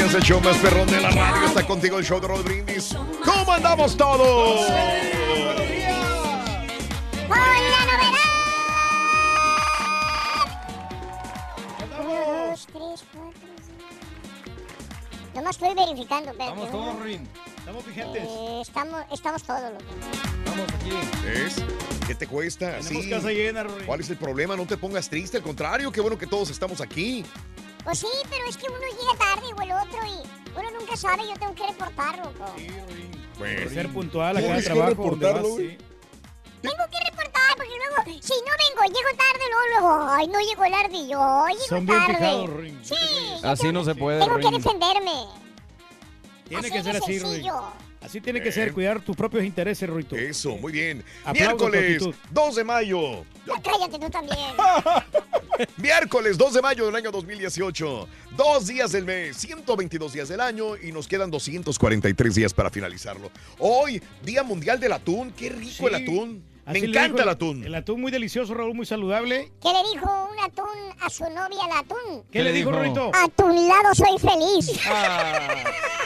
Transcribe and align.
Días. 0.00 0.14
El 0.14 0.22
show 0.22 0.40
más 0.40 0.56
perrón 0.58 0.86
de 0.88 1.00
la 1.00 1.10
radio 1.10 1.46
está 1.46 1.66
contigo, 1.66 1.98
el 1.98 2.04
show 2.04 2.20
de 2.20 2.28
Rod 2.28 2.42
Brindis. 2.44 2.96
¿Cómo 3.24 3.52
andamos 3.52 3.96
todos? 3.96 4.60
Dos, 11.96 12.66
tres, 12.66 13.04
cuatro, 13.12 13.48
cinco. 13.64 13.84
Nomás 15.34 15.56
estoy 15.56 15.74
verificando, 15.74 16.32
pero. 16.36 16.50
Estamos 16.50 16.70
todos, 16.70 17.02
Rin. 17.02 17.28
Estamos 17.58 17.86
vigentes. 17.86 18.22
Eh, 18.24 18.58
estamos, 18.62 19.04
estamos 19.12 19.42
todos, 19.44 19.72
loco. 19.72 19.84
Estamos 20.44 20.74
aquí. 20.74 20.90
¿Ves? 21.24 21.56
¿Qué 22.06 22.14
te 22.14 22.26
cuesta? 22.26 22.78
Tenemos 22.80 23.04
Sí. 23.04 23.10
casa 23.10 23.30
llena, 23.30 23.62
Rory. 23.62 23.84
¿Cuál 23.84 24.00
es 24.00 24.10
el 24.10 24.16
problema? 24.16 24.56
No 24.56 24.66
te 24.66 24.76
pongas 24.76 25.08
triste, 25.08 25.36
al 25.36 25.42
contrario, 25.42 25.92
qué 25.92 26.00
bueno 26.00 26.18
que 26.18 26.26
todos 26.26 26.50
estamos 26.50 26.80
aquí. 26.80 27.24
Pues 27.84 27.98
sí, 27.98 28.08
pero 28.28 28.44
es 28.46 28.56
que 28.56 28.66
uno 28.68 28.78
llega 28.78 29.18
tarde 29.18 29.46
o 29.56 29.62
el 29.62 29.72
otro 29.72 29.98
y 30.06 30.58
uno 30.58 30.78
nunca 30.78 30.96
sabe, 30.96 31.22
yo 31.28 31.34
tengo 31.38 31.54
que 31.54 31.66
reportar, 31.66 32.18
loco. 32.18 32.44
Pues, 33.38 33.72
Ser 33.72 33.88
puntual 33.92 34.36
el 34.36 34.44
que 34.56 34.62
trabajo. 34.62 34.80
vas, 34.80 34.88
reportarlo, 34.90 35.56
sí. 35.56 35.78
Tengo 36.60 36.76
que 36.90 37.10
reportar 37.10 37.56
porque 37.56 37.72
luego, 37.78 38.20
si 38.22 38.32
no 38.34 38.52
vengo, 38.84 38.94
llego 38.94 39.16
tarde, 39.16 39.44
luego, 39.50 39.80
luego, 39.80 40.10
ay, 40.10 40.26
no 40.28 40.40
llegó 40.40 40.64
el 40.64 40.74
ardillo, 40.74 41.46
llego 41.48 41.64
Son 41.68 41.86
bien 41.86 41.98
tarde. 41.98 42.14
fijados, 42.16 42.50
Rin. 42.50 42.80
Sí, 42.84 42.94
Así 43.42 43.72
no 43.72 43.82
se 43.84 43.94
puede, 43.94 44.20
tengo 44.20 44.36
que 44.38 44.50
defenderme. 44.50 45.24
Tiene 46.48 46.60
Así 46.66 46.70
que 46.72 46.82
ser 46.82 46.92
de 46.92 46.98
así, 46.98 47.12
Rin. 47.12 47.20
sencillo. 47.20 47.62
Así 48.00 48.20
tiene 48.20 48.40
que 48.40 48.50
ser, 48.50 48.72
cuidar 48.72 49.00
tus 49.02 49.14
propios 49.14 49.44
intereses, 49.44 49.88
Ruito. 49.88 50.16
Eso, 50.16 50.56
muy 50.56 50.72
bien. 50.72 51.04
Aplaudo 51.22 51.68
Miércoles 51.68 52.02
actitud. 52.02 52.14
2 52.30 52.56
de 52.56 52.64
mayo. 52.64 53.24
Ya 53.46 53.54
cállate 53.62 53.98
tú 53.98 54.10
también. 54.10 54.54
Miércoles 55.76 56.38
2 56.38 56.54
de 56.54 56.62
mayo 56.62 56.86
del 56.86 56.96
año 56.96 57.10
2018. 57.10 58.08
Dos 58.36 58.66
días 58.66 58.92
del 58.92 59.04
mes, 59.04 59.36
122 59.36 60.14
días 60.14 60.28
del 60.28 60.40
año 60.40 60.76
y 60.76 60.92
nos 60.92 61.06
quedan 61.06 61.30
243 61.30 62.34
días 62.34 62.54
para 62.54 62.70
finalizarlo. 62.70 63.30
Hoy, 63.58 64.02
Día 64.24 64.42
Mundial 64.42 64.80
del 64.80 64.92
Atún. 64.92 65.32
Qué 65.32 65.50
rico 65.50 65.88
el 65.88 65.96
atún. 65.96 66.49
Me 66.66 66.78
Así 66.78 66.84
encanta 66.86 67.22
el 67.24 67.28
atún. 67.28 67.64
El 67.64 67.74
atún 67.74 68.00
muy 68.00 68.12
delicioso, 68.12 68.54
Raúl, 68.54 68.74
muy 68.74 68.86
saludable. 68.86 69.50
¿Qué 69.60 69.72
le 69.72 69.82
dijo 69.92 70.28
un 70.30 70.38
atún 70.38 70.68
a 71.00 71.10
su 71.10 71.24
novia 71.24 71.64
al 71.64 71.72
atún? 71.84 72.22
¿Qué, 72.30 72.42
le 72.44 72.52
dijo, 72.52 72.70
Ruito? 72.70 73.10
A 73.14 73.28
tu 73.28 73.48
lado 73.48 73.94
soy 73.94 74.18
feliz. 74.18 74.78
Ah, 74.86 75.48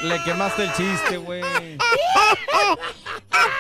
le 0.03 0.23
quemaste 0.25 0.65
el 0.65 0.73
chiste, 0.73 1.17
güey. 1.19 1.43
A 1.43 1.47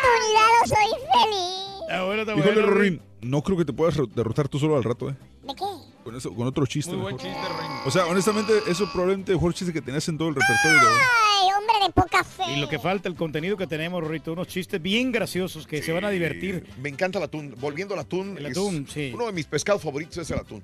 tu 0.00 0.12
lado 0.34 0.66
soy 0.66 1.00
feliz. 1.12 2.04
Bueno, 2.06 2.22
está 2.22 2.32
Híjole, 2.34 2.52
bueno, 2.54 2.66
Rorín, 2.68 3.02
no 3.20 3.42
creo 3.42 3.58
que 3.58 3.64
te 3.64 3.72
puedas 3.72 3.96
ro- 3.96 4.06
derrotar 4.06 4.48
tú 4.48 4.58
solo 4.58 4.76
al 4.76 4.84
rato, 4.84 5.10
¿eh? 5.10 5.14
¿De 5.42 5.54
qué? 5.54 5.64
Con, 6.04 6.14
eso, 6.14 6.32
con 6.34 6.46
otro 6.46 6.66
chiste. 6.66 6.92
Muy 6.92 7.00
buen 7.00 7.16
mejor. 7.16 7.30
chiste, 7.32 7.48
Rin. 7.48 7.70
O 7.86 7.90
sea, 7.90 8.06
honestamente, 8.06 8.52
eso 8.68 8.86
probablemente 8.92 9.32
el 9.32 9.38
mejor 9.38 9.54
chiste 9.54 9.72
que 9.72 9.80
tenías 9.80 10.06
en 10.08 10.18
todo 10.18 10.28
el 10.28 10.34
repertorio. 10.34 10.78
de 10.80 10.86
hoy. 10.86 11.00
Ay, 11.40 11.48
hombre 11.58 11.86
de 11.86 11.92
poca 11.92 12.22
fe. 12.22 12.42
Y 12.54 12.60
lo 12.60 12.68
que 12.68 12.78
falta, 12.78 13.08
el 13.08 13.14
contenido 13.16 13.56
que 13.56 13.66
tenemos, 13.66 14.04
Ruito, 14.04 14.32
unos 14.34 14.46
chistes 14.48 14.80
bien 14.82 15.12
graciosos 15.12 15.66
que 15.66 15.82
se 15.82 15.92
van 15.92 16.04
a 16.04 16.10
divertir. 16.10 16.66
Me 16.82 16.90
encanta 16.90 17.18
el 17.18 17.24
atún. 17.24 17.54
Volviendo 17.58 17.94
al 17.94 18.00
atún. 18.00 18.36
El 18.38 18.46
es 18.46 18.52
atún, 18.52 18.86
sí. 18.86 19.12
Uno 19.14 19.26
de 19.26 19.32
mis 19.32 19.46
pescados 19.46 19.82
favoritos 19.82 20.18
es 20.18 20.30
el 20.30 20.38
atún. 20.38 20.62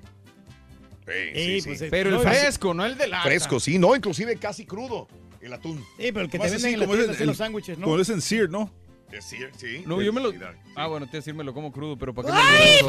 Sí, 1.07 1.11
sí, 1.33 1.61
Sí, 1.61 1.67
pues, 1.69 1.83
Pero 1.89 2.09
el 2.21 2.27
fresco, 2.27 2.73
no 2.73 2.85
el 2.85 2.97
de 2.97 3.07
lata. 3.07 3.23
Fresco, 3.23 3.59
sí, 3.59 3.77
no, 3.79 3.95
inclusive 3.95 4.35
casi 4.37 4.65
crudo. 4.65 5.07
El 5.41 5.51
atún. 5.53 5.79
Sí, 5.97 6.11
pero 6.11 6.21
el 6.21 6.29
que 6.29 6.37
te 6.37 6.49
venden 6.51 6.73
en 6.75 6.79
la 6.79 6.85
tienda 6.87 7.13
el- 7.19 7.25
los 7.27 7.37
sándwiches, 7.37 7.77
¿no? 7.79 7.85
Como 7.85 7.99
es 7.99 8.09
en 8.09 8.21
Sear, 8.21 8.47
¿no? 8.47 8.71
Sí, 9.19 9.37
sí. 9.57 9.83
No, 9.85 10.01
yo 10.01 10.13
me 10.13 10.21
lo. 10.21 10.31
Ah, 10.75 10.87
bueno, 10.87 11.07
te 11.07 11.17
decir, 11.17 11.33
me 11.33 11.43
lo 11.43 11.53
como 11.53 11.71
crudo, 11.71 11.97
pero 11.97 12.13
¿para 12.13 12.29
qué 12.29 12.33
¡Ay, 12.35 12.79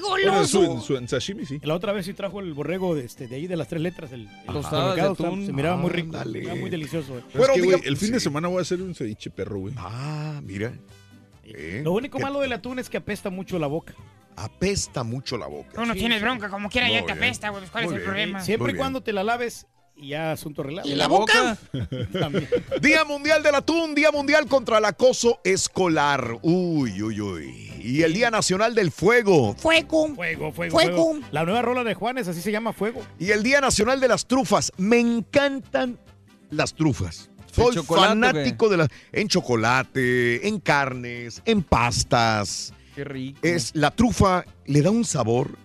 Bueno, 0.00 0.40
en, 0.40 0.46
su, 0.80 0.96
en, 0.96 1.08
sashimi, 1.08 1.44
sí. 1.44 1.60
La 1.62 1.74
otra 1.74 1.92
vez 1.92 2.06
sí 2.06 2.14
trajo 2.14 2.40
el 2.40 2.54
borrego 2.54 2.94
de, 2.94 3.04
este, 3.04 3.28
de 3.28 3.36
ahí 3.36 3.46
de 3.46 3.56
las 3.56 3.68
tres 3.68 3.82
letras. 3.82 4.12
El, 4.12 4.22
el 4.48 4.94
de 4.94 5.00
atún. 5.02 5.46
Se 5.46 5.52
miraba 5.52 5.76
muy 5.76 5.90
rico. 5.90 6.16
Miraba 6.26 6.54
muy 6.56 6.70
delicioso. 6.70 7.18
eh. 7.18 7.22
Bueno, 7.34 7.54
diga- 7.54 7.80
el 7.84 7.96
fin 7.96 8.12
de 8.12 8.20
semana 8.20 8.48
voy 8.48 8.58
a 8.58 8.62
hacer 8.62 8.80
un 8.80 8.94
ceviche 8.94 9.30
perro, 9.30 9.58
güey. 9.60 9.74
Ah, 9.76 10.40
mira. 10.42 10.72
Eh, 11.44 11.80
Lo 11.84 11.92
único 11.92 12.18
malo 12.18 12.40
del 12.40 12.52
atún 12.52 12.78
es 12.78 12.88
que 12.90 12.96
apesta 12.98 13.30
mucho 13.30 13.58
la 13.58 13.66
boca. 13.66 13.94
Apesta 14.36 15.02
mucho 15.02 15.36
la 15.36 15.46
boca. 15.46 15.70
Tú 15.74 15.84
no 15.84 15.94
Sí, 15.94 16.00
tienes 16.00 16.20
bronca, 16.22 16.48
como 16.48 16.68
quiera 16.68 16.88
ya 16.90 17.04
te 17.04 17.12
apesta, 17.12 17.48
güey. 17.48 17.62
pues, 17.62 17.70
¿Cuál 17.70 17.84
Muy 17.84 17.94
es 17.94 17.96
el 17.96 18.00
bien. 18.02 18.10
problema? 18.10 18.40
Siempre 18.40 18.72
y 18.72 18.76
cuando 18.76 19.02
te 19.02 19.12
la 19.12 19.24
laves, 19.24 19.66
y 19.98 20.08
ya 20.08 20.32
asunto 20.32 20.62
arreglado. 20.62 20.88
¿Y 20.88 20.94
la 20.94 21.08
boca? 21.08 21.58
También. 22.12 22.48
Día 22.80 23.04
Mundial 23.04 23.42
del 23.42 23.54
Atún, 23.54 23.94
Día 23.94 24.10
Mundial 24.10 24.46
contra 24.46 24.78
el 24.78 24.84
Acoso 24.84 25.40
Escolar. 25.44 26.38
Uy, 26.42 27.02
uy, 27.02 27.20
uy. 27.20 27.72
Y 27.82 28.02
el 28.02 28.12
Día 28.12 28.30
Nacional 28.30 28.74
del 28.74 28.90
Fuego. 28.90 29.54
Fuego. 29.54 30.14
Fuego, 30.14 30.52
fuego, 30.52 30.52
Fuego. 30.52 31.12
fuego. 31.12 31.20
La 31.30 31.44
nueva 31.44 31.62
rola 31.62 31.84
de 31.84 31.94
Juanes, 31.94 32.28
así 32.28 32.40
se 32.40 32.52
llama 32.52 32.72
Fuego. 32.72 33.02
Y 33.18 33.30
el 33.30 33.42
Día 33.42 33.60
Nacional 33.60 34.00
de 34.00 34.08
las 34.08 34.26
Trufas. 34.26 34.72
Me 34.76 34.98
encantan 34.98 35.98
las 36.50 36.74
trufas. 36.74 37.30
Soy 37.52 37.76
fanático 37.76 38.68
de 38.68 38.76
las... 38.76 38.88
En 39.12 39.28
chocolate, 39.28 40.46
en 40.46 40.60
carnes, 40.60 41.42
en 41.44 41.62
pastas. 41.62 42.72
Qué 42.94 43.04
rico. 43.04 43.40
Es 43.42 43.74
la 43.74 43.90
trufa, 43.90 44.44
le 44.66 44.82
da 44.82 44.90
un 44.90 45.04
sabor 45.04 45.56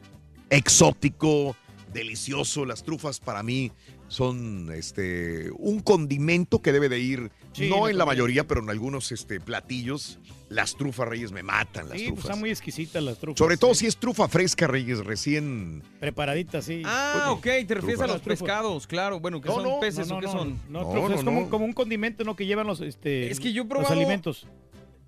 exótico, 0.49 1.55
delicioso. 1.93 2.65
Las 2.65 2.83
trufas 2.83 3.19
para 3.19 3.43
mí 3.43 3.71
son 4.07 4.71
este 4.73 5.49
un 5.57 5.79
condimento 5.79 6.61
que 6.61 6.71
debe 6.71 6.89
de 6.89 6.99
ir, 6.99 7.31
Sí, 7.53 7.69
no 7.69 7.87
en 7.87 7.97
la 7.97 8.05
mayoría, 8.05 8.47
pero 8.47 8.61
en 8.61 8.69
algunos 8.69 9.11
este, 9.11 9.39
platillos. 9.39 10.19
Las 10.49 10.75
trufas 10.75 11.07
reyes 11.07 11.31
me 11.31 11.41
matan, 11.41 11.89
las 11.89 11.97
Sí, 11.97 12.03
pues 12.03 12.13
trufas. 12.13 12.25
están 12.25 12.39
muy 12.39 12.51
exquisitas 12.51 13.01
las 13.01 13.17
trufas. 13.17 13.39
Sobre 13.39 13.57
todo 13.57 13.73
sí. 13.73 13.79
si 13.81 13.85
es 13.87 13.97
trufa 13.97 14.27
fresca, 14.27 14.67
reyes, 14.67 15.03
recién. 15.03 15.81
Preparaditas, 15.99 16.65
sí. 16.65 16.83
Ah, 16.85 17.29
ok, 17.31 17.41
te 17.67 17.73
refieres 17.73 18.01
a 18.01 18.05
los 18.07 18.21
pescados, 18.21 18.85
claro. 18.85 19.19
Bueno, 19.19 19.41
que 19.41 19.49
No, 19.49 19.55
son 19.55 19.63
no, 19.63 19.79
peces 19.79 20.07
no, 20.09 20.17
o 20.17 20.19
qué 20.19 20.27
no, 20.27 20.31
son. 20.31 20.59
No, 20.69 20.81
No, 20.83 20.91
trufas, 20.91 21.09
no, 21.09 21.15
es 21.15 21.23
como, 21.23 21.49
como 21.49 21.65
un 21.65 21.73
condimento, 21.73 22.23
¿no? 22.23 22.35
Que 22.35 22.45
llevan 22.45 22.67
los, 22.67 22.81
este, 22.81 23.31
Es 23.31 23.39
que 23.39 23.51
yo 23.51 23.63
he 23.63 23.65
los 23.65 23.69
probado- 23.77 23.93
alimentos. 23.93 24.45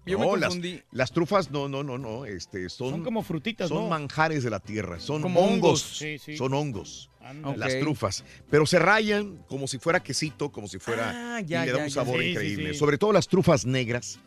Yo 0.08 0.18
no, 0.20 0.32
me 0.34 0.38
las, 0.40 0.50
confundí. 0.54 0.82
las 0.92 1.12
trufas, 1.12 1.50
no, 1.52 1.68
no, 1.68 1.84
no, 1.84 1.98
no. 2.00 2.26
Este, 2.26 2.70
son, 2.70 2.92
Son 2.92 3.04
como 3.04 3.22
frutitas, 3.24 3.70
son 3.70 3.84
¿no? 3.84 3.88
manjares 3.90 4.44
de 4.44 4.50
la 4.52 4.60
tierra, 4.60 5.00
son 5.00 5.22
Como 5.24 5.40
hongos. 5.42 5.54
hongos. 5.84 5.98
Sí, 5.98 6.18
sí. 6.20 6.38
Son 6.38 6.54
hongos. 6.54 7.10
Las 7.56 7.80
trufas. 7.80 8.24
Pero 8.50 8.66
se 8.66 8.80
rayan 8.80 9.38
como 9.48 9.68
si 9.68 9.78
fuera 9.80 10.02
quesito, 10.02 10.52
como 10.52 10.68
si 10.68 10.80
fuera. 10.80 11.38
Ah, 11.38 11.42
ya, 11.42 11.64
y 11.64 11.66
le 11.68 11.72
da 11.72 11.78
ya, 11.80 11.84
un 11.86 11.92
sabor 11.92 12.22
sí, 12.22 12.28
increíble. 12.30 12.74
sí. 12.74 12.80
Sobre 12.80 12.98
todo 12.98 13.12
las 13.14 13.28
trufas 13.28 13.66
negras, 13.66 14.20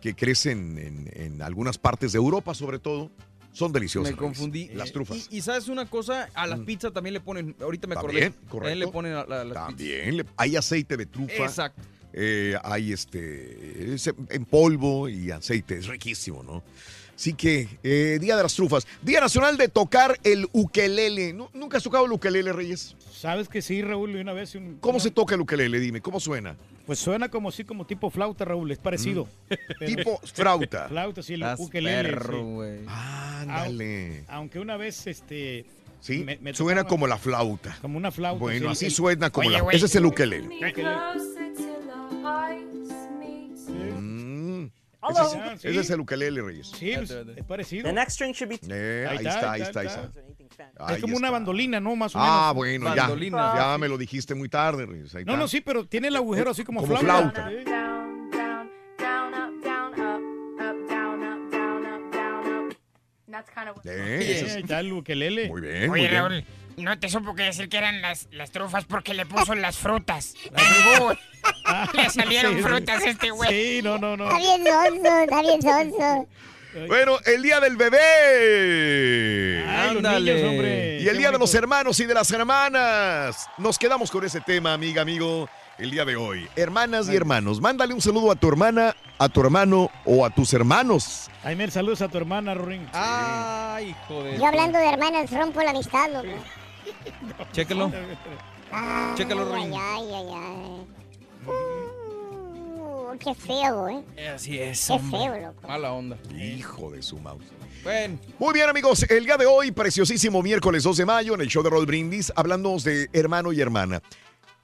que 0.00 0.14
crecen 0.14 0.78
en, 0.78 1.10
en 1.14 1.42
algunas 1.42 1.78
partes 1.78 2.12
de 2.12 2.18
Europa, 2.18 2.54
sobre 2.54 2.78
todo. 2.78 3.10
Son 3.52 3.72
deliciosas. 3.72 4.10
Me 4.10 4.16
confundí. 4.18 4.68
Las 4.74 4.90
trufas. 4.90 5.28
Y, 5.30 5.36
y 5.38 5.40
sabes 5.40 5.68
una 5.68 5.86
cosa, 5.88 6.28
a 6.34 6.44
las 6.46 6.58
pizzas 6.60 6.92
también 6.92 7.14
le 7.14 7.20
ponen, 7.20 7.54
ahorita 7.60 7.86
me 7.86 7.94
acordé. 7.94 8.12
También, 8.20 8.32
También 8.32 8.50
correcto. 8.50 8.78
le 8.80 8.86
ponen 8.88 9.12
a, 9.12 9.24
la- 9.26 9.44
las 9.44 9.54
También 9.54 10.16
le- 10.16 10.26
hay 10.36 10.56
aceite 10.56 10.96
de 10.96 11.06
trufa. 11.06 11.44
Exacto. 11.44 11.80
eh, 12.12 12.56
hay 12.64 12.92
este 12.92 13.94
es 13.94 14.08
en 14.28 14.44
polvo 14.44 15.08
y 15.08 15.30
aceite. 15.30 15.78
Es 15.78 15.86
riquísimo, 15.86 16.42
¿no? 16.42 16.64
Así 17.14 17.32
que, 17.34 17.68
eh, 17.82 18.18
Día 18.20 18.36
de 18.36 18.42
las 18.42 18.54
Trufas. 18.54 18.86
Día 19.02 19.20
Nacional 19.20 19.56
de 19.56 19.68
tocar 19.68 20.18
el 20.24 20.48
ukelele. 20.52 21.32
¿Nu- 21.32 21.48
¿Nunca 21.54 21.76
has 21.76 21.82
tocado 21.84 22.06
el 22.06 22.12
ukelele, 22.12 22.52
Reyes? 22.52 22.96
Sabes 23.12 23.48
que 23.48 23.62
sí, 23.62 23.82
Raúl, 23.82 24.10
y 24.16 24.20
una 24.20 24.32
vez. 24.32 24.54
un- 24.56 24.78
¿Cómo 24.80 24.98
se 25.00 25.10
toca 25.10 25.34
el 25.36 25.40
ukelele? 25.40 25.78
Dime, 25.78 26.00
¿cómo 26.00 26.18
suena? 26.20 26.56
Pues 26.86 26.98
suena 26.98 27.30
como 27.30 27.48
así, 27.48 27.64
como 27.64 27.86
tipo 27.86 28.10
flauta, 28.10 28.44
Raúl, 28.44 28.70
es 28.72 28.78
parecido. 28.78 29.26
Pero- 29.48 29.60
Tipo 29.86 30.20
flauta. 30.24 30.88
flauta, 30.88 31.22
sí, 31.22 31.34
el 31.34 31.42
Estás 31.42 31.60
ukelele. 31.60 32.08
perro, 32.10 32.36
sí. 32.38 32.42
güey. 32.52 32.78
Ándale. 32.86 34.24
Aunque 34.28 34.58
una 34.58 34.76
vez, 34.76 35.06
este... 35.06 35.64
Sí, 36.00 36.18
me- 36.24 36.36
me 36.38 36.52
suena 36.52 36.82
tocaba- 36.82 36.88
como 36.90 37.06
la 37.06 37.16
flauta. 37.16 37.78
Como 37.80 37.96
una 37.96 38.10
flauta. 38.10 38.38
Bueno, 38.40 38.66
sí, 38.66 38.72
así 38.72 38.84
el- 38.86 38.90
suena 38.92 39.30
como 39.30 39.48
Oye, 39.48 39.56
la... 39.56 39.62
güey. 39.62 39.76
Ese 39.76 39.86
es 39.86 39.94
el 39.94 40.04
ukelele. 40.04 40.48
Ukelele. 40.48 40.90
Mm. 43.68 44.43
Hello. 45.08 45.26
Ese, 45.26 45.54
es, 45.54 45.64
ese 45.64 45.80
es 45.80 45.90
el 45.90 46.00
ukelele, 46.00 46.42
Reyes. 46.42 46.68
Sí, 46.68 46.92
pues, 46.96 47.10
es 47.10 47.44
parecido. 47.44 47.84
The 47.84 47.92
next 47.92 48.12
string 48.12 48.32
should 48.32 48.48
be. 48.50 48.60
Eh, 48.70 49.06
ahí, 49.08 49.16
está, 49.18 49.52
ahí 49.52 49.62
está, 49.62 49.80
ahí 49.80 49.86
está. 49.86 50.10
Ahí 50.78 50.96
es 50.96 51.00
como 51.00 51.16
una 51.16 51.26
está. 51.28 51.30
bandolina, 51.32 51.80
¿no? 51.80 51.96
Más 51.96 52.14
o 52.14 52.18
menos. 52.18 52.32
Ah, 52.32 52.52
bueno, 52.54 52.94
ya. 52.94 53.02
Bandolina. 53.02 53.54
Ya 53.56 53.78
me 53.78 53.88
lo 53.88 53.98
dijiste 53.98 54.34
muy 54.34 54.48
tarde, 54.48 54.86
Reyes. 54.86 55.14
Ahí 55.14 55.24
No, 55.24 55.32
está. 55.32 55.42
no, 55.42 55.48
sí, 55.48 55.60
pero 55.60 55.86
tiene 55.86 56.08
el 56.08 56.16
agujero 56.16 56.50
así 56.50 56.64
como, 56.64 56.80
Como 56.80 56.96
flauta. 56.96 57.32
flauta. 57.32 57.50
Sí. 63.82 63.88
Eh, 63.88 64.18
ese 64.20 64.46
es- 64.46 64.54
ahí 64.54 64.62
está 64.62 64.80
el 64.80 64.92
ukelele. 64.92 65.48
Muy 65.48 65.60
bien, 65.60 65.88
muy 65.90 66.00
Oye, 66.00 66.08
bien. 66.08 66.44
No 66.76 66.98
te 66.98 67.08
supo 67.08 67.34
que 67.34 67.44
decir 67.44 67.68
que 67.68 67.78
eran 67.78 68.00
las, 68.02 68.28
las 68.32 68.50
trufas 68.50 68.84
porque 68.84 69.14
le 69.14 69.26
puso 69.26 69.54
las 69.54 69.76
frutas. 69.78 70.34
Le 71.92 72.08
salieron 72.10 72.52
Sí, 72.54 72.58
sí. 72.58 72.64
frutas 72.64 73.02
a 73.02 73.08
este 73.08 73.30
güey. 73.30 73.50
Sí, 73.50 73.80
no, 73.82 73.98
no, 73.98 74.16
no. 74.16 74.24
Está 74.24 74.38
bien 74.38 74.64
sonso, 74.64 75.18
está 75.20 75.40
bien 75.42 75.62
sonso. 75.62 76.26
Bueno, 76.88 77.18
el 77.26 77.42
día 77.42 77.60
del 77.60 77.76
bebé. 77.76 79.64
Niños, 79.94 80.42
hombre. 80.42 81.00
Y 81.02 81.08
el 81.08 81.18
día 81.18 81.30
de 81.30 81.38
los 81.38 81.54
hermanos 81.54 82.00
y 82.00 82.06
de 82.06 82.14
las 82.14 82.30
hermanas. 82.32 83.46
Nos 83.58 83.78
quedamos 83.78 84.10
con 84.10 84.24
ese 84.24 84.40
tema, 84.40 84.72
amiga, 84.72 85.02
amigo, 85.02 85.48
el 85.78 85.90
día 85.90 86.04
de 86.04 86.16
hoy. 86.16 86.48
Hermanas 86.56 87.08
y 87.08 87.14
hermanos, 87.16 87.60
mándale 87.60 87.94
un 87.94 88.00
saludo 88.00 88.32
a 88.32 88.34
tu 88.36 88.48
hermana, 88.48 88.96
a 89.18 89.28
tu 89.28 89.40
hermano 89.40 89.90
o 90.04 90.24
a 90.26 90.30
tus 90.30 90.52
hermanos. 90.54 91.30
Ay, 91.44 91.70
saludos 91.70 92.00
a 92.02 92.08
tu 92.08 92.16
hermana, 92.18 92.54
Rorín. 92.54 92.88
Ay, 92.92 93.94
joder. 94.08 94.38
Yo 94.38 94.46
hablando 94.46 94.78
de 94.78 94.88
hermanas, 94.88 95.30
rompo 95.30 95.60
la 95.62 95.70
amistad, 95.70 96.08
loco. 96.10 96.28
Chéquelo. 97.52 97.92
Ay, 98.72 99.14
Chécalo, 99.16 99.54
ay, 99.54 99.72
ay, 99.72 100.08
ay, 100.14 100.26
ay. 100.34 100.86
Uh, 101.46 103.16
qué 103.18 103.34
feo, 103.34 103.88
¿eh? 103.88 104.02
Así 104.34 104.58
es. 104.58 104.86
Qué 104.86 104.92
hombre. 104.94 105.18
feo, 105.18 105.40
loco. 105.48 105.68
Mala 105.68 105.92
onda. 105.92 106.18
Hijo 106.34 106.90
de 106.90 107.02
su 107.02 107.18
mouse. 107.18 107.44
Bueno. 107.82 108.18
Muy 108.38 108.54
bien, 108.54 108.68
amigos, 108.68 109.04
el 109.08 109.24
día 109.24 109.36
de 109.36 109.46
hoy, 109.46 109.70
preciosísimo 109.70 110.42
miércoles 110.42 110.82
2 110.82 110.96
de 110.96 111.06
mayo, 111.06 111.34
en 111.34 111.42
el 111.42 111.48
show 111.48 111.62
de 111.62 111.70
Roll 111.70 111.86
Brindis, 111.86 112.32
hablamos 112.34 112.82
de 112.82 113.08
hermano 113.12 113.52
y 113.52 113.60
hermana. 113.60 114.02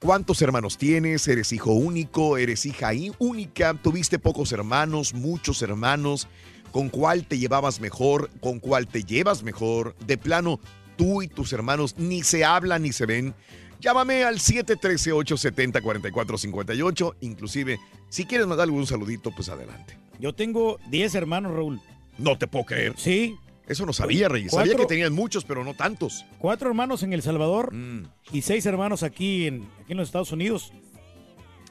¿Cuántos 0.01 0.41
hermanos 0.41 0.79
tienes? 0.79 1.29
¿Eres 1.29 1.53
hijo 1.53 1.73
único? 1.73 2.39
¿Eres 2.39 2.65
hija 2.65 2.91
única? 3.19 3.75
¿Tuviste 3.75 4.19
pocos 4.19 4.51
hermanos? 4.53 5.13
¿Muchos 5.13 5.61
hermanos? 5.61 6.27
¿Con 6.73 6.89
cuál 6.89 7.27
te 7.27 7.39
llevabas 7.39 7.81
mejor? 7.81 8.31
¿Con 8.41 8.61
cuál 8.61 8.87
te 8.87 9.05
llevas 9.05 9.43
mejor? 9.43 9.95
De 10.07 10.17
plano, 10.17 10.59
tú 11.01 11.23
y 11.23 11.29
tus 11.29 11.51
hermanos 11.55 11.95
ni 11.97 12.23
se 12.23 12.45
hablan 12.45 12.83
ni 12.83 12.93
se 12.93 13.07
ven. 13.07 13.35
Llámame 13.81 14.23
al 14.25 14.39
713-870-4458. 14.39 17.15
Inclusive, 17.21 17.79
si 18.11 18.27
quieres 18.27 18.47
mandar 18.47 18.65
algún 18.65 18.87
saludito, 18.87 19.31
pues 19.31 19.49
adelante. 19.49 19.97
Yo 20.19 20.35
tengo 20.35 20.79
10 20.91 21.15
hermanos, 21.15 21.53
Raúl. 21.55 21.81
No 22.19 22.37
te 22.37 22.47
puedo 22.47 22.67
creer. 22.67 22.93
Sí. 22.99 23.37
Eso 23.67 23.87
no 23.87 23.93
sabía, 23.95 24.29
Reyes. 24.29 24.51
Sabía 24.53 24.73
Cuatro- 24.73 24.87
que 24.89 24.95
tenían 24.95 25.13
muchos, 25.15 25.45
pero 25.45 25.63
no 25.65 25.75
tantos. 25.75 26.25
Cuatro 26.39 26.69
hermanos 26.69 27.03
en 27.05 27.13
El 27.13 27.23
Salvador 27.23 27.73
Mm. 27.73 28.09
y 28.33 28.43
seis 28.43 28.67
hermanos 28.67 29.03
aquí 29.05 29.47
en, 29.47 29.63
aquí 29.83 29.93
en 29.93 29.99
los 29.99 30.09
Estados 30.09 30.33
Unidos. 30.33 30.73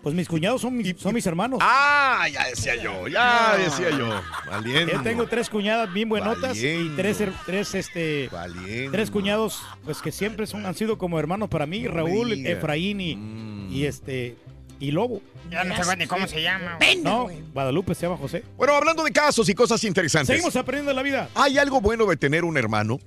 Pues 0.02 0.16
mis 0.16 0.28
cuñados 0.30 0.62
son, 0.62 0.78
mis- 0.78 0.96
son 0.98 1.14
mis 1.14 1.26
hermanos. 1.26 1.60
Ah, 1.62 2.26
ya 2.32 2.46
decía 2.48 2.76
yo, 2.82 3.08
ya 3.10 3.58
decía 3.58 3.90
yo. 3.90 4.10
Valiente. 4.50 4.94
Yo 4.94 5.02
tengo 5.02 5.28
tres 5.28 5.50
cuñadas 5.50 5.92
bien 5.92 6.08
buenotas 6.08 6.56
y 6.58 6.90
tres, 6.96 7.22
tres, 7.46 7.76
este, 7.76 8.30
Valiendo. 8.32 8.92
tres 8.94 9.12
cuñados, 9.12 9.62
pues 9.84 10.02
que 10.02 10.12
siempre 10.14 10.48
son, 10.48 10.66
han 10.66 10.74
sido 10.76 10.98
como 10.98 11.20
hermanos 11.20 11.50
para 11.50 11.66
mí, 11.66 11.86
Raúl. 11.88 12.32
Efraín 12.46 13.02
y, 13.02 13.16
Mm. 13.18 13.74
y 13.74 13.86
este 13.86 14.38
y 14.80 14.92
Lobo. 14.92 15.22
Ya 15.52 15.64
no 15.66 15.84
sé 15.84 15.98
ni 15.98 16.06
cómo 16.08 16.28
se 16.28 16.42
llama. 16.42 16.78
No, 17.04 17.28
Guadalupe 17.54 17.94
se 17.94 18.04
llama 18.04 18.16
José. 18.18 18.44
Bueno, 18.56 18.76
hablando 18.76 19.04
de 19.04 19.12
casos 19.12 19.50
y 19.50 19.54
cosas 19.54 19.84
interesantes. 19.84 20.28
Seguimos 20.28 20.56
aprendiendo 20.56 20.94
la 20.94 21.02
vida. 21.04 21.28
¿Hay 21.36 21.58
algo 21.58 21.82
bueno 21.82 22.06
de 22.06 22.16
tener 22.16 22.46
un 22.46 22.56
hermano? 22.56 23.00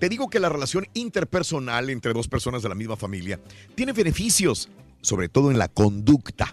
Te 0.00 0.08
digo 0.08 0.28
que 0.30 0.40
la 0.40 0.48
relación 0.48 0.88
interpersonal 0.94 1.90
entre 1.90 2.12
dos 2.12 2.26
personas 2.26 2.62
de 2.62 2.68
la 2.70 2.74
misma 2.74 2.96
familia 2.96 3.38
tiene 3.74 3.92
beneficios, 3.92 4.68
sobre 5.00 5.28
todo 5.28 5.50
en 5.50 5.58
la 5.58 5.68
conducta. 5.68 6.52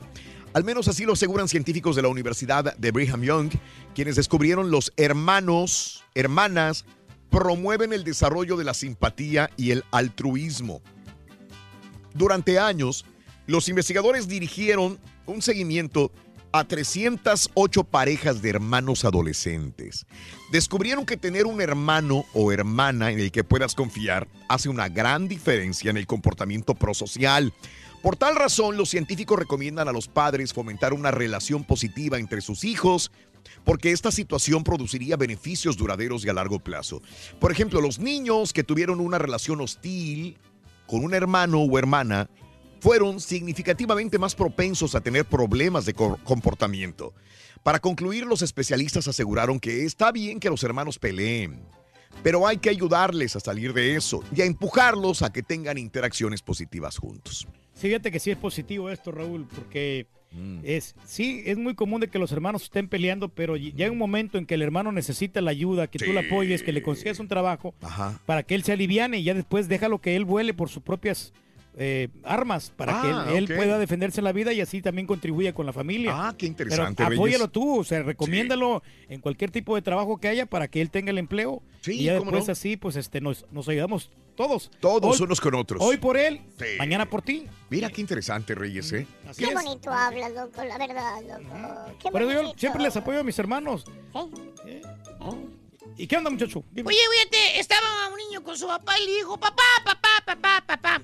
Al 0.53 0.63
menos 0.63 0.87
así 0.87 1.03
lo 1.03 1.13
aseguran 1.13 1.47
científicos 1.47 1.95
de 1.95 2.01
la 2.01 2.07
Universidad 2.07 2.75
de 2.77 2.91
Brigham 2.91 3.23
Young, 3.23 3.51
quienes 3.93 4.15
descubrieron 4.15 4.71
los 4.71 4.93
hermanos, 4.95 6.03
hermanas, 6.13 6.85
promueven 7.29 7.91
el 7.91 8.05
desarrollo 8.05 8.55
de 8.55 8.63
la 8.63 8.73
simpatía 8.73 9.49
y 9.57 9.71
el 9.71 9.83
altruismo. 9.91 10.81
Durante 12.13 12.59
años, 12.59 13.05
los 13.47 13.67
investigadores 13.67 14.29
dirigieron 14.29 14.97
un 15.25 15.41
seguimiento 15.41 16.11
a 16.53 16.63
308 16.63 17.83
parejas 17.83 18.41
de 18.41 18.49
hermanos 18.51 19.03
adolescentes. 19.03 20.05
Descubrieron 20.53 21.05
que 21.05 21.17
tener 21.17 21.45
un 21.45 21.59
hermano 21.59 22.23
o 22.33 22.53
hermana 22.53 23.11
en 23.11 23.19
el 23.19 23.33
que 23.33 23.43
puedas 23.43 23.75
confiar 23.75 24.29
hace 24.47 24.69
una 24.69 24.87
gran 24.87 25.27
diferencia 25.27 25.91
en 25.91 25.97
el 25.97 26.07
comportamiento 26.07 26.73
prosocial. 26.73 27.51
Por 28.05 28.17
tal 28.17 28.35
razón, 28.35 28.77
los 28.77 28.89
científicos 28.89 29.39
recomiendan 29.39 29.87
a 29.87 29.91
los 29.91 30.07
padres 30.07 30.53
fomentar 30.53 30.93
una 30.93 31.09
relación 31.09 31.63
positiva 31.63 32.19
entre 32.19 32.39
sus 32.41 32.63
hijos, 32.63 33.11
porque 33.63 33.91
esta 33.91 34.11
situación 34.11 34.63
produciría 34.63 35.17
beneficios 35.17 35.75
duraderos 35.75 36.23
y 36.23 36.29
a 36.29 36.33
largo 36.33 36.59
plazo. 36.59 37.01
Por 37.39 37.51
ejemplo, 37.51 37.81
los 37.81 37.97
niños 37.97 38.53
que 38.53 38.63
tuvieron 38.63 38.99
una 38.99 39.17
relación 39.17 39.59
hostil 39.59 40.37
con 40.85 41.03
un 41.03 41.15
hermano 41.15 41.61
o 41.61 41.79
hermana 41.79 42.29
fueron 42.79 43.19
significativamente 43.19 44.19
más 44.19 44.35
propensos 44.35 44.93
a 44.93 45.01
tener 45.01 45.25
problemas 45.25 45.87
de 45.87 45.95
co- 45.95 46.19
comportamiento. 46.23 47.11
Para 47.63 47.79
concluir, 47.79 48.27
los 48.27 48.43
especialistas 48.43 49.07
aseguraron 49.07 49.59
que 49.59 49.83
está 49.83 50.11
bien 50.11 50.39
que 50.39 50.51
los 50.51 50.63
hermanos 50.63 50.99
peleen, 50.99 51.59
pero 52.21 52.45
hay 52.45 52.57
que 52.57 52.69
ayudarles 52.69 53.35
a 53.35 53.39
salir 53.39 53.73
de 53.73 53.95
eso 53.95 54.21
y 54.31 54.41
a 54.41 54.45
empujarlos 54.45 55.23
a 55.23 55.33
que 55.33 55.41
tengan 55.41 55.79
interacciones 55.79 56.43
positivas 56.43 56.99
juntos. 56.99 57.47
Fíjate 57.75 58.11
que 58.11 58.19
sí 58.19 58.31
es 58.31 58.37
positivo 58.37 58.89
esto, 58.89 59.11
Raúl, 59.11 59.47
porque 59.53 60.07
Mm. 60.31 60.59
es 60.65 60.95
sí 61.05 61.43
es 61.45 61.57
muy 61.57 61.75
común 61.75 62.01
de 62.01 62.09
que 62.09 62.19
los 62.19 62.31
hermanos 62.33 62.63
estén 62.63 62.89
peleando, 62.89 63.29
pero 63.29 63.55
ll- 63.55 63.73
llega 63.73 63.91
un 63.91 63.97
momento 63.97 64.37
en 64.37 64.45
que 64.45 64.55
el 64.55 64.61
hermano 64.63 64.91
necesita 64.91 65.39
la 65.39 65.51
ayuda, 65.51 65.87
que 65.87 65.97
tú 65.97 66.11
le 66.11 66.19
apoyes, 66.27 66.61
que 66.61 66.73
le 66.73 66.81
consigas 66.81 67.21
un 67.21 67.29
trabajo 67.29 67.73
Ajá. 67.81 68.19
para 68.25 68.43
que 68.43 68.53
él 68.55 68.63
se 68.63 68.73
aliviane 68.73 69.19
y 69.19 69.23
ya 69.23 69.33
después 69.33 69.69
déjalo 69.69 69.99
que 70.01 70.17
él 70.17 70.25
vuele 70.25 70.53
por 70.53 70.67
sus 70.67 70.83
propias 70.83 71.31
eh, 71.77 72.07
armas 72.23 72.71
para 72.75 73.01
que 73.01 73.07
Ah, 73.09 73.25
él, 73.31 73.35
él 73.37 73.43
ok. 73.51 73.55
pueda 73.57 73.77
defenderse 73.77 74.21
la 74.21 74.31
vida 74.31 74.53
y 74.53 74.61
así 74.61 74.81
también 74.81 75.05
contribuya 75.07 75.53
con 75.53 75.65
la 75.65 75.73
familia. 75.73 76.11
Ah, 76.13 76.35
qué 76.37 76.45
interesante, 76.45 76.95
Pero 76.97 77.09
Reyes. 77.09 77.19
apóyalo 77.19 77.49
tú, 77.49 77.79
o 77.79 77.83
sea, 77.83 78.01
recomiéndalo 78.03 78.81
en 79.09 79.19
cualquier 79.21 79.51
tipo 79.51 79.75
de 79.75 79.81
trabajo 79.81 80.17
que 80.17 80.27
haya 80.29 80.45
para 80.45 80.67
que 80.69 80.81
él 80.81 80.89
tenga 80.89 81.11
el 81.11 81.17
empleo. 81.17 81.61
Sí, 81.81 81.99
y 81.99 82.03
ya 82.05 82.17
cómo 82.17 82.31
después 82.31 82.47
no. 82.47 82.51
así, 82.53 82.77
pues 82.77 82.95
este, 82.95 83.19
nos, 83.21 83.45
nos 83.51 83.67
ayudamos 83.67 84.09
todos. 84.35 84.69
Todos 84.79 85.19
Hoy- 85.19 85.25
unos 85.25 85.39
con 85.41 85.55
otros. 85.55 85.81
Hoy 85.81 85.97
por 85.97 86.17
él, 86.17 86.41
Sí. 86.57 86.65
mañana 86.77 87.09
por 87.09 87.21
ti. 87.21 87.45
Mira 87.69 87.89
qué 87.89 88.01
interesante, 88.01 88.53
Reyes, 88.55 88.91
¿eh? 88.93 89.05
Así 89.29 89.43
Qué 89.43 89.49
es. 89.49 89.53
bonito 89.53 89.91
hablas, 89.91 90.31
loco, 90.33 90.63
la 90.63 90.77
verdad, 90.77 91.21
loco. 91.21 91.97
Qué 91.99 92.07
eso 92.09 92.31
yo 92.43 92.53
siempre 92.57 92.83
les 92.83 92.95
apoyo 92.97 93.19
a 93.19 93.23
mis 93.23 93.37
hermanos. 93.39 93.85
¿Eh? 94.65 94.81
¿Y 95.97 96.07
qué 96.07 96.17
onda, 96.17 96.29
muchacho? 96.29 96.63
Dime. 96.71 96.89
Oye, 96.89 96.97
fíjate, 97.19 97.59
estaba 97.59 98.09
un 98.11 98.17
niño 98.17 98.43
con 98.43 98.57
su 98.57 98.67
papá 98.67 98.99
y 98.99 99.05
le 99.05 99.15
dijo, 99.15 99.37
papá, 99.39 99.63
papá, 99.85 100.09
papá, 100.25 100.63
papá, 100.67 101.01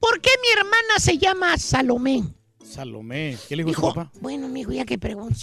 ¿por 0.00 0.20
qué 0.20 0.30
mi 0.42 0.48
hermana 0.60 0.98
se 0.98 1.18
llama 1.18 1.56
Salomé? 1.58 2.22
Salomé. 2.64 3.36
¿Qué 3.48 3.56
le 3.56 3.64
dijo 3.64 3.80
Dijo, 3.80 3.94
papá? 3.94 4.10
bueno, 4.20 4.48
mijo, 4.48 4.72
ya 4.72 4.84
que 4.84 4.98
pregunto. 4.98 5.38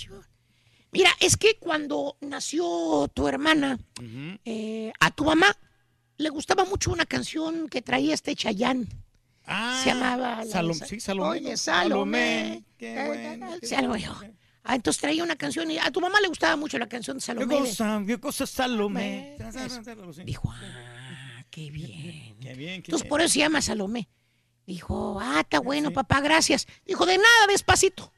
Mira, 0.92 1.10
es 1.20 1.38
que 1.38 1.58
cuando 1.60 2.18
nació 2.22 3.08
tu 3.14 3.28
hermana, 3.28 3.80
eh, 4.46 4.92
a 5.00 5.12
tu 5.12 5.24
mamá 5.26 5.48
le 6.18 6.30
gustaba 6.30 6.66
mucho 6.66 6.92
una 6.92 7.06
canción 7.06 7.68
que 7.70 7.82
traía 7.82 8.14
este 8.14 8.36
Chayán. 8.36 8.88
Ah, 9.46 9.82
se 9.84 9.90
llamaba... 9.90 10.44
Salom- 10.44 10.86
sí, 10.86 11.00
Salomé, 11.00 11.30
Oye. 11.30 11.58
Salomé. 11.58 12.20
Salomé, 12.38 12.64
qué 12.78 13.06
bueno, 13.08 13.58
qué. 14.22 14.34
Ah, 14.66 14.76
entonces 14.76 15.02
traía 15.02 15.24
una 15.24 15.36
canción 15.36 15.70
y 15.72 15.78
a 15.78 15.92
tu 15.92 16.00
mamá 16.00 16.22
le 16.22 16.30
gustaba 16.30 16.56
mucho 16.56 16.78
la 16.78 16.88
canción 16.88 17.18
de 17.18 17.22
¿Qué 17.22 17.26
Salomé. 17.26 17.58
cosa? 17.60 18.02
¿Qué 18.08 18.18
cosa 18.20 18.46
Salomé? 18.48 19.36
Dijo, 20.26 20.50
ah, 20.54 21.44
qué 21.50 21.70
bien. 21.72 22.38
Qué 22.40 22.54
bien, 22.56 22.82
qué 22.82 22.88
Entonces 22.92 23.02
bien. 23.04 23.10
por 23.10 23.22
eso 23.22 23.34
se 23.34 23.40
llama 23.40 23.62
Salomé. 23.62 24.08
Dijo, 24.66 25.20
ah, 25.22 25.42
está 25.42 25.60
bueno, 25.60 25.92
papá, 25.92 26.22
gracias. 26.22 26.68
Dijo, 26.86 27.06
de 27.06 27.18
nada, 27.18 27.48
despacito. 27.48 28.14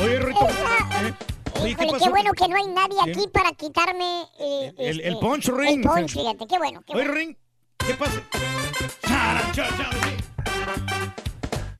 Oye, 0.00 0.18
Rito. 0.20 0.46
Oye, 1.60 1.74
¿qué 1.74 1.84
Híjole, 1.84 1.98
qué 1.98 2.08
bueno 2.10 2.32
que 2.32 2.48
no 2.48 2.56
hay 2.56 2.66
nadie 2.68 2.98
¿Qué? 3.04 3.10
aquí 3.10 3.28
para 3.32 3.52
quitarme 3.52 4.22
eh, 4.38 4.72
El, 4.78 5.00
este, 5.00 5.08
el 5.08 5.18
punch 5.18 5.48
ring. 5.48 5.84
El 5.84 5.90
punch, 5.90 6.12
fíjate, 6.12 6.46
qué 6.46 6.58
bueno. 6.58 6.82
Qué 6.86 6.92
Oye, 6.94 7.04
bueno. 7.04 7.14
Ring, 7.14 7.36
¿qué 7.78 7.94
pasa? 7.94 8.22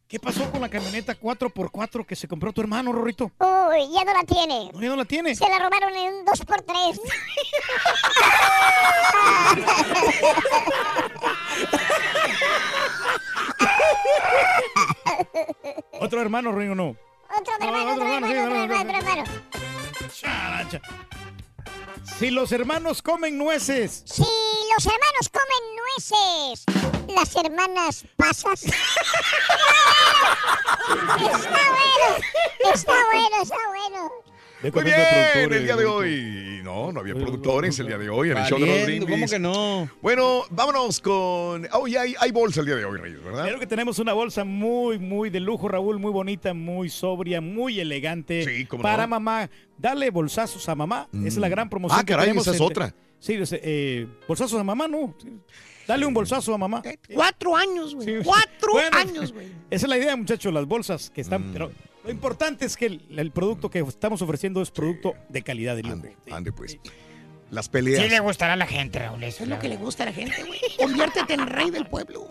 ¿Qué 0.08 0.18
pasó 0.18 0.50
con 0.50 0.62
la 0.62 0.70
camioneta 0.70 1.20
4x4 1.20 2.06
que 2.06 2.16
se 2.16 2.26
compró 2.26 2.50
tu 2.50 2.62
hermano, 2.62 2.92
Rorrito? 2.92 3.30
Uy, 3.40 3.92
ya 3.92 4.04
no 4.04 4.14
la 4.14 4.24
tiene. 4.24 4.70
¿No, 4.72 4.80
ya 4.80 4.88
no 4.88 4.96
la 4.96 5.04
tiene? 5.04 5.34
Se 5.34 5.46
la 5.46 5.58
robaron 5.58 5.94
en 5.94 6.14
un 6.14 6.24
2x3. 6.24 6.98
¿Otro 16.00 16.22
hermano, 16.22 16.52
Ring, 16.52 16.70
o 16.70 16.74
no? 16.74 16.96
Otro 17.38 17.52
No, 17.60 17.66
hermano, 17.66 17.92
otro 17.92 17.92
otro 17.92 18.04
hermano, 18.06 18.14
hermano, 18.14 18.26
sí, 18.26 18.32
otro 18.32 18.46
otro 18.46 18.56
hermano, 18.64 18.88
otro 18.88 18.98
hermano. 18.98 19.24
Si 22.18 22.30
los 22.30 22.52
hermanos 22.52 23.02
comen 23.02 23.38
nueces. 23.38 24.02
Si 24.06 24.22
los 24.22 24.86
hermanos 24.86 25.28
comen 25.32 25.76
nueces, 25.76 26.64
las 27.14 27.36
hermanas 27.36 28.04
pasas. 28.16 28.64
está 28.64 28.74
bueno, 31.18 32.16
está 32.72 32.92
bueno, 33.12 33.42
está 33.42 33.68
bueno. 33.68 34.27
Muy 34.60 34.70
bien, 34.84 35.52
el 35.52 35.64
día 35.64 35.76
de 35.76 35.84
hoy. 35.84 36.60
No, 36.64 36.90
no 36.92 37.00
había 37.00 37.14
productores 37.14 37.78
el 37.78 37.86
día 37.86 37.96
de 37.96 38.10
hoy 38.10 38.30
en 38.30 38.38
el 38.38 38.44
show 38.44 38.58
de 38.58 38.66
los 38.66 38.80
Valiendo, 38.82 39.06
¿cómo 39.06 39.26
que 39.26 39.38
no? 39.38 39.88
Bueno, 40.02 40.42
vámonos 40.50 41.00
con. 41.00 41.66
Oh, 41.72 41.86
ya 41.86 42.02
hay, 42.02 42.14
hay 42.18 42.32
bolsa 42.32 42.60
el 42.60 42.66
día 42.66 42.76
de 42.76 42.84
hoy, 42.84 42.98
Reyes, 42.98 43.22
¿verdad? 43.22 43.44
Creo 43.46 43.60
que 43.60 43.66
tenemos 43.68 43.98
una 44.00 44.12
bolsa 44.12 44.44
muy, 44.44 44.98
muy 44.98 45.30
de 45.30 45.40
lujo, 45.40 45.68
Raúl, 45.68 45.98
muy 46.00 46.10
bonita, 46.10 46.54
muy 46.54 46.90
sobria, 46.90 47.40
muy 47.40 47.78
elegante. 47.78 48.44
Sí, 48.44 48.66
cómo 48.66 48.82
Para 48.82 49.04
no. 49.04 49.10
mamá. 49.10 49.48
Dale 49.78 50.10
bolsazos 50.10 50.68
a 50.68 50.74
mamá. 50.74 51.08
Esa 51.14 51.26
es 51.28 51.36
la 51.38 51.46
Mm. 51.46 51.50
gran 51.50 51.70
promoción 51.70 52.00
Ah, 52.00 52.04
que 52.04 52.12
caray, 52.12 52.26
tenemos. 52.26 52.46
esa 52.46 52.56
es 52.56 52.60
otra. 52.60 52.92
Sí, 53.20 53.36
eh, 53.52 54.06
bolsazos 54.26 54.60
a 54.60 54.64
mamá, 54.64 54.88
no. 54.88 55.14
Dale 55.86 56.04
un 56.04 56.12
bolsazo 56.12 56.52
a 56.52 56.58
mamá. 56.58 56.82
Cuatro 57.14 57.56
años, 57.56 57.94
güey. 57.94 58.06
Sí. 58.06 58.14
Cuatro 58.24 58.72
Bueno, 58.72 58.98
años, 58.98 59.32
güey. 59.32 59.46
Esa 59.70 59.86
es 59.86 59.88
la 59.88 59.96
idea, 59.96 60.14
muchachos, 60.16 60.52
las 60.52 60.66
bolsas 60.66 61.10
que 61.10 61.22
Mm. 61.22 61.24
están. 61.24 61.52
Pero 61.52 61.70
lo 62.08 62.12
importante 62.12 62.64
es 62.64 62.74
que 62.78 62.86
el, 62.86 63.02
el 63.18 63.30
producto 63.32 63.68
que 63.70 63.80
estamos 63.80 64.22
ofreciendo 64.22 64.62
es 64.62 64.70
producto 64.70 65.12
de 65.28 65.42
calidad 65.42 65.76
de. 65.76 65.86
Ande, 65.86 66.16
ande, 66.30 66.52
pues. 66.52 66.78
Las 67.50 67.68
peleas. 67.68 68.02
Sí 68.02 68.08
le 68.08 68.18
gustará 68.20 68.54
a 68.54 68.56
la 68.56 68.66
gente, 68.66 68.98
Raúl. 68.98 69.22
Eso 69.22 69.42
es 69.42 69.50
lo 69.50 69.58
que 69.58 69.68
le 69.68 69.76
gusta 69.76 70.04
a 70.04 70.06
la 70.06 70.12
gente, 70.14 70.42
güey. 70.42 70.58
Conviértete 70.78 71.34
en 71.34 71.46
rey 71.46 71.70
del 71.70 71.86
pueblo. 71.86 72.26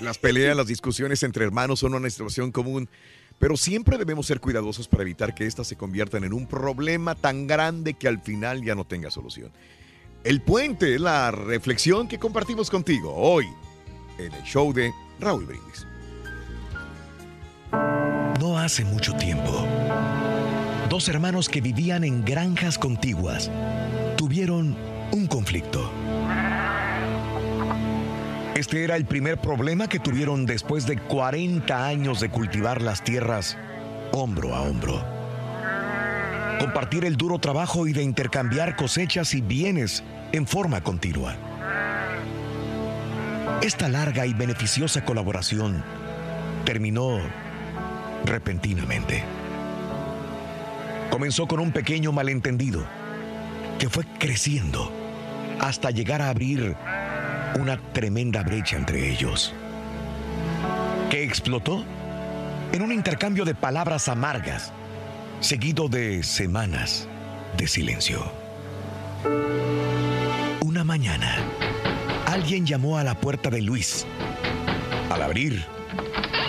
Las 0.00 0.18
peleas, 0.18 0.56
las 0.56 0.66
discusiones 0.66 1.22
entre 1.22 1.44
hermanos 1.44 1.78
son 1.78 1.94
una 1.94 2.10
situación 2.10 2.50
común, 2.50 2.90
pero 3.38 3.56
siempre 3.56 3.98
debemos 3.98 4.26
ser 4.26 4.40
cuidadosos 4.40 4.88
para 4.88 5.04
evitar 5.04 5.32
que 5.32 5.46
éstas 5.46 5.68
se 5.68 5.76
conviertan 5.76 6.24
en 6.24 6.32
un 6.32 6.48
problema 6.48 7.14
tan 7.14 7.46
grande 7.46 7.94
que 7.94 8.08
al 8.08 8.20
final 8.20 8.64
ya 8.64 8.74
no 8.74 8.84
tenga 8.84 9.12
solución. 9.12 9.52
El 10.24 10.42
puente 10.42 10.96
es 10.96 11.00
la 11.00 11.30
reflexión 11.30 12.08
que 12.08 12.18
compartimos 12.18 12.68
contigo 12.68 13.14
hoy 13.14 13.46
en 14.18 14.32
el 14.32 14.42
show 14.42 14.72
de 14.72 14.92
Raúl 15.20 15.46
Brindis. 15.46 15.86
No 18.40 18.58
hace 18.58 18.84
mucho 18.84 19.12
tiempo, 19.14 19.66
dos 20.88 21.08
hermanos 21.08 21.48
que 21.48 21.60
vivían 21.60 22.04
en 22.04 22.24
granjas 22.24 22.78
contiguas 22.78 23.50
tuvieron 24.16 24.76
un 25.12 25.26
conflicto. 25.26 25.90
Este 28.54 28.84
era 28.84 28.96
el 28.96 29.04
primer 29.04 29.38
problema 29.38 29.88
que 29.88 29.98
tuvieron 29.98 30.46
después 30.46 30.86
de 30.86 30.96
40 30.96 31.86
años 31.86 32.20
de 32.20 32.30
cultivar 32.30 32.80
las 32.80 33.02
tierras 33.02 33.58
hombro 34.12 34.54
a 34.54 34.62
hombro. 34.62 35.04
Compartir 36.58 37.04
el 37.04 37.16
duro 37.16 37.38
trabajo 37.38 37.86
y 37.86 37.92
de 37.92 38.02
intercambiar 38.02 38.76
cosechas 38.76 39.34
y 39.34 39.40
bienes 39.40 40.04
en 40.32 40.46
forma 40.46 40.82
continua. 40.82 41.36
Esta 43.60 43.88
larga 43.88 44.24
y 44.24 44.34
beneficiosa 44.34 45.04
colaboración 45.04 45.84
terminó 46.64 47.18
repentinamente. 48.24 49.22
Comenzó 51.10 51.46
con 51.46 51.60
un 51.60 51.72
pequeño 51.72 52.12
malentendido 52.12 52.84
que 53.78 53.88
fue 53.88 54.04
creciendo 54.18 54.92
hasta 55.60 55.90
llegar 55.90 56.22
a 56.22 56.28
abrir 56.28 56.76
una 57.58 57.76
tremenda 57.92 58.42
brecha 58.42 58.76
entre 58.76 59.10
ellos, 59.10 59.54
que 61.10 61.22
explotó 61.22 61.84
en 62.72 62.82
un 62.82 62.92
intercambio 62.92 63.44
de 63.44 63.54
palabras 63.54 64.08
amargas, 64.08 64.72
seguido 65.40 65.88
de 65.88 66.22
semanas 66.22 67.06
de 67.56 67.68
silencio. 67.68 68.32
Una 70.60 70.82
mañana, 70.82 71.36
alguien 72.26 72.66
llamó 72.66 72.98
a 72.98 73.04
la 73.04 73.14
puerta 73.14 73.50
de 73.50 73.62
Luis. 73.62 74.06
Al 75.10 75.22
abrir, 75.22 75.64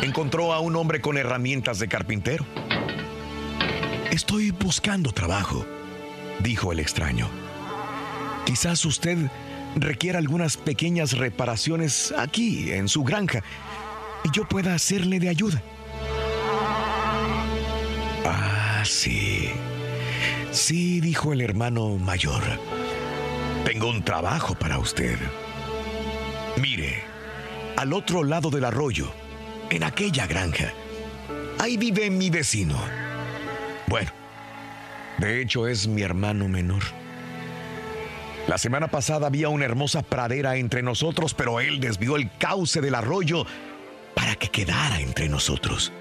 encontró 0.05 0.53
a 0.53 0.59
un 0.59 0.75
hombre 0.75 1.01
con 1.01 1.17
herramientas 1.17 1.79
de 1.79 1.88
carpintero. 1.88 2.45
Estoy 4.12 4.51
buscando 4.51 5.12
trabajo, 5.12 5.65
dijo 6.39 6.71
el 6.71 6.79
extraño. 6.79 7.27
Quizás 8.45 8.85
usted 8.85 9.17
requiera 9.75 10.19
algunas 10.19 10.57
pequeñas 10.57 11.17
reparaciones 11.17 12.13
aquí, 12.17 12.71
en 12.71 12.88
su 12.88 13.03
granja, 13.03 13.43
y 14.24 14.29
yo 14.31 14.47
pueda 14.47 14.75
hacerle 14.75 15.19
de 15.19 15.29
ayuda. 15.29 15.62
Ah, 18.24 18.83
sí. 18.85 19.50
Sí, 20.51 21.01
dijo 21.01 21.33
el 21.33 21.41
hermano 21.41 21.97
mayor. 21.97 22.43
Tengo 23.65 23.89
un 23.89 24.03
trabajo 24.03 24.55
para 24.55 24.77
usted. 24.77 25.17
Mire, 26.62 27.03
al 27.75 27.91
otro 27.91 28.24
lado 28.24 28.50
del 28.50 28.63
arroyo, 28.63 29.12
en 29.69 29.84
aquella 29.84 30.27
granja, 30.27 30.74
ahí 31.60 31.77
vive 31.77 32.10
mi 32.10 32.29
vecino. 32.29 32.77
Bueno, 33.88 34.12
de 35.17 35.41
hecho 35.41 35.67
es 35.67 35.88
mi 35.88 36.01
hermano 36.01 36.48
menor. 36.48 36.84
La 38.48 38.57
semana 38.60 38.88
pasada 38.88 39.27
había 39.27 39.50
una 39.50 39.65
hermosa 39.65 40.03
pradera 40.03 40.55
entre 40.57 40.84
nosotros, 40.84 41.34
pero 41.34 41.60
él 41.60 41.79
desvió 41.79 42.15
el 42.15 42.29
cauce 42.38 42.79
del 42.79 42.93
arroyo 42.93 43.45
para 44.13 44.36
que 44.36 44.50
quedara 44.50 45.00
entre 45.00 45.27
nosotros. 45.29 45.91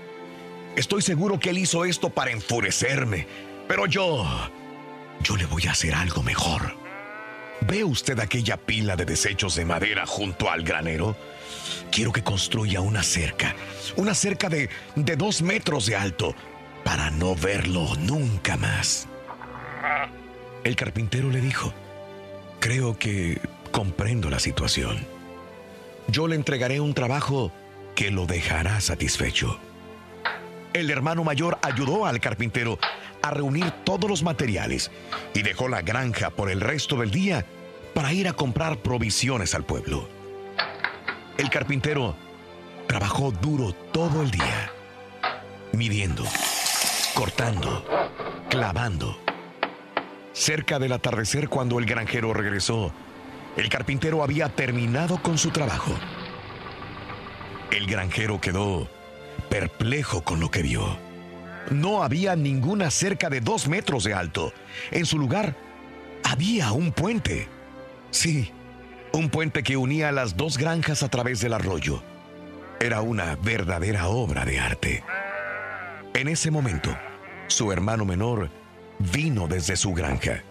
Estoy 0.76 1.02
seguro 1.02 1.38
que 1.40 1.50
él 1.50 1.58
hizo 1.58 1.84
esto 1.84 2.10
para 2.10 2.32
enfurecerme, 2.32 3.26
pero 3.66 3.86
yo, 3.86 4.26
yo 5.22 5.36
le 5.36 5.46
voy 5.46 5.66
a 5.66 5.70
hacer 5.70 5.94
algo 5.94 6.22
mejor. 6.22 6.76
¿Ve 7.62 7.82
usted 7.82 8.18
aquella 8.18 8.58
pila 8.58 8.94
de 8.96 9.06
desechos 9.06 9.54
de 9.54 9.64
madera 9.64 10.04
junto 10.04 10.50
al 10.50 10.64
granero? 10.64 11.16
Quiero 11.94 12.12
que 12.12 12.24
construya 12.24 12.80
una 12.80 13.04
cerca, 13.04 13.54
una 13.94 14.16
cerca 14.16 14.48
de, 14.48 14.68
de 14.96 15.14
dos 15.14 15.42
metros 15.42 15.86
de 15.86 15.94
alto, 15.94 16.34
para 16.82 17.12
no 17.12 17.36
verlo 17.36 17.94
nunca 18.00 18.56
más. 18.56 19.06
El 20.64 20.74
carpintero 20.74 21.30
le 21.30 21.40
dijo, 21.40 21.72
creo 22.58 22.98
que 22.98 23.40
comprendo 23.70 24.28
la 24.28 24.40
situación. 24.40 25.06
Yo 26.08 26.26
le 26.26 26.34
entregaré 26.34 26.80
un 26.80 26.94
trabajo 26.94 27.52
que 27.94 28.10
lo 28.10 28.26
dejará 28.26 28.80
satisfecho. 28.80 29.60
El 30.72 30.90
hermano 30.90 31.22
mayor 31.22 31.58
ayudó 31.62 32.06
al 32.06 32.18
carpintero 32.18 32.76
a 33.22 33.30
reunir 33.30 33.70
todos 33.84 34.10
los 34.10 34.24
materiales 34.24 34.90
y 35.32 35.42
dejó 35.42 35.68
la 35.68 35.82
granja 35.82 36.30
por 36.30 36.50
el 36.50 36.60
resto 36.60 36.96
del 36.96 37.12
día 37.12 37.46
para 37.94 38.12
ir 38.12 38.26
a 38.26 38.32
comprar 38.32 38.78
provisiones 38.78 39.54
al 39.54 39.64
pueblo. 39.64 40.23
El 41.36 41.50
carpintero 41.50 42.14
trabajó 42.86 43.32
duro 43.32 43.72
todo 43.92 44.22
el 44.22 44.30
día, 44.30 44.70
midiendo, 45.72 46.24
cortando, 47.14 47.84
clavando. 48.48 49.18
Cerca 50.32 50.78
del 50.78 50.92
atardecer, 50.92 51.48
cuando 51.48 51.80
el 51.80 51.86
granjero 51.86 52.32
regresó, 52.34 52.92
el 53.56 53.68
carpintero 53.68 54.22
había 54.22 54.48
terminado 54.48 55.20
con 55.22 55.36
su 55.36 55.50
trabajo. 55.50 55.92
El 57.72 57.86
granjero 57.86 58.40
quedó 58.40 58.88
perplejo 59.50 60.22
con 60.22 60.38
lo 60.38 60.52
que 60.52 60.62
vio. 60.62 60.96
No 61.70 62.04
había 62.04 62.36
ninguna 62.36 62.90
cerca 62.90 63.28
de 63.28 63.40
dos 63.40 63.66
metros 63.66 64.04
de 64.04 64.14
alto. 64.14 64.52
En 64.92 65.04
su 65.04 65.18
lugar, 65.18 65.56
había 66.22 66.70
un 66.70 66.92
puente. 66.92 67.48
Sí, 68.10 68.52
Un 69.14 69.30
puente 69.30 69.62
que 69.62 69.76
unía 69.76 70.10
las 70.10 70.36
dos 70.36 70.58
granjas 70.58 71.04
a 71.04 71.08
través 71.08 71.40
del 71.40 71.52
arroyo. 71.52 72.02
Era 72.80 73.00
una 73.00 73.36
verdadera 73.36 74.08
obra 74.08 74.44
de 74.44 74.58
arte. 74.58 75.04
En 76.14 76.26
ese 76.26 76.50
momento, 76.50 76.90
su 77.46 77.70
hermano 77.70 78.04
menor 78.04 78.50
vino 78.98 79.46
desde 79.46 79.76
su 79.76 79.94
granja, 79.94 80.42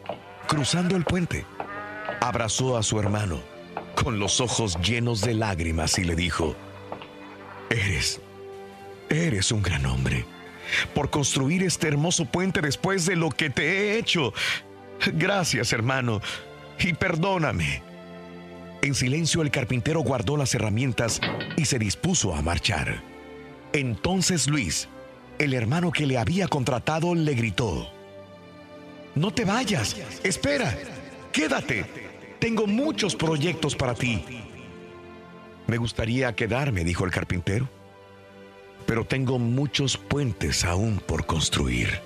cruzando 0.47 0.95
el 0.95 1.03
puente. 1.03 1.45
Abrazó 2.21 2.77
a 2.77 2.83
su 2.83 2.97
hermano 3.01 3.41
con 4.01 4.17
los 4.17 4.39
ojos 4.39 4.79
llenos 4.79 5.19
de 5.19 5.33
lágrimas 5.33 5.99
y 5.99 6.05
le 6.05 6.15
dijo, 6.15 6.55
Eres, 7.69 8.21
eres 9.09 9.51
un 9.51 9.61
gran 9.61 9.85
hombre 9.87 10.25
por 10.95 11.09
construir 11.09 11.63
este 11.63 11.89
hermoso 11.89 12.23
puente 12.23 12.61
después 12.61 13.05
de 13.05 13.17
lo 13.17 13.29
que 13.29 13.49
te 13.49 13.65
he 13.65 13.97
hecho. 13.97 14.33
Gracias, 15.15 15.73
hermano, 15.73 16.21
y 16.79 16.93
perdóname. 16.93 17.92
En 18.83 18.95
silencio 18.95 19.41
el 19.41 19.49
carpintero 19.49 20.01
guardó 20.01 20.35
las 20.35 20.53
herramientas 20.55 21.21
y 21.55 21.63
se 21.63 21.79
dispuso 21.79 22.35
a 22.35 22.41
marchar. 22.41 23.01
Entonces 23.71 24.49
Luis, 24.49 24.89
el 25.39 25.53
hermano 25.53 25.89
que 25.89 26.05
le 26.05 26.17
había 26.17 26.49
contratado, 26.49 27.15
le 27.15 27.33
gritó, 27.33 27.89
No 29.15 29.31
te 29.31 29.45
vayas, 29.45 29.95
espera, 30.25 30.77
quédate, 31.31 31.85
tengo 32.39 32.67
muchos 32.67 33.15
proyectos 33.15 33.73
para 33.73 33.95
ti. 33.95 34.21
Me 35.65 35.77
gustaría 35.77 36.35
quedarme, 36.35 36.83
dijo 36.83 37.05
el 37.05 37.11
carpintero, 37.11 37.69
pero 38.85 39.05
tengo 39.05 39.39
muchos 39.39 39.95
puentes 39.95 40.65
aún 40.65 40.97
por 40.97 41.25
construir. 41.25 42.01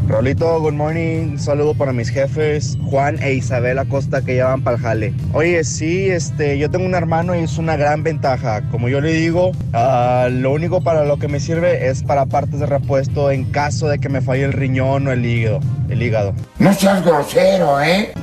Rolito, 0.07 0.59
good 0.59 0.73
morning. 0.73 1.31
Un 1.31 1.39
saludo 1.39 1.73
para 1.73 1.91
mis 1.91 2.09
jefes, 2.09 2.77
Juan 2.83 3.21
e 3.23 3.33
Isabel 3.33 3.79
Acosta, 3.79 4.21
que 4.21 4.35
llevan 4.35 4.61
para 4.61 4.77
el 4.77 4.83
jale. 4.83 5.13
Oye, 5.33 5.63
sí, 5.63 6.09
este, 6.11 6.59
yo 6.59 6.69
tengo 6.69 6.85
un 6.85 6.93
hermano 6.93 7.35
y 7.35 7.39
es 7.39 7.57
una 7.57 7.75
gran 7.75 8.03
ventaja. 8.03 8.61
Como 8.69 8.87
yo 8.87 9.01
le 9.01 9.13
digo, 9.13 9.51
ah, 9.73 10.27
lo 10.31 10.51
único 10.51 10.81
para 10.81 11.05
lo 11.05 11.17
que 11.17 11.27
me 11.27 11.39
sirve 11.39 11.87
es 11.87 12.03
para 12.03 12.27
partes 12.27 12.59
de 12.59 12.67
repuesto 12.67 13.31
en 13.31 13.45
caso 13.45 13.87
de 13.87 13.97
que 13.97 14.07
me 14.09 14.21
falle 14.21 14.43
el 14.43 14.53
riñón 14.53 15.07
o 15.07 15.11
el 15.11 15.25
hígado. 15.25 15.59
El 15.89 16.01
hígado. 16.03 16.33
No 16.59 16.71
seas 16.73 17.03
grosero, 17.03 17.81
¿eh? 17.81 18.13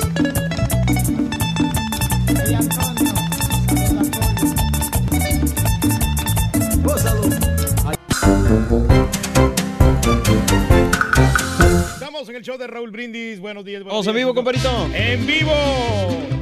Estamos 12.23 12.37
en 12.37 12.37
el 12.37 12.45
show 12.45 12.57
de 12.57 12.69
Raúl 12.69 12.93
Brindis. 12.93 13.41
Buenos 13.41 13.65
días. 13.65 13.83
Vamos 13.83 14.07
en 14.07 14.15
vivo, 14.15 14.33
compadrito. 14.33 14.71
En 14.95 15.27
vivo. 15.27 15.51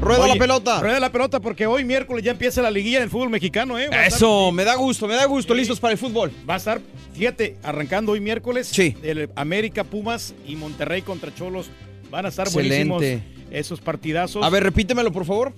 Rueda 0.03 0.27
la 0.29 0.35
pelota. 0.35 0.79
Rueda 0.79 1.01
la 1.01 1.11
pelota 1.11 1.41
porque 1.41 1.65
hoy 1.67 1.87
miércoles 1.87 2.23
ya 2.23 2.33
empieza 2.33 2.61
la 2.61 2.71
liguilla 2.71 3.01
del 3.01 3.09
fútbol 3.09 3.31
mexicano, 3.31 3.79
¿eh? 3.79 3.89
Va 3.89 4.05
Eso, 4.05 4.49
estar- 4.49 4.53
me 4.53 4.65
da 4.65 4.75
gusto, 4.75 5.09
me 5.09 5.15
da 5.15 5.25
gusto. 5.25 5.55
Listos 5.55 5.81
para 5.81 5.93
el 5.93 5.99
fútbol. 5.99 6.31
Va 6.49 6.53
a 6.53 6.57
estar, 6.59 6.83
fíjate, 7.15 7.57
arrancando 7.63 8.13
hoy 8.13 8.21
miércoles. 8.21 8.67
Sí. 8.67 8.95
El 9.03 9.31
América, 9.37 9.83
Pumas 9.85 10.35
y 10.47 10.55
Monterrey 10.55 11.01
contra 11.01 11.35
Cholos. 11.35 11.71
Van 12.11 12.27
a 12.27 12.29
estar 12.29 12.47
Excelente. 12.47 12.85
buenísimos 12.93 13.23
esos 13.51 13.81
partidazos. 13.81 14.45
A 14.45 14.51
ver, 14.51 14.63
repítemelo, 14.63 15.11
por 15.11 15.25
favor. 15.25 15.55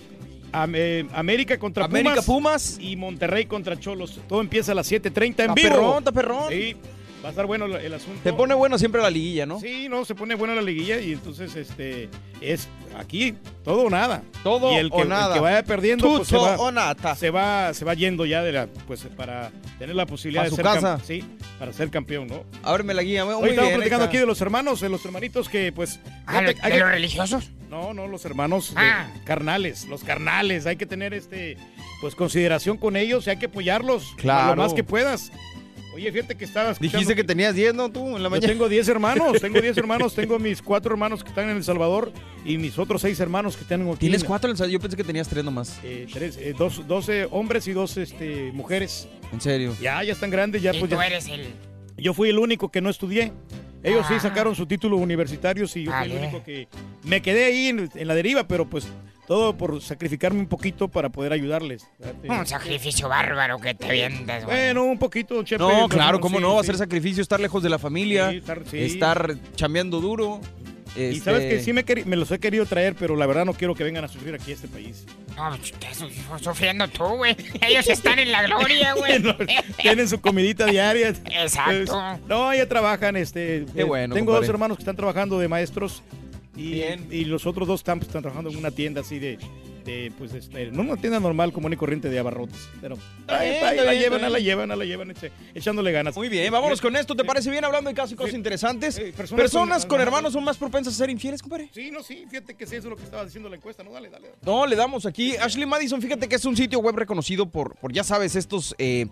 Am- 0.52 0.74
eh, 0.76 1.04
América 1.14 1.58
contra 1.58 1.84
América, 1.86 2.22
Pumas, 2.22 2.78
y 2.80 2.94
Monterrey 2.94 3.46
contra 3.46 3.76
Cholos. 3.76 4.20
Todo 4.28 4.40
empieza 4.40 4.70
a 4.70 4.76
las 4.76 4.86
7.30 4.88 5.46
en 5.46 5.54
vivo. 5.54 5.68
perrón, 5.68 6.04
perrón. 6.14 6.44
Sí, 6.48 6.76
va 7.22 7.28
a 7.28 7.30
estar 7.30 7.46
bueno 7.46 7.66
el, 7.66 7.76
el 7.76 7.94
asunto. 7.94 8.20
Te 8.24 8.32
pone 8.32 8.54
bueno 8.54 8.78
siempre 8.78 9.00
la 9.00 9.10
liguilla, 9.10 9.46
¿no? 9.46 9.60
Sí, 9.60 9.88
no, 9.88 10.04
se 10.04 10.14
pone 10.14 10.34
buena 10.34 10.54
la 10.54 10.62
liguilla 10.62 10.98
y 11.00 11.12
entonces 11.12 11.54
este 11.56 12.08
es 12.40 12.68
aquí 12.98 13.34
todo 13.64 13.82
o 13.84 13.90
nada. 13.90 14.22
Todo 14.42 14.72
y 14.72 14.76
el 14.76 14.88
o 14.90 14.96
que, 14.96 15.02
el 15.02 15.08
nada. 15.08 15.34
que 15.34 15.40
vaya 15.40 15.62
perdiendo 15.62 16.16
pues, 16.16 16.28
se 16.28 16.36
va, 16.36 16.56
o 16.58 16.72
nata. 16.72 17.14
se 17.14 17.30
va 17.30 17.72
se 17.74 17.84
va 17.84 17.94
yendo 17.94 18.26
ya 18.26 18.42
de 18.42 18.52
la 18.52 18.66
pues 18.86 19.02
para 19.16 19.50
tener 19.78 19.94
la 19.94 20.06
posibilidad 20.06 20.42
A 20.42 20.44
de 20.46 20.50
su 20.50 20.56
ser 20.56 20.64
casa. 20.64 20.98
sí, 21.04 21.24
para 21.58 21.72
ser 21.72 21.90
campeón, 21.90 22.26
¿no? 22.26 22.44
Ábreme 22.62 22.92
la 22.94 23.02
guía. 23.02 23.24
Muy 23.24 23.34
Hoy 23.34 23.50
estamos 23.50 23.68
bien, 23.68 23.76
platicando 23.76 24.06
aquí 24.06 24.18
de 24.18 24.26
los 24.26 24.40
hermanos, 24.40 24.80
de 24.80 24.88
los 24.88 25.04
hermanitos 25.04 25.48
que 25.48 25.70
pues 25.72 26.00
Ah, 26.26 26.40
¿de- 26.42 26.48
hay 26.48 26.54
de 26.54 26.76
que- 26.76 26.78
los 26.80 26.88
religiosos? 26.88 27.50
No, 27.70 27.94
no, 27.94 28.06
los 28.06 28.24
hermanos 28.26 28.74
de- 28.74 28.80
Ah. 28.82 29.10
carnales, 29.24 29.86
los 29.86 30.04
carnales, 30.04 30.66
hay 30.66 30.76
que 30.76 30.86
tener 30.86 31.14
este 31.14 31.56
pues 32.02 32.16
consideración 32.16 32.76
con 32.78 32.96
ellos, 32.96 33.28
y 33.28 33.30
hay 33.30 33.36
que 33.36 33.46
apoyarlos 33.46 34.12
Claro. 34.16 34.56
lo 34.56 34.62
más 34.64 34.74
que 34.74 34.82
puedas. 34.82 35.30
Oye, 35.94 36.10
fíjate 36.10 36.34
que 36.36 36.44
estaba 36.46 36.70
escuchando 36.70 36.98
Dijiste 36.98 37.14
que 37.14 37.24
tenías 37.24 37.54
10, 37.54 37.74
¿no? 37.74 37.90
Tú 37.90 38.06
en 38.16 38.22
la 38.22 38.28
yo 38.28 38.30
mañana. 38.30 38.48
tengo 38.52 38.68
10 38.68 38.88
hermanos, 38.88 39.40
tengo 39.40 39.60
10 39.60 39.76
hermanos, 39.78 40.14
tengo 40.14 40.38
mis 40.38 40.62
cuatro 40.62 40.92
hermanos 40.92 41.22
que 41.22 41.28
están 41.28 41.50
en 41.50 41.56
El 41.58 41.64
Salvador 41.64 42.12
y 42.46 42.56
mis 42.56 42.78
otros 42.78 43.02
seis 43.02 43.20
hermanos 43.20 43.56
que 43.56 43.62
están 43.62 43.86
aquí. 43.86 43.98
¿Tienes 43.98 44.22
en- 44.22 44.26
cuatro? 44.26 44.50
en 44.50 44.56
el- 44.62 44.70
Yo 44.70 44.80
pensé 44.80 44.96
que 44.96 45.04
tenías 45.04 45.28
tres 45.28 45.44
nomás. 45.44 45.78
eh, 45.84 46.06
tres, 46.12 46.36
eh, 46.38 46.54
dos, 46.56 46.86
12 46.88 47.28
hombres 47.30 47.66
y 47.68 47.72
dos 47.72 47.96
este, 47.98 48.52
mujeres. 48.52 49.06
En 49.32 49.40
serio. 49.40 49.76
Ya, 49.82 50.02
ya 50.02 50.12
están 50.14 50.30
grandes, 50.30 50.62
ya 50.62 50.74
Y 50.74 50.78
pues 50.80 50.90
tú 50.90 50.96
ya- 50.96 51.06
eres 51.06 51.28
el... 51.28 51.46
Yo 51.98 52.14
fui 52.14 52.30
el 52.30 52.38
único 52.38 52.70
que 52.70 52.80
no 52.80 52.88
estudié. 52.88 53.32
Ellos 53.82 54.06
sí 54.08 54.14
Ah. 54.16 54.20
sacaron 54.20 54.54
su 54.54 54.64
título 54.66 54.96
universitario 54.96 55.64
y 55.74 55.84
yo 55.84 55.92
fui 55.92 56.10
el 56.10 56.16
único 56.16 56.42
que 56.42 56.68
me 57.04 57.20
quedé 57.20 57.44
ahí 57.44 57.66
en, 57.66 57.90
en 57.94 58.08
la 58.08 58.14
deriva, 58.14 58.46
pero 58.48 58.64
pues 58.70 58.86
todo 59.26 59.56
por 59.56 59.80
sacrificarme 59.80 60.40
un 60.40 60.46
poquito 60.46 60.88
para 60.88 61.08
poder 61.08 61.32
ayudarles. 61.32 61.86
Un 62.28 62.46
sacrificio 62.46 63.08
bárbaro 63.08 63.58
que 63.58 63.74
te 63.74 63.90
vienes, 63.92 64.44
güey. 64.44 64.56
Bueno, 64.56 64.84
un 64.84 64.98
poquito, 64.98 65.42
Chepe. 65.42 65.62
No, 65.62 65.88
claro, 65.88 66.20
cómo 66.20 66.38
sí, 66.38 66.42
no, 66.42 66.54
va 66.54 66.60
a 66.60 66.64
ser 66.64 66.76
sacrificio 66.76 67.22
estar 67.22 67.40
lejos 67.40 67.62
de 67.62 67.70
la 67.70 67.78
familia, 67.78 68.30
Sí, 68.30 68.36
estar- 68.38 68.62
sí. 68.70 68.78
estar 68.78 69.34
chambeando 69.54 70.00
duro. 70.00 70.40
Y 70.94 71.04
este, 71.04 71.20
sabes 71.20 71.46
que 71.46 71.60
sí 71.62 71.72
me, 71.72 71.84
me 72.04 72.16
los 72.16 72.30
he 72.32 72.38
querido 72.38 72.66
traer, 72.66 72.94
pero 72.94 73.16
la 73.16 73.24
verdad 73.24 73.46
no 73.46 73.54
quiero 73.54 73.74
que 73.74 73.82
vengan 73.82 74.04
a 74.04 74.08
sufrir 74.08 74.34
aquí 74.34 74.50
a 74.50 74.54
este 74.54 74.68
país. 74.68 75.06
No, 75.36 75.54
estás 75.54 76.04
sufriendo 76.42 76.86
tú, 76.88 77.04
güey. 77.04 77.34
Ellos 77.62 77.88
están 77.88 78.18
en 78.18 78.30
la 78.30 78.42
gloria, 78.42 78.92
güey. 78.98 79.18
No, 79.18 79.34
Tienen 79.80 80.06
su 80.06 80.20
comidita 80.20 80.66
diaria. 80.66 81.08
Exacto. 81.30 81.70
Pues, 81.86 82.28
no, 82.28 82.52
ya 82.54 82.68
trabajan, 82.68 83.16
este. 83.16 83.64
Qué 83.74 83.80
eh, 83.80 83.84
bueno, 83.84 84.14
Tengo 84.14 84.26
compadre. 84.32 84.46
dos 84.46 84.52
hermanos 84.54 84.76
que 84.76 84.82
están 84.82 84.96
trabajando 84.96 85.38
de 85.38 85.48
maestros. 85.48 86.02
Y, 86.56 86.82
y 87.10 87.24
los 87.24 87.46
otros 87.46 87.66
dos 87.66 87.80
están, 87.80 87.98
pues, 87.98 88.08
están 88.08 88.22
trabajando 88.22 88.50
en 88.50 88.56
una 88.56 88.70
tienda 88.70 89.00
así 89.00 89.18
de, 89.18 89.38
de, 89.84 90.12
pues, 90.18 90.34
este, 90.34 90.70
no 90.70 90.82
una 90.82 90.96
tienda 90.96 91.18
normal, 91.18 91.52
común 91.52 91.72
y 91.72 91.76
corriente 91.76 92.10
de 92.10 92.18
abarrotes. 92.18 92.68
Pero 92.80 92.98
ahí, 93.26 93.50
bien, 93.50 93.64
ahí 93.64 93.70
está 93.70 93.84
la 93.84 93.90
bien, 93.92 94.02
llevan, 94.02 94.20
la 94.20 94.28
bien. 94.28 94.44
llevan, 94.44 94.78
la 94.78 94.84
llevan, 94.84 95.14
echándole 95.54 95.92
ganas. 95.92 96.16
Muy 96.16 96.28
bien, 96.28 96.52
vámonos 96.52 96.80
con 96.80 96.94
esto. 96.96 97.14
¿Te 97.14 97.24
parece 97.24 97.50
bien 97.50 97.64
hablando 97.64 97.88
de 97.88 97.94
casos 97.94 98.12
y 98.12 98.16
cosas 98.16 98.34
interesantes? 98.34 99.00
Personas, 99.34 99.86
con, 99.86 100.00
hermanos 100.00 100.34
son 100.34 100.44
más 100.44 100.58
propensas 100.58 100.94
a 100.94 100.96
ser 100.98 101.10
infieles, 101.10 101.40
compadre. 101.40 101.70
Sí, 101.72 101.90
no, 101.90 102.02
sí, 102.02 102.26
fíjate 102.28 102.54
que 102.54 102.66
sí, 102.66 102.76
eso 102.76 102.88
es 102.88 102.90
lo 102.90 102.96
que 102.96 103.04
estaba 103.04 103.24
diciendo 103.24 103.48
la 103.48 103.56
encuesta, 103.56 103.82
¿no? 103.82 103.90
Dale, 103.90 104.10
dale. 104.10 104.28
No, 104.42 104.66
le 104.66 104.76
damos 104.76 105.06
aquí. 105.06 105.36
Ashley 105.36 105.66
Madison, 105.66 106.02
fíjate 106.02 106.28
que 106.28 106.36
es 106.36 106.44
un 106.44 106.56
sitio 106.56 106.80
web 106.80 106.96
reconocido 106.96 107.46
por, 107.46 107.76
por 107.76 107.92
ya 107.92 108.04
sabes, 108.04 108.36
estos 108.36 108.74
eh, 108.78 109.06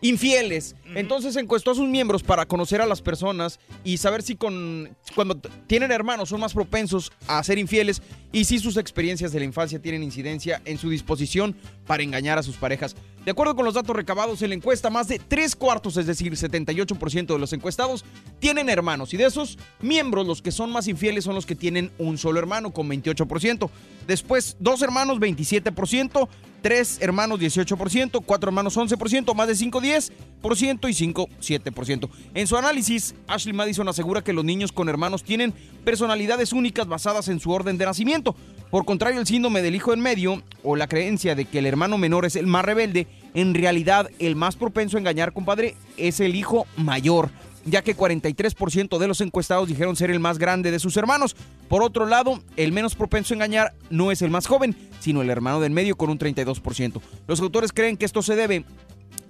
infieles. 0.00 0.76
Entonces 0.94 1.36
encuestó 1.36 1.70
a 1.70 1.74
sus 1.74 1.88
miembros 1.88 2.22
para 2.22 2.46
conocer 2.46 2.80
a 2.80 2.86
las 2.86 3.00
personas 3.00 3.58
y 3.84 3.96
saber 3.96 4.22
si 4.22 4.36
con 4.36 4.94
cuando 5.14 5.36
tienen 5.66 5.90
hermanos 5.92 6.28
son 6.28 6.40
más 6.40 6.52
propensos 6.52 7.12
a 7.26 7.42
ser 7.42 7.58
infieles 7.58 8.02
y 8.32 8.44
si 8.44 8.58
sus 8.58 8.76
experiencias 8.76 9.32
de 9.32 9.38
la 9.38 9.44
infancia 9.44 9.80
tienen 9.80 10.02
incidencia 10.02 10.60
en 10.64 10.78
su 10.78 10.90
disposición 10.90 11.56
para 11.86 12.02
engañar 12.02 12.38
a 12.38 12.42
sus 12.42 12.56
parejas. 12.56 12.96
De 13.24 13.30
acuerdo 13.30 13.56
con 13.56 13.64
los 13.64 13.72
datos 13.72 13.96
recabados 13.96 14.42
en 14.42 14.50
la 14.50 14.54
encuesta, 14.54 14.90
más 14.90 15.08
de 15.08 15.18
tres 15.18 15.56
cuartos, 15.56 15.96
es 15.96 16.06
decir, 16.06 16.32
78% 16.34 17.26
de 17.26 17.38
los 17.38 17.54
encuestados 17.54 18.04
tienen 18.38 18.68
hermanos 18.68 19.14
y 19.14 19.16
de 19.16 19.24
esos 19.24 19.58
miembros 19.80 20.26
los 20.26 20.42
que 20.42 20.52
son 20.52 20.70
más 20.70 20.88
infieles 20.88 21.24
son 21.24 21.34
los 21.34 21.46
que 21.46 21.54
tienen 21.54 21.90
un 21.96 22.18
solo 22.18 22.38
hermano 22.38 22.72
con 22.72 22.86
28%. 22.88 23.70
Después, 24.06 24.56
dos 24.60 24.82
hermanos 24.82 25.18
27%, 25.20 26.28
tres 26.60 26.98
hermanos 27.00 27.40
18%, 27.40 28.22
cuatro 28.26 28.48
hermanos 28.48 28.76
11%, 28.76 29.34
más 29.34 29.48
de 29.48 29.54
5 29.54 29.80
10% 29.80 30.90
y 30.90 30.94
5 30.94 31.28
7%. 31.40 32.08
En 32.34 32.46
su 32.46 32.56
análisis, 32.58 33.14
Ashley 33.26 33.54
Madison 33.54 33.88
asegura 33.88 34.22
que 34.22 34.34
los 34.34 34.44
niños 34.44 34.70
con 34.70 34.90
hermanos 34.90 35.24
tienen 35.24 35.54
personalidades 35.84 36.52
únicas 36.52 36.86
basadas 36.86 37.28
en 37.28 37.40
su 37.40 37.50
orden 37.50 37.78
de 37.78 37.86
nacimiento. 37.86 38.36
Por 38.74 38.84
contrario, 38.84 39.20
el 39.20 39.26
síndrome 39.28 39.62
del 39.62 39.76
hijo 39.76 39.92
en 39.92 40.00
medio 40.00 40.42
o 40.64 40.74
la 40.74 40.88
creencia 40.88 41.36
de 41.36 41.44
que 41.44 41.60
el 41.60 41.66
hermano 41.66 41.96
menor 41.96 42.24
es 42.24 42.34
el 42.34 42.48
más 42.48 42.64
rebelde, 42.64 43.06
en 43.32 43.54
realidad 43.54 44.10
el 44.18 44.34
más 44.34 44.56
propenso 44.56 44.96
a 44.96 45.00
engañar, 45.00 45.32
compadre, 45.32 45.76
es 45.96 46.18
el 46.18 46.34
hijo 46.34 46.66
mayor 46.76 47.30
ya 47.64 47.82
que 47.82 47.96
43% 47.96 48.98
de 48.98 49.06
los 49.06 49.20
encuestados 49.20 49.68
dijeron 49.68 49.94
ser 49.94 50.10
el 50.10 50.18
más 50.18 50.38
grande 50.38 50.72
de 50.72 50.80
sus 50.80 50.96
hermanos. 50.96 51.36
Por 51.68 51.84
otro 51.84 52.04
lado, 52.04 52.42
el 52.56 52.72
menos 52.72 52.96
propenso 52.96 53.32
a 53.32 53.36
engañar 53.36 53.74
no 53.90 54.10
es 54.10 54.22
el 54.22 54.32
más 54.32 54.48
joven, 54.48 54.74
sino 54.98 55.22
el 55.22 55.30
hermano 55.30 55.60
del 55.60 55.70
medio 55.70 55.94
con 55.94 56.10
un 56.10 56.18
32%. 56.18 57.00
Los 57.28 57.40
autores 57.40 57.72
creen 57.72 57.96
que 57.96 58.06
esto 58.06 58.22
se 58.22 58.34
debe 58.34 58.64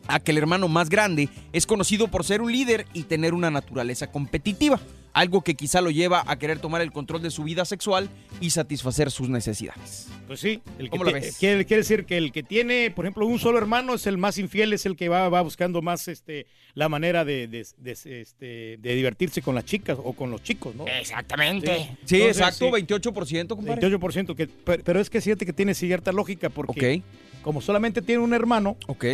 a 0.09 0.21
que 0.21 0.31
el 0.31 0.39
hermano 0.39 0.69
más 0.69 0.89
grande 0.89 1.29
es 1.53 1.67
conocido 1.67 2.09
por 2.09 2.25
ser 2.25 2.41
un 2.41 2.51
líder 2.51 2.87
y 2.95 3.03
tener 3.03 3.35
una 3.35 3.51
naturaleza 3.51 4.11
competitiva, 4.11 4.81
algo 5.15 5.43
que 5.43 5.55
quizá 5.55 5.81
lo 5.81 5.91
lleva 5.91 6.23
a 6.27 6.39
querer 6.39 6.59
tomar 6.59 6.83
el 6.83 6.93
control 6.93 7.23
de 7.23 7.31
su 7.31 7.45
vida 7.45 7.65
sexual 7.65 8.11
y 8.41 8.51
satisfacer 8.51 9.11
sus 9.11 9.29
necesidades. 9.31 10.09
Pues 10.27 10.41
sí, 10.41 10.61
el 10.79 10.87
que 10.91 10.99
¿Cómo 10.99 11.05
tie- 11.05 11.13
ves? 11.15 11.37
Quiere, 11.39 11.65
quiere 11.65 11.83
decir 11.83 12.05
que 12.05 12.17
el 12.19 12.33
que 12.33 12.43
tiene, 12.43 12.91
por 12.91 13.05
ejemplo, 13.07 13.25
un 13.27 13.39
solo 13.39 13.59
hermano 13.59 13.95
es 13.95 14.07
el 14.07 14.19
más 14.19 14.39
infiel, 14.39 14.73
es 14.73 14.85
el 14.87 14.97
que 14.97 15.09
va, 15.09 15.29
va 15.29 15.41
buscando 15.43 15.81
más 15.83 16.09
este, 16.09 16.47
la 16.75 16.89
manera 16.89 17.25
de, 17.25 17.47
de- 17.47 17.67
de- 17.79 18.21
este, 18.21 18.77
de 18.79 18.95
divertirse 18.95 19.41
con 19.41 19.55
las 19.55 19.65
chicas 19.65 19.99
o 20.03 20.13
con 20.15 20.31
los 20.31 20.43
chicos, 20.43 20.75
¿no? 20.75 20.87
Exactamente. 20.89 21.97
Sí, 22.05 22.17
Entonces, 22.17 22.39
exacto, 22.39 22.77
sí. 22.77 22.83
28%, 22.85 23.49
compadre. 23.49 23.89
28%, 23.91 24.35
que, 24.35 24.49
pero, 24.49 24.83
pero 24.85 25.01
es 25.01 25.09
que 25.11 25.21
siente 25.21 25.47
que 25.47 25.53
tiene 25.53 25.75
cierta 25.75 26.11
lógica 26.13 26.49
porque 26.51 27.03
como 27.43 27.61
solamente 27.61 28.03
tiene 28.03 28.23
un 28.23 28.35
hermano, 28.35 28.77
Ok. 28.89 29.05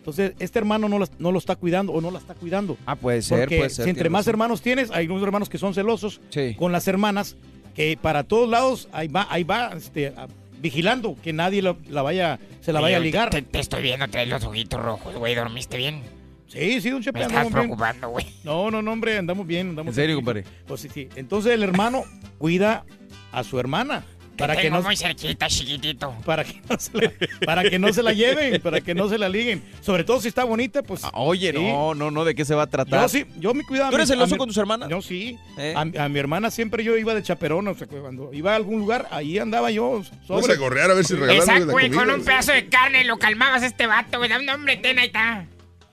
Entonces 0.00 0.32
este 0.38 0.58
hermano 0.58 0.88
no, 0.88 0.98
las- 0.98 1.12
no 1.18 1.30
lo 1.30 1.38
está 1.38 1.56
cuidando 1.56 1.92
o 1.92 2.00
no 2.00 2.10
la 2.10 2.18
está 2.18 2.34
cuidando. 2.34 2.76
Ah, 2.86 2.96
puede 2.96 3.22
ser, 3.22 3.40
Porque 3.40 3.58
puede 3.58 3.70
ser. 3.70 3.84
si 3.84 3.90
entre 3.90 4.10
más 4.10 4.20
razón. 4.22 4.30
hermanos 4.32 4.62
tienes, 4.62 4.90
hay 4.90 5.06
unos 5.06 5.22
hermanos 5.22 5.48
que 5.48 5.58
son 5.58 5.72
celosos 5.74 6.20
Sí. 6.30 6.54
con 6.58 6.72
las 6.72 6.88
hermanas, 6.88 7.36
que 7.74 7.96
para 8.00 8.24
todos 8.24 8.48
lados 8.48 8.88
ahí 8.92 9.08
va, 9.08 9.26
ahí 9.30 9.44
va 9.44 9.72
este, 9.76 10.12
vigilando 10.60 11.16
que 11.22 11.32
nadie 11.32 11.62
lo- 11.62 11.78
la 11.88 12.02
vaya, 12.02 12.38
se 12.60 12.72
la 12.72 12.80
Oye, 12.80 12.86
vaya 12.88 12.96
a 12.96 13.00
ligar. 13.00 13.30
Te, 13.30 13.42
te 13.42 13.60
estoy 13.60 13.82
viendo, 13.82 14.08
traes 14.08 14.28
los 14.28 14.42
ojitos 14.44 14.82
rojos, 14.82 15.14
güey. 15.16 15.34
¿Dormiste 15.34 15.76
bien? 15.76 16.02
Sí, 16.48 16.80
sí, 16.80 16.90
don 16.90 17.00
Chepe, 17.02 17.20
Me 17.20 17.26
estás 17.26 17.42
bien. 17.42 17.52
preocupando, 17.52 18.08
güey. 18.08 18.26
No, 18.42 18.70
no, 18.72 18.82
no, 18.82 18.92
hombre, 18.92 19.16
andamos 19.18 19.46
bien, 19.46 19.68
andamos 19.68 19.90
¿En 19.92 19.94
serio, 19.94 20.16
bien. 20.16 20.24
compadre? 20.24 20.44
Pues 20.66 20.80
sí, 20.80 20.88
sí. 20.92 21.08
Entonces 21.14 21.52
el 21.52 21.62
hermano 21.62 22.02
cuida 22.38 22.84
a 23.30 23.44
su 23.44 23.60
hermana 23.60 24.02
para 24.36 24.56
que 24.56 24.70
no 24.70 24.82
muy 24.82 24.96
cerquita, 24.96 25.48
chiquitito. 25.48 26.14
para 26.24 26.44
que 26.44 26.60
no 26.68 26.78
se 26.78 26.98
la, 26.98 27.12
para 27.44 27.62
que 27.64 27.78
no 27.78 27.92
se 27.92 28.02
la 28.02 28.12
lleven, 28.12 28.60
para 28.60 28.80
que 28.80 28.94
no 28.94 29.08
se 29.08 29.18
la 29.18 29.28
liguen. 29.28 29.62
Sobre 29.80 30.04
todo 30.04 30.20
si 30.20 30.28
está 30.28 30.44
bonita, 30.44 30.82
pues. 30.82 31.02
Oye, 31.12 31.52
sí. 31.52 31.58
no, 31.58 31.94
no, 31.94 32.10
no, 32.10 32.24
¿de 32.24 32.34
qué 32.34 32.44
se 32.44 32.54
va 32.54 32.62
a 32.62 32.66
tratar? 32.66 33.02
Yo 33.02 33.08
sí, 33.08 33.26
yo 33.38 33.54
me 33.54 33.64
cuidaba. 33.64 33.90
¿Tú 33.90 33.96
eres 33.96 34.08
celoso 34.08 34.36
con 34.36 34.48
tus 34.48 34.56
hermanas? 34.56 34.88
Yo 34.88 35.02
sí. 35.02 35.38
¿Eh? 35.58 35.74
A, 35.76 36.04
a 36.04 36.08
mi 36.08 36.18
hermana 36.18 36.50
siempre 36.50 36.84
yo 36.84 36.96
iba 36.96 37.14
de 37.14 37.22
chaperón, 37.22 37.68
o 37.68 37.74
sea, 37.74 37.86
cuando 37.86 38.32
iba 38.32 38.52
a 38.52 38.56
algún 38.56 38.78
lugar, 38.78 39.08
ahí 39.10 39.38
andaba 39.38 39.70
yo. 39.70 40.02
Vas 40.28 40.48
a 40.48 40.56
gorrear 40.56 40.90
a 40.90 40.94
ver 40.94 41.04
si 41.04 41.14
regalan 41.14 41.36
Exacto, 41.36 41.72
güey, 41.72 41.90
con 41.90 42.10
un 42.10 42.24
pedazo 42.24 42.52
de 42.52 42.66
carne 42.66 43.04
lo 43.04 43.18
calmabas 43.18 43.62
a 43.62 43.66
este 43.66 43.86
vato, 43.86 44.18
güey. 44.18 44.30
Dame 44.30 44.44
un 44.44 44.50
hombre, 44.50 44.76
ten, 44.76 44.98
ahí 44.98 45.06
está. 45.06 45.46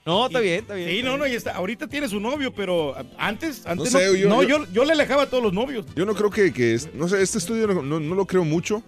No, 0.08 0.26
está 0.28 0.40
bien, 0.40 0.60
está 0.62 0.74
bien. 0.74 0.90
Sí, 0.90 0.96
está 1.00 1.06
no, 1.10 1.18
bien. 1.18 1.20
no, 1.20 1.28
y 1.34 1.36
está, 1.36 1.52
ahorita 1.52 1.88
tiene 1.88 2.08
su 2.08 2.20
novio, 2.20 2.54
pero 2.56 2.96
antes, 3.18 3.66
antes 3.68 3.94
No 3.94 4.00
no, 4.00 4.16
yo- 4.16 4.30
no, 4.30 4.42
yo- 4.44 4.66
yo, 4.66 4.72
yo 4.72 4.86
le 4.86 4.94
alejaba 4.94 5.24
a 5.24 5.30
todos 5.30 5.44
los 5.44 5.54
novios. 5.54 5.86
Yo 5.96 6.06
no 6.06 6.16
creo 6.16 6.30
que, 6.32 6.52
que 6.54 6.74
es- 6.74 6.94
no 6.96 7.08
sé, 7.10 7.22
este 7.22 7.38
estudio 7.38 7.68
no, 7.68 7.82
no- 7.84 8.00
no 8.00 8.16
lo 8.16 8.26
creo 8.26 8.44
mucho. 8.46 8.82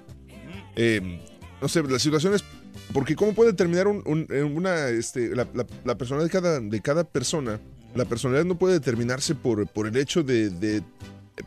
Eh, 0.75 1.19
no 1.61 1.67
sé, 1.67 1.83
la 1.83 1.99
situación 1.99 2.33
es, 2.33 2.43
porque 2.93 3.15
cómo 3.15 3.33
puede 3.33 3.51
determinar 3.51 3.87
un- 3.87 4.01
un- 4.05 4.27
eh, 4.29 4.43
una, 4.43 4.87
este, 4.87 5.35
la, 5.35 5.45
la- 5.53 5.67
la 5.83 5.97
personalidad 5.97 6.27
de 6.27 6.31
cada, 6.31 6.59
de 6.61 6.81
cada 6.81 7.03
persona. 7.03 7.59
La 7.95 8.05
personalidad 8.05 8.45
no 8.45 8.57
puede 8.57 8.75
determinarse 8.75 9.35
por, 9.35 9.67
por 9.67 9.87
el 9.87 9.97
hecho 9.97 10.23
de, 10.23 10.49
de 10.49 10.81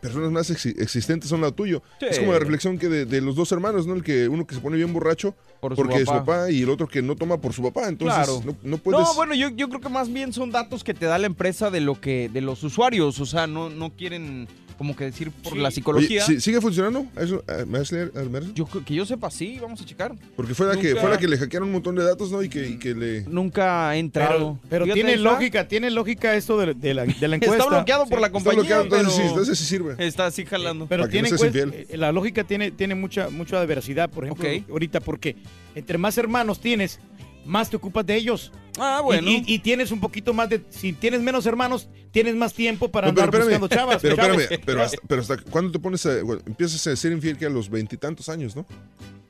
personas 0.01 0.31
más 0.31 0.49
exi- 0.51 0.75
existentes 0.81 1.29
son 1.29 1.41
la 1.41 1.51
tuyo. 1.51 1.81
Sí. 1.99 2.05
Es 2.09 2.19
como 2.19 2.33
la 2.33 2.39
reflexión 2.39 2.77
que 2.77 2.89
de, 2.89 3.05
de 3.05 3.21
los 3.21 3.35
dos 3.35 3.51
hermanos, 3.51 3.85
¿no? 3.87 3.93
El 3.95 4.03
que 4.03 4.27
uno 4.27 4.45
que 4.47 4.55
se 4.55 4.61
pone 4.61 4.77
bien 4.77 4.91
borracho 4.93 5.35
Por 5.61 5.75
porque 5.75 5.95
es 5.95 5.99
su 6.01 6.05
papá. 6.07 6.25
papá 6.25 6.51
y 6.51 6.61
el 6.63 6.69
otro 6.69 6.87
que 6.87 7.01
no 7.01 7.15
toma 7.15 7.39
por 7.39 7.53
su 7.53 7.61
papá. 7.63 7.87
Entonces 7.87 8.15
Claro. 8.25 8.41
no, 8.45 8.55
no 8.63 8.77
puedes... 8.77 9.01
No, 9.01 9.13
bueno, 9.15 9.33
yo, 9.35 9.49
yo 9.49 9.69
creo 9.69 9.81
que 9.81 9.89
más 9.89 10.11
bien 10.11 10.33
son 10.33 10.51
datos 10.51 10.83
que 10.83 10.93
te 10.93 11.05
da 11.05 11.17
la 11.17 11.27
empresa 11.27 11.69
de 11.69 11.81
lo 11.81 11.99
que 11.99 12.29
de 12.29 12.41
los 12.41 12.63
usuarios, 12.63 13.19
o 13.19 13.25
sea, 13.25 13.47
no, 13.47 13.69
no 13.69 13.91
quieren 13.95 14.47
como 14.83 14.97
que 14.97 15.05
decir 15.05 15.31
por 15.31 15.55
la 15.55 15.69
Oye, 15.69 15.75
psicología. 15.75 16.25
¿sí- 16.25 16.41
¿Sigue 16.41 16.59
funcionando? 16.59 17.05
¿Eso, 17.15 17.41
eh, 17.47 17.63
¿Me 17.65 17.79
vas 17.79 17.89
a 17.93 17.95
leer, 17.95 18.11
Almerzo? 18.17 18.51
Yo 18.53 18.65
creo- 18.65 18.83
que 18.83 18.93
yo 18.93 19.05
sepa, 19.05 19.31
sí, 19.31 19.57
vamos 19.61 19.79
a 19.81 19.85
checar. 19.85 20.13
Porque 20.35 20.53
fue 20.53 20.67
la, 20.67 20.75
que, 20.75 20.93
fue 20.97 21.09
la 21.09 21.17
que 21.17 21.25
le 21.29 21.37
hackearon 21.37 21.69
un 21.69 21.73
montón 21.73 21.95
de 21.95 22.03
datos, 22.03 22.29
¿no? 22.33 22.43
Y 22.43 22.49
que, 22.49 22.67
y 22.67 22.77
que 22.77 22.93
le... 22.93 23.21
Nunca 23.21 23.87
ha 23.89 23.95
entrado. 23.95 24.59
Pero, 24.63 24.69
pero 24.69 24.85
Fíjate, 24.85 24.99
tiene 24.99 25.13
está. 25.13 25.23
lógica, 25.31 25.67
tiene 25.69 25.89
lógica 25.89 26.35
esto 26.35 26.57
de, 26.59 26.73
de 26.73 26.93
la, 26.93 27.05
de 27.05 27.27
la 27.29 27.35
encuesta. 27.37 27.57
Está 27.63 27.69
bloqueado 27.69 28.05
por 28.07 28.19
la 28.19 28.27
Está 28.27 28.33
compañía, 28.33 28.59
bloqueado, 28.59 28.83
entonces 28.83 29.07
pero 29.07 29.17
sí, 29.23 29.29
entonces 29.29 29.57
sí 29.57 29.63
sirve. 29.65 29.95
está 30.05 30.25
así 30.25 30.45
jalando. 30.45 30.85
Pero 30.87 31.07
tiene 31.07 31.29
no 31.29 31.35
encuesta- 31.37 31.59
eh, 31.73 31.87
la 31.97 32.11
lógica 32.11 32.43
tiene, 32.43 32.71
tiene 32.71 32.93
mucha, 32.95 33.29
mucha 33.29 33.63
veracidad, 33.65 34.09
por 34.09 34.25
ejemplo, 34.25 34.49
ahorita, 34.69 34.99
porque 34.99 35.37
entre 35.75 35.97
más 35.97 36.17
hermanos 36.17 36.59
tienes, 36.59 36.99
más 37.45 37.69
te 37.69 37.75
ocupas 37.77 38.05
de 38.05 38.15
ellos. 38.15 38.51
Ah, 38.79 38.97
Y- 38.99 39.03
bueno. 39.03 39.29
Y, 39.29 39.43
y 39.47 39.59
tienes 39.59 39.91
un 39.91 39.99
poquito 39.99 40.33
más 40.33 40.49
de. 40.49 40.63
Si 40.69 40.93
tienes 40.93 41.21
menos 41.21 41.45
hermanos, 41.45 41.87
tienes 42.11 42.35
más 42.35 42.53
tiempo 42.53 42.89
para 42.89 43.07
No, 43.07 43.13
pero 43.13 43.25
andar 43.25 43.41
espérame, 43.41 43.59
buscando 43.61 43.75
chavas. 43.75 44.01
pero 44.01 44.15
chavos. 44.15 44.41
espérame, 44.41 44.63
pero 44.65 44.81
hasta, 44.83 44.97
pero 45.07 45.21
hasta 45.21 45.37
cuándo 45.37 45.71
te 45.71 45.79
pones 45.79 46.05
a, 46.05 46.23
bueno, 46.23 46.41
empiezas 46.47 46.85
a 46.87 46.95
ser 46.95 47.11
infiel 47.11 47.37
que 47.37 47.45
a 47.45 47.49
los 47.49 47.69
veintitantos 47.69 48.29
años, 48.29 48.55
¿no? 48.55 48.65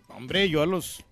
Hombre, 0.09 0.47
yo 0.49 0.61
a 0.61 0.65
los. 0.65 1.03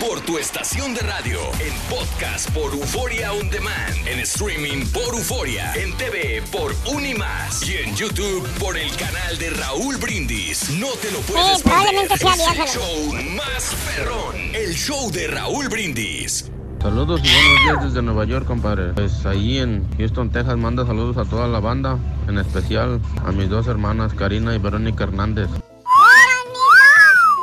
Por 0.00 0.20
tu 0.22 0.38
estación 0.38 0.94
de 0.94 1.00
radio, 1.00 1.38
en 1.60 1.74
podcast 1.88 2.50
por 2.50 2.72
Euforia 2.72 3.32
On 3.32 3.48
Demand, 3.50 3.94
en 4.06 4.18
streaming 4.20 4.86
por 4.92 5.14
Euforia, 5.14 5.72
en 5.74 5.92
TV 5.96 6.42
por 6.50 6.74
Unimás 6.92 7.62
y 7.68 7.76
en 7.78 7.94
YouTube 7.96 8.46
por 8.58 8.76
el 8.76 8.90
canal 8.96 9.38
de 9.38 9.50
Raúl 9.50 9.96
Brindis. 9.98 10.70
No 10.78 10.88
te 11.00 11.10
lo 11.12 11.18
puedes 11.20 11.58
Sí, 11.58 11.62
probablemente 11.64 12.16
perder. 12.16 12.34
sea 12.36 12.52
el 12.52 12.68
show 12.68 13.12
más 13.36 13.74
perrón, 13.96 14.36
el 14.54 14.74
show 14.74 15.10
de 15.10 15.26
Raúl 15.28 15.68
Brindis. 15.68 16.50
Saludos 16.82 17.20
y 17.22 17.28
buenos 17.28 17.62
días 17.64 17.84
desde 17.84 18.02
Nueva 18.02 18.24
York, 18.24 18.46
compadre. 18.46 18.92
Pues 18.94 19.26
ahí 19.26 19.58
en 19.58 19.86
Houston, 19.98 20.30
Texas, 20.30 20.56
manda 20.56 20.86
saludos 20.86 21.18
a 21.18 21.28
toda 21.28 21.46
la 21.46 21.60
banda, 21.60 21.98
en 22.26 22.38
especial 22.38 23.00
a 23.24 23.32
mis 23.32 23.50
dos 23.50 23.66
hermanas, 23.66 24.14
Karina 24.14 24.54
y 24.54 24.58
Verónica 24.58 25.04
Hernández. 25.04 25.48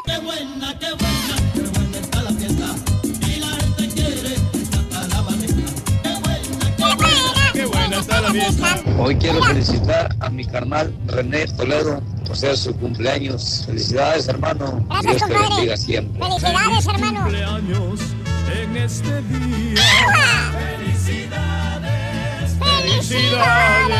Qué 0.05 0.17
buena, 0.19 0.79
qué 0.79 0.91
buena 0.93 1.27
está 8.08 8.22
la 8.22 8.32
fiesta. 8.32 8.76
Hoy 8.98 9.15
quiero 9.17 9.43
felicitar 9.43 10.15
a 10.22 10.30
mi 10.30 10.46
carnal 10.46 10.93
René 11.08 11.46
Toledo 11.48 12.02
por 12.26 12.38
ser 12.38 12.56
su 12.56 12.74
cumpleaños. 12.76 13.63
Felicidades, 13.65 14.28
hermano. 14.30 14.86
Gracias, 14.88 15.15
Dios 15.15 15.15
te 15.15 15.34
compadre. 15.34 15.56
bendiga 15.56 15.78
siempre. 15.78 16.24
Felicidades, 16.24 16.88
hermano. 16.88 17.22
cumpleaños 17.22 18.00
en 18.62 18.78
este 18.78 19.22
día. 19.24 19.82
Felicidades. 22.88 23.98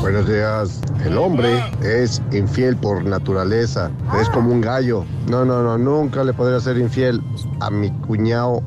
Buenos 0.00 0.26
días. 0.26 0.80
El 1.04 1.18
hombre 1.18 1.62
es 1.82 2.22
infiel 2.32 2.76
por 2.76 3.04
naturaleza. 3.04 3.90
Es 4.20 4.28
como 4.30 4.50
un 4.50 4.62
gallo. 4.62 5.04
No, 5.28 5.44
no, 5.44 5.62
no. 5.62 5.76
Nunca 5.76 6.24
le 6.24 6.32
podría 6.32 6.60
ser 6.60 6.78
infiel 6.78 7.22
a 7.60 7.70
mi 7.70 7.90
cuñado 7.90 8.62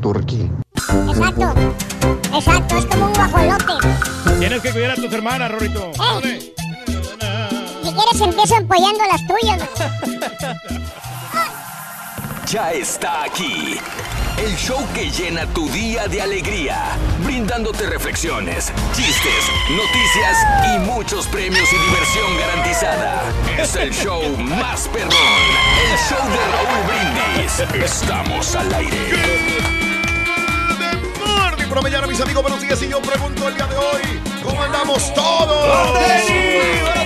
turqui. 0.00 0.50
Exacto. 1.08 1.54
Exacto, 2.38 2.78
es 2.78 2.86
como 2.86 3.06
un 3.06 3.12
guajolote. 3.14 3.88
Tienes 4.38 4.62
que 4.62 4.70
cuidar 4.70 4.92
a 4.92 4.94
tus 4.94 5.12
hermanas, 5.12 5.50
Rorito. 5.50 5.90
Eh. 6.22 6.54
Si 7.82 7.92
quieres 7.92 8.20
empiezo 8.20 8.56
empollando 8.56 9.04
las 9.10 9.26
tuyas. 9.26 9.68
Ya 12.46 12.72
está 12.72 13.24
aquí. 13.24 13.78
El 14.38 14.56
show 14.56 14.78
que 14.94 15.10
llena 15.10 15.46
tu 15.46 15.68
día 15.70 16.06
de 16.06 16.22
alegría, 16.22 16.96
brindándote 17.24 17.86
reflexiones, 17.86 18.72
chistes, 18.94 19.44
noticias 19.68 20.38
y 20.72 20.78
muchos 20.78 21.26
premios 21.26 21.68
y 21.72 21.76
diversión 21.76 22.38
garantizada. 22.38 23.22
Es 23.58 23.74
el 23.74 23.92
show 23.92 24.22
más 24.38 24.86
perrón, 24.88 25.10
el 25.90 25.98
show 25.98 26.24
de 26.30 26.38
Raúl 26.54 26.86
Brindis. 26.86 27.84
Estamos 27.84 28.54
al 28.54 28.72
aire. 28.72 29.37
Por 31.68 31.76
la 31.76 31.82
mañana, 31.82 32.06
mis 32.06 32.18
amigos, 32.20 32.42
buenos 32.42 32.62
días. 32.62 32.80
Y 32.82 32.88
yo 32.88 33.00
pregunto 33.02 33.46
el 33.46 33.54
día 33.54 33.66
de 33.66 33.76
hoy, 33.76 34.20
¿cómo 34.42 34.62
andamos 34.62 35.12
todos? 35.12 35.68
¡Buenos 35.68 37.04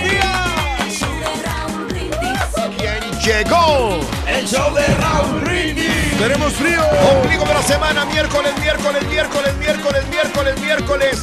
¿Quién 2.77 3.43
llegó? 3.43 3.99
El 4.25 4.47
show 4.47 4.73
de 4.73 4.87
Raúl 4.87 5.41
Brindis. 5.41 6.17
Tenemos 6.17 6.53
frío. 6.53 6.81
Ombligo 7.11 7.43
de 7.43 7.53
la 7.53 7.61
semana, 7.63 8.05
miércoles, 8.05 8.53
miércoles, 8.61 9.03
miércoles, 9.09 9.53
miércoles, 9.57 10.03
miércoles, 10.09 10.59
miércoles. 10.61 11.21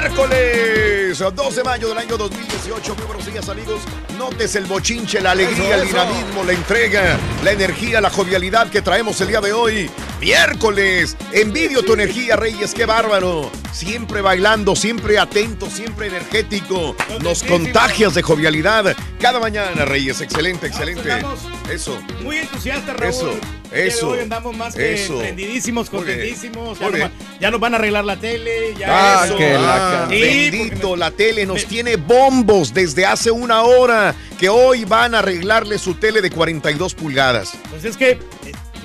Miércoles 0.00 1.18
2 1.18 1.56
de 1.56 1.64
mayo 1.64 1.88
del 1.88 1.98
año 1.98 2.16
2018. 2.16 2.94
Muy 2.94 3.04
buenos 3.04 3.26
días, 3.26 3.48
amigos. 3.50 3.82
Notes 4.16 4.56
el 4.56 4.64
bochinche, 4.64 5.20
la 5.20 5.32
alegría, 5.32 5.74
Eso, 5.76 5.82
el 5.82 5.88
eso. 5.88 6.04
dinamismo, 6.06 6.44
la 6.44 6.52
entrega, 6.54 7.18
la 7.44 7.52
energía, 7.52 8.00
la 8.00 8.08
jovialidad 8.08 8.70
que 8.70 8.80
traemos 8.80 9.20
el 9.20 9.28
día 9.28 9.42
de 9.42 9.52
hoy. 9.52 9.90
Miércoles. 10.18 11.14
Envidio 11.32 11.82
tu 11.84 11.92
energía, 11.92 12.36
Reyes. 12.36 12.72
Qué 12.72 12.86
bárbaro. 12.86 13.50
Siempre 13.70 14.22
bailando, 14.22 14.74
siempre 14.74 15.18
atento, 15.18 15.68
siempre 15.68 16.06
energético. 16.06 16.96
Nos 17.20 17.42
contagias 17.42 18.14
de 18.14 18.22
jovialidad 18.22 18.96
cada 19.20 19.40
mañana, 19.40 19.84
Reyes. 19.84 20.22
Excelente, 20.22 20.68
excelente. 20.68 21.22
Eso. 21.70 22.00
Muy 22.22 22.38
entusiastas, 22.38 22.96
Raúl. 22.96 23.10
Eso, 23.10 23.34
eso, 23.72 24.10
Hoy 24.10 24.20
andamos 24.20 24.56
más 24.56 24.74
que 24.74 24.94
eso. 24.94 25.18
prendidísimos, 25.18 25.88
contentísimos. 25.90 26.78
Ya 26.78 26.90
nos, 26.90 27.10
ya 27.40 27.50
nos 27.50 27.60
van 27.60 27.74
a 27.74 27.76
arreglar 27.78 28.04
la 28.04 28.16
tele. 28.16 28.74
Ya 28.78 28.86
Ah, 29.20 29.24
eso. 29.26 29.36
que 29.36 29.52
la 29.54 30.04
Ah, 30.04 30.06
Bendito, 30.08 30.96
la 30.96 31.10
tele 31.10 31.46
nos 31.46 31.64
tiene 31.66 31.96
bombos 31.96 32.72
desde 32.74 33.06
hace 33.06 33.30
una 33.30 33.62
hora 33.62 34.14
que 34.38 34.48
hoy 34.48 34.84
van 34.84 35.14
a 35.14 35.20
arreglarle 35.20 35.78
su 35.78 35.94
tele 35.94 36.20
de 36.20 36.30
42 36.30 36.94
pulgadas. 36.94 37.52
Pues 37.70 37.84
es 37.84 37.96
que 37.96 38.10
eh, 38.10 38.18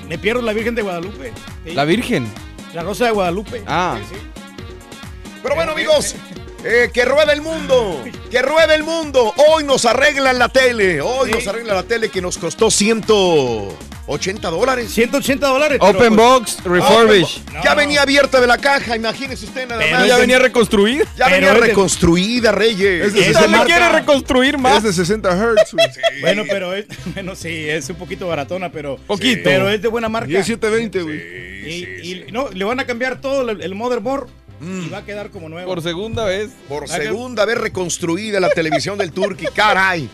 me 0.08 0.18
pierdo 0.18 0.42
la 0.42 0.52
Virgen 0.52 0.74
de 0.74 0.82
Guadalupe. 0.82 1.32
Sí. 1.64 1.72
La 1.72 1.84
Virgen. 1.84 2.26
La 2.74 2.82
Rosa 2.82 3.06
de 3.06 3.10
Guadalupe. 3.12 3.62
Ah. 3.66 3.98
Sí, 4.08 4.14
sí. 4.14 4.20
Pero 5.42 5.54
bueno, 5.54 5.72
amigos, 5.72 6.16
eh, 6.64 6.90
que 6.92 7.04
rueda 7.04 7.32
el 7.32 7.40
mundo, 7.40 8.02
que 8.30 8.42
rueda 8.42 8.74
el 8.74 8.82
mundo. 8.82 9.32
Hoy 9.48 9.64
nos 9.64 9.84
arreglan 9.84 10.38
la 10.38 10.48
tele, 10.48 11.00
hoy 11.00 11.30
nos 11.30 11.46
arreglan 11.46 11.76
la 11.76 11.82
tele 11.84 12.08
que 12.08 12.20
nos 12.20 12.36
costó 12.38 12.70
180 14.08 14.50
dólares. 14.50 14.90
180 14.90 15.46
dólares. 15.46 15.78
Open 15.82 16.16
box, 16.16 16.64
refurbish. 16.64 17.42
Ya 17.62 17.74
venía 17.74 18.02
abierta 18.02 18.40
de 18.40 18.46
la 18.46 18.56
caja, 18.56 18.96
imagínese 18.96 19.44
usted 19.44 19.68
nada 19.68 19.82
Pero 19.82 19.98
más. 19.98 20.08
ya 20.08 20.16
venía 20.16 20.38
reconstruida. 20.38 21.04
Ya 21.16 21.26
Pero 21.26 21.46
venía 21.46 21.54
reconstruida, 21.54 22.52
Reyes. 22.52 23.06
Es 23.06 23.12
de 23.12 23.20
Esa 23.20 23.40
60 23.40 23.58
le 23.58 23.64
quiere 23.64 23.88
reconstruir 23.90 24.56
más. 24.56 24.78
Es 24.78 24.82
de 24.84 24.92
60 24.94 25.30
Hz. 25.30 25.72
güey. 25.72 25.88
Bueno, 26.20 26.44
pero 26.48 26.74
es, 26.74 26.86
bueno, 27.14 27.36
sí, 27.36 27.68
es 27.68 27.88
un 27.90 27.96
poquito 27.96 28.26
baratona, 28.26 28.72
pero. 28.72 28.96
Poquito. 28.96 29.42
Pero 29.44 29.68
es 29.68 29.80
de 29.82 29.88
buena 29.88 30.08
marca. 30.08 30.30
Y 30.30 30.36
es 30.36 30.46
720, 30.46 31.02
güey. 31.02 31.16
Y, 31.68 32.26
y 32.28 32.32
no, 32.32 32.50
le 32.50 32.64
van 32.64 32.80
a 32.80 32.86
cambiar 32.86 33.20
todo 33.20 33.48
el, 33.48 33.60
el 33.60 33.74
motherboard 33.74 34.28
y 34.60 34.88
va 34.88 34.98
a 34.98 35.04
quedar 35.04 35.30
como 35.30 35.48
nuevo. 35.48 35.68
Por 35.68 35.82
segunda 35.82 36.24
vez. 36.24 36.50
Por 36.68 36.88
segunda 36.88 37.44
vez 37.44 37.58
reconstruida 37.58 38.40
la 38.40 38.48
televisión 38.48 38.98
del 38.98 39.12
Turqui, 39.12 39.46
caray. 39.54 40.08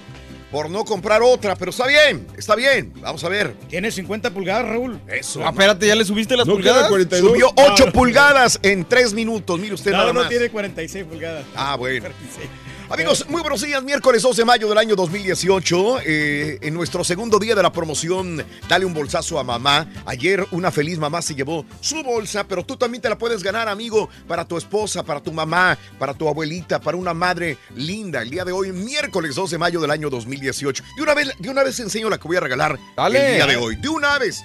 Por 0.54 0.70
no 0.70 0.84
comprar 0.84 1.20
otra, 1.20 1.56
pero 1.56 1.72
está 1.72 1.84
bien, 1.84 2.28
está 2.38 2.54
bien. 2.54 2.92
Vamos 3.00 3.24
a 3.24 3.28
ver. 3.28 3.54
Tiene 3.68 3.90
50 3.90 4.30
pulgadas, 4.30 4.68
Raúl. 4.68 5.00
Eso. 5.08 5.44
Ah, 5.44 5.48
espérate, 5.50 5.84
¿ya 5.84 5.96
le 5.96 6.04
subiste 6.04 6.36
las 6.36 6.46
No 6.46 6.52
queda 6.58 6.74
pulgadas? 6.74 6.88
42. 6.90 7.28
Subió 7.32 7.48
8 7.56 7.74
No, 7.80 7.86
no. 7.86 7.92
pulgadas 7.92 8.60
en 8.62 8.84
3 8.84 9.14
minutos. 9.14 9.58
Mire 9.58 9.74
usted 9.74 9.90
No, 9.90 9.96
nada 9.98 10.12
no 10.12 10.20
más. 10.20 10.28
tiene 10.28 10.50
46 10.50 11.06
pulgadas. 11.06 11.44
Ah, 11.56 11.74
bueno. 11.74 12.02
46. 12.02 12.48
Amigos, 12.90 13.26
muy 13.28 13.40
buenos 13.40 13.62
días. 13.62 13.82
Miércoles 13.82 14.22
2 14.22 14.36
de 14.36 14.44
mayo 14.44 14.68
del 14.68 14.76
año 14.78 14.94
2018. 14.94 16.00
eh, 16.04 16.58
en 16.60 16.74
nuestro 16.74 17.02
segundo 17.02 17.38
día 17.38 17.54
de 17.54 17.62
la 17.62 17.72
promoción, 17.72 18.44
dale 18.68 18.84
un 18.84 18.92
bolsazo 18.92 19.38
a 19.38 19.42
mamá. 19.42 19.88
Ayer 20.04 20.46
una 20.50 20.70
feliz 20.70 20.98
mamá 20.98 21.22
se 21.22 21.34
llevó 21.34 21.64
su 21.80 22.02
bolsa, 22.02 22.46
pero 22.46 22.64
tú 22.64 22.76
también 22.76 23.00
te 23.00 23.08
la 23.08 23.16
puedes 23.16 23.42
ganar, 23.42 23.68
amigo, 23.68 24.10
para 24.28 24.44
tu 24.44 24.58
esposa, 24.58 25.02
para 25.02 25.20
tu 25.20 25.32
mamá, 25.32 25.78
para 25.98 26.12
tu 26.14 26.28
abuelita, 26.28 26.78
para 26.78 26.96
una 26.96 27.14
madre 27.14 27.56
linda. 27.74 28.20
El 28.22 28.30
día 28.30 28.44
de 28.44 28.52
hoy, 28.52 28.70
miércoles 28.70 29.34
2 29.34 29.50
de 29.50 29.58
mayo 29.58 29.80
del 29.80 29.90
año 29.90 30.10
2018. 30.10 30.84
De 30.96 31.02
una 31.02 31.14
vez, 31.14 31.30
de 31.38 31.48
una 31.48 31.64
vez 31.64 31.80
enseño 31.80 32.10
la 32.10 32.18
que 32.18 32.28
voy 32.28 32.36
a 32.36 32.40
regalar 32.40 32.78
Dale. 32.96 33.30
el 33.30 33.34
día 33.36 33.46
de 33.46 33.56
hoy. 33.56 33.76
De 33.76 33.88
una 33.88 34.18
vez. 34.18 34.44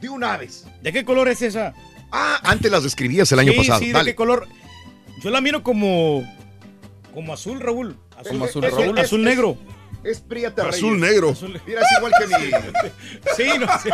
De 0.00 0.08
una 0.08 0.36
vez. 0.36 0.64
¿De 0.82 0.92
qué 0.92 1.04
color 1.04 1.28
es 1.28 1.40
esa? 1.40 1.72
Ah, 2.10 2.40
antes 2.42 2.70
las 2.70 2.82
describías 2.82 3.30
el 3.32 3.38
año 3.38 3.52
sí, 3.52 3.58
pasado. 3.58 3.78
Sí, 3.78 3.86
¿de 3.86 3.92
Dale. 3.92 4.10
qué 4.10 4.16
color? 4.16 4.48
Yo 5.22 5.30
la 5.30 5.40
miro 5.40 5.62
como. 5.62 6.35
Como 7.16 7.32
azul, 7.32 7.60
Raúl. 7.60 7.96
Azul, 8.14 8.32
Como 8.32 8.44
azul, 8.44 8.64
es- 8.64 8.74
Raúl. 8.74 8.98
azul 8.98 9.24
negro. 9.24 9.56
Es 10.04 10.20
prieta, 10.20 10.68
Azul 10.68 11.00
Reyes. 11.00 11.10
negro. 11.14 11.34
Mira, 11.66 11.80
es 11.80 11.86
igual 11.96 12.12
que 12.18 12.26
mi. 12.26 12.50
Sí, 13.36 13.58
no, 13.58 13.66
sí, 13.82 13.88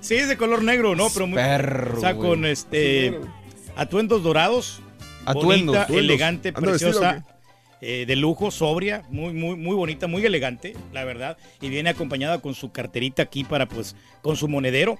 sí, 0.00 0.14
es 0.16 0.28
de 0.28 0.36
color 0.36 0.64
negro, 0.64 0.96
¿no? 0.96 1.06
Pero 1.14 1.28
muy. 1.28 1.36
Perro, 1.36 1.96
o 1.96 2.00
sea, 2.00 2.12
güey. 2.14 2.28
con 2.30 2.44
este. 2.46 3.20
Atuendos 3.76 4.24
dorados. 4.24 4.80
Atuendos, 5.24 5.66
bonita, 5.66 5.82
atuendos. 5.84 6.04
elegante, 6.04 6.48
¿Anda 6.52 6.72
vestida 6.72 6.90
o 6.90 6.92
preciosa. 6.92 7.26
eh, 7.80 8.06
de 8.08 8.16
lujo, 8.16 8.50
sobria, 8.50 9.04
muy, 9.08 9.32
muy, 9.32 9.54
muy 9.54 9.76
bonita, 9.76 10.08
muy 10.08 10.26
elegante, 10.26 10.74
la 10.92 11.04
verdad. 11.04 11.38
Y 11.60 11.68
viene 11.68 11.90
acompañada 11.90 12.40
con 12.40 12.54
su 12.56 12.72
carterita 12.72 13.22
aquí 13.22 13.44
para, 13.44 13.66
pues, 13.68 13.94
con 14.20 14.36
su 14.36 14.48
monedero, 14.48 14.98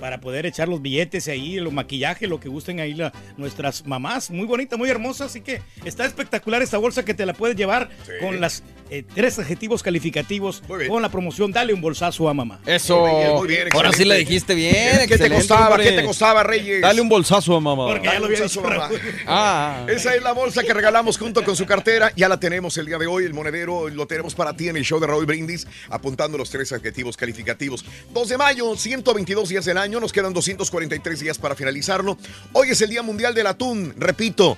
para 0.00 0.20
poder 0.20 0.46
echar 0.46 0.68
los 0.68 0.82
billetes 0.82 1.28
ahí, 1.28 1.58
los 1.60 1.72
maquillajes, 1.72 2.28
lo 2.28 2.40
que 2.40 2.48
gusten 2.48 2.80
ahí 2.80 2.94
la, 2.94 3.12
nuestras 3.36 3.86
mamás. 3.86 4.30
Muy 4.30 4.46
bonita, 4.46 4.76
muy 4.76 4.88
hermosa. 4.88 5.26
Así 5.26 5.40
que 5.40 5.60
está 5.84 6.04
espectacular 6.04 6.62
esta 6.62 6.78
bolsa 6.78 7.04
que 7.04 7.14
te 7.14 7.26
la 7.26 7.34
puedes 7.34 7.56
llevar 7.56 7.88
con 8.20 8.40
las 8.40 8.62
eh, 8.90 9.04
tres 9.14 9.38
adjetivos 9.38 9.82
calificativos 9.82 10.62
con 10.88 11.02
la 11.02 11.08
promoción. 11.08 11.52
Dale 11.52 11.72
un 11.72 11.80
bolsazo 11.80 12.28
a 12.28 12.34
mamá. 12.34 12.60
Eso. 12.66 13.00
Muy 13.06 13.16
bien, 13.20 13.34
muy 13.34 13.48
bien, 13.48 13.68
Ahora 13.72 13.92
sí 13.92 14.04
la 14.04 14.14
dijiste 14.14 14.54
bien. 14.54 15.06
¿Qué 15.08 15.18
te 15.18 15.30
costaba? 15.30 15.68
hombre. 15.68 15.84
¿Qué 15.84 15.92
te 15.92 16.04
costaba, 16.04 16.42
Reyes? 16.42 16.80
Dale 16.80 17.00
un 17.00 17.08
bolsazo 17.08 17.56
a 17.56 17.60
mamá. 17.60 17.86
Porque 17.86 18.06
ya 18.06 18.18
lo 18.18 18.26
había 18.26 18.38
Bolsazo, 18.40 18.60
dicho 18.60 18.70
mamá. 18.70 18.90
Ah. 19.26 19.86
Esa 19.88 20.14
es 20.14 20.22
la 20.22 20.32
bolsa 20.32 20.62
que 20.62 20.72
regalamos 20.72 21.18
junto 21.18 21.44
con 21.44 21.54
su 21.56 21.66
cartera. 21.66 22.12
Ya 22.16 22.28
la 22.28 22.40
tenemos 22.40 22.76
el 22.78 22.86
día 22.86 22.98
de 22.98 23.06
hoy. 23.06 23.24
El 23.24 23.34
monedero 23.34 23.88
lo 23.88 24.06
tenemos 24.06 24.34
para 24.34 24.54
ti 24.54 24.68
en 24.68 24.76
el 24.76 24.84
show 24.84 24.98
de 25.00 25.06
Raúl 25.06 25.26
Brindis, 25.26 25.66
apuntando 25.90 26.38
los 26.38 26.50
tres 26.50 26.72
adjetivos 26.72 27.16
calificativos. 27.16 27.84
2 28.12 28.28
de 28.28 28.38
mayo, 28.38 28.76
122 28.76 29.48
días 29.48 29.64
del 29.64 29.78
año. 29.78 30.00
Nos 30.00 30.12
quedan 30.12 30.32
243 30.32 31.20
días 31.20 31.38
para 31.38 31.54
finalizarlo. 31.54 32.16
Hoy 32.52 32.70
es 32.70 32.80
el 32.80 32.90
Día 32.90 33.02
Mundial 33.02 33.34
del 33.34 33.46
Atún. 33.46 33.94
Repito, 33.96 34.56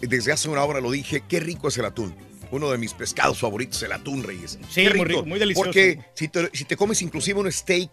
desde 0.00 0.32
hace 0.32 0.48
una 0.48 0.64
hora 0.64 0.80
lo 0.80 0.90
dije, 0.90 1.22
qué 1.28 1.40
rico 1.40 1.68
es 1.68 1.78
el 1.78 1.84
atún. 1.84 2.14
Uno 2.52 2.70
de 2.70 2.78
mis 2.78 2.92
pescados 2.94 3.40
favoritos, 3.40 3.82
el 3.82 3.90
atún, 3.92 4.22
Reyes. 4.22 4.58
Sí, 4.70 4.82
muy 4.82 5.04
rico, 5.04 5.24
muy 5.24 5.38
delicioso. 5.40 5.64
Porque 5.64 5.98
si 6.14 6.28
te, 6.28 6.50
si 6.52 6.64
te 6.64 6.76
comes 6.76 7.02
inclusive 7.02 7.40
un 7.40 7.50
steak, 7.50 7.90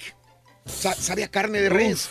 sa- 0.65 0.93
sabe 0.93 1.24
a 1.24 1.30
carne 1.32 1.62
de 1.62 1.69
res. 1.69 2.10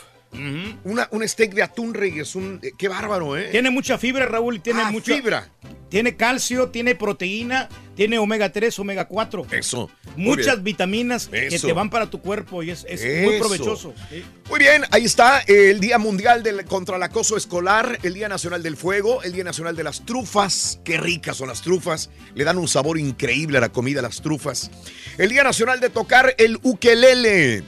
Una, 0.84 1.08
un 1.10 1.26
steak 1.26 1.54
de 1.54 1.62
atún, 1.62 1.94
Reyes. 1.94 2.34
Un, 2.34 2.60
eh, 2.62 2.72
qué 2.76 2.88
bárbaro, 2.88 3.36
¿eh? 3.36 3.48
Tiene 3.50 3.70
mucha 3.70 3.98
fibra, 3.98 4.26
Raúl, 4.26 4.56
y 4.56 4.58
tiene 4.60 4.82
Ah, 4.82 4.90
mucha 4.90 5.14
fibra. 5.14 5.48
Tiene 5.88 6.16
calcio, 6.16 6.68
tiene 6.68 6.94
proteína, 6.94 7.66
tiene 7.96 8.18
omega 8.18 8.52
3, 8.52 8.78
omega 8.78 9.06
4. 9.06 9.46
Eso. 9.50 9.90
Muchas 10.16 10.56
bien. 10.56 10.64
vitaminas 10.64 11.28
que 11.28 11.58
te 11.58 11.72
van 11.72 11.88
para 11.88 12.10
tu 12.10 12.20
cuerpo 12.20 12.62
y 12.62 12.70
es, 12.70 12.84
es 12.86 13.24
muy 13.24 13.38
provechoso. 13.38 13.94
Sí. 14.10 14.22
Muy 14.50 14.58
bien, 14.58 14.82
ahí 14.90 15.04
está 15.06 15.40
el 15.46 15.80
Día 15.80 15.96
Mundial 15.98 16.42
del- 16.42 16.66
contra 16.66 16.96
el 16.96 17.02
Acoso 17.02 17.38
Escolar, 17.38 17.98
el 18.02 18.12
Día 18.12 18.28
Nacional 18.28 18.62
del 18.62 18.76
Fuego, 18.76 19.22
el 19.22 19.32
Día 19.32 19.44
Nacional 19.44 19.74
de 19.76 19.84
las 19.84 20.04
Trufas. 20.04 20.78
Qué 20.84 20.98
ricas 20.98 21.38
son 21.38 21.48
las 21.48 21.62
trufas. 21.62 22.10
Le 22.34 22.44
dan 22.44 22.58
un 22.58 22.68
sabor 22.68 22.98
increíble 22.98 23.56
a 23.56 23.60
la 23.62 23.70
comida, 23.70 24.02
las 24.02 24.20
trufas. 24.20 24.70
El 25.16 25.30
Día 25.30 25.42
Nacional 25.42 25.80
de 25.80 25.88
tocar 25.88 26.34
el 26.36 26.58
ukelele. 26.62 27.62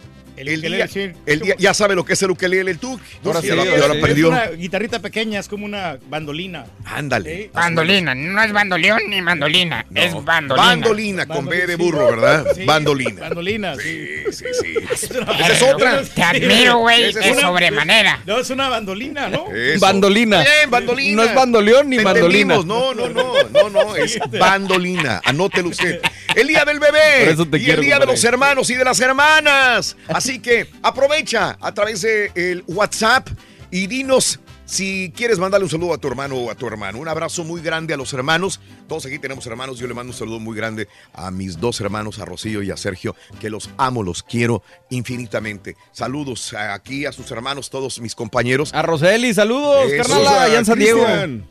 El, 0.49 0.63
día, 0.63 0.89
sí. 0.89 1.13
el 1.27 1.41
día- 1.41 1.55
ya 1.59 1.75
sabe 1.75 1.95
lo 1.95 2.05
que 2.05 2.15
es 2.15 2.23
el 2.23 2.31
ukelele. 2.31 2.77
Ahora 3.25 3.41
ya, 3.41 3.55
lo, 3.55 3.63
sí, 3.63 3.69
ya 3.71 3.87
lo 3.87 3.93
es- 3.95 3.99
aprendió. 3.99 4.27
Es 4.27 4.33
una 4.33 4.47
guitarrita 4.57 4.99
pequeña, 5.01 5.41
es 5.41 5.49
como 5.49 5.65
una 5.65 5.99
bandolina. 6.09 6.65
Ándale. 6.85 7.51
Bandolina, 7.53 8.15
no 8.15 8.43
es 8.43 8.53
bandoleón 8.53 9.01
ni 9.09 9.21
mandolina, 9.23 9.87
es 9.95 10.13
bandolina. 10.25 10.67
Bandolina 10.67 11.27
con 11.27 11.47
B 11.47 11.67
de 11.67 11.77
burro, 11.77 12.07
¿verdad? 12.11 12.47
Sí, 12.55 12.65
Bandolina. 12.65 13.21
Bandolina, 13.21 13.75
sí. 13.77 14.09
Sí, 14.31 14.33
sí, 14.33 14.45
sí. 14.61 14.75
Esa 15.41 15.53
es 15.53 15.63
otra. 15.63 16.03
Te 16.03 16.23
admiro, 16.23 16.79
güey, 16.79 17.13
de 17.13 17.35
sobremanera. 17.35 18.21
No, 18.27 18.39
es 18.39 18.51
una 18.51 18.69
bandolina, 18.69 19.29
¿no? 19.29 19.47
Eso. 19.55 19.81
Bandolina. 19.81 20.41
Bien, 20.41 20.71
bandolina. 20.71 21.17
No 21.23 21.29
es 21.29 21.35
bandoleón 21.35 21.89
ni 21.91 21.99
mandolina. 21.99 22.55
No, 22.65 22.95
no, 22.95 23.09
no, 23.09 23.35
no, 23.51 23.71
no, 23.71 23.97
es 23.97 24.19
bandolina. 24.39 25.21
Anótelo 25.25 25.69
usted. 25.71 26.01
El 26.35 26.47
día 26.47 26.65
del 26.65 26.79
bebé 26.79 27.25
Por 27.25 27.29
eso 27.35 27.47
te 27.47 27.59
y 27.59 27.65
quiero, 27.65 27.81
el 27.81 27.87
día 27.87 27.99
de 27.99 28.07
los 28.07 28.23
hermanos 28.25 28.71
y 28.71 28.75
de 28.75 28.85
las 28.85 29.01
hermanas. 29.01 29.97
Así 30.09 30.30
que 30.39 30.69
aprovecha 30.83 31.59
a 31.61 31.75
través 31.75 32.03
de 32.03 32.31
el 32.35 32.65
WhatsApp 32.67 33.29
y 33.71 33.87
dinos 33.87 34.41
si 34.71 35.13
quieres 35.17 35.41
mandarle 35.41 35.65
un 35.65 35.71
saludo 35.71 35.95
a 35.95 35.99
tu 35.99 36.07
hermano 36.07 36.37
o 36.37 36.51
a 36.51 36.55
tu 36.55 36.67
hermano. 36.69 36.99
Un 36.99 37.09
abrazo 37.09 37.43
muy 37.43 37.61
grande 37.61 37.93
a 37.93 37.97
los 37.97 38.13
hermanos. 38.13 38.61
Todos 38.89 39.05
aquí 39.05 39.19
tenemos 39.19 39.45
hermanos. 39.47 39.79
Yo 39.81 39.89
le 39.89 39.95
mando 39.95 40.13
un 40.13 40.17
saludo 40.19 40.39
muy 40.39 40.57
grande 40.57 40.87
a 41.13 41.33
mis 41.33 41.59
dos 41.59 41.81
hermanos, 41.81 42.21
a 42.21 42.25
Rocío 42.25 42.63
y 42.63 42.71
a 42.71 42.77
Sergio, 42.77 43.17
que 43.41 43.51
los 43.51 43.69
amo, 43.79 44.05
los 44.05 44.23
quiero 44.23 44.63
infinitamente. 44.89 45.77
Saludos 45.91 46.55
aquí 46.55 47.05
a 47.05 47.11
sus 47.11 47.29
hermanos, 47.33 47.69
todos 47.69 48.01
mis 48.01 48.15
compañeros. 48.15 48.73
A 48.73 48.83
Roseli, 48.83 49.35
saludos, 49.35 49.91
Eso. 49.91 50.03
carnala, 50.09 50.45
allá 50.45 50.59
en 50.61 50.65
San 50.65 50.79
Diego. 50.79 51.05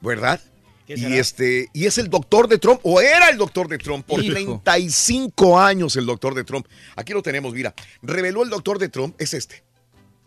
¿verdad? 0.00 0.40
¿Qué 0.86 0.94
Y 0.96 1.14
este, 1.14 1.68
y 1.72 1.86
es 1.86 1.96
el 1.98 2.10
doctor 2.10 2.48
de 2.48 2.58
Trump, 2.58 2.80
o 2.82 3.00
era 3.00 3.28
el 3.28 3.36
doctor 3.38 3.68
de 3.68 3.78
Trump, 3.78 4.04
por 4.06 4.22
Hijo. 4.22 4.60
35 4.64 5.58
años 5.60 5.94
el 5.96 6.06
doctor 6.06 6.34
de 6.34 6.44
Trump. 6.44 6.66
Aquí 6.96 7.12
lo 7.12 7.22
tenemos, 7.22 7.52
mira. 7.54 7.74
Reveló 8.02 8.42
el 8.42 8.50
doctor 8.50 8.78
de 8.78 8.88
Trump, 8.88 9.14
es 9.20 9.32
este. 9.34 9.62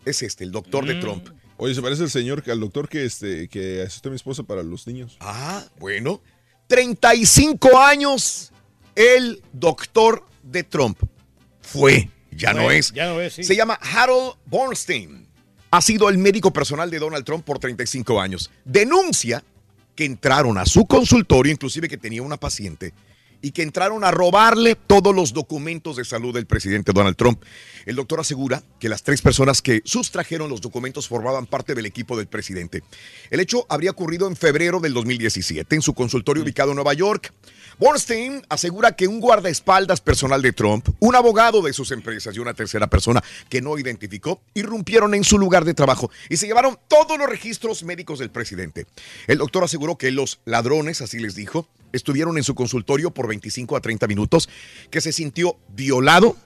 Es 0.04 0.22
este, 0.22 0.44
el 0.44 0.52
doctor 0.52 0.84
Mm. 0.84 0.88
de 0.88 0.94
Trump. 0.96 1.28
Oye, 1.58 1.74
se 1.74 1.82
parece 1.82 2.02
al 2.04 2.10
señor, 2.10 2.42
que- 2.42 2.50
al 2.52 2.60
doctor 2.60 2.88
que, 2.88 3.04
este, 3.04 3.48
que 3.48 3.82
asistió 3.82 4.08
a 4.08 4.12
mi 4.12 4.16
esposa 4.16 4.42
para 4.44 4.62
los 4.62 4.86
niños. 4.86 5.16
Ah, 5.20 5.64
bueno. 5.78 6.20
35 6.68 7.78
años 7.78 8.52
el 8.94 9.42
doctor 9.52 10.24
de 10.42 10.62
Trump. 10.64 10.98
Fue, 11.60 12.08
ya 12.30 12.52
no 12.52 12.62
Fue, 12.64 12.78
es. 12.78 12.92
ya 12.92 13.06
no 13.06 13.20
es, 13.20 13.34
sí. 13.34 13.44
Se 13.44 13.56
llama 13.56 13.74
Harold 13.80 14.34
Bornstein. 14.46 15.26
Ha 15.70 15.80
sido 15.82 16.08
el 16.08 16.18
médico 16.18 16.52
personal 16.52 16.90
de 16.90 16.98
Donald 16.98 17.24
Trump 17.24 17.44
por 17.44 17.58
35 17.58 18.20
años. 18.20 18.50
Denuncia 18.64 19.42
que 19.96 20.04
entraron 20.04 20.58
a 20.58 20.66
su 20.66 20.86
consultorio, 20.86 21.52
inclusive 21.52 21.88
que 21.88 21.96
tenía 21.96 22.22
una 22.22 22.36
paciente, 22.36 22.92
y 23.42 23.50
que 23.50 23.62
entraron 23.62 24.04
a 24.04 24.10
robarle 24.10 24.74
todos 24.74 25.14
los 25.14 25.32
documentos 25.32 25.96
de 25.96 26.04
salud 26.04 26.34
del 26.34 26.46
presidente 26.46 26.92
Donald 26.92 27.16
Trump. 27.16 27.42
El 27.84 27.96
doctor 27.96 28.20
asegura 28.20 28.62
que 28.78 28.88
las 28.88 29.02
tres 29.02 29.22
personas 29.22 29.62
que 29.62 29.82
sustrajeron 29.84 30.50
los 30.50 30.60
documentos 30.60 31.08
formaban 31.08 31.46
parte 31.46 31.74
del 31.74 31.86
equipo 31.86 32.16
del 32.16 32.26
presidente. 32.26 32.82
El 33.30 33.40
hecho 33.40 33.66
habría 33.68 33.90
ocurrido 33.90 34.26
en 34.26 34.36
febrero 34.36 34.80
del 34.80 34.94
2017 34.94 35.74
en 35.74 35.82
su 35.82 35.94
consultorio 35.94 36.42
ubicado 36.42 36.70
en 36.70 36.76
Nueva 36.76 36.94
York. 36.94 37.32
Bornstein 37.78 38.42
asegura 38.48 38.96
que 38.96 39.06
un 39.06 39.20
guardaespaldas 39.20 40.00
personal 40.00 40.40
de 40.42 40.52
Trump, 40.52 40.88
un 40.98 41.14
abogado 41.14 41.62
de 41.62 41.72
sus 41.72 41.90
empresas 41.90 42.34
y 42.34 42.38
una 42.38 42.54
tercera 42.54 42.86
persona 42.86 43.22
que 43.48 43.60
no 43.60 43.78
identificó, 43.78 44.40
irrumpieron 44.54 45.14
en 45.14 45.24
su 45.24 45.38
lugar 45.38 45.64
de 45.64 45.74
trabajo 45.74 46.10
y 46.30 46.36
se 46.38 46.46
llevaron 46.46 46.78
todos 46.88 47.18
los 47.18 47.28
registros 47.28 47.82
médicos 47.82 48.18
del 48.18 48.30
presidente. 48.30 48.86
El 49.26 49.38
doctor 49.38 49.64
aseguró 49.64 49.98
que 49.98 50.10
los 50.10 50.40
ladrones, 50.44 51.02
así 51.02 51.18
les 51.18 51.34
dijo, 51.34 51.68
estuvieron 51.92 52.38
en 52.38 52.44
su 52.44 52.54
consultorio 52.54 53.10
por 53.10 53.28
25 53.28 53.76
a 53.76 53.80
30 53.80 54.06
minutos, 54.06 54.48
que 54.90 55.00
se 55.00 55.12
sintió 55.12 55.58
violado, 55.68 56.36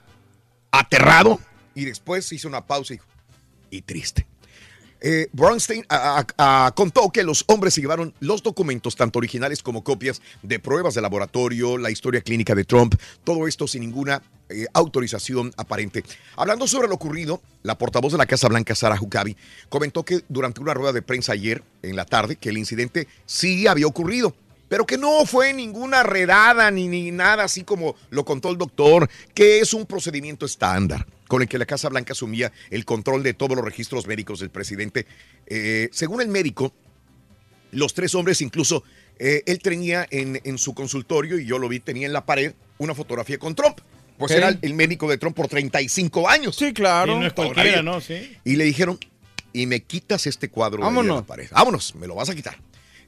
aterrado 0.71 1.39
y 1.75 1.85
después 1.85 2.31
hizo 2.31 2.47
una 2.47 2.67
pausa 2.67 2.95
y 2.95 2.99
y 3.71 3.81
triste. 3.81 4.27
Eh, 5.01 5.29
Bronstein 5.33 5.83
contó 6.75 7.09
que 7.09 7.23
los 7.23 7.43
hombres 7.47 7.73
se 7.73 7.81
llevaron 7.81 8.13
los 8.19 8.43
documentos, 8.43 8.95
tanto 8.95 9.17
originales 9.17 9.63
como 9.63 9.83
copias 9.83 10.21
de 10.43 10.59
pruebas 10.59 10.93
de 10.93 11.01
laboratorio, 11.01 11.79
la 11.79 11.89
historia 11.89 12.21
clínica 12.21 12.53
de 12.53 12.65
Trump, 12.65 12.93
todo 13.23 13.47
esto 13.47 13.67
sin 13.67 13.81
ninguna 13.81 14.21
eh, 14.49 14.67
autorización 14.73 15.51
aparente. 15.57 16.03
Hablando 16.35 16.67
sobre 16.67 16.87
lo 16.87 16.95
ocurrido, 16.95 17.41
la 17.63 17.79
portavoz 17.79 18.11
de 18.11 18.19
la 18.19 18.27
Casa 18.27 18.47
Blanca, 18.47 18.75
Sarah 18.75 18.99
Huckabee, 19.01 19.37
comentó 19.69 20.05
que 20.05 20.23
durante 20.29 20.61
una 20.61 20.75
rueda 20.75 20.93
de 20.93 21.01
prensa 21.01 21.33
ayer 21.33 21.63
en 21.81 21.95
la 21.95 22.05
tarde 22.05 22.35
que 22.35 22.49
el 22.49 22.59
incidente 22.59 23.07
sí 23.25 23.65
había 23.65 23.87
ocurrido, 23.87 24.35
pero 24.69 24.85
que 24.85 24.99
no 24.99 25.25
fue 25.25 25.51
ninguna 25.53 26.03
redada 26.03 26.69
ni, 26.69 26.87
ni 26.87 27.09
nada 27.09 27.45
así 27.45 27.63
como 27.63 27.95
lo 28.11 28.23
contó 28.23 28.51
el 28.51 28.57
doctor, 28.59 29.09
que 29.33 29.61
es 29.61 29.73
un 29.73 29.87
procedimiento 29.87 30.45
estándar 30.45 31.07
con 31.31 31.41
el 31.41 31.47
que 31.47 31.57
la 31.57 31.65
Casa 31.65 31.87
Blanca 31.87 32.11
asumía 32.11 32.51
el 32.71 32.83
control 32.83 33.23
de 33.23 33.33
todos 33.33 33.55
los 33.55 33.63
registros 33.63 34.05
médicos 34.05 34.41
del 34.41 34.49
presidente. 34.49 35.07
Eh, 35.47 35.87
según 35.93 36.19
el 36.19 36.27
médico, 36.27 36.73
los 37.71 37.93
tres 37.93 38.13
hombres 38.15 38.41
incluso, 38.41 38.83
eh, 39.17 39.41
él 39.45 39.59
tenía 39.59 40.05
en, 40.09 40.41
en 40.43 40.57
su 40.57 40.73
consultorio, 40.73 41.39
y 41.39 41.45
yo 41.45 41.57
lo 41.57 41.69
vi, 41.69 41.79
tenía 41.79 42.05
en 42.05 42.11
la 42.11 42.25
pared 42.25 42.53
una 42.79 42.93
fotografía 42.93 43.37
con 43.37 43.55
Trump. 43.55 43.79
Pues 44.17 44.33
era 44.33 44.49
el, 44.61 44.73
médico 44.73 45.09
de 45.09 45.17
Trump 45.17 45.33
por 45.33 45.47
35 45.47 46.27
años. 46.27 46.53
Sí, 46.57 46.73
claro. 46.73 47.13
Sí, 47.13 47.19
no 47.21 47.27
es 47.27 47.31
cualquiera, 47.31 47.79
Todavía. 47.79 47.81
¿no? 47.81 48.01
Sí. 48.01 48.37
Y 48.43 48.57
le 48.57 48.65
dijeron, 48.65 48.99
y 49.53 49.67
me 49.67 49.79
quitas 49.79 50.27
este 50.27 50.49
cuadro 50.49 50.85
de 50.85 51.03
la 51.03 51.21
pared. 51.21 51.47
Vámonos, 51.49 51.95
me 51.95 52.07
lo 52.07 52.15
vas 52.15 52.29
a 52.29 52.35
quitar. 52.35 52.57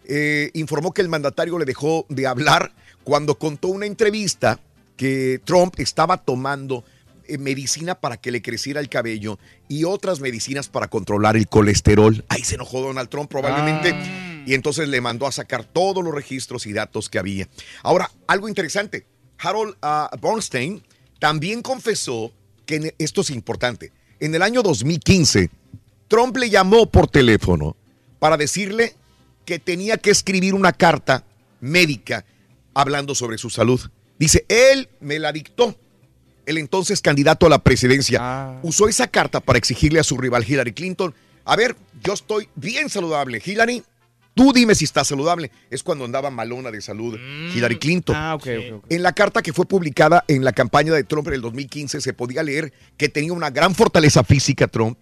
Eh, 0.05 0.49
informó 0.53 0.93
que 0.93 1.01
el 1.01 1.09
mandatario 1.09 1.59
le 1.59 1.65
dejó 1.65 2.05
de 2.07 2.25
hablar 2.25 2.71
cuando 3.03 3.37
contó 3.37 3.67
una 3.67 3.85
entrevista 3.85 4.61
que 4.95 5.41
Trump 5.43 5.73
estaba 5.77 6.23
tomando 6.23 6.85
medicina 7.37 7.95
para 7.95 8.17
que 8.17 8.31
le 8.31 8.41
creciera 8.41 8.79
el 8.79 8.89
cabello 8.89 9.39
y 9.67 9.83
otras 9.83 10.19
medicinas 10.19 10.69
para 10.69 10.87
controlar 10.89 11.35
el 11.37 11.47
colesterol. 11.47 12.23
Ahí 12.29 12.43
se 12.43 12.55
enojó 12.55 12.81
Donald 12.81 13.09
Trump 13.09 13.29
probablemente 13.29 13.95
y 14.45 14.53
entonces 14.53 14.87
le 14.89 15.01
mandó 15.01 15.25
a 15.27 15.31
sacar 15.31 15.63
todos 15.65 16.03
los 16.03 16.13
registros 16.13 16.65
y 16.65 16.73
datos 16.73 17.09
que 17.09 17.19
había. 17.19 17.47
Ahora, 17.81 18.11
algo 18.27 18.47
interesante. 18.49 19.05
Harold 19.39 19.75
ah, 19.81 20.09
Bornstein 20.19 20.83
también 21.19 21.61
confesó 21.61 22.31
que 22.65 22.75
en- 22.75 22.93
esto 22.97 23.21
es 23.21 23.29
importante. 23.29 23.91
En 24.19 24.33
el 24.35 24.41
año 24.41 24.61
2015, 24.63 25.49
Trump 26.07 26.37
le 26.37 26.49
llamó 26.49 26.89
por 26.89 27.07
teléfono 27.07 27.75
para 28.19 28.37
decirle 28.37 28.95
que 29.45 29.59
tenía 29.59 29.97
que 29.97 30.11
escribir 30.11 30.53
una 30.53 30.71
carta 30.71 31.25
médica 31.59 32.25
hablando 32.73 33.15
sobre 33.15 33.37
su 33.37 33.49
salud. 33.49 33.79
Dice, 34.17 34.45
él 34.47 34.89
me 35.01 35.19
la 35.19 35.31
dictó. 35.31 35.75
El 36.45 36.57
entonces 36.57 37.01
candidato 37.01 37.45
a 37.45 37.49
la 37.49 37.59
presidencia 37.59 38.59
usó 38.63 38.87
esa 38.87 39.07
carta 39.07 39.39
para 39.39 39.57
exigirle 39.57 39.99
a 39.99 40.03
su 40.03 40.17
rival 40.17 40.45
Hillary 40.47 40.73
Clinton, 40.73 41.13
a 41.45 41.55
ver, 41.55 41.75
yo 42.03 42.13
estoy 42.13 42.49
bien 42.55 42.89
saludable, 42.89 43.41
Hillary, 43.43 43.83
Tú 44.35 44.51
dime 44.51 44.73
si 44.73 44.85
está 44.85 45.03
saludable. 45.03 45.51
Es 45.69 45.83
cuando 45.83 46.05
andaba 46.05 46.31
malona 46.31 46.71
de 46.71 46.81
salud 46.81 47.19
Hillary 47.53 47.77
Clinton. 47.77 48.15
Ah. 48.17 48.37
En 48.89 49.03
la 49.03 49.13
carta 49.13 49.41
que 49.41 49.53
fue 49.53 49.65
publicada 49.65 50.25
en 50.27 50.43
la 50.43 50.53
campaña 50.53 50.93
de 50.93 51.03
Trump 51.03 51.27
en 51.27 51.35
el 51.35 51.41
2015 51.41 52.01
se 52.01 52.13
podía 52.13 52.41
leer 52.41 52.73
que 52.97 53.09
tenía 53.09 53.33
una 53.33 53.51
gran 53.51 53.75
fortaleza 53.75 54.23
física 54.23 54.67
Trump 54.67 54.99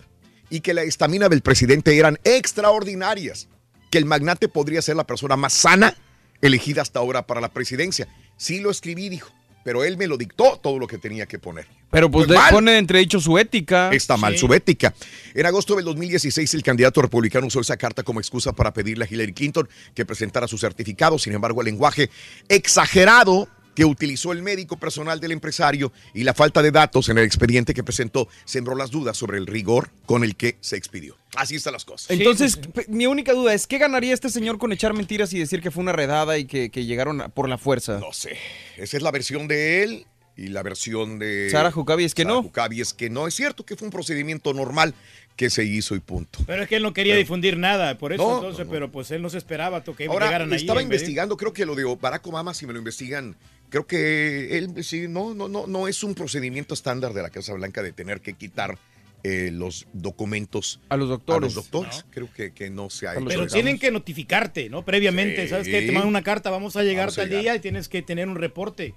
y 0.50 0.60
que 0.60 0.74
la 0.74 0.84
estamina 0.84 1.30
del 1.30 1.42
presidente 1.42 1.98
eran 1.98 2.20
extraordinarias, 2.26 3.48
que 3.90 3.98
el 3.98 4.06
magnate 4.06 4.50
podría 4.50 4.82
ser 4.82 4.98
la 4.98 5.08
persona 5.08 5.38
más 5.38 5.54
sana 5.54 5.96
elegida 6.42 6.82
hasta 6.82 7.00
ahora 7.00 7.26
para 7.26 7.40
la 7.40 7.54
presidencia. 7.54 8.10
Sí 8.36 8.60
lo 8.60 8.70
escribí, 8.70 9.08
dijo, 9.08 9.32
pero 9.64 9.84
él 9.84 9.98
me 9.98 10.08
lo 10.08 10.18
dictó 10.18 10.60
todo 10.62 10.80
lo 10.80 10.88
que 10.88 10.98
tenía 10.98 11.26
que 11.26 11.40
poner. 11.40 11.68
Pero 11.90 12.10
pues, 12.10 12.28
de- 12.28 12.36
mal. 12.36 12.54
pone 12.54 12.78
entredicho 12.78 13.20
su 13.20 13.38
ética. 13.38 13.92
Está 13.92 14.18
mal 14.18 14.38
su 14.38 14.52
ética. 14.54 14.94
En 15.34 15.46
agosto 15.46 15.76
del 15.76 15.86
2016, 15.86 16.54
el 16.54 16.64
candidato 16.64 17.02
republicano 17.02 17.48
usó 17.48 17.60
esa 17.60 17.78
carta 17.78 18.04
como 18.04 18.20
excusa 18.20 18.54
para 18.54 18.74
pedirle 18.74 19.06
a 19.06 19.08
Hillary 19.10 19.34
Clinton 19.34 19.70
que 19.94 20.06
presentara 20.06 20.48
su 20.48 20.58
certificado. 20.58 21.20
Sin 21.20 21.34
embargo, 21.34 21.62
el 21.62 21.66
lenguaje 21.66 22.10
exagerado 22.48 23.48
que 23.76 23.86
utilizó 23.86 24.32
el 24.32 24.42
médico 24.42 24.78
personal 24.78 25.20
del 25.20 25.32
empresario 25.32 25.92
y 26.14 26.24
la 26.24 26.34
falta 26.34 26.62
de 26.62 26.72
datos 26.72 27.10
en 27.10 27.18
el 27.18 27.24
expediente 27.26 27.74
que 27.74 27.84
presentó 27.84 28.28
sembró 28.46 28.76
las 28.76 28.92
dudas 28.92 29.16
sobre 29.18 29.38
el 29.38 29.48
rigor 29.48 29.90
con 30.06 30.24
el 30.24 30.36
que 30.36 30.58
se 30.62 30.76
expidió. 30.76 31.18
Así 31.36 31.56
están 31.56 31.74
las 31.74 31.86
cosas. 31.86 32.10
Entonces, 32.12 32.60
mi 32.90 33.06
única 33.06 33.34
duda 33.34 33.54
es, 33.54 33.68
¿qué 33.68 33.78
ganaría 33.78 34.14
este 34.14 34.30
señor 34.30 34.58
con 34.58 34.72
echar 34.74 34.94
mentiras 34.94 35.32
y 35.34 35.40
decir 35.40 35.62
que 35.62 35.72
fue 35.72 35.82
una 35.84 35.94
redada 35.94 36.38
y 36.38 36.46
que, 36.46 36.70
que 36.70 36.86
llegaron 36.86 37.32
por 37.34 37.48
la 37.48 37.58
fuerza? 37.58 38.00
No 38.00 38.12
sé. 38.12 38.38
Esa 38.78 38.98
es 38.98 39.04
la 39.04 39.12
versión 39.12 39.48
de 39.48 39.84
él 39.84 40.06
y 40.36 40.48
la 40.48 40.64
versión 40.64 41.20
de 41.20 41.50
Sara 41.50 41.72
Huckabee 41.76 42.06
es 42.06 42.14
que 42.16 42.24
Sara 42.24 42.34
no. 42.36 42.40
Huckabee 42.42 42.82
es 42.82 42.94
que 42.94 43.10
no. 43.10 43.28
Es 43.28 43.36
cierto 43.36 43.66
que 43.66 43.76
fue 43.76 43.86
un 43.88 43.92
procedimiento 43.92 44.54
normal 44.54 44.94
que 45.36 45.50
se 45.50 45.64
hizo 45.64 45.96
y 45.96 46.00
punto. 46.00 46.40
Pero 46.46 46.64
es 46.64 46.70
que 46.70 46.76
él 46.76 46.84
no 46.84 46.94
quería 46.94 47.14
Pero- 47.14 47.22
difundir 47.24 47.58
nada, 47.58 47.98
por 47.98 48.12
eso 48.14 48.22
No, 48.28 48.36
entonces, 48.38 48.68
pero 48.70 48.92
pues 48.92 49.10
él 49.12 49.22
no 49.22 49.30
se 49.30 49.38
esperaba 49.38 49.84
que 49.84 50.06
Ahora, 50.08 50.26
llegaran 50.28 50.52
ahí. 50.52 50.60
estaba 50.60 50.82
investigando, 50.82 51.38
creo 51.38 51.54
que 51.54 51.66
lo 51.66 51.76
de 51.76 51.84
Barack 52.00 52.26
Obama, 52.28 52.54
si 52.54 52.68
me 52.68 52.74
lo 52.74 52.80
investigan, 52.80 53.36
creo 53.72 53.88
que 53.88 54.58
él 54.58 54.84
sí, 54.84 55.08
no, 55.08 55.34
no, 55.34 55.48
no, 55.48 55.66
no 55.66 55.88
es 55.88 56.04
un 56.04 56.14
procedimiento 56.14 56.76
estándar 56.76 57.14
de 57.14 57.24
la 57.24 57.32
Casa 57.32 57.54
Blanca 57.54 57.82
de 57.82 57.94
tener 57.94 58.22
que 58.22 58.34
quitar 58.34 58.78
eh, 59.24 59.50
los 59.52 59.88
documentos 59.94 60.80
a 60.90 60.98
los 60.98 61.10
doctores. 61.10 61.42
A 61.42 61.46
los 61.46 61.56
doctores. 61.56 62.06
Creo 62.12 62.30
que, 62.34 62.52
que 62.54 62.70
no 62.70 62.90
se 62.90 63.08
ha 63.08 63.14
hecho. 63.16 63.26
Pero 63.26 63.48
tienen 63.48 63.78
que 63.80 63.92
notificarte, 63.92 64.70
¿no? 64.70 64.84
Previamente, 64.84 65.44
Sí. 65.44 65.50
¿sabes 65.50 65.68
qué? 65.68 65.82
Te 65.82 65.92
mandan 65.92 66.08
una 66.10 66.24
carta, 66.24 66.50
vamos 66.50 66.76
a 66.76 66.84
llegar 66.84 67.06
Vamos 67.08 67.18
a 67.18 67.22
tal 67.22 67.30
llegar. 67.30 67.42
día 67.44 67.56
y 67.56 67.60
tienes 67.60 67.88
que 67.90 68.02
tener 68.02 68.28
un 68.28 68.36
reporte 68.36 68.94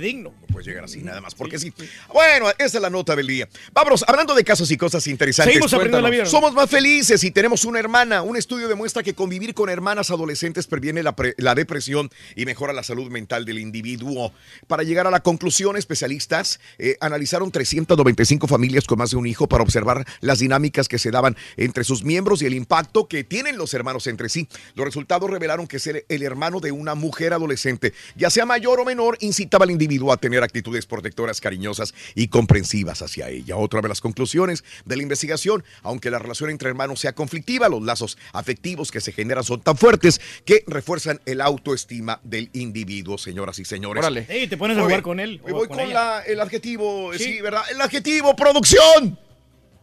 digno. 0.00 0.32
No 0.40 0.46
puedes 0.48 0.66
llegar 0.66 0.84
así 0.84 1.00
nada 1.02 1.20
más, 1.20 1.34
porque 1.34 1.58
sí. 1.58 1.72
Bueno, 2.12 2.48
esa 2.58 2.78
es 2.78 2.80
la 2.82 2.90
nota 2.90 3.14
del 3.16 3.26
día. 3.26 3.48
Vámonos, 3.72 4.04
hablando 4.06 4.34
de 4.34 4.44
casos 4.44 4.70
y 4.70 4.76
cosas 4.76 5.06
interesantes. 5.06 5.54
Seguimos 5.54 5.72
aprendiendo 5.72 6.00
la 6.00 6.10
vida. 6.10 6.26
Somos 6.26 6.52
más 6.52 6.68
felices 6.70 7.22
y 7.24 7.30
tenemos 7.30 7.64
una 7.64 7.78
hermana. 7.78 8.22
Un 8.22 8.36
estudio 8.36 8.68
demuestra 8.68 9.02
que 9.02 9.14
convivir 9.14 9.54
con 9.54 9.68
hermanas 9.70 10.10
adolescentes 10.10 10.66
previene 10.66 11.02
la, 11.02 11.14
pre- 11.16 11.34
la 11.38 11.54
depresión 11.54 12.10
y 12.36 12.44
mejora 12.46 12.72
la 12.72 12.82
salud 12.82 13.10
mental 13.10 13.44
del 13.44 13.58
individuo. 13.58 14.32
Para 14.66 14.82
llegar 14.82 15.06
a 15.06 15.10
la 15.10 15.20
conclusión, 15.20 15.76
especialistas 15.76 16.60
eh, 16.78 16.96
analizaron 17.00 17.50
395 17.50 18.46
familias 18.46 18.84
con 18.86 18.98
más 18.98 19.10
de 19.10 19.16
un 19.16 19.26
hijo 19.26 19.46
para 19.48 19.59
observar 19.62 20.04
las 20.20 20.38
dinámicas 20.40 20.88
que 20.88 20.98
se 20.98 21.10
daban 21.10 21.36
entre 21.56 21.84
sus 21.84 22.04
miembros 22.04 22.42
y 22.42 22.46
el 22.46 22.54
impacto 22.54 23.08
que 23.08 23.24
tienen 23.24 23.56
los 23.58 23.74
hermanos 23.74 24.06
entre 24.06 24.28
sí. 24.28 24.48
Los 24.74 24.86
resultados 24.86 25.30
revelaron 25.30 25.66
que 25.66 25.78
ser 25.78 26.04
el 26.08 26.22
hermano 26.22 26.60
de 26.60 26.72
una 26.72 26.94
mujer 26.94 27.32
adolescente, 27.32 27.92
ya 28.16 28.30
sea 28.30 28.46
mayor 28.46 28.80
o 28.80 28.84
menor, 28.84 29.16
incitaba 29.20 29.64
al 29.64 29.70
individuo 29.70 30.12
a 30.12 30.16
tener 30.16 30.42
actitudes 30.42 30.86
protectoras, 30.86 31.40
cariñosas 31.40 31.94
y 32.14 32.28
comprensivas 32.28 33.02
hacia 33.02 33.28
ella. 33.28 33.56
Otra 33.56 33.80
de 33.80 33.88
las 33.88 34.00
conclusiones 34.00 34.64
de 34.84 34.96
la 34.96 35.02
investigación, 35.02 35.64
aunque 35.82 36.10
la 36.10 36.18
relación 36.18 36.50
entre 36.50 36.68
hermanos 36.68 37.00
sea 37.00 37.12
conflictiva, 37.14 37.68
los 37.68 37.82
lazos 37.82 38.18
afectivos 38.32 38.90
que 38.90 39.00
se 39.00 39.12
generan 39.12 39.44
son 39.44 39.60
tan 39.60 39.76
fuertes 39.76 40.20
que 40.44 40.64
refuerzan 40.66 41.20
el 41.26 41.40
autoestima 41.40 42.20
del 42.22 42.50
individuo, 42.52 43.18
señoras 43.18 43.58
y 43.58 43.64
señores. 43.64 44.00
Órale. 44.02 44.26
Ey, 44.28 44.46
te 44.48 44.56
pones 44.56 44.78
a 44.78 44.82
jugar 44.82 45.02
con 45.02 45.20
él 45.20 45.40
voy 45.42 45.68
con 45.68 45.78
con, 45.78 45.92
la- 45.92 46.22
el 46.26 46.40
adjetivo, 46.40 47.12
sí. 47.16 47.40
¿verdad? 47.40 47.62
El 47.70 47.80
adjetivo, 47.80 48.34
producción. 48.36 49.18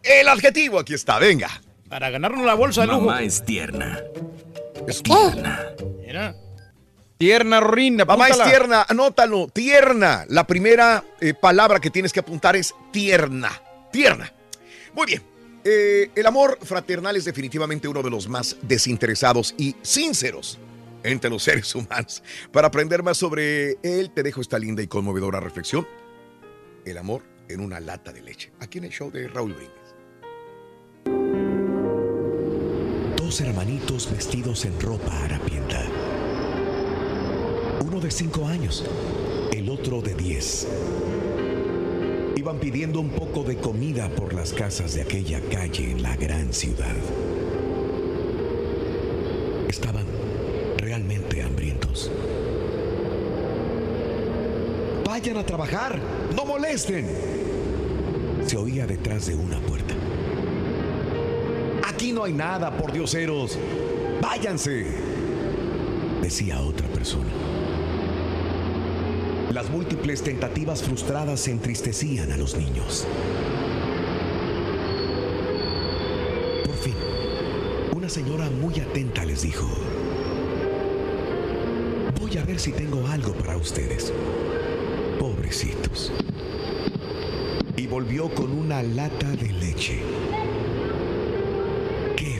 El 0.07 0.29
adjetivo, 0.29 0.79
aquí 0.79 0.93
está, 0.93 1.19
venga. 1.19 1.49
Para 1.89 2.09
ganarnos 2.09 2.45
la 2.45 2.53
bolsa 2.53 2.81
de 2.81 2.87
lujo. 2.87 3.01
Mamá 3.01 3.23
es 3.23 3.43
tierna. 3.43 4.01
Es 4.87 5.03
tierna. 5.03 5.65
Mira. 6.05 6.35
Tierna, 7.17 7.59
Rinda. 7.59 8.05
Mamá 8.05 8.29
es 8.29 8.41
tierna, 8.41 8.85
anótalo, 8.87 9.47
tierna. 9.49 10.25
La 10.29 10.47
primera 10.47 11.03
eh, 11.19 11.33
palabra 11.33 11.79
que 11.79 11.89
tienes 11.89 12.13
que 12.13 12.21
apuntar 12.21 12.55
es 12.55 12.73
tierna. 12.91 13.51
Tierna. 13.91 14.31
Muy 14.93 15.07
bien. 15.07 15.23
Eh, 15.65 16.09
el 16.15 16.25
amor 16.25 16.57
fraternal 16.61 17.17
es 17.17 17.25
definitivamente 17.25 17.89
uno 17.89 18.01
de 18.01 18.09
los 18.09 18.29
más 18.29 18.55
desinteresados 18.61 19.55
y 19.57 19.75
sinceros 19.81 20.57
entre 21.03 21.29
los 21.29 21.43
seres 21.43 21.75
humanos. 21.75 22.23
Para 22.53 22.67
aprender 22.67 23.03
más 23.03 23.17
sobre 23.17 23.77
él, 23.83 24.11
te 24.13 24.23
dejo 24.23 24.39
esta 24.39 24.57
linda 24.57 24.81
y 24.81 24.87
conmovedora 24.87 25.41
reflexión. 25.41 25.85
El 26.85 26.97
amor 26.97 27.23
en 27.49 27.59
una 27.59 27.81
lata 27.81 28.13
de 28.13 28.21
leche. 28.21 28.53
Aquí 28.61 28.77
en 28.77 28.85
el 28.85 28.91
show 28.91 29.11
de 29.11 29.27
Raúl 29.27 29.53
Brindis. 29.53 29.86
Dos 33.27 33.41
hermanitos 33.41 34.09
vestidos 34.09 34.63
en 34.63 34.79
ropa 34.79 35.11
harapienta. 35.25 35.83
Uno 37.85 37.99
de 37.99 38.09
cinco 38.09 38.47
años, 38.47 38.85
el 39.51 39.69
otro 39.69 40.01
de 40.01 40.13
diez. 40.15 40.65
Iban 42.37 42.57
pidiendo 42.61 43.01
un 43.01 43.09
poco 43.09 43.43
de 43.43 43.57
comida 43.57 44.07
por 44.07 44.33
las 44.33 44.53
casas 44.53 44.93
de 44.93 45.01
aquella 45.01 45.41
calle 45.41 45.91
en 45.91 46.03
la 46.03 46.15
gran 46.15 46.53
ciudad. 46.53 46.95
Estaban 49.67 50.05
realmente 50.77 51.43
hambrientos. 51.43 52.09
Vayan 55.05 55.35
a 55.35 55.45
trabajar, 55.45 55.99
no 56.33 56.45
molesten. 56.45 57.09
Se 58.45 58.55
oía 58.55 58.87
detrás 58.87 59.27
de 59.27 59.35
una 59.35 59.59
puerta. 59.59 59.95
No 62.17 62.23
hay 62.23 62.33
nada, 62.33 62.75
por 62.75 62.91
dioseros. 62.91 63.59
Váyanse, 64.23 64.87
decía 66.19 66.59
otra 66.61 66.87
persona. 66.87 67.29
Las 69.53 69.69
múltiples 69.69 70.23
tentativas 70.23 70.81
frustradas 70.81 71.47
entristecían 71.47 72.31
a 72.31 72.37
los 72.37 72.57
niños. 72.57 73.05
Por 76.65 76.75
fin, 76.77 76.95
una 77.95 78.09
señora 78.09 78.49
muy 78.49 78.79
atenta 78.79 79.23
les 79.23 79.43
dijo, 79.43 79.67
voy 82.19 82.35
a 82.39 82.43
ver 82.45 82.59
si 82.59 82.71
tengo 82.71 83.05
algo 83.09 83.33
para 83.33 83.57
ustedes. 83.57 84.11
Pobrecitos. 85.19 86.11
Y 87.75 87.85
volvió 87.85 88.33
con 88.33 88.51
una 88.57 88.81
lata 88.81 89.29
de 89.35 89.49
leche. 89.53 90.01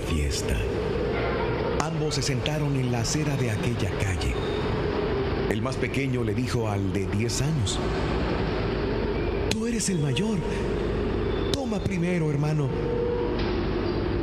¡Qué 0.08 0.16
fiesta! 0.16 0.56
Ambos 1.82 2.16
se 2.16 2.22
sentaron 2.22 2.76
en 2.76 2.92
la 2.92 3.02
acera 3.02 3.36
de 3.36 3.52
aquella 3.52 3.90
calle. 4.00 4.34
El 5.50 5.62
más 5.62 5.76
pequeño 5.76 6.24
le 6.24 6.34
dijo 6.34 6.70
al 6.70 6.94
de 6.94 7.08
10 7.08 7.42
años, 7.42 7.80
Tú 9.50 9.66
eres 9.66 9.90
el 9.90 10.00
mayor. 10.00 10.38
Toma 11.52 11.80
primero, 11.80 12.30
hermano. 12.30 12.70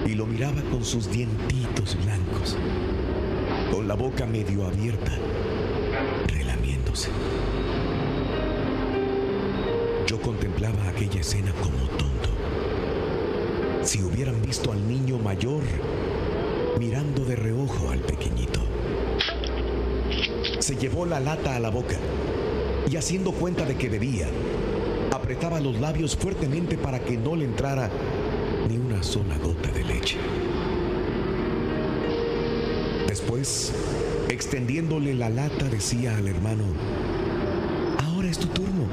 Y 0.07 0.15
lo 0.15 0.27
miraba 0.27 0.63
con 0.71 0.85
sus 0.85 1.11
dientitos 1.11 1.97
blancos, 2.05 2.57
con 3.73 3.89
la 3.89 3.95
boca 3.95 4.27
medio 4.27 4.67
abierta, 4.67 5.13
relamiéndose. 6.29 7.09
Yo 10.07 10.21
contemplaba 10.21 10.89
aquella 10.89 11.21
escena 11.21 11.53
como 11.63 11.79
tonto. 11.99 12.24
Si 13.85 14.03
hubieran 14.03 14.41
visto 14.41 14.73
al 14.73 14.89
niño 14.89 15.19
mayor 15.19 15.63
mirando 16.79 17.23
de 17.25 17.37
reojo 17.37 17.91
al 17.91 18.01
pequeñito. 18.01 18.61
Se 20.59 20.75
llevó 20.77 21.05
la 21.05 21.21
lata 21.21 21.55
a 21.55 21.61
la 21.61 21.69
boca 21.69 21.97
y 22.91 22.97
haciendo 22.97 23.33
cuenta 23.33 23.67
de 23.67 23.77
que 23.77 23.91
bebía, 23.91 24.27
apretaba 25.13 25.61
los 25.61 25.79
labios 25.81 26.17
fuertemente 26.17 26.79
para 26.79 26.99
que 27.01 27.19
no 27.19 27.37
le 27.37 27.45
entrara 27.45 27.91
ni 28.71 28.79
una 28.79 29.03
sola 29.03 29.37
gota 29.37 29.71
de 29.71 29.85
leche. 29.85 30.17
Después, 33.07 33.73
extendiéndole 34.31 35.15
la 35.15 35.29
lata, 35.29 35.69
decía 35.69 36.17
al 36.17 36.27
hermano, 36.27 36.65
ahora 38.03 38.29
es 38.31 38.39
tu 38.39 38.47
turno. 38.49 38.87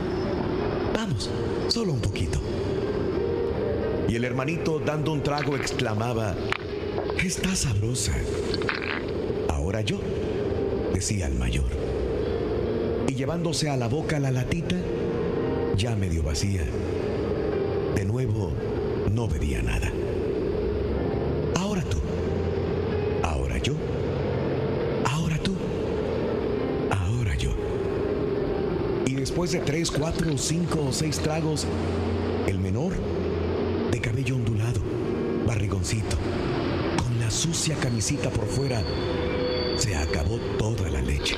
Vamos, 0.94 1.30
solo 1.70 1.94
un 1.94 2.02
poquito 2.02 2.42
y 4.12 4.18
el 4.18 4.26
hermanito 4.26 4.78
dando 4.78 5.14
un 5.14 5.24
trago 5.24 5.55
exclamaba, 5.55 6.36
Está 7.24 7.55
sabrosa. 7.55 8.12
Ahora 9.47 9.80
yo, 9.80 10.01
decía 10.93 11.28
el 11.28 11.36
mayor. 11.36 11.70
Y 13.07 13.16
llevándose 13.16 13.70
a 13.70 13.78
la 13.78 13.88
boca 13.88 14.20
la 14.20 14.30
latita, 14.30 14.76
ya 15.78 15.95
medio 15.95 16.24
vacía. 16.24 16.66
De 17.95 18.03
nuevo, 18.03 18.51
no 19.09 19.30
bebía 19.30 19.62
nada. 19.62 19.89
Ahora 21.57 21.82
tú. 21.84 21.99
Ahora 23.24 23.59
yo. 23.59 23.76
Ahora 25.09 25.38
tú. 25.38 25.53
Ahora 26.89 27.34
yo. 27.38 27.51
Y 29.05 29.16
después 29.16 29.53
de 29.53 29.59
tres, 29.59 29.89
cuatro, 29.89 30.38
cinco 30.38 30.88
o 30.89 30.91
seis 30.91 31.18
tragos, 31.18 31.66
camisita 37.70 38.30
por 38.32 38.47
fuera, 38.47 38.82
se 39.78 39.95
acabó 39.95 40.38
toda 40.57 40.89
la 40.89 40.99
leche. 40.99 41.36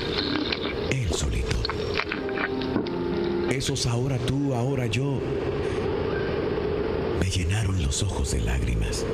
Él 0.90 1.08
solito. 1.10 1.56
Esos 3.50 3.86
ahora 3.86 4.16
tú, 4.18 4.54
ahora 4.54 4.86
yo, 4.86 5.20
me 7.20 7.28
llenaron 7.30 7.82
los 7.82 8.02
ojos 8.02 8.30
de 8.32 8.40
lágrimas. 8.40 9.04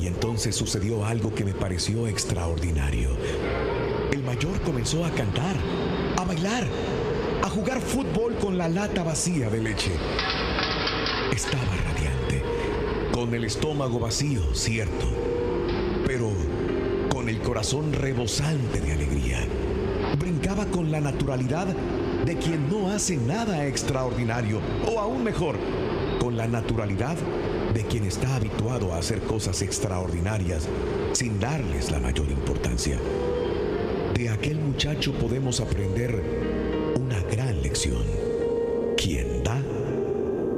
Y 0.00 0.06
entonces 0.06 0.54
sucedió 0.54 1.04
algo 1.04 1.34
que 1.34 1.44
me 1.44 1.52
pareció 1.52 2.06
extraordinario. 2.06 3.10
El 4.12 4.22
mayor 4.22 4.60
comenzó 4.60 5.04
a 5.04 5.10
cantar, 5.10 5.56
a 6.16 6.24
bailar, 6.24 6.64
a 7.42 7.50
jugar 7.50 7.80
fútbol 7.80 8.36
con 8.36 8.56
la 8.56 8.68
lata 8.68 9.02
vacía 9.02 9.50
de 9.50 9.60
leche. 9.60 9.90
Estaba 11.32 11.76
radiante, 11.84 12.23
el 13.34 13.44
estómago 13.44 13.98
vacío, 13.98 14.42
cierto, 14.54 15.06
pero 16.06 16.30
con 17.12 17.28
el 17.28 17.40
corazón 17.40 17.92
rebosante 17.92 18.80
de 18.80 18.92
alegría. 18.92 19.40
Brincaba 20.18 20.66
con 20.66 20.90
la 20.90 21.00
naturalidad 21.00 21.66
de 22.24 22.36
quien 22.36 22.68
no 22.68 22.90
hace 22.90 23.16
nada 23.16 23.66
extraordinario, 23.66 24.60
o 24.86 25.00
aún 25.00 25.24
mejor, 25.24 25.56
con 26.20 26.36
la 26.36 26.46
naturalidad 26.46 27.16
de 27.72 27.82
quien 27.84 28.04
está 28.04 28.36
habituado 28.36 28.92
a 28.92 28.98
hacer 28.98 29.20
cosas 29.20 29.62
extraordinarias 29.62 30.68
sin 31.12 31.40
darles 31.40 31.90
la 31.90 31.98
mayor 31.98 32.30
importancia. 32.30 32.98
De 34.14 34.28
aquel 34.28 34.58
muchacho 34.60 35.12
podemos 35.12 35.60
aprender 35.60 36.22
una 37.00 37.20
gran 37.22 37.60
lección. 37.62 38.02
Quien 38.96 39.42
da 39.42 39.60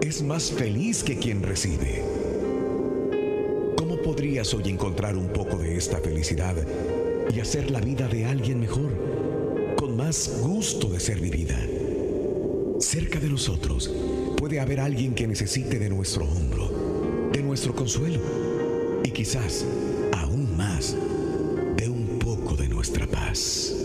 es 0.03 0.23
más 0.23 0.53
feliz 0.53 1.03
que 1.03 1.19
quien 1.19 1.43
recibe 1.43 2.16
podrías 4.27 4.55
hoy 4.55 4.71
encontrar 4.71 5.15
un 5.15 5.29
poco 5.29 5.57
de 5.57 5.77
esta 5.77 6.01
felicidad 6.01 6.57
y 7.33 7.39
hacer 7.39 7.71
la 7.71 7.79
vida 7.79 8.09
de 8.09 8.25
alguien 8.25 8.59
mejor, 8.59 8.91
con 9.77 9.97
más 9.97 10.41
gusto 10.41 10.89
de 10.89 10.99
ser 10.99 11.21
vivida? 11.21 11.57
Cerca 12.81 13.21
de 13.21 13.29
nosotros 13.29 13.89
puede 14.37 14.59
haber 14.59 14.81
alguien 14.81 15.15
que 15.15 15.29
necesite 15.29 15.79
de 15.79 15.89
nuestro 15.89 16.25
hombro, 16.25 17.31
de 17.31 17.41
nuestro 17.41 17.73
consuelo 17.77 18.19
y 19.05 19.13
quizás 19.13 19.65
aún 20.13 20.57
más 20.57 20.97
de 21.77 21.89
un 21.89 22.19
poco 22.19 22.57
de 22.57 22.67
nuestra 22.67 23.07
paz. 23.07 23.77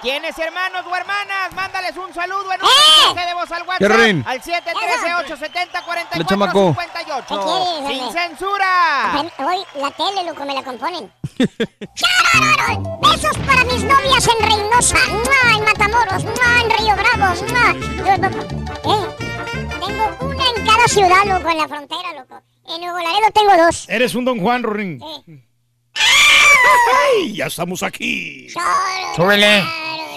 ¿Quiénes 0.00 0.36
hermanos 0.38 0.84
o 0.84 0.96
hermanas? 0.96 1.52
Mándales 1.54 1.94
un 1.98 2.12
saludo 2.14 2.50
en 2.50 2.60
un 2.62 2.66
¡Oh! 2.66 3.06
mensaje 3.06 3.28
de 3.28 3.34
voz 3.34 3.52
al 3.52 3.62
WhatsApp 3.68 4.26
al 4.26 4.42
713 4.42 5.14
870 5.14 5.82
¡Sin 7.12 8.12
censura! 8.12 9.22
Hoy 9.38 9.62
la 9.74 9.90
tele, 9.90 10.24
loco, 10.24 10.44
me 10.46 10.54
la 10.54 10.62
componen. 10.62 11.12
Besos 13.02 13.36
para 13.46 13.64
mis 13.64 13.84
novias 13.84 14.28
en 14.28 14.46
Reynosa, 14.48 14.98
en 15.54 15.64
Matamoros, 15.64 16.24
en 16.24 16.70
Río 16.70 16.94
Bravo. 16.96 17.34
Eh, 18.84 19.06
tengo 19.78 20.16
una 20.20 20.44
en 20.48 20.66
cada 20.66 20.88
ciudad, 20.88 21.24
loco, 21.26 21.50
en 21.50 21.58
la 21.58 21.68
frontera, 21.68 22.14
loco. 22.14 22.42
En 22.66 22.80
Nuevo 22.80 22.98
Laredo 22.98 23.30
tengo 23.34 23.56
dos. 23.62 23.88
Eres 23.90 24.14
un 24.14 24.24
Don 24.24 24.40
Juan, 24.40 24.62
Rorín. 24.62 25.02
Eh. 25.02 25.44
¡Ay! 25.94 27.34
¡Ya 27.34 27.46
estamos 27.46 27.82
aquí! 27.82 28.48
¡Súbele! 29.14 29.62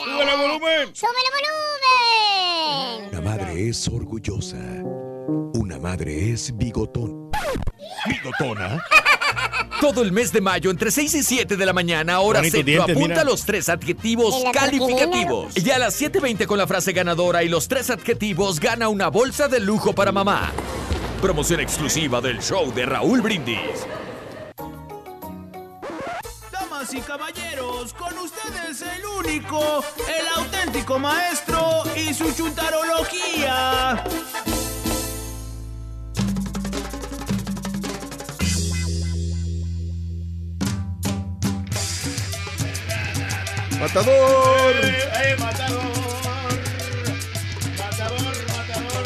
¡Súbele 0.05 0.35
volumen! 0.37 0.95
¡Súbele 0.95 1.29
volumen! 1.35 3.11
La 3.11 3.21
madre 3.21 3.67
es 3.67 3.85
orgullosa 3.89 4.04
es 6.35 6.51
bigotón. 6.57 7.31
¿Bigotona? 8.05 8.83
Todo 9.79 10.01
el 10.01 10.11
mes 10.11 10.33
de 10.33 10.41
mayo, 10.41 10.69
entre 10.69 10.91
6 10.91 11.13
y 11.15 11.23
7 11.23 11.55
de 11.55 11.65
la 11.65 11.71
mañana, 11.71 12.19
hora 12.19 12.39
Bonitos 12.39 12.57
centro, 12.57 12.73
dientes, 12.73 12.95
apunta 12.97 13.13
mira. 13.13 13.23
los 13.23 13.45
tres 13.45 13.69
adjetivos 13.69 14.35
¿Y 14.37 14.43
la 14.43 14.51
calificativos. 14.51 15.53
Y 15.55 15.71
a 15.71 15.79
las 15.79 16.01
7.20 16.01 16.45
con 16.45 16.57
la 16.57 16.67
frase 16.67 16.91
ganadora 16.91 17.41
y 17.43 17.47
los 17.47 17.69
tres 17.69 17.89
adjetivos, 17.89 18.59
gana 18.59 18.89
una 18.89 19.07
bolsa 19.07 19.47
de 19.47 19.61
lujo 19.61 19.95
para 19.95 20.11
mamá. 20.11 20.51
Promoción 21.21 21.61
exclusiva 21.61 22.19
del 22.19 22.41
show 22.41 22.69
de 22.73 22.85
Raúl 22.85 23.21
Brindis. 23.21 23.87
Damas 26.51 26.93
y 26.93 26.99
caballeros, 26.99 27.93
con 27.93 28.17
ustedes 28.17 28.81
el 28.81 29.05
único, 29.05 29.81
el 30.05 30.27
auténtico 30.43 30.99
maestro 30.99 31.83
y 31.95 32.13
su 32.13 32.29
chuntarología. 32.33 34.03
¡Matador! 43.85 44.73
¡Eh, 44.83 45.35
matador! 45.37 45.83
¡Matador, 47.77 48.35
matador! 48.57 49.05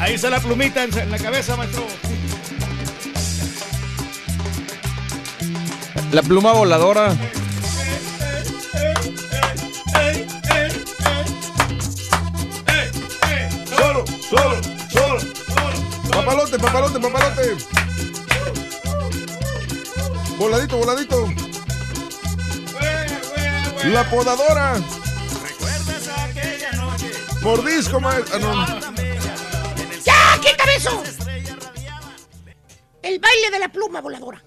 Ahí 0.00 0.14
está 0.14 0.28
la 0.28 0.40
plumita 0.40 0.82
en 0.82 1.08
la 1.08 1.18
cabeza, 1.18 1.54
maestro. 1.54 1.86
La 6.10 6.22
pluma 6.24 6.50
voladora. 6.50 7.16
¡Solo, 13.68 14.04
solo, 14.28 14.60
solo! 14.90 15.20
¡Papalote, 16.10 16.58
papalote, 16.58 16.98
papalote! 16.98 17.56
Voladito, 20.38 20.76
voladito. 20.76 21.47
La 23.92 24.04
podadora. 24.10 24.74
Mordisco, 27.40 27.98
maestro. 28.00 28.38
Ah, 28.52 28.90
no. 28.90 28.94
¡Ya, 30.04 30.40
quítame 30.42 30.74
eso! 30.74 31.02
El 33.02 33.18
baile 33.18 33.50
de 33.50 33.58
la 33.58 33.72
pluma 33.72 34.02
voladora. 34.02 34.44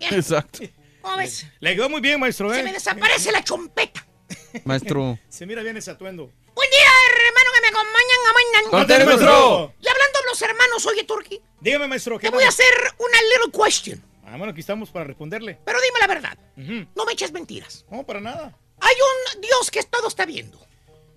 Exacto. 0.00 0.60
¿Cómo 1.02 1.18
ves? 1.18 1.46
Le 1.60 1.74
quedó 1.74 1.90
muy 1.90 2.00
bien, 2.00 2.18
maestro, 2.18 2.50
¿eh? 2.52 2.56
Se 2.56 2.62
me 2.62 2.72
desaparece 2.72 3.30
la 3.30 3.44
chompeta. 3.44 4.06
Maestro. 4.64 5.18
Se 5.28 5.44
mira 5.44 5.62
bien 5.62 5.76
ese 5.76 5.90
atuendo. 5.90 6.30
Buen 6.54 6.70
día, 6.70 6.88
hermano, 7.26 7.50
que 7.54 7.60
me 7.60 7.68
acompañan 7.68 8.20
a 8.26 8.32
mañana. 8.32 8.70
Contele, 8.70 9.04
maestro. 9.04 9.74
Y 9.80 9.88
hablando 9.88 10.18
de 10.20 10.26
los 10.28 10.42
hermanos, 10.42 10.86
oye, 10.86 11.04
Turki, 11.04 11.42
Dígame, 11.60 11.88
maestro. 11.88 12.18
¿qué 12.18 12.28
te 12.28 12.34
voy 12.34 12.44
a 12.44 12.48
hacer 12.48 12.72
una 12.98 13.18
little 13.20 13.62
question. 13.64 14.02
Ah, 14.24 14.38
bueno, 14.38 14.52
aquí 14.52 14.60
estamos 14.60 14.88
para 14.88 15.04
responderle. 15.04 15.58
Pero 15.62 15.78
dime 15.82 15.98
la 16.00 16.06
verdad. 16.06 16.38
No 16.94 17.04
me 17.04 17.12
eches 17.12 17.32
mentiras. 17.32 17.84
No, 17.90 18.02
para 18.06 18.20
nada. 18.20 18.58
Hay 18.82 18.94
un 19.34 19.40
Dios 19.40 19.70
que 19.70 19.82
todo 19.84 20.08
está 20.08 20.26
viendo. 20.26 20.58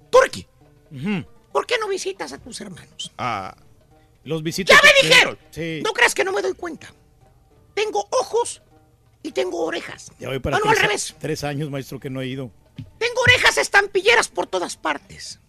Turki. 0.10 0.48
¿por 1.52 1.66
qué 1.66 1.78
no 1.80 1.88
visitas 1.90 2.32
a 2.32 2.38
tus 2.38 2.62
hermanos? 2.62 3.12
Ah, 3.18 3.56
Los 4.24 4.42
visitos. 4.44 4.76
¡Ya 4.76 4.82
me 4.82 5.08
dijeron! 5.10 5.38
Sí. 5.52 5.82
No 5.84 5.92
creas 5.94 6.16
que 6.16 6.24
no 6.24 6.32
me 6.32 6.42
doy 6.42 6.54
cuenta. 6.54 6.94
Tengo 7.74 8.08
ojos 8.12 8.62
y 9.24 9.32
tengo 9.32 9.64
orejas. 9.66 10.12
Ya 10.20 10.30
voy 10.30 10.40
para 10.40 10.58
no, 10.58 10.64
al 10.66 10.70
tres, 10.76 10.82
revés. 10.82 11.16
tres 11.20 11.44
años, 11.44 11.70
maestro, 11.70 12.00
que 12.00 12.10
no 12.10 12.22
he 12.22 12.28
ido. 12.28 12.50
Tengo 12.98 13.22
orejas 13.22 13.58
estampilleras 13.58 14.30
por 14.30 14.48
todas 14.48 14.78
partes. 14.78 15.40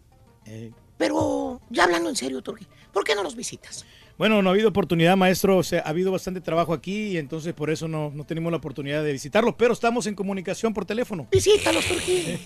Eh, 0.46 0.72
Pero, 0.98 1.60
ya 1.70 1.84
hablando 1.84 2.08
en 2.08 2.16
serio, 2.16 2.42
Turki, 2.42 2.66
¿por 2.92 3.04
qué 3.04 3.14
no 3.14 3.22
los 3.22 3.36
visitas? 3.36 3.84
Bueno, 4.18 4.40
no 4.42 4.48
ha 4.48 4.52
habido 4.52 4.68
oportunidad, 4.70 5.16
maestro. 5.16 5.58
O 5.58 5.62
sea, 5.62 5.80
ha 5.80 5.90
habido 5.90 6.10
bastante 6.10 6.40
trabajo 6.40 6.72
aquí 6.72 7.08
y 7.08 7.18
entonces 7.18 7.52
por 7.52 7.70
eso 7.70 7.86
no, 7.88 8.10
no 8.14 8.24
tenemos 8.24 8.50
la 8.50 8.58
oportunidad 8.58 9.04
de 9.04 9.12
visitarlos, 9.12 9.54
pero 9.56 9.72
estamos 9.72 10.06
en 10.06 10.14
comunicación 10.14 10.72
por 10.72 10.84
teléfono. 10.84 11.28
Visítalos, 11.30 11.84
Turki. 11.84 12.38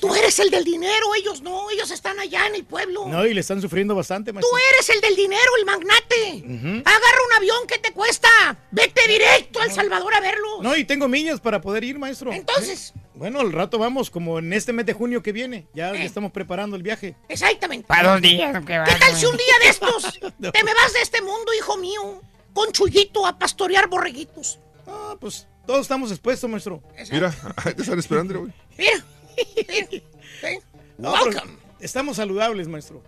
Tú 0.00 0.12
eres 0.16 0.36
el 0.40 0.50
del 0.50 0.64
dinero, 0.64 1.14
ellos 1.16 1.42
no, 1.42 1.70
ellos 1.70 1.90
están 1.92 2.18
allá 2.18 2.46
en 2.48 2.56
el 2.56 2.64
pueblo. 2.64 3.06
No, 3.06 3.24
y 3.24 3.34
le 3.34 3.40
están 3.40 3.62
sufriendo 3.62 3.94
bastante, 3.94 4.30
Tú 4.32 4.34
maestro. 4.34 4.58
eres 4.74 4.88
el 4.88 5.00
del 5.00 5.14
dinero, 5.14 5.50
el 5.58 5.64
magnate. 5.64 6.82
Agarra 6.84 7.18
un 7.28 7.32
avión 7.36 7.66
que 7.68 7.78
te 7.78 7.92
cuesta. 7.92 8.28
Vete 8.72 9.00
directo 9.06 9.60
a 9.60 9.64
El 9.64 9.70
Salvador 9.70 10.12
a 10.14 10.20
verlos. 10.20 10.60
No, 10.60 10.74
y 10.76 10.84
tengo 10.84 11.06
millas 11.06 11.38
para 11.40 11.60
poder 11.60 11.84
ir, 11.84 11.98
maestro. 12.00 12.32
Entonces, 12.32 12.92
Bueno, 13.14 13.38
al 13.40 13.52
rato 13.52 13.78
vamos, 13.78 14.10
como 14.10 14.40
en 14.40 14.52
este 14.52 14.72
mes 14.72 14.86
de 14.86 14.94
junio 14.94 15.22
que 15.22 15.30
viene. 15.30 15.66
Ya 15.74 15.92
Eh. 15.92 16.04
estamos 16.04 16.32
preparando 16.32 16.74
el 16.74 16.82
viaje. 16.82 17.14
exactamente. 17.28 17.86
Para 17.86 18.12
dos 18.12 18.22
días. 18.22 18.52
¿Qué 18.66 18.74
tal 18.98 19.14
si 19.16 19.26
un 19.26 19.36
día 19.36 19.54
de 19.62 19.68
estos 19.68 20.02
te 20.52 20.64
me 20.64 20.74
vas 20.74 20.92
de 20.94 21.00
este 21.02 21.20
mundo, 21.22 21.52
hijo 21.56 21.76
mío, 21.76 22.20
con 22.54 22.72
Chuyito 22.72 23.24
a 23.24 23.38
pastorear 23.38 23.88
borreguitos? 23.88 24.58
Ah, 24.88 25.14
pues 25.20 25.46
todos 25.64 25.82
estamos 25.82 26.10
expuestos, 26.10 26.50
maestro. 26.50 26.82
mira, 27.12 27.32
ahí 27.64 27.74
te 27.74 27.82
están 27.82 27.98
esperando, 28.00 28.40
güey. 28.40 28.52
Mira. 28.76 29.04
¿Sí? 30.40 30.58
No, 30.98 31.12
Welcome. 31.12 31.56
estamos 31.80 32.16
saludables, 32.16 32.68
maestro. 32.68 33.02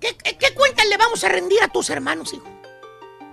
¿Qué, 0.00 0.16
qué, 0.16 0.36
qué 0.38 0.54
cuentas 0.54 0.86
le 0.86 0.96
vamos 0.96 1.22
a 1.24 1.28
rendir 1.28 1.62
a 1.62 1.68
tus 1.68 1.90
hermanos, 1.90 2.32
hijo? 2.32 2.48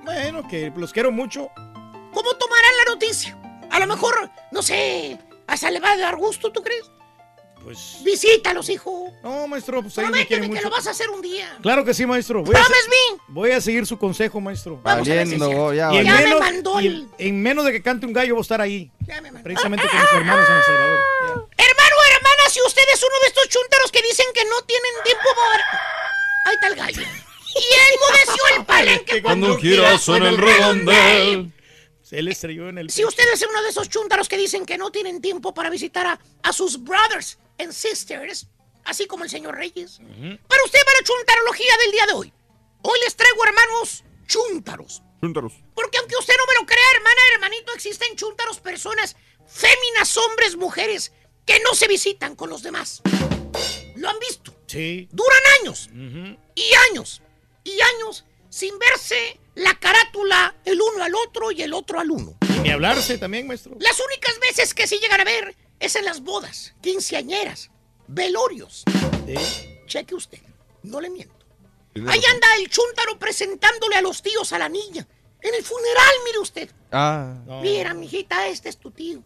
Bueno, 0.03 0.47
que 0.47 0.71
los 0.75 0.91
quiero 0.93 1.11
mucho. 1.11 1.49
¿Cómo 1.55 2.34
tomarán 2.36 2.71
la 2.86 2.93
noticia? 2.93 3.38
A 3.69 3.80
lo 3.80 3.88
mejor, 3.88 4.30
no 4.51 4.61
sé, 4.61 5.17
Hasta 5.47 5.69
le 5.71 5.80
va 5.80 5.91
a 5.91 5.97
dar 5.97 6.15
gusto, 6.17 6.51
¿tú 6.51 6.61
crees? 6.61 6.84
Pues. 7.63 7.99
Visítalos, 8.03 8.69
hijo. 8.69 9.11
No, 9.23 9.45
maestro, 9.47 9.82
pues 9.82 9.97
ahí 9.97 10.07
me 10.09 10.25
quiere 10.25 10.43
que 10.43 10.47
mucho. 10.49 10.61
lo 10.63 10.69
vas 10.69 10.88
a 10.88 10.91
hacer 10.91 11.09
un 11.09 11.21
día. 11.21 11.57
Claro 11.61 11.84
que 11.84 11.93
sí, 11.93 12.05
maestro. 12.05 12.41
Voy 12.43 12.55
a, 12.55 12.59
Promise 12.59 12.89
me. 12.89 13.21
voy 13.28 13.51
a 13.51 13.59
seguir 13.59 13.86
su 13.86 13.97
consejo, 13.97 14.39
maestro. 14.39 14.80
Vamos 14.84 15.07
a 15.07 15.15
Valiendo, 15.15 15.73
ya 15.73 15.93
y 15.93 15.97
en, 15.97 16.05
Ya 16.05 16.13
me 16.15 16.23
menos, 16.23 16.39
mandó 16.39 16.80
y 16.82 16.88
el- 16.88 16.95
en- 17.17 17.28
en 17.28 17.41
menos 17.41 17.65
de 17.65 17.73
que 17.73 17.82
cante 17.82 18.05
un 18.05 18.13
gallo, 18.13 18.36
voy 18.36 18.39
a 18.39 18.43
estar 18.43 18.61
ahí. 18.61 18.89
Precisamente 19.43 19.86
con 19.89 19.99
mis 20.01 20.13
hermanos 20.13 20.45
en 20.49 20.55
El 20.55 20.63
Salvador. 20.63 20.99
Si 22.58 22.64
usted 22.66 22.82
es 22.91 23.03
uno 23.03 23.20
de 23.22 23.28
estos 23.28 23.49
chúntaros 23.49 23.91
que 23.91 24.01
dicen 24.01 24.26
que 24.34 24.43
no 24.45 24.60
tienen 24.64 24.91
tiempo 25.03 25.30
para... 25.36 25.64
Ahí 26.45 26.55
está 26.55 26.68
el 26.68 26.76
gallo. 26.76 27.01
Y 27.03 27.93
enmudeció 27.93 28.58
el 28.58 28.66
palenque 28.66 29.22
Cuando 29.22 29.60
quieras 29.60 30.01
suena 30.01 30.30
el 30.30 30.39
redondel. 30.39 31.53
Se 32.01 32.20
le 32.20 32.32
estrelló 32.32 32.70
en 32.70 32.80
el. 32.80 32.89
Si 32.89 33.05
usted 33.05 33.32
es 33.32 33.45
uno 33.47 33.62
de 33.62 33.70
esos 33.70 33.89
chúntaros 33.89 34.28
que 34.28 34.38
dicen 34.38 34.66
que 34.66 34.80
no 34.80 34.91
tienen 34.91 35.22
tiempo 35.22 35.53
para 35.53 35.70
visitar 35.70 36.08
a, 36.08 36.20
a 36.41 36.51
sus 36.51 36.84
brothers 36.84 37.38
and 37.60 37.74
sisters, 37.74 38.47
así 38.86 39.05
como 39.05 39.24
el 39.24 39.30
señor 39.30 39.55
Reyes, 39.55 39.99
para 40.47 40.64
usted 40.64 40.80
va 40.80 40.93
la 40.99 41.05
chuntarología 41.05 41.78
del 41.84 41.91
día 41.91 42.05
de 42.08 42.14
hoy. 42.14 42.34
Hoy 42.82 42.99
les 43.03 43.16
traigo, 43.16 43.45
hermanos, 43.45 44.03
chúntaros. 44.26 45.03
Chúntaros. 45.22 45.53
Porque 45.76 45.99
aunque 45.99 46.16
usted 46.16 46.34
no 46.36 46.45
me 46.47 46.60
lo 46.60 46.66
crea, 46.66 46.91
hermana, 46.95 47.22
hermanito, 47.34 47.72
existen 47.74 48.16
chúntaros, 48.16 48.60
personas, 48.62 49.16
féminas, 49.45 50.18
hombres, 50.18 50.55
mujeres, 50.55 51.12
que 51.48 51.60
no 51.62 51.74
se 51.74 51.88
visitan 51.88 52.36
con 52.36 52.50
los 52.50 52.62
demás. 52.62 53.02
¿Lo 53.95 54.10
han 54.10 54.20
visto? 54.20 54.54
Sí. 54.68 55.08
Duran 55.12 55.41
años 55.62 55.89
y 56.54 56.66
años 56.91 57.22
y 57.64 57.80
años 57.82 58.26
sin 58.50 58.78
verse 58.78 59.39
la 59.56 59.74
carátula 59.80 60.56
el 60.66 60.80
uno 60.80 61.04
al 61.04 61.16
otro 61.16 61.52
y 61.52 61.64
el 61.64 61.74
otro 61.74 62.00
al 62.00 62.12
uno. 62.12 62.38
Y 62.58 62.60
ni 62.60 62.70
hablarse 62.70 63.18
también, 63.18 63.48
maestro. 63.48 63.76
Las 63.80 64.00
únicas 64.00 64.39
veces 64.39 64.74
que 64.74 64.86
se 64.86 65.00
llegan 65.00 65.22
a 65.22 65.24
ver 65.24 65.56
es 65.80 65.95
en 65.95 66.06
las 66.06 66.22
bodas, 66.22 66.76
quinceañeras, 66.82 67.72
velorios. 68.08 68.84
Cheque 69.88 70.16
usted, 70.16 70.41
no 70.84 71.00
le 71.02 71.10
miento. 71.10 71.34
Ahí 72.08 72.22
anda 72.32 72.48
el 72.60 72.70
chúntaro 72.70 73.18
presentándole 73.18 73.95
a 73.95 74.02
los 74.02 74.22
tíos 74.22 74.52
a 74.54 74.60
la 74.60 74.70
niña. 74.70 75.08
En 75.41 75.56
el 75.56 75.64
funeral, 75.64 76.14
mire 76.26 76.39
usted. 76.39 76.70
Ah. 76.91 77.36
Mira, 77.62 77.93
mijita, 77.93 78.48
este 78.48 78.70
es 78.70 78.78
tu 78.78 78.91
tío. 78.91 79.24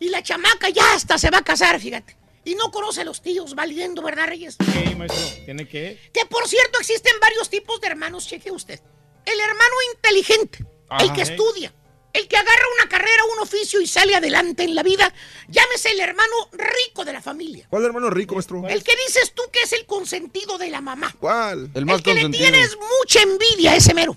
Y 0.00 0.08
la 0.08 0.22
chamaca 0.22 0.70
ya 0.70 0.94
hasta 0.94 1.18
se 1.18 1.30
va 1.30 1.38
a 1.38 1.44
casar, 1.44 1.78
fíjate. 1.78 2.16
Y 2.44 2.54
no 2.54 2.70
conoce 2.70 3.02
a 3.02 3.04
los 3.04 3.20
tíos, 3.20 3.54
valiendo, 3.54 4.02
¿verdad, 4.02 4.26
Reyes? 4.26 4.56
Sí, 4.58 4.94
maestro. 4.94 5.44
Tiene 5.44 5.68
que. 5.68 6.00
Que 6.12 6.24
por 6.24 6.48
cierto 6.48 6.80
existen 6.80 7.12
varios 7.20 7.50
tipos 7.50 7.80
de 7.80 7.88
hermanos, 7.88 8.26
cheque 8.26 8.50
usted. 8.50 8.80
El 9.26 9.38
hermano 9.38 9.74
inteligente, 9.94 10.64
el 11.00 11.12
que 11.12 11.20
estudia, 11.20 11.74
el 12.14 12.26
que 12.26 12.36
agarra 12.36 12.64
una 12.80 12.88
carrera, 12.88 13.24
un 13.34 13.40
oficio 13.40 13.80
y 13.80 13.86
sale 13.86 14.14
adelante 14.14 14.64
en 14.64 14.74
la 14.74 14.82
vida, 14.82 15.12
llámese 15.48 15.90
el 15.90 16.00
hermano 16.00 16.48
rico 16.52 17.04
de 17.04 17.12
la 17.12 17.20
familia. 17.20 17.66
¿Cuál 17.68 17.84
hermano 17.84 18.08
rico, 18.08 18.34
maestro? 18.34 18.66
El 18.66 18.82
que 18.82 18.96
dices 19.06 19.32
tú 19.34 19.42
que 19.52 19.60
es 19.60 19.72
el 19.74 19.84
consentido 19.84 20.56
de 20.56 20.70
la 20.70 20.80
mamá. 20.80 21.14
¿Cuál? 21.20 21.70
El 21.74 21.84
más 21.84 21.98
El 21.98 22.02
que 22.02 22.14
le 22.14 22.28
tienes 22.30 22.76
mucha 23.00 23.20
envidia 23.20 23.72
a 23.72 23.76
ese 23.76 23.92
mero. 23.92 24.16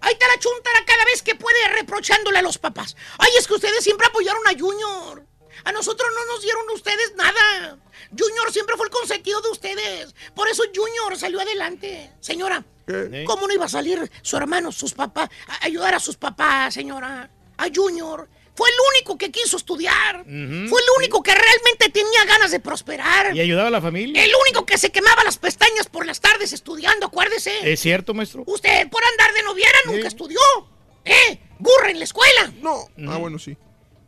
Ahí 0.00 0.12
está 0.12 0.28
la 0.28 0.38
chuntara 0.38 0.84
cada 0.86 1.04
vez 1.04 1.22
que 1.22 1.34
puede 1.34 1.68
reprochándole 1.68 2.38
a 2.38 2.42
los 2.42 2.58
papás. 2.58 2.96
Ay, 3.18 3.30
es 3.38 3.46
que 3.46 3.54
ustedes 3.54 3.82
siempre 3.82 4.06
apoyaron 4.06 4.42
a 4.46 4.58
Junior. 4.58 5.24
A 5.64 5.72
nosotros 5.72 6.08
no 6.14 6.32
nos 6.32 6.42
dieron 6.42 6.68
ustedes 6.70 7.14
nada. 7.16 7.78
Junior 8.16 8.52
siempre 8.52 8.76
fue 8.76 8.86
el 8.86 8.92
consentido 8.92 9.40
de 9.40 9.50
ustedes. 9.50 10.14
Por 10.34 10.48
eso 10.48 10.62
Junior 10.74 11.16
salió 11.16 11.40
adelante. 11.40 12.12
Señora, 12.20 12.64
¿cómo 13.26 13.46
no 13.46 13.54
iba 13.54 13.64
a 13.64 13.68
salir 13.68 14.10
su 14.22 14.36
hermano, 14.36 14.70
sus 14.70 14.92
papás, 14.92 15.28
a 15.48 15.64
ayudar 15.64 15.94
a 15.94 16.00
sus 16.00 16.16
papás, 16.16 16.74
señora? 16.74 17.30
A 17.56 17.66
Junior. 17.74 18.28
Fue 18.56 18.70
el 18.70 18.76
único 18.94 19.18
que 19.18 19.30
quiso 19.30 19.58
estudiar. 19.58 20.24
Fue 20.24 20.80
el 20.80 20.88
único 20.96 21.22
que 21.22 21.34
realmente 21.34 21.90
tenía 21.90 22.24
ganas 22.24 22.50
de 22.50 22.58
prosperar. 22.58 23.36
Y 23.36 23.40
ayudaba 23.40 23.68
a 23.68 23.70
la 23.70 23.82
familia. 23.82 24.24
El 24.24 24.32
único 24.46 24.64
que 24.64 24.78
se 24.78 24.90
quemaba 24.90 25.22
las 25.24 25.36
pestañas 25.36 25.86
por 25.88 26.06
las 26.06 26.22
tardes 26.22 26.54
estudiando, 26.54 27.06
acuérdese. 27.06 27.70
Es 27.70 27.80
cierto, 27.80 28.14
maestro. 28.14 28.44
Usted 28.46 28.88
por 28.88 29.04
andar 29.04 29.34
de 29.34 29.42
noviera 29.42 29.78
nunca 29.84 30.08
estudió. 30.08 30.40
¿Eh? 31.04 31.38
Burra 31.58 31.90
en 31.90 31.98
la 31.98 32.04
escuela. 32.04 32.52
No. 32.62 32.88
Ah, 33.08 33.18
bueno, 33.18 33.38
sí. 33.38 33.56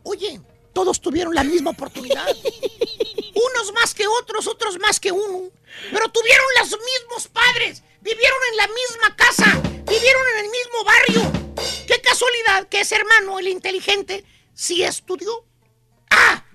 Oye, 0.01 0.41
todos 0.73 0.99
tuvieron 0.99 1.35
la 1.35 1.43
misma 1.43 1.69
oportunidad. 1.69 2.27
Unos 2.35 3.73
más 3.73 3.93
que 3.93 4.07
otros, 4.07 4.47
otros 4.47 4.79
más 4.79 4.99
que 4.99 5.11
uno. 5.11 5.51
Pero 5.91 6.09
tuvieron 6.09 6.45
los 6.59 6.69
mismos 6.69 7.27
padres. 7.27 7.83
Vivieron 8.01 8.39
en 8.51 8.57
la 8.57 8.67
misma 8.67 9.15
casa. 9.15 9.61
Vivieron 9.85 10.23
en 10.33 10.45
el 10.45 10.51
mismo 10.51 10.83
barrio. 10.83 11.31
Qué 11.87 12.01
casualidad 12.01 12.67
que 12.67 12.81
ese 12.81 12.95
hermano, 12.95 13.39
el 13.39 13.47
inteligente, 13.47 14.23
sí 14.59 14.83
estudió. 14.83 15.45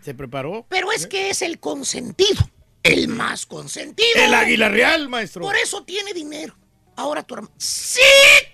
Se 0.02 0.12
preparó. 0.12 0.66
Pero 0.68 0.92
es 0.92 1.06
que 1.06 1.30
es 1.30 1.40
el 1.40 1.58
consentido. 1.58 2.50
El 2.82 3.08
más 3.08 3.46
consentido. 3.46 4.10
El 4.16 4.34
águila 4.34 4.68
real, 4.68 5.08
maestro. 5.08 5.40
Por 5.40 5.56
eso 5.56 5.84
tiene 5.84 6.12
dinero. 6.12 6.54
Ahora 6.96 7.22
tu 7.22 7.34
hermano. 7.34 7.54
¡Sí! 7.56 8.00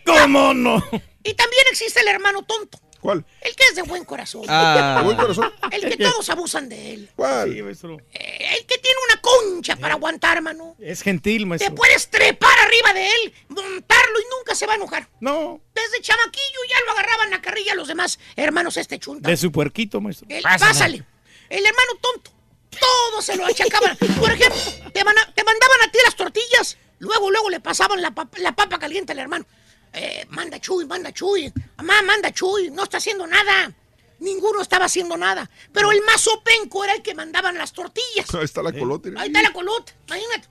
¿Cómo 0.07 0.55
no? 0.55 0.77
Y 1.25 1.35
también 1.35 1.65
existe 1.71 2.01
el 2.01 2.09
hermano 2.09 2.43
tonto. 2.45 2.81
¿Cuál? 3.01 3.25
El 3.41 3.57
que 3.57 3.65
es 3.65 3.75
de 3.75 3.83
buen 3.83 4.05
corazón. 4.05 4.43
Ah. 4.49 4.97
¿De 4.99 5.05
buen 5.05 5.17
corazón? 5.17 5.51
El 5.71 5.89
que 5.89 5.97
todos 5.97 6.29
abusan 6.29 6.69
de 6.69 6.93
él. 6.95 7.11
¿Cuál? 7.17 7.53
Sí, 7.53 7.63
maestro. 7.63 7.97
Eh, 8.13 8.57
El 8.59 8.67
que 8.67 8.77
tiene 8.79 8.99
una 9.11 9.21
concha 9.23 9.77
para 9.77 9.95
aguantar, 9.95 10.37
hermano. 10.37 10.77
Es 10.79 11.01
gentil, 11.03 11.43
Te 11.43 11.47
maestro. 11.47 11.75
puedes 11.75 12.11
trepar 12.11 12.59
arriba 12.61 12.93
de 12.93 13.07
él, 13.09 13.35
montarlo 13.49 14.21
y 14.21 14.25
nunca 14.37 14.55
se 14.55 14.67
va 14.67 14.75
a 14.75 14.77
enojar. 14.77 15.09
No. 15.21 15.61
Desde 15.75 16.01
chamaquillo 16.03 16.61
ya 16.69 16.77
lo 16.85 16.93
agarraban 16.93 17.31
la 17.31 17.41
carrilla 17.41 17.75
los 17.75 17.89
demás 17.89 18.19
hermanos 18.37 18.77
este 18.77 18.99
chunta. 18.99 19.29
De 19.31 19.37
su 19.37 19.51
puerquito, 19.51 20.01
maestro. 20.01 20.27
El- 20.29 20.43
pásale. 20.43 21.03
El 21.49 21.65
hermano 21.67 21.93
tonto. 22.01 22.31
Todo 22.79 23.23
se 23.23 23.35
lo 23.37 23.47
achacaban. 23.47 23.97
Por 23.97 24.31
ejemplo, 24.31 24.61
te, 24.93 25.03
van 25.05 25.19
a- 25.19 25.33
te 25.35 25.43
mandaban 25.43 25.83
a 25.87 25.91
ti 25.91 25.99
las 26.05 26.15
tortillas. 26.17 26.77
Luego, 26.99 27.31
luego 27.31 27.49
le 27.51 27.61
pasaban 27.61 28.01
la, 28.03 28.11
pap- 28.15 28.37
la 28.39 28.53
papa 28.53 28.79
caliente 28.79 29.13
al 29.13 29.19
hermano. 29.21 29.47
Eh, 29.93 30.27
manda 30.31 30.61
Chuy, 30.61 30.85
manda 30.85 31.13
Chuy. 31.13 31.53
Mamá, 31.77 32.03
manda 32.03 32.33
Chuy. 32.33 32.71
No 32.71 32.85
está 32.85 32.99
haciendo 32.99 33.27
nada. 33.27 33.75
Ninguno 34.21 34.61
estaba 34.61 34.85
haciendo 34.85 35.17
nada. 35.17 35.51
Pero 35.73 35.91
el 35.93 36.03
más 36.03 36.27
openco 36.29 36.85
era 36.85 36.95
el 36.95 37.03
que 37.03 37.15
mandaban 37.15 37.57
las 37.57 37.73
tortillas. 37.73 38.27
Ahí 38.35 38.45
está 38.45 38.63
la 38.63 38.73
colote. 38.73 39.13
Ahí 39.17 39.29
está 39.29 39.43
la 39.43 39.53
colota, 39.53 39.93
imagínate. 40.07 40.49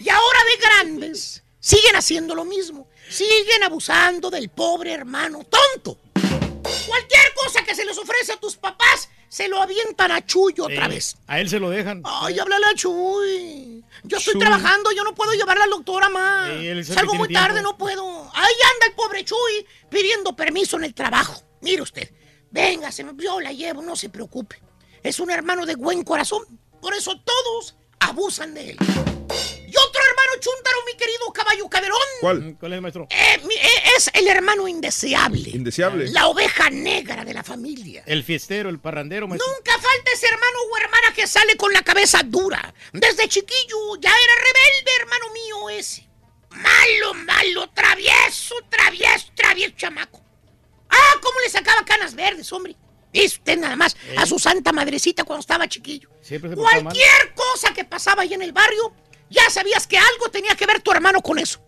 Y 0.00 0.08
ahora 0.08 0.38
de 0.44 0.56
grandes, 0.62 1.42
siguen 1.60 1.96
haciendo 1.96 2.34
lo 2.34 2.44
mismo. 2.44 2.88
Siguen 3.08 3.62
abusando 3.64 4.30
del 4.30 4.48
pobre 4.48 4.92
hermano 4.92 5.44
tonto. 5.44 5.98
Cualquier 6.86 7.34
cosa 7.34 7.64
que 7.64 7.74
se 7.74 7.84
les 7.84 7.96
ofrece 7.98 8.32
a 8.32 8.36
tus 8.36 8.56
papás, 8.56 9.08
se 9.28 9.48
lo 9.48 9.60
avientan 9.62 10.10
a 10.10 10.24
Chuy 10.24 10.54
otra 10.60 10.86
Sí, 10.86 10.90
vez. 10.94 11.16
A 11.26 11.40
él 11.40 11.48
se 11.48 11.58
lo 11.58 11.70
dejan. 11.70 12.02
Ay, 12.04 12.38
háblale 12.38 12.66
a 12.66 12.74
Chuy. 12.74 13.84
Yo 14.04 14.16
estoy 14.18 14.32
Chuy. 14.34 14.40
trabajando, 14.40 14.90
yo 14.92 15.04
no 15.04 15.14
puedo 15.14 15.32
llevar 15.32 15.56
a 15.58 15.66
la 15.66 15.74
doctora 15.76 16.08
más. 16.08 16.50
Sí, 16.50 16.84
Salgo 16.84 17.14
muy 17.14 17.32
tarde, 17.32 17.62
no 17.62 17.76
puedo. 17.76 18.22
Ahí 18.34 18.54
anda 18.74 18.86
el 18.86 18.92
pobre 18.94 19.24
Chuy 19.24 19.66
pidiendo 19.90 20.34
permiso 20.34 20.76
en 20.76 20.84
el 20.84 20.94
trabajo. 20.94 21.42
Mire 21.60 21.82
usted, 21.82 22.10
venga, 22.50 22.90
se 22.92 23.04
me- 23.04 23.12
yo 23.22 23.40
la 23.40 23.52
llevo, 23.52 23.82
no 23.82 23.96
se 23.96 24.08
preocupe. 24.08 24.60
Es 25.02 25.20
un 25.20 25.30
hermano 25.30 25.66
de 25.66 25.74
buen 25.76 26.02
corazón. 26.04 26.42
Por 26.80 26.94
eso 26.94 27.20
todos 27.20 27.76
abusan 28.00 28.54
de 28.54 28.70
él. 28.70 28.78
Chúntaro, 30.38 30.78
mi 30.86 30.94
querido 30.96 31.32
caballo 31.32 31.68
caderón. 31.68 31.98
¿Cuál? 32.20 32.56
¿Cuál 32.58 32.72
es, 32.72 32.80
maestro? 32.80 33.06
Eh, 33.10 33.40
eh, 33.42 33.82
es 33.96 34.10
el 34.14 34.28
hermano 34.28 34.68
indeseable. 34.68 35.50
Indeseable. 35.50 36.08
La 36.10 36.28
oveja 36.28 36.70
negra 36.70 37.24
de 37.24 37.34
la 37.34 37.44
familia. 37.44 38.02
El 38.06 38.24
fiestero, 38.24 38.68
el 38.68 38.78
parrandero, 38.78 39.28
maestro. 39.28 39.50
Nunca 39.52 39.72
falta 39.72 40.10
ese 40.12 40.26
hermano 40.26 40.58
o 40.70 40.76
hermana 40.78 41.12
que 41.14 41.26
sale 41.26 41.56
con 41.56 41.72
la 41.72 41.82
cabeza 41.82 42.20
dura. 42.24 42.74
Desde 42.92 43.28
chiquillo 43.28 43.96
ya 44.00 44.10
era 44.10 44.34
rebelde, 44.34 44.90
hermano 45.00 45.32
mío 45.32 45.70
ese. 45.70 46.08
Malo, 46.50 47.14
malo, 47.14 47.70
travieso, 47.70 48.54
travieso, 48.68 49.26
travieso 49.34 49.74
chamaco. 49.76 50.22
Ah, 50.88 51.14
cómo 51.20 51.38
le 51.40 51.50
sacaba 51.50 51.84
canas 51.84 52.14
verdes, 52.14 52.52
hombre. 52.52 52.76
Y 53.12 53.26
usted 53.26 53.58
nada 53.58 53.76
más 53.76 53.96
a 54.16 54.26
su 54.26 54.38
santa 54.38 54.72
madrecita 54.72 55.24
cuando 55.24 55.40
estaba 55.40 55.66
chiquillo. 55.68 56.10
Siempre 56.20 56.50
se 56.50 56.56
portaba 56.56 56.82
mal. 56.82 56.94
Cualquier 56.94 57.34
cosa 57.34 57.72
que 57.72 57.84
pasaba 57.84 58.22
ahí 58.22 58.34
en 58.34 58.42
el 58.42 58.52
barrio, 58.52 58.92
ya 59.30 59.48
sabías 59.50 59.86
que 59.86 59.98
algo 59.98 60.28
tenía 60.30 60.54
que 60.56 60.66
ver 60.66 60.80
tu 60.80 60.90
hermano 60.92 61.20
con 61.20 61.38
eso. 61.38 61.60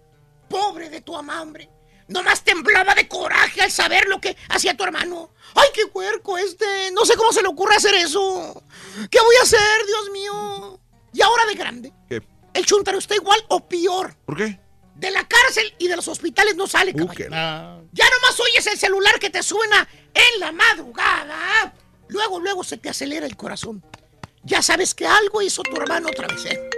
Pobre 0.49 0.89
de 0.91 1.01
tu 1.01 1.13
mamá, 1.13 1.43
hombre. 1.43 1.69
Nomás 2.09 2.43
temblaba 2.43 2.95
de 2.95 3.07
coraje 3.07 3.63
al 3.63 3.71
saber 3.71 4.09
lo 4.09 4.21
que 4.21 4.37
hacía 4.49 4.77
tu 4.77 4.83
hermano. 4.83 5.31
¡Ay, 5.55 5.69
qué 5.73 5.85
huerco 5.85 6.37
este! 6.39 6.91
No 6.93 7.05
sé 7.05 7.15
cómo 7.15 7.33
se 7.33 7.41
le 7.43 7.49
ocurre 7.49 7.77
hacer 7.77 7.95
eso. 7.95 8.65
¿Qué 9.11 9.21
voy 9.21 9.37
a 9.39 9.43
hacer, 9.43 9.87
Dios 9.87 10.11
mío? 10.13 10.81
Y 11.13 11.23
ahora 11.23 11.47
de 11.47 11.55
grande, 11.55 11.93
¿Qué? 12.09 12.21
el 12.55 12.67
chuntaro 12.67 12.99
está 12.99 13.15
igual 13.15 13.41
o 13.49 13.69
peor. 13.69 14.17
¿Por 14.25 14.37
qué? 14.37 14.59
De 14.97 15.11
la 15.13 15.27
cárcel 15.27 15.73
y 15.79 15.87
de 15.89 15.97
los 15.97 16.09
hospitales 16.09 16.57
no 16.57 16.67
sale, 16.67 16.93
caballero. 16.95 17.31
Ah, 17.33 17.79
Ya 17.93 18.05
nomás 18.11 18.39
oyes 18.41 18.67
el 18.67 18.77
celular 18.79 19.19
que 19.21 19.31
te 19.31 19.43
suena 19.43 19.89
en 20.13 20.41
la 20.41 20.51
madrugada. 20.53 21.73
Luego, 22.09 22.41
luego 22.41 22.65
se 22.65 22.77
te 22.77 22.89
acelera 22.91 23.25
el 23.27 23.37
corazón. 23.37 23.85
Ya 24.43 24.63
sabes 24.63 24.95
que 24.95 25.07
algo 25.07 25.43
hizo 25.43 25.63
tu 25.63 25.77
hermano 25.77 26.09
otra 26.09 26.27
vez, 26.27 26.45
¿eh? 26.47 26.71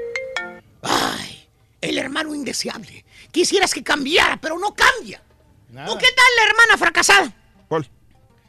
Hermano 2.12 2.34
indeseable. 2.34 3.06
Quisieras 3.30 3.72
que 3.72 3.82
cambiara, 3.82 4.38
pero 4.38 4.58
no 4.58 4.74
cambia. 4.74 5.22
¿O 5.70 5.96
qué 5.96 6.08
tal 6.12 6.36
la 6.36 6.44
hermana 6.44 6.76
fracasada? 6.76 7.32
¿Cuál? 7.68 7.88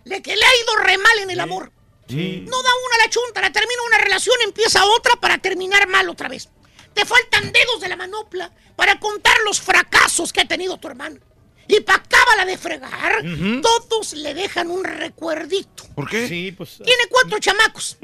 Le 0.03 0.21
que 0.21 0.35
le 0.35 0.45
ha 0.45 0.55
ido 0.63 0.75
re 0.83 0.97
mal 0.97 1.19
en 1.19 1.29
el 1.31 1.39
amor. 1.39 1.71
Sí. 2.09 2.43
No 2.45 2.61
da 2.61 2.69
una 2.85 3.05
la 3.05 3.09
chuntara, 3.09 3.53
termina 3.53 3.81
una 3.87 3.99
relación, 3.99 4.35
empieza 4.43 4.83
otra 4.83 5.15
para 5.15 5.37
terminar 5.37 5.87
mal 5.87 6.09
otra 6.09 6.27
vez. 6.27 6.49
Te 6.93 7.05
faltan 7.05 7.53
dedos 7.53 7.79
de 7.79 7.87
la 7.87 7.95
manopla 7.95 8.51
para 8.75 8.99
contar 8.99 9.37
los 9.45 9.61
fracasos 9.61 10.33
que 10.33 10.41
ha 10.41 10.45
tenido 10.45 10.77
tu 10.77 10.89
hermano. 10.89 11.21
Y 11.65 11.79
para 11.79 12.03
cábala 12.03 12.43
de 12.43 12.57
fregar, 12.57 13.23
todos 13.61 14.11
le 14.11 14.33
dejan 14.33 14.69
un 14.71 14.83
recuerdito. 14.83 15.85
¿Por 15.95 16.09
qué? 16.09 16.27
Sí, 16.27 16.51
pues. 16.51 16.81
Tiene 16.83 17.03
cuatro 17.09 17.39
chamacos, 17.39 17.97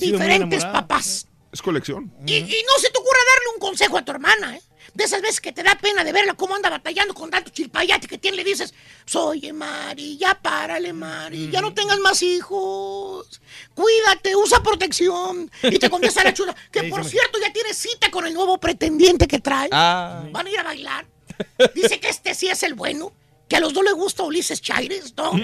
diferentes 0.00 0.64
papás. 0.64 1.28
Es 1.52 1.62
colección. 1.62 2.12
Y, 2.26 2.34
y 2.34 2.64
no 2.66 2.80
se 2.80 2.90
te 2.90 2.98
ocurra 2.98 3.20
darle 3.34 3.50
un 3.54 3.60
consejo 3.60 3.96
a 3.96 4.04
tu 4.04 4.10
hermana, 4.10 4.56
¿eh? 4.56 4.62
De 4.94 5.04
esas 5.04 5.20
veces 5.20 5.40
que 5.40 5.52
te 5.52 5.62
da 5.62 5.74
pena 5.76 6.04
de 6.04 6.12
verla 6.12 6.34
cómo 6.34 6.54
anda 6.54 6.70
batallando 6.70 7.14
con 7.14 7.30
tanto 7.30 7.50
chilpayate 7.50 8.06
que 8.06 8.18
tiene, 8.18 8.38
le 8.38 8.44
dices, 8.44 8.72
oye, 9.14 9.52
Mari, 9.52 10.16
ya 10.16 10.34
párale, 10.34 10.92
Mari, 10.92 11.50
ya 11.50 11.60
no 11.60 11.74
tengas 11.74 11.98
más 11.98 12.22
hijos. 12.22 13.40
Cuídate, 13.74 14.34
usa 14.36 14.62
protección. 14.62 15.50
Y 15.62 15.78
te 15.78 15.90
contesta 15.90 16.24
la 16.24 16.32
chula, 16.32 16.54
que 16.70 16.84
por 16.90 17.04
cierto 17.04 17.38
ya 17.40 17.52
tiene 17.52 17.74
cita 17.74 18.10
con 18.10 18.26
el 18.26 18.34
nuevo 18.34 18.58
pretendiente 18.58 19.26
que 19.26 19.40
trae. 19.40 19.68
Ah. 19.72 20.24
Van 20.30 20.46
a 20.46 20.50
ir 20.50 20.58
a 20.58 20.62
bailar. 20.62 21.06
Dice 21.74 22.00
que 22.00 22.08
este 22.08 22.34
sí 22.34 22.48
es 22.48 22.62
el 22.62 22.74
bueno, 22.74 23.12
que 23.48 23.56
a 23.56 23.60
los 23.60 23.72
dos 23.72 23.84
le 23.84 23.92
gusta 23.92 24.22
Ulises 24.22 24.60
Chaires, 24.60 25.14
¿no? 25.16 25.32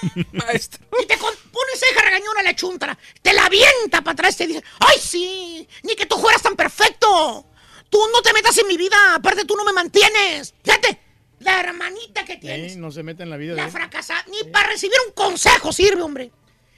Y 0.00 1.06
te 1.06 1.16
pones 1.16 1.80
ceja 1.80 2.02
regañona 2.02 2.40
a 2.40 2.42
la 2.44 2.54
chuntara, 2.54 2.96
te 3.20 3.32
la 3.32 3.46
avienta 3.46 4.00
para 4.02 4.12
atrás 4.12 4.34
y 4.34 4.38
te 4.38 4.46
dice, 4.46 4.64
¡ay 4.78 4.96
sí! 5.00 5.68
Ni 5.82 5.96
que 5.96 6.06
tú 6.06 6.16
fueras 6.18 6.42
tan 6.42 6.54
perfecto. 6.54 7.46
Tú 7.90 7.98
no 8.12 8.20
te 8.22 8.32
metas 8.32 8.56
en 8.58 8.66
mi 8.66 8.76
vida, 8.76 8.96
aparte 9.14 9.44
tú 9.44 9.56
no 9.56 9.64
me 9.64 9.72
mantienes. 9.72 10.54
Fíjate, 10.62 11.00
la 11.40 11.60
hermanita 11.60 12.24
que 12.24 12.36
tienes, 12.36 12.72
Sí, 12.74 12.78
no 12.78 12.90
se 12.90 13.02
mete 13.02 13.22
en 13.22 13.30
la 13.30 13.36
vida 13.36 13.52
de 13.52 13.58
la 13.58 13.64
él. 13.66 13.70
fracasada, 13.70 14.24
ni 14.28 14.50
para 14.50 14.68
recibir 14.70 14.96
un 15.06 15.12
consejo 15.12 15.72
sirve, 15.72 16.02
hombre. 16.02 16.30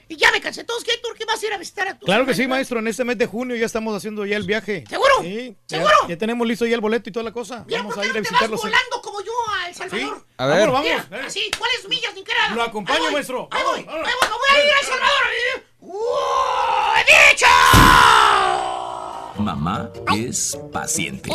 Y 0.08 0.16
ya 0.16 0.32
me 0.32 0.40
cansé. 0.40 0.62
Entonces, 0.62 0.84
¿qué, 0.84 1.00
qué 1.16 1.24
vas 1.24 1.40
a 1.40 1.46
ir 1.46 1.52
a 1.52 1.56
visitar 1.56 1.86
a 1.86 1.96
tu 1.96 2.04
Claro 2.04 2.26
que 2.26 2.34
sí, 2.34 2.48
maestro. 2.48 2.80
En 2.80 2.88
este 2.88 3.04
mes 3.04 3.16
de 3.16 3.26
junio 3.26 3.54
ya 3.54 3.66
estamos 3.66 3.96
haciendo 3.96 4.26
ya 4.26 4.36
el 4.36 4.42
viaje. 4.42 4.82
¿Seguro? 4.88 5.14
Sí. 5.22 5.56
¿Seguro? 5.66 5.94
Ya, 6.08 6.18
tenemos 6.18 6.44
listo 6.48 6.66
ya 6.66 6.74
el 6.74 6.80
boleto 6.80 7.08
y 7.10 7.12
toda 7.12 7.22
la 7.22 7.32
cosa. 7.32 7.64
Vamos 7.70 7.96
a 7.96 8.04
ir 8.04 8.10
a 8.10 8.14
te 8.14 8.20
vas 8.22 8.50
volando 8.50 9.02
como 9.02 9.20
yo 9.22 9.30
a 9.54 9.68
El 9.68 9.74
Salvador. 9.76 10.26
A 10.36 10.46
ver. 10.46 10.68
Vamos, 10.68 10.82
Mira, 10.82 11.08
así, 11.24 11.48
¿cuáles 11.56 11.88
millas 11.88 12.12
ni 12.16 12.24
qué 12.24 12.32
era? 12.32 12.54
Lo 12.56 12.62
acompaño, 12.62 12.96
Ahí 12.98 13.04
voy, 13.04 13.12
maestro. 13.12 13.48
Ahí 13.52 13.62
voy, 13.62 13.78
ahí 13.78 13.84
voy, 13.86 13.94
me 13.94 14.04
voy 14.04 14.60
a 14.60 14.64
ir 14.64 14.72
a 14.72 14.80
El 14.80 14.86
Salvador. 14.86 15.24
¡Uh, 15.78 15.94
he 16.98 17.30
dicho! 17.32 17.46
Mamá 19.40 19.90
es 20.14 20.58
paciente. 20.70 21.30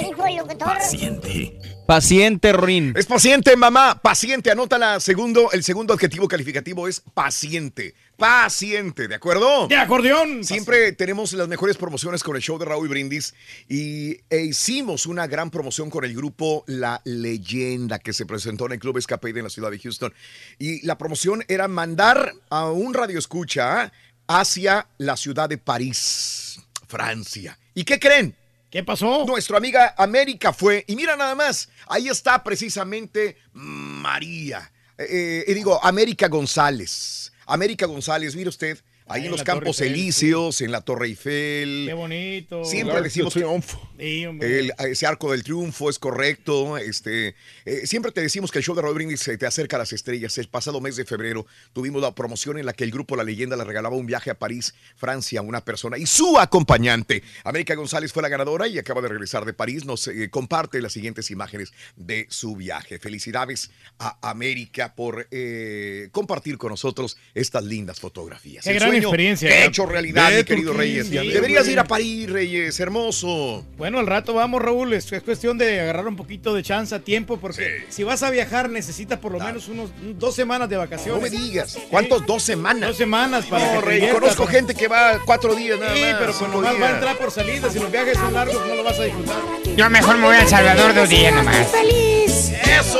Paciente. 0.59 1.59
Paciente, 1.87 2.53
Rin. 2.53 2.93
Es 2.95 3.07
paciente, 3.07 3.55
mamá. 3.55 3.99
Paciente. 4.01 4.51
Anota 4.51 4.77
la 4.77 4.99
segundo, 4.99 5.51
el 5.51 5.63
segundo 5.63 5.93
adjetivo 5.93 6.27
calificativo 6.27 6.87
es 6.87 6.99
paciente. 6.99 7.95
Paciente, 8.15 9.07
¿de 9.07 9.15
acuerdo? 9.15 9.67
De 9.67 9.75
acordeón. 9.75 10.43
Siempre 10.43 10.91
tenemos 10.91 11.33
las 11.33 11.47
mejores 11.47 11.77
promociones 11.77 12.23
con 12.23 12.35
el 12.35 12.43
show 12.43 12.59
de 12.59 12.65
Raúl 12.65 12.87
Brindis 12.87 13.33
y 13.67 14.19
e 14.29 14.43
hicimos 14.43 15.07
una 15.07 15.25
gran 15.25 15.49
promoción 15.49 15.89
con 15.89 16.05
el 16.05 16.15
grupo 16.15 16.63
La 16.67 17.01
Leyenda 17.05 17.97
que 17.97 18.13
se 18.13 18.27
presentó 18.27 18.67
en 18.67 18.73
el 18.73 18.79
Club 18.79 18.97
Escape 18.97 19.29
en 19.29 19.43
la 19.43 19.49
ciudad 19.49 19.71
de 19.71 19.79
Houston. 19.79 20.13
Y 20.59 20.85
la 20.85 20.97
promoción 20.97 21.43
era 21.47 21.67
mandar 21.67 22.33
a 22.49 22.69
un 22.69 22.93
radio 22.93 23.17
escucha 23.17 23.91
hacia 24.27 24.87
la 24.97 25.17
ciudad 25.17 25.49
de 25.49 25.57
París, 25.57 26.44
Francia. 26.87 27.57
¿Y 27.73 27.83
qué 27.83 27.99
creen? 27.99 28.35
¿Qué 28.69 28.83
pasó? 28.83 29.25
Nuestra 29.25 29.57
amiga 29.57 29.95
América 29.97 30.51
fue, 30.51 30.83
y 30.87 30.95
mira 30.95 31.15
nada 31.15 31.35
más, 31.35 31.69
ahí 31.87 32.09
está 32.09 32.43
precisamente 32.43 33.37
María, 33.53 34.71
eh, 34.97 35.45
eh, 35.47 35.53
digo, 35.53 35.83
América 35.83 36.27
González. 36.27 37.31
América 37.45 37.85
González, 37.85 38.35
mire 38.35 38.49
usted, 38.49 38.77
ahí 39.07 39.15
Ahí 39.15 39.21
en 39.21 39.25
en 39.25 39.31
los 39.31 39.43
Campos 39.43 39.81
Eiffel, 39.81 39.99
Elíseos, 39.99 40.61
en 40.61 40.71
la 40.71 40.81
Torre 40.81 41.07
Eiffel. 41.07 41.85
Qué 41.87 41.93
bonito. 41.93 42.65
Siempre 42.65 43.01
decimos 43.01 43.33
Sí, 43.33 44.23
el- 44.23 44.73
ese 44.79 45.05
arco 45.05 45.31
del 45.31 45.43
triunfo 45.43 45.89
es 45.89 45.99
correcto. 45.99 46.77
Este, 46.77 47.35
eh, 47.65 47.85
siempre 47.87 48.11
te 48.11 48.21
decimos 48.21 48.51
que 48.51 48.59
el 48.59 48.65
show 48.65 48.75
de 48.75 48.81
Roy 48.81 48.93
Brindis 48.93 49.27
eh, 49.27 49.37
te 49.37 49.45
acerca 49.45 49.75
a 49.77 49.79
las 49.79 49.93
estrellas. 49.93 50.37
El 50.37 50.47
pasado 50.47 50.81
mes 50.81 50.95
de 50.95 51.05
febrero 51.05 51.45
tuvimos 51.73 52.01
la 52.01 52.13
promoción 52.15 52.57
en 52.57 52.65
la 52.65 52.73
que 52.73 52.83
el 52.83 52.91
grupo 52.91 53.15
La 53.15 53.23
Leyenda 53.23 53.55
le 53.55 53.63
regalaba 53.63 53.95
un 53.95 54.05
viaje 54.05 54.31
a 54.31 54.39
París, 54.39 54.73
Francia, 54.95 55.39
a 55.39 55.43
una 55.43 55.63
persona 55.63 55.97
y 55.97 56.05
su 56.05 56.37
acompañante. 56.39 57.23
América 57.43 57.75
González 57.75 58.11
fue 58.11 58.23
la 58.23 58.29
ganadora 58.29 58.67
y 58.67 58.77
acaba 58.79 59.01
de 59.01 59.07
regresar 59.09 59.45
de 59.45 59.53
París. 59.53 59.85
Nos 59.85 60.07
eh, 60.07 60.29
comparte 60.29 60.81
las 60.81 60.93
siguientes 60.93 61.29
imágenes 61.31 61.73
de 61.95 62.25
su 62.29 62.55
viaje. 62.55 62.99
Felicidades 62.99 63.71
a 63.99 64.17
América 64.29 64.95
por 64.95 65.27
eh, 65.31 66.09
compartir 66.11 66.57
con 66.57 66.71
nosotros 66.71 67.17
estas 67.33 67.63
lindas 67.63 67.99
fotografías. 67.99 68.63
Qué 68.63 68.73
gran 68.73 68.94
sueño 69.01 69.07
experiencia. 69.09 69.49
que 69.49 69.65
hecho 69.65 69.85
realidad, 69.85 70.31
mi 70.31 70.43
querido 70.43 70.73
Reyes. 70.73 71.07
sí, 71.07 71.13
Deberías 71.17 71.63
güey. 71.63 71.73
ir 71.73 71.79
a 71.79 71.83
París, 71.85 72.29
Reyes, 72.29 72.79
hermoso. 72.79 73.65
Bueno, 73.77 73.99
al 73.99 74.07
rato 74.07 74.33
vamos, 74.33 74.61
Raúl. 74.61 74.93
Es, 74.93 75.11
es 75.11 75.23
cuestión 75.23 75.57
de 75.57 75.79
agarrar 75.81 76.07
un 76.07 76.15
poquito 76.15 76.53
de 76.53 76.63
chance 76.63 76.93
a 76.95 76.99
tiempo, 76.99 77.37
porque 77.37 77.85
si 77.89 78.03
vas 78.03 78.23
a 78.23 78.29
viajar 78.29 78.69
necesitas 78.69 79.19
por 79.19 79.31
lo 79.31 79.39
menos 79.39 79.67
unos 79.67 79.89
dos 80.17 80.35
semanas 80.35 80.69
de 80.69 80.77
vacaciones. 80.77 81.31
No 81.31 81.37
me 81.37 81.43
digas. 81.43 81.77
¿Cuántos? 81.89 82.25
Dos 82.25 82.43
semanas. 82.43 82.89
Dos 82.89 82.97
semanas 82.97 83.45
para 83.45 83.65
No, 83.65 83.71
que 83.73 83.79
te 83.79 83.85
Rey, 83.85 83.95
diviertas, 83.99 84.21
conozco 84.21 84.47
gente 84.47 84.73
que 84.75 84.87
va 84.87 85.19
cuatro 85.25 85.55
días 85.55 85.79
nada 85.79 85.93
Sí, 85.95 86.01
más. 86.01 86.13
pero 86.13 86.25
pues 86.25 86.37
cinco 86.37 86.51
nomás 86.61 86.81
va 86.81 86.87
a 86.87 86.91
entrar 86.95 87.17
por 87.17 87.31
salida. 87.31 87.69
Si 87.69 87.79
los 87.79 87.91
viajes 87.91 88.17
son 88.17 88.33
largos, 88.33 88.65
no 88.67 88.75
lo 88.75 88.83
vas 88.83 88.99
a 88.99 89.03
disfrutar. 89.03 89.37
Yo 89.75 89.89
mejor 89.89 90.17
me 90.17 90.25
voy 90.27 90.35
a 90.35 90.41
El 90.41 90.47
Salvador 90.47 90.93
dos 90.93 91.09
días 91.09 91.33
nomás. 91.33 91.67
¡Feliz! 91.67 92.51
¡Eso! 92.79 92.99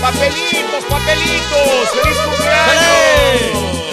¡Papelitos, 0.00 0.84
papelitos! 0.88 1.90
¡Feliz 2.02 2.18
cumpleaños! 2.18 2.82
¡Eso! 3.34 3.91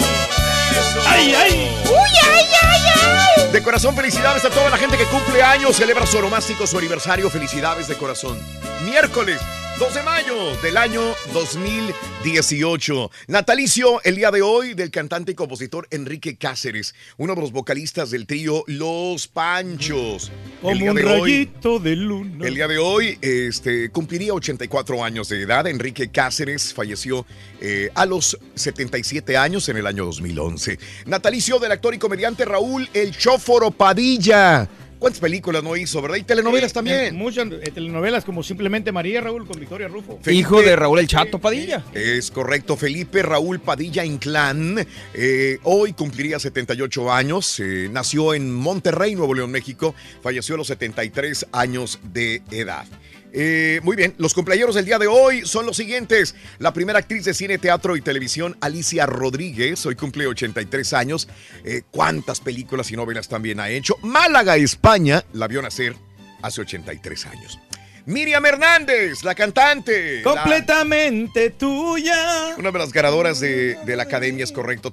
¡Ay, 1.06 1.34
ay! 1.34 1.82
¡Uy, 1.84 2.30
ay, 2.32 2.44
ay, 2.62 2.80
ay! 2.94 3.52
De 3.52 3.62
corazón, 3.62 3.94
felicidades 3.96 4.44
a 4.44 4.50
toda 4.50 4.70
la 4.70 4.76
gente 4.76 4.96
que 4.96 5.04
cumple 5.04 5.42
años, 5.42 5.76
celebra 5.76 6.06
su 6.06 6.18
oromástico, 6.18 6.66
su 6.66 6.78
aniversario. 6.78 7.30
Felicidades 7.30 7.88
de 7.88 7.96
corazón. 7.96 8.38
Miércoles 8.84 9.40
2 9.80 9.94
de 9.94 10.02
mayo 10.02 10.34
del 10.62 10.76
año 10.76 11.00
2018. 11.32 13.10
Natalicio 13.28 14.02
el 14.02 14.16
día 14.16 14.30
de 14.30 14.42
hoy 14.42 14.74
del 14.74 14.90
cantante 14.90 15.32
y 15.32 15.34
compositor 15.34 15.88
Enrique 15.90 16.36
Cáceres, 16.36 16.94
uno 17.16 17.34
de 17.34 17.40
los 17.40 17.50
vocalistas 17.50 18.10
del 18.10 18.26
trío 18.26 18.62
Los 18.66 19.26
Panchos. 19.26 20.30
Como 20.60 20.72
el 20.72 20.80
día 20.80 20.90
un 20.90 20.96
de 20.98 21.04
hoy, 21.06 21.20
rayito 21.20 21.78
de 21.78 21.96
luna. 21.96 22.46
el 22.46 22.56
día 22.56 22.68
de 22.68 22.76
hoy 22.76 23.16
este, 23.22 23.88
cumpliría 23.88 24.34
84 24.34 25.02
años 25.02 25.30
de 25.30 25.40
edad. 25.40 25.66
Enrique 25.66 26.10
Cáceres 26.10 26.74
falleció 26.74 27.24
eh, 27.62 27.88
a 27.94 28.04
los 28.04 28.38
77 28.56 29.38
años 29.38 29.66
en 29.70 29.78
el 29.78 29.86
año 29.86 30.04
2011. 30.04 30.78
Natalicio 31.06 31.58
del 31.58 31.72
actor 31.72 31.94
y 31.94 31.98
comediante 31.98 32.44
Raúl 32.44 32.86
El 32.92 33.16
Chóforo 33.16 33.70
Padilla. 33.70 34.68
¿Cuántas 35.00 35.18
películas 35.20 35.64
no 35.64 35.74
hizo, 35.76 36.00
verdad? 36.02 36.18
Y 36.18 36.22
telenovelas 36.22 36.70
Sí, 36.70 36.74
también. 36.74 37.16
Muchas 37.16 37.48
eh, 37.50 37.70
telenovelas 37.74 38.24
como 38.24 38.42
Simplemente 38.42 38.92
María, 38.92 39.20
Raúl, 39.22 39.46
con 39.46 39.58
Victoria 39.58 39.88
Rufo. 39.88 40.20
Hijo 40.30 40.60
de 40.62 40.76
Raúl 40.76 40.98
El 41.00 41.08
Chato 41.08 41.38
Padilla. 41.38 41.82
Es 41.94 42.30
correcto, 42.30 42.76
Felipe 42.76 43.22
Raúl 43.22 43.60
Padilla 43.60 44.04
Inclán. 44.04 44.86
eh, 45.14 45.58
hoy 45.64 45.94
cumpliría 45.94 46.38
78 46.38 47.10
años. 47.10 47.58
eh, 47.60 47.88
nació 47.90 48.34
en 48.34 48.52
Monterrey, 48.54 49.14
Nuevo 49.14 49.34
León, 49.34 49.50
México. 49.50 49.94
Falleció 50.22 50.54
a 50.54 50.58
los 50.58 50.66
73 50.66 51.46
años 51.52 51.98
de 52.12 52.42
edad. 52.50 52.84
Eh, 53.32 53.80
muy 53.84 53.96
bien, 53.96 54.14
los 54.18 54.34
cumpleaños 54.34 54.74
del 54.74 54.84
día 54.84 54.98
de 54.98 55.06
hoy 55.06 55.46
son 55.46 55.64
los 55.66 55.76
siguientes. 55.76 56.34
La 56.58 56.72
primera 56.72 56.98
actriz 56.98 57.24
de 57.24 57.34
cine, 57.34 57.58
teatro 57.58 57.96
y 57.96 58.00
televisión, 58.00 58.56
Alicia 58.60 59.06
Rodríguez, 59.06 59.84
hoy 59.86 59.94
cumple 59.94 60.26
83 60.26 60.92
años. 60.94 61.28
Eh, 61.64 61.82
¿Cuántas 61.90 62.40
películas 62.40 62.90
y 62.90 62.96
novelas 62.96 63.28
también 63.28 63.60
ha 63.60 63.68
hecho? 63.68 63.96
Málaga, 64.02 64.56
España, 64.56 65.24
la 65.32 65.46
vio 65.48 65.62
nacer 65.62 65.94
hace 66.42 66.60
83 66.62 67.26
años. 67.26 67.58
Miriam 68.06 68.44
Hernández, 68.46 69.22
la 69.22 69.34
cantante. 69.34 70.16
la- 70.16 70.22
Completamente 70.24 71.50
tuya. 71.50 72.54
una 72.58 72.70
de 72.72 72.78
las 72.78 72.92
ganadoras 72.92 73.40
de, 73.40 73.76
de 73.84 73.96
la 73.96 74.04
academia, 74.04 74.42
es 74.44 74.52
correcto. 74.52 74.92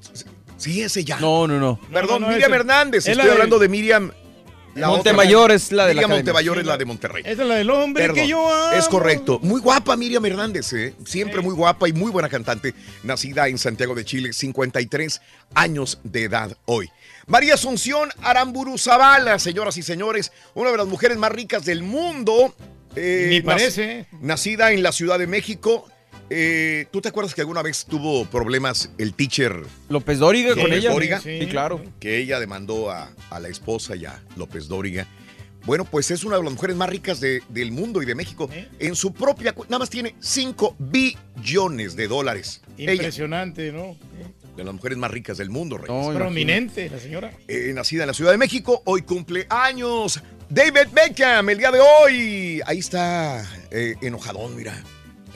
Sí, 0.57 0.81
es 0.83 0.97
ella. 0.97 1.17
No, 1.19 1.47
no, 1.47 1.59
no. 1.59 1.79
Perdón, 1.91 2.21
no, 2.21 2.27
no, 2.27 2.33
Miriam 2.33 2.51
ese- 2.51 2.59
Hernández. 2.59 3.03
es 3.05 3.07
Estoy 3.09 3.25
de- 3.25 3.31
hablando 3.31 3.59
de 3.59 3.69
Miriam. 3.69 4.11
La 4.77 4.87
Montemayor 4.89 5.43
otra- 5.45 5.55
es 5.55 5.71
la 5.71 5.85
de 5.85 5.93
la 5.93 6.01
Miriam 6.01 6.11
academia. 6.11 6.31
Montemayor 6.33 6.57
es 6.59 6.65
la 6.65 6.77
de 6.77 6.85
Monterrey. 6.85 7.23
Esa 7.25 7.41
es 7.43 7.47
la 7.47 7.55
del 7.55 7.69
hombre 7.69 8.03
Perdón, 8.03 8.15
que 8.21 8.27
yo 8.27 8.53
amo. 8.53 8.73
Es 8.77 8.87
correcto. 8.87 9.39
Muy 9.41 9.59
guapa 9.61 9.95
Miriam 9.97 10.25
Hernández, 10.25 10.71
¿eh? 10.73 10.93
Siempre 11.05 11.41
muy 11.41 11.53
guapa 11.53 11.87
y 11.89 11.93
muy 11.93 12.11
buena 12.11 12.29
cantante. 12.29 12.73
Nacida 13.03 13.47
en 13.47 13.57
Santiago 13.57 13.95
de 13.95 14.05
Chile, 14.05 14.33
53 14.33 15.21
años 15.53 15.99
de 16.03 16.23
edad 16.23 16.55
hoy. 16.65 16.89
María 17.25 17.55
Asunción 17.55 18.09
Aramburu 18.21 18.77
Zavala, 18.77 19.37
señoras 19.39 19.75
y 19.77 19.83
señores, 19.83 20.31
una 20.53 20.71
de 20.71 20.77
las 20.77 20.87
mujeres 20.87 21.17
más 21.17 21.31
ricas 21.31 21.65
del 21.65 21.83
mundo. 21.83 22.55
eh, 22.95 23.27
Ni 23.29 23.41
parece. 23.41 24.07
Nacida 24.21 24.71
en 24.71 24.81
la 24.81 24.91
Ciudad 24.91 25.19
de 25.19 25.27
México. 25.27 25.87
Eh, 26.29 26.87
¿Tú 26.91 26.99
te 27.01 27.09
acuerdas 27.09 27.33
que 27.33 27.41
alguna 27.41 27.61
vez 27.61 27.85
tuvo 27.85 28.25
problemas 28.25 28.89
el 28.97 29.13
teacher 29.13 29.61
López 29.89 30.19
Dóriga 30.19 30.49
con 30.55 30.63
López 30.63 30.77
ella. 30.79 30.91
Dóriga? 30.91 31.21
Sí, 31.21 31.47
claro. 31.49 31.81
que 31.99 32.17
ella 32.17 32.39
demandó 32.39 32.91
a, 32.91 33.11
a 33.29 33.39
la 33.39 33.47
esposa 33.47 33.95
y 33.95 34.05
a 34.05 34.21
López 34.35 34.67
Dóriga. 34.67 35.07
Bueno, 35.65 35.83
pues 35.85 36.11
es 36.11 36.23
una 36.23 36.37
de 36.37 36.43
las 36.43 36.53
mujeres 36.53 36.75
más 36.77 36.89
ricas 36.89 37.19
de- 37.19 37.41
del 37.49 37.71
mundo 37.71 38.01
y 38.01 38.05
de 38.05 38.15
México. 38.15 38.49
En 38.79 38.95
su 38.95 39.13
propia 39.13 39.53
nada 39.67 39.79
más 39.79 39.89
tiene 39.89 40.15
5 40.19 40.75
billones 40.79 41.95
de 41.95 42.07
dólares. 42.07 42.61
Ella. 42.77 42.93
Impresionante, 42.93 43.71
¿no? 43.71 43.97
de 44.55 44.63
las 44.63 44.73
mujeres 44.73 44.97
más 44.97 45.11
ricas 45.11 45.37
del 45.37 45.51
mundo, 45.51 45.77
Reyes. 45.77 46.07
Es 46.09 46.15
prominente 46.15 46.89
la 46.89 46.99
señora. 46.99 47.31
Eh, 47.47 47.71
nacida 47.75 48.03
en 48.03 48.07
la 48.07 48.13
Ciudad 48.15 48.31
de 48.31 48.39
México, 48.39 48.81
hoy 48.85 49.03
cumple 49.03 49.45
años. 49.51 50.19
David 50.49 50.87
Beckham, 50.93 51.47
el 51.49 51.59
día 51.59 51.69
de 51.69 51.79
hoy. 51.79 52.61
Ahí 52.65 52.79
está, 52.79 53.45
eh, 53.69 53.93
enojadón, 54.01 54.55
mira. 54.55 54.81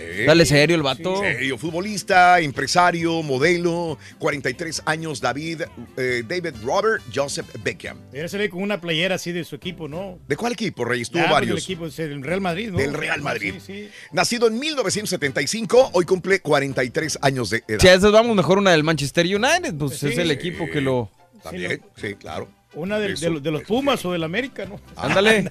Eh, 0.04 0.26
Dale 0.26 0.46
serio 0.46 0.76
el 0.76 0.82
vato. 0.82 1.20
Serio, 1.20 1.58
futbolista, 1.58 2.40
empresario, 2.40 3.22
modelo, 3.24 3.98
43 4.20 4.84
años, 4.86 5.22
David, 5.22 5.62
eh, 5.98 6.24
David 6.28 6.56
Robert 6.64 7.04
Joseph 7.14 7.46
Beckham. 7.64 7.98
Debería 8.12 8.28
salir 8.30 8.50
con 8.50 8.62
una 8.62 8.82
playera 8.82 9.16
así 9.16 9.32
de 9.32 9.44
su 9.44 9.56
equipo, 9.56 9.88
¿no? 9.88 10.20
¿De 10.28 10.36
cuál 10.36 10.54
equipo, 10.54 10.84
Reyes? 10.86 11.10
Tuvo 11.10 11.20
Ya, 11.22 11.26
pues, 11.28 11.34
varios. 11.34 11.56
del 11.56 11.64
equipo, 11.64 11.86
es 11.88 12.00
el 12.00 12.24
Real 12.24 12.42
Madrid, 12.42 12.72
¿no? 12.72 12.78
Del 12.78 12.94
Real 12.94 13.22
Madrid. 13.22 13.54
Sí, 13.66 13.74
sí. 13.86 13.90
Nacido 14.12 14.48
en 14.48 14.60
1975, 14.60 15.92
hoy 15.94 16.06
cumple 16.06 16.40
43 16.42 17.20
años 17.22 17.50
de 17.50 17.64
edad. 17.68 17.80
Si 17.80 17.88
a 17.88 17.96
veces 17.96 18.12
vamos 18.12 18.36
mejor 18.36 18.58
una 18.58 18.72
del 18.72 18.84
Manchester 18.84 19.26
United, 19.26 19.76
pues 19.78 19.98
Sí. 20.00 20.08
es 20.08 20.18
el 20.18 20.32
equipo 20.32 20.68
que 20.70 20.82
lo. 20.82 21.10
También, 21.44 21.82
sí, 22.00 22.16
claro. 22.16 22.48
Una 22.74 23.00
de, 23.00 23.10
los- 23.10 23.44
de 23.44 23.52
los 23.52 23.64
Pumas 23.64 24.04
o 24.06 24.14
del 24.14 24.24
América, 24.24 24.66
¿no? 24.66 24.80
Ándale. 24.96 25.50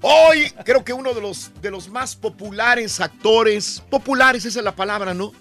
Hoy 0.00 0.52
creo 0.64 0.84
que 0.84 0.92
uno 0.92 1.12
de 1.12 1.20
los, 1.20 1.50
de 1.60 1.70
los 1.70 1.88
más 1.88 2.14
populares 2.14 3.00
actores, 3.00 3.82
populares 3.90 4.44
esa 4.44 4.60
es 4.60 4.64
la 4.64 4.74
palabra, 4.76 5.14
¿no? 5.14 5.32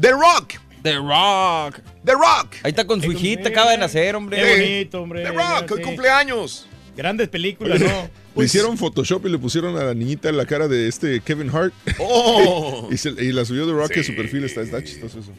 The 0.00 0.10
Rock. 0.10 0.54
The 0.82 0.96
Rock. 0.96 1.80
The 2.04 2.12
Rock. 2.12 2.54
Ahí 2.62 2.70
está 2.70 2.86
con 2.86 3.00
su 3.02 3.10
hijita, 3.12 3.48
acaba 3.48 3.70
de 3.72 3.78
nacer, 3.78 4.14
hombre. 4.16 4.36
Qué 4.42 4.50
bonito, 4.60 5.02
hombre. 5.02 5.22
The 5.22 5.30
Rock, 5.32 5.70
hoy 5.72 5.78
Sí. 5.78 5.82
cumpleaños. 5.84 6.68
Grandes 6.96 7.28
películas, 7.28 7.78
¿no? 7.80 8.08
Le 8.36 8.44
hicieron 8.44 8.76
Photoshop 8.78 9.26
y 9.26 9.30
le 9.30 9.38
pusieron 9.38 9.76
a 9.76 9.84
la 9.84 9.94
niñita 9.94 10.28
en 10.28 10.36
la 10.36 10.46
cara 10.46 10.66
de 10.68 10.88
este 10.88 11.20
Kevin 11.20 11.50
Hart. 11.50 11.72
Oh. 11.98 12.88
y, 12.92 12.96
se- 12.96 13.10
y 13.10 13.32
la 13.32 13.44
subió 13.44 13.66
de 13.66 13.72
Rock 13.72 13.92
Sí. 13.94 14.00
a 14.00 14.04
su 14.04 14.14
perfil. 14.16 14.44
Está, 14.44 14.62
está 14.62 14.82
chistoso 14.82 15.18
eso. 15.20 15.32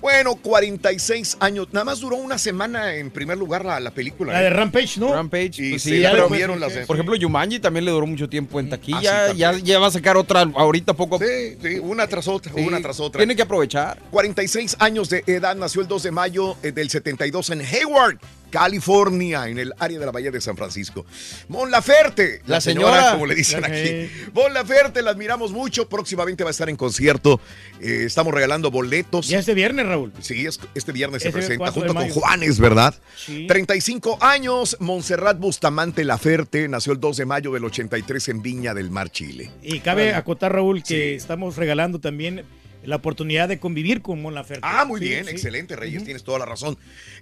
Bueno, 0.00 0.36
46 0.36 1.38
años. 1.40 1.68
Nada 1.72 1.84
más 1.84 1.98
duró 2.00 2.16
una 2.16 2.38
semana 2.38 2.94
en 2.94 3.10
primer 3.10 3.36
lugar 3.36 3.64
la, 3.64 3.80
la 3.80 3.90
película. 3.90 4.32
La 4.32 4.40
¿eh? 4.40 4.44
de 4.44 4.50
Rampage, 4.50 4.98
¿no? 5.00 5.12
Rampage, 5.12 5.54
Y 5.58 5.70
pues 5.70 5.82
sí, 5.82 5.98
la 5.98 6.12
pero- 6.12 6.24
comieron 6.28 6.60
las 6.60 6.74
de- 6.74 6.86
Por 6.86 6.96
ejemplo, 6.96 7.16
Yumanji 7.16 7.58
también 7.58 7.84
le 7.84 7.90
duró 7.90 8.06
mucho 8.06 8.28
tiempo 8.28 8.60
en 8.60 8.70
taquilla. 8.70 9.26
Ah, 9.26 9.28
sí, 9.32 9.38
ya, 9.38 9.52
ya 9.58 9.78
va 9.80 9.88
a 9.88 9.90
sacar 9.90 10.16
otra 10.16 10.42
ahorita 10.54 10.92
poco 10.94 11.16
a 11.16 11.18
poco. 11.18 11.30
Sí, 11.30 11.58
sí, 11.60 11.78
una 11.80 12.06
tras 12.06 12.28
otra, 12.28 12.52
Sí, 12.54 12.60
una 12.60 12.80
tras 12.80 13.00
otra. 13.00 13.18
Tiene 13.18 13.34
que 13.34 13.42
aprovechar. 13.42 13.98
46 14.10 14.76
años 14.78 15.08
de 15.10 15.24
edad, 15.26 15.56
nació 15.56 15.80
el 15.82 15.88
2 15.88 16.02
de 16.04 16.10
mayo 16.12 16.56
eh, 16.62 16.70
del 16.70 16.90
72 16.90 17.50
en 17.50 17.60
Hayward, 17.62 18.18
California, 18.50 19.48
en 19.48 19.58
el 19.58 19.72
área 19.78 19.98
de 19.98 20.06
la 20.06 20.12
Bahía 20.12 20.30
de 20.30 20.40
San 20.40 20.56
Francisco. 20.56 21.04
Mon 21.48 21.70
Laferte, 21.70 22.42
la, 22.46 22.56
La 22.56 22.60
señora, 22.60 22.92
señora. 22.94 23.12
como 23.12 23.26
le 23.26 23.34
dicen 23.34 23.64
aquí. 23.64 24.10
Mon 24.32 24.52
Laferte, 24.52 25.02
la 25.02 25.10
admiramos 25.10 25.52
mucho. 25.52 25.88
Próximamente 25.88 26.44
va 26.44 26.50
a 26.50 26.52
estar 26.52 26.68
en 26.68 26.76
concierto. 26.76 27.40
Eh, 27.80 28.02
estamos 28.06 28.32
regalando 28.34 28.70
boletos. 28.70 29.28
Ya 29.28 29.38
este 29.38 29.54
viernes, 29.54 29.86
Raúl. 29.86 30.12
Sí, 30.20 30.46
es- 30.46 30.60
este 30.74 30.92
viernes 30.92 31.22
se 31.22 31.28
Ese 31.28 31.36
presenta 31.38 31.58
4 31.72 31.82
de 31.82 31.88
junto 31.88 32.02
con. 32.02 32.10
Juanes, 32.10 32.58
¿verdad? 32.60 32.94
Sí. 33.16 33.46
35 33.46 34.18
años, 34.20 34.76
Montserrat 34.80 35.38
Bustamante 35.38 36.04
Laferte, 36.04 36.68
nació 36.68 36.92
el 36.92 37.00
2 37.00 37.16
de 37.18 37.26
mayo 37.26 37.52
del 37.52 37.64
83 37.64 38.28
en 38.28 38.42
Viña 38.42 38.74
del 38.74 38.90
Mar, 38.90 39.10
Chile. 39.10 39.50
Y 39.62 39.80
cabe 39.80 40.14
acotar, 40.14 40.52
Raúl, 40.52 40.82
que 40.82 41.14
estamos 41.14 41.56
regalando 41.56 41.98
también 42.00 42.44
la 42.88 42.96
oportunidad 42.96 43.48
de 43.48 43.58
convivir 43.58 44.02
con 44.02 44.20
Mon 44.22 44.34
Laferte. 44.34 44.62
Ah, 44.66 44.84
muy 44.84 45.00
Sí, 45.00 45.08
bien, 45.08 45.24
sí. 45.24 45.30
excelente, 45.30 45.76
Reyes, 45.76 46.02
tienes 46.04 46.24
toda 46.24 46.38
la 46.38 46.44
razón. 46.46 46.76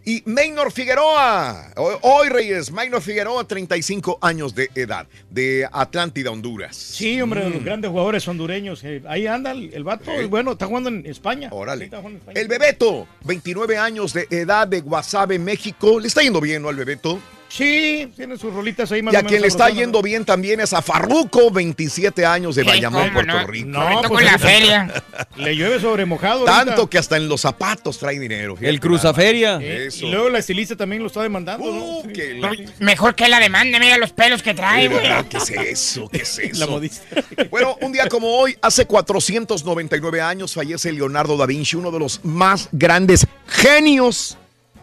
Y 0.05 0.23
Maynor 0.27 0.71
Figueroa, 0.73 1.73
hoy, 2.03 2.29
Reyes, 2.29 2.71
Maynor 2.71 3.03
Figueroa, 3.03 3.47
35 3.47 4.19
años 4.23 4.55
de 4.55 4.71
edad, 4.75 5.07
de 5.31 5.69
Atlántida, 5.73 6.31
Honduras. 6.31 6.77
Sí, 6.77 7.21
hombre, 7.21 7.43
de 7.45 7.51
los 7.51 7.61
Mm. 7.61 7.65
grandes 7.65 7.91
jugadores 7.91 8.27
hondureños. 8.29 8.83
eh, 8.85 9.03
ahí 9.09 9.27
anda 9.27 9.51
el, 9.53 9.75
el 9.75 9.85
vato. 9.85 10.11
Bueno, 10.29 10.53
está 10.53 10.67
jugando 10.67 10.89
en 10.89 11.05
España. 11.07 11.49
Órale. 11.53 11.81
Sí, 11.81 11.85
está 11.87 11.97
jugando 11.99 12.17
en 12.19 12.21
España. 12.23 12.41
El 12.41 12.49
Bebeto, 12.49 13.09
29 13.25 13.77
años 13.77 14.13
de 14.13 14.27
edad 14.31 14.67
de 14.69 14.81
Guasave, 14.81 15.39
México. 15.39 15.99
Le 16.01 16.07
está 16.09 16.23
yendo 16.23 16.41
bien, 16.41 16.63
¿no, 16.63 16.69
al 16.69 16.77
Bebeto? 16.77 17.19
Sí, 17.49 18.11
tiene 18.17 18.37
sus 18.37 18.53
rolitas 18.53 18.91
ahí 18.93 19.03
más 19.03 19.15
Y 19.15 19.17
o 19.17 19.19
a 19.19 19.23
menos 19.23 19.31
quien 19.31 19.43
le 19.43 19.49
está 19.49 19.71
yendo 19.71 20.03
bien 20.03 20.25
también 20.25 20.61
es 20.61 20.73
a 20.73 20.83
Farruco, 20.83 21.51
27 21.51 22.27
años 22.27 22.55
de 22.57 22.65
Bayamón, 22.65 23.13
Puerto 23.13 23.33
no. 23.33 23.47
Rico. 23.47 23.69
No, 23.69 23.89
todo 24.01 24.09
pues 24.09 24.11
con 24.11 24.25
la 24.25 24.39
feria. 24.39 25.05
Le 25.37 25.55
llueve 25.57 25.81
sobre 25.81 26.05
mojado. 26.05 26.45
Tanto 26.45 26.73
ahorita. 26.73 26.91
que 26.91 26.99
hasta 26.99 27.17
en 27.17 27.29
los 27.29 27.41
zapatos 27.41 27.99
trae 27.99 28.19
dinero. 28.19 28.57
fíjate 28.57 28.69
El 28.71 28.81
Cruzaferia. 28.81 29.59
Eh, 29.63 29.87
Eso. 29.87 30.07
Y 30.07 30.11
luego 30.11 30.29
la 30.29 30.39
estilista 30.41 30.77
también 30.77 31.03
lo 31.03 31.09
está 31.09 31.23
demandando, 31.23 31.67
¿no? 31.67 31.85
Uh, 31.85 32.03
Sí. 32.07 32.13
que 32.13 32.35
la- 32.35 32.53
Mejor 32.81 33.15
que 33.15 33.29
la 33.29 33.39
demanda, 33.41 33.79
mira 33.79 33.97
los 33.99 34.13
pelos 34.13 34.43
que 34.43 34.53
trae, 34.53 34.89
güey. 34.89 35.03
¿Qué 35.29 35.37
es 35.39 35.51
eso? 35.51 36.09
¿Qué 36.09 36.19
es 36.19 36.39
eso? 36.39 36.61
La 36.61 36.67
modista. 36.67 37.05
Bueno, 37.51 37.77
un 37.81 37.93
día 37.93 38.09
como 38.09 38.29
hoy, 38.29 38.57
hace 38.61 38.87
499 38.87 40.21
años, 40.21 40.53
fallece 40.55 40.93
Leonardo 40.93 41.37
da 41.37 41.47
Vinci, 41.47 41.77
uno 41.77 41.91
de 41.91 41.99
los 42.01 42.25
más 42.25 42.69
grandes 42.73 43.27
genios 43.47 44.37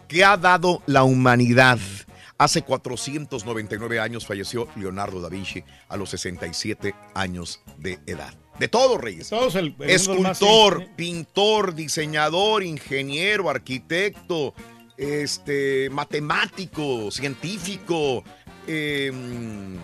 que 0.08 0.24
ha 0.24 0.36
dado 0.36 0.82
la 0.86 1.04
humanidad. 1.04 1.78
Hace 2.36 2.62
499 2.62 4.00
años 4.00 4.26
falleció 4.26 4.66
Leonardo 4.76 5.20
da 5.20 5.28
Vinci 5.28 5.62
a 5.88 5.96
los 5.96 6.10
67 6.10 6.94
años 7.14 7.60
de 7.78 8.00
edad. 8.06 8.34
De 8.58 8.68
todo, 8.68 8.98
Reyes. 8.98 9.28
Todos 9.30 9.54
el, 9.54 9.66
el 9.66 9.72
uno 9.76 9.84
de 9.86 9.86
más- 10.20 10.40
Escultor, 10.40 10.80
sí. 10.82 10.88
pintor, 10.96 11.74
diseñador, 11.74 12.62
ingeniero, 12.64 13.50
arquitecto, 13.50 14.52
este, 14.96 15.90
matemático, 15.90 17.10
científico, 17.10 18.22
em, 18.66 19.76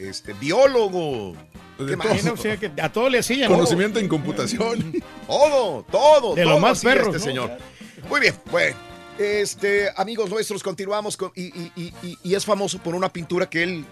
este, 0.00 0.32
biólogo. 0.34 1.34
De 1.78 1.86
¿Qué 1.86 1.96
más? 1.96 2.26
o 2.26 2.36
sea, 2.36 2.56
que 2.56 2.72
a 2.80 2.92
todo 2.92 3.08
le 3.08 3.18
hacían. 3.20 3.50
Conocimiento 3.52 3.98
en 4.00 4.08
computación. 4.08 4.92
Todo, 5.28 5.84
todo, 5.90 6.34
De 6.34 6.42
todo 6.42 6.52
los 6.54 6.60
más 6.60 6.82
perros, 6.82 7.14
este 7.14 7.18
¿no? 7.18 7.24
señor. 7.46 7.58
Muy 8.08 8.20
bien, 8.20 8.34
bueno. 8.50 8.76
Este, 9.18 9.88
amigos 9.96 10.30
nuestros, 10.30 10.62
continuamos 10.62 11.16
con, 11.16 11.32
y, 11.34 11.46
y- 11.46 11.72
y- 12.02 12.18
y- 12.22 12.34
es 12.34 12.44
famoso 12.44 12.78
por 12.78 12.94
una 12.94 13.12
pintura 13.12 13.50
que 13.50 13.64
él 13.64 13.84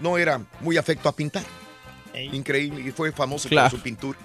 no 0.00 0.16
era 0.16 0.40
muy 0.60 0.76
afecto 0.78 1.08
a 1.08 1.14
pintar. 1.14 1.44
Increíble, 2.14 2.80
y 2.80 2.90
fue 2.90 3.12
famoso 3.12 3.48
Claro. 3.48 3.70
por 3.70 3.78
su 3.78 3.82
pintura. 3.84 4.18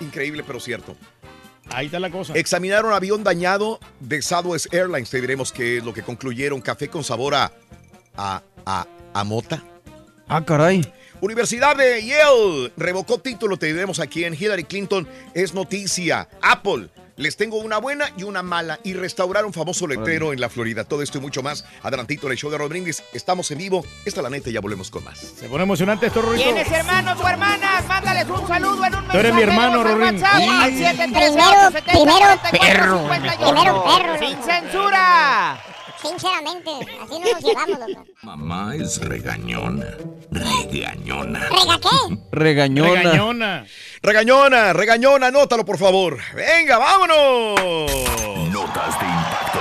Increíble, 0.00 0.44
pero 0.46 0.60
cierto. 0.60 0.94
Ahí 1.70 1.86
está 1.86 1.98
la 2.00 2.10
cosa. 2.10 2.32
Examinaron 2.34 2.92
avión 2.92 3.24
dañado 3.24 3.80
de 4.00 4.22
Southwest 4.22 4.72
Airlines. 4.72 5.10
Te 5.10 5.20
diremos 5.20 5.52
qué 5.52 5.78
es 5.78 5.84
lo 5.84 5.92
que 5.92 6.02
concluyeron. 6.02 6.60
Café 6.60 6.88
con 6.88 7.02
sabor 7.02 7.34
a, 7.34 7.50
a, 8.16 8.42
a, 8.64 8.86
a 9.14 9.24
mota. 9.24 9.62
Ah, 10.28 10.44
caray. 10.44 10.82
Universidad 11.20 11.76
de 11.76 12.04
Yale 12.06 12.72
revocó 12.76 13.18
título. 13.18 13.56
Te 13.58 13.66
diremos 13.66 13.98
aquí 14.00 14.24
en 14.24 14.34
Hillary 14.34 14.64
Clinton. 14.64 15.06
Es 15.34 15.52
noticia. 15.52 16.28
Apple. 16.40 16.88
Les 17.18 17.36
tengo 17.36 17.56
una 17.58 17.78
buena 17.78 18.10
y 18.16 18.22
una 18.22 18.44
mala. 18.44 18.78
Y 18.84 18.94
restauraron 18.94 19.52
famoso 19.52 19.88
letrero 19.88 20.32
en 20.32 20.40
la 20.40 20.48
Florida. 20.48 20.84
Todo 20.84 21.02
esto 21.02 21.18
y 21.18 21.20
mucho 21.20 21.42
más. 21.42 21.64
Adelantito 21.82 22.26
en 22.26 22.32
el 22.32 22.38
show 22.38 22.48
de 22.48 22.58
Rodríguez. 22.58 23.02
Estamos 23.12 23.50
en 23.50 23.58
vivo. 23.58 23.84
Esta 24.04 24.20
es 24.20 24.22
la 24.22 24.30
neta 24.30 24.50
y 24.50 24.52
ya 24.52 24.60
volvemos 24.60 24.88
con 24.88 25.02
más. 25.02 25.18
Se 25.18 25.48
pone 25.48 25.64
emocionante 25.64 26.06
esto, 26.06 26.22
Rorrito. 26.22 26.44
¿Tienes 26.44 26.70
hermanos 26.70 27.18
o 27.20 27.28
hermanas? 27.28 27.88
Mándales 27.88 28.28
un 28.28 28.46
saludo 28.46 28.84
en 28.84 28.94
un 28.94 29.00
mensaje. 29.00 29.12
Tú 29.12 29.18
eres 29.18 29.34
mi 29.34 29.42
hermano, 29.42 29.80
al 29.80 29.96
Primero, 29.96 30.18
713 30.18 31.82
primero 31.82 32.16
870 32.16 32.50
perro, 32.50 33.02
44 33.08 33.54
primero 33.54 33.84
perro, 33.84 34.18
Sin 34.18 34.42
censura. 34.44 35.60
Sinceramente, 36.00 36.70
así 37.02 37.18
no 37.18 37.32
nos 37.32 37.42
llevamos, 37.42 37.78
loco. 37.78 38.04
Mamá 38.22 38.74
es 38.76 39.00
regañona. 39.00 39.86
Regañona. 40.30 41.40
¿Rega 41.48 41.78
qué? 41.80 42.18
Regañona. 42.30 43.02
Regañona. 43.02 43.66
Regañona, 44.02 44.72
regañona, 44.72 45.26
anótalo 45.26 45.64
por 45.64 45.78
favor. 45.78 46.18
Venga, 46.34 46.78
vámonos. 46.78 47.90
Notas 48.52 49.00
de 49.00 49.06
impacto. 49.06 49.57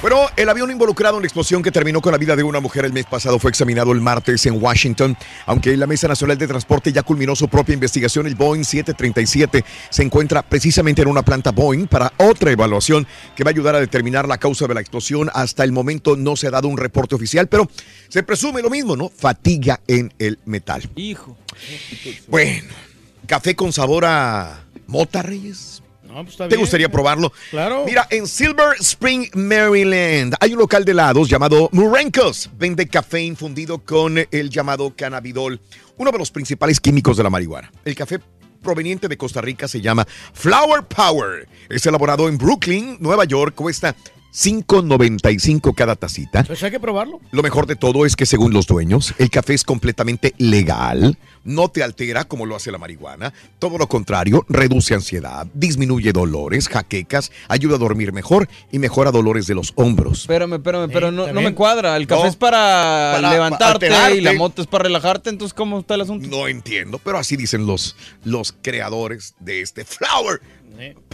Bueno, 0.00 0.28
el 0.36 0.48
avión 0.48 0.70
involucrado 0.70 1.16
en 1.16 1.22
la 1.22 1.26
explosión 1.26 1.60
que 1.60 1.72
terminó 1.72 2.00
con 2.00 2.12
la 2.12 2.18
vida 2.18 2.36
de 2.36 2.44
una 2.44 2.60
mujer 2.60 2.84
el 2.84 2.92
mes 2.92 3.06
pasado 3.06 3.40
fue 3.40 3.50
examinado 3.50 3.90
el 3.90 4.00
martes 4.00 4.46
en 4.46 4.62
Washington. 4.62 5.16
Aunque 5.44 5.76
la 5.76 5.88
Mesa 5.88 6.06
Nacional 6.06 6.38
de 6.38 6.46
Transporte 6.46 6.92
ya 6.92 7.02
culminó 7.02 7.34
su 7.34 7.48
propia 7.48 7.72
investigación, 7.72 8.28
el 8.28 8.36
Boeing 8.36 8.62
737 8.62 9.64
se 9.90 10.02
encuentra 10.04 10.42
precisamente 10.42 11.02
en 11.02 11.08
una 11.08 11.24
planta 11.24 11.50
Boeing 11.50 11.88
para 11.88 12.12
otra 12.16 12.52
evaluación 12.52 13.08
que 13.34 13.42
va 13.42 13.50
a 13.50 13.54
ayudar 13.54 13.74
a 13.74 13.80
determinar 13.80 14.28
la 14.28 14.38
causa 14.38 14.68
de 14.68 14.74
la 14.74 14.80
explosión. 14.80 15.30
Hasta 15.34 15.64
el 15.64 15.72
momento 15.72 16.14
no 16.14 16.36
se 16.36 16.46
ha 16.46 16.52
dado 16.52 16.68
un 16.68 16.76
reporte 16.76 17.16
oficial, 17.16 17.48
pero 17.48 17.68
se 18.08 18.22
presume 18.22 18.62
lo 18.62 18.70
mismo, 18.70 18.94
¿no? 18.94 19.08
Fatiga 19.08 19.80
en 19.88 20.14
el 20.20 20.38
metal. 20.44 20.88
Hijo. 20.94 21.36
Bueno, 22.28 22.68
café 23.26 23.56
con 23.56 23.72
sabor 23.72 24.04
a 24.04 24.60
mota, 24.86 25.22
Reyes. 25.22 25.82
No, 26.18 26.24
pues 26.24 26.36
¿Te 26.36 26.48
bien. 26.48 26.58
gustaría 26.58 26.88
probarlo? 26.88 27.32
Claro. 27.48 27.84
Mira, 27.86 28.08
en 28.10 28.26
Silver 28.26 28.74
Spring, 28.80 29.28
Maryland, 29.34 30.34
hay 30.40 30.52
un 30.52 30.58
local 30.58 30.84
de 30.84 30.90
helados 30.90 31.28
llamado 31.28 31.68
Murenkos. 31.70 32.50
Vende 32.58 32.88
café 32.88 33.20
infundido 33.20 33.78
con 33.78 34.18
el 34.28 34.50
llamado 34.50 34.92
cannabidol, 34.96 35.60
uno 35.96 36.10
de 36.10 36.18
los 36.18 36.32
principales 36.32 36.80
químicos 36.80 37.16
de 37.16 37.22
la 37.22 37.30
marihuana. 37.30 37.70
El 37.84 37.94
café 37.94 38.18
proveniente 38.60 39.06
de 39.06 39.16
Costa 39.16 39.40
Rica 39.40 39.68
se 39.68 39.80
llama 39.80 40.08
Flower 40.32 40.82
Power. 40.82 41.48
Es 41.68 41.86
elaborado 41.86 42.28
en 42.28 42.36
Brooklyn, 42.36 42.96
Nueva 42.98 43.24
York. 43.24 43.54
Cuesta 43.54 43.94
5.95 44.32 45.74
cada 45.74 45.96
tacita. 45.96 46.44
Pues 46.44 46.62
hay 46.62 46.70
que 46.70 46.80
probarlo. 46.80 47.20
Lo 47.30 47.42
mejor 47.42 47.66
de 47.66 47.76
todo 47.76 48.06
es 48.06 48.16
que 48.16 48.26
según 48.26 48.52
los 48.52 48.66
dueños, 48.66 49.14
el 49.18 49.30
café 49.30 49.54
es 49.54 49.64
completamente 49.64 50.34
legal, 50.38 51.18
no 51.44 51.68
te 51.68 51.82
altera 51.82 52.24
como 52.24 52.46
lo 52.46 52.56
hace 52.56 52.70
la 52.70 52.78
marihuana, 52.78 53.32
todo 53.58 53.78
lo 53.78 53.88
contrario, 53.88 54.44
reduce 54.48 54.94
ansiedad, 54.94 55.46
disminuye 55.54 56.12
dolores, 56.12 56.68
jaquecas, 56.68 57.32
ayuda 57.48 57.76
a 57.76 57.78
dormir 57.78 58.12
mejor 58.12 58.48
y 58.70 58.78
mejora 58.78 59.10
dolores 59.10 59.46
de 59.46 59.54
los 59.54 59.72
hombros. 59.76 60.20
Espérame, 60.20 60.54
espérame, 60.54 60.90
pero 60.92 61.10
no, 61.10 61.26
me 61.32 61.54
cuadra. 61.54 61.96
El 61.96 62.06
café 62.06 62.22
No, 62.22 62.28
es 62.28 62.36
para, 62.36 63.12
para 63.16 63.30
levantarte 63.30 63.88
y 64.14 64.20
la 64.20 64.34
moto 64.34 64.62
es 64.62 64.68
para 64.68 64.84
relajarte. 64.84 65.30
Entonces, 65.30 65.54
¿cómo 65.54 65.80
está 65.80 65.94
el 65.94 66.02
asunto? 66.02 66.28
No 66.28 66.48
entiendo, 66.48 66.98
pero 66.98 67.18
así 67.18 67.36
dicen 67.36 67.66
los, 67.66 67.96
los 68.24 68.54
creadores 68.62 69.34
de 69.40 69.62
este 69.62 69.84
flower. 69.84 70.40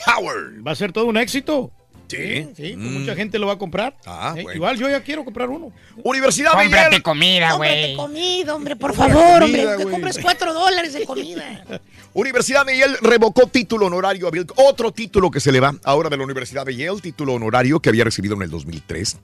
Power. 0.05 0.67
Va 0.67 0.73
a 0.73 0.75
ser 0.75 0.93
todo 0.93 1.07
un 1.07 1.17
éxito. 1.17 1.73
Sí. 2.17 2.49
Sí, 2.57 2.77
Mm. 2.77 3.01
mucha 3.01 3.15
gente 3.15 3.39
lo 3.39 3.47
va 3.47 3.55
a 3.55 3.59
comprar. 3.59 3.97
Ah, 4.07 4.35
Eh, 4.37 4.43
bueno. 4.43 4.57
Igual 4.57 4.79
yo 4.79 4.89
ya 4.89 5.03
quiero 5.03 5.25
comprar 5.25 5.49
uno. 5.51 5.73
Universidad 6.03 6.53
Cómprate 6.53 6.87
Miguel. 6.89 7.03
comida, 7.03 7.51
Cómprate 7.51 7.81
güey. 7.83 7.97
comida, 7.97 8.55
hombre, 8.55 8.77
por 8.77 8.95
favor, 8.95 9.41
comida, 9.41 9.45
hombre. 9.45 9.63
Que 9.63 9.75
güey. 9.85 9.91
compres 9.91 10.19
cuatro 10.21 10.53
dólares 10.55 10.93
de 10.93 11.05
comida. 11.05 11.65
Universidad 12.15 12.65
de 12.65 12.79
Yale 12.79 12.97
revocó 13.03 13.49
título 13.49 13.87
honorario 13.87 14.29
a 14.29 14.31
Bill. 14.31 14.47
Otro 14.57 14.93
título 14.93 15.31
que 15.33 15.41
se 15.41 15.51
le 15.51 15.59
va 15.59 15.75
ahora 15.83 16.09
de 16.09 16.17
la 16.17 16.23
Universidad 16.25 16.65
de 16.65 16.77
Yale, 16.77 17.01
título 17.01 17.35
honorario 17.35 17.81
que 17.81 17.89
había 17.89 18.05
recibido 18.05 18.37
en 18.37 18.43
el 18.43 18.51
2003. 18.51 19.19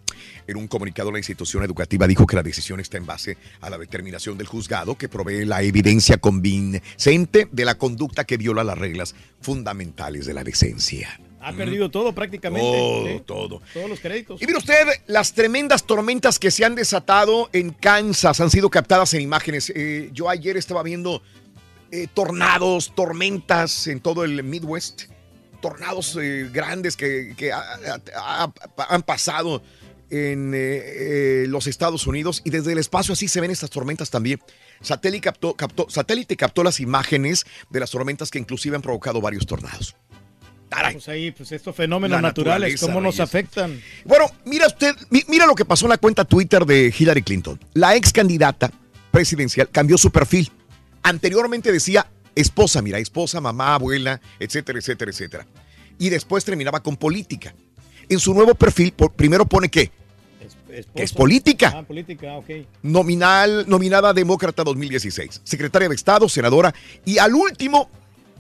En 0.49 0.57
un 0.57 0.67
comunicado, 0.67 1.13
la 1.13 1.19
institución 1.19 1.63
educativa 1.63 2.09
dijo 2.09 2.27
que 2.27 2.35
la 2.35 2.43
decisión 2.43 2.81
está 2.81 2.97
en 2.97 3.07
base 3.07 3.37
a 3.61 3.71
la 3.71 3.79
determinación 3.79 4.37
del 4.37 4.49
juzgado 4.49 4.97
que 4.99 5.09
provee 5.09 5.45
la 5.45 5.63
evidencia 5.63 6.17
convincente 6.17 7.47
de 7.53 7.65
la 7.65 7.77
conducta 7.77 8.25
que 8.25 8.37
viola 8.37 8.65
las 8.65 8.77
reglas 8.79 9.15
fundamentales 9.41 10.27
de 10.27 10.35
la 10.35 10.43
decencia. 10.43 11.21
Ha 11.43 11.53
perdido 11.53 11.91
todo 11.91 12.15
prácticamente. 12.15 12.69
Todo, 12.79 13.07
Sí. 13.07 13.23
todo. 13.27 13.63
Todos 13.73 13.89
los 13.89 14.01
créditos. 14.01 14.43
Y 14.43 14.47
mire 14.47 14.59
usted, 14.59 14.87
las 15.07 15.33
tremendas 15.33 15.85
tormentas 15.85 16.39
que 16.39 16.51
se 16.51 16.65
han 16.65 16.75
desatado 16.75 17.49
en 17.53 17.71
Kansas 17.71 18.41
han 18.41 18.51
sido 18.51 18.69
captadas 18.69 19.15
en 19.15 19.23
imágenes. 19.23 19.73
Eh, 19.75 20.11
yo 20.13 20.29
ayer 20.29 20.57
estaba 20.57 20.83
viendo 20.83 21.23
eh, 21.93 22.07
tornados, 22.13 22.95
tormentas 22.95 23.87
en 23.87 24.01
todo 24.01 24.23
el 24.25 24.43
Midwest. 24.45 25.05
Tornados 25.61 26.17
eh, 26.21 26.49
grandes 26.53 26.97
que, 26.97 27.35
que 27.37 27.53
ha- 27.53 27.59
ha- 28.17 28.45
ha- 28.47 28.95
han 28.95 29.03
pasado 29.03 29.63
en 30.09 30.53
eh, 30.55 30.59
eh, 30.59 31.45
los 31.49 31.67
Estados 31.67 32.07
Unidos 32.07 32.43
y 32.45 32.51
desde 32.51 32.73
el 32.73 32.79
espacio 32.79 33.13
así 33.15 33.29
se 33.29 33.41
ven 33.41 33.51
estas 33.51 33.71
tormentas 33.71 34.11
también. 34.11 34.41
Satélite 34.81 35.23
captó, 35.23 35.55
captó- 35.55 35.89
satélite 35.91 36.37
captó 36.37 36.63
las 36.63 36.81
imágenes 36.81 37.45
de 37.71 37.81
las 37.81 37.91
tormentas 37.91 38.31
que 38.31 38.39
inclusive 38.39 38.77
han 38.77 38.83
provocado 38.83 39.21
varios 39.21 39.47
tornados. 39.47 39.97
Pues 40.93 41.09
ahí, 41.09 41.31
pues 41.33 41.51
estos 41.53 41.75
fenómenos 41.75 42.23
naturales, 42.23 42.81
¿cómo 42.81 43.01
nos 43.01 43.19
afectan? 43.21 43.81
Bueno, 44.05 44.27
mira 44.45 44.67
usted, 44.67 44.95
mi- 45.11 45.25
mira 45.29 45.47
lo 45.47 45.55
que 45.55 45.65
pasó 45.65 45.87
en 45.87 45.91
la 45.91 45.99
cuenta 45.99 46.25
Twitter 46.25 46.65
de 46.65 46.95
Hillary 46.97 47.23
Clinton. 47.23 47.59
La 47.75 47.97
ex 47.97 48.13
candidata 48.13 48.71
presidencial 49.11 49.69
cambió 49.69 49.99
su 49.99 50.11
perfil. 50.11 50.51
Anteriormente 51.03 51.73
decía 51.73 52.07
esposa, 52.35 52.83
mira, 52.83 52.99
esposa, 52.99 53.41
mamá, 53.41 53.75
abuela, 53.75 54.21
etcétera, 54.39 54.79
etcétera, 54.79 55.11
etcétera. 55.11 55.47
Y 55.99 56.09
después 56.09 56.45
terminaba 56.45 56.81
con 56.83 56.97
política. 56.97 57.53
En 58.09 58.19
su 58.21 58.33
nuevo 58.35 58.55
perfil, 58.55 58.93
primero 59.17 59.45
pone 59.47 59.69
qué? 59.69 59.91
Que 60.95 61.03
es 61.03 61.13
política. 61.13 61.73
Ah, 61.77 61.83
política, 61.83 62.37
ok. 62.37 62.49
Nominal, 62.83 63.65
nominada 63.69 64.13
demócrata 64.13 64.63
2016, 64.63 65.41
secretaria 65.43 65.89
de 65.89 65.95
Estado, 65.97 66.29
senadora, 66.29 66.73
y 67.05 67.19
al 67.19 67.35
último 67.35 67.91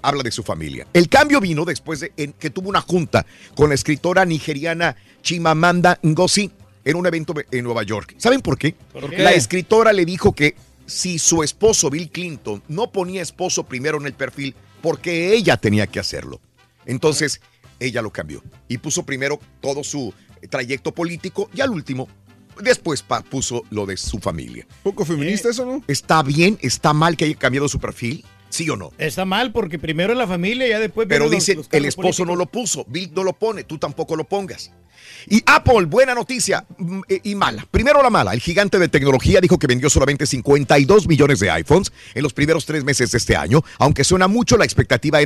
habla 0.02 0.22
de 0.22 0.30
su 0.30 0.42
familia. 0.42 0.86
El 0.92 1.08
cambio 1.08 1.40
vino 1.40 1.64
después 1.64 2.00
de 2.00 2.12
en- 2.16 2.32
que 2.32 2.50
tuvo 2.50 2.68
una 2.68 2.80
junta 2.80 3.26
con 3.54 3.68
la 3.68 3.74
escritora 3.74 4.24
nigeriana 4.24 4.96
Chimamanda 5.22 5.98
Ngozi 6.04 6.50
en 6.84 6.96
un 6.96 7.06
evento 7.06 7.34
en 7.50 7.64
Nueva 7.64 7.82
York. 7.82 8.14
¿Saben 8.18 8.40
por 8.40 8.56
qué? 8.58 8.74
¿Por 8.92 9.10
qué? 9.10 9.18
La 9.18 9.32
escritora 9.32 9.92
le 9.92 10.04
dijo 10.04 10.32
que 10.32 10.54
si 10.86 11.18
su 11.18 11.42
esposo 11.42 11.90
Bill 11.90 12.10
Clinton 12.10 12.62
no 12.68 12.90
ponía 12.90 13.22
esposo 13.22 13.64
primero 13.64 13.98
en 14.00 14.06
el 14.06 14.14
perfil, 14.14 14.54
porque 14.82 15.34
ella 15.34 15.56
tenía 15.56 15.86
que 15.86 16.00
hacerlo. 16.00 16.40
Entonces, 16.86 17.40
ella 17.78 18.02
lo 18.02 18.10
cambió 18.10 18.42
y 18.68 18.78
puso 18.78 19.04
primero 19.04 19.38
todo 19.60 19.84
su 19.84 20.12
trayecto 20.48 20.92
político 20.92 21.48
y 21.54 21.60
al 21.60 21.70
último, 21.70 22.08
después 22.60 23.02
pa- 23.02 23.22
puso 23.22 23.62
lo 23.70 23.86
de 23.86 23.96
su 23.96 24.18
familia. 24.18 24.66
¿Poco 24.82 25.04
feminista 25.04 25.50
eso, 25.50 25.64
no? 25.66 25.82
¿Está 25.86 26.22
bien? 26.22 26.58
¿Está 26.62 26.92
mal 26.92 27.16
que 27.16 27.26
haya 27.26 27.34
cambiado 27.36 27.68
su 27.68 27.78
perfil? 27.78 28.24
¿Sí 28.50 28.68
o 28.68 28.76
no? 28.76 28.92
Está 28.98 29.24
mal 29.24 29.52
porque 29.52 29.78
primero 29.78 30.12
la 30.14 30.26
familia 30.26 30.66
y 30.66 30.70
ya 30.70 30.78
después. 30.78 31.08
Pero 31.08 31.24
los- 31.24 31.30
dice, 31.30 31.54
los 31.54 31.68
el 31.72 31.86
esposo 31.86 32.24
no 32.24 32.36
lo 32.36 32.46
puso, 32.46 32.84
Bill 32.88 33.12
no 33.14 33.24
lo 33.24 33.32
pone, 33.32 33.64
tú 33.64 33.78
tampoco 33.78 34.16
lo 34.16 34.24
pongas. 34.24 34.70
Y 35.28 35.42
Apple, 35.46 35.84
buena 35.86 36.14
noticia 36.14 36.64
mm, 36.78 37.00
eh, 37.08 37.20
y 37.24 37.34
mala. 37.34 37.66
Primero 37.70 38.02
la 38.02 38.10
mala, 38.10 38.32
el 38.32 38.40
gigante 38.40 38.78
de 38.78 38.88
tecnología 38.88 39.40
dijo 39.40 39.58
que 39.58 39.66
vendió 39.66 39.90
solamente 39.90 40.26
52 40.26 41.06
millones 41.06 41.40
de 41.40 41.50
iPhones 41.50 41.92
en 42.14 42.22
los 42.22 42.32
primeros 42.32 42.66
tres 42.66 42.84
meses 42.84 43.10
de 43.10 43.18
este 43.18 43.36
año, 43.36 43.62
aunque 43.78 44.04
suena 44.04 44.28
mucho, 44.28 44.56
la 44.56 44.64
expectativa 44.64 45.18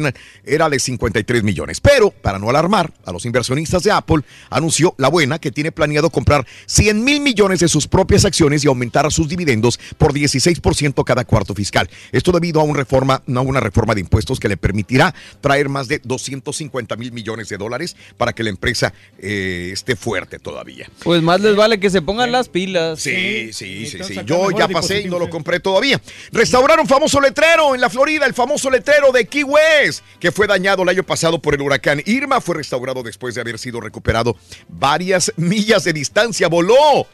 era, 0.44 0.68
de 0.68 0.78
53 0.78 1.42
millones. 1.42 1.80
Pero, 1.80 2.10
para 2.10 2.38
no 2.38 2.50
alarmar 2.50 2.92
a 3.04 3.12
los 3.12 3.24
inversionistas 3.26 3.82
de 3.82 3.92
Apple, 3.92 4.22
anunció 4.50 4.94
la 4.98 5.08
buena 5.08 5.38
que 5.38 5.52
tiene 5.52 5.72
planeado 5.72 6.10
comprar 6.10 6.46
100 6.66 7.04
mil 7.04 7.20
millones 7.20 7.60
de 7.60 7.68
sus 7.68 7.86
propias 7.86 8.24
acciones 8.24 8.64
y 8.64 8.68
aumentar 8.68 9.10
sus 9.12 9.28
dividendos 9.28 9.78
por 9.98 10.12
16% 10.12 11.04
cada 11.04 11.24
cuarto 11.24 11.54
fiscal. 11.54 11.88
Esto 12.12 12.32
debido 12.32 12.60
a, 12.60 12.64
un 12.64 12.74
reforma, 12.74 13.13
a 13.14 13.40
una 13.40 13.60
reforma 13.60 13.94
de 13.94 14.00
impuestos 14.00 14.40
que 14.40 14.48
le 14.48 14.56
permitirá 14.56 15.14
traer 15.40 15.68
más 15.68 15.88
de 15.88 16.00
250 16.02 16.96
mil 16.96 17.12
millones 17.12 17.48
de 17.48 17.56
dólares 17.56 17.96
para 18.16 18.32
que 18.32 18.42
la 18.42 18.50
empresa 18.50 18.92
eh, 19.18 19.70
esté 19.72 19.96
fuerte 19.96 20.38
todavía. 20.38 20.88
Pues 21.02 21.22
más 21.22 21.40
les 21.40 21.56
vale 21.56 21.78
que 21.80 21.90
se 21.90 22.02
pongan 22.02 22.32
las 22.32 22.48
pilas. 22.48 23.00
Sí, 23.00 23.52
sí, 23.52 23.86
sí, 23.86 23.98
sí. 24.02 24.14
sacar 24.14 24.24
Yo 24.24 24.50
ya 24.50 24.68
pasé 24.68 25.02
y 25.02 25.06
no 25.06 25.18
lo 25.18 25.26
sí. 25.26 25.30
compré 25.30 25.60
todavía. 25.60 26.00
Restauraron 26.32 26.86
famoso 26.86 27.20
letrero 27.20 27.74
en 27.74 27.80
la 27.80 27.90
Florida, 27.90 28.26
el 28.26 28.34
famoso 28.34 28.70
letrero 28.70 29.12
de 29.12 29.26
Key 29.26 29.44
West, 29.44 30.02
que 30.18 30.32
fue 30.32 30.46
dañado 30.46 30.82
el 30.82 30.88
año 30.88 31.02
pasado 31.02 31.40
por 31.40 31.54
el 31.54 31.62
huracán 31.62 32.02
Irma. 32.06 32.40
Fue 32.40 32.56
restaurado 32.56 33.02
después 33.02 33.34
de 33.34 33.40
haber 33.40 33.58
sido 33.58 33.80
recuperado 33.80 34.36
varias 34.68 35.32
millas 35.36 35.84
de 35.84 35.92
distancia. 35.92 36.48
Voló. 36.48 37.06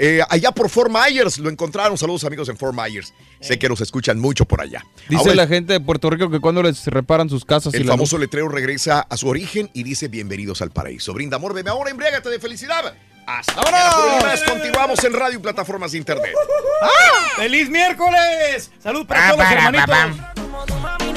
Eh, 0.00 0.20
allá 0.30 0.52
por 0.52 0.70
Fort 0.70 0.90
Myers 0.92 1.38
lo 1.38 1.50
encontraron. 1.50 1.98
Saludos 1.98 2.22
amigos 2.22 2.48
en 2.48 2.56
Fort 2.56 2.72
Myers. 2.72 3.12
Sé 3.40 3.58
que 3.58 3.68
nos 3.68 3.80
escuchan 3.80 4.18
mucho 4.20 4.44
por 4.44 4.60
allá. 4.60 4.84
Dice 5.08 5.20
Ahora, 5.22 5.34
la 5.34 5.46
gente 5.48 5.72
de 5.72 5.80
Puerto 5.80 6.08
Rico 6.08 6.30
que 6.30 6.38
cuando 6.38 6.62
les 6.62 6.86
reparan 6.86 7.28
sus 7.28 7.44
casas 7.44 7.74
y 7.74 7.78
el 7.78 7.84
famoso 7.84 8.16
luz- 8.16 8.20
letrero 8.26 8.48
regresa 8.48 9.00
a 9.00 9.16
su 9.16 9.26
origen 9.28 9.68
y 9.74 9.82
dice 9.82 10.06
bienvenidos 10.06 10.62
al 10.62 10.70
paraíso. 10.70 11.12
Brinda 11.14 11.36
amor, 11.36 11.52
bebe 11.52 11.70
ahora, 11.70 11.90
embriágate 11.90 12.28
de 12.30 12.38
felicidad. 12.38 12.94
Hasta 13.26 13.60
más. 13.60 14.42
Continuamos 14.44 15.02
en 15.04 15.12
radio 15.12 15.38
y 15.38 15.42
plataformas 15.42 15.90
de 15.92 15.98
internet. 15.98 16.32
¡Feliz 17.36 17.68
miércoles! 17.68 18.70
¡Salud 18.82 19.04
para 19.06 19.28
Ah, 19.28 19.32
todos 19.32 19.44
los 19.44 19.52
hermanitos! 19.52 21.07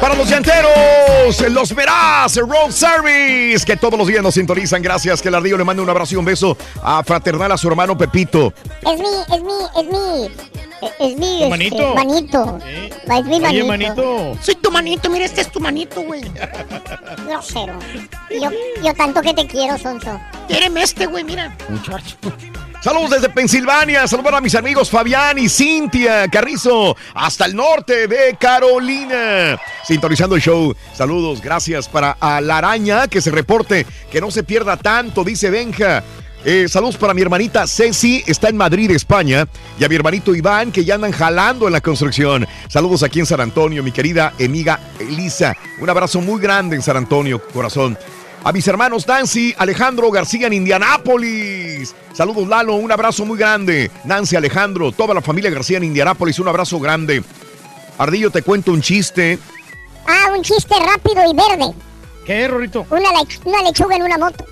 Para 0.00 0.14
los 0.14 0.28
llanteros, 0.30 1.40
los 1.50 1.74
verás, 1.74 2.36
Road 2.36 2.70
Service, 2.70 3.66
que 3.66 3.76
todos 3.76 3.98
los 3.98 4.06
días 4.06 4.22
nos 4.22 4.34
sintonizan. 4.34 4.80
Gracias, 4.80 5.20
que 5.20 5.28
el 5.28 5.34
ardillo 5.34 5.58
le 5.58 5.64
mande 5.64 5.82
un 5.82 5.90
abrazo 5.90 6.14
y 6.14 6.16
un 6.16 6.24
beso 6.24 6.56
a 6.82 7.02
fraternal 7.02 7.50
a 7.50 7.56
su 7.56 7.66
hermano 7.68 7.98
Pepito. 7.98 8.52
Es 8.82 8.98
mi, 8.98 9.08
es 9.34 9.42
mi, 9.42 9.52
es 9.76 9.86
mi, 9.86 10.26
es 11.00 11.16
mi 11.18 11.38
¿Tu 11.38 11.44
este, 11.44 11.48
manito? 11.48 11.94
manito. 11.94 12.58
Es 12.62 13.24
mi 13.24 13.34
Oye, 13.34 13.40
manito. 13.40 13.66
manito. 13.66 14.38
Soy 14.40 14.54
tu 14.54 14.70
manito, 14.70 15.10
mira, 15.10 15.24
este 15.24 15.40
es 15.40 15.50
tu 15.50 15.58
manito, 15.58 16.00
güey. 16.02 16.22
Grosero. 17.26 17.76
Yo, 18.30 18.50
yo 18.84 18.94
tanto 18.94 19.20
que 19.20 19.34
te 19.34 19.48
quiero, 19.48 19.76
Sonso. 19.78 20.20
Quéreme 20.46 20.82
este, 20.84 21.06
güey, 21.06 21.24
mira. 21.24 21.56
Muchacho. 21.68 22.16
Saludos 22.80 23.10
desde 23.10 23.28
Pensilvania, 23.28 24.06
saludos 24.06 24.32
a 24.32 24.40
mis 24.40 24.54
amigos 24.54 24.88
Fabián 24.88 25.36
y 25.36 25.48
Cintia 25.48 26.28
Carrizo, 26.28 26.96
hasta 27.12 27.46
el 27.46 27.56
norte 27.56 28.06
de 28.06 28.36
Carolina. 28.38 29.58
Sintonizando 29.84 30.36
el 30.36 30.42
show, 30.42 30.72
saludos, 30.94 31.42
gracias 31.42 31.88
para 31.88 32.12
a 32.20 32.40
la 32.40 32.58
araña 32.58 33.08
que 33.08 33.20
se 33.20 33.32
reporte, 33.32 33.84
que 34.12 34.20
no 34.20 34.30
se 34.30 34.44
pierda 34.44 34.76
tanto, 34.76 35.24
dice 35.24 35.50
Benja. 35.50 36.04
Eh, 36.44 36.66
saludos 36.68 36.96
para 36.96 37.14
mi 37.14 37.20
hermanita 37.20 37.66
Ceci, 37.66 38.22
está 38.28 38.48
en 38.48 38.56
Madrid, 38.56 38.92
España, 38.92 39.48
y 39.76 39.84
a 39.84 39.88
mi 39.88 39.96
hermanito 39.96 40.32
Iván, 40.32 40.70
que 40.70 40.84
ya 40.84 40.94
andan 40.94 41.10
jalando 41.10 41.66
en 41.66 41.72
la 41.72 41.80
construcción. 41.80 42.46
Saludos 42.68 43.02
aquí 43.02 43.18
en 43.18 43.26
San 43.26 43.40
Antonio, 43.40 43.82
mi 43.82 43.90
querida 43.90 44.32
amiga 44.38 44.78
Elisa. 45.00 45.56
Un 45.80 45.90
abrazo 45.90 46.20
muy 46.20 46.40
grande 46.40 46.76
en 46.76 46.82
San 46.82 46.96
Antonio, 46.96 47.42
corazón. 47.52 47.98
A 48.44 48.52
mis 48.52 48.66
hermanos 48.66 49.06
Nancy, 49.06 49.54
Alejandro 49.58 50.10
García 50.10 50.46
en 50.46 50.52
Indianápolis. 50.54 51.94
Saludos 52.14 52.48
Lalo, 52.48 52.74
un 52.76 52.90
abrazo 52.90 53.24
muy 53.26 53.36
grande. 53.36 53.90
Nancy, 54.04 54.36
Alejandro, 54.36 54.92
toda 54.92 55.12
la 55.14 55.20
familia 55.20 55.50
García 55.50 55.76
en 55.78 55.84
Indianápolis, 55.84 56.38
un 56.38 56.48
abrazo 56.48 56.78
grande. 56.78 57.22
Ardillo, 57.98 58.30
te 58.30 58.42
cuento 58.42 58.72
un 58.72 58.80
chiste. 58.80 59.38
Ah, 60.06 60.30
un 60.34 60.42
chiste 60.42 60.74
rápido 60.78 61.22
y 61.30 61.34
verde. 61.36 61.74
¿Qué, 62.24 62.48
Rorito? 62.48 62.86
Una, 62.90 63.10
lech- 63.10 63.40
una 63.44 63.62
lechuga 63.62 63.96
en 63.96 64.02
una 64.02 64.18
moto. 64.18 64.44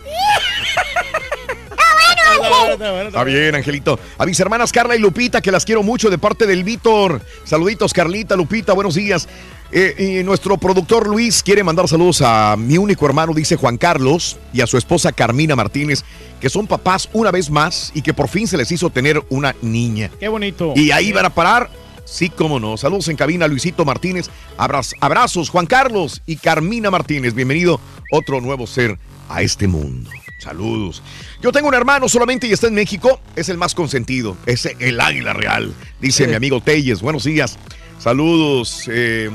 Está 3.07 3.25
bien, 3.25 3.55
Angelito. 3.55 3.99
A 4.19 4.27
mis 4.27 4.39
hermanas 4.41 4.73
Carla 4.73 4.97
y 4.97 4.99
Lupita, 4.99 5.41
que 5.41 5.51
las 5.53 5.65
quiero 5.65 5.83
mucho 5.83 6.11
de 6.11 6.19
parte 6.19 6.47
del 6.47 6.65
Víctor. 6.65 7.23
Saluditos, 7.45 7.93
Carlita, 7.95 8.37
Lupita, 8.37 8.73
buenos 8.75 8.95
días. 8.95 9.29
Eh, 9.73 10.19
y 10.21 10.25
nuestro 10.25 10.57
productor 10.59 11.09
Luis 11.09 11.43
quiere 11.43 11.65
mandar 11.65 11.89
saludos 11.89 12.23
a 12.23 12.55
mi 12.57 12.79
único 12.79 13.05
hermano, 13.07 13.35
dice 13.35 13.57
Juan 13.57 13.77
Carlos, 13.77 14.37
y 14.53 14.61
a 14.61 14.67
su 14.67 14.79
esposa 14.79 15.13
Carmina 15.13 15.57
Martínez, 15.57 16.05
que 16.41 16.49
son 16.49 16.67
papás 16.67 17.09
una 17.13 17.31
vez 17.31 17.51
más 17.51 17.91
y 17.95 18.03
que 18.03 18.15
por 18.15 18.29
fin 18.29 18.47
se 18.47 18.57
les 18.57 18.71
hizo 18.71 18.91
tener 18.91 19.23
una 19.29 19.55
niña. 19.63 20.11
Qué 20.21 20.29
bonito. 20.29 20.73
Y 20.77 20.93
ahí 20.93 21.13
van 21.13 21.25
a 21.27 21.31
parar. 21.35 21.69
Sí, 22.05 22.29
cómo 22.31 22.61
no. 22.61 22.77
Saludos 22.77 23.09
en 23.09 23.17
cabina, 23.17 23.49
Luisito 23.49 23.85
Martínez. 23.85 24.31
Abraz- 24.57 24.95
abrazos, 25.01 25.51
Juan 25.51 25.67
Carlos 25.67 26.23
y 26.25 26.37
Carmina 26.37 26.89
Martínez. 26.89 27.35
Bienvenido, 27.35 27.81
otro 28.13 28.41
nuevo 28.41 28.69
ser 28.69 28.97
a 29.29 29.43
este 29.43 29.67
mundo. 29.67 30.09
Saludos. 30.39 31.03
Yo 31.43 31.51
tengo 31.51 31.67
un 31.67 31.75
hermano 31.75 32.09
solamente 32.09 32.47
y 32.47 32.53
está 32.53 32.69
en 32.69 32.75
México. 32.75 33.21
Es 33.35 33.49
el 33.49 33.57
más 33.59 33.75
consentido. 33.75 34.37
Es 34.47 34.67
el 34.79 35.01
águila 35.01 35.33
real. 35.33 35.75
Dice 36.01 36.29
mi 36.29 36.35
amigo 36.35 36.61
Telles. 36.61 37.01
Buenos 37.03 37.25
días. 37.25 37.59
Saludos. 38.07 38.85
eh, 38.87 39.29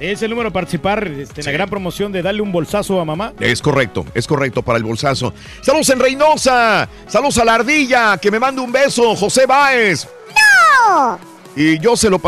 Es 0.00 0.20
el 0.22 0.30
número 0.30 0.50
para 0.50 0.64
participar 0.64 1.06
este, 1.06 1.42
en 1.42 1.46
la 1.46 1.52
gran 1.52 1.70
promoción 1.70 2.10
de 2.10 2.22
darle 2.22 2.42
un 2.42 2.50
bolsazo 2.50 2.98
a 2.98 3.04
mamá. 3.04 3.34
Es 3.38 3.62
correcto, 3.62 4.04
es 4.14 4.26
correcto 4.26 4.62
para 4.62 4.78
el 4.78 4.84
bolsazo. 4.84 5.32
Saludos 5.62 5.90
en 5.90 6.00
Reynosa. 6.00 6.88
Saludos 7.06 7.38
a 7.38 7.44
la 7.44 7.54
ardilla. 7.54 8.18
Que 8.18 8.32
me 8.32 8.40
mande 8.40 8.60
un 8.60 8.72
beso, 8.72 9.14
José 9.14 9.46
Báez. 9.46 10.08
¡No! 10.88 11.20
Y 11.54 11.78
yo 11.78 11.96
se 11.96 12.10
lo, 12.10 12.20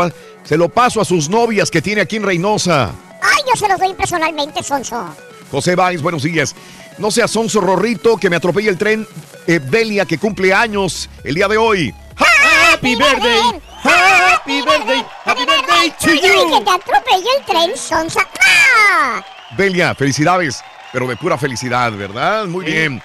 se 0.45 0.55
lo 0.55 0.69
paso 0.69 1.01
a 1.01 1.05
sus 1.05 1.27
novias 1.27 1.69
que 1.69 1.81
tiene 1.81 1.99
aquí 1.99 2.15
en 2.15 2.23
Reynosa. 2.23 2.91
Ay, 3.21 3.43
yo 3.45 3.57
se 3.59 3.67
los 3.67 3.77
doy 3.77 3.93
personalmente, 3.93 4.63
Sonso. 4.63 5.05
José 5.51 5.75
Báez, 5.75 6.01
buenos 6.01 6.23
días. 6.23 6.55
No 6.97 7.11
sea 7.11 7.27
Sonso 7.27 7.61
Rorrito 7.61 8.17
que 8.17 8.29
me 8.29 8.35
atropelle 8.37 8.69
el 8.69 8.77
tren. 8.77 9.07
Eh, 9.45 9.59
Belia, 9.63 10.05
que 10.05 10.17
cumple 10.17 10.53
años 10.53 11.09
el 11.23 11.35
día 11.35 11.47
de 11.47 11.57
hoy. 11.57 11.93
Happy 12.17 12.95
birthday. 12.95 13.61
Happy 13.83 14.61
birthday. 14.61 15.05
Happy 15.25 15.45
birthday 15.45 15.89
to 15.99 16.09
Ay, 16.09 16.19
que 16.19 16.27
you. 16.27 16.63
te 16.63 16.69
atropelle 16.71 17.27
el 17.37 17.45
tren, 17.45 17.77
Sonsa. 17.77 18.27
¡Ah! 18.41 19.23
Belia, 19.57 19.93
felicidades, 19.95 20.61
pero 20.91 21.07
de 21.07 21.15
pura 21.15 21.37
felicidad, 21.37 21.91
¿verdad? 21.93 22.45
Muy 22.45 22.65
bien. 22.65 23.01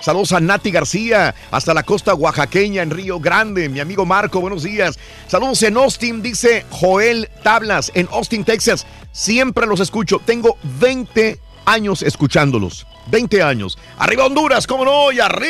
Saludos 0.00 0.32
a 0.32 0.40
Nati 0.40 0.70
García, 0.70 1.34
hasta 1.50 1.72
la 1.72 1.82
costa 1.82 2.14
oaxaqueña 2.14 2.82
en 2.82 2.90
Río 2.90 3.18
Grande. 3.18 3.68
Mi 3.68 3.80
amigo 3.80 4.04
Marco, 4.04 4.40
buenos 4.40 4.62
días. 4.62 4.98
Saludos 5.26 5.62
en 5.62 5.76
Austin, 5.76 6.22
dice 6.22 6.66
Joel 6.70 7.30
Tablas, 7.42 7.90
en 7.94 8.06
Austin, 8.12 8.44
Texas. 8.44 8.86
Siempre 9.12 9.66
los 9.66 9.80
escucho. 9.80 10.20
Tengo 10.24 10.58
20 10.78 11.40
años 11.66 12.02
escuchándolos. 12.02 12.86
20 13.06 13.42
años. 13.42 13.78
Arriba 13.98 14.24
Honduras, 14.24 14.66
¿cómo 14.66 14.84
no? 14.84 15.12
Y 15.12 15.20
arriba 15.20 15.46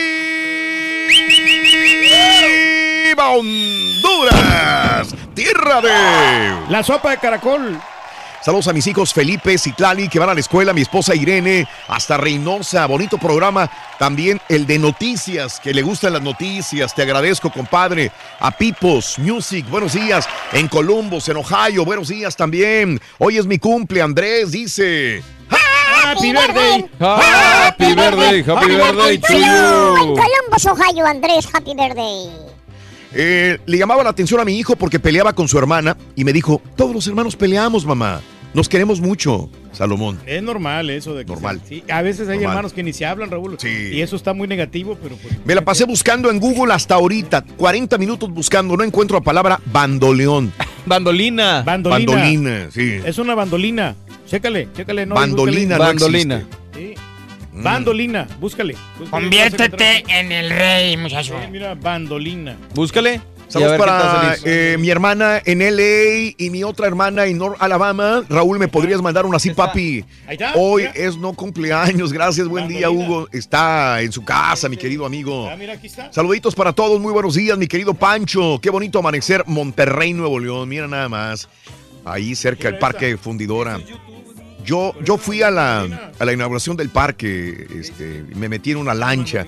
Honduras. 3.28 5.14
Tierra 5.34 5.80
de... 5.80 6.70
La 6.70 6.82
sopa 6.82 7.10
de 7.10 7.18
caracol. 7.18 7.80
Saludos 8.46 8.68
a 8.68 8.72
mis 8.72 8.86
hijos 8.86 9.12
Felipe, 9.12 9.58
Citlali, 9.58 10.08
que 10.08 10.20
van 10.20 10.28
a 10.28 10.34
la 10.34 10.38
escuela, 10.38 10.72
mi 10.72 10.82
esposa 10.82 11.16
Irene, 11.16 11.66
hasta 11.88 12.16
Reynosa, 12.16 12.86
bonito 12.86 13.18
programa. 13.18 13.68
También 13.98 14.40
el 14.48 14.68
de 14.68 14.78
noticias, 14.78 15.58
que 15.58 15.74
le 15.74 15.82
gustan 15.82 16.12
las 16.12 16.22
noticias. 16.22 16.94
Te 16.94 17.02
agradezco, 17.02 17.50
compadre. 17.50 18.12
A 18.38 18.52
Pipos 18.52 19.18
Music, 19.18 19.68
buenos 19.68 19.94
días. 19.94 20.28
En 20.52 20.68
Columbus, 20.68 21.28
en 21.28 21.38
Ohio, 21.38 21.84
buenos 21.84 22.06
días 22.06 22.36
también. 22.36 23.00
Hoy 23.18 23.36
es 23.36 23.46
mi 23.46 23.58
cumple, 23.58 24.00
Andrés 24.00 24.52
dice. 24.52 25.24
Happy 25.86 26.32
birthday. 26.32 26.84
Happy 26.98 27.94
birthday, 27.94 28.42
happy 28.42 28.66
birthday 28.74 29.18
to 29.18 29.32
En 29.32 29.38
you. 29.40 30.14
Columbus, 30.16 30.66
Ohio, 30.66 31.06
Andrés, 31.06 31.48
happy 31.52 31.74
birthday. 31.74 32.30
Eh, 33.14 33.58
le 33.66 33.78
llamaba 33.78 34.02
la 34.02 34.10
atención 34.10 34.40
a 34.40 34.44
mi 34.44 34.58
hijo 34.58 34.76
porque 34.76 34.98
peleaba 35.00 35.32
con 35.32 35.48
su 35.48 35.58
hermana 35.58 35.96
y 36.14 36.24
me 36.24 36.32
dijo, 36.32 36.60
todos 36.76 36.94
los 36.94 37.06
hermanos 37.06 37.36
peleamos, 37.36 37.84
mamá. 37.86 38.20
Nos 38.54 38.68
queremos 38.70 39.00
mucho, 39.00 39.50
Salomón. 39.72 40.18
Es 40.24 40.42
normal 40.42 40.88
eso 40.88 41.14
de 41.14 41.26
que 41.26 41.32
Normal. 41.32 41.60
se- 41.62 41.68
sí, 41.68 41.84
a 41.90 42.00
veces 42.00 42.22
hay 42.28 42.36
Normal. 42.36 42.50
hermanos 42.52 42.72
que 42.72 42.82
ni 42.82 42.92
se 42.94 43.04
hablan, 43.04 43.30
Raúl. 43.30 43.58
Y 43.62 44.00
eso 44.00 44.16
está 44.16 44.32
muy 44.32 44.48
negativo, 44.48 44.96
pero 45.02 45.14
pues, 45.16 45.34
Me 45.44 45.54
la 45.54 45.62
pasé 45.62 45.84
buscando 45.84 46.30
en 46.30 46.40
Google 46.40 46.72
hasta 46.72 46.94
ahorita. 46.94 47.42
40 47.58 47.98
minutos 47.98 48.30
buscando. 48.30 48.74
No 48.76 48.82
encuentro 48.84 49.18
la 49.18 49.24
palabra 49.24 49.60
bandoleón. 49.66 50.52
Bandolina. 50.86 51.62
Bandolina. 51.66 52.12
Bandolina, 52.12 52.70
sí. 52.70 52.98
Es 53.04 53.18
una 53.18 53.34
bandolina. 53.34 53.94
Chécale, 54.26 54.68
chécale. 54.74 55.06
No, 55.06 55.14
Bandolina 55.14 55.76
búscale. 55.76 55.78
no 55.78 55.84
Bandolina. 55.84 56.46
Sí. 56.74 56.94
Mm. 57.52 57.62
Bandolina, 57.62 58.28
búscale. 58.40 58.76
búscale. 58.98 59.10
Conviértete 59.10 60.04
en 60.08 60.32
el 60.32 60.50
rey, 60.50 60.96
muchacho. 60.96 61.38
Sí, 61.40 61.50
mira, 61.50 61.74
bandolina. 61.74 62.56
Búscale. 62.74 63.20
Saludos 63.48 63.78
para 63.78 64.36
eh, 64.44 64.76
mi 64.78 64.90
hermana 64.90 65.40
en 65.44 65.60
LA 65.60 66.34
y 66.36 66.50
mi 66.50 66.64
otra 66.64 66.88
hermana 66.88 67.26
en 67.26 67.38
North 67.38 67.56
Alabama. 67.60 68.24
Raúl, 68.28 68.58
¿me 68.58 68.66
podrías 68.66 69.00
mandar 69.00 69.24
una 69.24 69.36
así, 69.36 69.50
papi? 69.50 70.04
Ahí 70.26 70.32
está, 70.34 70.54
Hoy 70.56 70.88
es 70.94 71.16
no 71.16 71.32
cumpleaños. 71.32 72.12
Gracias, 72.12 72.48
buen 72.48 72.66
día, 72.66 72.90
Hugo. 72.90 73.28
Está 73.32 74.02
en 74.02 74.10
su 74.10 74.24
casa, 74.24 74.68
mi 74.68 74.76
querido 74.76 75.06
amigo. 75.06 75.48
Ah, 75.48 75.56
mira, 75.56 75.74
aquí 75.74 75.86
está. 75.86 76.12
Saluditos 76.12 76.56
para 76.56 76.72
todos, 76.72 77.00
muy 77.00 77.12
buenos 77.12 77.34
días, 77.34 77.56
mi 77.56 77.68
querido 77.68 77.94
Pancho. 77.94 78.58
Qué 78.60 78.70
bonito 78.70 78.98
amanecer, 78.98 79.44
Monterrey, 79.46 80.12
Nuevo 80.12 80.40
León. 80.40 80.68
Mira 80.68 80.88
nada 80.88 81.08
más. 81.08 81.48
Ahí 82.04 82.34
cerca 82.34 82.70
del 82.70 82.78
Parque 82.78 83.16
Fundidora. 83.16 83.78
Yo, 84.66 84.92
yo 85.02 85.16
fui 85.16 85.42
a 85.42 85.50
la, 85.50 86.12
a 86.18 86.24
la 86.24 86.32
inauguración 86.32 86.76
del 86.76 86.90
parque, 86.90 87.66
este, 87.78 88.24
me 88.34 88.48
metí 88.48 88.72
en 88.72 88.78
una 88.78 88.94
lancha 88.94 89.46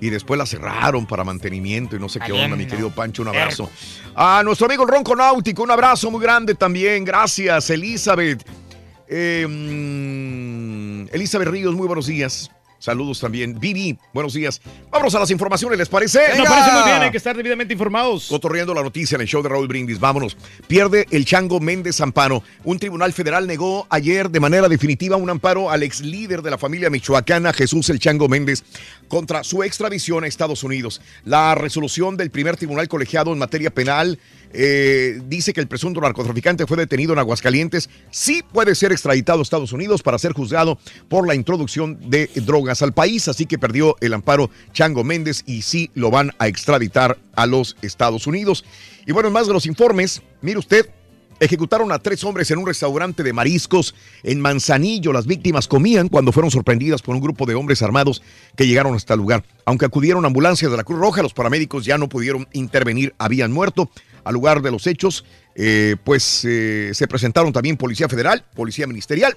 y 0.00 0.08
después 0.10 0.38
la 0.38 0.46
cerraron 0.46 1.06
para 1.06 1.24
mantenimiento 1.24 1.96
y 1.96 1.98
no 1.98 2.08
sé 2.08 2.20
qué 2.20 2.32
onda, 2.32 2.56
mi 2.56 2.66
querido 2.66 2.90
Pancho, 2.90 3.22
un 3.22 3.28
abrazo. 3.28 3.68
A 4.14 4.42
nuestro 4.44 4.66
amigo 4.66 4.84
el 4.84 4.88
Ronco 4.88 5.14
Náutico, 5.14 5.62
un 5.62 5.70
abrazo 5.70 6.10
muy 6.10 6.20
grande 6.20 6.54
también, 6.54 7.04
gracias, 7.04 7.70
Elizabeth. 7.70 8.42
Eh, 9.08 9.46
mm, 9.48 11.14
Elizabeth 11.14 11.48
Ríos, 11.48 11.74
muy 11.74 11.86
buenos 11.86 12.06
días. 12.06 12.50
Saludos 12.82 13.20
también. 13.20 13.60
Vivi, 13.60 13.96
buenos 14.12 14.34
días. 14.34 14.60
Vámonos 14.90 15.14
a 15.14 15.20
las 15.20 15.30
informaciones, 15.30 15.78
¿les 15.78 15.88
parece? 15.88 16.18
Me 16.36 16.42
parece 16.42 16.72
muy 16.72 16.82
bien, 16.82 17.00
hay 17.00 17.12
que 17.12 17.16
estar 17.16 17.36
debidamente 17.36 17.74
informados. 17.74 18.26
Cotorreando 18.26 18.74
la 18.74 18.82
noticia 18.82 19.14
en 19.14 19.20
el 19.20 19.28
show 19.28 19.40
de 19.40 19.48
Raúl 19.48 19.68
Brindis. 19.68 20.00
Vámonos. 20.00 20.36
Pierde 20.66 21.06
el 21.12 21.24
Chango 21.24 21.60
Méndez 21.60 22.00
amparo. 22.00 22.42
Un 22.64 22.80
tribunal 22.80 23.12
federal 23.12 23.46
negó 23.46 23.86
ayer 23.88 24.28
de 24.30 24.40
manera 24.40 24.68
definitiva 24.68 25.16
un 25.16 25.30
amparo 25.30 25.70
al 25.70 25.84
ex 25.84 26.00
líder 26.00 26.42
de 26.42 26.50
la 26.50 26.58
familia 26.58 26.90
michoacana, 26.90 27.52
Jesús 27.52 27.88
el 27.88 28.00
Chango 28.00 28.26
Méndez, 28.26 28.64
contra 29.06 29.44
su 29.44 29.62
extradición 29.62 30.24
a 30.24 30.26
Estados 30.26 30.64
Unidos. 30.64 31.00
La 31.24 31.54
resolución 31.54 32.16
del 32.16 32.32
primer 32.32 32.56
tribunal 32.56 32.88
colegiado 32.88 33.32
en 33.32 33.38
materia 33.38 33.70
penal 33.70 34.18
eh, 34.52 35.20
dice 35.26 35.52
que 35.52 35.60
el 35.60 35.68
presunto 35.68 36.00
narcotraficante 36.00 36.66
fue 36.66 36.76
detenido 36.76 37.12
en 37.12 37.18
Aguascalientes. 37.18 37.88
Sí 38.10 38.42
puede 38.52 38.74
ser 38.74 38.92
extraditado 38.92 39.40
a 39.40 39.42
Estados 39.42 39.72
Unidos 39.72 40.02
para 40.02 40.18
ser 40.18 40.32
juzgado 40.32 40.78
por 41.08 41.26
la 41.26 41.34
introducción 41.34 41.98
de 42.10 42.30
drogas 42.34 42.82
al 42.82 42.92
país. 42.92 43.28
Así 43.28 43.46
que 43.46 43.58
perdió 43.58 43.96
el 44.00 44.14
amparo 44.14 44.50
Chango 44.72 45.04
Méndez 45.04 45.42
y 45.46 45.62
sí 45.62 45.90
lo 45.94 46.10
van 46.10 46.32
a 46.38 46.48
extraditar 46.48 47.18
a 47.34 47.46
los 47.46 47.76
Estados 47.82 48.26
Unidos. 48.26 48.64
Y 49.06 49.12
bueno, 49.12 49.28
en 49.28 49.34
más 49.34 49.46
de 49.46 49.52
los 49.52 49.66
informes, 49.66 50.22
mire 50.40 50.58
usted, 50.58 50.88
Ejecutaron 51.42 51.90
a 51.90 51.98
tres 51.98 52.22
hombres 52.22 52.48
en 52.52 52.58
un 52.58 52.66
restaurante 52.66 53.24
de 53.24 53.32
mariscos 53.32 53.96
en 54.22 54.40
Manzanillo. 54.40 55.12
Las 55.12 55.26
víctimas 55.26 55.66
comían 55.66 56.06
cuando 56.06 56.30
fueron 56.30 56.52
sorprendidas 56.52 57.02
por 57.02 57.16
un 57.16 57.20
grupo 57.20 57.46
de 57.46 57.56
hombres 57.56 57.82
armados 57.82 58.22
que 58.56 58.64
llegaron 58.64 58.94
hasta 58.94 59.14
el 59.14 59.18
lugar. 59.18 59.42
Aunque 59.64 59.84
acudieron 59.84 60.24
ambulancias 60.24 60.70
de 60.70 60.76
la 60.76 60.84
Cruz 60.84 61.00
Roja, 61.00 61.20
los 61.20 61.34
paramédicos 61.34 61.84
ya 61.84 61.98
no 61.98 62.08
pudieron 62.08 62.46
intervenir, 62.52 63.12
habían 63.18 63.50
muerto. 63.50 63.90
Al 64.24 64.34
lugar 64.34 64.62
de 64.62 64.70
los 64.70 64.86
hechos, 64.86 65.24
eh, 65.54 65.96
pues 66.04 66.44
eh, 66.44 66.90
se 66.94 67.08
presentaron 67.08 67.52
también 67.52 67.76
Policía 67.76 68.08
Federal, 68.08 68.44
Policía 68.54 68.86
Ministerial, 68.86 69.36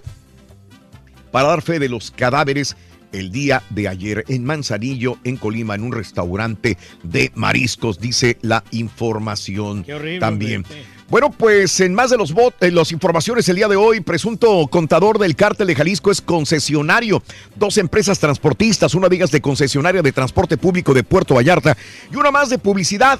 para 1.32 1.50
dar 1.50 1.62
fe 1.62 1.80
de 1.80 1.90
los 1.90 2.12
cadáveres 2.12 2.76
el 3.12 3.32
día 3.32 3.64
de 3.70 3.88
ayer 3.88 4.26
en 4.28 4.44
Manzanillo, 4.44 5.18
en 5.24 5.38
Colima, 5.38 5.76
en 5.76 5.84
un 5.84 5.94
restaurante 5.94 6.78
de 7.04 7.32
mariscos, 7.36 8.00
dice 8.00 8.38
la 8.42 8.64
información 8.72 9.84
Qué 9.84 9.94
horrible, 9.94 10.20
también. 10.20 10.58
hombre, 10.66 10.84
Bueno, 11.08 11.32
pues 11.32 11.80
en 11.80 11.94
más 11.94 12.10
de 12.10 12.18
los 12.18 12.34
bot- 12.36 12.56
eh, 12.60 12.72
las 12.72 12.92
informaciones 12.92 13.48
el 13.48 13.56
día 13.56 13.68
de 13.70 13.76
hoy, 13.78 14.02
presunto 14.02 14.68
contador 14.68 15.18
del 15.18 15.36
cártel 15.36 15.68
de 15.68 15.76
Jalisco 15.76 16.12
es 16.12 16.20
concesionario. 16.22 17.24
Dos 17.56 17.78
empresas 17.78 18.20
transportistas, 18.20 18.96
una 18.96 19.08
de 19.08 19.16
ellas 19.18 19.32
de 19.32 19.40
concesionaria 19.40 20.02
de 20.02 20.12
transporte 20.12 20.58
público 20.58 20.94
de 20.94 21.04
Puerto 21.04 21.36
Vallarta 21.36 21.78
y 22.12 22.16
una 22.18 22.32
más 22.32 22.50
de 22.50 22.58
publicidad. 22.58 23.20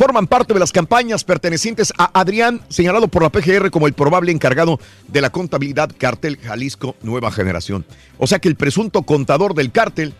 Forman 0.00 0.26
parte 0.26 0.54
de 0.54 0.60
las 0.60 0.72
campañas 0.72 1.24
pertenecientes 1.24 1.92
a 1.98 2.18
Adrián, 2.18 2.62
señalado 2.70 3.08
por 3.08 3.22
la 3.22 3.28
PGR 3.28 3.70
como 3.70 3.86
el 3.86 3.92
probable 3.92 4.32
encargado 4.32 4.80
de 5.08 5.20
la 5.20 5.28
contabilidad 5.28 5.90
Cártel 5.98 6.38
Jalisco 6.38 6.96
Nueva 7.02 7.30
Generación. 7.30 7.84
O 8.16 8.26
sea 8.26 8.38
que 8.38 8.48
el 8.48 8.56
presunto 8.56 9.02
contador 9.02 9.52
del 9.52 9.72
cártel 9.72 10.14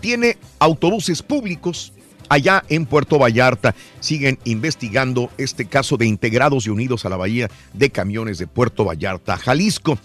tiene 0.00 0.36
autobuses 0.58 1.22
públicos 1.22 1.94
allá 2.28 2.62
en 2.68 2.84
Puerto 2.84 3.18
Vallarta. 3.18 3.74
Siguen 4.00 4.38
investigando 4.44 5.30
este 5.38 5.64
caso 5.64 5.96
de 5.96 6.04
integrados 6.04 6.66
y 6.66 6.68
unidos 6.68 7.06
a 7.06 7.08
la 7.08 7.16
bahía 7.16 7.48
de 7.72 7.88
camiones 7.88 8.36
de 8.36 8.48
Puerto 8.48 8.84
Vallarta, 8.84 9.38
Jalisco. 9.38 9.98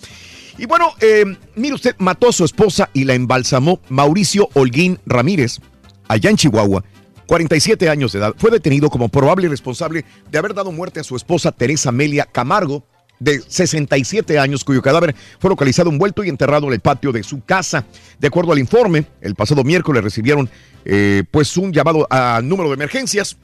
Y 0.57 0.67
bueno, 0.67 0.93
eh, 1.01 1.25
mire 1.55 1.75
usted, 1.75 1.97
mató 1.97 2.29
a 2.29 2.31
su 2.31 2.45
esposa 2.45 2.89
y 2.93 3.03
la 3.03 3.13
embalsamó 3.13 3.81
Mauricio 3.89 4.47
Holguín 4.53 4.99
Ramírez, 5.05 5.59
allá 6.07 6.29
en 6.29 6.37
Chihuahua. 6.37 6.85
47 7.27 7.89
años 7.89 8.11
de 8.11 8.19
edad, 8.19 8.33
fue 8.37 8.51
detenido 8.51 8.89
como 8.89 9.09
probable 9.09 9.47
responsable 9.49 10.05
de 10.29 10.37
haber 10.37 10.53
dado 10.53 10.71
muerte 10.71 10.99
a 10.99 11.03
su 11.03 11.15
esposa 11.15 11.51
Teresa 11.51 11.89
Amelia 11.89 12.25
Camargo, 12.25 12.83
de 13.19 13.41
67 13.47 14.37
años, 14.39 14.63
cuyo 14.63 14.81
cadáver 14.81 15.15
fue 15.39 15.49
localizado 15.49 15.89
envuelto 15.89 16.23
y 16.23 16.29
enterrado 16.29 16.67
en 16.67 16.73
el 16.73 16.79
patio 16.79 17.11
de 17.11 17.23
su 17.23 17.43
casa. 17.43 17.85
De 18.19 18.27
acuerdo 18.27 18.51
al 18.51 18.59
informe, 18.59 19.05
el 19.21 19.35
pasado 19.35 19.63
miércoles 19.63 20.03
recibieron 20.03 20.49
eh, 20.83 21.23
pues 21.31 21.55
un 21.57 21.71
llamado 21.71 22.07
al 22.09 22.47
número 22.47 22.69
de 22.69 22.75
emergencias 22.75 23.37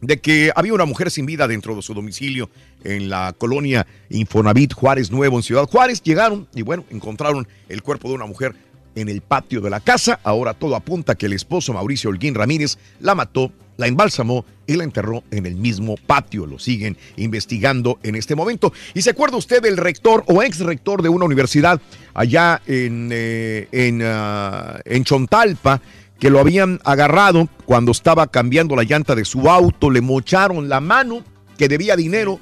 de 0.00 0.18
que 0.18 0.52
había 0.54 0.74
una 0.74 0.84
mujer 0.84 1.10
sin 1.10 1.26
vida 1.26 1.48
dentro 1.48 1.74
de 1.74 1.82
su 1.82 1.94
domicilio 1.94 2.50
en 2.84 3.08
la 3.08 3.34
colonia 3.36 3.86
Infonavit 4.10 4.72
Juárez 4.72 5.10
Nuevo 5.10 5.36
en 5.36 5.42
Ciudad 5.42 5.64
Juárez. 5.64 6.02
Llegaron 6.02 6.48
y 6.54 6.62
bueno, 6.62 6.84
encontraron 6.90 7.48
el 7.68 7.82
cuerpo 7.82 8.08
de 8.08 8.14
una 8.14 8.26
mujer 8.26 8.54
en 9.00 9.08
el 9.08 9.20
patio 9.20 9.60
de 9.60 9.70
la 9.70 9.80
casa. 9.80 10.20
Ahora 10.22 10.54
todo 10.54 10.76
apunta 10.76 11.14
que 11.14 11.26
el 11.26 11.32
esposo 11.32 11.72
Mauricio 11.72 12.10
Holguín 12.10 12.34
Ramírez 12.34 12.78
la 13.00 13.14
mató, 13.14 13.52
la 13.76 13.86
embalsamó 13.86 14.44
y 14.66 14.74
la 14.74 14.84
enterró 14.84 15.22
en 15.30 15.46
el 15.46 15.54
mismo 15.54 15.96
patio. 16.06 16.46
Lo 16.46 16.58
siguen 16.58 16.96
investigando 17.16 17.98
en 18.02 18.14
este 18.14 18.34
momento. 18.34 18.72
¿Y 18.94 19.02
se 19.02 19.10
acuerda 19.10 19.36
usted 19.36 19.62
del 19.62 19.76
rector 19.76 20.24
o 20.26 20.42
ex 20.42 20.60
rector 20.60 21.02
de 21.02 21.08
una 21.08 21.24
universidad 21.24 21.80
allá 22.14 22.60
en, 22.66 23.10
eh, 23.12 23.68
en, 23.72 24.02
ah, 24.04 24.80
en 24.84 25.04
Chontalpa? 25.04 25.80
que 26.18 26.30
lo 26.30 26.40
habían 26.40 26.80
agarrado 26.84 27.48
cuando 27.64 27.92
estaba 27.92 28.26
cambiando 28.26 28.74
la 28.74 28.82
llanta 28.82 29.14
de 29.14 29.24
su 29.24 29.48
auto, 29.48 29.88
le 29.88 30.00
mocharon 30.00 30.68
la 30.68 30.80
mano, 30.80 31.22
que 31.56 31.68
debía 31.68 31.94
dinero. 31.94 32.40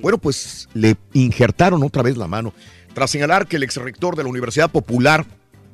Bueno, 0.00 0.18
pues 0.18 0.68
le 0.74 0.96
injertaron 1.14 1.82
otra 1.82 2.02
vez 2.02 2.16
la 2.16 2.28
mano. 2.28 2.52
Tras 2.94 3.10
señalar 3.10 3.46
que 3.46 3.56
el 3.56 3.62
ex 3.62 3.76
rector 3.76 4.16
de 4.16 4.22
la 4.22 4.28
Universidad 4.28 4.70
Popular 4.70 5.26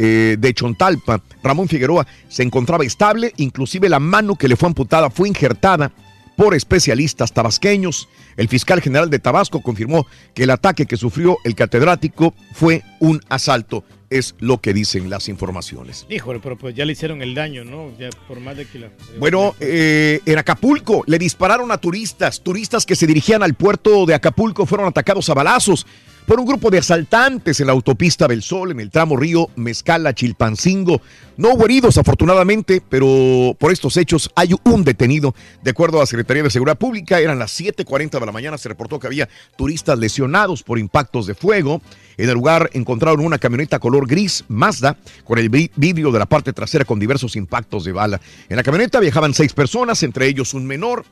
eh, 0.05 0.37
de 0.37 0.53
Chontalpa, 0.53 1.23
Ramón 1.45 1.69
Figueroa, 1.69 2.05
se 2.29 2.43
encontraba 2.43 2.85
estable, 2.85 3.33
inclusive 3.37 3.89
la 3.89 4.01
mano 4.01 4.35
que 4.35 4.49
le 4.49 4.57
fue 4.57 4.67
amputada 4.67 5.11
fue 5.11 5.29
injertada 5.29 5.93
por 6.37 6.57
especialistas 6.57 7.33
tabasqueños. 7.33 8.09
El 8.37 8.49
fiscal 8.49 8.81
general 8.81 9.11
de 9.11 9.21
Tabasco 9.21 9.63
confirmó 9.63 10.09
que 10.35 10.43
el 10.43 10.51
ataque 10.51 10.87
que 10.87 10.97
sufrió 10.97 11.39
el 11.45 11.55
catedrático 11.55 12.35
fue 12.53 12.83
un 12.99 13.21
asalto. 13.29 13.85
Es 14.11 14.35
lo 14.41 14.61
que 14.61 14.75
dicen 14.75 15.09
las 15.09 15.29
informaciones. 15.29 16.05
Híjole, 16.11 16.41
pero 16.43 16.59
pues 16.59 16.75
ya 16.75 16.85
le 16.85 16.95
hicieron 16.95 17.23
el 17.23 17.37
daño, 17.37 17.65
¿no? 17.65 17.97
Ya 17.97 18.11
por 18.27 18.41
más 18.41 18.57
de 18.57 18.67
que 18.67 18.81
la... 18.81 18.91
Bueno, 19.21 19.55
eh, 19.61 20.21
en 20.27 20.37
Acapulco 20.37 21.05
le 21.07 21.19
dispararon 21.19 21.71
a 21.71 21.79
turistas. 21.79 22.43
Turistas 22.43 22.87
que 22.87 22.97
se 22.97 23.07
dirigían 23.07 23.45
al 23.45 23.55
puerto 23.55 24.05
de 24.05 24.15
Acapulco 24.15 24.67
fueron 24.67 24.89
atacados 24.89 25.31
a 25.31 25.35
balazos 25.35 25.87
por 26.27 26.39
un 26.41 26.47
grupo 26.47 26.71
de 26.71 26.79
asaltantes 26.79 27.61
en 27.61 27.67
la 27.67 27.73
autopista 27.73 28.27
del 28.29 28.43
Sol, 28.43 28.71
en 28.71 28.81
el 28.81 28.91
tramo 28.91 29.17
río 29.17 29.49
Mezcala, 29.57 30.15
Chilpancingo. 30.15 31.01
No 31.37 31.51
hubo 31.55 31.65
heridos, 31.65 31.99
afortunadamente, 31.99 32.83
pero 32.89 33.57
por 33.59 33.73
estos 33.73 33.97
hechos 33.97 34.31
hay 34.37 34.55
un 34.65 34.85
detenido. 34.85 35.35
De 35.63 35.71
acuerdo 35.73 35.99
a 35.99 36.01
la 36.01 36.07
Secretaría 36.07 36.43
de 36.43 36.51
Seguridad 36.51 36.79
Pública, 36.79 37.19
eran 37.21 37.39
las 37.39 37.51
7:40 37.59 38.21
de 38.21 38.27
la 38.27 38.33
mañana. 38.33 38.57
Se 38.57 38.69
reportó 38.69 38.99
que 39.01 39.09
había 39.09 39.29
turistas 39.57 39.99
lesionados 39.99 40.63
por 40.63 40.79
impactos 40.79 41.27
de 41.27 41.35
fuego. 41.35 41.83
En 42.17 42.29
el 42.29 42.35
lugar 42.35 42.71
encontraron 42.73 43.25
una 43.25 43.39
camioneta 43.39 43.79
color 43.79 44.07
gris 44.07 44.45
Mazda 44.49 44.97
con 45.25 45.39
el 45.39 45.49
vi- 45.49 45.71
vidrio 45.77 46.13
de 46.13 46.19
la 46.19 46.27
parte 46.27 46.53
trasera 46.53 46.85
con 46.85 46.99
diversos 47.01 47.35
impactos 47.37 47.85
de 47.85 47.93
bala. 47.93 48.21
En 48.49 48.57
la 48.57 48.63
camioneta 48.63 49.01
viajaban 49.01 49.35
seis 49.35 49.53
personas, 49.53 50.03
entre 50.03 50.29
ellos 50.29 50.55
un 50.55 50.67
menor. 50.67 51.05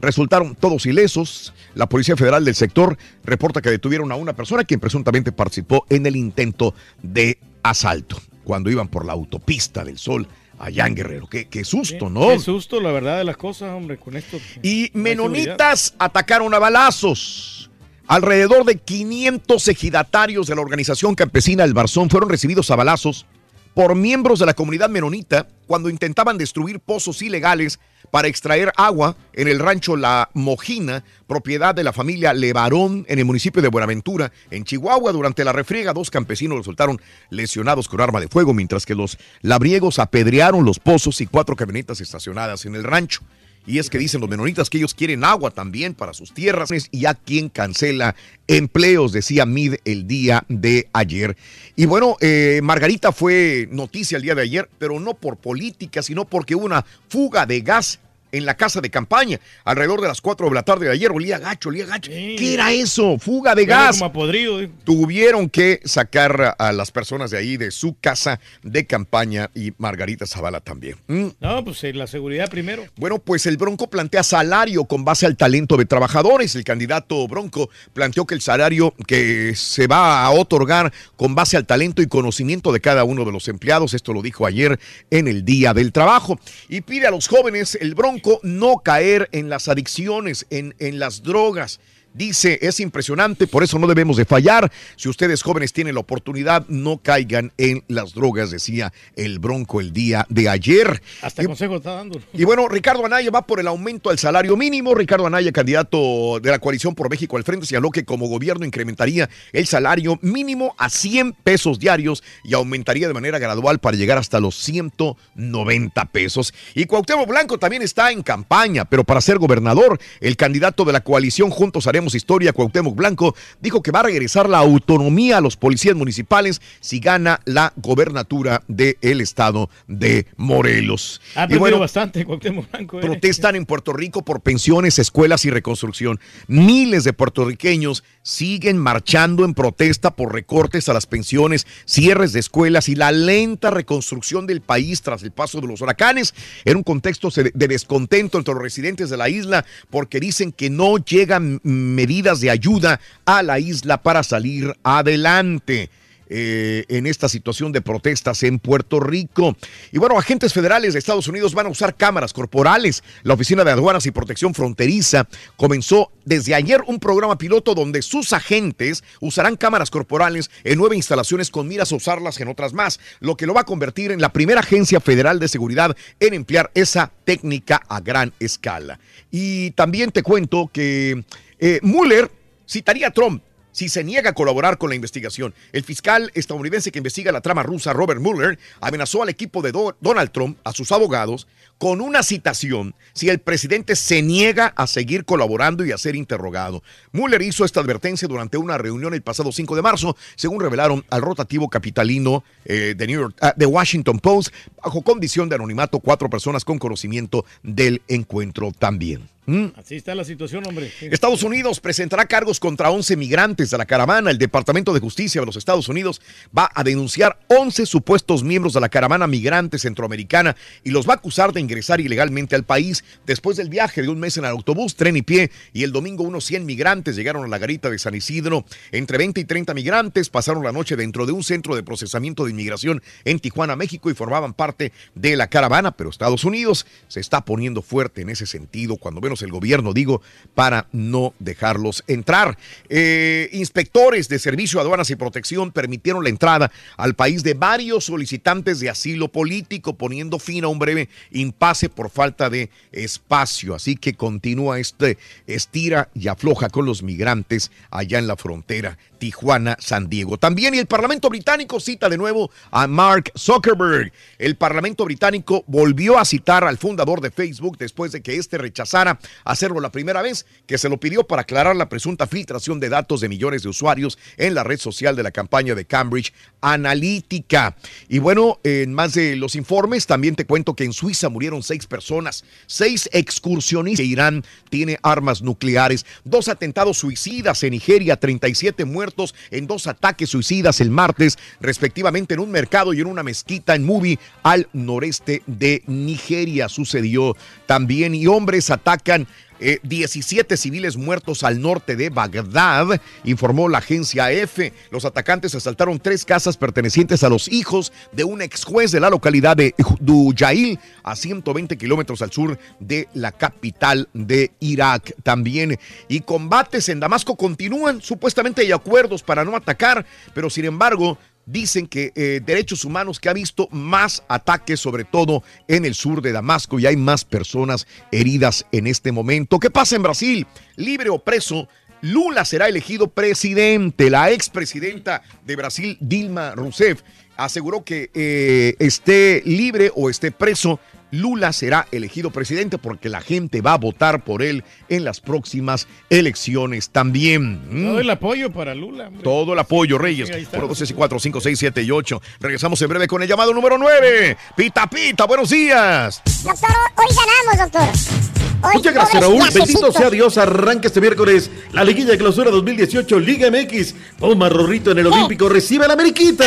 Resultaron 0.00 0.54
todos 0.54 0.86
ilesos. 0.86 1.52
La 1.74 1.88
Policía 1.88 2.16
Federal 2.16 2.44
del 2.44 2.54
sector 2.54 2.96
reporta 3.24 3.60
que 3.60 3.70
detuvieron 3.70 4.12
a 4.12 4.16
una 4.16 4.34
persona 4.34 4.64
quien 4.64 4.80
presuntamente 4.80 5.32
participó 5.32 5.86
en 5.88 6.06
el 6.06 6.16
intento 6.16 6.74
de 7.02 7.38
asalto 7.62 8.20
cuando 8.44 8.70
iban 8.70 8.88
por 8.88 9.04
la 9.04 9.12
autopista 9.12 9.84
del 9.84 9.98
Sol 9.98 10.26
allá 10.58 10.86
en 10.86 10.94
Guerrero. 10.94 11.26
Qué, 11.28 11.46
qué 11.48 11.64
susto, 11.64 12.08
¿no? 12.10 12.28
Qué 12.28 12.38
susto, 12.38 12.80
la 12.80 12.92
verdad 12.92 13.18
de 13.18 13.24
las 13.24 13.36
cosas, 13.36 13.70
hombre, 13.74 13.98
con 13.98 14.16
esto. 14.16 14.38
Y 14.62 14.90
menonitas 14.94 15.94
atacaron 15.98 16.52
a 16.54 16.58
balazos. 16.58 17.70
Alrededor 18.06 18.64
de 18.64 18.76
500 18.76 19.68
ejidatarios 19.68 20.46
de 20.46 20.54
la 20.54 20.62
organización 20.62 21.14
campesina 21.14 21.64
El 21.64 21.74
Barzón 21.74 22.08
fueron 22.08 22.30
recibidos 22.30 22.70
a 22.70 22.76
balazos 22.76 23.26
por 23.74 23.94
miembros 23.94 24.38
de 24.38 24.46
la 24.46 24.54
comunidad 24.54 24.88
menonita 24.88 25.46
cuando 25.66 25.90
intentaban 25.90 26.38
destruir 26.38 26.80
pozos 26.80 27.20
ilegales 27.20 27.78
para 28.10 28.28
extraer 28.28 28.72
agua 28.76 29.16
en 29.32 29.48
el 29.48 29.58
rancho 29.58 29.96
La 29.96 30.30
Mojina, 30.34 31.04
propiedad 31.26 31.74
de 31.74 31.84
la 31.84 31.92
familia 31.92 32.32
Levarón 32.32 33.04
en 33.08 33.18
el 33.18 33.24
municipio 33.24 33.62
de 33.62 33.68
Buenaventura, 33.68 34.32
en 34.50 34.64
Chihuahua. 34.64 35.12
Durante 35.12 35.44
la 35.44 35.52
refriega, 35.52 35.92
dos 35.92 36.10
campesinos 36.10 36.58
resultaron 36.58 37.00
lesionados 37.30 37.88
con 37.88 38.00
arma 38.00 38.20
de 38.20 38.28
fuego, 38.28 38.54
mientras 38.54 38.86
que 38.86 38.94
los 38.94 39.18
labriegos 39.42 39.98
apedrearon 39.98 40.64
los 40.64 40.78
pozos 40.78 41.20
y 41.20 41.26
cuatro 41.26 41.56
camionetas 41.56 42.00
estacionadas 42.00 42.66
en 42.66 42.74
el 42.74 42.84
rancho. 42.84 43.22
Y 43.68 43.78
es 43.78 43.90
que 43.90 43.98
dicen 43.98 44.22
los 44.22 44.30
menonitas 44.30 44.70
que 44.70 44.78
ellos 44.78 44.94
quieren 44.94 45.24
agua 45.24 45.50
también 45.50 45.94
para 45.94 46.14
sus 46.14 46.32
tierras 46.32 46.70
y 46.90 47.04
a 47.04 47.12
quien 47.12 47.50
cancela 47.50 48.16
empleos, 48.46 49.12
decía 49.12 49.44
Mid 49.44 49.74
el 49.84 50.08
día 50.08 50.42
de 50.48 50.88
ayer. 50.94 51.36
Y 51.76 51.84
bueno, 51.84 52.16
eh, 52.20 52.60
Margarita 52.62 53.12
fue 53.12 53.68
noticia 53.70 54.16
el 54.16 54.22
día 54.22 54.34
de 54.34 54.42
ayer, 54.42 54.70
pero 54.78 54.98
no 54.98 55.12
por 55.12 55.36
política, 55.36 56.02
sino 56.02 56.24
porque 56.24 56.54
una 56.54 56.86
fuga 57.08 57.44
de 57.44 57.60
gas 57.60 58.00
en 58.32 58.46
la 58.46 58.56
casa 58.56 58.80
de 58.80 58.90
campaña. 58.90 59.40
Alrededor 59.64 60.00
de 60.00 60.08
las 60.08 60.20
4 60.20 60.48
de 60.48 60.54
la 60.54 60.62
tarde 60.62 60.86
de 60.86 60.92
ayer 60.92 61.10
olía 61.10 61.38
gacho, 61.38 61.68
olía 61.68 61.86
gacho. 61.86 62.10
¿Qué 62.10 62.54
era 62.54 62.72
eso? 62.72 63.18
Fuga 63.18 63.54
de 63.54 63.66
gas. 63.66 63.98
como 63.98 64.12
podrido. 64.12 64.60
Tuvieron 64.84 65.48
que 65.48 65.80
sacar 65.84 66.56
a 66.58 66.72
las 66.72 66.90
personas 66.90 67.30
de 67.30 67.38
ahí 67.38 67.56
de 67.56 67.70
su 67.70 67.96
casa 68.00 68.40
de 68.62 68.86
campaña 68.86 69.50
y 69.54 69.72
Margarita 69.78 70.26
Zavala 70.26 70.60
también. 70.60 70.96
Mm. 71.06 71.28
No, 71.40 71.64
pues 71.64 71.82
eh, 71.84 71.92
la 71.92 72.06
seguridad 72.06 72.48
primero. 72.50 72.84
Bueno, 72.96 73.18
pues 73.18 73.46
el 73.46 73.56
Bronco 73.56 73.88
plantea 73.88 74.22
salario 74.22 74.84
con 74.84 75.04
base 75.04 75.26
al 75.26 75.36
talento 75.36 75.76
de 75.76 75.84
trabajadores. 75.84 76.54
El 76.54 76.64
candidato 76.64 77.26
Bronco 77.28 77.70
planteó 77.92 78.26
que 78.26 78.34
el 78.34 78.40
salario 78.40 78.94
que 79.06 79.54
se 79.54 79.86
va 79.86 80.24
a 80.24 80.30
otorgar 80.30 80.92
con 81.16 81.34
base 81.34 81.56
al 81.56 81.66
talento 81.66 82.02
y 82.02 82.06
conocimiento 82.06 82.72
de 82.72 82.80
cada 82.80 83.04
uno 83.04 83.24
de 83.24 83.32
los 83.32 83.48
empleados, 83.48 83.94
esto 83.94 84.12
lo 84.12 84.22
dijo 84.22 84.46
ayer 84.46 84.78
en 85.10 85.28
el 85.28 85.44
Día 85.44 85.74
del 85.74 85.92
Trabajo, 85.92 86.38
y 86.68 86.80
pide 86.80 87.06
a 87.06 87.10
los 87.10 87.28
jóvenes, 87.28 87.76
el 87.80 87.94
Bronco, 87.94 88.17
no 88.42 88.78
caer 88.78 89.28
en 89.32 89.48
las 89.48 89.68
adicciones, 89.68 90.46
en, 90.50 90.74
en 90.78 90.98
las 90.98 91.22
drogas. 91.22 91.80
Dice, 92.14 92.58
es 92.62 92.80
impresionante, 92.80 93.46
por 93.46 93.62
eso 93.62 93.78
no 93.78 93.86
debemos 93.86 94.16
de 94.16 94.24
fallar. 94.24 94.72
Si 94.96 95.08
ustedes 95.08 95.42
jóvenes 95.42 95.72
tienen 95.72 95.94
la 95.94 96.00
oportunidad, 96.00 96.66
no 96.68 96.98
caigan 96.98 97.52
en 97.58 97.84
las 97.88 98.14
drogas, 98.14 98.50
decía 98.50 98.92
el 99.14 99.38
Bronco 99.38 99.80
el 99.80 99.92
día 99.92 100.26
de 100.28 100.48
ayer. 100.48 101.02
Hasta 101.22 101.44
consejo 101.44 101.76
está 101.76 101.94
dando. 101.94 102.20
Y 102.32 102.44
bueno, 102.44 102.66
Ricardo 102.68 103.04
Anaya 103.04 103.30
va 103.30 103.46
por 103.46 103.60
el 103.60 103.66
aumento 103.66 104.10
al 104.10 104.18
salario 104.18 104.56
mínimo. 104.56 104.94
Ricardo 104.94 105.26
Anaya, 105.26 105.52
candidato 105.52 106.40
de 106.40 106.50
la 106.50 106.58
coalición 106.58 106.94
por 106.94 107.10
México 107.10 107.36
al 107.36 107.44
frente, 107.44 107.66
señaló 107.66 107.90
que 107.90 108.04
como 108.04 108.26
gobierno 108.26 108.64
incrementaría 108.64 109.28
el 109.52 109.66
salario 109.66 110.18
mínimo 110.22 110.74
a 110.78 110.90
100 110.90 111.34
pesos 111.34 111.78
diarios 111.78 112.24
y 112.42 112.54
aumentaría 112.54 113.06
de 113.06 113.14
manera 113.14 113.38
gradual 113.38 113.78
para 113.78 113.96
llegar 113.96 114.18
hasta 114.18 114.40
los 114.40 114.56
190 114.56 116.04
pesos. 116.06 116.54
Y 116.74 116.86
Cuauhtémoc 116.86 117.28
Blanco 117.28 117.58
también 117.58 117.82
está 117.82 118.10
en 118.10 118.22
campaña, 118.22 118.84
pero 118.86 119.04
para 119.04 119.20
ser 119.20 119.38
gobernador, 119.38 120.00
el 120.20 120.36
candidato 120.36 120.84
de 120.84 120.92
la 120.92 121.00
coalición 121.00 121.50
Juntos 121.50 121.86
Haremos 121.86 121.97
Historia, 122.06 122.52
Cuauhtémoc 122.52 122.94
Blanco, 122.94 123.34
dijo 123.60 123.82
que 123.82 123.90
va 123.90 124.00
a 124.00 124.04
regresar 124.04 124.48
la 124.48 124.58
autonomía 124.58 125.38
a 125.38 125.40
los 125.40 125.56
policías 125.56 125.96
municipales 125.96 126.60
si 126.80 127.00
gana 127.00 127.40
la 127.44 127.72
gobernatura 127.76 128.62
del 128.68 129.20
estado 129.20 129.68
de 129.86 130.26
Morelos. 130.36 131.20
Ha 131.34 131.40
Y 131.40 131.42
aprendido 131.42 131.60
bueno, 131.60 131.78
bastante 131.80 132.24
Cuauhtémoc 132.24 132.70
Blanco. 132.70 132.98
eh. 132.98 133.02
Protestan 133.02 133.56
en 133.56 133.66
Puerto 133.66 133.92
Rico 133.92 134.22
por 134.24 134.40
pensiones, 134.40 134.98
escuelas 134.98 135.44
y 135.44 135.50
reconstrucción. 135.50 136.20
Miles 136.46 137.04
de 137.04 137.12
puertorriqueños 137.12 138.04
siguen 138.22 138.78
marchando 138.78 139.44
en 139.44 139.54
protesta 139.54 140.10
por 140.14 140.32
recortes 140.32 140.88
a 140.88 140.92
las 140.92 141.06
pensiones, 141.06 141.66
cierres 141.86 142.32
de 142.32 142.40
escuelas 142.40 142.88
y 142.88 142.94
la 142.94 143.10
lenta 143.12 143.70
reconstrucción 143.70 144.46
del 144.46 144.60
país 144.60 145.02
tras 145.02 145.22
el 145.22 145.32
paso 145.32 145.60
de 145.60 145.66
los 145.66 145.80
huracanes. 145.80 146.34
En 146.64 146.76
un 146.76 146.82
contexto 146.82 147.30
de 147.30 147.50
de 147.54 147.68
descontento 147.68 148.38
entre 148.38 148.54
los 148.54 148.62
residentes 148.62 149.10
de 149.10 149.16
la 149.16 149.28
isla 149.28 149.64
porque 149.90 150.20
dicen 150.20 150.52
que 150.52 150.70
no 150.70 150.98
llegan 150.98 151.60
medidas 151.94 152.40
de 152.40 152.50
ayuda 152.50 153.00
a 153.24 153.42
la 153.42 153.58
isla 153.58 154.02
para 154.02 154.22
salir 154.22 154.74
adelante 154.82 155.90
eh, 156.30 156.84
en 156.88 157.06
esta 157.06 157.26
situación 157.26 157.72
de 157.72 157.80
protestas 157.80 158.42
en 158.42 158.58
Puerto 158.58 159.00
Rico. 159.00 159.56
Y 159.92 159.98
bueno, 159.98 160.18
agentes 160.18 160.52
federales 160.52 160.92
de 160.92 160.98
Estados 160.98 161.26
Unidos 161.26 161.54
van 161.54 161.64
a 161.64 161.70
usar 161.70 161.96
cámaras 161.96 162.34
corporales. 162.34 163.02
La 163.22 163.32
Oficina 163.32 163.64
de 163.64 163.70
Aduanas 163.70 164.04
y 164.04 164.10
Protección 164.10 164.52
Fronteriza 164.52 165.26
comenzó 165.56 166.12
desde 166.26 166.54
ayer 166.54 166.82
un 166.86 167.00
programa 167.00 167.38
piloto 167.38 167.74
donde 167.74 168.02
sus 168.02 168.34
agentes 168.34 169.04
usarán 169.22 169.56
cámaras 169.56 169.90
corporales 169.90 170.50
en 170.64 170.78
nueve 170.78 170.96
instalaciones 170.96 171.50
con 171.50 171.66
miras 171.66 171.92
a 171.92 171.96
usarlas 171.96 172.38
en 172.42 172.48
otras 172.48 172.74
más, 172.74 173.00
lo 173.20 173.34
que 173.38 173.46
lo 173.46 173.54
va 173.54 173.62
a 173.62 173.64
convertir 173.64 174.12
en 174.12 174.20
la 174.20 174.30
primera 174.30 174.60
agencia 174.60 175.00
federal 175.00 175.40
de 175.40 175.48
seguridad 175.48 175.96
en 176.20 176.34
emplear 176.34 176.70
esa 176.74 177.10
técnica 177.24 177.80
a 177.88 178.00
gran 178.00 178.34
escala. 178.38 179.00
Y 179.30 179.70
también 179.70 180.10
te 180.10 180.22
cuento 180.22 180.68
que 180.70 181.24
eh, 181.58 181.80
Mueller 181.82 182.30
citaría 182.66 183.08
a 183.08 183.10
Trump 183.12 183.42
si 183.70 183.88
se 183.88 184.02
niega 184.02 184.30
a 184.30 184.34
colaborar 184.34 184.76
con 184.76 184.88
la 184.88 184.96
investigación. 184.96 185.54
El 185.72 185.84
fiscal 185.84 186.32
estadounidense 186.34 186.90
que 186.90 186.98
investiga 186.98 187.30
la 187.30 187.42
trama 187.42 187.62
rusa, 187.62 187.92
Robert 187.92 188.20
Mueller, 188.20 188.58
amenazó 188.80 189.22
al 189.22 189.28
equipo 189.28 189.62
de 189.62 189.70
Do- 189.70 189.96
Donald 190.00 190.32
Trump, 190.32 190.58
a 190.64 190.72
sus 190.72 190.90
abogados, 190.90 191.46
con 191.76 192.00
una 192.00 192.24
citación 192.24 192.96
si 193.12 193.28
el 193.28 193.38
presidente 193.38 193.94
se 193.94 194.20
niega 194.20 194.72
a 194.74 194.88
seguir 194.88 195.24
colaborando 195.24 195.84
y 195.84 195.92
a 195.92 195.98
ser 195.98 196.16
interrogado. 196.16 196.82
Mueller 197.12 197.40
hizo 197.42 197.64
esta 197.64 197.78
advertencia 197.78 198.26
durante 198.26 198.56
una 198.56 198.78
reunión 198.78 199.14
el 199.14 199.22
pasado 199.22 199.52
5 199.52 199.76
de 199.76 199.82
marzo, 199.82 200.16
según 200.34 200.60
revelaron 200.60 201.04
al 201.08 201.22
rotativo 201.22 201.68
capitalino 201.68 202.42
eh, 202.64 202.94
de, 202.96 203.06
New 203.06 203.20
York, 203.20 203.36
ah, 203.40 203.54
de 203.56 203.66
Washington 203.66 204.18
Post, 204.18 204.52
bajo 204.82 205.02
condición 205.02 205.48
de 205.48 205.54
anonimato, 205.54 206.00
cuatro 206.00 206.28
personas 206.28 206.64
con 206.64 206.80
conocimiento 206.80 207.44
del 207.62 208.02
encuentro 208.08 208.72
también. 208.76 209.28
¿Mm? 209.48 209.68
Así 209.76 209.96
está 209.96 210.14
la 210.14 210.24
situación, 210.24 210.66
hombre. 210.66 210.92
Estados 211.00 211.42
Unidos 211.42 211.80
presentará 211.80 212.26
cargos 212.26 212.60
contra 212.60 212.90
11 212.90 213.16
migrantes 213.16 213.70
de 213.70 213.78
la 213.78 213.86
caravana. 213.86 214.30
El 214.30 214.36
Departamento 214.36 214.92
de 214.92 215.00
Justicia 215.00 215.40
de 215.40 215.46
los 215.46 215.56
Estados 215.56 215.88
Unidos 215.88 216.20
va 216.56 216.70
a 216.74 216.84
denunciar 216.84 217.38
11 217.48 217.86
supuestos 217.86 218.44
miembros 218.44 218.74
de 218.74 218.80
la 218.80 218.90
caravana 218.90 219.26
migrante 219.26 219.78
centroamericana 219.78 220.54
y 220.84 220.90
los 220.90 221.08
va 221.08 221.14
a 221.14 221.16
acusar 221.16 221.54
de 221.54 221.60
ingresar 221.60 221.98
ilegalmente 222.02 222.56
al 222.56 222.64
país 222.64 223.04
después 223.24 223.56
del 223.56 223.70
viaje 223.70 224.02
de 224.02 224.10
un 224.10 224.20
mes 224.20 224.36
en 224.36 224.44
el 224.44 224.50
autobús, 224.50 224.96
tren 224.96 225.16
y 225.16 225.22
pie. 225.22 225.50
Y 225.72 225.82
el 225.82 225.92
domingo 225.92 226.24
unos 226.24 226.44
100 226.44 226.66
migrantes 226.66 227.16
llegaron 227.16 227.42
a 227.42 227.48
la 227.48 227.56
garita 227.56 227.88
de 227.88 227.98
San 227.98 228.14
Isidro. 228.14 228.66
Entre 228.92 229.16
20 229.16 229.40
y 229.40 229.44
30 229.46 229.72
migrantes 229.72 230.28
pasaron 230.28 230.62
la 230.62 230.72
noche 230.72 230.94
dentro 230.94 231.24
de 231.24 231.32
un 231.32 231.42
centro 231.42 231.74
de 231.74 231.82
procesamiento 231.82 232.44
de 232.44 232.50
inmigración 232.50 233.02
en 233.24 233.40
Tijuana, 233.40 233.76
México 233.76 234.10
y 234.10 234.14
formaban 234.14 234.52
parte 234.52 234.92
de 235.14 235.36
la 235.36 235.48
caravana, 235.48 235.92
pero 235.92 236.10
Estados 236.10 236.44
Unidos 236.44 236.84
se 237.08 237.20
está 237.20 237.46
poniendo 237.46 237.80
fuerte 237.80 238.20
en 238.20 238.28
ese 238.28 238.44
sentido, 238.44 238.98
cuando 238.98 239.22
menos 239.22 239.37
el 239.42 239.50
gobierno, 239.50 239.92
digo, 239.92 240.22
para 240.54 240.86
no 240.92 241.34
dejarlos 241.38 242.04
entrar. 242.06 242.58
Eh, 242.88 243.48
inspectores 243.52 244.28
de 244.28 244.38
Servicio 244.38 244.80
Aduanas 244.80 245.10
y 245.10 245.16
Protección 245.16 245.72
permitieron 245.72 246.22
la 246.22 246.30
entrada 246.30 246.70
al 246.96 247.14
país 247.14 247.42
de 247.42 247.54
varios 247.54 248.04
solicitantes 248.04 248.80
de 248.80 248.90
asilo 248.90 249.28
político, 249.28 249.96
poniendo 249.96 250.38
fin 250.38 250.64
a 250.64 250.68
un 250.68 250.78
breve 250.78 251.08
impasse 251.30 251.88
por 251.88 252.10
falta 252.10 252.50
de 252.50 252.70
espacio. 252.92 253.74
Así 253.74 253.96
que 253.96 254.14
continúa 254.14 254.78
este 254.78 255.18
estira 255.46 256.08
y 256.14 256.28
afloja 256.28 256.68
con 256.68 256.86
los 256.86 257.02
migrantes 257.02 257.70
allá 257.90 258.18
en 258.18 258.26
la 258.26 258.36
frontera 258.36 258.98
Tijuana-San 259.18 260.08
Diego. 260.08 260.38
También 260.38 260.74
el 260.74 260.86
Parlamento 260.86 261.28
británico 261.28 261.80
cita 261.80 262.08
de 262.08 262.16
nuevo 262.16 262.50
a 262.70 262.86
Mark 262.86 263.32
Zuckerberg. 263.36 264.12
El 264.38 264.56
Parlamento 264.56 265.04
británico 265.04 265.64
volvió 265.66 266.18
a 266.18 266.24
citar 266.24 266.64
al 266.64 266.78
fundador 266.78 267.20
de 267.20 267.30
Facebook 267.30 267.78
después 267.78 268.12
de 268.12 268.22
que 268.22 268.36
éste 268.36 268.58
rechazara 268.58 269.18
hacerlo 269.44 269.80
la 269.80 269.92
primera 269.92 270.22
vez, 270.22 270.46
que 270.66 270.78
se 270.78 270.88
lo 270.88 270.98
pidió 270.98 271.24
para 271.26 271.42
aclarar 271.42 271.76
la 271.76 271.88
presunta 271.88 272.26
filtración 272.26 272.80
de 272.80 272.88
datos 272.88 273.20
de 273.20 273.28
millones 273.28 273.62
de 273.62 273.68
usuarios 273.68 274.18
en 274.36 274.54
la 274.54 274.64
red 274.64 274.78
social 274.78 275.16
de 275.16 275.22
la 275.22 275.30
campaña 275.30 275.74
de 275.74 275.84
Cambridge 275.84 276.32
Analytica. 276.60 277.76
Y 278.08 278.18
bueno, 278.18 278.60
en 278.64 278.92
más 278.92 279.14
de 279.14 279.36
los 279.36 279.54
informes, 279.54 280.06
también 280.06 280.34
te 280.34 280.44
cuento 280.44 280.74
que 280.74 280.84
en 280.84 280.92
Suiza 280.92 281.28
murieron 281.28 281.62
seis 281.62 281.86
personas, 281.86 282.44
seis 282.66 283.08
excursionistas. 283.12 284.06
Irán 284.06 284.44
tiene 284.70 284.98
armas 285.02 285.42
nucleares, 285.42 286.04
dos 286.24 286.48
atentados 286.48 286.98
suicidas 286.98 287.62
en 287.62 287.70
Nigeria, 287.70 288.16
37 288.16 288.84
muertos 288.84 289.34
en 289.50 289.66
dos 289.66 289.86
ataques 289.86 290.30
suicidas 290.30 290.80
el 290.80 290.90
martes, 290.90 291.38
respectivamente 291.60 292.34
en 292.34 292.40
un 292.40 292.50
mercado 292.50 292.92
y 292.92 293.00
en 293.00 293.06
una 293.06 293.22
mezquita 293.22 293.74
en 293.74 293.84
Mubi, 293.84 294.18
al 294.42 294.68
noreste 294.72 295.42
de 295.46 295.82
Nigeria. 295.86 296.68
Sucedió 296.68 297.36
también 297.66 298.14
y 298.14 298.26
hombres 298.26 298.70
atacan 298.70 299.17
eh, 299.60 299.78
17 299.82 300.56
civiles 300.56 300.96
muertos 300.96 301.42
al 301.42 301.60
norte 301.60 301.96
de 301.96 302.10
Bagdad, 302.10 303.00
informó 303.24 303.68
la 303.68 303.78
agencia 303.78 304.30
EFE. 304.30 304.72
Los 304.90 305.04
atacantes 305.04 305.54
asaltaron 305.54 305.98
tres 305.98 306.24
casas 306.24 306.56
pertenecientes 306.56 307.24
a 307.24 307.28
los 307.28 307.48
hijos 307.48 307.92
de 308.12 308.24
un 308.24 308.40
ex 308.42 308.64
juez 308.64 308.92
de 308.92 309.00
la 309.00 309.10
localidad 309.10 309.56
de 309.56 309.74
Dujail, 310.00 310.78
a 311.02 311.16
120 311.16 311.76
kilómetros 311.76 312.22
al 312.22 312.30
sur 312.30 312.58
de 312.78 313.08
la 313.14 313.32
capital 313.32 314.08
de 314.12 314.52
Irak. 314.60 315.14
También, 315.22 315.78
y 316.08 316.20
combates 316.20 316.88
en 316.88 317.00
Damasco 317.00 317.36
continúan. 317.36 318.00
Supuestamente 318.00 318.62
hay 318.62 318.72
acuerdos 318.72 319.22
para 319.22 319.44
no 319.44 319.56
atacar, 319.56 320.06
pero 320.34 320.50
sin 320.50 320.66
embargo, 320.66 321.18
dicen 321.50 321.86
que 321.86 322.12
eh, 322.14 322.40
derechos 322.44 322.84
humanos 322.84 323.18
que 323.18 323.28
ha 323.28 323.32
visto 323.32 323.68
más 323.70 324.22
ataques, 324.28 324.78
sobre 324.78 325.04
todo 325.04 325.42
en 325.66 325.84
el 325.84 325.94
sur 325.94 326.22
de 326.22 326.32
Damasco, 326.32 326.78
y 326.78 326.86
hay 326.86 326.96
más 326.96 327.24
personas 327.24 327.86
heridas 328.12 328.66
en 328.72 328.86
este 328.86 329.12
momento. 329.12 329.58
¿Qué 329.58 329.70
pasa 329.70 329.96
en 329.96 330.02
Brasil? 330.02 330.46
Libre 330.76 331.08
o 331.10 331.18
preso. 331.18 331.68
Lula 332.00 332.44
será 332.44 332.68
elegido 332.68 333.08
presidente. 333.08 334.10
La 334.10 334.30
expresidenta 334.30 335.22
de 335.44 335.56
Brasil, 335.56 335.96
Dilma 336.00 336.54
Rousseff, 336.54 337.02
aseguró 337.36 337.82
que 337.84 338.10
eh, 338.14 338.74
esté 338.78 339.42
libre 339.44 339.90
o 339.94 340.10
esté 340.10 340.30
preso, 340.30 340.78
Lula 341.10 341.52
será 341.52 341.86
elegido 341.90 342.30
presidente 342.30 342.78
porque 342.78 343.08
la 343.08 343.20
gente 343.20 343.60
va 343.60 343.74
a 343.74 343.78
votar 343.78 344.24
por 344.24 344.42
él 344.42 344.64
en 344.88 345.04
las 345.04 345.20
próximas 345.20 345.86
elecciones 346.10 346.90
también. 346.90 347.62
Mm. 347.70 347.86
Todo 347.86 348.00
el 348.00 348.10
apoyo 348.10 348.52
para 348.52 348.74
Lula. 348.74 349.08
hombre. 349.08 349.22
Todo 349.22 349.52
el 349.52 349.58
apoyo, 349.58 349.98
Reyes. 349.98 350.28
Sí, 350.28 350.34
ahí 350.34 350.42
está. 350.42 350.58
1, 350.58 350.68
2, 350.68 350.78
3, 350.78 350.92
4, 350.92 351.18
5, 351.18 351.40
6, 351.40 351.58
7 351.58 351.82
y 351.82 351.90
8. 351.90 352.22
Regresamos 352.40 352.80
en 352.82 352.88
breve 352.88 353.06
con 353.06 353.22
el 353.22 353.28
llamado 353.28 353.52
número 353.54 353.78
9. 353.78 354.36
Pita, 354.56 354.88
pita, 354.88 355.24
buenos 355.24 355.50
días. 355.50 356.22
Doctor, 356.44 356.70
hoy 356.96 357.06
ganamos, 357.16 357.72
doctor. 357.72 358.28
Hoy, 358.60 358.74
Muchas 358.74 358.92
gracias, 358.92 359.22
Raúl. 359.22 359.42
Bendito 359.54 359.92
sea 359.92 360.10
Dios. 360.10 360.36
Arranca 360.36 360.88
este 360.88 361.00
miércoles 361.00 361.48
la 361.72 361.84
liguilla 361.84 362.10
de 362.10 362.18
clausura 362.18 362.50
2018 362.50 363.20
Liga 363.20 363.50
MX. 363.50 363.94
Toma 364.18 364.48
Rorrito 364.48 364.90
en 364.90 364.98
el 364.98 365.06
Olímpico. 365.06 365.48
Recibe 365.48 365.84
a 365.84 365.88
la 365.88 365.94
Ameriquita. 365.94 366.44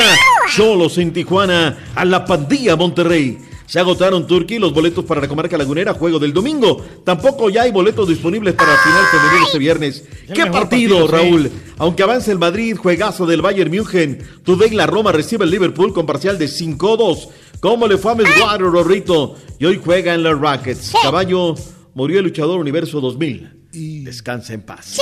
Cholos 0.54 0.98
en 0.98 1.14
Tijuana. 1.14 1.78
A 1.96 2.04
la 2.04 2.26
Pandilla 2.26 2.76
Monterrey. 2.76 3.38
Se 3.72 3.80
agotaron 3.80 4.28
Turquía 4.28 4.60
los 4.60 4.74
boletos 4.74 5.06
para 5.06 5.22
la 5.22 5.30
comarca 5.30 5.58
lagunera, 5.58 5.94
juego 5.94 6.20
del 6.20 6.34
domingo. 6.34 6.86
Tampoco 7.06 7.50
ya 7.50 7.62
hay 7.62 7.72
boletos 7.72 8.06
disponibles 8.10 8.54
para 8.54 8.74
la 8.74 8.78
final 8.80 9.06
femenil 9.10 9.44
este 9.46 9.60
viernes. 9.60 10.04
el 10.28 10.34
¿Qué 10.34 10.46
partido, 10.48 11.08
sí. 11.08 11.14
Raúl? 11.14 11.50
Aunque 11.78 12.04
avance 12.04 12.34
el 12.34 12.38
Madrid, 12.38 12.76
juegazo 12.76 13.26
del 13.26 13.42
Bayern 13.42 13.72
München. 13.72 14.28
Today 14.44 14.72
la 14.72 14.88
Roma 14.88 15.14
recibe 15.14 15.46
el 15.46 15.52
Liverpool 15.52 15.94
con 15.94 16.06
parcial 16.06 16.38
de 16.38 16.48
5-2. 16.48 17.30
¿Cómo 17.62 17.88
le 17.88 17.98
fue 17.98 18.12
a 18.12 18.16
Mesguaro, 18.16 18.70
Rorrito? 18.70 19.38
Y 19.58 19.64
hoy 19.64 19.80
juega 19.82 20.16
en 20.16 20.24
los 20.24 20.38
Rackets. 20.38 20.92
Caballo 21.02 21.56
murió 21.94 22.20
el 22.20 22.26
luchador 22.26 22.60
Universo 22.60 23.00
2000. 23.00 23.70
Descansa 24.04 24.54
en 24.54 24.64
paz. 24.64 25.00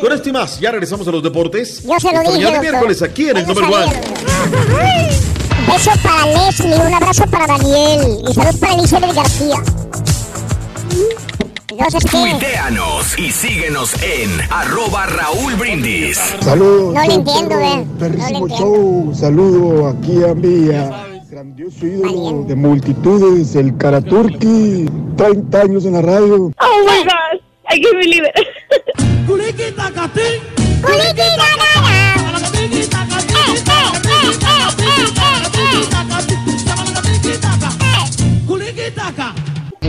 Con 0.00 0.12
esto 0.12 0.28
y 0.28 0.32
más, 0.32 0.60
ya 0.60 0.70
regresamos 0.70 1.08
a 1.08 1.10
los 1.10 1.24
deportes. 1.24 1.82
Yo 1.82 1.98
se 1.98 2.12
lo 2.12 2.20
dije, 2.20 2.38
ya 2.38 2.38
de 2.38 2.44
doctor. 2.44 2.62
miércoles 2.70 3.02
aquí 3.02 3.30
en 3.30 3.38
el 3.38 3.46
sabía, 3.46 3.68
One. 3.68 5.41
Beso 5.66 5.90
para 6.02 6.26
Leslie, 6.26 6.74
un 6.74 6.94
abrazo 6.94 7.24
para 7.30 7.46
Daniel 7.46 8.18
y 8.28 8.34
saludos 8.34 8.56
para 8.56 8.74
Elizabeth 8.74 9.14
García. 9.14 9.56
Entonces, 11.68 12.04
¿qué? 12.10 12.30
Tuiteanos 12.30 13.18
y 13.18 13.30
síguenos 13.30 13.94
en 14.02 14.30
arroba 14.50 15.06
Raúl 15.06 15.54
Brindis. 15.54 16.18
Saludos. 16.40 16.94
No 16.94 17.04
show, 17.04 17.12
entiendo, 17.12 17.58
eh. 17.60 17.84
No 17.84 17.98
Perrísimo 17.98 18.46
le 18.46 18.56
show. 18.56 19.12
Saludo 19.14 19.88
aquí 19.88 20.22
a 20.22 20.34
Mía. 20.34 21.06
Grandioso 21.30 21.86
ídolo 21.86 22.44
de 22.44 22.54
multitudes, 22.54 23.56
el 23.56 23.76
Karaturki. 23.78 24.86
30 25.16 25.60
años 25.60 25.84
en 25.86 25.94
la 25.94 26.02
radio. 26.02 26.36
Oh 26.36 26.84
my 26.84 27.04
gosh, 27.04 27.40
I 27.70 27.80
can't 27.80 27.96
believe 27.96 28.24
it. 28.24 28.62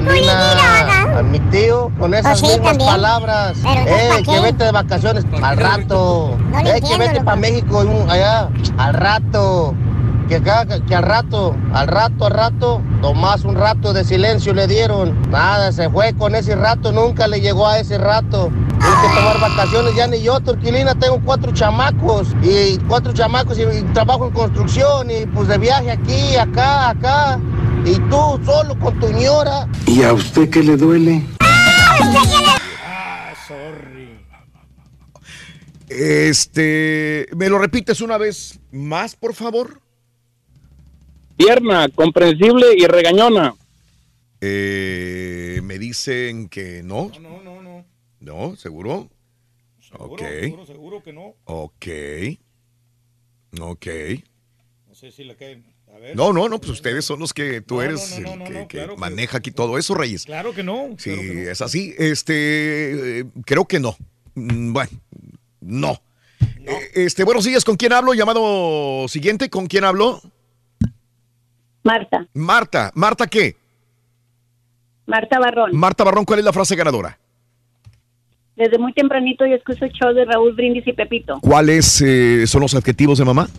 A 0.08 1.22
mi 1.24 1.40
tío 1.52 1.92
con 2.00 2.14
esas 2.14 2.40
Pues 2.40 2.52
sí, 2.54 2.58
mismas 2.58 2.72
también. 2.78 2.90
palabras. 2.90 3.58
Pero, 3.62 3.82
Eh, 3.88 4.06
¿para 4.10 4.22
que 4.24 4.40
vete 4.40 4.64
de 4.66 4.72
vacaciones 4.72 5.26
al 5.42 5.58
rato. 5.58 6.38
No 6.52 6.60
eh, 6.60 6.82
que 6.82 6.98
vete 6.98 7.22
para 7.24 7.38
México 7.38 7.84
allá 8.10 8.50
al 8.78 8.94
rato. 8.94 9.74
Que, 10.30 10.38
acá- 10.38 10.66
que 10.88 10.96
al 10.96 11.04
rato, 11.04 11.54
al 11.74 11.88
rato, 11.88 12.26
al 12.26 12.32
rato, 12.32 12.82
nomás 13.02 13.44
un 13.44 13.56
rato 13.56 13.92
de 13.92 14.06
silencio 14.06 14.54
le 14.54 14.68
dieron. 14.68 15.30
Nada, 15.30 15.72
se 15.74 15.90
fue 15.90 16.14
con 16.14 16.34
ese 16.34 16.56
rato, 16.56 16.94
nunca 16.94 17.28
le 17.28 17.42
llegó 17.42 17.68
a 17.68 17.78
ese 17.80 17.98
rato. 17.98 18.50
Tiene 18.80 18.96
que 19.02 19.16
tomar 19.20 19.40
vacaciones, 19.42 19.96
ya 19.96 20.08
ni 20.08 20.22
yo, 20.22 20.40
Turquilina, 20.40 20.96
tengo 20.96 21.20
cuatro 21.26 21.52
chamacos 21.52 22.30
y 22.42 22.78
cuatro 22.88 23.12
chamacos 23.14 23.60
y, 23.60 23.64
y 23.64 23.82
trabajo 23.94 24.26
en 24.28 24.32
construcción 24.32 25.12
y 25.12 25.26
pues 25.26 25.50
de 25.50 25.58
viaje 25.58 25.92
aquí, 25.92 26.36
acá, 26.38 26.90
acá. 26.90 27.40
Y 27.86 27.96
tú 28.10 28.40
solo 28.46 28.80
con 28.80 28.98
tu 29.00 29.10
ñora. 29.12 29.68
¿Y 29.88 30.04
a 30.04 30.14
usted 30.14 30.50
qué 30.50 30.64
le 30.64 30.78
duele? 30.78 31.22
Ah, 31.42 33.34
sorry. 33.46 34.20
Este, 35.90 37.28
¿me 37.36 37.50
lo 37.50 37.60
repites 37.60 38.00
una 38.00 38.18
vez 38.18 38.60
más, 38.72 39.16
por 39.18 39.34
favor? 39.34 39.82
Tierna, 41.36 41.90
comprensible 41.90 42.68
y 42.78 42.86
regañona. 42.86 43.54
Eh, 44.40 45.60
me 45.64 45.78
dicen 45.78 46.48
que 46.48 46.84
no. 46.84 47.12
No, 47.20 47.42
no, 47.44 47.62
no. 47.62 47.86
No, 48.20 48.56
¿seguro? 48.56 49.10
ok. 49.98 50.22
Seguro, 50.22 50.66
seguro 50.66 51.04
que 51.04 51.12
no. 51.12 51.36
Ok. 51.44 51.88
Ok. 53.60 53.88
No 54.88 54.96
sé 54.96 55.12
si 55.12 55.26
le 55.26 55.36
cae 55.36 55.62
No, 56.16 56.34
no, 56.34 56.50
no, 56.50 56.60
pues 56.60 56.72
ustedes 56.72 57.06
son 57.06 57.20
los 57.20 57.34
que 57.34 57.62
tú 57.62 57.82
eres 57.82 58.18
el 58.18 58.44
que, 58.44 58.68
que 58.68 58.88
maneja 58.98 59.38
aquí 59.38 59.52
todo 59.52 59.78
eso, 59.78 59.96
Reyes. 59.96 60.26
Claro 60.26 60.54
que 60.54 60.64
no. 60.64 60.90
Sí, 60.98 61.12
es 61.12 61.62
así. 61.62 61.94
Este, 61.98 63.20
eh, 63.20 63.26
creo 63.46 63.66
que 63.66 63.80
no. 63.80 63.96
Mm, 64.36 64.74
Bueno, 64.74 64.92
no. 65.62 66.02
Eh, 66.66 66.92
Este, 66.96 67.24
buenos 67.24 67.46
días, 67.46 67.64
¿con 67.64 67.78
quién 67.78 67.94
hablo? 67.94 68.14
Llamado 68.14 69.08
siguiente, 69.08 69.50
¿con 69.50 69.68
quién 69.68 69.86
hablo? 69.86 70.22
Marta, 71.84 72.28
Marta. 72.34 72.92
¿Marta 72.96 73.28
qué? 73.28 73.56
Marta 75.06 75.40
Barrón. 75.40 75.76
Marta 75.76 76.04
Barrón, 76.04 76.26
¿cuál 76.26 76.40
es 76.40 76.46
la 76.46 76.54
frase 76.54 76.76
ganadora? 76.76 77.18
Desde 78.56 78.78
muy 78.78 78.94
tempranito 78.94 79.46
yo 79.46 79.56
escucho 79.56 79.84
el 79.86 79.92
show 79.92 80.14
de 80.14 80.26
Raúl 80.26 80.54
Brindis 80.54 80.88
y 80.88 80.94
Pepito. 80.94 81.40
¿Cuáles 81.42 82.02
eh, 82.02 82.46
son 82.48 82.62
los 82.62 82.76
adjetivos 82.76 83.18
de 83.18 83.26
mamá? 83.26 83.50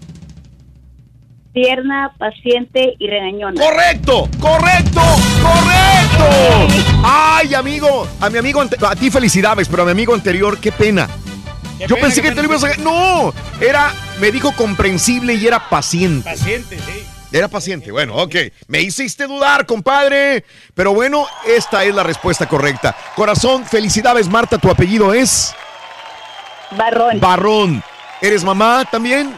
Tierna, 1.54 2.12
paciente 2.18 2.94
y 2.98 3.06
regañona. 3.06 3.62
¡Correcto! 3.62 4.28
¡Correcto! 4.40 5.00
¡Correcto! 5.40 6.74
¡Ay, 7.04 7.54
amigo! 7.54 8.08
A 8.20 8.28
mi 8.28 8.38
amigo, 8.38 8.60
a 8.60 8.96
ti 8.96 9.08
felicidades, 9.08 9.68
pero 9.68 9.84
a 9.84 9.86
mi 9.86 9.92
amigo 9.92 10.14
anterior, 10.14 10.58
qué 10.58 10.72
pena. 10.72 11.08
Yo 11.78 11.94
pena, 11.94 12.00
pensé 12.00 12.22
que 12.22 12.32
te 12.32 12.42
lo 12.42 12.48
ibas 12.48 12.64
a... 12.64 12.76
No, 12.78 13.32
era, 13.60 13.92
me 14.20 14.32
dijo 14.32 14.50
comprensible 14.56 15.34
y 15.34 15.46
era 15.46 15.68
paciente. 15.68 16.28
Paciente, 16.28 16.76
sí. 16.76 17.06
Era 17.30 17.46
paciente. 17.46 17.92
Bueno, 17.92 18.16
ok. 18.16 18.34
Me 18.66 18.80
hiciste 18.80 19.28
dudar, 19.28 19.64
compadre. 19.64 20.44
Pero 20.74 20.92
bueno, 20.92 21.24
esta 21.46 21.84
es 21.84 21.94
la 21.94 22.02
respuesta 22.02 22.46
correcta. 22.46 22.96
Corazón, 23.14 23.64
felicidades, 23.64 24.28
Marta. 24.28 24.58
¿Tu 24.58 24.68
apellido 24.68 25.14
es? 25.14 25.54
Barrón. 26.76 27.20
Barrón. 27.20 27.82
¿Eres 28.20 28.42
mamá 28.42 28.84
también? 28.90 29.34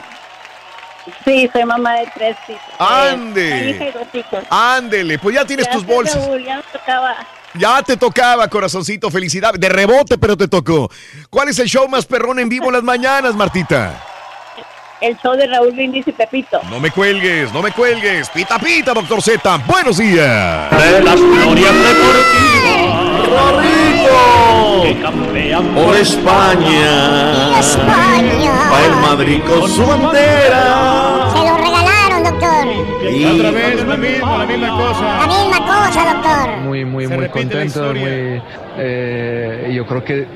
Sí, 1.24 1.48
soy 1.52 1.64
mamá 1.64 1.94
de 1.94 2.10
tres 2.14 2.36
hijos. 2.48 2.62
Ande. 2.78 3.46
Una 3.46 3.70
hija 3.70 3.88
y 3.88 3.92
dos 3.92 4.08
hijos. 4.12 4.44
Ándele, 4.50 5.18
pues 5.18 5.34
ya 5.34 5.44
tienes 5.44 5.70
tus 5.70 5.84
bolsas. 5.84 6.26
Raúl, 6.26 6.44
ya 6.44 6.56
nos 6.56 6.66
tocaba. 6.66 7.16
Ya 7.54 7.82
te 7.82 7.96
tocaba, 7.96 8.48
corazoncito. 8.48 9.10
Felicidades. 9.10 9.60
De 9.60 9.68
rebote, 9.68 10.18
pero 10.18 10.36
te 10.36 10.48
tocó. 10.48 10.90
¿Cuál 11.30 11.48
es 11.48 11.58
el 11.58 11.68
show 11.68 11.88
más 11.88 12.06
perrón 12.06 12.38
en 12.38 12.48
vivo 12.48 12.66
en 12.66 12.74
las 12.74 12.82
mañanas, 12.82 13.34
Martita? 13.34 14.02
El 15.00 15.16
show 15.18 15.36
de 15.36 15.46
Raúl 15.46 15.72
Brindis 15.72 16.08
y 16.08 16.12
Pepito. 16.12 16.60
No 16.70 16.80
me 16.80 16.90
cuelgues, 16.90 17.52
no 17.52 17.60
me 17.60 17.70
cuelgues. 17.70 18.30
Pita, 18.30 18.58
pita, 18.58 18.94
doctor 18.94 19.20
Z. 19.20 19.58
Buenos 19.66 19.98
días. 19.98 20.70
De 20.70 21.02
las 21.02 21.20
glorias 21.20 21.74
Rorrito. 23.26 23.86
Por 25.74 25.96
España. 25.96 27.58
España. 27.58 28.70
Va 28.72 28.84
el 28.86 28.96
Madrid 29.02 29.40
con 29.46 29.68
su 29.68 29.84
bandera. 29.86 31.30
Se 31.32 31.38
lo 31.44 31.56
regalaron, 31.56 32.24
doctor. 32.24 32.66
Otra 33.34 33.50
vez 33.50 33.86
la 33.86 33.96
misma, 33.96 34.38
la 34.38 34.46
misma 34.46 34.70
cosa. 34.78 35.18
La 35.18 35.26
misma 35.26 35.58
cosa, 35.66 36.14
doctor. 36.14 36.56
muy 36.62 36.84
muy 36.84 37.06
Se 37.06 37.16
muy 37.16 37.28
contento 37.28 37.92
muy 37.92 38.42
eh, 38.78 39.72
yo 39.74 39.86
creo 39.86 40.04
que 40.04 40.26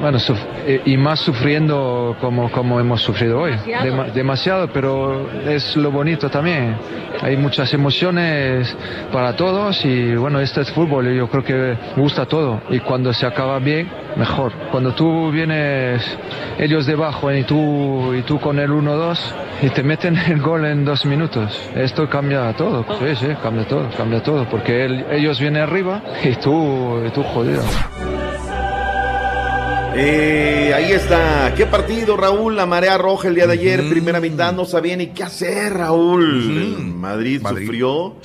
bueno 0.00 0.18
suf- 0.18 0.38
eh, 0.66 0.80
y 0.84 0.96
más 0.96 1.20
sufriendo 1.20 2.16
como 2.20 2.50
como 2.50 2.80
hemos 2.80 3.00
sufrido 3.02 3.40
hoy. 3.40 3.52
Dema- 3.84 4.12
demasiado 4.12 4.68
pero 4.72 5.28
es 5.46 5.76
lo 5.76 5.90
bonito 5.90 6.28
también. 6.30 6.76
Hay 7.22 7.36
muchas 7.36 7.72
emociones 7.72 8.76
para 9.12 9.34
todos 9.36 9.84
y 9.84 10.14
bueno 10.16 10.40
este 10.40 10.60
es 10.62 10.70
fútbol 10.72 11.08
y 11.08 11.16
yo 11.16 11.28
creo 11.28 11.44
que 11.44 11.76
gusta 11.96 12.26
todo. 12.26 12.60
Y 12.70 12.80
cuando 12.80 13.12
se 13.12 13.26
acaba 13.26 13.58
bien 13.58 13.88
mejor. 14.16 14.52
Cuando 14.70 14.92
tú 14.92 15.30
vienes 15.30 16.02
ellos 16.58 16.86
debajo 16.86 17.32
y 17.32 17.42
tú 17.44 18.14
y 18.14 18.22
tú 18.22 18.38
con 18.40 18.58
el 18.58 18.70
1-2 18.70 19.18
y 19.62 19.70
te 19.70 19.82
meten 19.82 20.16
el 20.28 20.40
gol 20.40 20.64
en 20.66 20.84
dos 20.84 21.04
minutos 21.06 21.58
esto 21.74 22.08
cambia 22.08 22.52
todo. 22.54 22.84
Sí 22.98 23.14
sí 23.16 23.28
cambia 23.42 23.64
todo 23.66 23.88
cambia 23.96 24.22
todo 24.22 24.44
porque 24.50 24.84
el- 24.84 25.04
ellos 25.10 25.40
vienen 25.40 25.62
arriba 25.62 26.00
y 26.24 26.34
tú 26.36 27.00
y 27.06 27.10
tú 27.10 27.22
jodido 27.22 27.62
Eh, 29.96 30.72
ahí 30.74 30.90
está. 30.90 31.54
¿Qué 31.56 31.66
partido, 31.66 32.16
Raúl? 32.16 32.56
La 32.56 32.66
marea 32.66 32.98
roja 32.98 33.28
el 33.28 33.36
día 33.36 33.46
de 33.46 33.52
ayer, 33.52 33.88
primera 33.88 34.20
mitad, 34.20 34.52
no 34.52 34.64
sabía 34.64 34.96
ni 34.96 35.08
qué 35.08 35.22
hacer, 35.22 35.72
Raúl. 35.72 36.78
Madrid, 37.00 37.40
sufrió. 37.46 38.16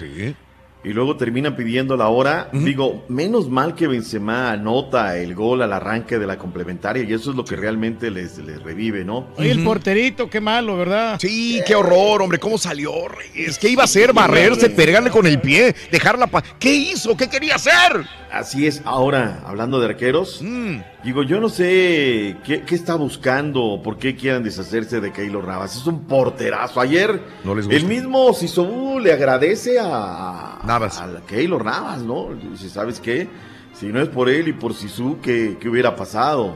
Y 0.81 0.93
luego 0.93 1.17
termina 1.17 1.55
pidiendo 1.57 1.97
la 1.97 2.07
hora. 2.07 2.49
Digo, 2.53 3.03
menos 3.09 3.49
mal 3.49 3.75
que 3.75 3.85
Benzema 3.85 4.51
anota 4.51 5.17
el 5.17 5.35
gol 5.35 5.61
al 5.61 5.73
arranque 5.73 6.17
de 6.17 6.25
la 6.25 6.37
complementaria 6.37 7.03
y 7.03 7.13
eso 7.13 7.31
es 7.31 7.35
lo 7.35 7.43
que 7.43 7.57
realmente 7.57 8.09
les, 8.09 8.37
les 8.37 8.63
revive, 8.63 9.03
¿no? 9.03 9.27
Oye, 9.37 9.51
el 9.51 9.63
porterito, 9.63 10.29
qué 10.29 10.39
malo, 10.39 10.77
¿verdad? 10.77 11.19
Sí, 11.19 11.61
qué 11.67 11.75
horror, 11.75 12.21
hombre. 12.21 12.39
¿Cómo 12.39 12.57
salió, 12.57 12.91
Reyes? 13.09 13.59
¿Qué 13.59 13.69
iba 13.69 13.83
a 13.83 13.85
hacer? 13.85 14.13
Barrerse, 14.13 14.69
pegarle 14.69 15.11
con 15.11 15.27
el 15.27 15.41
pie, 15.41 15.75
dejarla. 15.91 16.27
Pa 16.27 16.41
¿Qué 16.57 16.73
hizo? 16.73 17.15
¿Qué 17.17 17.29
quería 17.29 17.55
hacer? 17.55 18.05
Así 18.31 18.67
es. 18.67 18.81
Ahora, 18.85 19.41
hablando 19.45 19.79
de 19.79 19.87
arqueros, 19.87 20.41
Mm. 20.41 20.81
digo, 21.03 21.23
yo 21.23 21.39
no 21.39 21.49
sé 21.49 22.37
qué, 22.43 22.61
qué 22.61 22.75
está 22.75 22.95
buscando, 22.95 23.81
por 23.83 23.97
qué 23.97 24.15
quieran 24.15 24.43
deshacerse 24.43 25.01
de 25.01 25.11
Keylor 25.11 25.47
Navas. 25.47 25.75
Es 25.75 25.87
un 25.87 26.01
porterazo. 26.05 26.79
Ayer, 26.79 27.21
No 27.43 27.55
les 27.55 27.67
el 27.67 27.85
mismo 27.85 28.31
Sisobú 28.33 28.99
le 28.99 29.13
agradece 29.13 29.77
a 29.81 30.59
Navas. 30.63 30.99
a 31.01 31.21
Keylor 31.27 31.65
Navas, 31.65 32.01
¿no? 32.03 32.29
Dice, 32.51 32.69
¿sabes 32.69 32.99
qué? 32.99 33.27
Si 33.73 33.87
no 33.87 34.01
es 34.01 34.09
por 34.09 34.29
él 34.29 34.47
y 34.49 34.53
por 34.53 34.73
Sisu, 34.73 35.19
¿qué, 35.21 35.57
qué 35.59 35.69
hubiera 35.69 35.95
pasado? 35.95 36.55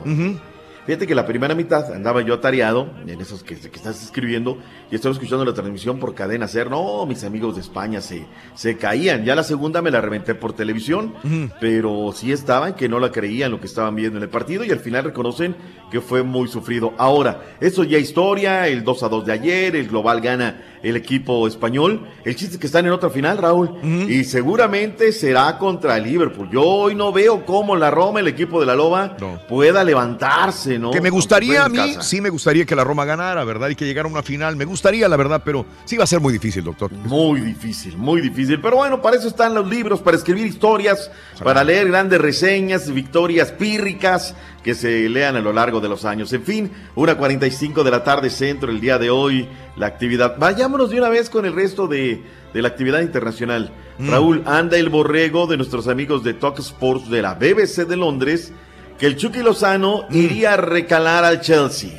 Fíjate 0.85 1.07
que 1.07 1.15
la 1.15 1.25
primera 1.25 1.55
mitad 1.55 1.93
andaba 1.93 2.21
yo 2.21 2.33
atareado 2.33 2.89
en 3.07 3.21
esos 3.21 3.41
que, 3.41 3.55
que 3.55 3.77
estás 3.77 4.03
escribiendo 4.03 4.57
y 4.91 4.95
estaba 4.95 5.13
escuchando 5.13 5.45
la 5.45 5.53
transmisión 5.53 5.97
por 5.97 6.13
cadena 6.13 6.47
ser. 6.47 6.69
No, 6.69 7.05
mis 7.05 7.23
amigos 7.23 7.55
de 7.55 7.61
España 7.61 8.01
se, 8.01 8.25
se 8.53 8.77
caían. 8.77 9.23
Ya 9.23 9.33
la 9.33 9.43
segunda 9.43 9.81
me 9.81 9.91
la 9.91 10.01
reventé 10.01 10.35
por 10.35 10.53
televisión, 10.53 11.13
pero 11.61 12.11
sí 12.13 12.33
estaban 12.33 12.73
que 12.73 12.89
no 12.89 12.99
la 12.99 13.11
creían 13.11 13.51
lo 13.51 13.61
que 13.61 13.67
estaban 13.67 13.95
viendo 13.95 14.17
en 14.17 14.23
el 14.23 14.29
partido 14.29 14.65
y 14.65 14.71
al 14.71 14.79
final 14.79 15.05
reconocen 15.05 15.55
que 15.89 16.01
fue 16.01 16.21
muy 16.23 16.49
sufrido. 16.49 16.93
Ahora, 16.97 17.55
eso 17.61 17.83
ya 17.83 17.97
historia, 17.97 18.67
el 18.67 18.83
2 18.83 19.03
a 19.03 19.09
2 19.09 19.25
de 19.25 19.31
ayer, 19.31 19.75
el 19.75 19.87
global 19.87 20.19
gana 20.19 20.72
el 20.83 20.97
equipo 20.97 21.47
español. 21.47 22.07
El 22.25 22.35
chiste 22.35 22.55
es 22.55 22.59
que 22.59 22.67
están 22.67 22.85
en 22.85 22.91
otra 22.91 23.09
final, 23.09 23.37
Raúl, 23.37 23.71
y 24.07 24.23
seguramente 24.25 25.11
será 25.11 25.57
contra 25.57 25.97
el 25.97 26.03
Liverpool. 26.03 26.49
Yo 26.51 26.61
hoy 26.61 26.93
no 26.95 27.11
veo 27.11 27.45
cómo 27.45 27.75
la 27.75 27.89
Roma, 27.89 28.19
el 28.19 28.27
equipo 28.27 28.59
de 28.59 28.65
la 28.65 28.75
Loba, 28.75 29.17
pueda 29.47 29.83
levantarse, 29.83 30.77
¿no? 30.77 30.91
Que 30.91 31.01
me 31.01 31.09
gustaría 31.09 31.63
a 31.65 31.69
mí, 31.69 31.77
casa. 31.77 32.01
sí 32.03 32.21
me 32.21 32.29
gustaría 32.29 32.65
que 32.65 32.75
la 32.75 32.83
Roma 32.83 33.05
ganara, 33.05 33.43
¿verdad? 33.45 33.69
Y 33.69 33.75
que 33.75 33.85
llegara 33.85 34.07
a 34.07 34.11
una 34.11 34.23
final. 34.23 34.55
Me 34.55 34.65
gustaría, 34.65 35.07
la 35.07 35.15
verdad, 35.15 35.41
pero 35.43 35.65
sí 35.85 35.97
va 35.97 36.03
a 36.03 36.07
ser 36.07 36.19
muy 36.19 36.33
difícil, 36.33 36.63
doctor. 36.63 36.91
Muy 36.91 37.39
difícil, 37.39 37.97
muy 37.97 38.21
difícil. 38.21 38.59
Pero 38.61 38.77
bueno, 38.77 39.01
para 39.01 39.15
eso 39.15 39.29
están 39.29 39.53
los 39.53 39.67
libros, 39.67 40.01
para 40.01 40.17
escribir 40.17 40.45
historias, 40.45 41.09
para 41.41 41.63
leer 41.63 41.87
grandes 41.87 42.19
reseñas, 42.19 42.91
victorias 42.93 43.51
pírricas 43.51 44.35
que 44.63 44.75
se 44.75 45.09
lean 45.09 45.35
a 45.35 45.41
lo 45.41 45.51
largo 45.53 45.81
de 45.81 45.89
los 45.89 46.05
años. 46.05 46.31
En 46.33 46.43
fin, 46.43 46.71
una 46.95 47.15
45 47.17 47.83
de 47.83 47.91
la 47.91 48.03
tarde 48.03 48.29
centro 48.29 48.71
el 48.71 48.79
día 48.79 48.97
de 48.97 49.09
hoy, 49.09 49.47
la 49.75 49.87
actividad. 49.87 50.37
Vayámonos 50.37 50.89
de 50.89 50.97
una 50.99 51.09
vez 51.09 51.29
con 51.29 51.45
el 51.45 51.53
resto 51.53 51.87
de, 51.87 52.23
de 52.53 52.61
la 52.61 52.69
actividad 52.69 53.01
internacional. 53.01 53.71
Mm. 53.99 54.09
Raúl, 54.09 54.43
anda 54.45 54.77
el 54.77 54.89
borrego 54.89 55.47
de 55.47 55.57
nuestros 55.57 55.87
amigos 55.87 56.23
de 56.23 56.33
Talk 56.33 56.59
Sports 56.59 57.09
de 57.09 57.21
la 57.21 57.33
BBC 57.35 57.85
de 57.87 57.97
Londres, 57.97 58.53
que 58.97 59.05
el 59.07 59.17
Chucky 59.17 59.43
Lozano 59.43 60.03
Mm. 60.09 60.15
iría 60.15 60.53
a 60.53 60.57
recalar 60.57 61.23
al 61.25 61.41
Chelsea 61.41 61.91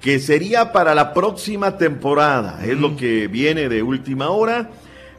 que 0.00 0.20
sería 0.20 0.70
para 0.72 0.94
la 0.94 1.12
próxima 1.12 1.76
temporada. 1.78 2.60
Es 2.64 2.78
lo 2.78 2.96
que 2.96 3.26
viene 3.26 3.68
de 3.68 3.82
última 3.82 4.30
hora. 4.30 4.70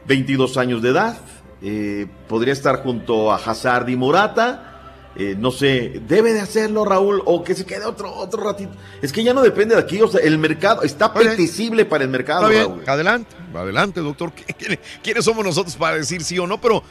22 0.06 0.56
años 0.56 0.80
de 0.80 0.88
edad. 0.90 1.18
eh, 1.60 2.06
podría 2.28 2.52
estar 2.54 2.82
junto 2.84 3.30
a 3.32 3.36
Hazard 3.36 3.88
y 3.90 3.96
Morata. 3.96 4.77
Eh, 5.18 5.34
no 5.36 5.50
sé, 5.50 6.00
debe 6.06 6.32
de 6.32 6.40
hacerlo 6.40 6.84
Raúl 6.84 7.20
o 7.24 7.42
que 7.42 7.54
se 7.54 7.66
quede 7.66 7.84
otro 7.84 8.12
otro 8.14 8.42
ratito. 8.44 8.70
Es 9.02 9.12
que 9.12 9.22
ya 9.24 9.34
no 9.34 9.42
depende 9.42 9.74
de 9.74 9.80
aquí, 9.80 10.00
o 10.00 10.08
sea, 10.08 10.20
el 10.20 10.38
mercado 10.38 10.82
está 10.82 11.06
apetecible 11.06 11.84
para 11.84 12.04
el 12.04 12.10
mercado, 12.10 12.42
Está 12.42 12.50
bien, 12.50 12.62
Raúl. 12.78 12.84
adelante, 12.88 13.36
adelante, 13.54 14.00
doctor. 14.00 14.32
¿Qui- 14.32 14.54
quién- 14.56 14.80
¿Quiénes 15.02 15.24
somos 15.24 15.44
nosotros 15.44 15.74
para 15.76 15.96
decir 15.96 16.22
sí 16.22 16.38
o 16.38 16.46
no? 16.46 16.60
Pero 16.60 16.82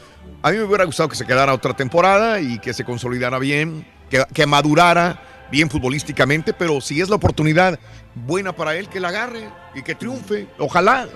a 0.41 0.52
mí 0.52 0.58
me 0.58 0.64
hubiera 0.64 0.84
gustado 0.84 1.10
que 1.10 1.16
se 1.16 1.26
quedara 1.26 1.54
otra 1.54 1.74
temporada 1.76 2.40
y 2.41 2.60
que 2.60 2.74
se 2.74 2.84
consolidara 2.84 3.40
bien, 3.40 3.88
que, 4.10 4.24
que 4.34 4.45
madurara 4.45 5.22
bien 5.49 5.70
futbolísticamente, 5.70 6.54
pero 6.54 6.82
si 6.82 6.99
es 6.99 7.08
la 7.10 7.16
oportunidad 7.16 7.80
buena 8.14 8.54
para 8.54 8.76
él, 8.76 8.90
que 8.90 8.99
la 8.99 9.08
agarre 9.08 9.48
y 9.74 9.82
que 9.82 9.95
triunfe. 9.95 10.48
Ojalá. 10.60 11.08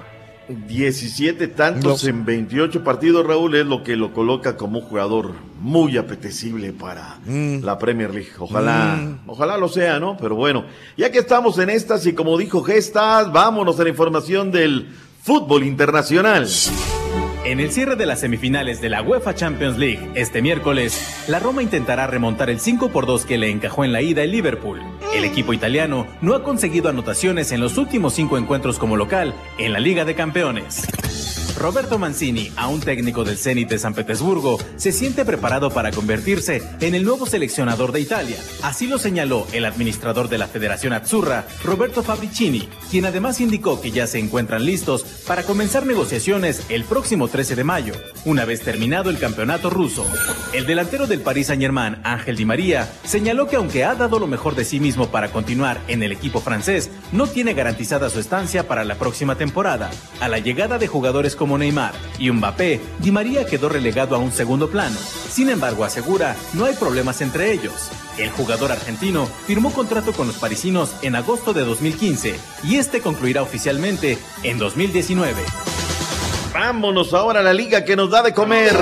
17 0.68 1.48
tantos 1.50 2.04
en 2.06 2.26
28 2.26 2.84
partidos, 2.84 3.26
Raúl, 3.26 3.56
es 3.56 3.66
lo 3.66 3.84
que 3.84 3.96
lo 3.96 4.14
coloca 4.14 4.58
como 4.58 4.80
un 4.80 4.86
jugador 4.86 5.34
muy 5.60 5.98
apetecible 5.98 6.74
para 6.74 7.18
la 7.26 7.78
Premier 7.78 8.14
League. 8.14 8.32
Ojalá, 8.40 8.96
Mm. 8.96 9.20
ojalá 9.30 9.58
lo 9.58 9.68
sea, 9.70 10.00
¿no? 10.00 10.18
Pero 10.18 10.36
bueno, 10.36 10.66
ya 10.98 11.12
que 11.12 11.20
estamos 11.20 11.58
en 11.60 11.70
estas 11.70 12.06
y 12.06 12.14
como 12.14 12.38
dijo 12.38 12.64
Gestas, 12.64 13.32
vámonos 13.32 13.80
a 13.80 13.84
la 13.84 13.90
información 13.90 14.52
del 14.52 14.90
fútbol 15.24 15.64
internacional. 15.64 16.48
En 17.44 17.60
el 17.60 17.72
cierre 17.72 17.96
de 17.96 18.06
las 18.06 18.20
semifinales 18.20 18.82
de 18.82 18.90
la 18.90 19.02
UEFA 19.02 19.34
Champions 19.34 19.76
League 19.80 20.12
este 20.14 20.44
miércoles, 20.44 21.26
la 21.28 21.40
Roma 21.40 21.64
intentará 21.64 22.06
remontar 22.06 22.52
el 22.52 22.60
5 22.60 22.90
por 22.90 23.08
2 23.08 23.26
que 23.26 23.40
le 23.40 23.50
encajó 23.50 23.84
en 23.84 23.92
la 23.92 24.04
ida 24.04 24.22
el 24.22 24.32
Liverpool. 24.32 24.80
El 25.16 25.26
equipo 25.26 25.52
italiano 25.52 26.06
no 26.22 26.36
ha 26.36 26.44
conseguido 26.44 26.90
anotaciones 26.90 27.52
en 27.52 27.60
los 27.60 27.80
últimos 27.80 28.14
cinco 28.14 28.38
encuentros 28.38 28.78
como 28.78 28.96
local 28.96 29.34
en 29.58 29.74
la 29.74 29.80
Liga 29.80 30.06
de 30.06 30.14
Campeones. 30.14 30.88
Roberto 31.62 32.00
Mancini, 32.00 32.52
aún 32.56 32.80
técnico 32.80 33.24
del 33.24 33.38
Zenit 33.38 33.70
de 33.70 33.78
San 33.78 33.94
Petersburgo, 33.94 34.58
se 34.78 34.92
siente 34.92 35.26
preparado 35.26 35.70
para 35.70 35.92
convertirse 35.92 36.64
en 36.80 36.96
el 36.96 37.04
nuevo 37.04 37.28
seleccionador 37.28 37.92
de 37.92 38.00
Italia. 38.00 38.38
Así 38.64 38.88
lo 38.88 38.98
señaló 38.98 39.46
el 39.54 39.66
administrador 39.66 40.28
de 40.28 40.40
la 40.40 40.48
Federación 40.48 40.92
Azzurra, 40.92 41.46
Roberto 41.64 42.02
Fabricini, 42.02 42.68
quien 42.90 43.06
además 43.06 43.40
indicó 43.42 43.80
que 43.80 43.92
ya 43.92 44.08
se 44.08 44.18
encuentran 44.18 44.66
listos 44.66 45.04
para 45.28 45.44
comenzar 45.44 45.86
negociaciones 45.86 46.66
el 46.70 46.84
próximo 46.84 47.28
13 47.28 47.56
de 47.56 47.64
mayo, 47.64 47.94
una 48.26 48.44
vez 48.44 48.62
terminado 48.62 49.12
el 49.12 49.20
campeonato 49.20 49.70
ruso. 49.70 50.04
El 50.54 50.66
delantero 50.66 51.06
del 51.06 51.22
Paris 51.22 51.48
Saint-Germain, 51.48 51.98
Ángel 52.04 52.38
Di 52.38 52.46
María, 52.46 52.92
señaló 53.04 53.48
que 53.48 53.58
aunque 53.58 53.86
ha 53.86 53.94
dado 53.94 54.18
lo 54.18 54.26
mejor 54.26 54.56
de 54.56 54.66
sí 54.66 54.80
mismo 54.80 55.12
para 55.12 55.32
continuar 55.32 55.80
en 55.88 56.02
el 56.02 56.12
equipo 56.12 56.42
francés, 56.42 56.90
no 57.12 57.28
tiene 57.28 57.54
garantizada 57.54 58.10
su 58.10 58.20
estancia 58.20 58.68
para 58.68 58.84
la 58.84 58.96
próxima 58.96 59.36
temporada. 59.36 59.92
A 60.20 60.28
la 60.28 60.40
llegada 60.40 60.80
de 60.80 60.88
jugadores 60.88 61.36
como 61.36 61.51
Neymar 61.58 61.94
y 62.20 62.32
Mbappé, 62.32 62.80
Di 63.00 63.12
María 63.12 63.46
quedó 63.46 63.70
relegado 63.70 64.16
a 64.16 64.20
un 64.20 64.32
segundo 64.32 64.70
plano. 64.70 64.98
Sin 65.30 65.50
embargo, 65.50 65.84
asegura, 65.84 66.36
no 66.54 66.66
hay 66.66 66.76
problemas 66.76 67.22
entre 67.22 67.52
ellos. 67.52 67.90
El 68.18 68.30
jugador 68.30 68.72
argentino 68.72 69.28
firmó 69.48 69.72
contrato 69.72 70.14
con 70.14 70.28
los 70.28 70.36
parisinos 70.38 70.96
en 71.02 71.16
agosto 71.16 71.54
de 71.54 71.62
2015 71.62 72.36
y 72.64 72.76
este 72.76 73.02
concluirá 73.02 73.42
oficialmente 73.42 74.18
en 74.44 74.58
2019. 74.58 75.42
Vámonos 76.54 77.14
ahora 77.14 77.40
a 77.40 77.44
la 77.44 77.54
liga 77.54 77.86
que 77.86 77.96
nos 77.96 78.10
da 78.10 78.22
de 78.22 78.34
comer. 78.34 78.76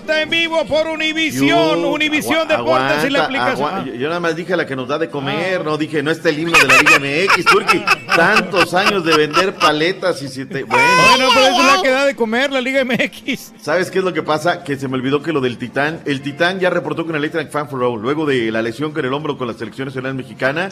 Pelota 0.00 0.22
en 0.22 0.30
vivo 0.30 0.64
por 0.66 0.86
Univisión, 0.88 1.80
Yo- 1.80 1.90
Univisión 1.90 2.46
Deportes 2.48 3.04
y 3.04 3.10
la 3.10 3.24
aplicación. 3.24 3.86
yo, 3.86 3.94
yo 3.94 4.08
nada 4.08 4.20
más 4.20 4.36
dije 4.36 4.56
la 4.56 4.66
que 4.66 4.76
nos 4.76 4.88
da 4.88 4.98
de 4.98 5.08
comer, 5.08 5.64
no 5.64 5.76
dije, 5.76 6.02
no 6.02 6.10
está 6.10 6.28
el 6.28 6.38
himno 6.40 6.56
de 6.58 6.66
la 6.68 6.76
Liga 6.78 6.98
MX, 6.98 7.44
Turki. 7.46 7.82
Tantos 8.14 8.74
años 8.74 9.04
de 9.04 9.16
vender 9.16 9.54
paletas 9.54 10.20
y 10.22 10.28
si 10.28 10.44
te. 10.44 10.64
Bueno. 10.64 10.84
Bueno, 11.10 11.28
pero 11.34 11.46
es 11.46 11.76
la 11.76 11.82
que 11.82 11.90
da 11.90 12.06
de 12.06 12.14
comer 12.14 12.52
la 12.52 12.60
Liga 12.60 12.84
MX. 12.84 13.52
¿Sabes 13.60 13.90
qué 13.90 13.98
es 13.98 14.04
lo 14.04 14.12
que 14.12 14.22
pasa? 14.22 14.62
Que 14.64 14.76
se 14.76 14.88
me 14.88 14.94
olvidó 14.94 15.22
que 15.22 15.32
lo 15.32 15.40
del 15.40 15.58
Titán. 15.58 16.00
El 16.04 16.22
Titán 16.22 16.60
ya 16.60 16.70
reportó 16.70 17.06
con 17.06 17.16
Electric 17.16 17.50
Fan 17.50 17.68
for 17.68 17.82
All. 17.82 18.00
Luego 18.00 18.26
de 18.26 18.50
la 18.50 18.62
lesión 18.62 18.92
con 18.92 19.04
el 19.04 19.12
hombro 19.12 19.36
con 19.38 19.46
la 19.48 19.54
selección 19.54 19.86
nacional 19.88 20.14
mexicana, 20.14 20.68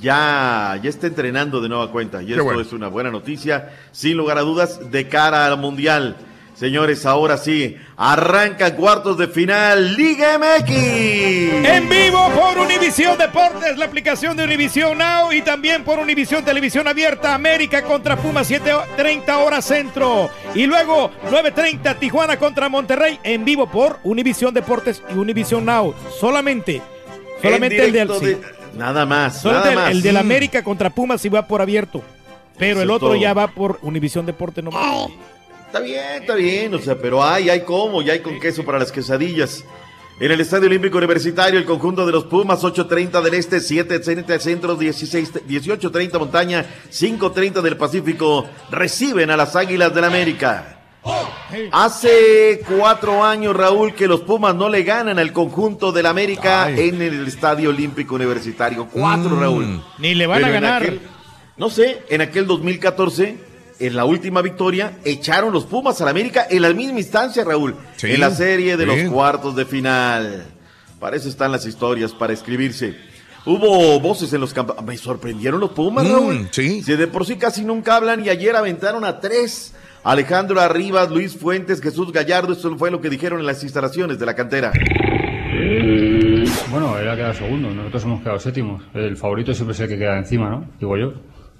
ya, 0.00 0.78
ya 0.82 0.88
está 0.88 1.06
entrenando 1.06 1.60
de 1.60 1.68
nueva 1.68 1.90
cuenta. 1.90 2.22
Y 2.22 2.32
esto 2.32 2.44
bueno. 2.44 2.60
es 2.60 2.72
una 2.72 2.88
buena 2.88 3.10
noticia, 3.10 3.70
sin 3.92 4.16
lugar 4.16 4.38
a 4.38 4.42
dudas, 4.42 4.90
de 4.90 5.08
cara 5.08 5.46
al 5.46 5.58
Mundial. 5.58 6.16
Señores, 6.54 7.06
ahora 7.06 7.38
sí, 7.38 7.76
arrancan 7.96 8.76
cuartos 8.76 9.18
de 9.18 9.26
final 9.26 9.96
Liga 9.96 10.38
MX. 10.38 10.70
En 10.70 11.88
vivo 11.88 12.30
por 12.38 12.58
Univisión 12.58 13.18
Deportes, 13.18 13.76
la 13.78 13.86
aplicación 13.86 14.36
de 14.36 14.44
Univisión 14.44 14.98
Now 14.98 15.32
y 15.32 15.42
también 15.42 15.82
por 15.82 15.98
Univisión 15.98 16.44
Televisión 16.44 16.86
Abierta, 16.86 17.34
América 17.34 17.82
contra 17.82 18.16
Pumas, 18.16 18.48
7.30 18.50 19.28
horas 19.44 19.64
centro. 19.64 20.30
Y 20.54 20.66
luego 20.66 21.10
9.30 21.30 21.98
Tijuana 21.98 22.36
contra 22.38 22.68
Monterrey, 22.68 23.18
en 23.24 23.44
vivo 23.44 23.66
por 23.68 23.98
Univisión 24.04 24.54
Deportes 24.54 25.02
y 25.12 25.14
Univisión 25.14 25.64
Now. 25.64 25.94
Solamente, 26.20 26.80
solamente 27.40 27.78
En 27.78 27.84
el 27.84 27.92
del... 28.08 28.18
sí. 28.20 28.24
de- 28.26 28.40
Nada 28.76 29.04
más, 29.04 29.42
Solamente 29.42 29.74
nada 29.74 29.88
el, 29.88 29.88
más. 29.88 29.90
el 29.96 30.02
del 30.02 30.14
Mm. 30.14 30.18
América 30.18 30.62
contra 30.64 30.90
Pumas 30.90 31.20
sí 31.20 31.28
va 31.28 31.46
por 31.46 31.60
abierto. 31.60 32.02
Pero 32.58 32.74
Eso 32.76 32.82
el 32.82 32.90
otro 32.90 33.08
todo. 33.08 33.16
ya 33.16 33.34
va 33.34 33.48
por 33.48 33.78
Univisión 33.82 34.24
Deportes 34.26 34.62
nomás. 34.64 35.08
Está 35.72 35.80
bien, 35.82 36.20
está 36.20 36.34
bien, 36.34 36.74
o 36.74 36.78
sea, 36.78 36.98
pero 36.98 37.24
hay, 37.24 37.48
hay 37.48 37.62
como, 37.62 38.02
ya 38.02 38.12
hay 38.12 38.20
con 38.20 38.38
queso 38.38 38.62
para 38.62 38.78
las 38.78 38.92
quesadillas. 38.92 39.64
En 40.20 40.30
el 40.30 40.38
Estadio 40.42 40.66
Olímpico 40.66 40.98
Universitario, 40.98 41.58
el 41.58 41.64
conjunto 41.64 42.04
de 42.04 42.12
los 42.12 42.24
Pumas, 42.24 42.62
8.30 42.62 43.22
del 43.22 43.32
Este, 43.32 43.56
7.30 43.56 44.38
Centro, 44.38 44.74
16, 44.76 45.32
18.30 45.48 46.18
Montaña, 46.18 46.66
5.30 46.92 47.62
del 47.62 47.78
Pacífico, 47.78 48.46
reciben 48.70 49.30
a 49.30 49.36
las 49.38 49.56
Águilas 49.56 49.94
del 49.94 50.04
América. 50.04 50.78
Hace 51.72 52.60
cuatro 52.68 53.24
años, 53.24 53.56
Raúl, 53.56 53.94
que 53.94 54.06
los 54.06 54.20
Pumas 54.20 54.54
no 54.54 54.68
le 54.68 54.82
ganan 54.82 55.18
al 55.18 55.32
conjunto 55.32 55.90
del 55.90 56.04
América 56.04 56.70
en 56.70 57.00
el 57.00 57.26
Estadio 57.26 57.70
Olímpico 57.70 58.14
Universitario. 58.14 58.88
Cuatro, 58.92 59.30
Mm. 59.36 59.40
Raúl. 59.40 59.82
Ni 59.96 60.14
le 60.14 60.26
van 60.26 60.36
Pero 60.42 60.48
a 60.48 60.50
ganar. 60.50 60.82
aquel- 60.82 61.00
no 61.56 61.70
sé, 61.70 62.02
en 62.10 62.20
aquel 62.20 62.46
2014, 62.46 63.50
en 63.86 63.96
la 63.96 64.04
última 64.04 64.42
victoria, 64.42 64.98
echaron 65.04 65.52
los 65.52 65.64
Pumas 65.66 66.00
al 66.00 66.08
América 66.08 66.46
en 66.48 66.62
la 66.62 66.72
misma 66.72 66.98
instancia, 66.98 67.44
Raúl. 67.44 67.74
Sí, 67.96 68.10
en 68.12 68.20
la 68.20 68.30
serie 68.30 68.76
de 68.76 68.84
bien. 68.84 69.04
los 69.04 69.12
cuartos 69.12 69.54
de 69.56 69.64
final. 69.64 70.44
Para 71.00 71.16
eso 71.16 71.28
están 71.28 71.50
las 71.52 71.66
historias, 71.66 72.12
para 72.12 72.32
escribirse. 72.32 72.96
Hubo 73.44 73.98
voces 73.98 74.32
en 74.32 74.40
los 74.40 74.54
campos. 74.54 74.76
Me 74.84 74.96
sorprendieron 74.96 75.58
los 75.60 75.70
Pumas, 75.72 76.04
Mm, 76.04 76.12
Raúl. 76.12 76.48
sí. 76.52 76.82
Si 76.82 76.94
de 76.96 77.06
por 77.08 77.26
sí 77.26 77.36
casi 77.36 77.64
nunca 77.64 77.96
hablan 77.96 78.24
y 78.24 78.28
ayer 78.28 78.54
aventaron 78.54 79.04
a 79.04 79.18
tres. 79.20 79.74
Alejandro 80.04 80.60
Arribas, 80.60 81.10
Luis 81.10 81.36
Fuentes, 81.36 81.80
Jesús 81.80 82.10
Gallardo, 82.12 82.52
eso 82.54 82.76
fue 82.76 82.90
lo 82.90 83.00
que 83.00 83.08
dijeron 83.08 83.38
en 83.40 83.46
las 83.46 83.62
instalaciones 83.62 84.18
de 84.18 84.26
la 84.26 84.34
cantera. 84.34 84.72
Bueno, 86.70 86.98
él 86.98 87.08
ha 87.08 87.14
quedado 87.16 87.34
segundo, 87.34 87.70
nosotros 87.70 88.04
hemos 88.04 88.20
quedado 88.22 88.38
séptimos. 88.38 88.82
El 88.94 89.16
favorito 89.16 89.52
siempre 89.54 89.74
es 89.74 89.80
el 89.80 89.88
que 89.88 89.98
queda 89.98 90.18
encima, 90.18 90.48
¿no? 90.50 90.66
Digo 90.80 90.96
yo. 90.96 91.12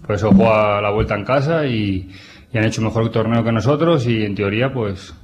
Por 0.06 0.16
eso 0.16 0.32
juega 0.32 0.80
la 0.80 0.90
vuelta 0.90 1.14
en 1.14 1.24
casa 1.24 1.66
y, 1.66 2.10
han 2.54 2.64
hecho 2.64 2.82
mejor 2.82 3.10
torneo 3.10 3.42
que 3.42 3.52
nosotros 3.52 4.06
y 4.06 4.24
en 4.24 4.34
teoría, 4.34 4.72
pues, 4.72 5.14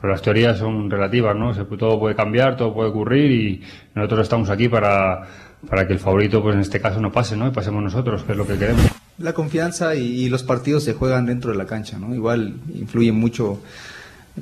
pero 0.00 0.12
las 0.12 0.22
teorías 0.22 0.58
son 0.58 0.90
relativas, 0.90 1.36
¿no? 1.36 1.52
Todo 1.76 2.00
puede 2.00 2.14
cambiar, 2.14 2.56
todo 2.56 2.72
puede 2.72 2.88
ocurrir 2.88 3.30
y 3.30 3.62
nosotros 3.94 4.20
estamos 4.22 4.48
aquí 4.48 4.68
para, 4.68 5.22
para 5.68 5.86
que 5.86 5.92
el 5.92 5.98
favorito, 5.98 6.42
pues 6.42 6.54
en 6.54 6.62
este 6.62 6.80
caso, 6.80 6.98
no 7.00 7.12
pase, 7.12 7.36
¿no? 7.36 7.46
Y 7.46 7.50
pasemos 7.50 7.82
nosotros, 7.82 8.22
que 8.22 8.32
es 8.32 8.38
lo 8.38 8.46
que 8.46 8.56
queremos. 8.56 8.86
La 9.18 9.34
confianza 9.34 9.94
y, 9.94 10.24
y 10.24 10.28
los 10.30 10.42
partidos 10.44 10.84
se 10.84 10.94
juegan 10.94 11.26
dentro 11.26 11.52
de 11.52 11.58
la 11.58 11.66
cancha, 11.66 11.98
¿no? 11.98 12.14
Igual 12.14 12.54
influye 12.74 13.12
mucho 13.12 13.60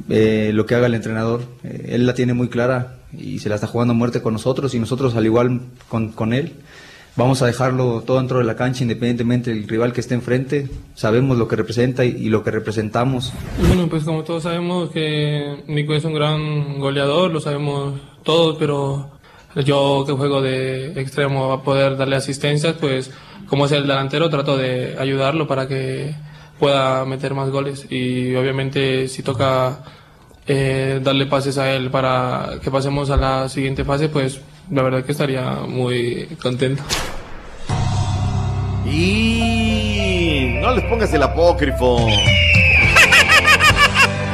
eh, 0.09 0.53
lo 0.55 0.67
que 0.67 0.75
haga 0.75 0.87
el 0.87 0.95
entrenador. 0.95 1.43
Eh, 1.65 1.91
él 1.91 2.07
la 2.07 2.15
tiene 2.15 2.35
muy 2.35 2.49
clara 2.49 2.99
y 3.17 3.39
se 3.41 3.49
la 3.49 3.57
está 3.57 3.67
jugando 3.67 3.93
a 3.93 3.97
muerte 3.97 4.23
con 4.23 4.33
nosotros 4.33 4.75
y 4.75 4.79
nosotros 4.79 5.17
al 5.17 5.27
igual 5.27 5.61
con, 5.89 6.13
con 6.13 6.33
él. 6.33 6.55
Vamos 7.17 7.43
a 7.43 7.47
dejarlo 7.47 8.03
todo 8.03 8.19
dentro 8.19 8.39
de 8.39 8.45
la 8.45 8.57
cancha 8.57 8.83
independientemente 8.83 9.51
del 9.51 9.69
rival 9.69 9.93
que 9.93 10.01
esté 10.01 10.15
enfrente. 10.15 10.69
Sabemos 10.95 11.37
lo 11.37 11.49
que 11.49 11.57
representa 11.57 12.05
y, 12.05 12.29
lo 12.29 12.43
que 12.43 12.51
representamos. 12.51 13.33
Bueno, 13.67 13.89
pues 13.89 14.05
como 14.05 14.23
todos 14.23 14.45
sabemos 14.45 14.91
que 14.91 15.63
Nico 15.67 15.95
es 15.95 16.05
un 16.05 16.15
gran 16.15 16.79
goleador, 16.79 17.31
lo 17.31 17.41
sabemos 17.41 17.95
todos, 18.23 18.57
pero 18.59 19.11
yo 19.57 20.05
que 20.07 20.13
juego 20.13 20.41
de 20.41 21.01
extremo 21.01 21.53
a 21.53 21.63
poder 21.63 21.97
darle 21.97 22.17
asistencias, 22.17 22.77
pues 22.81 23.11
como 23.49 23.67
es 23.67 23.73
el 23.73 23.83
delantero 23.83 24.31
trato 24.31 24.57
de 24.57 24.97
ayudarlo 24.99 25.49
para 25.49 25.67
que 25.67 26.15
pueda 26.61 27.05
meter 27.05 27.35
más 27.35 27.51
goles 27.51 27.91
y 27.91 28.35
obviamente 28.37 29.09
si 29.09 29.23
toca 29.23 29.83
eh, 30.47 31.01
darle 31.03 31.27
pases 31.27 31.59
a 31.59 31.73
él 31.75 31.91
para 31.91 32.61
que 32.63 32.71
pasemos 32.71 33.11
a 33.11 33.17
la 33.17 33.49
siguiente 33.49 33.85
fase, 33.85 34.09
pues 34.09 34.41
la 34.71 34.83
verdad 34.83 35.05
que 35.05 35.13
estaría 35.13 35.43
muy 35.67 36.27
contento. 36.43 36.83
Y 38.87 40.55
no 40.61 40.75
les 40.75 40.85
pongas 40.85 41.13
el 41.13 41.23
apócrifo. 41.23 42.07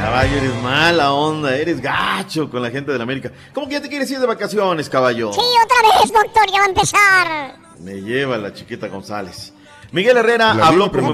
Caballo, 0.01 0.37
eres 0.37 0.63
mala 0.63 1.11
onda, 1.13 1.55
eres 1.57 1.81
gacho 1.81 2.49
con 2.49 2.61
la 2.61 2.69
gente 2.71 2.91
de 2.91 2.97
la 2.97 3.03
América. 3.03 3.31
¿Cómo 3.53 3.67
que 3.67 3.73
ya 3.73 3.81
te 3.81 3.89
quieres 3.89 4.09
ir 4.09 4.19
de 4.19 4.27
vacaciones, 4.27 4.89
caballo? 4.89 5.33
Sí, 5.33 5.39
otra 5.39 5.99
vez, 5.99 6.11
doctor, 6.11 6.51
ya 6.51 6.59
va 6.59 6.65
a 6.65 6.69
empezar. 6.69 7.55
Me 7.79 8.01
lleva 8.01 8.37
la 8.37 8.53
chiquita 8.53 8.87
González. 8.87 9.53
Miguel 9.91 10.17
Herrera 10.17 10.51
habló 10.51 10.91
como 10.91 11.13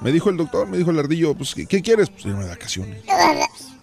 Me 0.00 0.10
dijo 0.12 0.30
el 0.30 0.36
doctor, 0.36 0.66
me 0.66 0.78
dijo 0.78 0.90
el 0.90 0.98
ardillo, 0.98 1.34
pues, 1.34 1.54
¿qué, 1.54 1.66
qué 1.66 1.82
quieres? 1.82 2.08
Pues 2.08 2.24
irme 2.24 2.44
de 2.44 2.50
vacaciones. 2.50 3.02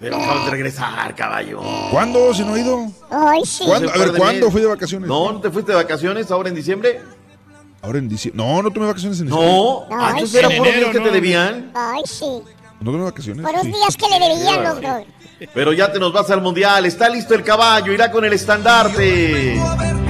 Pero 0.03 0.17
acabas 0.17 0.43
de 0.45 0.51
regresar, 0.51 1.15
caballo. 1.15 1.61
¿Cuándo? 1.89 2.33
¿Si 2.33 2.43
no 2.43 2.57
he 2.57 2.59
ido? 2.59 2.91
Ay, 3.09 3.41
sí. 3.45 3.63
¿Cuándo? 3.65 3.89
A 3.89 3.97
ver, 3.97 4.11
¿cuándo 4.11 4.51
fui 4.51 4.59
de 4.59 4.67
vacaciones? 4.67 5.07
No, 5.07 5.31
¿no 5.31 5.39
te 5.39 5.49
fuiste 5.49 5.71
de 5.71 5.77
vacaciones 5.77 6.29
ahora 6.29 6.49
en 6.49 6.55
diciembre? 6.55 6.99
Ahora 7.81 7.99
en 7.99 8.09
diciembre. 8.09 8.43
No, 8.45 8.61
no 8.61 8.69
tomé 8.69 8.85
vacaciones 8.87 9.21
en 9.21 9.29
No, 9.29 9.37
diciembre. 9.87 9.97
ah, 9.97 10.15
era 10.33 10.49
por 10.57 10.67
días 10.75 10.89
que 10.91 10.99
te 10.99 11.09
debían. 11.09 11.71
Ay, 11.73 12.01
sí. 12.05 12.25
¿No 12.81 12.91
tomé 12.91 13.03
vacaciones? 13.05 13.45
Por 13.45 13.53
los 13.53 13.63
Sí. 13.63 13.71
días 13.71 13.95
que 13.95 14.09
le 14.09 14.19
debían, 14.27 14.63
doctor. 14.65 15.03
Pero 15.53 15.71
ya 15.71 15.89
te 15.89 15.99
nos 15.99 16.11
vas 16.11 16.29
al 16.31 16.41
mundial, 16.41 16.85
está 16.85 17.07
listo 17.07 17.33
el 17.33 17.43
caballo, 17.43 17.93
irá 17.93 18.11
con 18.11 18.25
el 18.25 18.33
estandarte. 18.33 19.55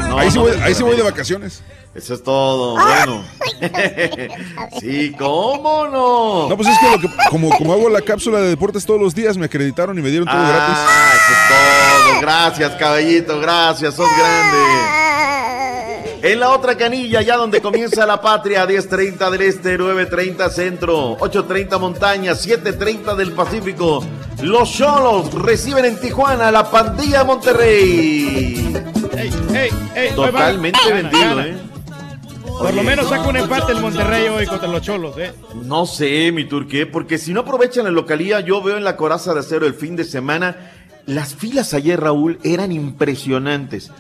No, 0.10 0.18
ahí 0.18 0.32
sí, 0.32 0.40
voy, 0.40 0.58
no, 0.58 0.64
ahí 0.64 0.74
voy 0.82 0.96
de 0.96 1.04
vacaciones. 1.04 1.62
Eso 1.96 2.16
es 2.16 2.24
todo, 2.24 2.74
bueno. 2.74 3.24
sí, 4.80 5.14
¿cómo 5.18 5.88
no? 5.88 6.50
No, 6.50 6.58
pues 6.58 6.70
es 6.70 6.78
que, 6.80 6.90
lo 6.90 7.00
que 7.00 7.08
como, 7.30 7.50
como 7.52 7.74
hago 7.74 7.90
la 7.90 8.02
cápsula 8.02 8.40
de 8.40 8.50
deportes 8.50 8.86
todos 8.86 9.00
los 9.00 9.14
días, 9.14 9.38
me 9.38 9.46
acreditaron 9.46 9.98
y 9.98 10.02
me 10.02 10.10
dieron 10.10 10.28
todo 10.28 10.40
gratis. 10.40 10.76
Ah, 10.78 11.12
eso 11.14 11.34
es 11.34 11.40
todo. 11.50 12.22
Gracias, 12.22 12.72
caballito, 12.74 13.40
gracias, 13.40 13.94
sos 13.94 14.10
grande. 14.18 15.04
En 16.24 16.40
la 16.40 16.52
otra 16.52 16.78
canilla, 16.78 17.22
ya 17.22 17.36
donde 17.36 17.62
comienza 17.62 18.06
la 18.06 18.22
patria, 18.22 18.66
10.30 18.66 19.30
del 19.30 19.42
este, 19.42 19.78
9.30 19.78 20.50
centro, 20.50 21.18
8.30 21.18 21.80
montaña, 21.80 22.32
7.30 22.32 23.16
del 23.16 23.34
Pacífico. 23.34 24.04
Los 24.42 24.72
Cholos 24.72 25.34
reciben 25.34 25.84
en 25.84 26.00
Tijuana 26.00 26.50
la 26.50 26.72
pandilla 26.72 27.26
Monterrey. 27.26 28.74
Totalmente 30.16 30.80
Gana, 30.80 30.96
vendido, 30.96 31.36
gana. 31.36 31.48
¿eh? 31.48 31.73
Por 32.58 32.74
lo 32.74 32.84
menos 32.84 33.10
saca 33.10 33.28
un 33.28 33.34
no, 33.36 33.40
empate 33.44 33.72
el 33.74 33.82
Monterrey 33.82 34.28
hoy 34.30 34.46
contra 34.46 34.68
los 34.68 34.82
Cholos, 34.82 35.18
¿eh? 35.18 35.34
No 35.64 35.86
sé, 35.86 36.32
mi 36.32 36.46
turqué, 36.46 36.86
porque 36.86 37.18
si 37.18 37.34
no 37.34 37.42
aprovechan 37.42 37.86
la 37.86 37.92
localía, 37.92 38.40
yo 38.40 38.62
veo 38.62 38.78
en 38.78 38.84
la 38.84 38.96
coraza 38.96 39.34
de 39.34 39.42
acero 39.42 39.66
el 39.66 39.74
fin 39.74 39.96
de 39.96 40.04
semana. 40.04 40.72
Las 41.06 41.36
filas 41.36 41.74
ayer, 41.74 42.00
Raúl, 42.00 42.40
eran 42.44 42.72
impresionantes. 42.72 43.92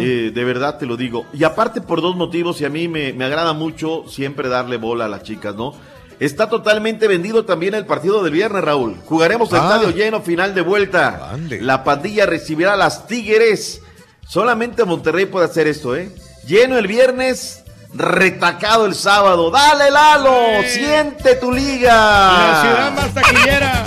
Eh, 0.00 0.32
de 0.34 0.44
verdad 0.44 0.78
te 0.78 0.86
lo 0.86 0.96
digo. 0.96 1.26
Y 1.34 1.44
aparte 1.44 1.82
por 1.82 2.00
dos 2.00 2.16
motivos, 2.16 2.60
y 2.60 2.64
a 2.64 2.70
mí 2.70 2.88
me, 2.88 3.12
me 3.12 3.26
agrada 3.26 3.52
mucho 3.52 4.04
siempre 4.08 4.48
darle 4.48 4.78
bola 4.78 5.04
a 5.04 5.08
las 5.08 5.22
chicas, 5.24 5.54
¿no? 5.54 5.74
Está 6.20 6.48
totalmente 6.48 7.06
vendido 7.06 7.44
también 7.44 7.74
el 7.74 7.84
partido 7.86 8.22
del 8.24 8.32
viernes, 8.32 8.64
Raúl. 8.64 8.96
Jugaremos 9.04 9.52
Ah. 9.52 9.56
estadio 9.58 9.90
lleno, 9.94 10.20
final 10.22 10.54
de 10.54 10.62
vuelta. 10.62 11.36
La 11.60 11.84
pandilla 11.84 12.24
recibirá 12.26 12.72
a 12.72 12.76
las 12.76 13.06
Tigres. 13.06 13.82
Solamente 14.26 14.84
Monterrey 14.84 15.26
puede 15.26 15.46
hacer 15.46 15.66
esto, 15.66 15.94
¿eh? 15.94 16.10
Lleno 16.46 16.78
el 16.78 16.86
viernes, 16.86 17.62
retacado 17.94 18.86
el 18.86 18.94
sábado. 18.94 19.50
¡Dale, 19.50 19.90
Lalo! 19.90 20.62
¡Siente 20.66 21.36
tu 21.36 21.52
liga! 21.52 21.92
La 21.94 22.60
ciudad 22.62 22.92
más 22.92 23.14
taquillera. 23.14 23.84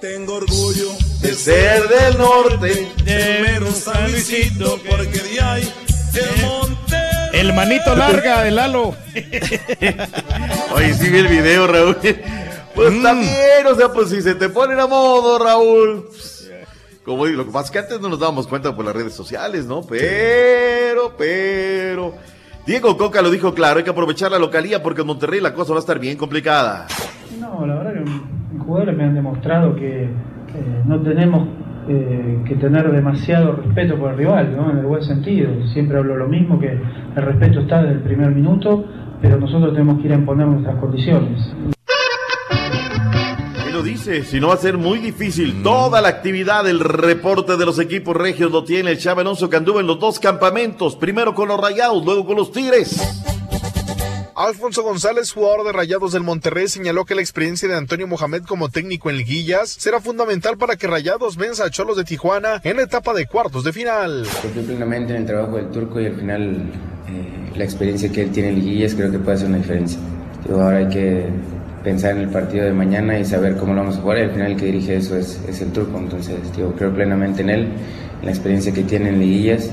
Tengo 0.00 0.34
orgullo 0.34 0.90
de 1.20 1.34
ser 1.34 1.88
del 1.88 2.18
norte. 2.18 2.92
De 3.04 3.40
mero 3.42 3.70
San 3.72 4.10
Luisito, 4.12 4.78
porque 4.88 5.18
de 5.18 5.40
ahí 5.40 5.72
el 6.14 6.42
monte. 6.46 6.96
El 7.32 7.52
manito 7.52 7.94
larga 7.94 8.42
de 8.42 8.50
Lalo. 8.50 8.94
Oye, 10.74 10.94
sí 10.94 11.08
vi 11.10 11.18
el 11.18 11.28
video, 11.28 11.66
Raúl. 11.66 11.96
Pues 12.74 13.02
también, 13.02 13.66
o 13.70 13.74
sea, 13.74 13.92
pues 13.92 14.10
si 14.10 14.22
se 14.22 14.34
te 14.34 14.48
ponen 14.48 14.78
a 14.78 14.86
modo, 14.86 15.38
Raúl. 15.38 16.06
pues, 16.10 16.48
Como 17.04 17.26
digo, 17.26 17.38
lo 17.38 17.46
que 17.46 17.50
pasa 17.52 17.66
es 17.66 17.70
que 17.72 17.78
antes 17.80 18.00
no 18.00 18.08
nos 18.08 18.20
dábamos 18.20 18.46
cuenta 18.46 18.74
por 18.74 18.84
las 18.84 18.94
redes 18.94 19.14
sociales, 19.14 19.64
¿no? 19.66 19.82
Pero, 19.84 21.16
pero. 21.16 22.14
Diego 22.68 22.98
Coca 22.98 23.22
lo 23.22 23.30
dijo 23.30 23.54
claro, 23.54 23.78
hay 23.78 23.84
que 23.84 23.88
aprovechar 23.88 24.30
la 24.30 24.38
localía 24.38 24.82
porque 24.82 25.00
en 25.00 25.06
Monterrey 25.06 25.40
la 25.40 25.54
cosa 25.54 25.72
va 25.72 25.78
a 25.78 25.80
estar 25.80 25.98
bien 25.98 26.18
complicada. 26.18 26.86
No, 27.40 27.66
la 27.66 27.76
verdad 27.76 27.94
que 27.94 28.58
jugadores 28.58 28.94
me 28.94 29.04
han 29.04 29.14
demostrado 29.14 29.74
que 29.74 30.02
eh, 30.02 30.10
no 30.84 31.00
tenemos 31.00 31.48
eh, 31.88 32.42
que 32.46 32.56
tener 32.56 32.92
demasiado 32.92 33.52
respeto 33.52 33.96
por 33.98 34.10
el 34.10 34.18
rival, 34.18 34.54
¿no? 34.54 34.70
En 34.70 34.76
el 34.76 34.84
buen 34.84 35.02
sentido. 35.02 35.48
Siempre 35.68 35.96
hablo 35.96 36.18
lo 36.18 36.28
mismo, 36.28 36.60
que 36.60 36.78
el 37.16 37.22
respeto 37.22 37.60
está 37.60 37.80
desde 37.80 37.94
el 37.94 38.00
primer 38.00 38.32
minuto, 38.32 38.84
pero 39.22 39.40
nosotros 39.40 39.72
tenemos 39.72 39.98
que 40.02 40.08
ir 40.08 40.12
a 40.12 40.16
imponer 40.16 40.46
nuestras 40.46 40.76
condiciones. 40.76 41.50
¿Qué 43.78 43.84
lo 43.84 43.90
dice? 43.90 44.24
Si 44.24 44.40
no 44.40 44.48
va 44.48 44.54
a 44.54 44.58
ser 44.58 44.76
muy 44.76 44.98
difícil. 44.98 45.62
Toda 45.62 46.00
la 46.00 46.08
actividad, 46.08 46.66
el 46.66 46.80
reporte 46.80 47.56
de 47.56 47.64
los 47.64 47.78
equipos 47.78 48.16
regios 48.16 48.50
lo 48.50 48.64
tiene 48.64 48.90
el 48.90 48.98
Chava 48.98 49.20
Alonso 49.20 49.48
que 49.48 49.54
anduvo 49.54 49.78
en 49.78 49.86
los 49.86 50.00
dos 50.00 50.18
campamentos. 50.18 50.96
Primero 50.96 51.32
con 51.32 51.46
los 51.46 51.60
Rayados, 51.60 52.04
luego 52.04 52.26
con 52.26 52.34
los 52.34 52.50
Tigres. 52.50 53.00
Alfonso 54.34 54.82
González, 54.82 55.30
jugador 55.30 55.64
de 55.64 55.70
Rayados 55.70 56.10
del 56.10 56.24
Monterrey, 56.24 56.66
señaló 56.66 57.04
que 57.04 57.14
la 57.14 57.20
experiencia 57.20 57.68
de 57.68 57.76
Antonio 57.76 58.08
Mohamed 58.08 58.42
como 58.48 58.68
técnico 58.68 59.10
en 59.10 59.18
liguillas 59.18 59.68
será 59.68 60.00
fundamental 60.00 60.58
para 60.58 60.74
que 60.74 60.88
Rayados 60.88 61.36
venza 61.36 61.64
a 61.64 61.70
Cholos 61.70 61.96
de 61.96 62.02
Tijuana 62.02 62.60
en 62.64 62.78
la 62.78 62.82
etapa 62.82 63.14
de 63.14 63.26
cuartos 63.26 63.62
de 63.62 63.72
final. 63.72 64.26
Confío 64.42 64.64
plenamente 64.64 65.14
en 65.14 65.20
el 65.20 65.26
trabajo 65.26 65.56
del 65.56 65.70
turco 65.70 66.00
y 66.00 66.06
al 66.06 66.16
final 66.16 66.72
eh, 67.08 67.52
la 67.54 67.62
experiencia 67.62 68.10
que 68.10 68.22
él 68.22 68.32
tiene 68.32 68.48
en 68.48 68.56
liguillas 68.56 68.96
creo 68.96 69.12
que 69.12 69.20
puede 69.20 69.36
hacer 69.36 69.48
una 69.48 69.58
diferencia. 69.58 70.00
Digo, 70.44 70.62
ahora 70.62 70.78
hay 70.78 70.88
que 70.88 71.28
pensar 71.88 72.16
en 72.16 72.24
el 72.24 72.28
partido 72.28 72.66
de 72.66 72.72
mañana 72.74 73.18
y 73.18 73.24
saber 73.24 73.56
cómo 73.56 73.72
lo 73.72 73.80
vamos 73.80 73.96
a 73.96 74.00
jugar 74.02 74.18
y 74.18 74.20
al 74.20 74.30
final 74.32 74.50
el 74.52 74.56
que 74.58 74.66
dirige 74.66 74.96
eso 74.96 75.16
es, 75.16 75.40
es 75.48 75.62
el 75.62 75.72
turco. 75.72 75.96
Entonces 75.96 76.36
digo, 76.54 76.74
creo 76.76 76.92
plenamente 76.92 77.40
en 77.40 77.48
él, 77.48 77.62
en 78.20 78.26
la 78.26 78.30
experiencia 78.30 78.74
que 78.74 78.82
tiene 78.82 79.08
en 79.08 79.18
liguillas 79.18 79.70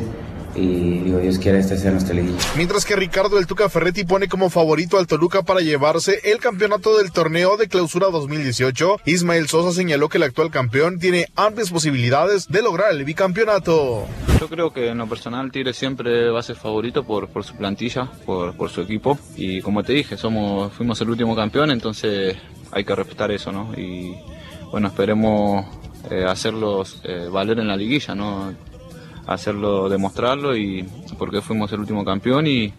y 0.55 0.99
digo, 0.99 1.19
Dios 1.19 1.39
quiera 1.39 1.59
esta 1.59 1.77
sea 1.77 1.91
nuestra 1.91 2.15
liguilla. 2.15 2.37
Mientras 2.55 2.85
que 2.85 2.95
Ricardo 2.95 3.35
del 3.35 3.47
Tuca 3.47 3.69
Ferretti 3.69 4.03
pone 4.03 4.27
como 4.27 4.49
favorito 4.49 4.97
al 4.97 5.07
Toluca 5.07 5.43
para 5.43 5.59
llevarse 5.59 6.19
el 6.23 6.39
campeonato 6.39 6.97
del 6.97 7.11
torneo 7.11 7.57
de 7.57 7.67
clausura 7.67 8.07
2018, 8.09 9.01
Ismael 9.05 9.47
Sosa 9.47 9.71
señaló 9.71 10.09
que 10.09 10.17
el 10.17 10.23
actual 10.23 10.51
campeón 10.51 10.99
tiene 10.99 11.27
amplias 11.35 11.71
posibilidades 11.71 12.47
de 12.47 12.61
lograr 12.61 12.91
el 12.91 13.03
bicampeonato. 13.03 14.07
Yo 14.39 14.47
creo 14.47 14.71
que 14.71 14.89
en 14.89 14.97
lo 14.97 15.07
personal 15.07 15.51
Tigre 15.51 15.73
siempre 15.73 16.29
va 16.29 16.39
a 16.39 16.43
ser 16.43 16.55
favorito 16.55 17.03
por, 17.03 17.29
por 17.29 17.43
su 17.43 17.55
plantilla, 17.55 18.09
por, 18.25 18.55
por 18.55 18.69
su 18.69 18.81
equipo 18.81 19.17
y 19.35 19.61
como 19.61 19.83
te 19.83 19.93
dije, 19.93 20.17
somos 20.17 20.73
fuimos 20.73 20.99
el 21.01 21.09
último 21.09 21.35
campeón, 21.35 21.71
entonces 21.71 22.35
hay 22.71 22.83
que 22.83 22.95
respetar 22.95 23.31
eso, 23.31 23.51
¿no? 23.51 23.73
Y 23.77 24.13
bueno, 24.71 24.87
esperemos 24.87 25.65
eh, 26.11 26.25
hacerlos 26.27 27.01
eh, 27.03 27.27
valer 27.31 27.59
en 27.59 27.67
la 27.67 27.77
liguilla, 27.77 28.13
¿no? 28.13 28.53
Hacerlo, 29.27 29.89
demostrarlo 29.89 30.55
y 30.55 30.83
por 31.17 31.31
qué 31.31 31.41
fuimos 31.41 31.71
el 31.71 31.79
último 31.79 32.05
campeón 32.05 32.45
y, 32.47 32.73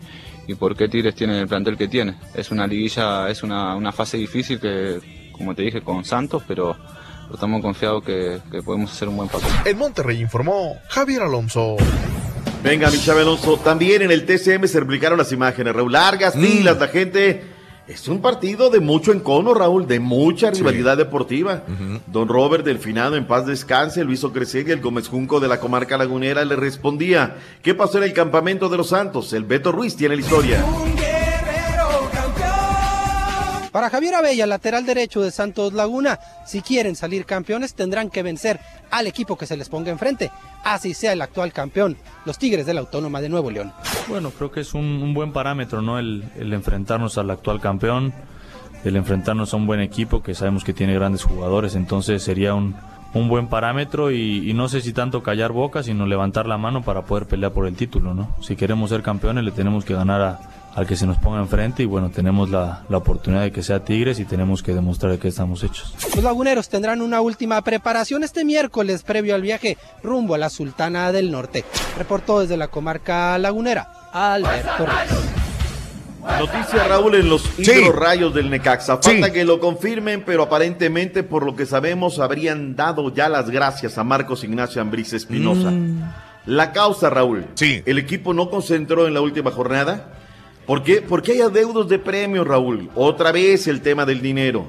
y 0.47 0.55
por 0.55 0.77
qué 0.77 0.89
Tigres 0.89 1.14
tiene 1.14 1.40
el 1.40 1.48
plantel 1.48 1.77
que 1.77 1.89
tiene. 1.89 2.16
Es 2.35 2.51
una 2.51 2.66
liguilla, 2.66 3.28
es 3.28 3.43
una, 3.43 3.74
una 3.74 3.93
fase 3.93 4.16
difícil 4.16 4.60
que, 4.60 5.31
como 5.32 5.55
te 5.55 5.62
dije, 5.62 5.81
con 5.81 6.05
Santos, 6.05 6.43
pero, 6.47 6.77
estamos 7.32 7.60
confiados 7.60 8.05
que, 8.05 8.39
que 8.51 8.62
podemos 8.62 8.93
hacer 8.93 9.09
un 9.09 9.16
buen 9.16 9.28
papel. 9.28 9.48
En 9.64 9.78
Monterrey 9.78 10.20
informó 10.20 10.77
Javier 10.89 11.23
Alonso. 11.23 11.77
Venga, 12.62 12.90
mi 12.90 12.98
Alonso. 13.10 13.59
También 13.59 14.02
en 14.02 14.10
el 14.10 14.27
TCM 14.27 14.66
se 14.66 14.81
replicaron 14.81 15.18
las 15.18 15.31
imágenes, 15.31 15.74
Raúl. 15.74 15.93
Largas 15.93 16.35
filas, 16.35 16.78
la 16.78 16.89
gente. 16.89 17.56
Es 17.88 18.08
un 18.08 18.20
partido 18.20 18.68
de 18.68 18.80
mucho 18.80 19.12
encono, 19.12 19.54
Raúl, 19.54 19.86
de 19.86 20.00
mucha 20.00 20.50
rivalidad 20.50 20.96
deportiva. 20.96 21.62
Don 22.08 22.26
Robert 22.26 22.64
Delfinado, 22.64 23.14
en 23.14 23.28
paz 23.28 23.46
descanse, 23.46 24.02
lo 24.02 24.12
hizo 24.12 24.32
crecer 24.32 24.66
y 24.66 24.72
el 24.72 24.80
Gómez 24.80 25.06
Junco 25.06 25.38
de 25.38 25.46
la 25.46 25.60
comarca 25.60 25.96
lagunera 25.96 26.44
le 26.44 26.56
respondía. 26.56 27.36
¿Qué 27.62 27.74
pasó 27.74 27.98
en 27.98 28.04
el 28.04 28.12
campamento 28.12 28.68
de 28.68 28.76
los 28.76 28.88
Santos? 28.88 29.32
El 29.32 29.44
Beto 29.44 29.70
Ruiz 29.70 29.94
tiene 29.94 30.16
la 30.16 30.22
historia. 30.22 30.64
Para 33.77 33.90
Javier 33.90 34.15
Abella, 34.15 34.47
lateral 34.47 34.86
derecho 34.86 35.20
de 35.20 35.31
Santos 35.31 35.74
Laguna, 35.74 36.19
si 36.47 36.62
quieren 36.62 36.97
salir 36.97 37.27
campeones 37.27 37.74
tendrán 37.74 38.09
que 38.09 38.23
vencer 38.23 38.59
al 38.90 39.07
equipo 39.07 39.36
que 39.36 39.44
se 39.44 39.55
les 39.55 39.69
ponga 39.69 39.90
enfrente, 39.90 40.31
así 40.65 40.94
sea 40.94 41.12
el 41.12 41.20
actual 41.20 41.53
campeón, 41.53 41.98
los 42.24 42.39
Tigres 42.39 42.65
de 42.65 42.73
la 42.73 42.81
Autónoma 42.81 43.20
de 43.20 43.28
Nuevo 43.28 43.51
León. 43.51 43.74
Bueno, 44.09 44.31
creo 44.31 44.51
que 44.51 44.61
es 44.61 44.73
un, 44.73 45.12
buen 45.12 45.31
parámetro, 45.35 45.82
¿no? 45.82 45.98
El, 45.98 46.24
enfrentarnos 46.55 47.19
al 47.19 47.31
actual 47.31 47.61
campeón, 47.61 48.15
el 48.82 48.97
enfrentarnos 48.97 49.53
a 49.53 49.59
un 49.59 49.66
buen 49.66 49.81
equipo 49.81 50.23
que 50.23 50.35
sabemos 50.35 50.65
que 50.65 50.73
tiene 50.73 50.94
grandes 50.94 51.24
jugadores, 51.24 51.74
entonces 51.74 52.23
sería 52.23 52.55
un, 52.55 52.77
un 53.12 53.28
buen 53.28 53.48
parámetro 53.48 54.11
y, 54.11 54.48
y 54.48 54.55
no 54.55 54.70
sé 54.70 54.81
si 54.81 54.94
tanto 54.94 55.23
callar 55.23 55.53
boca, 55.53 55.82
sino 55.82 56.07
levantar 56.07 56.47
la 56.47 56.57
mano 56.57 56.82
para 56.82 57.03
poder 57.03 57.27
pelear 57.27 57.53
por 57.53 57.66
el 57.66 57.77
título, 57.77 58.15
¿no? 58.15 58.35
Si 58.40 58.57
queremos 58.57 58.89
ser 58.89 59.03
campeones 59.03 59.44
le 59.44 59.51
tenemos 59.51 59.85
que 59.85 59.93
ganar 59.93 60.23
a, 60.23 60.40
al 60.77 60.86
que 60.86 60.94
se 60.94 61.07
nos 61.07 61.16
ponga 61.16 61.40
enfrente 61.40 61.82
y 61.82 61.86
bueno, 61.86 62.11
tenemos 62.11 62.51
la, 62.51 62.82
la 62.90 62.98
oportunidad 62.98 63.43
de 63.43 63.51
que 63.51 63.62
sea 63.62 63.82
Tigres 63.82 64.20
y 64.20 64.27
tenemos 64.27 64.62
que 64.62 64.74
demostrar 64.74 65.11
de 65.11 65.19
qué 65.19 65.28
estamos 65.28 65.65
hechos. 65.65 65.94
Los 66.15 66.23
laguneros 66.23 66.69
tendrán 66.69 67.01
una 67.01 67.23
última 67.23 67.62
preparación 67.62 68.23
este 68.23 68.44
miércoles 68.44 69.03
previo 69.03 69.35
al 69.35 69.40
viaje 69.40 69.78
rumbo 70.03 70.35
a 70.35 70.39
la 70.39 70.51
Sultana 70.51 71.12
del 71.12 71.32
Norte. 71.32 71.65
Reportó 71.97 72.40
desde 72.40 72.59
la 72.59 72.69
comarca 72.69 73.39
lagunera 73.39 73.89
Alberto 74.12 74.85
Reyes. 74.85 75.47
Noticia, 76.39 76.89
Raúl, 76.89 77.15
en 77.15 77.28
los 77.31 77.43
rayos 77.94 78.35
del 78.35 78.51
Necaxa. 78.51 78.98
Falta 78.98 79.32
que 79.32 79.44
lo 79.44 79.61
confirmen, 79.61 80.24
pero 80.27 80.43
aparentemente, 80.43 81.23
por 81.23 81.47
lo 81.47 81.55
que 81.57 81.65
sabemos, 81.65 82.19
habrían 82.19 82.77
dado 82.77 83.15
ya 83.15 83.28
las 83.28 83.48
gracias 83.48 83.97
a 83.97 84.05
Marcos 84.05 84.44
Ignacio 84.44 84.82
Ambriz 84.82 85.12
Espinosa. 85.12 85.73
La 86.44 86.73
causa, 86.73 87.11
Raúl. 87.11 87.47
Sí. 87.55 87.82
El 87.86 87.98
equipo 87.98 88.35
no 88.35 88.51
concentró 88.51 89.07
en 89.07 89.15
la 89.15 89.20
última 89.20 89.51
jornada. 89.53 90.09
¿Por 90.66 90.82
qué? 90.82 91.01
Porque 91.02 91.32
hay 91.32 91.40
adeudos 91.43 91.88
de 91.88 91.98
premio, 91.98 92.43
Raúl. 92.44 92.90
Otra 92.94 93.30
vez 93.32 93.66
el 93.68 93.80
tema 93.82 94.05
del 94.05 94.20
dinero. 94.20 94.66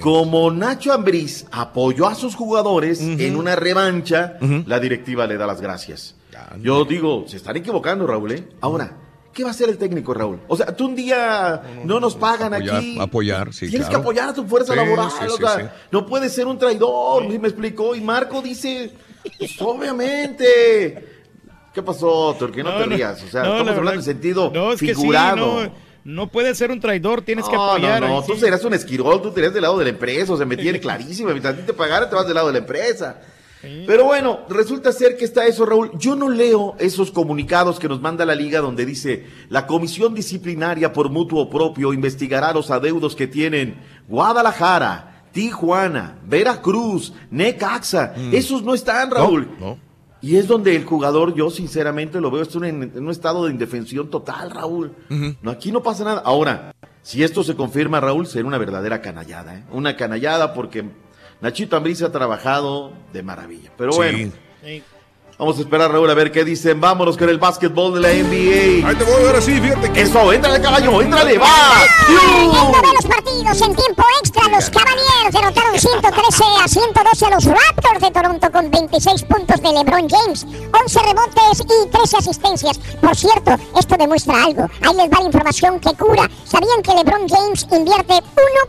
Como 0.00 0.50
Nacho 0.50 0.92
Ambriz 0.92 1.46
apoyó 1.50 2.06
a 2.06 2.14
sus 2.14 2.36
jugadores 2.36 3.00
en 3.00 3.34
una 3.36 3.56
revancha, 3.56 4.38
la 4.66 4.78
directiva 4.78 5.26
le 5.26 5.36
da 5.36 5.46
las 5.46 5.60
gracias. 5.60 6.14
Yo 6.60 6.84
digo, 6.84 7.24
se 7.26 7.38
están 7.38 7.56
equivocando, 7.56 8.06
Raúl, 8.06 8.32
¿eh? 8.32 8.48
Ahora, 8.60 8.92
¿qué 9.32 9.42
va 9.42 9.48
a 9.48 9.52
hacer 9.52 9.68
el 9.70 9.78
técnico, 9.78 10.14
Raúl? 10.14 10.38
O 10.46 10.56
sea, 10.56 10.66
tú 10.76 10.86
un 10.86 10.94
día 10.94 11.62
no 11.84 11.98
nos 11.98 12.14
pagan 12.14 12.52
Apoyar, 12.54 12.76
aquí. 12.76 12.98
apoyar, 13.00 13.52
sí, 13.54 13.68
Tienes 13.68 13.88
claro. 13.88 14.02
que 14.02 14.02
apoyar 14.04 14.28
a 14.28 14.34
tu 14.34 14.44
fuerza 14.44 14.74
Sí, 14.74 14.78
laboral. 14.78 15.10
sí, 15.10 15.24
o 15.26 15.30
sí, 15.30 15.42
sea, 15.42 15.58
sí. 15.58 15.64
no 15.90 16.06
puedes 16.06 16.32
ser 16.32 16.46
un 16.46 16.58
traidor, 16.58 17.28
¿sí 17.30 17.38
me 17.38 17.48
explicó? 17.48 17.94
Y 17.96 18.00
Marco 18.02 18.40
dice, 18.42 18.92
pues, 19.38 19.60
obviamente. 19.60 21.15
¿Qué 21.76 21.82
pasó, 21.82 22.34
Turquía? 22.38 22.62
No, 22.64 22.72
No, 22.72 22.78
te 22.78 22.86
no, 22.86 22.96
rías. 22.96 23.22
O 23.22 23.28
sea, 23.28 23.42
no, 23.42 23.52
estamos 23.58 23.76
hablando 23.76 24.00
en 24.00 24.02
sentido 24.04 24.50
No, 24.54 24.72
es 24.72 24.80
que 24.80 24.94
sí, 24.94 24.94
figurado. 25.02 25.64
no, 25.64 25.70
no 26.04 26.26
puedes 26.28 26.56
ser 26.56 26.70
un 26.70 26.80
traidor, 26.80 27.20
tienes 27.20 27.44
que 27.46 27.54
No, 27.54 27.70
apoyar. 27.72 28.00
No, 28.00 28.08
no, 28.08 28.22
tú 28.22 28.32
sí. 28.32 28.40
serás 28.40 28.64
un 28.64 28.72
esquirol, 28.72 29.20
tú 29.20 29.30
serás 29.34 29.52
del 29.52 29.60
lado 29.60 29.76
de 29.76 29.84
la 29.84 29.90
empresa, 29.90 30.32
o 30.32 30.36
sea, 30.38 30.46
me 30.46 30.56
tiene 30.56 30.80
clarísimo. 30.80 31.28
Mientras 31.28 31.52
a 31.52 31.56
ti 31.58 31.64
te 31.66 31.74
pagara, 31.74 32.08
te 32.08 32.14
vas 32.16 32.24
del 32.24 32.34
lado 32.34 32.46
de 32.46 32.54
la 32.54 32.60
empresa. 32.60 33.20
Pero 33.86 34.04
bueno, 34.04 34.40
resulta 34.48 34.90
ser 34.92 35.16
que 35.18 35.24
está 35.26 35.44
eso, 35.46 35.66
Raúl. 35.66 35.90
Yo 35.98 36.14
no 36.16 36.30
leo 36.30 36.76
esos 36.78 37.10
comunicados 37.10 37.78
que 37.78 37.88
nos 37.88 38.00
manda 38.00 38.24
la 38.24 38.34
liga 38.36 38.60
donde 38.60 38.86
dice 38.86 39.26
la 39.50 39.66
comisión 39.66 40.14
disciplinaria 40.14 40.92
por 40.94 41.10
mutuo 41.10 41.50
propio 41.50 41.92
investigará 41.92 42.52
los 42.54 42.70
adeudos 42.70 43.14
que 43.16 43.26
tienen 43.26 43.80
Guadalajara, 44.08 45.24
Tijuana, 45.32 46.16
Veracruz, 46.26 47.12
Necaxa. 47.30 48.14
Esos 48.32 48.62
no 48.62 48.72
están, 48.72 49.10
Raúl. 49.10 49.48
Y 50.26 50.36
es 50.38 50.48
donde 50.48 50.74
el 50.74 50.84
jugador, 50.84 51.34
yo 51.34 51.50
sinceramente 51.50 52.20
lo 52.20 52.32
veo, 52.32 52.42
está 52.42 52.58
en, 52.66 52.82
en 52.82 53.04
un 53.04 53.10
estado 53.10 53.44
de 53.44 53.52
indefensión 53.52 54.10
total, 54.10 54.50
Raúl. 54.50 54.92
No, 55.40 55.50
aquí 55.52 55.70
no 55.70 55.82
pasa 55.84 56.02
nada. 56.02 56.22
Ahora, 56.24 56.74
si 57.02 57.22
esto 57.22 57.44
se 57.44 57.54
confirma, 57.54 58.00
Raúl, 58.00 58.26
será 58.26 58.44
una 58.46 58.58
verdadera 58.58 59.00
canallada, 59.00 59.54
¿eh? 59.58 59.64
Una 59.70 59.96
canallada 59.96 60.52
porque 60.52 60.84
Nachito 61.40 61.76
Ambriz 61.76 62.02
ha 62.02 62.10
trabajado 62.10 62.92
de 63.12 63.22
maravilla. 63.22 63.70
Pero 63.78 63.92
Sí. 63.92 63.98
bueno, 63.98 64.32
vamos 65.38 65.58
a 65.58 65.60
esperar, 65.60 65.90
Raúl, 65.90 66.10
a 66.10 66.14
ver 66.14 66.32
qué 66.32 66.44
dicen. 66.44 66.80
Vámonos 66.80 67.16
con 67.16 67.28
el 67.28 67.38
básquetbol 67.38 67.94
de 67.94 68.00
la 68.00 68.08
NBA. 68.08 68.88
Ahí 68.88 68.96
te 68.96 69.04
voy, 69.04 69.24
ahora 69.26 69.40
sí, 69.40 69.60
fíjate 69.60 69.92
que... 69.92 70.02
Eso, 70.02 70.32
entrale, 70.32 70.60
caballo, 70.60 71.00
entrale, 71.00 71.38
va. 71.38 71.46
Viendo 72.08 72.78
de 72.80 72.94
los 72.94 73.06
partidos 73.06 73.60
en 73.60 73.76
tiempo 73.76 74.04
extra, 74.20 74.48
los 74.48 74.70
Cavaliers 74.70 75.32
derrotaron 75.32 75.78
113 75.78 76.44
a 76.62 76.68
112 76.68 77.26
a 77.26 77.30
los 77.30 77.44
Raptors 77.44 78.00
de 78.00 78.10
Toronto 78.10 78.52
con 78.52 78.70
26 78.70 79.22
puntos 79.24 79.62
de 79.62 79.72
LeBron 79.72 80.08
James, 80.08 80.46
11 80.82 81.00
rebotes 81.00 81.60
y 81.60 81.88
13 81.88 82.16
asistencias. 82.18 82.78
Por 83.00 83.16
cierto, 83.16 83.56
esto 83.78 83.96
demuestra 83.98 84.44
algo. 84.44 84.68
Ahí 84.82 84.96
les 84.96 85.10
va 85.10 85.20
la 85.20 85.26
información 85.26 85.80
que 85.80 85.94
cura. 85.94 86.30
¿Sabían 86.44 86.82
que 86.82 86.94
LeBron 86.94 87.28
James 87.28 87.66
invierte 87.72 88.14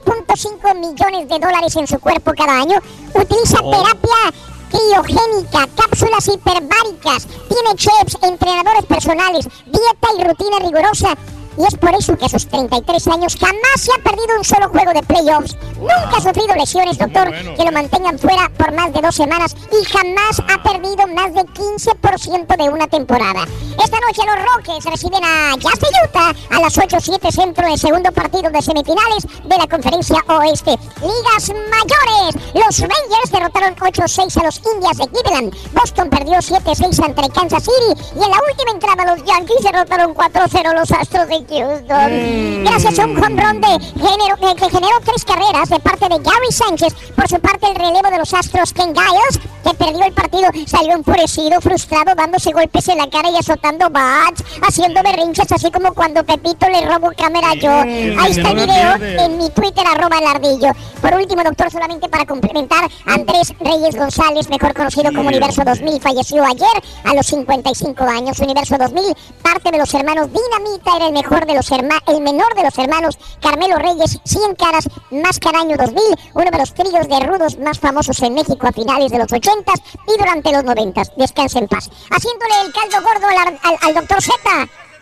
1.5 0.06 0.76
millones 0.76 1.30
de 1.30 1.39
dólares 1.39 1.76
en 1.76 1.88
su 1.88 1.99
cuerpo 1.99 2.34
cada 2.38 2.61
año? 2.61 2.80
Utiliza 3.14 3.57
terapia 3.57 4.47
criogénica, 4.69 5.68
cápsulas 5.76 6.27
hiperbáricas, 6.27 7.27
tiene 7.48 7.76
chefs, 7.76 8.18
entrenadores 8.22 8.85
personales, 8.85 9.48
dieta 9.65 10.07
y 10.18 10.23
rutina 10.23 10.60
rigurosa. 10.60 11.18
Y 11.57 11.63
es 11.65 11.75
por 11.75 11.93
eso 11.95 12.15
que 12.17 12.25
a 12.25 12.29
sus 12.29 12.47
33 12.47 13.07
años 13.07 13.35
jamás 13.35 13.81
se 13.81 13.91
ha 13.91 14.03
perdido 14.03 14.38
un 14.38 14.43
solo 14.43 14.69
juego 14.69 14.93
de 14.93 15.01
playoffs. 15.03 15.57
Nunca 15.77 16.17
ha 16.17 16.21
sufrido 16.21 16.55
lesiones, 16.55 16.97
doctor, 16.97 17.31
que 17.31 17.65
lo 17.65 17.71
mantengan 17.71 18.19
fuera 18.19 18.49
por 18.57 18.71
más 18.73 18.93
de 18.93 19.01
dos 19.01 19.15
semanas 19.15 19.55
y 19.71 19.85
jamás 19.85 20.39
ha 20.39 20.61
perdido 20.61 21.07
más 21.07 21.34
de 21.34 21.41
15% 21.41 22.57
de 22.57 22.69
una 22.69 22.88
temporada. 22.88 23.45
Esta 23.84 23.99
noche 23.99 24.21
los 24.25 24.53
Rockets 24.53 24.85
reciben 24.85 25.23
a 25.23 25.55
Jazz 25.57 25.79
de 25.79 25.88
Utah 26.05 26.34
a 26.55 26.61
las 26.61 26.77
8-7 26.77 27.31
centro 27.31 27.67
el 27.67 27.79
segundo 27.79 28.11
partido 28.11 28.49
de 28.49 28.61
semifinales 28.61 29.23
de 29.43 29.57
la 29.57 29.67
conferencia 29.67 30.23
oeste. 30.27 30.77
Ligas 31.01 31.51
mayores. 31.69 32.35
Los 32.53 32.79
Rangers 32.79 33.31
derrotaron 33.31 33.75
8-6 33.75 34.41
a 34.41 34.45
los 34.45 34.61
Indias 34.73 34.97
de 34.97 35.07
Cleveland. 35.07 35.55
Boston 35.73 36.09
perdió 36.09 36.38
7-6 36.38 37.03
ante 37.03 37.29
Kansas 37.29 37.63
City. 37.63 38.01
Y 38.15 38.23
en 38.23 38.31
la 38.31 38.38
última 38.49 38.71
entrada 38.71 39.15
los 39.15 39.25
Yankees 39.25 39.63
derrotaron 39.63 40.13
4-0 40.13 40.67
a 40.67 40.73
los 40.73 40.91
Astros 40.91 41.27
de 41.27 41.47
Houston. 41.49 42.64
Gracias 42.64 42.99
a 42.99 43.06
un 43.06 43.24
home 43.24 43.41
run 43.41 43.61
de 43.61 43.80
género, 43.95 44.36
que 44.57 44.69
generó 44.69 44.99
tres 45.03 45.24
carreras 45.26 45.69
de 45.69 45.80
parte 45.80 46.10
de 46.10 46.18
Gary 46.19 46.52
Sánchez. 46.52 46.94
Por 47.15 47.28
su 47.28 47.40
parte, 47.40 47.68
el 47.68 47.76
relevo 47.76 48.10
de 48.10 48.18
los 48.18 48.34
Astros, 48.34 48.74
Ken 48.74 48.94
Giles, 48.94 49.40
que 49.64 49.74
perdió 49.74 50.06
el 50.06 50.14
partido, 50.14 50.49
salió 50.65 50.94
enfurecido, 50.94 51.60
frustrado, 51.61 52.15
dándose 52.15 52.52
golpes 52.52 52.88
en 52.88 52.98
la 52.98 53.10
cara 53.10 53.30
y 53.30 53.38
azotando 53.38 53.90
bats, 53.90 54.44
haciendo 54.61 55.02
berrinches, 55.03 55.52
así 55.52 55.72
como 55.72 55.94
cuando 55.94 56.24
Pepito 56.24 56.68
le 56.69 56.86
robó 56.86 57.11
cámara 57.18 57.53
yo. 57.56 57.72
Ahí 57.72 58.32
está 58.32 58.52
el 58.52 58.56
video 58.56 59.26
en 59.26 59.38
mi 59.38 59.49
Twitter, 59.49 59.86
arroba 59.88 60.18
el 60.19 60.28
ardillo. 60.28 60.72
Por 61.02 61.14
último, 61.14 61.44
doctor, 61.44 61.72
solamente 61.72 62.07
para 62.10 62.26
complementar, 62.26 62.90
Andrés 63.06 63.53
Reyes 63.60 63.95
González, 63.95 64.49
mejor 64.49 64.74
conocido 64.74 65.11
como 65.14 65.30
Universo 65.30 65.64
2000, 65.65 66.02
falleció 66.02 66.44
ayer 66.44 66.84
a 67.03 67.14
los 67.14 67.26
55 67.28 68.03
años. 68.03 68.40
Universo 68.40 68.78
2000, 68.78 69.15
parte 69.41 69.72
de 69.72 69.78
los 69.78 69.94
hermanos 69.94 70.28
Dinamita, 70.28 70.95
era 70.95 71.07
el 71.07 71.14
mejor 71.14 71.36
de 71.45 71.53
los 71.55 71.69
hermanos, 71.72 72.01
el 72.07 72.22
menor 72.22 72.53
de 72.55 72.64
los 72.64 72.77
hermanos 72.77 73.18
Carmelo 73.41 73.77
Reyes, 73.77 74.19
100 74.23 74.55
caras, 74.55 74.89
Máscara 75.11 75.59
año 75.59 75.77
2000, 75.77 76.01
uno 76.34 76.51
de 76.51 76.57
los 76.57 76.73
tríos 76.73 77.07
de 77.07 77.19
rudos 77.22 77.57
más 77.59 77.80
famosos 77.80 78.19
en 78.22 78.34
México 78.34 78.68
a 78.68 78.72
finales 78.72 79.11
de 79.11 79.19
los 79.19 79.31
80 79.31 79.72
y 80.07 80.18
durante 80.19 80.51
los 80.51 80.64
90. 80.64 81.01
Descanse 81.18 81.59
en 81.59 81.68
paz. 81.68 81.89
Haciéndole 82.09 82.53
el 82.65 82.73
caldo 82.73 82.97
gordo 83.07 83.27
al, 83.27 83.59
al- 83.64 83.77
al 83.81 83.93
doctor 83.93 84.22
Z, 84.22 84.34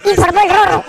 informó 0.05 0.41
el 0.41 0.49
Rorro. 0.49 0.83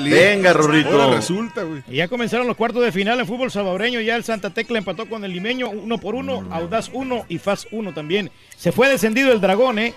Venga, 0.00 0.52
Rorrito. 0.52 0.90
Ahora 1.02 1.16
resulta, 1.16 1.62
güey. 1.64 1.82
Ya 1.88 2.08
comenzaron 2.08 2.46
los 2.46 2.56
cuartos 2.56 2.82
de 2.82 2.92
final 2.92 3.18
en 3.20 3.26
fútbol 3.26 3.50
salvadoreño. 3.50 4.00
Ya 4.00 4.16
el 4.16 4.24
Santa 4.24 4.50
Tecla 4.50 4.78
empató 4.78 5.08
con 5.08 5.24
el 5.24 5.32
limeño 5.32 5.68
uno 5.70 5.98
por 5.98 6.14
uno, 6.14 6.46
Audaz 6.50 6.90
uno 6.92 7.24
y 7.28 7.38
Faz 7.38 7.66
uno 7.72 7.92
también. 7.92 8.30
Se 8.56 8.72
fue 8.72 8.88
descendido 8.88 9.32
el 9.32 9.40
Dragón, 9.40 9.78
¿eh? 9.78 9.94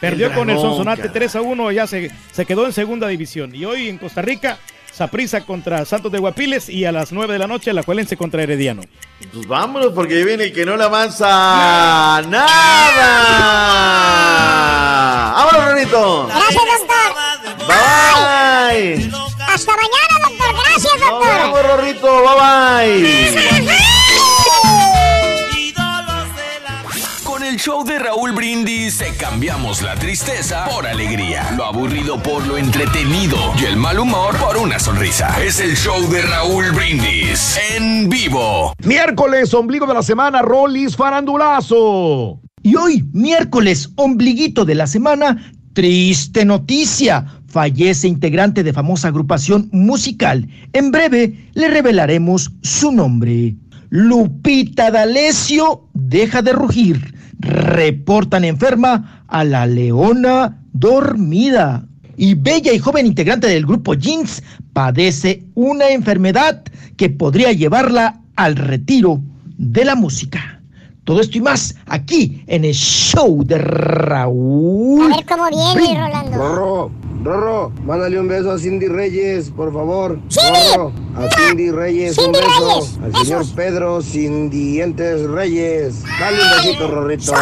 Perdió 0.00 0.28
El 0.28 0.32
con 0.34 0.50
el 0.50 0.58
Sonsonate 0.58 1.02
cara. 1.02 1.12
3 1.12 1.36
a 1.36 1.40
1, 1.42 1.72
ya 1.72 1.86
se, 1.86 2.10
se 2.32 2.46
quedó 2.46 2.66
en 2.66 2.72
segunda 2.72 3.08
división. 3.08 3.54
Y 3.54 3.64
hoy 3.64 3.88
en 3.88 3.98
Costa 3.98 4.22
Rica, 4.22 4.58
Saprissa 4.92 5.42
contra 5.42 5.84
Santos 5.84 6.10
de 6.12 6.18
Guapiles 6.18 6.68
y 6.68 6.84
a 6.84 6.92
las 6.92 7.12
9 7.12 7.32
de 7.32 7.38
la 7.38 7.46
noche 7.46 7.72
la 7.72 7.82
Cuelense 7.82 8.16
contra 8.16 8.42
Herediano. 8.42 8.82
Pues 9.32 9.46
vámonos 9.46 9.92
porque 9.92 10.14
ahí 10.16 10.24
viene 10.24 10.44
el 10.44 10.52
que 10.52 10.64
no 10.66 10.76
le 10.76 10.84
avanza 10.84 12.22
nada. 12.28 12.48
¡Vámonos, 15.34 15.64
Rorrito! 15.68 16.26
Gracias, 16.26 16.62
doctor. 16.78 17.68
Bye. 17.68 19.10
Hasta 19.48 19.72
mañana, 19.72 20.28
doctor. 20.28 20.54
Gracias, 20.64 20.92
Nos 21.00 21.10
doctor. 21.10 21.36
vemos, 21.42 21.62
Rorrito. 21.62 22.22
Bye 22.22 23.02
bye. 23.02 24.17
Show 27.68 27.84
de 27.84 27.98
Raúl 27.98 28.32
Brindis 28.32 28.96
te 28.96 29.12
cambiamos 29.22 29.82
la 29.82 29.94
tristeza 29.94 30.64
por 30.70 30.86
alegría, 30.86 31.52
lo 31.54 31.66
aburrido 31.66 32.16
por 32.22 32.46
lo 32.46 32.56
entretenido 32.56 33.36
y 33.60 33.66
el 33.66 33.76
mal 33.76 33.98
humor 33.98 34.34
por 34.38 34.56
una 34.56 34.78
sonrisa. 34.78 35.36
Es 35.44 35.60
el 35.60 35.76
show 35.76 36.00
de 36.08 36.22
Raúl 36.22 36.64
Brindis 36.72 37.58
en 37.76 38.08
vivo. 38.08 38.72
Miércoles, 38.86 39.52
ombligo 39.52 39.86
de 39.86 39.92
la 39.92 40.02
semana, 40.02 40.40
Rolis 40.40 40.96
Farandulazo. 40.96 42.40
Y 42.62 42.74
hoy, 42.74 43.04
miércoles, 43.12 43.90
ombliguito 43.96 44.64
de 44.64 44.74
la 44.74 44.86
semana, 44.86 45.52
triste 45.74 46.46
noticia. 46.46 47.26
Fallece 47.48 48.08
integrante 48.08 48.62
de 48.62 48.72
famosa 48.72 49.08
agrupación 49.08 49.68
musical. 49.72 50.48
En 50.72 50.90
breve 50.90 51.50
le 51.52 51.68
revelaremos 51.68 52.50
su 52.62 52.92
nombre. 52.92 53.56
Lupita 53.90 54.90
D'Alessio 54.90 55.86
deja 55.92 56.40
de 56.40 56.54
rugir. 56.54 57.17
Reportan 57.40 58.44
enferma 58.44 59.24
a 59.28 59.44
la 59.44 59.66
leona 59.66 60.58
dormida. 60.72 61.84
Y 62.16 62.34
bella 62.34 62.72
y 62.72 62.78
joven 62.78 63.06
integrante 63.06 63.46
del 63.46 63.64
grupo 63.64 63.94
Jeans 63.94 64.42
padece 64.72 65.44
una 65.54 65.88
enfermedad 65.90 66.64
que 66.96 67.10
podría 67.10 67.52
llevarla 67.52 68.20
al 68.34 68.56
retiro 68.56 69.20
de 69.56 69.84
la 69.84 69.94
música. 69.94 70.60
Todo 71.04 71.20
esto 71.20 71.38
y 71.38 71.40
más 71.40 71.74
aquí 71.86 72.42
en 72.46 72.64
el 72.64 72.74
show 72.74 73.42
de 73.44 73.58
Raúl. 73.58 75.12
A 75.12 75.16
ver 75.16 75.26
cómo 75.26 75.48
viene. 75.48 75.98
Rolando. 75.98 76.90
Rorro, 77.28 77.70
mándale 77.84 78.18
un 78.18 78.26
beso 78.26 78.50
a 78.52 78.58
Cindy 78.58 78.88
Reyes, 78.88 79.50
por 79.50 79.70
favor. 79.70 80.18
¡Cindy! 80.30 80.48
Rorro, 80.74 80.92
a 81.14 81.28
Cindy 81.36 81.70
Reyes, 81.70 82.16
Cindy 82.16 82.26
un 82.26 82.32
beso. 82.32 82.68
Reyes, 82.74 82.98
Al 83.02 83.10
besos. 83.10 83.26
señor 83.26 83.44
Pedro 83.54 84.00
Sin 84.00 84.48
Dientes 84.48 85.28
Reyes. 85.28 86.02
Dale 86.18 86.38
un 86.42 86.50
besito, 86.56 86.88
Rorrito. 86.88 87.32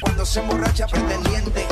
Cuando 0.00 0.26
se 0.26 0.40
emborracha 0.40 0.86
prende 0.88 1.14
el 1.14 1.22
diente 1.24 1.66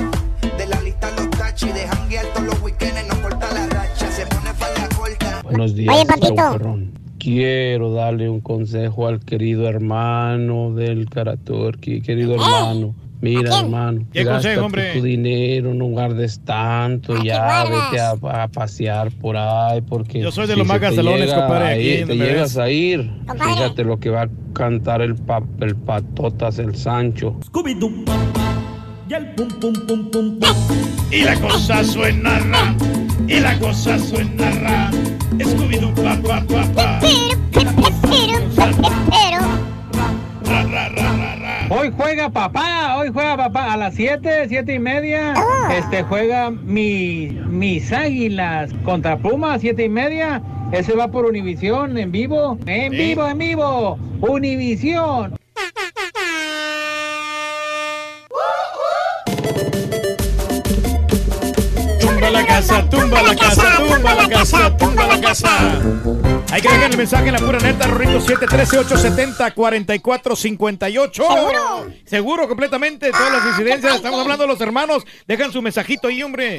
De 0.57 0.66
la 0.66 0.81
lista 0.82 1.11
los 1.16 1.31
tachis 1.31 1.74
De 1.74 1.86
janguear 1.89 2.27
todos 2.27 2.47
los 2.47 2.61
weekends 2.62 3.07
No 3.09 3.20
corta 3.23 3.53
la 3.53 3.66
racha 3.66 4.11
Se 4.11 4.27
pone 4.27 4.53
falda 4.55 4.89
corta 4.97 5.43
Buenos 5.43 5.74
días, 5.74 5.94
Oye, 5.94 6.07
Patito. 6.07 6.78
Quiero 7.19 7.93
darle 7.93 8.28
un 8.28 8.40
consejo 8.40 9.09
al 9.09 9.20
querido 9.20 9.69
hermano 9.69 10.73
del 10.74 11.09
Karaturki, 11.11 12.01
querido 12.01 12.35
hermano. 12.35 12.94
Mira, 13.22 13.60
hermano, 13.60 14.02
¿Qué 14.12 14.24
consejo, 14.26 14.66
hombre? 14.66 14.93
tu 14.94 15.02
dinero, 15.02 15.72
no 15.74 15.86
guardes 15.86 16.40
tanto, 16.44 17.16
ya 17.22 17.64
vete 17.64 18.01
a, 18.01 18.43
a 18.43 18.48
pasear 18.48 19.10
por 19.10 19.36
ahí, 19.38 19.80
porque 19.80 20.20
Yo 20.20 20.30
soy 20.30 20.47
de 20.47 20.52
si 20.52 20.59
los 20.59 20.68
más 20.68 20.76
se 20.76 20.80
te 20.80 20.86
gastalones, 20.86 21.20
llega 21.26 21.36
compadre, 21.40 21.64
a 21.66 21.70
aquí 21.70 22.05
te 22.05 22.14
me 22.14 22.14
llegas 22.26 22.55
ves. 22.55 22.59
a 22.59 22.70
ir, 22.70 23.10
Compadre. 23.26 23.52
fíjate 23.55 23.84
lo 23.84 23.98
que 23.98 24.10
va 24.10 24.22
a 24.22 24.28
cantar 24.52 25.01
el, 25.01 25.14
pa- 25.16 25.43
el 25.60 25.76
patotas, 25.76 26.59
el 26.59 26.76
Sancho. 26.76 27.36
Y 29.09 29.14
el 29.14 29.26
pum 29.34 29.48
pum 29.60 29.72
pum 29.86 30.10
pum 30.10 30.38
pum. 30.38 30.56
Y 31.10 31.22
la 31.22 31.34
cosa 31.36 31.82
suena 31.84 32.38
ra, 32.40 32.74
y 33.26 33.40
la 33.40 33.59
cosa 33.59 33.98
suena 33.98 34.51
ra. 34.60 34.90
Scooby-Doo, 35.38 35.94
pa, 35.94 36.16
pa, 36.22 36.44
pa, 36.74 37.01
ra, 40.44 40.62
ra, 40.64 40.88
ra, 40.88 41.12
ra. 41.16 41.26
Hoy 41.68 41.93
juega 41.97 42.30
papá, 42.30 42.97
hoy 42.97 43.10
juega 43.12 43.36
papá 43.36 43.72
a 43.72 43.76
las 43.76 43.94
7, 43.94 44.47
7 44.48 44.74
y 44.74 44.78
media. 44.78 45.34
Ah. 45.36 45.74
Este 45.76 46.05
juega 46.05 46.51
mi, 46.51 47.28
mis 47.48 47.93
águilas 47.93 48.70
contra 48.84 49.16
Pumas, 49.18 49.62
7 49.62 49.84
y 49.84 49.88
media. 49.88 50.40
Ese 50.70 50.94
va 50.94 51.09
por 51.09 51.24
Univisión 51.24 51.98
en 51.98 52.12
vivo. 52.12 52.56
En 52.66 52.93
vivo, 52.93 53.26
en 53.26 53.38
vivo. 53.38 53.98
Univisión. 54.20 55.36
Tumba 62.01 62.30
la 62.30 62.47
casa, 62.47 62.88
tumba 62.88 63.22
la 63.22 63.34
casa, 63.34 63.62
tumba 63.78 64.14
la 64.14 64.28
casa. 64.28 64.76
Tumba 64.76 65.06
la 65.09 65.20
casa 65.20 65.82
que 66.66 66.74
dejar 66.74 66.90
el 66.90 66.97
mensaje 66.97 67.26
en 67.28 67.32
la 67.34 67.38
pura 67.38 67.59
neta, 67.59 67.86
Rorrito 67.86 68.20
713-870-4458. 68.20 71.12
¿Seguro? 71.12 71.86
Seguro, 72.05 72.48
completamente. 72.48 73.10
Todas 73.10 73.32
las 73.32 73.47
incidencias. 73.47 73.97
Estamos 73.97 74.20
hablando 74.20 74.44
de 74.44 74.48
los 74.48 74.60
hermanos. 74.60 75.05
Dejan 75.26 75.52
su 75.52 75.62
mensajito 75.62 76.09
ahí, 76.09 76.22
hombre. 76.22 76.59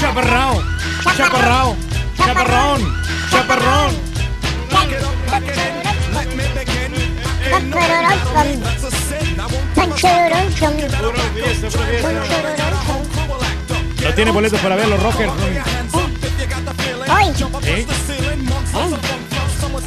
Chaparrao, 0.00 0.62
chaparrao, 1.16 1.76
chaparrón, 2.18 2.80
chaparrón. 3.30 4.11
No 14.02 14.14
tiene 14.14 14.30
boletos 14.30 14.60
para 14.60 14.76
ver 14.76 14.88
los 14.88 15.02
rockers. 15.02 15.32
Hoy. 17.08 17.32
¿Eh? 17.64 17.86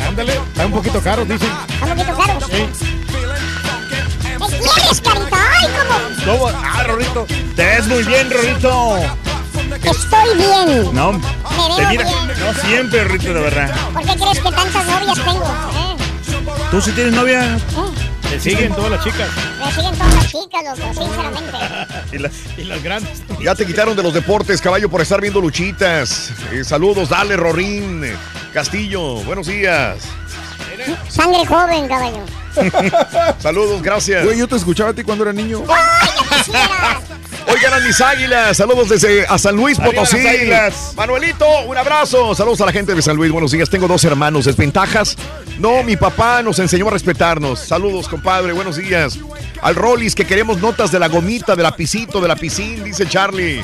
Ándale, 0.07 0.33
está 0.33 0.65
un 0.65 0.71
poquito 0.71 1.01
caro, 1.01 1.25
dicen. 1.25 1.49
¿Está 1.73 1.85
un 1.85 1.91
poquito 1.91 2.17
caro? 2.17 2.39
Sí. 2.41 2.67
¿Qué 4.49 4.57
quieres, 4.59 5.01
carita? 5.01 5.37
Ay, 5.59 5.67
cómo. 6.25 6.37
¿Cómo? 6.37 6.59
Ah, 6.63 6.83
Rorrito. 6.83 7.25
Te 7.55 7.65
ves 7.65 7.87
muy 7.87 8.03
bien, 8.03 8.29
Rorrito. 8.31 8.97
Estoy 9.83 10.35
bien. 10.37 10.93
No, 10.93 11.13
Me 11.13 11.19
te 11.19 11.81
veo 11.81 11.89
mira, 11.89 12.03
bien. 12.03 12.27
no 12.39 12.53
siempre, 12.67 13.03
Rorrito, 13.03 13.33
de 13.33 13.41
verdad. 13.41 13.75
¿Por 13.93 14.03
qué 14.03 14.15
crees 14.15 14.39
que 14.39 14.51
tantas 14.51 14.85
novias 14.85 15.15
tengo? 15.15 15.45
¿Eh? 15.45 15.95
¿Tú 16.75 16.81
sí 16.81 16.91
tienes 16.91 17.13
novia? 17.13 17.57
Te 18.29 18.37
siguen 18.37 18.75
todas 18.75 18.91
las 18.91 19.01
chicas. 19.01 19.29
Me 19.63 19.71
siguen 19.71 19.97
todas 19.97 20.13
las 20.13 20.27
chicas, 20.27 20.63
loco, 20.65 20.93
sinceramente. 20.93 21.57
Y 22.11 22.17
las, 22.17 22.31
y 22.57 22.63
las 22.65 22.83
grandes. 22.83 23.23
Ya 23.41 23.55
te 23.55 23.65
quitaron 23.65 23.95
de 23.95 24.03
los 24.03 24.13
deportes, 24.13 24.59
caballo, 24.59 24.89
por 24.89 24.99
estar 24.99 25.21
viendo 25.21 25.39
luchitas. 25.39 26.31
Eh, 26.51 26.65
saludos, 26.65 27.07
dale, 27.07 27.37
Rorín. 27.37 28.03
Castillo, 28.53 29.23
buenos 29.23 29.47
días. 29.47 29.99
Sangre 31.07 31.45
joven, 31.45 31.87
caballo. 31.87 32.25
Saludos, 33.39 33.81
gracias. 33.81 34.25
Güey, 34.25 34.37
yo 34.37 34.45
te 34.45 34.57
escuchaba 34.57 34.89
a 34.89 34.93
ti 34.93 35.05
cuando 35.05 35.23
era 35.23 35.31
niño. 35.31 35.63
Oigan 37.47 37.73
a 37.73 37.79
mis 37.79 38.01
águilas, 38.01 38.57
saludos 38.57 38.89
desde 38.89 39.25
a 39.27 39.37
San 39.37 39.55
Luis 39.55 39.77
Potosí. 39.79 40.17
Manuelito, 40.95 41.45
un 41.67 41.77
abrazo. 41.77 42.33
Saludos 42.33 42.59
a 42.61 42.65
la 42.65 42.71
gente 42.71 42.93
de 42.95 43.01
San 43.01 43.15
Luis. 43.15 43.31
Buenos 43.31 43.51
días, 43.51 43.69
tengo 43.69 43.87
dos 43.87 44.03
hermanos. 44.03 44.45
¿Desventajas? 44.45 45.15
No, 45.59 45.83
mi 45.83 45.95
papá 45.95 46.41
nos 46.41 46.57
enseñó 46.59 46.87
a 46.87 46.91
respetarnos. 46.91 47.59
Saludos, 47.59 48.07
compadre, 48.07 48.51
buenos 48.53 48.77
días. 48.77 49.19
Al 49.61 49.75
Rollis, 49.75 50.15
que 50.15 50.25
queremos 50.25 50.59
notas 50.59 50.91
de 50.91 50.99
la 50.99 51.07
gomita, 51.07 51.55
de 51.55 51.63
la 51.63 51.75
pisito, 51.75 52.19
de 52.19 52.27
la 52.27 52.35
piscina, 52.35 52.83
dice 52.83 53.07
Charlie. 53.07 53.61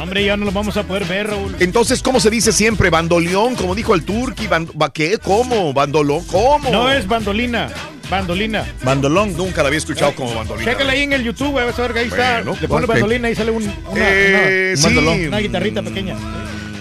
Hombre, 0.00 0.24
ya 0.24 0.36
no 0.36 0.44
lo 0.44 0.52
vamos 0.52 0.76
a 0.76 0.84
poder 0.84 1.04
ver, 1.06 1.26
Raúl. 1.28 1.56
Entonces, 1.58 2.02
¿cómo 2.04 2.20
se 2.20 2.30
dice 2.30 2.52
siempre? 2.52 2.88
¿Bandoleón? 2.88 3.56
Como 3.56 3.74
dijo 3.74 3.94
el 3.96 4.04
Turqui. 4.04 4.46
Band- 4.46 4.70
¿ba- 4.74 4.92
¿Qué? 4.92 5.18
¿Cómo? 5.18 5.72
¿Bandolón? 5.72 6.24
¿Cómo? 6.26 6.70
No 6.70 6.90
es 6.92 7.08
bandolina, 7.08 7.68
bandolina. 8.08 8.64
Bandolón. 8.84 9.36
Nunca 9.36 9.62
la 9.62 9.68
había 9.68 9.78
escuchado 9.78 10.14
como 10.14 10.32
bandolina. 10.36 10.70
Chécale 10.70 10.92
ahí 10.92 11.02
en 11.02 11.14
el 11.14 11.24
YouTube, 11.24 11.52
vas 11.54 11.76
a 11.76 11.82
ver 11.82 11.92
que 11.94 11.98
ahí 11.98 12.06
está. 12.08 12.42
Bueno, 12.42 12.56
Le 12.60 12.68
pone 12.68 12.86
ok. 13.08 13.12
bandolina 13.12 13.30
y 13.30 13.34
sale 13.34 13.50
un- 13.50 13.62
una, 13.90 14.08
Eh, 14.10 14.72
una- 14.72 14.76
sí. 14.76 14.82
bandolón, 14.84 15.26
una 15.28 15.38
guitarrita 15.38 15.82
pequeña. 15.82 16.16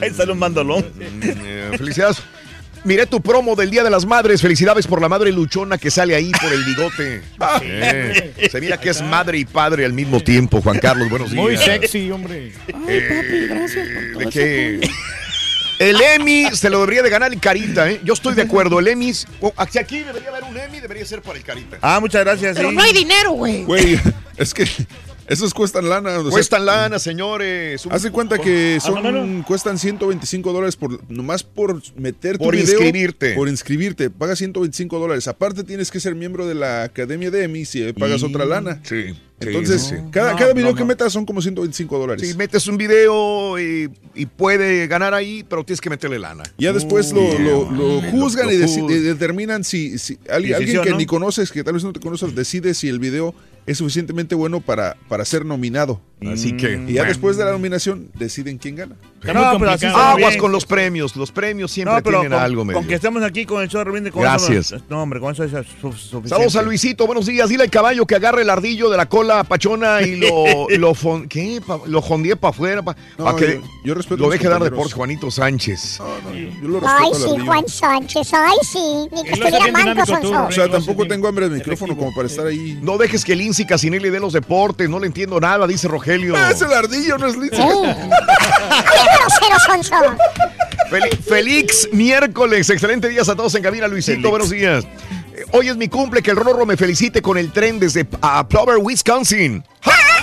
Ahí 0.02 0.12
sale 0.14 0.32
un 0.32 0.40
bandolón. 0.40 0.86
Eh, 1.22 1.72
felicidades. 1.78 2.18
Miré 2.84 3.06
tu 3.08 3.20
promo 3.22 3.56
del 3.56 3.70
Día 3.72 3.84
de 3.84 3.90
las 3.90 4.06
Madres. 4.06 4.42
Felicidades 4.42 4.86
por 4.88 5.02
la 5.02 5.10
madre 5.10 5.32
luchona 5.32 5.78
que 5.78 5.90
sale 5.92 6.16
ahí 6.16 6.32
por 6.40 6.54
el 6.54 6.64
bigote. 6.64 7.22
Eh, 7.64 8.50
se 8.50 8.62
mira 8.62 8.80
que 8.80 8.90
es 8.92 9.02
madre 9.02 9.40
y 9.40 9.46
padre 9.46 9.84
al 9.84 9.92
mismo 9.94 10.22
tiempo, 10.22 10.62
Juan 10.62 10.80
Carlos. 10.80 11.10
Buenos 11.10 11.32
días. 11.32 11.44
Muy 11.44 11.58
sexy, 11.58 12.12
hombre. 12.12 12.54
Eh, 12.88 14.14
¿De 14.18 14.26
qué? 14.28 14.80
El 15.80 16.00
Emmy 16.02 16.46
se 16.54 16.70
lo 16.70 16.80
debería 16.82 17.04
de 17.04 17.10
ganar 17.10 17.32
el 17.34 17.40
Carita, 17.40 17.90
¿eh? 17.90 18.00
Yo 18.04 18.14
estoy 18.14 18.34
de 18.36 18.44
acuerdo. 18.44 18.80
El 18.80 18.88
Emmy, 18.88 19.12
oh, 19.42 19.54
si 19.70 19.78
aquí 19.80 20.00
debería 20.00 20.30
haber 20.30 20.44
un 20.44 20.58
Emmy, 20.58 20.80
debería 20.80 21.06
ser 21.06 21.22
para 21.22 21.38
el 21.38 21.44
Carita. 21.44 21.78
Ah, 21.82 22.00
muchas 22.00 22.24
gracias. 22.24 22.56
Pero 22.56 22.70
sí. 22.70 22.76
no 22.76 22.82
hay 22.82 22.94
dinero, 22.94 23.32
güey. 23.32 23.64
Güey, 23.64 24.00
es 24.38 24.54
que 24.54 24.66
esos 25.28 25.54
cuestan 25.54 25.90
lana. 25.90 26.18
o 26.20 26.22
sea, 26.24 26.32
Cuestan 26.32 26.66
lana, 26.66 27.00
señores. 27.00 27.86
Un- 27.86 27.94
Haz 27.94 28.04
de 28.04 28.12
cuenta 28.12 28.38
que 28.38 28.78
Ah, 28.82 28.86
son 28.86 29.44
cuestan 29.44 29.78
125 29.78 30.54
dólares 30.54 30.76
por 30.76 31.00
nomás 31.12 31.44
por 31.44 31.82
meter 31.98 32.38
tu 32.38 32.46
Por 32.46 32.56
video, 32.56 32.72
inscribirte. 32.74 33.34
Por 33.36 33.50
inscribirte, 33.50 34.10
pagas 34.10 34.38
125 34.40 35.00
dólares. 35.00 35.28
Aparte 35.28 35.64
tienes 35.64 35.92
que 35.92 36.00
ser 36.00 36.16
miembro 36.16 36.48
de 36.48 36.56
la 36.56 36.84
Academia 36.84 37.30
de 37.32 37.44
Emmy 37.44 37.66
si 37.66 37.92
pagas 37.94 38.24
otra 38.24 38.46
lana. 38.46 38.82
Sí. 38.84 39.16
Entonces, 39.40 39.84
sí, 39.84 39.96
cada, 40.10 40.32
No, 40.32 40.38
cada 40.40 40.54
video 40.54 40.72
no, 40.72 40.76
que 40.76 40.84
metas 40.84 41.14
son 41.14 41.24
como 41.24 41.44
125 41.44 42.00
dólares. 42.00 42.28
Si 42.28 42.36
metes 42.36 42.66
un 42.68 42.76
video 42.76 43.60
y, 43.60 43.88
y 44.16 44.26
puede 44.26 44.88
ganar 44.88 45.14
ahí, 45.14 45.46
pero 45.48 45.64
tienes 45.64 45.80
que 45.80 45.92
meterle 45.92 46.18
lana. 46.18 46.42
Ya 46.58 46.74
después 46.74 47.12
lo, 47.14 47.22
juzgan 48.12 48.48
lo 48.48 48.54
y 48.54 48.58
deci- 48.58 48.90
y 48.90 49.00
determinan 49.00 49.64
si, 49.64 50.00
si 50.00 50.18
alguien, 50.28 50.56
alguien 50.56 50.82
que 50.82 50.90
¿no? 50.90 50.98
ni 50.98 51.06
conoces, 51.06 51.52
que 51.52 51.64
tal 51.64 51.76
vez 51.76 51.84
no 51.84 51.94
te 51.94 52.00
conoces, 52.00 52.34
decide 52.34 52.74
si 52.74 52.88
el 52.90 52.98
video 52.98 53.36
es 53.68 53.78
suficientemente 53.78 54.34
bueno 54.34 54.60
para, 54.62 54.98
para 55.08 55.24
ser 55.26 55.46
nominado. 55.46 56.02
Así 56.34 56.58
que, 56.58 56.72
Y 56.88 56.94
ya 56.94 57.02
bueno. 57.02 57.10
después 57.10 57.38
de 57.38 57.46
la 57.46 57.52
nominación 57.52 58.10
deciden 58.16 58.58
quién 58.58 58.76
gana. 58.76 58.96
Está 59.22 59.34
No, 59.34 59.40
pero 59.60 59.70
así 59.70 59.86
complicado. 59.86 59.88
está 59.98 60.12
Aguas 60.14 60.30
bien. 60.32 60.40
con 60.42 60.52
los 60.52 60.66
premios. 60.66 61.16
Los 61.16 61.32
premios 61.32 61.70
siempre 61.72 61.94
No, 61.96 62.02
pero 62.02 62.20
tienen 62.22 62.36
con, 62.36 62.42
algo, 62.44 62.66
medio. 62.66 62.80
con 62.80 62.88
que 62.88 62.96
estemos 62.96 63.22
aquí 63.22 63.46
con 63.46 63.62
el 63.62 63.70
show 63.70 63.80
de 63.82 63.86
Rebelde, 63.86 64.12
con 64.12 64.24
Gracias. 64.24 64.72
eso 64.72 64.84
no- 64.90 65.04
hombre, 65.04 65.20
con 65.20 65.34
eso 65.34 65.44
es 65.44 65.52
su- 65.52 65.92
suficiente. 65.94 66.30
Saludos 66.30 66.56
a 66.56 66.64
Luisito, 66.64 67.06
buenos 67.06 67.28
días. 67.28 67.50
Dile 67.50 67.64
al 67.66 67.70
caballo 67.70 68.08
que 68.08 68.16
agarre 68.16 68.42
el 68.42 68.50
ardillo 68.50 68.90
de 68.90 68.98
la 68.98 69.08
cola 69.08 69.44
pachona 69.44 70.02
y 70.02 70.16
lo, 70.16 70.28
lo, 70.80 70.96
fon- 70.96 71.28
¿qué? 71.28 71.62
Pa- 71.66 71.82
lo 71.86 72.02
jondie 72.02 72.36
para 72.36 72.50
afuera. 72.50 72.82
No, 73.20 73.36
que 73.36 73.60
yo- 73.62 73.68
yo 73.84 73.94
respeto 73.94 74.24
lo 74.24 74.30
deje 74.32 74.46
dar 74.46 74.54
compañeros. 74.54 74.72
deportes 74.72 74.94
Juanito 74.96 75.30
Sánchez. 75.30 76.00
Yo 76.64 76.68
lo 76.68 76.82
Ay, 76.88 77.12
respeto 77.12 77.32
al 77.36 77.40
sí. 77.42 77.46
Juan 77.46 77.68
Sánchez. 77.68 78.34
Ay, 78.34 78.58
sí. 78.64 78.80
Ni 79.12 79.24
que 79.24 79.30
estuviera 79.34 79.72
manco. 79.72 80.48
O 80.48 80.52
sea, 80.52 80.68
tampoco 80.68 81.08
tengo 81.08 81.28
hambre 81.28 81.48
de 81.48 81.58
micrófono 81.58 81.96
como 81.96 82.12
para 82.16 82.28
estar 82.28 82.48
ahí. 82.48 82.80
No 82.82 82.98
dejes 82.98 83.24
que 83.24 83.36
Lindsay 83.58 83.66
Casinelli 83.66 84.12
dé 84.12 84.20
los 84.20 84.34
deportes. 84.34 84.88
No 84.88 85.00
le 85.00 85.08
entiendo 85.08 85.40
nada, 85.40 85.66
dice 85.66 85.88
Rogelio. 85.88 86.36
Ah, 86.38 86.52
es 86.52 86.62
el 86.62 86.72
ardillo, 86.72 87.18
no 87.18 87.26
es 87.26 87.36
Lindsay. 87.36 87.60
Sí. 87.60 87.66
¡Qué 87.82 89.18
grosero, 89.20 89.60
Sonso! 89.66 89.96
Fel- 90.92 91.18
Félix 91.28 91.90
miércoles. 91.92 92.70
Excelente 92.70 93.10
días 93.10 93.28
a 93.30 93.36
todos 93.36 93.56
en 93.56 93.64
cabina, 93.64 93.88
Luisito. 93.88 94.30
Buenos 94.30 94.52
días. 94.52 94.86
Hoy 95.52 95.70
es 95.70 95.78
mi 95.78 95.88
cumple. 95.88 96.22
Que 96.22 96.32
el 96.32 96.38
Rorro 96.38 96.66
me 96.66 96.78
felicite 96.78 97.22
con 97.22 97.38
el 97.38 97.52
tren 97.52 97.80
desde 97.80 98.08
a 98.22 98.48
Plover, 98.48 98.78
Wisconsin. 98.78 99.64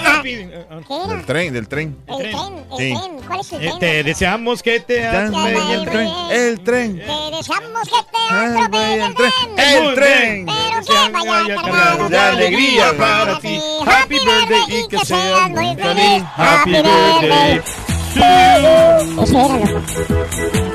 Happy- 0.06 0.36
¿Qué 0.36 0.46
Del 0.48 1.10
era? 1.10 1.22
tren, 1.26 1.52
del 1.54 1.68
tren. 1.68 1.96
El 2.08 2.16
tren, 2.18 2.34
el 2.70 2.78
Sí. 2.78 2.94
tren. 2.94 3.20
¿Cuál 3.26 3.40
es 3.40 3.52
el 3.52 3.58
Eh, 3.62 3.66
tren? 3.68 3.78
Te 3.78 4.02
deseamos 4.04 4.62
que 4.62 4.80
te 4.80 5.06
Atropelle 5.06 5.74
el 5.74 5.84
tren, 5.84 6.08
el 6.30 6.60
tren, 6.64 6.96
Te 6.98 7.36
deseamos 7.36 7.88
que 7.88 7.96
te 8.10 8.34
atropelle 8.34 9.04
el 9.06 9.14
tren, 9.14 9.32
el 9.58 9.94
tren. 9.94 10.46
Pero 10.46 10.84
que 10.84 11.28
vaya 11.28 11.54
cargado 11.62 12.08
de 12.08 12.18
alegría 12.18 12.92
para 12.98 13.38
ti. 13.40 13.58
Happy 13.86 14.14
birthday 14.18 14.80
y 14.84 14.88
que 14.88 14.98
seas 15.04 15.50
muy 15.50 15.76
feliz. 15.76 16.22
Happy 16.36 16.70
birthday. 16.70 17.62
Ese 18.14 18.20
era, 18.20 19.58
loco. 19.58 19.82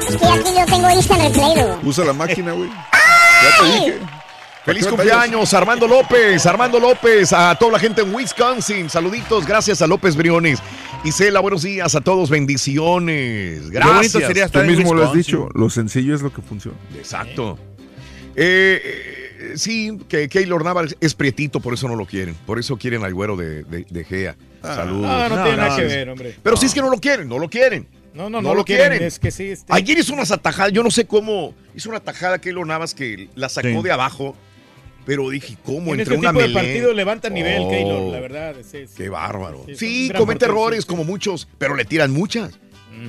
Es 0.10 0.18
que 0.18 0.26
aquí 0.26 0.50
yo 0.58 0.66
tengo 0.66 0.90
instant 0.92 1.22
replay. 1.22 1.78
Usa 1.84 2.06
la 2.06 2.14
máquina, 2.14 2.52
güey. 2.54 2.70
Ya 2.70 3.64
te 3.64 3.66
dije. 3.72 4.00
Feliz 4.66 4.84
¿Qué 4.84 4.90
cumpleaños, 4.90 5.54
Armando 5.54 5.88
López, 5.88 6.46
Armando 6.46 6.80
López, 6.80 7.32
a 7.34 7.56
toda 7.58 7.72
la 7.74 7.80
gente 7.80 8.02
en 8.02 8.14
Wisconsin. 8.14 8.90
Saluditos, 8.90 9.46
gracias 9.48 9.82
a 9.82 9.88
López 9.88 10.16
Briones. 10.16 10.60
Isela, 11.04 11.40
buenos 11.40 11.64
días 11.64 11.96
a 11.96 12.02
todos, 12.02 12.30
bendiciones. 12.30 13.62
Qué 13.64 13.70
Gracias. 13.72 14.12
sería 14.26 14.48
Tú 14.50 14.60
en 14.60 14.68
mismo 14.68 14.94
lo 14.94 15.08
has 15.08 15.14
dicho, 15.14 15.50
lo 15.54 15.70
sencillo 15.70 16.14
es 16.14 16.22
lo 16.22 16.32
que 16.34 16.42
funciona. 16.42 16.78
Exacto. 16.98 17.58
Eh, 18.36 18.82
eh, 19.40 19.54
sí, 19.56 19.98
que 20.10 20.28
Keylor 20.28 20.64
Navas 20.64 20.96
es 21.00 21.16
prietito, 21.16 21.62
por 21.62 21.74
eso 21.74 21.88
no 21.88 21.96
lo 21.96 22.06
quieren. 22.06 22.36
Por 22.46 22.60
eso 22.60 22.78
quieren 22.78 23.04
al 23.06 23.14
güero 23.14 23.38
de, 23.38 23.64
de, 23.64 23.86
de 23.90 24.04
Gea. 24.04 24.36
Saludos. 24.62 25.02
No, 25.02 25.30
no, 25.30 25.36
No, 25.38 25.44
tiene 25.44 25.58
no, 25.58 25.64
nada 25.64 25.76
que 25.78 25.84
no. 25.84 25.88
ver, 25.90 26.10
hombre. 26.10 26.36
Pero 26.44 26.58
sí 26.58 26.66
es 26.66 26.74
que 26.74 26.82
no 26.82 26.90
lo 26.92 26.98
quieren, 27.00 27.28
no 27.30 27.40
lo 27.40 27.50
quieren. 27.50 27.88
No, 28.14 28.30
no, 28.30 28.42
no, 28.42 28.54
lo 28.54 28.66
quieren. 28.66 29.02
Es 29.02 29.20
que 29.20 29.32
sí. 29.32 29.52
Este... 29.52 29.72
Ayer 29.74 29.98
hizo 29.98 30.14
unas 30.14 30.32
atajadas, 30.32 30.74
yo 30.74 30.84
no 30.84 30.92
sé 30.92 31.06
cómo, 31.06 31.54
hizo 31.76 31.90
una 31.90 32.02
tajada 32.02 32.40
Keylor 32.40 32.68
Navas 32.68 32.94
que 32.94 33.30
la 33.36 33.48
sacó 33.48 33.70
Sí. 33.70 33.82
de 33.84 33.92
abajo, 33.92 34.36
pero 35.06 35.30
dije, 35.30 35.58
¿cómo? 35.64 35.94
en 35.94 36.00
Entre 36.02 36.16
este 36.16 36.28
una 36.28 36.30
tipo 36.32 36.48
de 36.48 36.54
partido 36.54 36.94
levanta 36.94 37.30
nivel, 37.30 37.64
Oh. 37.64 37.70
Keylor, 37.70 38.14
la 38.14 38.20
verdad. 38.20 38.56
sí, 38.64 38.86
sí. 38.88 38.94
Qué 38.96 39.10
bárbaro. 39.10 39.66
Sí, 39.76 40.12
comete 40.18 40.46
errores 40.46 40.86
como 40.86 41.04
muchos, 41.04 41.48
pero 41.58 41.76
le 41.76 41.86
tiran 41.86 42.12
muchas. 42.12 42.60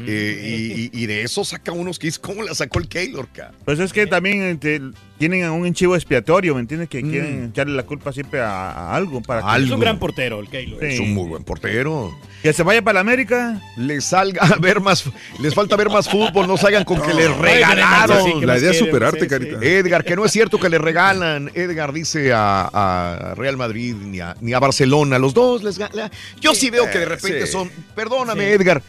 Eh, 0.07 0.89
y, 0.93 0.99
y- 0.99 1.03
y 1.03 1.07
de 1.07 1.23
eso 1.23 1.45
saca 1.45 1.73
unos 1.73 1.99
que 1.99 2.09
es 2.09 2.19
¿cómo 2.19 2.43
la 2.43 2.55
sacó 2.55 2.79
el 2.79 2.89
Keylor, 2.89 3.29
ca? 3.33 3.53
Pues 3.65 3.79
es 3.79 3.93
que 3.93 4.07
también 4.07 4.43
este, 4.43 4.81
tienen 5.19 5.49
un 5.51 5.67
enchivo 5.67 5.95
expiatorio, 5.97 6.55
¿me 6.55 6.61
entiendes? 6.61 6.89
Que 6.89 7.03
Mm. 7.03 7.11
quieren 7.11 7.45
echarle 7.53 7.75
la 7.75 7.83
culpa 7.83 8.13
siempre 8.13 8.41
a, 8.41 8.71
a 8.73 8.95
algo. 8.97 9.21
Para 9.21 9.41
Algo. 9.41 9.67
Es 9.67 9.73
un 9.73 9.81
gran 9.81 9.99
portero, 9.99 10.41
el 10.41 10.49
Keylor. 10.49 10.83
Es 10.85 11.01
un 11.01 11.13
muy 11.15 11.29
buen 11.29 11.45
portero. 11.45 12.17
Que 12.43 12.53
se 12.53 12.63
vaya 12.63 12.83
para 12.83 12.95
la 12.95 13.01
América. 13.01 13.61
Les 13.77 14.05
salga 14.05 14.43
a 14.47 14.57
ver 14.57 14.81
más, 14.81 15.05
les 15.41 15.55
falta 15.55 15.77
ver 15.77 15.91
más 15.91 16.09
fútbol, 16.09 16.47
no 16.47 16.57
salgan 16.57 16.85
con 16.85 17.01
que 17.03 17.13
les 17.13 17.27
Sí, 17.27 17.33
regalaron. 17.41 18.41
¿qué 18.41 18.47
La 18.47 18.59
idea 18.59 18.71
es 18.71 18.79
superarte, 18.79 19.21
Sí, 19.21 19.27
Carita. 19.29 19.59
sí. 19.61 19.67
Edgar, 19.67 20.05
que 20.05 20.17
no 20.17 20.25
es 20.25 20.33
cierto 20.33 20.59
que 20.59 20.69
le 20.69 20.79
regalan. 20.79 21.51
Edgar 21.55 21.93
dice 21.93 22.33
a, 22.33 22.71
a 22.73 23.35
Real 23.35 23.57
Madrid 23.57 23.95
ni 23.97 24.21
a, 24.21 24.37
ni 24.41 24.53
a 24.55 24.59
Barcelona. 24.59 25.19
Los 25.19 25.35
dos 25.35 25.63
les 25.63 25.79
ganan. 25.79 26.11
Yo 26.41 26.55
sí 26.55 26.71
veo 26.71 26.91
que 26.91 26.99
de 26.99 27.05
repente 27.07 27.47
sí. 27.47 27.53
son. 27.53 27.71
Perdóname, 27.95 28.45
Sí. 28.47 28.51
Edgar. 28.53 28.83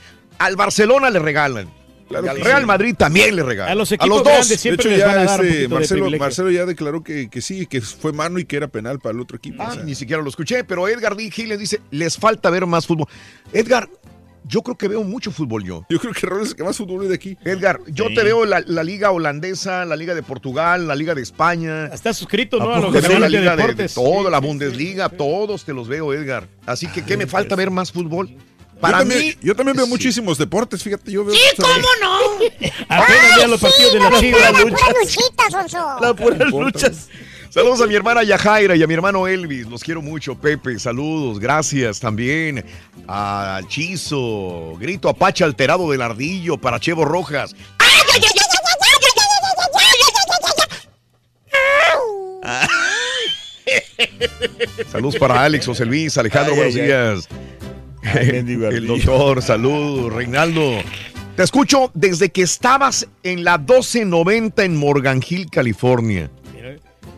Al 0.45 0.55
Barcelona 0.55 1.09
le 1.09 1.19
regalan. 1.19 1.69
Claro 2.09 2.25
y 2.25 2.29
al 2.29 2.37
que 2.37 2.43
Real 2.43 2.61
sí. 2.61 2.65
Madrid 2.65 2.95
también 2.97 3.35
le 3.35 3.43
regalan. 3.43 3.71
A 3.71 3.75
los 3.75 3.91
a 3.91 3.95
equipos 3.95 4.09
los 4.09 4.17
dos. 4.23 4.33
grandes 4.33 4.49
De 4.49 4.57
siempre 4.57 4.83
hecho, 4.83 4.97
les 4.97 5.05
van 5.05 5.25
ya 5.25 5.31
a 5.31 5.35
este, 5.35 5.55
de 5.61 6.19
Marcelo, 6.19 6.51
ya 6.51 6.65
declaró 6.65 7.03
que, 7.03 7.29
que 7.29 7.41
sí, 7.41 7.67
que 7.67 7.79
fue 7.81 8.11
mano 8.11 8.37
y 8.37 8.45
que 8.45 8.57
era 8.57 8.67
penal 8.67 8.99
para 8.99 9.15
el 9.15 9.21
otro 9.21 9.37
equipo. 9.37 9.63
Ah, 9.63 9.69
o 9.69 9.73
sea. 9.75 9.83
ni 9.83 9.95
siquiera 9.95 10.21
lo 10.21 10.27
escuché, 10.29 10.63
pero 10.63 10.87
Edgar 10.89 11.15
D. 11.15 11.31
Giles 11.31 11.57
dice, 11.57 11.79
les 11.91 12.17
falta 12.17 12.49
ver 12.49 12.65
más 12.65 12.85
fútbol. 12.85 13.07
Edgar, 13.53 13.87
yo 14.43 14.61
creo 14.61 14.77
que 14.77 14.87
veo 14.87 15.03
mucho 15.03 15.31
fútbol 15.31 15.63
yo. 15.63 15.85
Yo 15.89 15.99
creo 15.99 16.13
que 16.13 16.27
Raúl 16.27 16.41
es 16.41 16.49
el 16.49 16.55
que 16.55 16.63
más 16.63 16.75
fútbol 16.75 17.01
ve 17.01 17.07
de 17.07 17.15
aquí. 17.15 17.37
Edgar, 17.45 17.79
yo 17.87 18.07
Sí. 18.09 18.15
te 18.15 18.23
veo 18.23 18.43
la, 18.45 18.61
la 18.65 18.83
liga 18.83 19.11
holandesa, 19.11 19.85
la 19.85 19.95
liga 19.95 20.13
de 20.13 20.23
Portugal, 20.23 20.87
la 20.87 20.95
liga 20.95 21.15
de 21.15 21.21
España. 21.21 21.85
Está 21.85 22.13
suscrito, 22.13 22.57
¿no? 22.57 22.71
¿A 22.73 22.77
A 22.79 22.91
te 22.91 22.99
veo 23.07 23.19
la 23.19 23.29
de 23.29 23.39
liga 23.39 23.55
de, 23.55 24.29
la 24.29 24.39
Bundesliga, 24.39 25.09
todos 25.09 25.63
te 25.63 25.73
los 25.73 25.87
veo, 25.87 26.13
Edgar. 26.13 26.47
Así 26.65 26.87
que, 26.87 27.05
¿qué 27.05 27.15
me 27.15 27.27
falta 27.27 27.55
ver 27.55 27.71
más 27.71 27.91
fútbol? 27.91 28.35
Para 28.81 28.97
yo 28.97 28.99
también, 29.03 29.19
mí, 29.27 29.35
yo 29.41 29.55
también 29.55 29.77
veo 29.77 29.87
muchísimos 29.87 30.37
deportes, 30.37 30.81
fíjate, 30.83 31.11
yo 31.11 31.23
veo. 31.23 31.35
no? 32.01 32.19
Apenas 32.89 33.37
vean 33.37 33.51
los 33.51 33.61
partidos 33.61 33.93
de 33.93 33.99
la 33.99 34.19
Chivas. 34.19 34.53
luchitas, 34.63 35.51
Sonso. 35.51 35.97
Las 36.01 36.13
puras 36.13 36.49
luchas. 36.51 37.09
Saludos 37.49 37.81
a 37.81 37.87
mi 37.87 37.95
hermana 37.95 38.23
Yajaira 38.23 38.77
y 38.77 38.83
a 38.83 38.87
mi 38.87 38.93
hermano 38.93 39.27
Elvis. 39.27 39.67
Los 39.67 39.83
quiero 39.83 40.01
mucho, 40.01 40.35
Pepe. 40.35 40.79
Saludos, 40.79 41.37
gracias 41.37 41.99
también. 41.99 42.65
A 43.07 43.59
Chizo, 43.67 44.75
grito 44.79 45.09
Apache 45.09 45.43
alterado 45.43 45.91
del 45.91 46.01
ardillo 46.01 46.57
para 46.57 46.79
Chevo 46.79 47.03
Rojas. 47.03 47.53
Saludos 54.91 55.15
para 55.17 55.43
Alex, 55.43 55.65
José 55.65 55.85
Luis, 55.85 56.17
Alejandro, 56.17 56.53
Ay, 56.53 56.57
buenos 56.59 56.75
ay, 56.75 56.81
ay. 56.81 56.87
días. 56.87 57.27
Ay, 57.29 57.60
El 58.13 58.87
doctor, 58.87 59.41
saludos, 59.41 60.11
Reinaldo. 60.13 60.77
Te 61.35 61.43
escucho 61.43 61.91
desde 61.93 62.29
que 62.29 62.41
estabas 62.41 63.07
en 63.23 63.43
la 63.43 63.57
1290 63.57 64.63
en 64.63 64.75
Morgan 64.77 65.21
Hill, 65.27 65.49
California. 65.49 66.29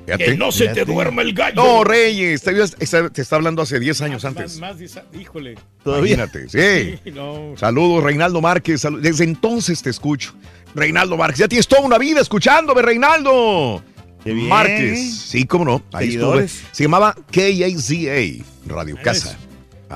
Fíjate. 0.05 0.25
Que 0.25 0.37
no 0.37 0.51
se 0.51 0.67
te 0.67 0.83
duerma 0.83 1.21
el 1.21 1.33
gallo. 1.33 1.55
No, 1.55 1.83
Reyes, 1.85 2.41
te, 2.41 2.51
está- 2.61 3.09
te 3.09 3.21
está 3.21 3.37
hablando 3.37 3.61
hace 3.61 3.79
10 3.79 4.01
años 4.01 4.23
Más, 4.25 4.35
antes. 4.35 4.59
más 4.59 4.81
esa- 4.81 5.05
híjole. 5.17 5.55
Imagínate, 5.85 6.49
sí. 6.49 6.99
Sí, 7.05 7.11
no. 7.11 7.53
Saludos, 7.55 8.03
Reinaldo 8.03 8.41
Márquez. 8.41 8.85
Desde 8.99 9.23
entonces 9.23 9.81
te 9.81 9.89
escucho. 9.89 10.35
Reinaldo 10.75 11.15
Márquez, 11.15 11.39
ya 11.39 11.47
tienes 11.47 11.69
toda 11.69 11.83
una 11.83 11.97
vida 11.97 12.19
escuchándome, 12.19 12.81
Reinaldo. 12.81 13.81
Qué 14.25 14.33
bien. 14.33 14.49
Márquez, 14.49 15.19
sí, 15.21 15.45
cómo 15.45 15.63
no. 15.63 15.81
Ahí 15.93 16.15
estuve. 16.15 16.49
Se 16.49 16.83
llamaba 16.83 17.15
KAZA, 17.31 18.43
Radio 18.67 18.97
Casa. 19.01 19.37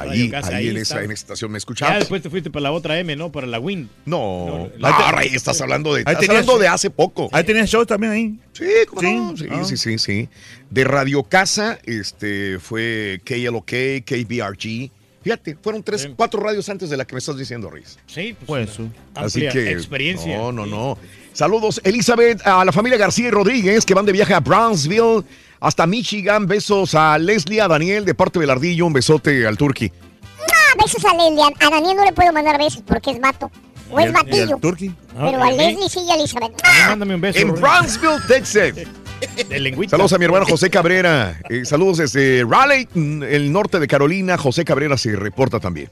Ahí, 0.01 0.29
Casa, 0.29 0.49
ahí, 0.49 0.55
ahí 0.55 0.67
en, 0.69 0.77
esa, 0.77 0.97
en 1.03 1.05
esa 1.11 1.13
estación 1.13 1.51
me 1.51 1.55
Ya 1.55 1.59
escuchabas. 1.59 1.99
después 1.99 2.21
te 2.21 2.29
fuiste 2.29 2.49
para 2.51 2.63
la 2.63 2.71
otra 2.71 2.99
M, 2.99 3.15
¿no? 3.15 3.31
Para 3.31 3.47
la 3.47 3.59
Win. 3.59 3.89
No, 4.05 4.47
No, 4.47 4.69
no, 4.77 4.87
ahí 5.17 5.29
te- 5.29 5.35
estás 5.35 5.59
hablando 5.61 5.93
de, 5.93 5.99
ahí 5.99 6.13
estás 6.13 6.19
tenías- 6.19 6.41
hablando 6.41 6.59
de 6.59 6.67
hace 6.67 6.89
poco. 6.89 7.29
Ahí 7.31 7.43
tenías 7.43 7.69
show 7.69 7.85
también 7.85 8.11
ahí. 8.13 8.39
Sí, 8.53 8.65
¿cómo 8.87 9.01
no? 9.31 9.37
Sí, 9.37 9.45
Ah. 9.49 9.63
sí, 9.63 9.77
sí, 9.77 9.97
sí. 9.97 10.29
De 10.69 10.83
Radio 10.83 11.23
Casa, 11.23 11.79
este, 11.85 12.59
fue 12.59 13.21
KLOK, 13.23 14.03
KBRG. 14.05 14.91
Fíjate, 15.23 15.57
fueron 15.61 15.83
tres, 15.83 16.07
cuatro 16.15 16.39
radios 16.41 16.69
antes 16.69 16.89
de 16.89 16.95
la 16.95 17.03
que 17.05 17.13
me 17.13 17.19
estás 17.19 17.37
diciendo, 17.37 17.69
Riz. 17.69 17.97
Sí, 18.05 18.35
Pues, 18.45 18.69
Así 19.15 19.45
amplia 19.45 19.51
que. 19.51 19.71
experiencia. 19.71 20.37
No, 20.37 20.51
no, 20.53 20.65
no. 20.65 20.97
Saludos, 21.33 21.81
Elizabeth, 21.83 22.41
a 22.47 22.63
la 22.63 22.71
familia 22.71 22.97
García 22.97 23.27
y 23.27 23.31
Rodríguez 23.31 23.85
que 23.85 23.93
van 23.93 24.05
de 24.05 24.11
viaje 24.13 24.33
a 24.33 24.39
Brownsville 24.39 25.23
hasta 25.59 25.87
Michigan. 25.87 26.47
Besos 26.47 26.95
a 26.95 27.17
Leslie, 27.17 27.61
a 27.61 27.67
Daniel 27.67 28.05
de 28.05 28.13
parte 28.13 28.39
del 28.39 28.49
Ardillo. 28.49 28.85
Un 28.85 28.93
besote 28.93 29.45
al 29.45 29.57
Turqui. 29.57 29.91
Ah, 30.39 30.83
besos 30.83 31.03
a 31.05 31.13
Leslie. 31.13 31.43
A 31.43 31.69
Daniel 31.69 31.97
no 31.97 32.05
le 32.05 32.13
puedo 32.13 32.31
mandar 32.33 32.57
besos 32.57 32.83
porque 32.85 33.11
es 33.11 33.19
vato. 33.19 33.51
O 33.89 33.99
es 33.99 34.11
batillo. 34.11 34.57
Turqui? 34.57 34.93
Pero 35.13 35.43
a 35.43 35.51
Leslie 35.51 35.89
sí 35.89 35.99
y 36.05 36.11
a 36.11 36.15
Elizabeth. 36.15 36.53
Mándame 36.87 37.15
un 37.15 37.21
beso. 37.21 37.39
En. 37.39 37.53
Brownsville, 37.53 38.19
Texas. 38.27 38.75
De. 39.49 39.87
Saludos 39.89 40.13
a 40.13 40.19
mi 40.19 40.25
hermano 40.25 40.45
José 40.45 40.69
Cabrera. 40.69 41.39
Eh, 41.49 41.65
saludos 41.65 41.97
desde 41.97 42.45
Raleigh, 42.47 42.87
mm, 42.93 43.23
el 43.23 43.51
norte 43.51 43.79
de 43.79 43.87
Carolina. 43.87 44.37
José 44.37 44.63
Cabrera 44.63 44.95
se 44.95 45.15
reporta 45.15 45.59
también. 45.59 45.89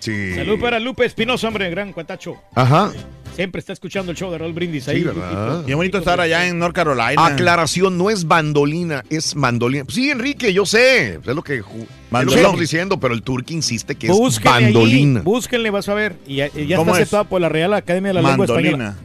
Sí. 0.00 0.34
Salud 0.34 0.60
para 0.60 0.78
Lupe 0.78 1.06
Espinosa, 1.06 1.48
hombre, 1.48 1.70
gran 1.70 1.94
cuatacho. 1.94 2.36
Ajá. 2.54 2.92
Siempre 3.34 3.58
está 3.58 3.72
escuchando 3.72 4.12
el 4.12 4.16
show 4.16 4.30
de 4.30 4.38
Raúl 4.38 4.52
Brindis 4.52 4.86
ahí. 4.88 4.98
Sí, 4.98 5.04
¿verdad? 5.04 5.64
Bien 5.64 5.76
bonito 5.76 5.98
estar 5.98 6.20
allá 6.20 6.46
en 6.46 6.58
North 6.58 6.74
Carolina. 6.74 7.26
Aclaración, 7.26 7.98
no 7.98 8.08
es 8.10 8.26
bandolina, 8.26 9.04
es 9.10 9.34
mandolina. 9.34 9.84
Sí, 9.88 10.10
Enrique, 10.10 10.52
yo 10.52 10.64
sé. 10.64 11.14
Es 11.14 11.26
lo 11.26 11.42
que, 11.42 11.56
es 11.56 11.64
lo 12.10 12.26
que 12.26 12.34
estamos 12.36 12.60
diciendo, 12.60 13.00
pero 13.00 13.12
el 13.12 13.22
turqui 13.22 13.54
insiste 13.54 13.96
que 13.96 14.06
es 14.06 14.42
bandolina. 14.42 15.20
ahí, 15.20 15.24
búsquenle, 15.24 15.70
vas 15.70 15.88
a 15.88 15.94
ver. 15.94 16.16
Y 16.26 16.36
ya, 16.36 16.48
y 16.54 16.66
ya 16.66 16.76
¿Cómo 16.76 16.92
está 16.92 17.02
es? 17.02 17.08
aceptado 17.08 17.24
por 17.24 17.40
la 17.40 17.48
Real 17.48 17.74
Academia 17.74 18.10
de 18.10 18.14
la 18.14 18.22
Lengua. 18.22 18.46
Española. 18.46 18.96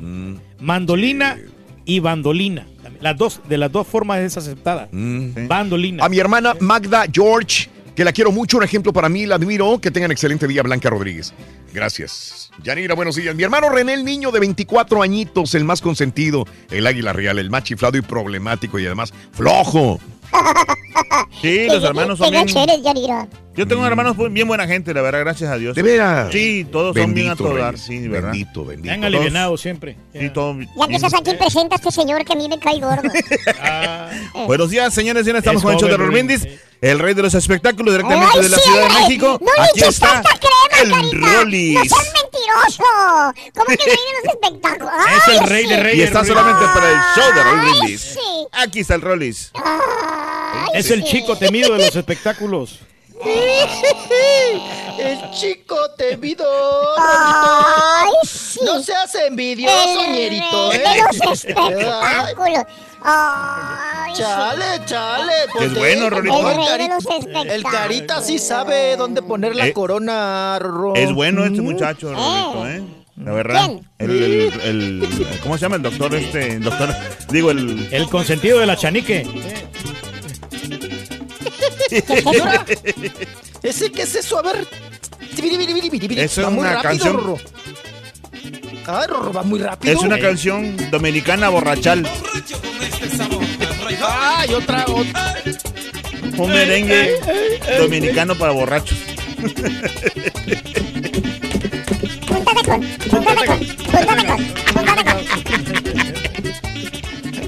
Mandolina 0.59 1.37
y 1.85 1.99
bandolina. 1.99 2.67
Las 3.01 3.17
dos, 3.17 3.41
de 3.47 3.57
las 3.57 3.71
dos 3.71 3.87
formas 3.87 4.19
es 4.19 4.37
aceptada. 4.37 4.89
Mm. 4.91 5.47
Bandolina. 5.47 6.05
A 6.05 6.09
mi 6.09 6.19
hermana 6.19 6.53
Magda 6.59 7.05
George, 7.11 7.69
que 7.99 8.05
la 8.05 8.13
quiero 8.13 8.31
mucho, 8.31 8.55
un 8.55 8.63
ejemplo 8.63 8.93
para 8.93 9.09
mí, 9.09 9.25
la 9.25 9.35
admiro. 9.35 9.77
Que 9.81 9.91
tengan 9.91 10.09
excelente 10.09 10.47
día, 10.47 10.63
Blanca 10.63 10.89
Rodríguez. 10.89 11.33
Gracias. 11.73 12.49
Yanira, 12.63 12.95
buenos 12.95 13.17
días. 13.17 13.35
Mi 13.35 13.43
hermano 13.43 13.67
René, 13.67 13.93
el 13.93 14.05
niño 14.05 14.31
de 14.31 14.39
24 14.39 15.01
añitos, 15.01 15.53
el 15.53 15.65
más 15.65 15.81
consentido, 15.81 16.45
el 16.71 16.87
águila 16.87 17.11
real, 17.11 17.39
el 17.39 17.49
más 17.49 17.65
chiflado 17.65 17.97
y 17.97 18.01
problemático 18.01 18.79
y 18.79 18.85
además 18.85 19.13
flojo. 19.33 19.99
Sí, 21.41 21.67
los 21.69 21.83
hermanos 21.83 22.17
son 22.17 22.31
bien... 22.31 22.47
eres. 22.49 22.79
Yo 23.55 23.67
tengo 23.67 23.85
hermanos 23.85 24.15
bu- 24.15 24.31
bien 24.31 24.47
buena 24.47 24.65
gente, 24.67 24.93
la 24.93 25.01
verdad, 25.01 25.19
gracias 25.19 25.51
a 25.51 25.57
Dios. 25.57 25.75
¿De 25.75 25.81
veras? 25.81 26.31
Sí, 26.31 26.65
todos 26.71 26.95
son 26.95 27.13
bien 27.13 27.27
a 27.27 27.31
Bendito, 27.31 27.49
todo 27.49 27.57
dar, 27.57 27.77
sí, 27.77 27.97
de 27.97 28.07
verdad. 28.07 28.31
Bendito, 28.31 28.63
bendito. 28.63 28.93
Han 28.93 29.03
alivianado 29.03 29.57
siempre. 29.57 29.97
Sí, 30.13 30.29
todo 30.29 30.55
Ya 30.77 30.87
que 30.87 30.95
estás 30.95 31.13
aquí, 31.13 31.33
presenta 31.33 31.75
a 31.75 31.77
este 31.77 31.91
señor 31.91 32.23
que 32.23 32.33
a 32.33 32.35
mí 32.37 32.47
me 32.47 32.57
cae 32.57 32.79
gordo. 32.79 33.09
Buenos 34.47 34.69
días, 34.69 34.93
señores. 34.93 35.25
señores, 35.25 35.39
Estamos 35.39 35.61
Es 35.61 35.65
con 35.65 35.73
el 35.73 35.79
show 35.79 35.89
de. 35.89 35.97
Brindis, 35.97 36.47
el 36.79 36.99
rey 36.99 37.13
de 37.13 37.21
los 37.21 37.33
espectáculos 37.33 37.93
directamente 37.95 38.31
Ay, 38.37 38.41
de 38.43 38.49
la 38.49 38.57
sí, 38.57 38.63
Ciudad 38.63 38.87
de. 38.87 38.93
México. 39.01 39.37
No 39.41 39.51
le 39.51 39.69
Aquí 39.69 39.81
está 39.89 40.21
crema, 40.39 41.01
el. 41.01 41.19
No 41.19 41.27
Rollis. 41.33 41.79
seas 41.81 42.13
mentiroso. 42.13 42.83
¿Cómo 43.55 43.65
que 43.65 43.75
rey 43.85 43.97
de 44.07 44.23
los 44.23 44.33
espectáculos? 44.41 44.93
Es 45.17 45.37
el 45.37 45.47
rey 45.49 45.65
de 45.67 45.77
reyes. 45.83 45.99
Y 45.99 46.01
está 46.03 46.23
solamente 46.23 46.65
para 46.73 46.89
el 46.91 46.97
show 47.15 47.33
de 47.35 47.43
sí. 47.97 48.19
Aquí 48.53 48.79
está 48.79 48.95
el 48.95 49.01
Rollis. 49.01 49.51
Ay, 50.51 50.69
Es 50.73 50.91
el 50.91 51.03
chico 51.03 51.35
temido 51.35 51.73
de 51.73 51.85
los 51.85 51.95
espectáculos. 51.95 52.79
El 54.97 55.31
chico 55.31 55.75
temido, 55.97 56.45
Ay, 56.97 58.09
sí. 58.23 58.59
No 58.65 58.81
seas 58.81 59.13
envidioso, 59.15 60.05
El 60.05 60.11
ñerito, 60.13 60.71
¿eh? 60.73 60.79
de 60.79 61.25
los 61.27 61.45
espectáculos. 61.45 61.95
Ay, 63.01 64.13
sí. 64.13 64.21
Chale, 64.21 64.65
chale. 64.85 65.33
Es 65.61 65.73
bueno, 65.75 66.05
eh, 66.05 66.09
Rolito. 66.09 66.51
El 66.51 67.49
el 67.51 67.63
Carita- 67.63 68.21
sí 68.21 68.39
sabe 68.39 68.95
dónde 68.97 69.21
poner 69.21 69.55
la 69.55 69.67
Eh, 69.67 69.73
corona, 69.73 70.57
Rorro. 70.59 70.95
Es 70.95 71.13
bueno 71.13 71.43
este 71.45 71.61
Mm. 71.61 71.65
muchacho, 71.65 72.13
Rolito, 72.13 72.67
¿eh? 72.67 72.83
La 73.23 73.31
verdad. 73.33 73.65
¿Quién? 73.65 73.89
El, 73.99 74.09
el- 74.11 74.61
el- 74.63 75.39
¿Cómo 75.43 75.57
se 75.57 75.61
llama 75.63 75.75
el 75.75 75.81
doctor 75.81 76.15
este? 76.15 76.53
El 76.53 76.63
doctor, 76.63 76.93
digo, 77.29 77.51
el... 77.51 77.87
El 77.91 78.09
consentido 78.09 78.59
de 78.59 78.65
la 78.65 78.77
chanique. 78.77 79.25
Señora, 81.89 82.65
¿Ese 83.63 83.91
qué 83.91 84.03
es 84.03 84.15
eso? 84.15 84.37
A 84.37 84.41
ver. 84.41 84.67
Eso 86.17 86.41
es 86.41 86.47
Va 86.47 86.49
muy 86.49 86.59
una 86.59 86.73
rápido, 86.73 86.89
canción. 86.89 87.17
Rorro. 87.17 87.37
Ay, 88.85 89.07
Rorro, 89.07 89.33
va 89.33 89.43
muy 89.43 89.59
rápido. 89.59 89.93
Es 89.93 89.99
una 89.99 90.19
canción 90.19 90.75
dominicana 90.91 91.49
borrachal. 91.49 92.07
Ay, 94.07 94.53
otra, 94.53 94.85
otra. 94.87 95.35
Un 96.37 96.49
merengue 96.49 97.19
dominicano 97.79 98.35
para 98.35 98.51
borrachos. 98.53 98.97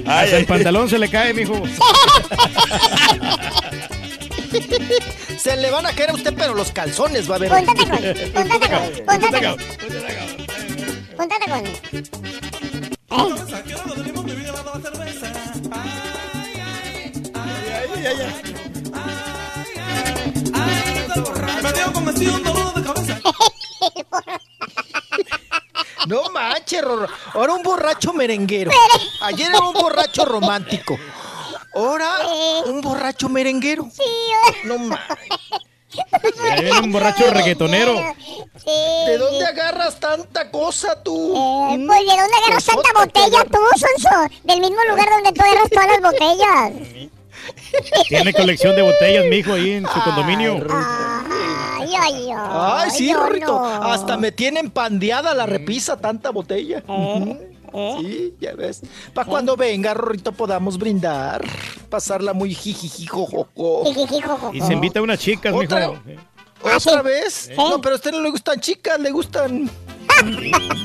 Ay, 0.04 0.24
Hasta 0.24 0.36
el 0.38 0.46
pantalón 0.46 0.88
se 0.88 0.98
le 0.98 1.08
cae, 1.08 1.32
mijo. 1.32 1.62
Se 5.38 5.56
le 5.56 5.70
van 5.70 5.86
a 5.86 5.92
caer 5.92 6.10
a 6.10 6.14
usted, 6.14 6.34
pero 6.36 6.54
los 6.54 6.70
calzones 6.72 7.30
va 7.30 7.36
a 7.36 7.38
ver. 7.38 7.50
Punta 7.50 7.72
de 7.74 7.86
con, 7.86 7.98
punta 9.06 9.28
de 9.30 9.40
con. 9.46 9.58
Júntate 11.16 11.50
con. 11.50 12.72
No 26.06 26.28
manches, 26.30 26.82
Rorro. 26.82 27.06
Ahora 27.34 27.54
un 27.54 27.62
borracho 27.62 28.12
merenguero. 28.12 28.70
Ayer 29.22 29.48
era 29.48 29.60
un 29.60 29.72
borracho 29.72 30.24
romántico. 30.24 30.98
Ahora 31.74 32.10
un 32.66 32.80
borracho 32.80 33.28
merenguero. 33.28 33.88
Sí, 33.92 34.02
No 34.64 34.76
viene 36.60 36.80
un 36.80 36.92
borracho 36.92 37.30
reggaetonero. 37.30 37.94
¿De 39.06 39.18
dónde 39.18 39.44
agarras 39.44 39.98
tanta 40.00 40.50
cosa 40.50 41.02
tú? 41.02 41.34
Eh, 41.36 41.84
pues, 41.86 42.00
¿de 42.00 42.16
dónde 42.16 42.36
agarras 42.44 42.64
tanta 42.64 42.92
botella 42.94 43.44
tú, 43.44 43.58
Sonso? 43.78 44.34
Del 44.44 44.60
mismo 44.60 44.78
lugar 44.88 45.08
donde 45.10 45.32
tú 45.32 45.42
agarras 45.42 45.70
todas 45.70 45.86
las 45.88 46.00
botellas. 46.00 46.72
Tiene 48.08 48.32
colección 48.32 48.76
de 48.76 48.82
botellas, 48.82 49.24
mijo, 49.26 49.52
ahí 49.54 49.72
en 49.72 49.86
su 49.86 50.00
condominio. 50.04 50.64
Ay, 50.70 51.94
ay, 51.98 52.30
ay. 52.30 52.32
Ay, 52.36 52.90
sí, 52.90 53.12
Rorrito. 53.12 53.46
no. 53.48 53.64
Hasta 53.82 54.16
me 54.16 54.30
tienen 54.32 54.70
pandeada 54.70 55.34
la 55.34 55.46
repisa 55.46 55.96
tanta 55.98 56.30
botella. 56.30 56.82
Sí, 58.00 58.34
ya 58.40 58.54
ves. 58.54 58.82
Para 59.14 59.28
cuando 59.28 59.56
venga, 59.56 59.94
Rorrito, 59.94 60.32
podamos 60.32 60.78
brindar. 60.78 61.44
Pasarla 61.88 62.32
muy 62.32 62.54
jijijijojojo. 62.54 63.84
Y 64.52 64.60
se 64.60 64.72
invita 64.72 65.00
a 65.00 65.02
unas 65.02 65.18
chicas, 65.18 65.52
mijo. 65.52 65.64
¿Otra? 65.64 65.92
¿Otra 66.76 67.02
vez? 67.02 67.50
No, 67.56 67.80
pero 67.80 67.94
a 67.94 67.96
usted 67.96 68.12
no 68.12 68.20
le 68.20 68.30
gustan 68.30 68.60
chicas, 68.60 69.00
le 69.00 69.10
gustan 69.10 69.68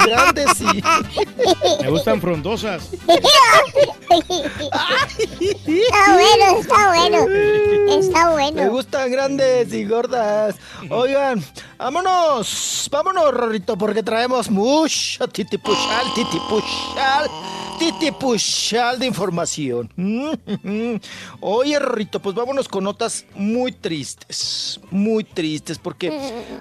grandes 0.05 0.61
y... 0.61 0.83
Me 1.83 1.89
gustan 1.89 2.21
frondosas. 2.21 2.89
Está 5.67 6.13
bueno, 6.13 6.59
está 6.59 6.87
bueno. 6.89 7.17
Está 7.99 8.25
Me 8.25 8.31
bueno. 8.31 8.71
gustan 8.71 9.11
grandes 9.11 9.73
y 9.73 9.85
gordas. 9.85 10.55
Oigan, 10.89 11.43
vámonos, 11.77 12.87
vámonos, 12.91 13.33
Rorrito, 13.33 13.77
porque 13.77 14.03
traemos 14.03 14.49
mucho 14.49 15.27
titipuchal, 15.27 16.13
titipuchal, 16.15 17.29
titipuchal 17.79 18.99
de 18.99 19.05
información. 19.05 19.91
Oye, 21.41 21.79
Rorrito, 21.79 22.21
pues 22.21 22.35
vámonos 22.35 22.67
con 22.67 22.83
notas 22.83 23.25
muy 23.35 23.71
tristes, 23.71 24.79
muy 24.91 25.23
tristes, 25.23 25.77
porque 25.77 26.11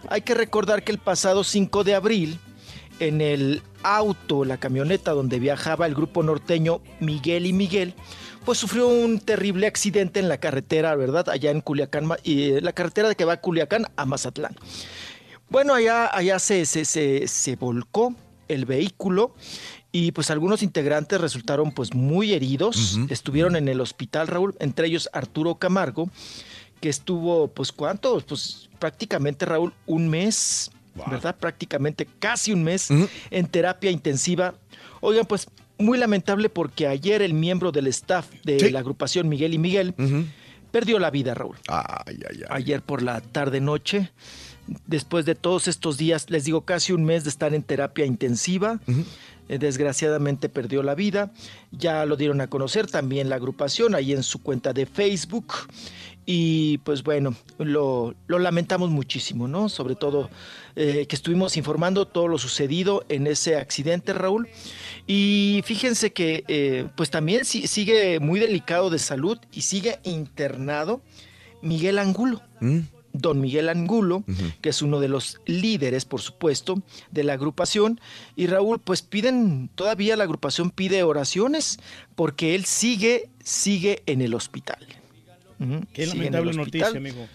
hay 0.09 0.21
que 0.23 0.35
recordar 0.35 0.83
que 0.83 0.93
el 0.93 0.99
pasado 0.99 1.45
5 1.45 1.85
de 1.85 1.95
abril, 1.95 2.39
en 3.01 3.21
el 3.21 3.63
auto, 3.83 4.45
la 4.45 4.59
camioneta 4.59 5.13
donde 5.13 5.39
viajaba 5.39 5.87
el 5.87 5.95
grupo 5.95 6.23
norteño 6.23 6.81
Miguel 7.01 7.47
y 7.47 7.53
Miguel, 7.53 7.95
pues 8.45 8.59
sufrió 8.59 8.89
un 8.89 9.19
terrible 9.19 9.67
accidente 9.67 10.21
en 10.21 10.29
la 10.29 10.39
carretera, 10.39 10.95
¿verdad? 10.95 11.29
Allá 11.29 11.51
en 11.51 11.61
Culiacán, 11.61 12.09
y, 12.23 12.51
eh, 12.51 12.61
la 12.61 12.73
carretera 12.73 13.15
que 13.15 13.25
va 13.25 13.35
a 13.35 13.41
Culiacán 13.41 13.87
a 13.97 14.07
Mazatlán. 14.07 14.57
Bueno, 15.49 15.75
allá, 15.75 16.07
allá 16.17 16.39
se, 16.39 16.65
se, 16.67 16.85
se, 16.85 17.29
se 17.29 17.57
volcó 17.57 18.15
el 18.49 18.65
vehículo 18.65 19.35
y 19.93 20.13
pues 20.13 20.31
algunos 20.31 20.63
integrantes 20.63 21.21
resultaron 21.21 21.73
pues 21.73 21.95
muy 21.95 22.35
heridos, 22.35 22.99
estuvieron 23.09 23.57
en 23.57 23.69
el 23.69 23.81
hospital, 23.81 24.27
Raúl, 24.27 24.55
entre 24.59 24.89
ellos 24.89 25.09
Arturo 25.13 25.55
Camargo, 25.57 26.11
que 26.81 26.89
estuvo 26.89 27.49
pues 27.49 27.73
cuánto, 27.73 28.21
pues 28.21 28.69
prácticamente 28.79 29.47
Raúl, 29.47 29.73
un 29.87 30.09
mes, 30.09 30.71
¿verdad? 31.11 31.37
Prácticamente 31.37 32.07
casi 32.19 32.53
un 32.53 32.65
mes 32.65 32.89
en 33.31 33.47
terapia 33.47 33.91
intensiva. 33.91 34.55
Oigan, 35.01 35.27
pues 35.27 35.49
muy 35.79 35.99
lamentable 35.99 36.49
porque 36.49 36.87
ayer 36.87 37.21
el 37.23 37.35
miembro 37.35 37.71
del 37.73 37.87
staff 37.89 38.29
de 38.45 38.59
Sí. 38.61 38.71
la 38.71 38.79
agrupación 38.81 39.29
Miguel 39.29 39.55
y 39.55 39.59
Miguel 39.59 39.95
perdió 40.71 40.99
la 40.99 41.11
vida, 41.11 41.35
Raúl. 41.35 41.57
Ay, 41.69 42.19
ay, 42.29 42.41
ay. 42.41 42.43
Ayer 42.49 42.83
por 42.83 43.03
la 43.03 43.21
tarde 43.21 43.61
noche, 43.61 44.11
después 44.87 45.25
de 45.27 45.35
todos 45.35 45.69
estos 45.69 45.97
días, 45.99 46.31
les 46.31 46.45
digo 46.45 46.63
casi 46.63 46.93
un 46.93 47.05
mes 47.05 47.25
de 47.25 47.31
estar 47.31 47.55
en 47.55 47.63
terapia 47.63 48.05
intensiva. 48.07 48.81
eh, 49.49 49.59
Desgraciadamente 49.59 50.49
perdió 50.49 50.83
la 50.83 50.95
vida. 50.97 51.31
Ya 51.71 52.05
lo 52.05 52.17
dieron 52.17 52.41
a 52.41 52.49
conocer 52.49 52.87
también 52.89 53.29
la 53.29 53.37
agrupación 53.37 53.95
ahí 53.95 54.13
en 54.13 54.23
su 54.25 54.43
cuenta 54.43 54.73
de 54.73 54.87
Facebook. 54.87 55.53
Y 56.29 56.79
pues 56.79 57.05
bueno, 57.05 57.37
lo, 57.59 58.15
lo 58.27 58.39
lamentamos 58.41 58.91
muchísimo, 58.91 59.47
¿no? 59.47 59.69
Sobre 59.69 59.95
todo 59.95 60.29
eh, 60.75 61.07
que 61.09 61.15
estuvimos 61.15 61.57
informando 61.57 62.07
todo 62.09 62.27
lo 62.27 62.37
sucedido 62.37 63.05
en 63.09 63.29
ese 63.29 63.55
accidente, 63.57 64.13
Raúl. 64.13 64.49
Y 65.07 65.63
fíjense 65.65 66.13
que 66.13 66.43
eh, 66.49 66.89
pues 66.97 67.11
también 67.11 67.45
si- 67.45 67.69
sigue 67.69 68.19
muy 68.19 68.41
delicado 68.41 68.91
de 68.91 68.99
salud 68.99 69.39
y 69.53 69.63
sigue 69.63 70.01
internado 70.03 71.01
Miguel 71.63 71.99
Angulo. 72.01 72.43
Don 73.13 73.41
Miguel 73.41 73.69
Angulo, 73.71 74.25
que 74.61 74.69
es 74.69 74.83
uno 74.83 75.01
de 75.01 75.09
los 75.09 75.41
líderes, 75.47 76.05
por 76.05 76.21
supuesto, 76.21 76.83
de 77.13 77.25
la 77.25 77.33
agrupación. 77.33 77.99
Y 78.35 78.47
Raúl, 78.49 78.79
pues 78.79 79.01
piden, 79.01 79.71
todavía 79.75 80.17
la 80.17 80.25
agrupación 80.25 80.71
pide 80.71 81.03
oraciones 81.03 81.79
porque 82.15 82.55
él 82.55 82.67
sigue, 82.67 83.31
sigue 83.43 84.03
en 84.05 84.21
el 84.21 84.35
hospital. 84.35 84.85
Qué 85.93 86.07
lamentable 86.07 86.53
noticia, 86.53 87.01
mijo. 87.01 87.27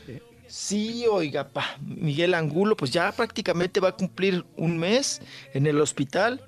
Sí, 0.47 1.05
oiga, 1.09 1.47
pa, 1.47 1.77
Miguel 1.79 2.33
Angulo, 2.33 2.75
pues 2.75 2.91
ya 2.91 3.09
prácticamente 3.13 3.79
va 3.79 3.89
a 3.89 3.95
cumplir 3.95 4.45
un 4.57 4.77
mes 4.77 5.21
en 5.53 5.65
el 5.65 5.79
hospital. 5.79 6.41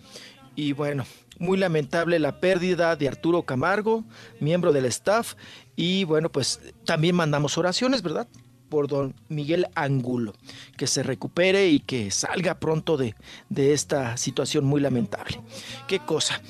Y 0.56 0.74
bueno, 0.74 1.06
muy 1.40 1.58
lamentable 1.58 2.20
la 2.20 2.40
pérdida 2.42 2.98
de 2.98 3.08
Arturo 3.08 3.44
Camargo, 3.44 4.04
miembro 4.42 4.74
del 4.74 4.86
staff. 4.86 5.36
Y 5.76 6.04
bueno, 6.04 6.30
pues 6.30 6.60
también 6.86 7.16
mandamos 7.16 7.58
oraciones, 7.58 8.02
¿verdad? 8.02 8.28
Por 8.68 8.88
don 8.88 9.16
Miguel 9.30 9.68
Angulo, 9.74 10.34
que 10.78 10.86
se 10.86 11.02
recupere 11.02 11.70
y 11.70 11.80
que 11.80 12.12
salga 12.12 12.60
pronto 12.60 12.98
de, 12.98 13.16
de 13.48 13.72
esta 13.72 14.18
situación 14.18 14.66
muy 14.66 14.82
lamentable. 14.82 15.40
¿Qué 15.88 16.00
cosa? 16.00 16.42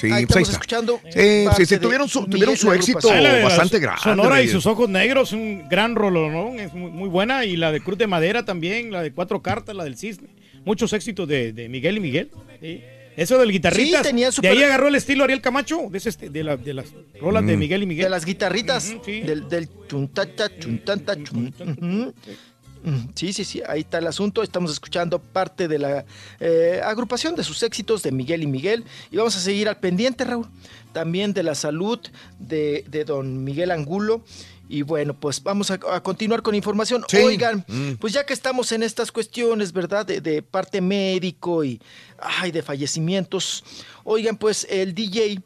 Sí, 0.00 0.06
Ahí 0.10 0.24
pues 0.26 0.36
ahí 0.36 0.42
estamos 0.42 0.48
está. 0.48 0.52
escuchando 0.52 1.00
Sí, 1.10 1.44
sí, 1.56 1.66
sí, 1.66 1.78
tuvieron 1.78 2.08
su, 2.08 2.26
tuvieron 2.26 2.56
su 2.56 2.72
éxito 2.72 3.08
bastante 3.42 3.78
grande. 3.78 4.00
Sonora 4.02 4.42
y 4.42 4.48
sus 4.48 4.64
ojos 4.66 4.88
negros, 4.88 5.32
un 5.32 5.68
gran 5.68 5.94
rolonón, 5.94 6.58
es 6.58 6.72
muy, 6.72 6.90
muy 6.90 7.08
buena. 7.08 7.44
Y 7.44 7.56
la 7.56 7.70
de 7.72 7.80
Cruz 7.80 7.98
de 7.98 8.06
Madera 8.06 8.44
también, 8.44 8.90
la 8.90 9.02
de 9.02 9.12
Cuatro 9.12 9.42
Cartas, 9.42 9.76
la 9.76 9.84
del 9.84 9.96
Cisne. 9.96 10.28
Muchos 10.64 10.92
éxitos 10.92 11.26
de, 11.28 11.52
de 11.52 11.68
Miguel 11.68 11.96
y 11.98 12.00
Miguel. 12.00 12.30
sí. 12.60 12.82
Eso 13.16 13.38
del 13.38 13.50
guitarrita. 13.52 13.98
Sí, 13.98 14.04
tenía 14.04 14.30
De 14.30 14.48
ahí 14.48 14.62
agarró 14.62 14.88
el 14.88 14.94
estilo 14.94 15.24
Ariel 15.24 15.42
Camacho, 15.42 15.88
de, 15.90 15.98
ese 15.98 16.10
esti- 16.10 16.30
de, 16.30 16.44
la- 16.44 16.56
de 16.56 16.72
las 16.72 16.86
rolas 17.20 17.44
de 17.44 17.54
Mm. 17.56 17.58
Miguel 17.58 17.82
y 17.82 17.86
Miguel. 17.86 18.04
De 18.04 18.10
las 18.10 18.24
guitarritas, 18.24 18.94
del, 19.04 19.46
del 19.48 19.68
chuntata, 19.88 20.48
chuntanta, 20.58 21.16
chun-. 21.22 21.52
Mm, 21.80 22.08
Sí, 23.14 23.32
sí, 23.32 23.44
sí, 23.44 23.62
ahí 23.66 23.80
está 23.80 23.98
el 23.98 24.06
asunto. 24.06 24.42
Estamos 24.42 24.70
escuchando 24.72 25.18
parte 25.18 25.68
de 25.68 25.78
la 25.78 26.04
eh, 26.40 26.80
agrupación 26.84 27.34
de 27.36 27.44
sus 27.44 27.62
éxitos 27.62 28.02
de 28.02 28.10
Miguel 28.12 28.42
y 28.42 28.46
Miguel. 28.46 28.84
Y 29.10 29.16
vamos 29.16 29.36
a 29.36 29.40
seguir 29.40 29.68
al 29.68 29.76
pendiente, 29.78 30.24
Raúl. 30.24 30.46
También 30.92 31.32
de 31.32 31.42
la 31.42 31.54
salud 31.54 31.98
de, 32.38 32.84
de 32.88 33.04
don 33.04 33.44
Miguel 33.44 33.70
Angulo. 33.70 34.22
Y 34.68 34.82
bueno, 34.82 35.14
pues 35.18 35.42
vamos 35.42 35.70
a, 35.72 35.80
a 35.92 36.00
continuar 36.02 36.42
con 36.42 36.54
información. 36.54 37.04
Oigan, 37.26 37.64
Mm. 37.66 37.94
pues 38.00 38.12
ya 38.12 38.24
que 38.24 38.32
estamos 38.32 38.70
en 38.72 38.82
estas 38.84 39.10
cuestiones, 39.10 39.72
¿verdad? 39.72 40.06
De, 40.06 40.20
de 40.20 40.42
parte 40.42 40.80
médico 40.80 41.64
y 41.64 41.80
ay, 42.20 42.52
de 42.52 42.62
fallecimientos. 42.62 43.64
Oigan, 44.04 44.36
pues 44.36 44.66
el 44.70 44.94
DJ 44.94 45.40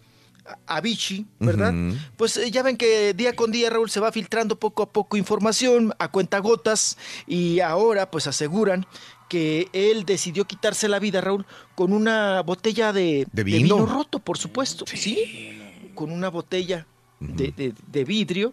Avicii, 0.67 1.27
¿verdad? 1.39 1.73
Pues 2.17 2.37
eh, 2.37 2.51
ya 2.51 2.63
ven 2.63 2.77
que 2.77 3.15
día 3.15 3.35
con 3.35 3.51
día, 3.51 3.71
Raúl, 3.71 3.91
se 3.91 4.01
va 4.01 4.13
filtrando 4.13 4.59
poco 4.59 4.83
a 4.83 4.93
poco 4.93 5.17
información 5.17 5.95
a 5.99 6.09
cuentagotas 6.09 6.99
y 7.27 7.61
ahora 7.61 8.11
pues 8.11 8.27
aseguran 8.27 8.87
que 9.29 9.69
él 9.73 10.05
decidió 10.05 10.45
quitarse 10.45 10.89
la 10.89 10.99
vida, 10.99 11.21
Raúl, 11.21 11.47
con 11.75 11.93
una 11.93 12.43
botella 12.43 12.93
de, 12.93 13.27
¿De 13.33 13.43
vino? 13.43 13.87
roto, 13.87 14.19
por 14.19 14.37
supuesto, 14.37 14.85
¿sí? 14.87 15.59
Con 15.95 16.11
una 16.11 16.29
botella 16.29 16.87
de 17.21 18.05
vidrio 18.05 18.53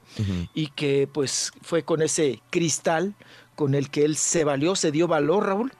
y 0.54 0.68
que 0.68 1.10
pues 1.12 1.52
fue 1.62 1.84
con 1.84 2.02
ese 2.02 2.42
cristal 2.50 3.16
con 3.56 3.76
el 3.76 3.90
que 3.90 4.06
él 4.06 4.16
se 4.16 4.44
valió, 4.44 4.76
se 4.76 4.92
dio 4.92 5.08
valor, 5.08 5.46
Raúl, 5.46 5.72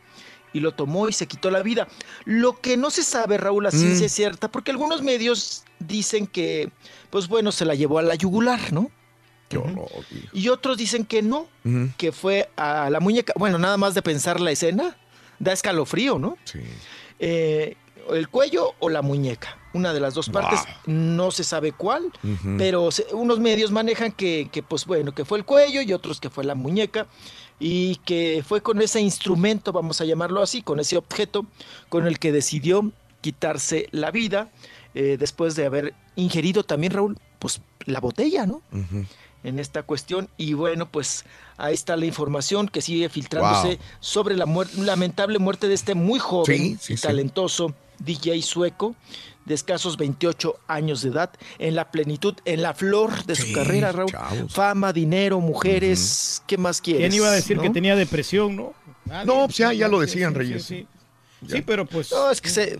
y 0.54 0.60
lo 0.60 0.74
tomó 0.74 1.08
y 1.10 1.14
se 1.14 1.28
quitó 1.28 1.50
la 1.52 1.62
vida. 1.64 1.88
Lo 2.26 2.60
que 2.60 2.78
no 2.78 2.90
se 2.90 3.04
sabe, 3.04 3.38
Raúl, 3.38 3.64
la 3.64 3.72
ciencia 3.72 4.02
Mm. 4.04 4.06
es 4.06 4.12
cierta, 4.12 4.52
porque 4.52 4.72
algunos 4.72 5.02
medios 5.02 5.64
dicen 5.80 6.28
que, 6.28 6.72
pues 7.10 7.28
bueno, 7.28 7.52
se 7.52 7.66
la 7.66 7.76
llevó 7.76 8.00
a 8.00 8.02
la 8.04 8.16
yugular, 8.16 8.72
¿no? 8.74 8.90
Y 10.32 10.48
otros 10.48 10.78
dicen 10.78 11.06
que 11.06 11.22
no, 11.22 11.48
que 11.98 12.12
fue 12.12 12.50
a 12.56 12.90
la 12.90 13.00
muñeca. 13.02 13.34
Bueno, 13.38 13.58
nada 13.58 13.76
más 13.78 13.94
de 13.94 14.02
pensar 14.02 14.40
la 14.40 14.52
escena, 14.52 14.98
da 15.40 15.52
escalofrío, 15.52 16.20
¿no? 16.20 16.38
Sí. 16.46 16.60
Eh, 17.20 17.76
el 18.10 18.30
cuello 18.30 18.74
o 18.80 18.90
la 18.90 19.02
muñeca. 19.02 19.58
Una 19.74 19.94
de 19.94 20.00
las 20.02 20.14
dos 20.14 20.30
partes, 20.30 20.60
no 20.86 21.32
se 21.32 21.44
sabe 21.46 21.72
cuál, 21.72 22.12
pero 22.58 22.92
se- 22.92 23.06
unos 23.14 23.40
medios 23.40 23.72
manejan 23.72 24.12
que, 24.12 24.50
que, 24.52 24.64
pues 24.64 24.86
bueno, 24.86 25.14
que 25.14 25.24
fue 25.24 25.38
el 25.38 25.46
cuello 25.46 25.82
y 25.82 25.94
otros 25.94 26.20
que 26.20 26.30
fue 26.30 26.44
la 26.44 26.56
muñeca. 26.56 27.08
Y 27.64 27.98
que 28.06 28.44
fue 28.46 28.62
con 28.62 28.82
ese 28.82 29.00
instrumento, 29.02 29.72
vamos 29.72 30.02
a 30.02 30.06
llamarlo 30.06 30.42
así, 30.42 30.64
con 30.64 30.80
ese 30.80 30.98
objeto 30.98 31.46
con 31.90 32.08
el 32.08 32.18
que 32.18 32.32
decidió 32.32 32.92
quitarse 33.22 33.88
la 33.92 34.10
vida 34.10 34.50
eh, 34.96 35.16
después 35.20 35.56
de 35.56 35.68
haber 35.68 35.94
ingerido 36.16 36.64
también, 36.64 36.92
Raúl, 36.94 37.20
pues 37.38 37.62
la 37.86 38.00
botella, 38.00 38.48
¿no? 38.48 38.62
En 39.44 39.60
esta 39.60 39.84
cuestión. 39.84 40.28
Y 40.38 40.54
bueno, 40.54 40.90
pues 40.90 41.24
ahí 41.58 41.74
está 41.76 41.96
la 41.98 42.06
información 42.08 42.68
que 42.68 42.82
sigue 42.82 43.10
filtrándose 43.10 43.68
Wow. 43.76 43.86
sobre 44.00 44.36
la 44.36 44.46
muer- 44.48 44.74
lamentable 44.74 45.38
muerte 45.40 45.68
de 45.68 45.76
este 45.76 45.94
muy 45.96 46.18
joven 46.20 46.58
Sí, 46.58 46.78
sí, 46.82 46.94
y 46.94 46.98
sí. 46.98 47.04
talentoso 47.04 47.74
DJ 48.00 48.42
sueco 48.42 48.96
de 49.46 49.54
escasos 49.54 49.98
28 49.98 50.56
años 50.68 51.02
de 51.02 51.10
edad, 51.10 51.32
en 51.60 51.76
la 51.76 51.92
plenitud, 51.92 52.36
en 52.46 52.62
la 52.62 52.74
flor 52.74 53.26
de 53.26 53.36
su 53.36 53.48
Sí, 53.48 53.54
carrera, 53.54 53.92
Raúl. 53.92 54.12
chavos. 54.12 54.54
Fama, 54.54 54.94
dinero, 54.94 55.40
mujeres, 55.40 56.44
¿qué 56.48 56.58
más 56.58 56.82
quieres? 56.82 57.02
¿Quién 57.10 57.14
iba 57.14 57.28
a 57.28 57.32
decir 57.32 57.58
no? 57.58 57.64
que 57.64 57.70
tenía 57.70 57.96
depresión, 57.96 58.56
no? 58.56 58.74
Nadie. 59.06 59.26
No, 59.26 59.46
pues 59.46 59.58
ya, 59.58 59.74
ya 59.74 59.88
lo 59.88 60.00
decían, 60.00 60.34
sí, 60.34 60.38
Reyes. 60.38 60.64
Sí, 60.64 60.88
sí. 61.42 61.56
Sí, 61.56 61.62
pero 61.64 61.86
pues. 61.86 62.12
No, 62.12 62.30
es 62.30 62.40
que 62.40 62.50
se, 62.50 62.80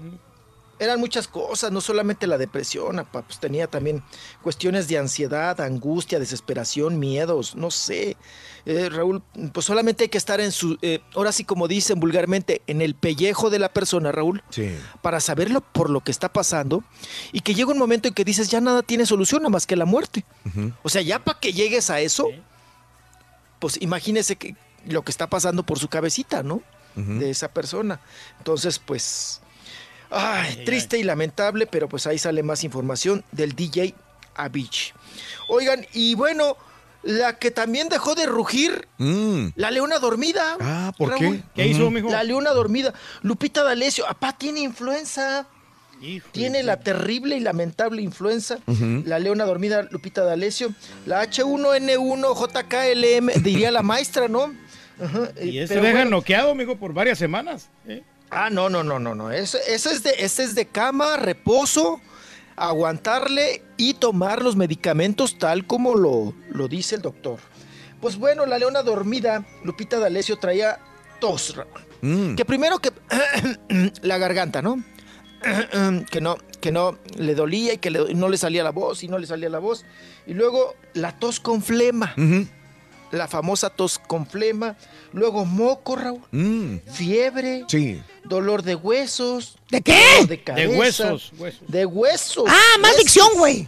eran 0.78 1.00
muchas 1.00 1.28
cosas, 1.28 1.72
no 1.72 1.82
solamente 1.82 2.26
la 2.28 2.38
depresión, 2.38 3.00
apa, 3.00 3.22
pues 3.24 3.40
tenía 3.40 3.68
también 3.68 4.04
cuestiones 4.42 4.88
de 4.88 4.98
ansiedad, 4.98 5.60
angustia, 5.62 6.20
desesperación, 6.20 7.00
miedos, 7.00 7.56
no 7.56 7.70
sé. 7.72 8.18
Eh, 8.66 8.90
Raúl, 8.90 9.24
pues 9.54 9.66
solamente 9.66 10.04
hay 10.04 10.10
que 10.10 10.18
estar 10.18 10.40
en 10.40 10.52
su, 10.52 10.78
eh, 10.82 11.00
ahora 11.16 11.32
sí 11.32 11.44
como 11.44 11.68
dicen 11.68 12.00
vulgarmente, 12.00 12.62
en 12.68 12.82
el 12.82 12.94
pellejo 12.96 13.50
de 13.50 13.60
la 13.60 13.70
persona, 13.74 14.12
Raúl, 14.12 14.44
Sí. 14.50 14.76
para 15.02 15.20
saberlo 15.20 15.62
por 15.62 15.90
lo 15.90 16.02
que 16.02 16.12
está 16.12 16.32
pasando 16.32 16.84
y 17.32 17.42
que 17.42 17.54
llega 17.56 17.72
un 17.72 17.78
momento 17.80 18.08
en 18.08 18.14
que 18.14 18.24
dices 18.24 18.50
ya 18.50 18.62
nada 18.62 18.84
tiene 18.84 19.06
solución 19.06 19.42
nada 19.42 19.50
más 19.52 19.66
que 19.66 19.76
la 19.76 19.86
muerte. 19.86 20.26
O 20.84 20.90
sea, 20.90 21.02
ya 21.02 21.20
para 21.24 21.40
que 21.40 21.54
llegues 21.54 21.90
a 21.90 22.00
eso, 22.02 22.28
pues 23.60 23.78
imagínese 23.82 24.36
que 24.36 24.56
lo 24.86 25.04
que 25.04 25.12
está 25.12 25.28
pasando 25.30 25.64
por 25.64 25.80
su 25.80 25.88
cabecita, 25.88 26.44
¿no? 26.44 26.62
De 26.96 27.30
esa 27.30 27.48
persona. 27.54 28.00
Entonces, 28.40 28.78
pues, 28.80 29.42
ay, 30.10 30.64
triste 30.66 30.98
y 30.98 31.04
lamentable, 31.04 31.68
pero 31.68 31.88
pues 31.88 32.06
ahí 32.06 32.18
sale 32.18 32.44
más 32.44 32.64
información 32.64 33.24
del 33.32 33.54
DJ 33.56 33.96
Avicii. 34.36 34.92
Oigan, 35.48 35.86
y 35.94 36.16
bueno, 36.16 36.58
la 37.04 37.38
que 37.40 37.50
también 37.52 37.90
dejó 37.90 38.14
de 38.16 38.26
rugir, 38.26 38.88
Mm. 38.98 39.48
la 39.56 39.72
leona 39.72 40.00
dormida. 40.00 40.56
Ah, 40.60 40.92
¿por 40.98 41.10
Raúl. 41.10 41.38
qué? 41.38 41.44
¿Qué 41.56 41.68
hizo, 41.68 41.90
mijo? 41.92 42.10
La 42.10 42.24
leona 42.24 42.52
dormida. 42.52 42.94
Lupita 43.24 43.64
D'Alessio, 43.64 44.08
apá 44.08 44.38
tiene 44.38 44.60
influenza. 44.62 45.48
Tiene 46.32 46.64
la 46.64 46.80
terrible 46.80 47.38
y 47.38 47.42
lamentable 47.42 48.02
influenza. 48.02 48.58
La 49.06 49.20
leona 49.20 49.46
dormida 49.46 49.84
Lupita 49.92 50.24
D'Alessio. 50.24 50.74
La 51.06 51.22
H1N1 51.24 52.34
JKLM, 52.36 53.44
diría 53.44 53.70
la 53.72 53.84
maestra, 53.84 54.28
¿no? 54.28 54.52
Ajá, 55.00 55.30
Y 55.42 55.60
eh, 55.60 55.64
ese 55.64 55.74
pero 55.76 55.86
deja 55.86 55.98
bueno. 56.02 56.12
noqueado, 56.18 56.52
amigo, 56.52 56.76
por 56.78 56.94
varias 56.94 57.18
semanas. 57.20 57.70
¿eh? 57.88 58.04
Ah, 58.32 58.50
no, 58.50 58.70
no, 58.70 58.84
no, 58.84 58.98
no, 59.00 59.14
no. 59.14 59.32
Eso, 59.32 59.58
eso 59.68 59.90
es 59.92 60.02
de, 60.04 60.12
ese 60.18 60.44
es 60.44 60.56
de 60.56 60.66
cama, 60.66 61.18
reposo, 61.18 62.02
aguantarle 62.56 63.64
y 63.78 63.94
tomar 63.96 64.42
los 64.42 64.56
medicamentos 64.56 65.38
tal 65.38 65.66
como 65.66 65.96
lo, 65.96 66.34
lo 66.50 66.68
dice 66.68 66.96
el 66.96 67.02
doctor. 67.02 67.40
Pues 68.00 68.18
bueno, 68.18 68.46
la 68.46 68.58
leona 68.58 68.82
dormida, 68.82 69.46
Lupita 69.64 70.00
D'Alessio, 70.00 70.38
traía 70.38 70.80
tos, 71.20 71.56
Raúl. 71.56 71.70
Mm. 72.02 72.36
Que 72.36 72.46
primero 72.46 72.80
que 72.80 72.92
la 74.02 74.18
garganta, 74.18 74.62
¿no? 74.62 74.84
que 76.12 76.22
no, 76.22 76.38
que 76.60 76.72
no 76.72 76.98
le 77.18 77.36
dolía 77.36 77.74
y 77.74 77.78
que 77.78 77.92
le- 77.92 78.14
no 78.14 78.30
le 78.30 78.38
salía 78.38 78.64
la 78.64 78.72
voz 78.72 79.04
y 79.04 79.08
no 79.08 79.18
le 79.20 79.28
salía 79.28 79.50
la 79.50 79.60
voz. 79.60 79.86
Y 80.26 80.34
luego 80.34 80.76
la 80.94 81.18
tos 81.20 81.40
con 81.40 81.62
flema. 81.62 82.14
La 83.12 83.28
famosa 83.28 83.70
tos 83.70 84.00
con 84.00 84.26
flema. 84.26 84.76
Luego 85.14 85.44
moco, 85.46 85.96
Raúl. 85.96 86.22
Mm. 86.32 86.78
Fiebre. 86.92 87.66
Sí. 87.68 88.02
Dolor 88.24 88.64
de 88.64 88.76
huesos. 88.76 89.58
¿De 89.70 89.82
qué? 89.82 90.02
dolor 90.16 90.28
De, 90.30 90.44
cabeza, 90.44 90.70
De 90.72 90.78
huesos, 90.80 91.34
huesos. 91.38 91.62
De 91.68 91.86
huesos. 91.86 92.46
Ah, 92.48 92.78
más 92.82 92.98
dicción, 92.98 93.28
güey. 93.38 93.68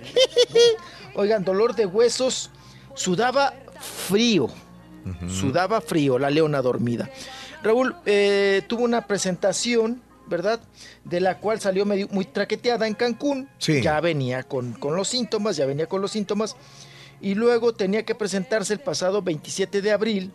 Oigan, 1.14 1.44
dolor 1.44 1.74
de 1.74 1.86
huesos. 1.86 2.50
Sudaba 2.94 3.54
frío. 4.08 4.48
Sudaba 5.28 5.80
frío, 5.80 6.18
la 6.18 6.30
leona 6.30 6.60
dormida. 6.60 7.08
Raúl 7.62 7.96
eh, 8.06 8.62
tuvo 8.68 8.84
una 8.84 9.06
presentación, 9.06 10.02
¿verdad? 10.26 10.60
De 11.04 11.20
la 11.20 11.38
cual 11.38 11.60
salió 11.60 11.84
medio- 11.86 12.08
muy 12.10 12.26
traqueteada 12.26 12.86
en 12.86 12.94
Cancún. 12.94 13.48
Sí. 13.58 13.80
Ya 13.80 14.00
venía 14.00 14.42
con, 14.42 14.74
con 14.74 14.94
los 14.94 15.08
síntomas, 15.08 15.56
ya 15.56 15.64
venía 15.66 15.86
con 15.86 16.02
los 16.02 16.10
síntomas. 16.12 16.54
Y 17.20 17.34
luego 17.34 17.74
tenía 17.74 18.04
que 18.04 18.14
presentarse 18.14 18.72
el 18.72 18.80
pasado 18.80 19.22
27 19.22 19.82
de 19.82 19.92
abril 19.92 20.32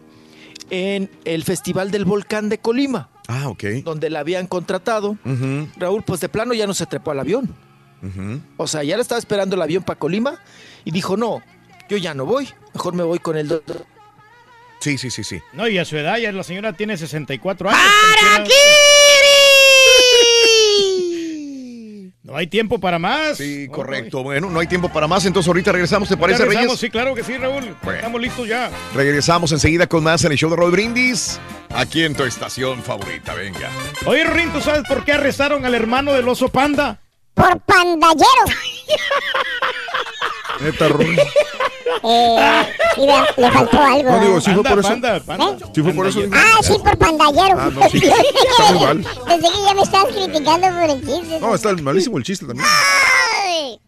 en 0.69 1.09
el 1.25 1.43
Festival 1.43 1.91
del 1.91 2.05
Volcán 2.05 2.49
de 2.49 2.59
Colima, 2.59 3.09
Ah, 3.27 3.49
ok. 3.49 3.63
donde 3.83 4.09
la 4.09 4.19
habían 4.19 4.47
contratado. 4.47 5.17
Raúl, 5.77 6.03
pues 6.03 6.21
de 6.21 6.29
plano 6.29 6.53
ya 6.53 6.67
no 6.67 6.73
se 6.73 6.85
trepó 6.85 7.11
al 7.11 7.19
avión. 7.19 7.55
ujú. 8.03 8.39
O 8.57 8.67
sea, 8.67 8.83
ya 8.83 8.95
le 8.97 9.01
estaba 9.01 9.19
esperando 9.19 9.55
el 9.55 9.61
avión 9.61 9.83
para 9.83 9.97
Colima 9.99 10.39
y 10.83 10.91
dijo, 10.91 11.17
no, 11.17 11.41
yo 11.89 11.97
ya 11.97 12.13
no 12.13 12.25
voy, 12.25 12.49
mejor 12.73 12.93
me 12.93 13.03
voy 13.03 13.19
con 13.19 13.35
el 13.37 13.47
doctor. 13.47 13.85
Sí, 14.79 14.97
sí, 14.99 15.09
sí, 15.09 15.23
sí. 15.23 15.41
No, 15.53 15.67
y 15.67 15.79
a 15.79 15.85
su 15.85 15.97
edad 15.97 16.17
ya 16.17 16.31
la 16.31 16.43
señora 16.43 16.73
tiene 16.73 16.97
64 16.97 17.69
años. 17.69 18.49
No 22.25 22.35
hay 22.35 22.47
tiempo 22.47 22.79
para 22.79 22.97
más. 22.97 23.37
Sí, 23.37 23.67
correcto. 23.67 24.23
Bueno, 24.23 24.49
no 24.49 24.59
hay 24.59 24.65
tiempo 24.65 24.89
para 24.89 25.05
más, 25.07 25.23
entonces 25.27 25.47
ahorita 25.47 25.71
regresamos, 25.71 26.09
¿te 26.09 26.17
parece, 26.17 26.39
Regresamos, 26.39 26.65
Reyes? 26.69 26.79
Sí, 26.79 26.89
claro 26.89 27.13
que 27.13 27.23
sí, 27.23 27.37
Raúl. 27.37 27.77
Bueno. 27.83 27.99
Estamos 27.99 28.19
listos 28.19 28.47
ya. 28.47 28.71
Regresamos 28.95 29.51
enseguida 29.51 29.85
con 29.85 30.03
más 30.03 30.23
en 30.25 30.31
el 30.31 30.37
show 30.39 30.49
de 30.49 30.55
Roll 30.55 30.71
Brindis, 30.71 31.39
aquí 31.69 32.01
en 32.03 32.15
tu 32.15 32.23
estación 32.23 32.81
favorita, 32.81 33.35
venga. 33.35 33.69
Oye, 34.07 34.23
Rin, 34.23 34.51
¿tú 34.51 34.59
sabes 34.59 34.81
por 34.87 35.05
qué 35.05 35.13
arrestaron 35.13 35.65
al 35.65 35.75
hermano 35.75 36.13
del 36.13 36.27
oso 36.27 36.49
panda? 36.49 36.99
Por 37.35 37.59
pandallero. 37.59 38.25
Neta, 40.61 40.87
Ron. 40.87 41.05
Eh, 42.07 42.65
sí, 42.95 43.01
le 43.37 43.51
faltó 43.51 43.81
algo. 43.81 44.11
No, 44.11 44.19
digo, 44.19 44.41
sí 44.41 44.51
fue 44.53 44.63
por 44.63 44.79
eso. 44.79 44.89
panda, 44.89 45.19
panda. 45.21 45.57
Sí 45.73 45.81
fue 45.81 45.93
por 45.93 46.07
eso. 46.07 46.19
Ah, 46.31 46.59
sí, 46.61 46.73
por 46.83 46.97
pandallero. 46.97 47.55
Ah, 47.59 47.69
no, 47.73 47.89
sí. 47.89 47.97
Está 47.97 48.71
muy 48.73 48.79
mal. 48.85 49.05
Pensé 49.27 49.47
que 49.49 49.63
ya 49.65 49.73
me 49.73 49.81
estabas 49.81 50.13
criticando 50.13 50.67
por 50.67 50.89
el 50.89 50.99
chiste. 51.05 51.39
No, 51.39 51.55
está 51.55 51.73
malísimo 51.73 52.17
el 52.17 52.23
chiste 52.23 52.45
también. 52.45 52.67
Ay. 53.43 53.79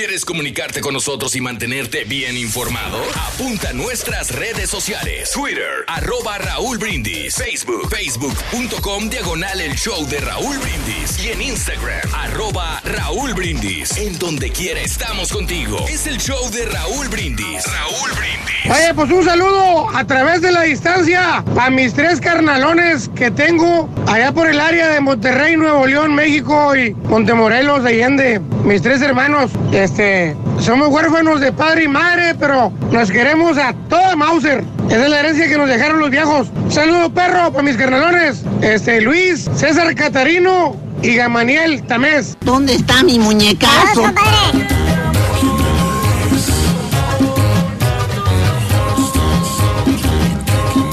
¿Quieres 0.00 0.24
comunicarte 0.24 0.80
con 0.80 0.94
nosotros 0.94 1.36
y 1.36 1.42
mantenerte 1.42 2.04
bien 2.04 2.34
informado? 2.38 2.96
Apunta 3.34 3.68
a 3.68 3.72
nuestras 3.74 4.34
redes 4.34 4.70
sociales. 4.70 5.30
Twitter, 5.32 5.84
arroba 5.88 6.38
Raúl 6.38 6.78
Brindis. 6.78 7.34
Facebook, 7.34 7.86
facebook.com, 7.90 9.10
diagonal 9.10 9.60
el 9.60 9.74
show 9.74 10.06
de 10.06 10.18
Raúl 10.20 10.56
Brindis. 10.56 11.22
Y 11.22 11.32
en 11.32 11.42
Instagram, 11.42 12.00
arroba 12.14 12.80
Raúl 12.82 13.34
Brindis. 13.34 13.98
En 13.98 14.18
donde 14.18 14.48
quiera 14.48 14.80
estamos 14.80 15.30
contigo. 15.30 15.84
Es 15.86 16.06
el 16.06 16.16
show 16.16 16.50
de 16.50 16.64
Raúl 16.64 17.08
Brindis. 17.08 17.62
Raúl 17.66 18.10
Brindis. 18.12 18.70
Oye, 18.70 18.94
pues 18.94 19.10
un 19.10 19.24
saludo 19.24 19.90
a 19.94 20.06
través 20.06 20.40
de 20.40 20.50
la 20.50 20.62
distancia 20.62 21.44
a 21.58 21.70
mis 21.70 21.92
tres 21.92 22.20
carnalones 22.20 23.10
que 23.14 23.30
tengo 23.30 23.90
allá 24.06 24.32
por 24.32 24.48
el 24.48 24.60
área 24.60 24.88
de 24.88 25.00
Monterrey, 25.00 25.58
Nuevo 25.58 25.86
León, 25.86 26.14
México 26.14 26.74
y 26.74 26.94
Montemorelos, 26.94 27.84
Allende. 27.84 28.40
Mis 28.64 28.82
tres 28.82 29.02
hermanos, 29.02 29.50
este, 29.90 30.36
somos 30.60 30.88
huérfanos 30.88 31.40
de 31.40 31.52
padre 31.52 31.84
y 31.84 31.88
madre, 31.88 32.34
pero 32.38 32.72
nos 32.92 33.10
queremos 33.10 33.58
a 33.58 33.74
toda 33.88 34.14
Mauser. 34.14 34.64
Esa 34.88 35.04
es 35.04 35.10
la 35.10 35.20
herencia 35.20 35.48
que 35.48 35.58
nos 35.58 35.68
dejaron 35.68 35.98
los 35.98 36.10
viejos. 36.10 36.48
Saludo, 36.68 37.12
perro, 37.12 37.50
para 37.50 37.62
mis 37.64 37.76
carnalones. 37.76 38.42
Este, 38.62 39.00
Luis, 39.00 39.50
César 39.56 39.92
Catarino 39.96 40.76
y 41.02 41.16
Gamaniel 41.16 41.82
Tamés. 41.82 42.36
¿Dónde 42.40 42.76
está 42.76 43.02
mi 43.02 43.18
muñecazo? 43.18 44.04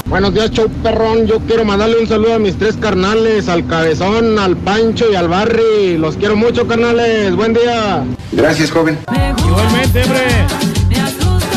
Buenos 0.08 0.32
días, 0.32 0.50
show 0.50 0.70
perrón. 0.82 1.26
Yo 1.26 1.38
quiero 1.40 1.66
mandarle 1.66 1.98
un 2.00 2.06
saludo 2.06 2.34
a 2.34 2.38
mis 2.38 2.56
tres 2.56 2.76
carnales, 2.76 3.48
al 3.48 3.66
Cabezón, 3.66 4.38
al 4.38 4.56
Pancho 4.56 5.04
y 5.12 5.14
al 5.14 5.28
Barry. 5.28 5.98
Los 5.98 6.16
quiero 6.16 6.34
mucho, 6.34 6.66
carnales. 6.66 7.36
Buen 7.36 7.52
día. 7.52 8.04
Gracias, 8.32 8.70
joven. 8.70 8.98
Igualmente, 9.46 10.02
hombre. 10.04 10.20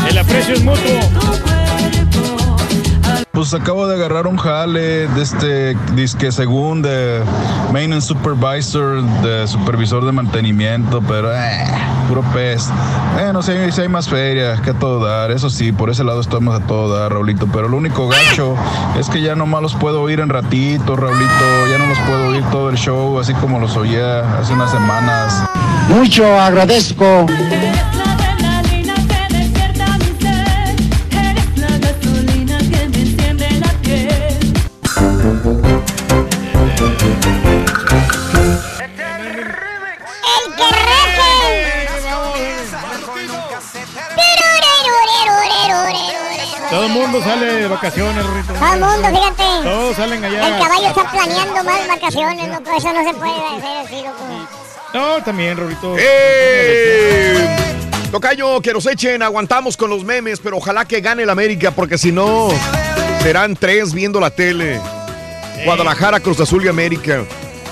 El 0.09 0.17
aprecio 0.17 0.55
es 0.55 0.63
mutuo. 0.63 1.50
Pues 3.31 3.53
acabo 3.53 3.87
de 3.87 3.95
agarrar 3.95 4.27
un 4.27 4.35
jale 4.35 5.07
de 5.07 5.21
este 5.21 5.73
disque 5.95 6.33
según 6.33 6.81
de 6.81 7.23
maintenance 7.71 8.09
supervisor, 8.09 9.01
de 9.21 9.47
supervisor 9.47 10.05
de 10.05 10.11
mantenimiento, 10.11 11.01
pero 11.07 11.33
eh, 11.33 11.65
puro 12.09 12.23
pez. 12.33 12.67
Eh, 13.21 13.29
no 13.31 13.41
sé 13.41 13.71
si 13.71 13.81
hay 13.81 13.87
más 13.87 14.09
feria 14.09 14.61
que 14.61 14.71
a 14.71 14.73
todo 14.73 15.05
dar. 15.05 15.31
Eso 15.31 15.49
sí, 15.49 15.71
por 15.71 15.89
ese 15.89 16.03
lado 16.03 16.19
estamos 16.19 16.59
a 16.59 16.67
todo 16.67 16.93
dar, 16.93 17.13
Raulito. 17.13 17.47
Pero 17.53 17.69
lo 17.69 17.77
único 17.77 18.09
gacho 18.09 18.57
es 18.99 19.09
que 19.09 19.21
ya 19.21 19.33
nomás 19.33 19.61
los 19.61 19.75
puedo 19.75 20.01
oír 20.01 20.19
en 20.19 20.27
ratito, 20.27 20.97
Raulito. 20.97 21.67
Ya 21.69 21.77
no 21.77 21.87
los 21.87 21.99
puedo 21.99 22.31
oír 22.31 22.43
todo 22.51 22.69
el 22.69 22.75
show, 22.75 23.17
así 23.17 23.33
como 23.35 23.59
los 23.59 23.77
oía 23.77 24.39
hace 24.39 24.51
unas 24.51 24.71
semanas. 24.71 25.45
Mucho 25.87 26.37
agradezco. 26.37 27.27
Mundo 46.91 47.21
sale 47.23 47.45
de 47.45 47.67
vacaciones, 47.67 48.25
Rorrito. 48.25 48.53
Todo 48.53 48.73
el 48.73 48.79
mundo, 48.79 49.07
fíjate. 49.07 49.63
Todos 49.63 49.95
salen 49.95 50.23
allá. 50.23 50.47
El 50.47 50.63
caballo 50.63 50.87
está 50.87 51.11
planeando 51.11 51.63
más 51.63 51.87
vacaciones, 51.87 52.47
no, 52.47 52.63
Pues 52.63 52.77
eso 52.77 52.93
no 52.93 53.03
se 53.03 53.13
puede 53.13 53.47
hacer 53.57 53.77
así, 53.85 53.95
loco. 54.03 54.47
No, 54.93 55.23
también, 55.23 55.57
Rorrito. 55.57 55.95
¡Eh! 55.97 57.47
Tocayo, 58.11 58.61
que 58.61 58.73
nos 58.73 58.85
echen, 58.87 59.21
aguantamos 59.21 59.77
con 59.77 59.89
los 59.89 60.03
memes, 60.03 60.39
pero 60.39 60.57
ojalá 60.57 60.83
que 60.83 60.99
gane 60.99 61.23
el 61.23 61.29
América, 61.29 61.71
porque 61.71 61.97
si 61.97 62.11
no, 62.11 62.49
serán 63.21 63.55
tres 63.55 63.93
viendo 63.93 64.19
la 64.19 64.31
tele. 64.31 64.81
Guadalajara, 65.63 66.19
Cruz 66.19 66.39
Azul 66.41 66.65
y 66.65 66.67
América. 66.67 67.23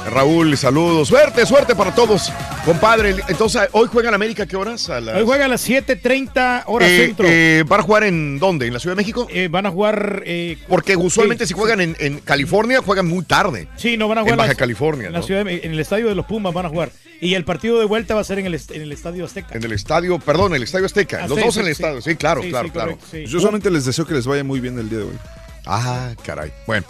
Raúl, 0.09 0.57
saludos. 0.57 1.07
Suerte, 1.07 1.45
suerte 1.45 1.75
para 1.75 1.93
todos, 1.93 2.31
compadre. 2.65 3.15
Entonces, 3.27 3.61
¿hoy 3.73 3.87
juega 3.91 4.09
el 4.09 4.15
América 4.15 4.45
qué 4.45 4.55
horas? 4.55 4.89
A 4.89 4.99
las... 4.99 5.15
Hoy 5.17 5.23
juega 5.25 5.45
a 5.45 5.47
las 5.47 5.67
7.30 5.69 6.63
horas 6.67 6.89
Eh, 6.89 7.05
centro. 7.07 7.25
eh, 7.29 7.63
¿Van 7.67 7.79
a 7.79 7.83
jugar 7.83 8.03
en 8.03 8.39
dónde? 8.39 8.67
¿En 8.67 8.73
la 8.73 8.79
Ciudad 8.79 8.95
de 8.95 9.01
México? 9.01 9.27
Eh, 9.31 9.47
van 9.49 9.65
a 9.65 9.71
jugar... 9.71 10.23
eh, 10.25 10.57
Porque 10.67 10.95
usualmente 10.95 11.45
sí, 11.45 11.53
si 11.53 11.59
juegan 11.59 11.81
en, 11.81 11.95
en 11.99 12.19
California, 12.19 12.81
juegan 12.81 13.07
muy 13.07 13.23
tarde. 13.25 13.67
Sí, 13.77 13.97
no 13.97 14.07
van 14.07 14.19
a 14.19 14.21
jugar 14.21 14.33
En 14.33 14.37
Baja 14.37 14.47
las- 14.49 14.57
California, 14.57 15.07
en, 15.07 15.13
la 15.13 15.19
¿no? 15.19 15.25
ciudad 15.25 15.45
de- 15.45 15.61
en 15.63 15.71
el 15.71 15.79
estadio 15.79 16.07
de 16.07 16.15
los 16.15 16.25
Pumas 16.25 16.53
van 16.53 16.65
a 16.65 16.69
jugar. 16.69 16.91
Y 17.21 17.33
el 17.35 17.43
partido 17.43 17.79
de 17.79 17.85
vuelta 17.85 18.15
va 18.15 18.21
a 18.21 18.23
ser 18.23 18.39
en 18.39 18.45
el, 18.45 18.53
est- 18.55 18.71
en 18.71 18.81
el 18.81 18.91
estadio 18.91 19.25
Azteca. 19.25 19.55
En 19.55 19.63
el 19.63 19.73
estadio, 19.73 20.19
perdón, 20.19 20.55
el 20.55 20.63
estadio 20.63 20.85
Azteca. 20.85 21.19
Ah, 21.23 21.27
los 21.27 21.37
sí, 21.37 21.43
dos 21.43 21.53
sí, 21.53 21.59
en 21.59 21.67
el 21.67 21.75
sí. 21.75 21.81
estadio, 21.83 22.01
sí, 22.01 22.15
claro, 22.15 22.41
Sí, 22.41 22.49
claro, 22.49 22.67
sí, 22.67 22.71
claro. 22.71 22.91
correcto, 22.91 23.07
sí. 23.11 23.25
Yo 23.25 23.39
solamente 23.39 23.69
les 23.69 23.85
deseo 23.85 24.05
que 24.05 24.13
les 24.13 24.25
vaya 24.25 24.43
muy 24.43 24.59
bien 24.59 24.79
el 24.79 24.89
día 24.89 24.99
de 24.99 25.03
hoy. 25.05 25.17
Ah, 25.65 26.11
caray. 26.25 26.51
Bueno, 26.65 26.85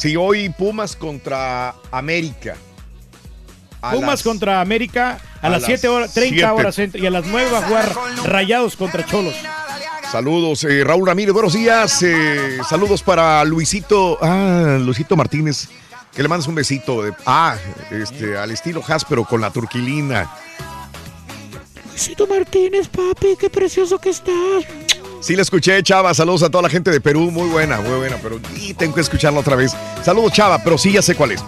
si 0.00 0.16
hoy 0.16 0.48
Pumas 0.48 0.96
contra 0.96 1.74
América. 1.92 2.56
a 3.82 3.92
Pumas 3.92 4.08
las- 4.10 4.22
contra 4.22 4.60
América 4.60 5.18
a, 5.42 5.46
a 5.46 5.50
las 5.50 5.62
las 5.62 5.66
7 5.66 5.88
horas, 5.88 6.14
30 6.14 6.34
siete. 6.34 6.46
horas. 6.46 6.78
Y 7.02 7.06
a 7.06 7.10
las 7.10 7.26
9 7.26 7.50
va 7.50 7.58
a 7.58 7.62
jugar 7.62 7.92
Rayados 8.24 8.76
contra 8.76 9.04
Cholos. 9.06 9.34
Saludos, 10.10 10.64
eh, 10.64 10.82
Raúl 10.84 11.06
Ramírez, 11.06 11.32
buenos 11.32 11.52
días. 11.52 12.02
eh, 12.02 12.58
saludos 12.68 13.02
para 13.02 13.44
Luisito, 13.44 14.18
ah, 14.20 14.76
Luisito 14.80 15.16
Martínez, 15.16 15.68
que 16.14 16.22
le 16.22 16.28
mandas 16.28 16.48
un 16.48 16.54
besito. 16.56 17.02
de- 17.02 17.12
ah, 17.26 17.56
este, 17.90 18.36
al 18.36 18.50
estilo 18.50 18.82
Has, 18.86 19.04
pero 19.04 19.24
con 19.24 19.40
la 19.40 19.50
turquilina. 19.50 20.28
Luisito 21.90 22.26
Martínez, 22.26 22.88
papi, 22.88 23.36
qué 23.38 23.48
precioso 23.50 23.98
que 23.98 24.10
estás. 24.10 24.64
Sí, 25.20 25.36
la 25.36 25.42
escuché, 25.42 25.82
Chava. 25.82 26.14
Saludos 26.14 26.42
a 26.42 26.50
toda 26.50 26.62
la 26.62 26.70
gente 26.70 26.90
de 26.90 27.00
Perú. 27.00 27.30
Muy 27.30 27.48
buena, 27.48 27.80
muy 27.80 27.98
buena, 27.98 28.16
pero 28.22 28.40
y 28.56 28.74
tengo 28.74 28.94
que 28.94 29.02
escucharla 29.02 29.40
otra 29.40 29.54
vez. 29.54 29.72
Saludos, 30.02 30.32
Chava, 30.32 30.62
pero 30.64 30.78
sí, 30.78 30.92
ya 30.92 31.02
sé 31.02 31.14
cuál 31.14 31.32
es. 31.32 31.44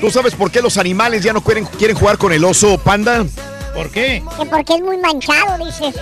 ¿Tú 0.00 0.10
sabes 0.10 0.34
por 0.34 0.50
qué 0.50 0.62
los 0.62 0.76
animales 0.76 1.24
ya 1.24 1.32
no 1.32 1.42
quieren, 1.42 1.64
quieren 1.64 1.96
jugar 1.96 2.18
con 2.18 2.32
el 2.32 2.44
oso 2.44 2.78
panda? 2.78 3.24
¿Por 3.78 3.90
qué? 3.90 4.20
Que 4.36 4.44
porque 4.46 4.74
es 4.74 4.80
muy 4.80 4.96
manchado, 4.96 5.64
dices. 5.64 5.94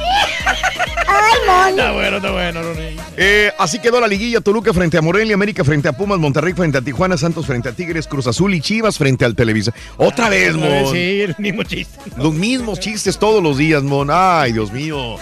Ay, 1.06 1.34
mono. 1.46 1.68
Está 1.68 1.92
bueno, 1.92 2.16
está 2.16 2.30
bueno, 2.30 2.62
Ronnie. 2.62 2.96
Eh, 3.18 3.52
así 3.58 3.78
quedó 3.80 4.00
la 4.00 4.08
liguilla 4.08 4.40
Toluca 4.40 4.72
frente 4.72 4.96
a 4.96 5.02
Morelia, 5.02 5.34
América 5.34 5.62
frente 5.62 5.86
a 5.86 5.92
Pumas, 5.92 6.18
Monterrey 6.18 6.54
frente 6.54 6.78
a 6.78 6.80
Tijuana, 6.80 7.18
Santos 7.18 7.44
frente 7.44 7.68
a 7.68 7.72
Tigres, 7.72 8.06
Cruz 8.06 8.28
Azul 8.28 8.54
y 8.54 8.62
Chivas 8.62 8.96
frente 8.96 9.26
al 9.26 9.34
Televisa. 9.36 9.74
Otra 9.98 10.30
vez, 10.30 10.54
Otra 10.54 10.68
vez, 10.68 10.84
Mon. 10.84 10.92
Sí, 10.94 11.20
el 11.20 11.34
mismo 11.36 11.64
chiste. 11.64 11.98
Los 12.16 12.32
mismos 12.32 12.80
chistes 12.80 13.18
todos 13.18 13.42
los 13.42 13.58
días, 13.58 13.82
Mon. 13.82 14.08
Ay, 14.10 14.52
Dios 14.52 14.72
mío. 14.72 15.16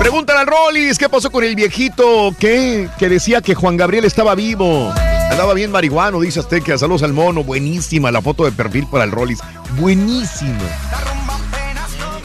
Pregúntale 0.00 0.40
al 0.40 0.48
Rollis, 0.48 0.98
¿qué 0.98 1.08
pasó 1.08 1.30
con 1.30 1.44
el 1.44 1.54
viejito? 1.54 2.34
¿Qué? 2.36 2.88
Que 2.98 3.08
decía 3.08 3.42
que 3.42 3.54
Juan 3.54 3.76
Gabriel 3.76 4.04
estaba 4.06 4.34
vivo. 4.34 4.92
Andaba 5.30 5.54
bien 5.54 5.70
marihuano, 5.70 6.20
dice 6.20 6.40
Azteca. 6.40 6.76
Saludos 6.76 7.04
al 7.04 7.12
mono. 7.12 7.44
Buenísima 7.44 8.10
la 8.10 8.20
foto 8.20 8.44
de 8.44 8.50
perfil 8.50 8.88
para 8.88 9.04
el 9.04 9.12
Rollis. 9.12 9.38
Buenísima. 9.78 10.58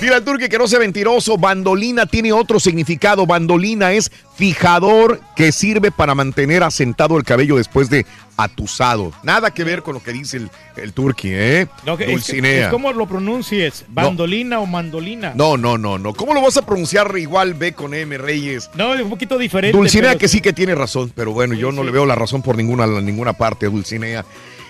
Mira 0.06 0.18
el 0.18 0.24
turque 0.24 0.50
que 0.50 0.60
no 0.60 0.68
sea 0.68 0.78
mentiroso. 0.78 1.36
Bandolina 1.36 2.06
tiene 2.06 2.32
otro 2.32 2.60
significado. 2.60 3.26
Bandolina 3.26 3.92
es 3.92 4.12
fijador 4.36 5.20
que 5.36 5.52
sirve 5.52 5.90
para 5.90 6.14
mantener 6.14 6.62
asentado 6.62 7.18
el 7.18 7.24
cabello 7.24 7.56
después 7.56 7.90
de 7.90 8.06
atusado. 8.38 9.12
Nada 9.24 9.50
que 9.50 9.64
ver 9.64 9.82
con 9.82 9.96
lo 9.96 10.04
que 10.04 10.14
dice 10.14 10.38
el, 10.38 10.52
el 10.78 10.94
turqui, 10.94 11.30
¿eh? 11.32 11.68
No, 11.88 11.98
que- 11.98 12.04
es, 12.04 12.08
que- 12.10 12.14
Dulcinea. 12.18 12.66
es 12.66 12.72
como 12.72 12.94
lo 12.94 13.08
pronuncies, 13.08 13.84
bandolina 13.88 14.60
o 14.60 14.68
mandolina. 14.68 15.34
No, 15.36 15.58
no, 15.58 15.76
no, 15.80 15.98
no. 15.98 16.14
¿Cómo 16.14 16.36
lo 16.36 16.42
vas 16.44 16.56
a 16.58 16.64
pronunciar 16.64 17.12
igual 17.18 17.56
B 17.56 17.74
con 17.74 17.96
M, 17.96 18.16
Reyes? 18.20 18.70
No, 18.76 18.94
es 18.94 19.02
un 19.02 19.10
poquito 19.10 19.40
diferente. 19.40 19.76
Dulcinea 19.76 20.20
que 20.20 20.28
sí 20.28 20.40
que 20.40 20.54
tiene 20.54 20.76
razón, 20.76 21.12
pero 21.16 21.32
bueno, 21.32 21.56
yo 21.56 21.72
no 21.72 21.84
le 21.84 21.90
veo 21.90 22.06
la 22.06 22.14
razón 22.14 22.44
por 22.44 22.56
ninguna, 22.58 22.86
ninguna 22.86 23.34
parte 23.34 23.66
Dulcinea. 23.66 24.24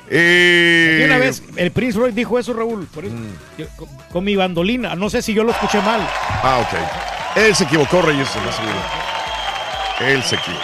Eh, 0.09 0.99
Y 1.01 1.05
una 1.05 1.17
vez 1.17 1.41
el 1.55 1.71
Prince 1.71 1.97
Roy 1.97 2.11
dijo 2.11 2.37
eso, 2.37 2.53
Raúl, 2.53 2.85
por 2.93 3.05
eso, 3.05 3.15
Mm. 3.15 3.37
yo- 3.57 3.67
con, 3.75 3.87
con 4.11 4.23
mi 4.23 4.35
bandolina. 4.35 4.95
No 4.95 5.09
sé 5.09 5.21
si 5.21 5.33
yo 5.33 5.43
lo 5.43 5.51
escuché 5.51 5.81
mal. 5.81 6.01
Ah, 6.43 6.59
ok. 6.61 7.37
Él 7.43 7.55
se 7.55 7.63
equivocó, 7.65 8.01
Reyes, 8.01 8.27
lo 8.35 8.49
aseguro. 8.49 8.75
Él 10.01 10.23
se 10.23 10.35
equivocó. 10.35 10.61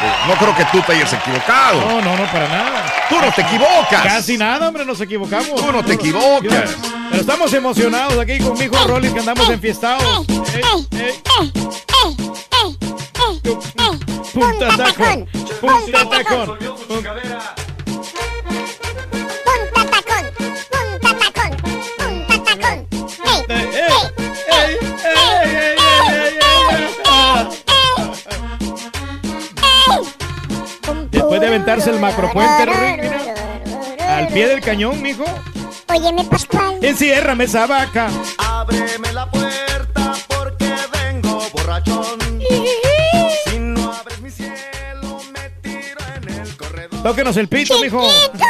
Eh, 0.00 0.12
No 0.28 0.34
creo 0.36 0.56
que 0.56 0.64
tú 0.66 0.80
te 0.82 0.92
hayas 0.92 1.12
equivocado. 1.12 1.80
No, 1.80 2.00
no, 2.00 2.16
no, 2.16 2.24
para 2.26 2.46
nada. 2.48 2.84
Tú 3.08 3.16
no 3.20 3.32
te 3.32 3.42
equivocas. 3.42 4.02
Casi 4.04 4.38
nada, 4.38 4.68
hombre, 4.68 4.84
nos 4.84 5.00
equivocamos. 5.00 5.56
Tú 5.56 5.72
no 5.72 5.84
te 5.84 5.94
equivocas. 5.94 6.76
Pero 7.10 7.20
estamos 7.20 7.52
emocionados 7.52 8.16
aquí 8.18 8.38
con 8.38 8.56
mi 8.56 8.64
hijo 8.66 8.76
Rolly, 8.86 9.10
que 9.12 9.18
andamos 9.20 9.48
enfiestados. 9.50 10.24
Punta 14.34 14.76
tacón, 14.76 15.26
punta 15.60 16.08
tacón. 16.10 16.58
Después 31.28 31.42
de 31.42 31.46
aventarse 31.46 31.90
el 31.90 32.00
macropuente, 32.00 32.62
al 34.00 34.28
pie 34.28 34.48
del 34.48 34.62
cañón, 34.62 35.02
mijo. 35.02 35.26
Óyeme, 35.90 36.24
Pascual. 36.24 36.78
Enciérrame 36.80 37.44
esa 37.44 37.66
vaca. 37.66 38.08
Ábreme 38.38 39.12
la 39.12 39.30
puerta 39.30 40.14
porque 40.26 40.74
vengo 40.90 41.42
borrachón. 41.52 42.18
Si 43.44 43.58
no 43.58 43.92
abres 43.92 44.22
mi 44.22 44.30
cielo, 44.30 45.20
me 45.34 45.50
tiro 45.60 46.00
en 46.16 46.30
el 46.30 46.56
corredor. 46.56 47.02
Tóquenos 47.02 47.36
el 47.36 47.48
pito, 47.48 47.78
mijo. 47.78 48.08
¡Chiquito! 48.08 48.44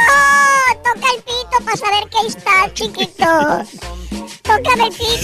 Toca 0.81 1.07
el 1.17 1.23
pito 1.23 1.59
para 1.65 1.75
saber 1.75 2.07
que 2.09 2.17
ahí 2.17 2.27
está, 2.27 2.73
chiquito. 2.73 3.65
Tócame 4.41 4.85
el 4.85 4.93
pito. 4.93 5.05
Ahí 5.05 5.15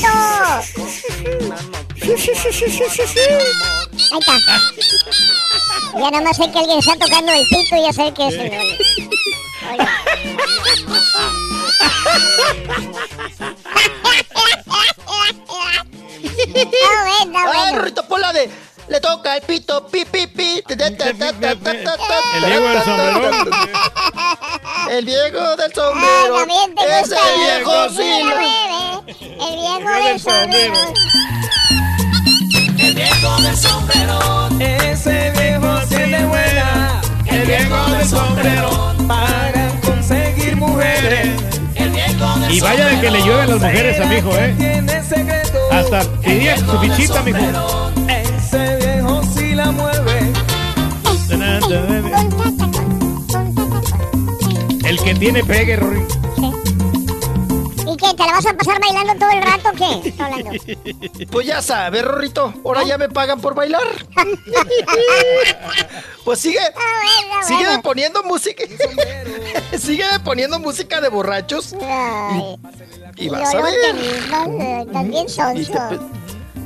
está. 5.32 5.55
Ya 5.96 6.12
nada 6.12 6.22
más 6.22 6.38
sé 6.38 6.52
que 6.52 6.60
alguien 6.60 6.80
está 6.80 6.96
tocando 6.98 7.32
el 7.32 7.48
pito 7.48 7.76
y 7.76 7.82
ya 7.84 7.94
sé 7.94 8.14
que 8.14 8.28
es 8.28 8.34
el 8.36 8.52
Rolly. 8.52 8.78
Oiga. 9.72 9.90
Está 16.54 16.78
bueno, 17.24 17.40
¡Ay, 17.40 17.48
bueno. 17.72 17.82
Rito 17.84 18.04
Pola 18.08 18.32
de! 18.34 18.50
Le 18.88 19.00
toca 19.02 19.36
el 19.36 19.42
pito, 19.42 19.88
pi, 19.88 20.06
pi, 20.06 20.28
pi. 20.28 20.62
ta, 20.68 20.78
ta, 20.78 20.96
ta, 20.96 21.12
ta, 21.14 21.34
ta, 21.34 21.56
ta, 21.56 21.98
ta, 21.98 22.20
El 22.22 22.26
Diego 22.46 22.66
del 22.68 22.84
sombrerón. 22.84 24.52
El 24.92 25.06
viejo 25.06 25.56
del 25.56 25.72
Ah, 25.72 25.76
sombrero. 25.76 26.46
Ese 27.02 27.16
viejo 27.40 27.90
sí. 27.90 28.22
El 29.18 29.56
viejo 29.56 29.90
del 29.90 30.20
sombrero. 30.20 30.94
El 32.78 32.94
viejo 32.94 33.42
del 33.42 33.58
sombrero, 33.58 34.45
ese 34.60 35.32
viejo 35.32 35.80
tiene 35.90 36.26
buena. 36.26 37.02
El 37.26 37.46
viejo 37.46 37.92
del 37.92 38.06
sombrero, 38.06 38.96
para 39.08 39.72
conseguir 39.86 40.56
mujeres. 40.56 41.30
El 41.76 41.90
viejo 41.90 42.40
del 42.40 42.52
Y 42.52 42.60
vaya 42.62 42.88
de 42.88 43.02
que 43.02 43.12
le 43.12 43.22
llueven 43.22 43.50
las 43.50 43.62
mujeres 43.62 44.00
a 44.00 44.06
mi 44.06 44.16
hijo, 44.16 44.38
¿eh? 44.38 44.56
tiene 44.58 45.04
secreto. 45.04 45.58
Hasta 45.72 46.04
pidí 46.22 46.48
su 46.58 46.80
fichita, 46.80 47.22
mijo. 47.24 47.92
Ese 48.08 48.78
viejo 48.78 49.22
sí 49.36 49.56
la 49.56 49.72
mueve. 49.72 50.32
El 54.86 55.00
que 55.00 55.16
tiene 55.16 55.44
pegue, 55.44 55.76
Rory. 55.76 56.06
¿Te 58.16 58.26
la 58.26 58.32
vas 58.34 58.46
a 58.46 58.54
pasar 58.54 58.80
bailando 58.80 59.14
todo 59.16 59.30
el 59.32 59.42
rato 59.44 59.70
o 59.70 59.74
qué? 59.74 61.26
Pues 61.32 61.48
ya 61.48 61.62
sabes, 61.62 62.04
Rorrito. 62.04 62.54
Ahora 62.64 62.84
ya 62.84 62.98
me 62.98 63.10
pagan 63.10 63.42
por 63.42 63.54
bailar. 63.56 63.82
Pues 66.24 66.40
sigue. 66.40 66.60
Sigue 67.48 67.68
poniendo 67.84 68.24
música. 68.24 68.64
sigue 69.80 70.06
poniendo 70.24 70.60
música 70.60 71.00
de 71.00 71.10
borrachos. 71.10 71.74
Y, 73.16 73.26
y 73.26 73.30
vas 73.30 73.54
a 73.54 73.58
Yo 73.60 73.64
ver. 73.64 73.76
tenía, 73.82 74.86
También 74.92 75.28
te, 75.28 75.34
sonso. 75.34 75.74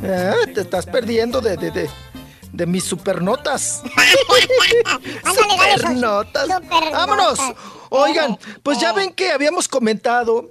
Ah, 0.05 0.33
te 0.53 0.61
estás 0.61 0.85
perdiendo 0.85 1.41
de, 1.41 1.57
de, 1.57 1.71
de, 1.71 1.89
de 2.53 2.65
mis 2.65 2.85
supernotas. 2.85 3.83
Supernotas. 5.25 6.43
Supernotas. 6.45 6.47
Vámonos. 6.93 7.39
Oigan, 7.89 8.37
pues 8.63 8.79
ya 8.79 8.93
ven 8.93 9.11
que 9.11 9.31
habíamos 9.31 9.67
comentado 9.67 10.47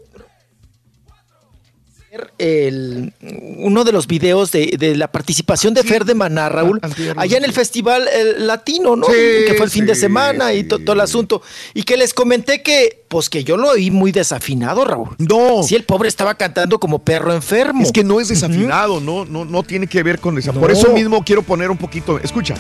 el, 2.39 3.13
uno 3.59 3.85
de 3.85 3.93
los 3.93 4.07
videos 4.07 4.51
de, 4.53 4.75
de 4.79 4.97
la 4.97 5.11
participación 5.11 5.75
de 5.75 5.83
Fer 5.83 6.05
de 6.05 6.15
Maná, 6.15 6.49
Raúl, 6.49 6.81
allá 7.17 7.39
en 7.39 7.45
el 7.45 7.53
Festival 7.53 8.09
Latino, 8.39 8.97
¿no? 8.97 9.07
Sí, 9.07 9.13
que 9.47 9.55
fue 9.57 9.67
el 9.67 9.71
fin 9.71 9.87
de 9.87 9.95
sí, 9.95 10.03
semana 10.03 10.53
y 10.55 10.65
to- 10.65 10.79
todo 10.79 10.95
el 10.95 11.01
asunto. 11.01 11.43
Y 11.75 11.83
que 11.83 11.97
les 11.97 12.15
comenté 12.15 12.63
que, 12.63 13.05
pues 13.09 13.29
que 13.29 13.45
yo 13.45 13.57
lo 13.57 13.71
oí 13.71 13.91
muy 13.91 14.13
desafinado, 14.13 14.85
Raúl. 14.85 15.11
No. 15.19 15.63
Sí, 15.63 15.75
el 15.75 15.85
pobre 15.85 16.09
estaba 16.09 16.35
cantando 16.37 16.79
como 16.79 16.99
perro 17.01 17.33
enfermo. 17.35 17.83
Es 17.83 17.93
que 17.93 18.05
no 18.05 18.21
es 18.21 18.29
desafinado, 18.29 19.01
no, 19.01 19.25
no, 19.25 19.45
no 19.45 19.63
tiene 19.63 19.87
que 19.87 20.03
ver 20.03 20.19
con 20.21 20.37
esa. 20.39 20.53
No. 20.53 20.61
Por 20.61 20.71
eso 20.71 20.93
mismo 20.93 21.25
quiero 21.25 21.43
poner 21.43 21.71
un 21.71 21.77
poquito. 21.79 22.19
Escucha. 22.19 22.55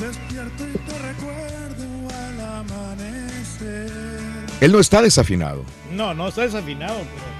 Despierto 0.00 0.64
y 0.68 0.78
te 0.78 0.98
recuerdo 0.98 1.84
al 2.08 2.40
amanecer. 2.60 3.90
Él 4.60 4.72
no 4.72 4.80
está 4.80 5.02
desafinado. 5.02 5.64
No, 5.92 6.14
no 6.14 6.28
está 6.28 6.42
desafinado, 6.42 6.98
pero. 6.98 7.32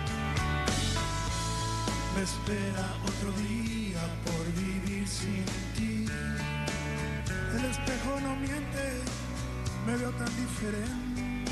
Me 2.15 2.23
espera 2.23 2.87
otro 3.03 3.33
día 3.43 4.01
por 4.25 4.45
vivir 4.63 5.09
sin 5.09 5.45
ti. 5.75 6.07
El 7.57 7.65
espejo 7.65 8.21
no 8.21 8.37
miente, 8.37 9.01
me 9.87 9.97
veo 9.97 10.11
tan 10.11 10.37
diferente. 10.37 11.51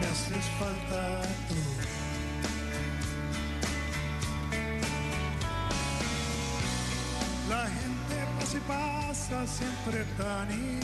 Me 0.00 0.06
haces 0.06 0.44
falta 0.58 1.22
tú. 1.48 1.54
La 7.48 7.66
gente 7.68 8.16
pasa 8.38 8.56
y 8.56 8.60
pasa 8.60 9.46
siempre 9.46 10.04
tan. 10.18 10.77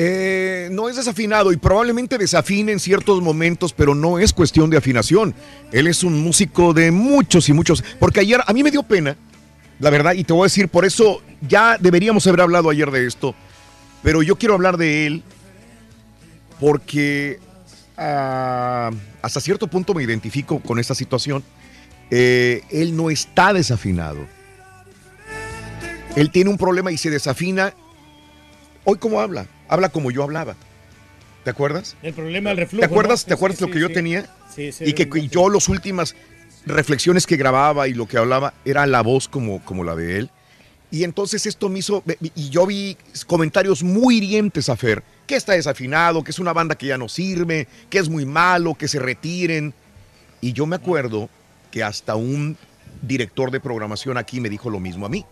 Eh, 0.00 0.68
no 0.70 0.88
es 0.88 0.94
desafinado 0.94 1.50
y 1.50 1.56
probablemente 1.56 2.18
desafine 2.18 2.70
en 2.70 2.78
ciertos 2.78 3.20
momentos, 3.20 3.72
pero 3.72 3.96
no 3.96 4.20
es 4.20 4.32
cuestión 4.32 4.70
de 4.70 4.76
afinación. 4.76 5.34
Él 5.72 5.88
es 5.88 6.04
un 6.04 6.22
músico 6.22 6.72
de 6.72 6.92
muchos 6.92 7.48
y 7.48 7.52
muchos. 7.52 7.82
Porque 7.98 8.20
ayer 8.20 8.40
a 8.46 8.52
mí 8.52 8.62
me 8.62 8.70
dio 8.70 8.84
pena, 8.84 9.16
la 9.80 9.90
verdad, 9.90 10.12
y 10.12 10.22
te 10.22 10.32
voy 10.32 10.42
a 10.42 10.44
decir, 10.44 10.68
por 10.68 10.84
eso 10.84 11.20
ya 11.40 11.78
deberíamos 11.78 12.24
haber 12.28 12.42
hablado 12.42 12.70
ayer 12.70 12.92
de 12.92 13.08
esto, 13.08 13.34
pero 14.04 14.22
yo 14.22 14.36
quiero 14.36 14.54
hablar 14.54 14.76
de 14.76 15.08
él 15.08 15.24
porque 16.60 17.40
ah, 17.96 18.92
hasta 19.20 19.40
cierto 19.40 19.66
punto 19.66 19.94
me 19.94 20.04
identifico 20.04 20.60
con 20.60 20.78
esta 20.78 20.94
situación. 20.94 21.42
Eh, 22.12 22.62
él 22.70 22.96
no 22.96 23.10
está 23.10 23.52
desafinado. 23.52 24.20
Él 26.14 26.30
tiene 26.30 26.50
un 26.50 26.56
problema 26.56 26.92
y 26.92 26.98
se 26.98 27.10
desafina. 27.10 27.74
Hoy, 28.84 28.96
¿cómo 28.98 29.20
habla? 29.20 29.48
Habla 29.68 29.90
como 29.90 30.10
yo 30.10 30.22
hablaba. 30.22 30.56
¿Te 31.44 31.50
acuerdas? 31.50 31.96
El 32.02 32.14
problema 32.14 32.50
del 32.50 32.58
reflujo. 32.58 32.80
¿Te 32.80 32.86
acuerdas, 32.86 33.24
¿no? 33.24 33.28
¿te 33.28 33.34
acuerdas 33.34 33.58
sí, 33.58 33.64
lo 33.64 33.70
que 33.70 33.78
sí, 33.78 33.80
yo 33.80 33.88
sí. 33.88 33.94
tenía? 33.94 34.26
Sí, 34.54 34.72
sí, 34.72 34.84
y 34.86 34.92
que 34.92 35.28
yo 35.28 35.48
las 35.48 35.68
últimas 35.68 36.14
reflexiones 36.66 37.26
que 37.26 37.36
grababa 37.36 37.88
y 37.88 37.94
lo 37.94 38.06
que 38.06 38.18
hablaba 38.18 38.54
era 38.64 38.86
la 38.86 39.02
voz 39.02 39.28
como, 39.28 39.64
como 39.64 39.84
la 39.84 39.94
de 39.94 40.18
él. 40.18 40.30
Y 40.90 41.04
entonces 41.04 41.44
esto 41.46 41.68
me 41.68 41.80
hizo, 41.80 42.02
y 42.34 42.48
yo 42.48 42.66
vi 42.66 42.96
comentarios 43.26 43.82
muy 43.82 44.16
hirientes 44.16 44.70
a 44.70 44.76
Fer, 44.76 45.02
que 45.26 45.36
está 45.36 45.52
desafinado, 45.52 46.24
que 46.24 46.30
es 46.30 46.38
una 46.38 46.54
banda 46.54 46.76
que 46.76 46.86
ya 46.86 46.96
no 46.96 47.10
sirve, 47.10 47.68
que 47.90 47.98
es 47.98 48.08
muy 48.08 48.24
malo, 48.24 48.74
que 48.74 48.88
se 48.88 48.98
retiren. 48.98 49.74
Y 50.40 50.54
yo 50.54 50.64
me 50.64 50.76
acuerdo 50.76 51.28
que 51.70 51.82
hasta 51.82 52.14
un 52.14 52.56
director 53.02 53.50
de 53.50 53.60
programación 53.60 54.16
aquí 54.16 54.40
me 54.40 54.48
dijo 54.48 54.70
lo 54.70 54.80
mismo 54.80 55.04
a 55.04 55.10
mí. 55.10 55.26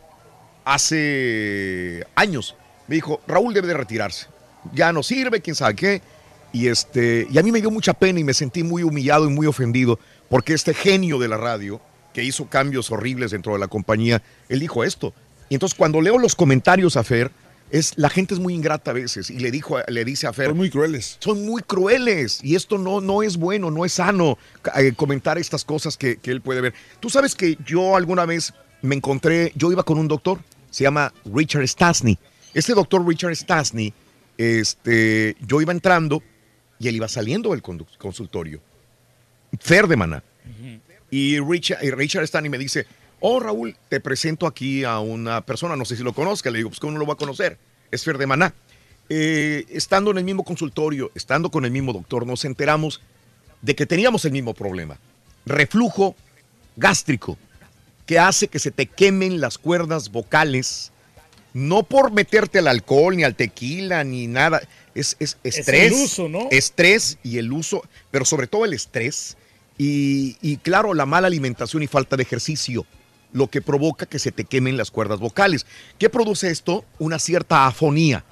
Hace 0.67 2.05
años 2.15 2.55
me 2.89 2.97
dijo, 2.97 3.21
Raúl 3.27 3.55
debe 3.55 3.69
de 3.69 3.75
retirarse. 3.75 4.27
Ya 4.73 4.93
no 4.93 5.03
sirve, 5.03 5.41
quién 5.41 5.57
sabe 5.57 5.75
qué. 5.75 6.03
Y, 6.53 6.69
este, 6.69 7.27
y 7.31 7.39
a 7.39 7.43
mí 7.43 7.53
me 7.53 7.61
dio 7.61 7.71
mucha 7.71 7.93
pena 7.93 8.21
y 8.21 8.25
me 8.25 8.35
sentí 8.35 8.63
muy 8.63 8.83
humillado 8.83 9.29
y 9.29 9.33
muy 9.33 9.47
ofendido 9.47 9.99
porque 10.29 10.55
este 10.55 10.75
genio 10.75 11.19
de 11.19 11.29
la 11.29 11.37
radio, 11.37 11.81
que 12.13 12.25
hizo 12.25 12.47
cambios 12.49 12.91
horribles 12.91 13.31
dentro 13.31 13.53
de 13.53 13.59
la 13.59 13.69
compañía, 13.69 14.23
él 14.49 14.61
dijo 14.61 14.85
esto. 14.85 15.13
Y 15.49 15.55
entonces 15.55 15.77
cuando 15.77 16.01
leo 16.01 16.19
los 16.19 16.35
comentarios 16.35 16.97
a 16.97 17.05
Fer, 17.05 17.31
es, 17.71 17.93
la 17.97 18.09
gente 18.09 18.33
es 18.33 18.41
muy 18.41 18.55
ingrata 18.55 18.93
a 18.93 18.95
veces 18.95 19.29
y 19.29 19.39
le, 19.39 19.51
dijo, 19.51 19.77
le 19.89 20.05
dice 20.05 20.27
a 20.27 20.33
Fer... 20.33 20.49
Son 20.49 20.57
muy 20.57 20.71
crueles. 20.71 21.17
Son 21.21 21.45
muy 21.45 21.63
crueles 21.63 22.41
y 22.43 22.55
esto 22.55 22.79
no, 22.79 23.01
no 23.01 23.23
es 23.23 23.37
bueno, 23.37 23.71
no 23.71 23.85
es 23.85 23.95
sano 23.95 24.39
eh, 24.77 24.93
comentar 24.97 25.37
estas 25.37 25.65
cosas 25.65 25.97
que, 25.97 26.17
que 26.17 26.31
él 26.31 26.41
puede 26.41 26.61
ver. 26.61 26.75
Tú 27.01 27.11
sabes 27.11 27.35
que 27.35 27.59
yo 27.67 27.97
alguna 27.97 28.25
vez 28.25 28.55
me 28.83 28.95
encontré, 28.95 29.53
yo 29.57 29.71
iba 29.73 29.83
con 29.83 29.99
un 29.99 30.09
doctor, 30.09 30.39
se 30.71 30.85
llama 30.85 31.13
Richard 31.25 31.67
Stasny. 31.67 32.19
Este 32.57 32.73
doctor 32.73 33.07
Richard 33.07 33.37
Stasny, 33.37 33.93
este, 34.39 35.37
yo 35.47 35.61
iba 35.61 35.73
entrando 35.73 36.23
y 36.79 36.89
él 36.89 36.97
iba 36.97 37.07
saliendo 37.07 37.51
del 37.51 37.61
consultorio. 37.61 38.63
Fer 39.61 39.87
de 39.87 39.95
Maná. 39.95 40.23
Y 41.11 41.39
Richard, 41.39 41.85
y 41.85 41.91
Richard 41.91 42.25
Stanley 42.25 42.49
me 42.49 42.57
dice, 42.57 42.87
oh 43.21 43.41
Raúl, 43.41 43.77
te 43.91 44.01
presento 44.01 44.47
aquí 44.47 44.85
a 44.85 45.01
una 45.01 45.43
persona, 45.43 45.77
no 45.77 45.85
sé 45.85 45.97
si 45.99 46.03
lo 46.03 46.15
conozca, 46.15 46.51
le 46.51 46.57
digo, 46.57 46.71
pues 46.71 46.81
¿cómo 46.81 46.95
no 46.95 46.99
lo 46.99 47.05
va 47.05 47.13
a 47.13 47.19
conocer? 47.19 47.59
Es 47.91 48.05
Fer 48.05 48.17
de 48.17 48.27
Maná. 48.27 48.55
Eh, 49.11 49.67
estando 49.69 50.11
en 50.13 50.17
el 50.17 50.25
mismo 50.25 50.43
consultorio, 50.43 51.11
estando 51.15 51.51
con 51.51 51.67
el 51.67 51.71
mismo 51.71 51.93
doctor, 51.93 52.27
nos 52.27 52.47
enteramos 52.47 53.03
de 53.61 53.77
que 53.77 53.85
teníamos 53.85 54.25
el 54.25 54.33
mismo 54.33 54.55
problema. 54.55 54.97
Reflujo 55.45 56.17
gástrico, 56.75 57.37
que 58.07 58.19
hace 58.19 58.49
que 58.49 58.61
se 58.61 58.71
te 58.71 58.87
quemen 58.87 59.43
las 59.43 59.59
cuerdas 59.59 60.11
vocales, 60.11 60.91
no 61.57 61.85
por 61.85 62.13
meterte 62.13 62.59
al 62.59 62.69
alcohol, 62.69 63.17
ni 63.17 63.25
al 63.25 63.35
tequila, 63.35 64.05
ni 64.05 64.27
nada. 64.27 64.61
Es, 64.95 65.17
es 65.21 65.39
Es 65.43 65.57
estrés. 65.61 65.87
el 65.91 65.93
uso, 65.95 66.29
¿no? 66.29 66.49
Estrés 66.51 67.17
y 67.23 67.39
el 67.39 67.51
uso, 67.51 67.83
pero 68.11 68.27
sobre 68.27 68.47
todo 68.47 68.67
el 68.67 68.75
estrés. 68.75 69.39
Y, 69.79 70.37
y 70.43 70.59
claro, 70.59 70.93
la 70.93 71.07
mala 71.07 71.29
alimentación 71.29 71.83
y 71.83 71.87
falta 71.87 72.15
de 72.17 72.25
ejercicio, 72.25 72.85
lo 73.33 73.49
que 73.49 73.63
provoca 73.63 74.05
que 74.05 74.19
se 74.19 74.33
te 74.33 74.45
quemen 74.45 74.77
las 74.77 74.91
cuerdas 74.91 75.19
vocales. 75.19 75.65
¿Qué 75.99 76.11
produce 76.11 76.51
esto? 76.51 76.85
Una 76.99 77.19
cierta 77.19 77.67
afonía. 77.67 78.23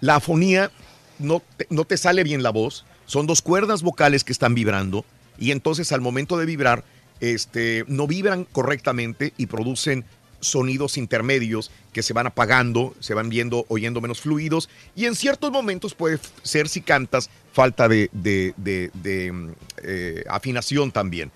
La 0.00 0.16
afonía 0.16 0.70
no 1.18 1.42
te, 1.58 1.66
no 1.68 1.84
te 1.84 1.98
sale 1.98 2.24
bien 2.24 2.42
la 2.42 2.50
voz, 2.50 2.86
son 3.04 3.26
dos 3.26 3.42
cuerdas 3.42 3.82
vocales 3.82 4.24
que 4.24 4.32
están 4.32 4.54
vibrando 4.54 5.04
y 5.38 5.50
entonces 5.50 5.92
al 5.92 6.00
momento 6.00 6.38
de 6.38 6.46
vibrar 6.46 6.84
este, 7.20 7.84
no 7.86 8.06
vibran 8.06 8.44
correctamente 8.44 9.34
y 9.36 9.44
producen 9.46 10.06
sonidos 10.42 10.98
intermedios 10.98 11.70
que 11.94 12.02
se 12.02 12.12
van 12.12 12.26
apagando, 12.26 12.94
se 13.00 13.14
van 13.14 13.30
viendo, 13.30 13.64
oyendo 13.68 14.00
menos 14.02 14.20
fluidos 14.20 14.68
y 14.94 15.06
en 15.06 15.14
ciertos 15.14 15.50
momentos 15.50 15.94
puede 15.94 16.18
ser 16.42 16.68
si 16.68 16.82
cantas 16.82 17.30
falta 17.54 17.88
de, 17.88 18.10
de- 18.12 18.52
de- 18.58 18.90
de, 18.92 19.32
mm, 19.32 19.50
eh, 19.84 20.24
afinación 20.28 20.92
también. 20.92 21.30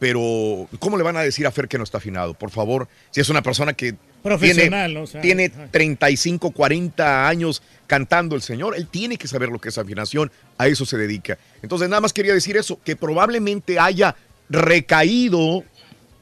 Pero, 0.00 0.68
¿cómo 0.78 0.96
le 0.96 1.02
van 1.02 1.16
a 1.16 1.22
decir 1.22 1.44
a 1.46 1.50
Fer 1.50 1.66
que 1.66 1.76
no 1.78 1.82
está 1.82 1.98
afinado? 1.98 2.34
Por 2.34 2.50
favor, 2.50 2.86
si 3.10 3.20
es 3.20 3.28
una 3.30 3.42
persona 3.42 3.72
que 3.72 3.96
Profesional, 4.22 4.90
tiene. 4.90 5.00
O 5.02 5.06
sea, 5.08 5.20
tiene 5.20 5.46
ajá. 5.46 5.68
35, 5.72 6.52
40 6.52 7.28
años 7.28 7.62
cantando 7.88 8.36
el 8.36 8.42
Señor, 8.42 8.76
él 8.76 8.86
tiene 8.86 9.16
que 9.16 9.26
saber 9.26 9.48
lo 9.48 9.58
que 9.60 9.70
es 9.70 9.78
afinación, 9.78 10.30
a 10.56 10.68
eso 10.68 10.86
se 10.86 10.96
dedica. 10.98 11.36
Entonces, 11.62 11.88
nada 11.88 12.00
más 12.00 12.12
quería 12.12 12.32
decir 12.32 12.56
eso, 12.56 12.78
que 12.84 12.94
probablemente 12.94 13.80
haya 13.80 14.14
recaído 14.48 15.64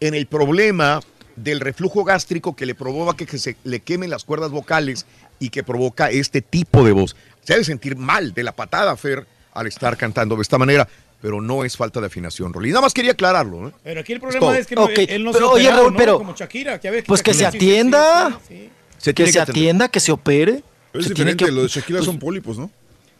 en 0.00 0.14
el 0.14 0.26
problema 0.26 1.00
del 1.36 1.60
reflujo 1.60 2.02
gástrico 2.04 2.56
que 2.56 2.66
le 2.66 2.74
provoca 2.74 3.24
que 3.26 3.38
se 3.38 3.56
le 3.64 3.80
quemen 3.80 4.10
las 4.10 4.24
cuerdas 4.24 4.50
vocales 4.50 5.06
y 5.38 5.50
que 5.50 5.62
provoca 5.62 6.10
este 6.10 6.40
tipo 6.42 6.84
de 6.84 6.92
voz. 6.92 7.14
Se 7.42 7.52
debe 7.52 7.64
sentir 7.64 7.96
mal 7.96 8.32
de 8.34 8.42
la 8.42 8.52
patada, 8.52 8.96
Fer, 8.96 9.26
al 9.52 9.66
estar 9.66 9.96
cantando 9.96 10.34
de 10.36 10.42
esta 10.42 10.58
manera, 10.58 10.88
pero 11.20 11.40
no 11.40 11.64
es 11.64 11.76
falta 11.76 12.00
de 12.00 12.06
afinación, 12.06 12.52
Rolly. 12.52 12.70
Nada 12.70 12.82
más 12.82 12.94
quería 12.94 13.12
aclararlo. 13.12 13.68
¿eh? 13.68 13.72
Pero 13.84 14.00
aquí 14.00 14.12
el 14.14 14.20
problema 14.20 14.56
es 14.58 14.66
que 14.66 14.74
no- 14.74 14.88
él, 14.88 15.24
no 15.24 15.32
pero 15.32 15.48
se 15.48 15.52
oye, 15.54 15.64
operado, 15.66 15.82
Raúl, 15.82 15.92
¿no? 15.92 15.98
pero- 15.98 16.18
Como 16.18 16.34
Shakira, 16.34 16.80
que 16.80 16.88
a 16.88 16.90
veces 16.90 17.06
Pues 17.06 17.22
que 17.22 17.34
se 17.34 17.46
atienda. 17.46 18.38
sí, 18.48 18.70
que 19.14 19.30
se 19.30 19.40
atienda, 19.40 19.88
que 19.88 20.00
se 20.00 20.12
opere. 20.12 20.62
Pero 20.92 21.02
es 21.02 21.08
Se 21.08 21.14
tiene 21.14 21.32
diferente, 21.32 21.44
que- 21.44 21.50
lo 21.52 21.62
de 21.62 21.68
Shakira 21.68 21.98
pues, 21.98 22.06
son 22.06 22.18
pólipos, 22.18 22.58
¿no? 22.58 22.70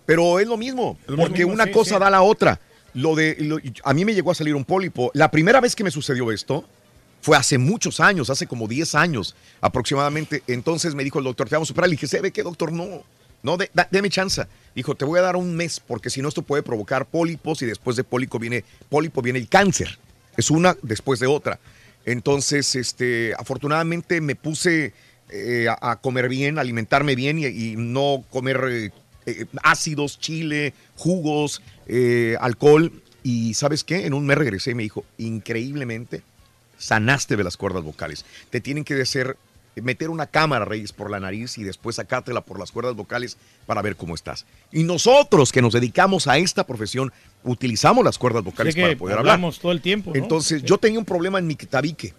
Pero 0.06 0.38
es 0.40 0.46
lo 0.46 0.56
mismo, 0.56 0.98
lo 1.06 1.16
porque 1.16 1.40
mismo, 1.40 1.52
una 1.52 1.64
sí, 1.64 1.70
cosa 1.72 1.94
sí. 1.96 2.00
da 2.00 2.08
la 2.10 2.22
otra. 2.22 2.58
Lo 2.94 3.14
de, 3.14 3.36
lo- 3.40 3.58
a 3.84 3.92
mí 3.92 4.04
me 4.06 4.14
llegó 4.14 4.30
a 4.30 4.34
salir 4.34 4.54
un 4.54 4.64
pólipo. 4.64 5.10
La 5.12 5.30
primera 5.30 5.60
vez 5.60 5.74
que 5.76 5.84
me 5.84 5.90
sucedió 5.90 6.30
esto 6.32 6.64
fue 7.20 7.36
hace 7.36 7.58
muchos 7.58 8.00
años, 8.00 8.30
hace 8.30 8.46
como 8.46 8.68
10 8.68 8.94
años 8.94 9.34
aproximadamente. 9.60 10.42
Entonces 10.46 10.94
me 10.94 11.04
dijo 11.04 11.18
el 11.18 11.24
doctor, 11.24 11.48
te 11.48 11.54
vamos 11.56 11.70
a 11.70 11.72
operar. 11.72 11.88
Le 11.88 11.94
dije, 11.96 12.06
¿sabe 12.06 12.30
qué, 12.30 12.42
doctor? 12.42 12.72
No, 12.72 13.02
no, 13.42 13.56
de- 13.56 13.70
da- 13.74 13.88
deme 13.90 14.10
chance. 14.10 14.42
Dijo, 14.74 14.94
te 14.94 15.04
voy 15.04 15.18
a 15.18 15.22
dar 15.22 15.36
un 15.36 15.56
mes 15.56 15.80
porque 15.80 16.10
si 16.10 16.22
no 16.22 16.28
esto 16.28 16.42
puede 16.42 16.62
provocar 16.62 17.06
pólipos 17.06 17.62
y 17.62 17.66
después 17.66 17.96
de 17.96 18.04
pólipo 18.04 18.38
viene, 18.38 18.64
pólipo 18.88 19.22
viene 19.22 19.38
el 19.38 19.48
cáncer. 19.48 19.98
Es 20.36 20.50
una 20.50 20.76
después 20.82 21.18
de 21.18 21.26
otra. 21.26 21.58
Entonces, 22.04 22.74
este, 22.76 23.34
afortunadamente 23.36 24.20
me 24.20 24.36
puse 24.36 24.92
eh, 25.30 25.66
a, 25.68 25.96
comer 25.96 26.28
bien, 26.28 26.58
alimentarme 26.58 27.16
bien 27.16 27.38
y, 27.40 27.74
no 27.76 28.24
comer 28.30 28.60
eh, 28.70 28.90
eh, 29.26 29.46
ácidos, 29.64 30.20
chile, 30.20 30.72
jugos, 30.94 31.62
alcohol. 32.38 32.92
Y 33.24 33.54
¿sabes 33.54 33.82
qué? 33.82 34.06
En 34.06 34.14
un 34.14 34.24
mes 34.24 34.38
regresé 34.38 34.70
y 34.70 34.74
me 34.74 34.84
dijo, 34.84 35.04
increíblemente, 35.18 36.22
sanaste 36.78 37.36
de 37.36 37.44
las 37.44 37.56
cuerdas 37.56 37.82
vocales. 37.82 38.24
Te 38.50 38.60
tienen 38.60 38.84
que 38.84 39.00
hacer 39.00 39.36
meter 39.76 40.08
una 40.08 40.26
cámara, 40.26 40.64
Reyes, 40.64 40.92
por 40.92 41.10
la 41.10 41.20
nariz 41.20 41.58
y 41.58 41.62
después 41.64 41.96
sacártela 41.96 42.40
por 42.40 42.58
las 42.58 42.72
cuerdas 42.72 42.94
vocales 42.96 43.36
para 43.66 43.82
ver 43.82 43.94
cómo 43.96 44.14
estás. 44.14 44.46
Y 44.72 44.84
nosotros 44.84 45.52
que 45.52 45.60
nos 45.60 45.74
dedicamos 45.74 46.26
a 46.28 46.38
esta 46.38 46.64
profesión, 46.66 47.12
utilizamos 47.44 48.02
las 48.04 48.16
cuerdas 48.16 48.42
vocales 48.42 48.74
para 48.74 48.96
poder 48.96 49.18
hablar. 49.18 49.34
hablamos 49.34 49.58
todo 49.60 49.72
el 49.72 49.82
tiempo, 49.82 50.12
¿no? 50.14 50.16
Entonces, 50.18 50.62
yo 50.62 50.78
tenía 50.78 50.98
un 50.98 51.04
problema 51.04 51.38
en 51.38 51.46
mi 51.46 51.56
tabique. 51.56 52.14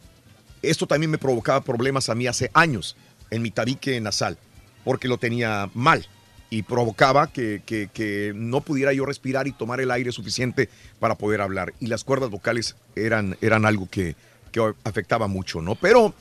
Esto 0.62 0.86
también 0.86 1.10
me 1.10 1.18
provocaba 1.18 1.62
problemas 1.62 2.10
a 2.10 2.16
mí 2.16 2.28
hace 2.28 2.52
años 2.54 2.96
en 3.32 3.42
mi 3.42 3.50
tabique 3.52 4.00
nasal, 4.02 4.38
porque 4.84 5.08
lo 5.08 5.18
tenía 5.18 5.70
mal 5.74 6.08
y 6.52 6.62
provocaba 6.62 7.28
que, 7.28 7.62
que- 7.66 7.90
que 7.92 8.34
no 8.36 8.62
pudiera 8.62 8.94
yo 8.94 9.06
respirar 9.06 9.48
y 9.48 9.52
tomar 9.52 9.82
el 9.82 9.90
aire 9.92 10.12
suficiente 10.12 10.70
para 11.00 11.16
poder 11.16 11.42
hablar. 11.42 11.74
Y 11.80 11.88
las 11.88 12.04
cuerdas 12.04 12.30
vocales 12.30 12.76
eran, 12.96 13.36
eran 13.42 13.66
algo 13.66 13.90
que, 13.90 14.16
que 14.58 14.74
afectaba 14.84 15.28
mucho, 15.28 15.62
¿no? 15.62 15.76
Pero 15.76 16.14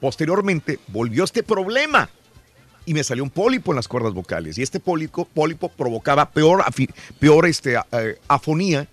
posteriormente 0.00 0.78
volvió 0.88 1.24
este 1.24 1.42
problema 1.42 2.08
y 2.86 2.92
me 2.94 3.02
salió 3.02 3.24
un 3.24 3.30
pólipo 3.30 3.72
en 3.72 3.76
las 3.76 3.88
cuerdas 3.88 4.12
vocales. 4.12 4.58
Y 4.58 4.62
este 4.62 4.80
pólipo, 4.80 5.24
pólipo 5.24 5.68
provocaba 5.70 6.30
peor, 6.30 6.62
peor 7.18 7.46
este, 7.46 7.76
eh, 7.92 8.18
afonía. 8.28 8.86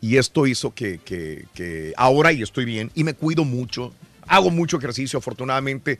Y 0.00 0.16
esto 0.16 0.46
hizo 0.46 0.74
que, 0.74 0.98
que- 0.98 1.46
que 1.54 1.92
ahora 1.96 2.32
y 2.32 2.42
estoy 2.42 2.64
bien 2.64 2.90
y 2.94 3.04
me 3.04 3.14
cuido 3.14 3.44
mucho. 3.44 3.92
Hago 4.26 4.50
mucho 4.50 4.76
ejercicio, 4.78 5.18
afortunadamente. 5.18 5.98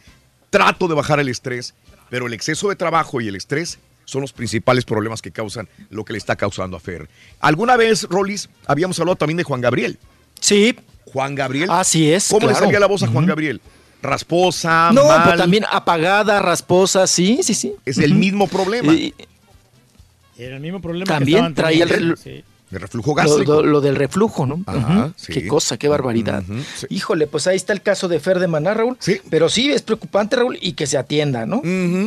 Trato 0.51 0.87
de 0.89 0.95
bajar 0.95 1.19
el 1.20 1.29
estrés, 1.29 1.74
pero 2.11 2.27
el 2.27 2.33
exceso 2.35 2.69
de 2.69 2.77
trabajo 2.77 3.20
y 3.20 3.29
el 3.29 3.37
estrés 3.37 3.79
son 4.05 4.20
los 4.23 4.33
principales 4.33 4.85
problemas 4.85 5.23
que 5.23 5.31
causan 5.31 5.69
lo 5.91 6.05
que 6.05 6.12
le 6.12 6.19
está 6.19 6.35
causando 6.37 6.77
a 6.77 6.81
Fer. 6.81 7.09
Alguna 7.41 7.77
vez, 7.77 8.03
Rolis, 8.11 8.49
habíamos 8.66 8.99
hablado 9.01 9.16
también 9.16 9.37
de 9.39 9.45
Juan 9.45 9.61
Gabriel. 9.61 9.99
Sí. 10.41 10.77
Juan 11.12 11.34
Gabriel. 11.34 11.68
Así 11.70 12.12
es, 12.12 12.28
¿Cómo 12.28 12.47
le 12.48 12.55
salía 12.55 12.80
la 12.80 12.86
voz 12.86 13.02
a 13.02 13.06
Juan. 13.09 13.26
Gabriel? 13.26 13.60
Rasposa, 14.02 14.90
No, 14.93 15.06
mal. 15.06 15.22
pues 15.24 15.36
también 15.36 15.64
apagada, 15.70 16.40
rasposa, 16.40 17.06
sí, 17.06 17.40
sí, 17.43 17.55
sí. 17.55 17.74
Es 17.84 17.98
el 17.98 18.14
mismo 18.14 18.48
problema. 18.48 18.93
Y- 18.93 19.14
Era 20.39 20.56
el 20.56 20.62
mismo 20.62 20.80
problema 20.80 21.06
También 21.06 21.48
que 21.48 21.52
traía 21.55 21.84
el 21.84 22.16
Sí. 22.16 22.43
De 22.73 22.78
reflujo 22.78 23.11
Lo, 23.11 23.15
gástrico. 23.15 23.53
lo- 23.53 23.62
lo 23.62 23.81
del 23.82 23.97
reflujo, 23.97 24.47
¿no? 24.47 24.62
Ajá, 24.66 25.12
sí. 25.15 25.31
Qué 25.31 25.47
cosa, 25.47 25.77
qué 25.77 25.89
barbaridad. 25.89 26.43
Sí. 26.74 26.86
Híjole, 26.89 27.27
pues 27.27 27.47
ahí 27.47 27.55
está 27.57 27.74
el 27.74 27.82
caso 27.82 28.09
de 28.09 28.19
Fer 28.19 28.39
de 28.39 28.47
Maná, 28.49 28.73
Raúl. 28.73 28.97
Sí. 28.99 29.20
Pero 29.28 29.51
sí, 29.51 29.70
es 29.70 29.82
preocupante, 29.82 30.36
Raúl, 30.36 30.57
y 30.61 30.73
que 30.73 30.86
se 30.86 30.97
atienda, 30.97 31.44
¿no? 31.44 31.61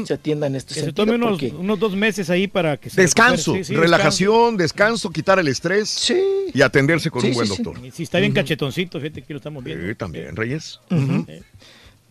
Se 0.07 0.15
atienda 0.15 0.47
en 0.47 0.55
este 0.55 0.69
Que 0.73 0.79
se 0.79 0.85
sentido. 0.87 1.05
tome 1.05 1.17
unos, 1.17 1.39
porque- 1.39 1.53
unos 1.55 1.79
dos 1.79 1.95
meses 1.95 2.31
ahí 2.31 2.47
para 2.47 2.77
que 2.77 2.89
se 2.89 2.99
Descanso. 2.99 3.53
Sí, 3.53 3.63
sí, 3.63 3.75
relajación, 3.75 4.57
descanso, 4.57 5.11
quitar 5.11 5.37
el 5.37 5.47
estrés 5.49 6.11
y 6.51 6.61
atenderse 6.63 7.11
con 7.11 7.21
Sí, 7.21 7.27
un 7.27 7.33
buen 7.35 7.47
sí, 7.47 7.55
sí. 7.57 7.61
doctor. 7.63 7.85
Y 7.85 7.91
si 7.91 8.01
está 8.01 8.17
bien 8.19 8.31
cachetoncito, 8.33 8.99
fíjate 8.99 9.21
que 9.21 9.33
lo 9.33 9.37
estamos 9.37 9.63
viendo. 9.63 9.87
Sí, 9.87 9.93
también, 9.93 10.35
Reyes. 10.35 10.79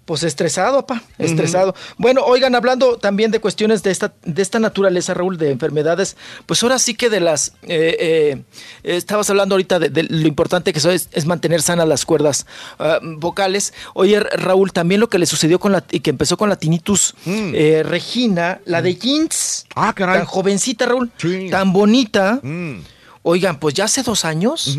Pues 0.05 0.23
estresado, 0.23 0.85
papá, 0.85 1.03
estresado. 1.19 1.75
Bueno, 1.97 2.23
oigan, 2.25 2.55
hablando 2.55 2.99
también 2.99 3.31
de 3.31 3.41
cuestiones 3.41 3.83
de 3.83 3.91
esta, 3.91 4.13
de 4.23 4.43
esta 4.43 4.59
naturaleza, 4.59 5.15
Raúl, 5.15 5.39
de 5.39 5.51
enfermedades, 5.51 6.17
pues 6.45 6.63
ahora 6.63 6.79
sí 6.79 6.95
que 6.95 7.09
de 7.09 7.21
las, 7.21 7.53
eh, 7.63 7.97
eh, 7.99 8.45
estabas 8.83 9.31
hablando 9.31 9.55
ahorita 9.55 9.79
de, 9.79 9.89
de 9.89 10.03
lo 10.03 10.27
importante 10.29 10.73
que 10.75 10.79
eso 10.79 10.91
es, 10.91 11.09
es 11.13 11.25
mantener 11.25 11.63
sanas 11.63 11.89
las 11.89 12.05
cuerdas 12.05 12.47
ah, 12.79 12.99
vocales. 13.03 13.73
Oye, 13.95 14.21
Raúl, 14.21 14.73
también 14.73 15.01
lo 15.01 15.09
que 15.09 15.19
le 15.19 15.25
sucedió 15.27 15.59
con 15.59 15.73
la, 15.73 15.85
y 15.91 16.01
que 16.01 16.11
empezó 16.11 16.37
con 16.37 16.51
la 16.51 16.57
tinnitus 16.57 17.15
eh, 17.27 17.83
Regina, 17.85 18.61
la 18.67 18.83
de 18.83 18.97
Jeans, 18.97 19.65
Mm. 19.75 19.81
Ah, 19.81 19.93
caray. 19.95 20.19
tan 20.19 20.27
jovencita, 20.27 20.87
Raúl, 20.87 21.11
tan 21.51 21.73
bonita. 21.73 22.41
Mm. 22.43 22.81
Oigan, 23.23 23.59
pues 23.59 23.75
ya 23.75 23.85
hace 23.85 24.03
dos 24.03 24.25
años 24.25 24.79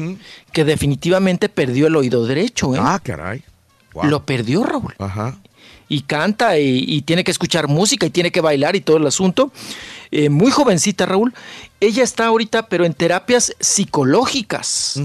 que 0.52 0.64
definitivamente 0.64 1.50
perdió 1.50 1.88
el 1.88 1.96
oído 1.96 2.26
derecho, 2.28 2.76
¿eh? 2.76 2.80
Ah, 2.80 3.00
caray. 3.04 3.44
Wow. 3.96 4.06
Lo 4.06 4.24
perdió, 4.24 4.62
Raúl. 4.64 4.94
Ajá. 5.00 5.38
Y 5.90 6.02
canta 6.02 6.60
y, 6.60 6.86
y 6.88 7.02
tiene 7.02 7.24
que 7.24 7.32
escuchar 7.32 7.68
música 7.68 8.06
y 8.06 8.10
tiene 8.10 8.32
que 8.32 8.42
bailar 8.42 8.76
y 8.76 8.82
todo 8.82 8.98
el 8.98 9.08
asunto. 9.08 9.52
Eh, 10.12 10.30
muy 10.30 10.52
jovencita, 10.52 11.06
Raúl. 11.06 11.34
Ella 11.80 12.04
está 12.04 12.28
ahorita, 12.28 12.68
pero 12.68 12.86
en 12.86 12.94
terapias 12.94 13.56
psicológicas. 13.60 15.00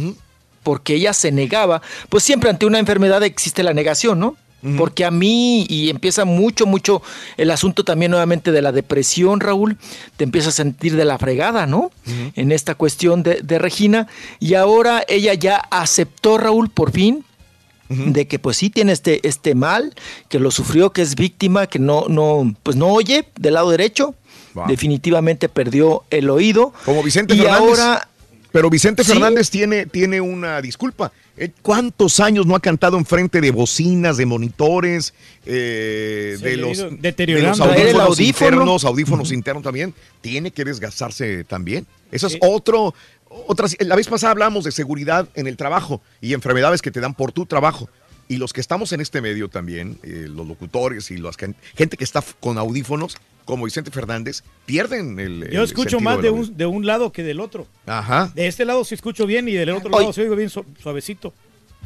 Porque 0.63 0.95
ella 0.95 1.13
se 1.13 1.33
negaba. 1.33 1.83
Pues 2.09 2.23
siempre 2.23 2.51
ante 2.51 2.67
una 2.67 2.79
enfermedad 2.79 3.23
existe 3.23 3.63
la 3.63 3.73
negación, 3.73 4.21
¿no? 4.21 4.37
Porque 4.77 5.07
a 5.07 5.11
mí, 5.11 5.65
y 5.71 5.89
empieza 5.89 6.27
mucho, 6.27 6.67
mucho 6.67 7.01
el 7.39 7.51
asunto 7.51 7.83
también 7.83 8.11
nuevamente 8.11 8.53
de 8.53 8.61
la 8.61 8.73
depresión, 8.73 9.41
Raúl, 9.41 9.79
te 10.19 10.25
empiezas 10.25 10.53
a 10.53 10.57
sentir 10.59 10.97
de 10.97 11.07
la 11.07 11.17
fregada, 11.17 11.65
¿no? 11.65 11.91
En 12.37 12.53
esta 12.53 12.75
cuestión 12.75 13.23
de, 13.23 13.41
de 13.43 13.59
Regina. 13.59 14.07
Y 14.39 14.55
ahora 14.55 15.03
ella 15.09 15.33
ya 15.33 15.57
aceptó, 15.57 16.37
Raúl, 16.37 16.69
por 16.69 16.93
fin, 16.93 17.25
de 17.91 18.29
que 18.29 18.39
pues 18.39 18.57
sí 18.57 18.71
tiene 18.71 18.93
este, 18.93 19.27
este 19.27 19.55
mal, 19.55 19.95
que 20.29 20.39
lo 20.39 20.51
sufrió, 20.53 20.93
que 20.93 21.03
es 21.03 21.17
víctima, 21.17 21.67
que 21.67 21.81
no, 21.81 22.07
no, 22.09 22.55
pues 22.63 22.77
no 22.77 22.87
oye 22.87 23.27
del 23.39 23.55
lado 23.55 23.71
derecho. 23.71 24.15
Wow. 24.55 24.69
Definitivamente 24.69 25.49
perdió 25.49 26.05
el 26.11 26.31
oído. 26.31 26.73
Como 26.85 27.03
Vicente 27.03 27.35
y 27.35 27.39
Fernández. 27.39 27.61
ahora 27.61 28.09
Pero 28.53 28.71
Vicente 28.71 29.05
Sí. 29.05 29.13
Fernández 29.13 29.51
tiene, 29.51 29.87
tiene 29.87 30.21
una 30.21 30.61
disculpa. 30.61 31.13
Eh, 31.37 31.51
¿Cuántos 31.63 32.21
años 32.21 32.47
no 32.47 32.55
ha 32.55 32.61
cantado 32.61 32.99
enfrente 32.99 33.41
de 33.41 33.51
bocinas, 33.51 34.17
de 34.17 34.27
monitores, 34.27 35.15
eh, 35.47 36.37
de, 36.41 36.57
los, 36.57 36.79
de 36.79 36.97
deteriorando. 37.01 37.65
los 37.65 37.77
audífonos 37.77 38.01
audífono. 38.09 38.49
internos, 38.51 38.85
audífonos 38.85 39.33
internos 39.33 39.63
también? 39.63 39.95
Tiene 40.21 40.51
que 40.51 40.65
desgastarse 40.65 41.45
también. 41.45 41.87
Eso 42.11 42.27
es 42.27 42.37
otro, 42.41 42.93
otras, 43.31 43.77
la 43.81 43.97
vez 43.97 44.09
pasada 44.09 44.33
hablamos 44.33 44.65
de 44.65 44.73
seguridad 44.73 45.29
en 45.35 45.47
el 45.47 45.57
trabajo 45.57 46.03
y 46.21 46.35
enfermedades 46.35 46.83
que 46.83 46.91
te 46.91 47.01
dan 47.01 47.15
por 47.15 47.33
tu 47.33 47.47
trabajo. 47.47 47.89
Y 48.29 48.37
los 48.37 48.53
que 48.53 48.61
estamos 48.61 48.93
en 48.93 49.01
este 49.01 49.21
medio 49.21 49.49
también, 49.49 49.99
eh, 50.05 50.27
los 50.29 50.47
locutores 50.47 51.11
y 51.11 51.17
la 51.17 51.31
gente 51.77 51.97
que 51.97 52.05
está 52.05 52.23
con 52.39 52.59
audífonos, 52.59 53.17
como 53.45 53.65
Vicente 53.65 53.91
Fernández, 53.91 54.45
pierden 54.67 55.19
el. 55.19 55.49
Yo 55.51 55.61
el 55.63 55.65
escucho 55.67 55.99
más 55.99 56.23
de 56.23 56.31
un, 56.31 56.57
de 56.57 56.67
un 56.67 56.87
lado 56.87 57.11
que 57.11 57.25
del 57.25 57.41
otro. 57.41 57.67
Ajá. 57.87 58.31
De 58.35 58.47
este 58.47 58.65
lado 58.65 58.85
se 58.85 58.95
escucho 58.95 59.27
bien 59.27 59.49
y 59.49 59.53
del 59.55 59.71
otro 59.71 59.91
lado 59.91 60.13
se 60.13 60.21
oigo 60.23 60.37
bien 60.37 60.49
su- 60.51 60.65
suavecito. 60.81 61.33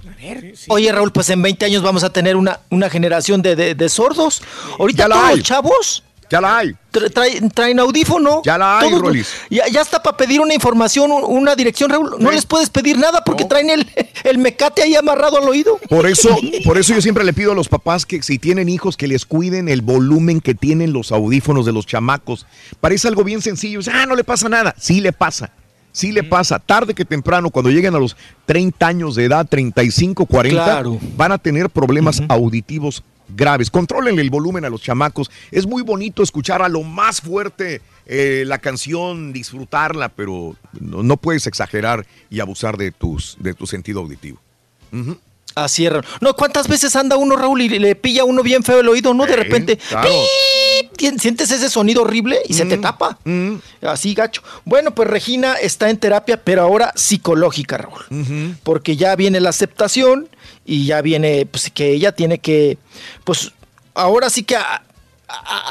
A 0.07 0.15
ver. 0.23 0.53
Oye, 0.69 0.93
Raúl, 0.93 1.13
pues 1.13 1.31
en 1.31 1.41
20 1.41 1.65
años 1.65 1.83
vamos 1.83 2.05
a 2.05 2.13
tener 2.13 2.37
una, 2.37 2.61
una 2.69 2.91
generación 2.91 3.41
de, 3.41 3.57
de- 3.57 3.75
de 3.75 3.89
sordos. 3.89 4.43
Ahorita 4.79 5.09
todos 5.09 5.31
los 5.31 5.43
chavos 5.43 6.05
Ya 6.31 6.41
la 6.41 6.59
hay. 6.59 6.75
tra- 6.93 7.13
traen, 7.13 7.51
traen 7.51 7.79
audífono. 7.81 8.43
Ya 8.45 8.57
la 8.59 8.79
hay, 8.81 8.91
Rolis. 8.95 9.29
Ya, 9.51 9.67
ya 9.69 9.81
está 9.83 10.03
para 10.03 10.17
pedir 10.17 10.41
una 10.41 10.55
información, 10.55 11.11
un- 11.13 11.25
una 11.25 11.55
dirección, 11.55 11.91
Raúl. 11.91 12.17
No 12.19 12.31
les 12.31 12.47
puedes 12.47 12.71
pedir 12.71 12.99
nada 12.99 13.23
porque 13.25 13.45
traen 13.45 13.71
el, 13.71 13.87
el 14.25 14.39
mecate 14.39 14.83
ahí 14.83 14.95
amarrado 14.95 15.39
al 15.39 15.49
oído. 15.49 15.79
Por 15.89 16.07
eso, 16.07 16.37
por 16.65 16.79
eso 16.79 16.95
yo 16.95 17.03
siempre 17.03 17.25
le 17.25 17.33
pido 17.33 17.53
a 17.53 17.55
los 17.55 17.69
papás 17.69 18.07
que 18.07 18.23
si 18.23 18.39
tienen 18.39 18.69
hijos 18.69 18.97
que 18.97 19.07
les 19.09 19.25
cuiden 19.27 19.69
el 19.69 19.83
volumen 19.83 20.41
que 20.41 20.55
tienen 20.55 20.93
los 20.93 21.13
audífonos 21.13 21.67
de 21.67 21.73
los 21.73 21.87
chamacos. 21.87 22.47
Parece 22.81 23.09
algo 23.09 23.25
bien 23.25 23.43
sencillo. 23.43 23.81
Ah, 23.93 24.07
no 24.07 24.15
le 24.17 24.25
pasa 24.25 24.49
nada. 24.49 24.75
Sí 24.79 25.01
le 25.01 25.13
pasa. 25.13 25.51
Sí 25.93 26.11
le 26.11 26.25
pasa. 26.25 26.59
Tarde 26.59 26.93
que 26.93 27.05
temprano, 27.05 27.51
cuando 27.51 27.71
lleguen 27.71 27.95
a 27.95 28.01
los 28.01 28.17
30 28.47 28.85
años 28.85 29.15
de 29.15 29.27
edad, 29.27 29.47
35, 29.49 30.27
40, 30.27 30.65
Claro. 30.65 30.99
van 31.17 31.31
a 31.31 31.39
tener 31.39 31.71
problemas 31.71 32.21
auditivos 32.29 33.05
graves. 33.29 33.71
Controlen 33.71 34.19
el 34.19 34.31
volumen 34.31 34.65
a 34.65 34.71
los 34.71 34.83
chamacos. 34.83 35.31
Es 35.51 35.67
muy 35.67 35.83
bonito 35.83 36.23
escuchar 36.23 36.63
a 36.63 36.69
lo 36.69 36.83
más 36.83 37.21
fuerte 37.21 37.81
eh, 38.07 38.45
la 38.47 38.59
canción, 38.59 39.33
disfrutarla, 39.33 40.11
pero 40.11 40.57
no, 40.79 41.03
no 41.03 41.17
puedes 41.17 41.47
exagerar 41.47 42.07
y 42.31 42.41
abusar 42.41 42.77
de, 42.77 42.91
tus, 42.91 43.37
de 43.39 43.55
tu 43.55 43.67
sentido 43.67 44.01
auditivo. 44.01 44.39
Ujú. 44.93 45.19
Así 45.55 45.87
es, 45.87 45.93
Raúl. 45.93 46.05
No, 46.21 46.35
¿cuántas 46.35 46.67
veces 46.67 46.97
anda 46.97 47.17
uno, 47.17 47.37
Raúl, 47.37 47.63
y 47.63 47.69
le 47.69 47.95
pilla 47.95 48.23
a 48.23 48.25
uno 48.25 48.43
bien 48.43 48.63
feo 48.63 48.81
el 48.81 48.89
oído, 48.89 49.15
no? 49.15 49.25
De 49.25 49.37
repente, 49.37 49.77
claro. 49.77 50.11
sientes 51.19 51.51
ese 51.51 51.71
sonido 51.71 52.03
horrible 52.03 52.39
y 52.49 52.55
se 52.55 52.67
te 52.67 52.77
tapa. 52.77 53.19
Así, 53.83 54.15
gacho. 54.15 54.43
Bueno, 54.65 54.95
pues 54.95 55.09
Regina 55.09 55.55
está 55.55 55.91
en 55.91 55.99
terapia, 55.99 56.43
pero 56.43 56.63
ahora 56.63 56.93
psicológica, 56.97 57.79
Raúl. 57.79 58.57
Porque 58.65 58.97
ya 58.97 59.15
viene 59.15 59.41
la 59.41 59.51
aceptación 59.51 60.29
y 60.65 60.87
ya 60.87 61.01
viene, 61.03 61.47
pues, 61.47 61.71
que 61.71 61.91
ella 61.93 62.13
tiene 62.13 62.39
que, 62.39 62.79
pues, 63.25 63.53
ahora 63.95 64.31
sí 64.31 64.43
que 64.45 64.57
a- 64.57 64.83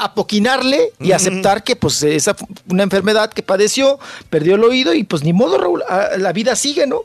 apoquinarle 0.02 0.92
y 1.00 1.12
aceptar 1.12 1.62
que, 1.64 1.76
pues, 1.76 2.02
esa 2.02 2.36
una 2.68 2.82
enfermedad 2.82 3.32
que 3.32 3.42
padeció, 3.42 3.98
perdió 4.30 4.56
el 4.56 4.64
oído 4.64 4.94
y, 4.94 5.04
pues, 5.04 5.22
ni 5.22 5.32
modo, 5.32 5.58
Raúl, 5.58 5.82
a- 5.88 6.16
la 6.18 6.32
vida 6.32 6.56
sigue, 6.56 6.86
¿no? 6.86 7.02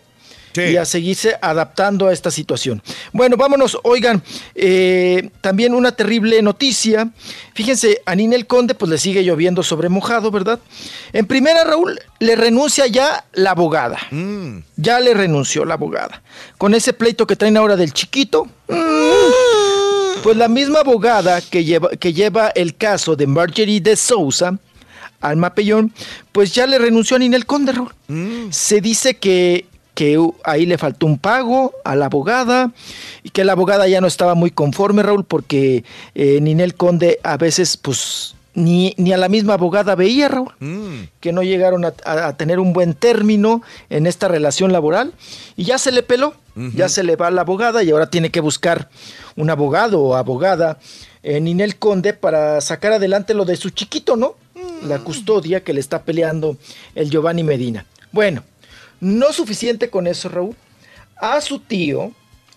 Y 0.56 0.76
a 0.78 0.86
seguirse 0.86 1.36
adaptando 1.42 2.08
a 2.08 2.14
esta 2.14 2.32
situación. 2.32 2.82
Bueno, 3.14 3.38
vámonos, 3.38 3.78
oigan, 3.84 4.22
eh, 4.56 5.30
también 5.42 5.74
una 5.74 5.92
terrible 5.92 6.42
noticia. 6.42 7.10
Fíjense, 7.54 8.02
a 8.06 8.16
Ninel 8.16 8.48
Conde 8.48 8.74
pues 8.76 8.90
le 8.90 8.98
sigue 8.98 9.24
lloviendo 9.24 9.64
sobre 9.64 9.90
mojado, 9.90 10.32
¿verdad? 10.32 10.60
En 11.14 11.26
primera, 11.26 11.64
Raúl, 11.64 12.00
le 12.20 12.36
renuncia 12.36 12.88
ya 12.88 13.26
la 13.34 13.52
abogada. 13.52 13.98
Mm. 14.12 14.60
Ya 14.78 15.00
le 15.00 15.14
renunció 15.14 15.66
la 15.66 15.76
abogada. 15.76 16.22
Con 16.58 16.74
ese 16.74 16.94
pleito 16.94 17.28
que 17.28 17.36
traen 17.36 17.58
ahora 17.58 17.76
del 17.76 17.94
chiquito. 17.94 18.46
mm, 18.68 20.22
Pues 20.24 20.36
la 20.36 20.48
misma 20.50 20.80
abogada 20.80 21.42
que 21.42 21.64
lleva, 21.64 21.90
que 21.92 22.12
lleva 22.14 22.50
el 22.50 22.76
caso 22.76 23.16
de 23.16 23.26
Marjorie 23.28 23.80
de 23.80 23.96
Sousa, 23.96 24.58
Alma 25.22 25.54
Pellón, 25.54 25.94
pues 26.32 26.54
ya 26.54 26.66
le 26.68 26.78
renunció 26.78 27.16
a 27.16 27.20
Ninel 27.20 27.46
Conde, 27.46 27.72
Raúl. 27.74 27.94
Se 28.52 28.82
dice 28.82 29.16
que, 29.16 29.66
que 30.00 30.18
ahí 30.46 30.66
le 30.66 30.78
faltó 30.78 31.06
un 31.08 31.18
pago 31.18 31.74
a 31.84 31.94
la 31.94 32.06
abogada 32.06 32.72
y 33.22 33.32
que 33.32 33.44
la 33.44 33.52
abogada 33.52 33.86
ya 33.90 34.00
no 34.00 34.08
estaba 34.08 34.34
muy 34.34 34.50
conforme, 34.50 35.04
Raúl, 35.04 35.26
porque 35.26 35.84
eh, 36.16 36.40
Ninel 36.40 36.76
Conde 36.76 37.20
a 37.22 37.36
veces, 37.36 37.76
pues, 37.76 38.34
ni, 38.54 38.94
ni 38.96 39.12
a 39.12 39.18
la 39.18 39.28
misma 39.28 39.56
abogada 39.56 39.96
veía, 39.96 40.30
Raúl, 40.30 40.54
que 41.20 41.34
no 41.34 41.44
llegaron 41.44 41.84
a, 41.84 41.94
a- 42.06 42.28
a 42.28 42.38
tener 42.38 42.62
un 42.62 42.72
buen 42.72 42.94
término 42.94 43.62
en 43.90 44.08
esta 44.08 44.30
relación 44.30 44.72
laboral 44.72 45.12
y 45.58 45.66
ya 45.66 45.78
se 45.78 45.92
le 45.92 46.02
peló, 46.02 46.34
ya 46.76 46.88
se 46.88 47.04
le 47.04 47.18
va 47.18 47.28
a 47.28 47.32
la 47.32 47.42
abogada 47.42 47.84
y 47.84 47.92
ahora 47.92 48.10
tiene 48.10 48.30
que 48.32 48.40
buscar 48.40 48.88
un 49.36 49.50
abogado 49.50 50.02
o 50.02 50.16
abogada, 50.16 50.78
eh, 51.24 51.42
Ninel 51.42 51.76
Conde, 51.76 52.14
para 52.14 52.62
sacar 52.62 52.94
adelante 52.94 53.34
lo 53.34 53.44
de 53.44 53.58
su 53.58 53.70
chiquito, 53.72 54.16
¿no? 54.16 54.36
La 54.88 55.00
custodia 55.00 55.62
que 55.62 55.74
le 55.74 55.82
está 55.82 56.04
peleando 56.04 56.56
el 56.96 57.10
Giovanni 57.10 57.44
Medina. 57.44 57.86
Bueno, 58.14 58.44
no 59.00 59.34
suficiente 59.34 59.90
con 59.90 60.08
eso, 60.08 60.30
Raúl. 60.30 60.56
A 61.18 61.42
su 61.42 61.60
tío, 61.60 62.12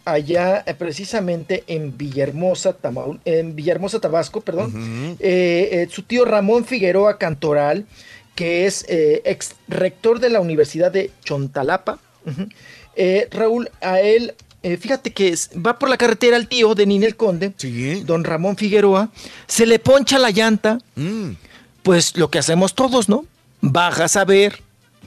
allá 0.05 0.63
eh, 0.67 0.75
precisamente 0.75 1.65
en 1.67 1.97
Villahermosa, 1.97 2.77
Tamaul- 2.77 3.21
en 3.25 3.55
Villahermosa, 3.57 4.01
Tabasco, 4.01 4.41
perdón, 4.41 5.17
eh, 5.21 5.69
eh, 5.73 5.89
su 5.91 6.03
tío 6.03 6.25
Ramón 6.25 6.65
Figueroa 6.65 7.19
Cantoral, 7.19 7.87
que 8.35 8.67
es 8.67 8.85
eh, 8.89 9.23
ex 9.25 9.55
rector 9.69 10.19
de 10.21 10.31
la 10.31 10.41
Universidad 10.41 10.91
de 10.93 11.11
Chontalapa. 11.25 11.99
Raúl, 13.31 13.71
a 13.81 14.01
él, 14.01 14.35
fíjate 14.63 15.13
que 15.13 15.29
es- 15.29 15.51
va 15.55 15.79
por 15.79 15.89
la 15.89 15.97
carretera 15.97 16.37
el 16.37 16.47
tío 16.49 16.75
de 16.75 16.87
Ninel 16.87 17.17
Conde, 17.17 17.53
don 18.05 18.23
Ramón 18.25 18.57
Figueroa, 18.57 19.11
se 19.47 19.67
le 19.67 19.79
poncha 19.79 20.19
la 20.19 20.31
llanta, 20.31 20.79
pues 21.83 22.17
lo 22.17 22.31
que 22.31 22.39
hacemos 22.39 22.75
todos, 22.75 23.09
¿no? 23.09 23.25
Bajas 23.61 24.17
a 24.17 24.25
ver 24.25 24.63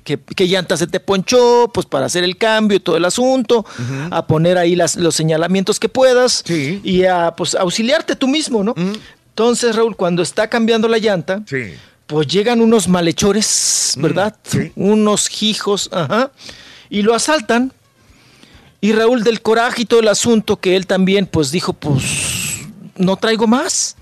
qué, 0.06 0.18
qué 0.18 0.48
llanta 0.48 0.77
se 0.77 0.88
te 0.88 1.02
ponchó, 1.02 1.69
pues 1.73 1.86
para 1.86 2.06
hacer 2.06 2.23
el 2.23 2.38
cambio 2.38 2.77
y 2.77 2.80
todo 2.80 2.95
el 2.95 3.03
asunto, 3.03 3.65
a 4.11 4.26
poner 4.26 4.57
ahí 4.57 4.76
las- 4.77 4.95
los 4.95 5.14
señalamientos 5.15 5.77
que 5.82 5.90
puedas 5.90 6.44
y 6.84 7.03
a 7.03 7.34
pues 7.36 7.56
auxiliarte 7.56 8.15
tú 8.15 8.30
mismo, 8.30 8.64
¿no? 8.64 8.73
Entonces, 9.30 9.76
Raúl, 9.76 9.98
cuando 9.98 10.22
está 10.23 10.48
cambiando 10.49 10.88
la 10.88 10.98
llanta, 10.99 11.41
pues 12.07 12.27
llegan 12.27 12.61
unos 12.61 12.88
malhechores, 12.88 13.95
¿verdad? 13.98 14.34
Unos 14.77 15.41
hijos, 15.44 15.90
ajá, 15.91 16.32
y 16.90 17.02
lo 17.02 17.14
asaltan. 17.14 17.73
Y 18.80 18.94
Raúl 18.94 19.23
del 19.23 19.41
coraje 19.41 19.82
y 19.82 19.86
todo 19.86 19.99
el 20.02 20.07
asunto 20.07 20.57
que 20.57 20.76
él 20.76 20.86
también 20.86 21.26
pues 21.26 21.49
dijo, 21.52 21.73
pues 21.73 22.03
no 22.95 23.18
traigo 23.18 23.48
más. 23.48 23.95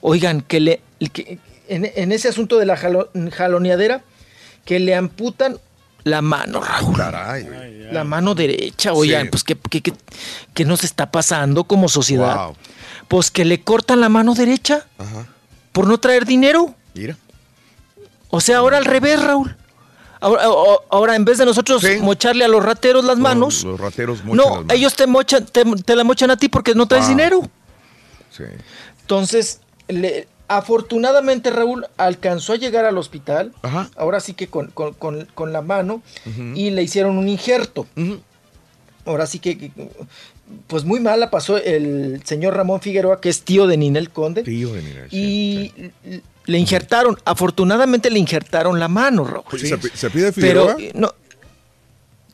Oigan, 0.00 0.40
que 0.42 0.58
le 0.60 0.80
que 1.12 1.38
en, 1.68 1.90
en 1.94 2.10
ese 2.10 2.28
asunto 2.28 2.58
de 2.58 2.66
la 2.66 2.76
jalo- 2.76 3.08
jaloneadera, 3.30 4.02
que 4.70 4.78
le 4.78 4.94
amputan 4.94 5.58
la 6.04 6.22
mano, 6.22 6.60
Raúl. 6.60 6.96
La 7.90 8.04
mano 8.04 8.36
derecha, 8.36 8.92
oigan, 8.92 9.22
Sí. 9.24 9.28
pues 9.30 9.42
¿qué, 9.42 9.56
qué, 9.68 9.80
qué- 9.80 9.92
qué 10.54 10.64
nos 10.64 10.84
está 10.84 11.10
pasando 11.10 11.64
como 11.64 11.88
sociedad? 11.88 12.50
Pues 13.08 13.32
que 13.32 13.44
le 13.44 13.64
cortan 13.64 14.00
la 14.00 14.08
mano 14.08 14.32
derecha 14.34 14.86
por 15.72 15.88
no 15.88 15.98
traer 15.98 16.24
dinero. 16.24 16.72
Mira. 16.94 17.16
O 18.28 18.40
sea, 18.40 18.58
ahora 18.58 18.78
al 18.78 18.84
revés, 18.84 19.20
Raúl. 19.20 19.56
Ahora, 20.20 20.44
ahora 20.90 21.16
en 21.16 21.24
vez 21.24 21.38
de 21.38 21.46
nosotros 21.46 21.82
mocharle 22.00 22.44
a 22.44 22.48
los 22.48 22.64
rateros 22.64 23.04
las 23.04 23.18
manos, 23.18 23.64
Los 23.64 23.80
rateros 23.80 24.22
mochan 24.24 24.36
no, 24.36 24.62
las 24.62 24.76
ellos 24.76 24.94
te 24.94 25.08
mochan, 25.08 25.46
te, 25.46 25.64
te 25.64 25.96
la 25.96 26.04
mochan 26.04 26.30
a 26.30 26.36
ti 26.36 26.48
porque 26.48 26.76
no 26.76 26.86
traes 26.86 27.06
Wow. 27.06 27.16
dinero. 27.16 27.50
Sí. 28.30 28.44
Entonces, 29.00 29.62
le- 29.88 30.28
afortunadamente 30.50 31.50
Raúl 31.50 31.86
alcanzó 31.96 32.52
a 32.54 32.56
llegar 32.56 32.84
al 32.84 32.98
hospital, 32.98 33.52
ahora 33.96 34.18
sí 34.18 34.34
que 34.34 34.48
con, 34.48 34.66
con- 34.72 34.94
con- 34.94 35.26
con 35.34 35.52
la 35.52 35.62
mano, 35.62 36.02
y 36.54 36.70
le 36.70 36.82
hicieron 36.82 37.16
un 37.18 37.28
injerto. 37.28 37.86
Ahora 39.06 39.26
sí 39.26 39.38
que, 39.38 39.70
pues 40.66 40.84
muy 40.84 40.98
mal 41.00 41.20
la 41.20 41.30
pasó 41.30 41.56
el 41.56 42.20
señor 42.24 42.54
Ramón 42.56 42.80
Figueroa, 42.80 43.20
que 43.20 43.28
es 43.28 43.42
tío 43.42 43.66
de 43.68 43.76
Ninel 43.76 44.10
Conde. 44.10 44.42
Tío 44.42 44.72
de 44.72 44.82
Ninel, 44.82 45.08
y 45.10 45.72
l- 46.04 46.22
le 46.46 46.58
injertaron, 46.58 47.16
afortunadamente 47.24 48.10
le 48.10 48.18
injertaron 48.18 48.80
la 48.80 48.88
mano, 48.88 49.24
Raúl. 49.24 49.44
¿se 49.56 50.10
Pero, 50.10 50.32
Figueroa? 50.32 50.76
eh, 50.80 50.90
no, 50.94 51.14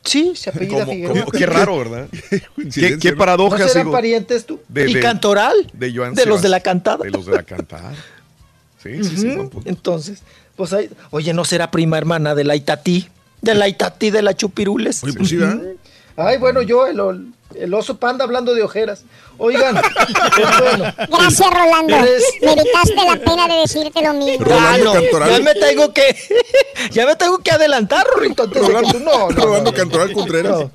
sí, 0.07 0.31
se 0.35 0.49
apellida 0.49 0.79
Como- 0.79 0.91
Figueroa. 0.93 1.19
como- 1.19 1.31
qué 1.31 1.45
raro, 1.45 1.77
¿verdad? 1.77 2.07
qué, 2.73 2.97
qué 2.99 3.13
paradoja, 3.13 3.57
¿No 3.59 3.67
serán 3.67 3.83
digo, 3.87 3.91
parientes 3.91 4.45
tú? 4.45 4.59
de- 4.67 4.89
¿Y 4.89 4.93
de- 4.95 4.99
Cantoral? 4.99 5.53
De, 5.73 5.93
Joan 5.95 6.15
De 6.15 6.25
los 6.25 6.41
de 6.41 6.49
la 6.49 6.59
cantada. 6.61 7.03
De 7.03 7.11
los 7.11 7.25
de 7.25 7.33
la 7.33 7.43
cantada. 7.43 7.93
Sí, 8.81 9.03
sí, 9.03 9.17
sí. 9.17 9.29
Punto. 9.35 9.61
Entonces, 9.65 10.21
pues 10.55 10.73
ahí, 10.73 10.89
oye, 11.11 11.33
¿no 11.33 11.45
será 11.45 11.69
prima 11.71 11.97
hermana 11.97 12.33
de 12.35 12.43
la 12.43 12.55
Itatí? 12.55 13.07
De 13.41 13.53
la 13.53 13.67
Itatí 13.67 14.09
de 14.09 14.21
la 14.21 14.35
Chupirules. 14.35 15.03
Oye, 15.03 15.13
pues 15.13 15.29
sí. 15.29 15.37
Ay, 16.17 16.37
bueno, 16.37 16.61
yo, 16.63 16.87
el, 16.87 17.31
el 17.55 17.73
oso 17.73 17.97
panda 17.97 18.23
hablando 18.25 18.53
de 18.55 18.63
ojeras. 18.63 19.03
Oigan, 19.37 19.75
bueno. 20.59 20.93
Gracias, 21.09 21.49
Rolando. 21.51 21.95
Eres- 21.95 22.23
Me 22.41 22.53
evitaste 22.53 22.95
la 22.95 23.15
pena 23.23 23.47
de 23.47 23.53
decirte 23.61 24.01
lo 24.01 24.13
mismo. 24.13 24.45
Ah, 24.51 24.77
no, 24.83 24.93
ya 24.99 25.39
me 25.39 25.53
tengo 25.55 25.93
que, 25.93 26.15
ya 26.91 27.05
me 27.05 27.15
tengo 27.15 27.37
que 27.39 27.51
adelantar, 27.51 28.05
Rorrito, 28.07 28.43
antes 28.43 28.61
de 28.61 28.67
que 28.73 28.91
tú 28.91 28.99
no, 28.99 29.29
no, 29.29 29.29
Rolando 29.29 29.71
no, 29.71 29.77
Cantoral 29.77 30.11
Contreras. 30.11 30.59
no. 30.59 30.71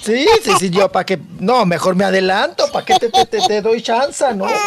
Sí, 0.00 0.26
sí, 0.44 0.52
sí, 0.60 0.70
yo 0.70 0.92
para 0.92 1.04
que, 1.04 1.18
no, 1.40 1.66
mejor 1.66 1.96
me 1.96 2.04
adelanto, 2.04 2.70
para 2.70 2.84
que 2.86 2.94
te, 3.00 3.08
te, 3.08 3.26
te- 3.26 3.40
te 3.40 3.60
doy 3.62 3.82
chance, 3.82 4.24
no, 4.34 4.44
hombre. 4.44 4.58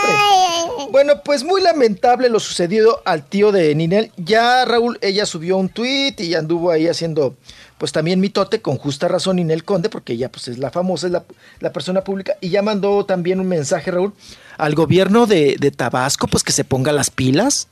Bueno, 0.90 1.22
pues 1.24 1.44
muy 1.46 1.62
lamentable 1.62 2.28
lo 2.28 2.40
sucedido 2.42 3.02
al 3.06 3.24
tío 3.24 3.54
de 3.54 3.74
Ninel. 3.74 4.12
Ya 4.18 4.66
Raúl, 4.66 4.98
ella 5.02 5.26
subió 5.26 5.56
un 5.56 5.70
tweet 5.70 6.16
y 6.18 6.36
anduvo 6.36 6.70
ahí 6.70 6.88
haciendo, 6.90 7.36
pues 7.82 7.92
también 7.92 8.20
mitote 8.20 8.62
con 8.62 8.78
justa 8.78 9.08
razón 9.08 9.38
Ninel 9.38 9.64
Conde, 9.64 9.90
porque 9.90 10.14
ella 10.14 10.32
pues 10.32 10.48
es 10.48 10.60
la 10.60 10.70
famosa, 10.70 11.08
es 11.08 11.14
la, 11.14 11.24
la 11.62 11.74
persona 11.74 12.04
pública, 12.04 12.36
y 12.40 12.50
ya 12.50 12.62
mandó 12.62 13.08
también 13.08 13.40
un 13.40 13.48
mensaje, 13.48 13.90
Raúl, 13.90 14.14
al 14.60 14.76
gobierno 14.76 15.26
de, 15.26 15.56
de 15.60 15.72
Tabasco, 15.72 16.28
pues 16.28 16.44
que 16.44 16.52
se 16.52 16.64
ponga 16.64 16.92
las 16.92 17.10
pilas. 17.10 17.70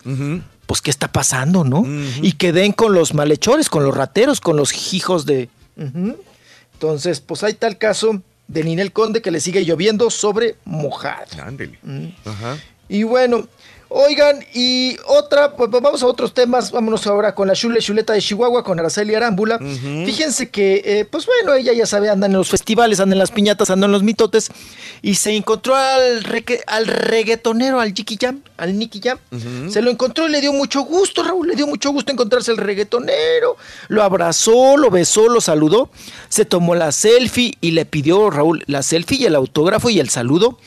Pues 0.65 0.81
qué 0.81 0.89
está 0.89 1.11
pasando, 1.11 1.63
¿no? 1.63 1.85
Y 2.23 2.31
que 2.31 2.51
den 2.51 2.71
con 2.71 2.95
los 2.95 3.13
malhechores, 3.13 3.69
con 3.69 3.83
los 3.83 3.95
rateros, 3.95 4.41
con 4.41 4.57
los 4.57 4.93
hijos 4.95 5.27
de... 5.27 5.47
Entonces, 6.73 7.19
pues 7.19 7.43
hay 7.43 7.53
tal 7.53 7.77
caso 7.77 8.23
de 8.47 8.63
Ninel 8.63 8.91
Conde 8.91 9.21
que 9.21 9.29
le 9.29 9.39
sigue 9.39 9.63
lloviendo 9.63 10.09
sobre 10.09 10.55
mojado. 10.65 11.27
Ándele. 11.43 11.77
Mm. 11.83 12.07
Ajá. 12.25 12.57
Y 12.87 13.03
bueno, 13.03 13.47
oigan, 13.89 14.45
y 14.53 14.95
otra, 15.07 15.55
pues 15.55 15.69
pues, 15.69 15.81
vamos 15.83 16.01
a 16.03 16.05
otros 16.07 16.33
temas. 16.33 16.71
Vámonos 16.71 17.05
ahora 17.07 17.35
con 17.35 17.47
la 17.47 17.53
chule 17.55 17.79
chuleta 17.81 18.13
de 18.13 18.21
Chihuahua, 18.21 18.63
con 18.63 18.79
Araceli 18.79 19.13
Arámbula. 19.15 19.57
Fíjense 20.05 20.49
que, 20.49 20.81
eh, 20.85 21.05
pues 21.05 21.25
bueno, 21.25 21.53
ella 21.53 21.73
ya 21.73 21.85
sabe, 21.85 22.09
anda 22.09 22.27
en 22.27 22.33
los 22.33 22.49
festivales, 22.49 22.99
anda 22.99 23.13
en 23.15 23.19
las 23.19 23.31
piñatas, 23.31 23.69
anda 23.69 23.85
en 23.87 23.91
los 23.91 24.03
mitotes. 24.03 24.49
Y 25.01 25.15
se 25.15 25.35
encontró 25.35 25.75
al, 25.75 26.23
reque- 26.23 26.61
al 26.67 26.87
reggaetonero, 26.87 27.79
al 27.79 27.93
Jiki 27.93 28.17
Jam, 28.19 28.41
al 28.57 28.77
Nicky 28.77 28.99
Jam. 29.01 29.17
Se 29.71 29.81
lo 29.81 29.89
encontró 29.91 30.27
y 30.27 30.31
le 30.31 30.41
dio 30.41 30.53
mucho 30.53 30.81
gusto, 30.81 31.23
Raúl. 31.23 31.47
Le 31.47 31.55
dio 31.55 31.67
mucho 31.67 31.91
gusto 31.91 32.11
encontrarse 32.11 32.51
el 32.51 32.57
reggaetonero. 32.57 33.55
Lo 33.87 34.03
abrazó, 34.03 34.77
lo 34.77 34.89
besó, 34.89 35.29
lo 35.29 35.41
saludó. 35.41 35.89
Se 36.29 36.45
tomó 36.45 36.75
la 36.75 36.91
selfie 36.91 37.57
y 37.61 37.71
le 37.71 37.85
pidió, 37.85 38.29
Raúl, 38.29 38.63
la 38.67 38.83
selfie 38.83 39.17
y 39.19 39.25
el 39.25 39.35
autógrafo 39.35 39.89
y 39.89 39.99
el 39.99 40.09
saludo 40.09 40.57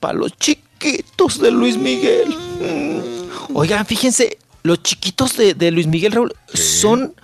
para 0.00 0.14
los 0.14 0.32
chiquitos 0.78 1.40
de 1.40 1.50
Luis 1.50 1.76
Miguel. 1.76 2.28
Mm. 2.30 3.56
Oigan, 3.56 3.84
fíjense, 3.86 4.38
los 4.62 4.82
chiquitos 4.82 5.36
de, 5.36 5.54
de 5.54 5.70
Luis 5.70 5.86
Miguel, 5.86 6.12
Raúl, 6.12 6.34
son 6.52 7.14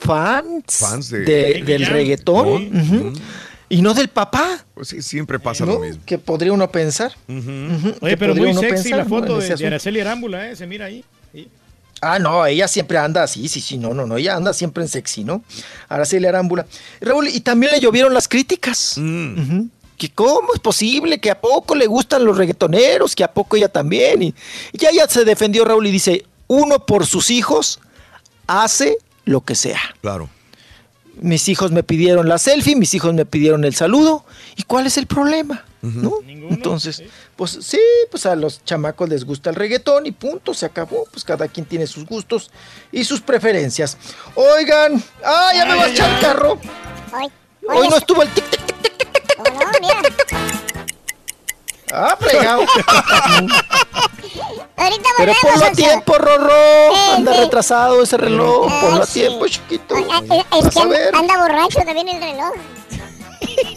fans, 0.00 0.64
Fans 0.78 1.10
de- 1.10 1.20
de- 1.20 1.62
del 1.64 1.86
reggaetón. 1.86 3.14
Y 3.68 3.80
no 3.82 3.94
del 3.94 4.08
papá. 4.08 4.64
Pues 4.74 4.88
sí, 4.88 5.02
siempre 5.02 5.38
pasa 5.38 5.64
¿no? 5.64 5.72
lo 5.74 5.80
mismo. 5.80 6.02
Que 6.04 6.18
podría 6.18 6.52
uno 6.52 6.70
pensar. 6.70 7.12
Oye, 8.00 8.16
pero 8.16 8.34
muy 8.34 8.52
sexy 8.54 8.66
pensar, 8.68 8.98
la 8.98 9.04
¿no? 9.04 9.08
foto 9.08 9.40
en 9.40 9.48
de, 9.48 9.56
de. 9.56 9.66
Araceli 9.66 10.00
Arámbula, 10.00 10.50
¿eh? 10.50 10.54
Se 10.56 10.66
mira 10.66 10.84
ahí. 10.86 11.02
Sí. 11.32 11.48
Ah, 12.00 12.18
no, 12.18 12.44
ella 12.44 12.68
siempre 12.68 12.98
anda 12.98 13.22
así, 13.22 13.48
sí, 13.48 13.60
sí, 13.62 13.78
no, 13.78 13.94
no, 13.94 14.06
no, 14.06 14.18
ella 14.18 14.36
anda 14.36 14.52
siempre 14.52 14.82
en 14.84 14.88
sexy, 14.90 15.24
¿no? 15.24 15.42
Araceli 15.88 16.26
Arámbula. 16.26 16.66
Raúl, 17.00 17.28
y 17.28 17.40
también 17.40 17.72
le 17.72 17.80
llovieron 17.80 18.12
las 18.12 18.28
críticas. 18.28 18.98
Ujú. 18.98 19.68
Que 19.96 20.10
cómo 20.10 20.54
es 20.54 20.60
posible, 20.60 21.20
que 21.20 21.30
a 21.30 21.40
poco 21.40 21.74
le 21.74 21.86
gustan 21.86 22.24
los 22.24 22.36
reggaetoneros, 22.36 23.14
que 23.14 23.24
a 23.24 23.32
poco 23.32 23.56
ella 23.56 23.68
también. 23.68 24.22
Y, 24.22 24.34
y 24.72 24.78
ya 24.78 24.90
ella 24.90 25.06
se 25.08 25.24
defendió, 25.24 25.64
Raúl, 25.64 25.86
y 25.86 25.92
dice, 25.92 26.24
uno 26.48 26.84
por 26.84 27.06
sus 27.06 27.30
hijos 27.30 27.80
hace 28.46 28.98
lo 29.24 29.42
que 29.42 29.54
sea. 29.54 29.80
Claro. 30.00 30.28
Mis 31.20 31.48
hijos 31.48 31.70
me 31.70 31.84
pidieron 31.84 32.28
la 32.28 32.38
selfie, 32.38 32.74
mis 32.74 32.92
hijos 32.94 33.14
me 33.14 33.24
pidieron 33.24 33.64
el 33.64 33.74
saludo. 33.74 34.24
¿Y 34.56 34.64
cuál 34.64 34.86
es 34.86 34.98
el 34.98 35.06
problema? 35.06 35.64
¿No? 35.80 36.14
Entonces, 36.26 37.02
pues 37.36 37.58
sí, 37.60 37.78
pues 38.10 38.24
a 38.26 38.34
los 38.34 38.64
chamacos 38.64 39.08
les 39.08 39.24
gusta 39.24 39.50
el 39.50 39.56
reggaetón 39.56 40.06
y 40.06 40.12
punto, 40.12 40.54
se 40.54 40.66
acabó. 40.66 41.06
Pues 41.12 41.22
cada 41.22 41.46
quien 41.46 41.66
tiene 41.66 41.86
sus 41.86 42.04
gustos 42.06 42.50
y 42.90 43.04
sus 43.04 43.20
preferencias. 43.20 43.96
Oigan, 44.34 45.02
¡ah, 45.24 45.52
ya 45.54 45.66
me 45.66 45.76
va 45.76 45.84
a 45.84 45.88
echar 45.88 46.10
el 46.10 46.20
carro! 46.20 46.58
Hoy 47.68 47.88
no 47.88 47.96
estuvo 47.96 48.22
el 48.22 48.28
tic 48.30 48.50
tic 48.50 48.66
tic 48.66 48.83
tic. 49.36 50.36
Ah, 51.92 52.16
fregado. 52.18 52.62
Ahorita 54.76 55.08
Pero 55.16 55.32
ponlo 55.40 55.64
a 55.66 55.70
tiempo, 55.72 56.14
Rorro. 56.18 56.52
Eh, 56.52 57.14
Anda 57.16 57.32
sí, 57.34 57.38
retrasado 57.40 58.02
ese 58.02 58.16
reloj. 58.16 58.68
Ponlo 58.80 59.02
a 59.02 59.06
tiempo, 59.06 59.46
chiquito. 59.46 59.96
Eh, 59.96 60.04
Es 60.52 60.64
Vas 60.64 60.74
que 60.74 60.80
a 60.80 60.86
ver. 60.86 61.14
anda 61.14 61.36
borracho 61.38 61.78
también 61.84 62.08
el 62.08 62.20
reloj. 62.20 62.52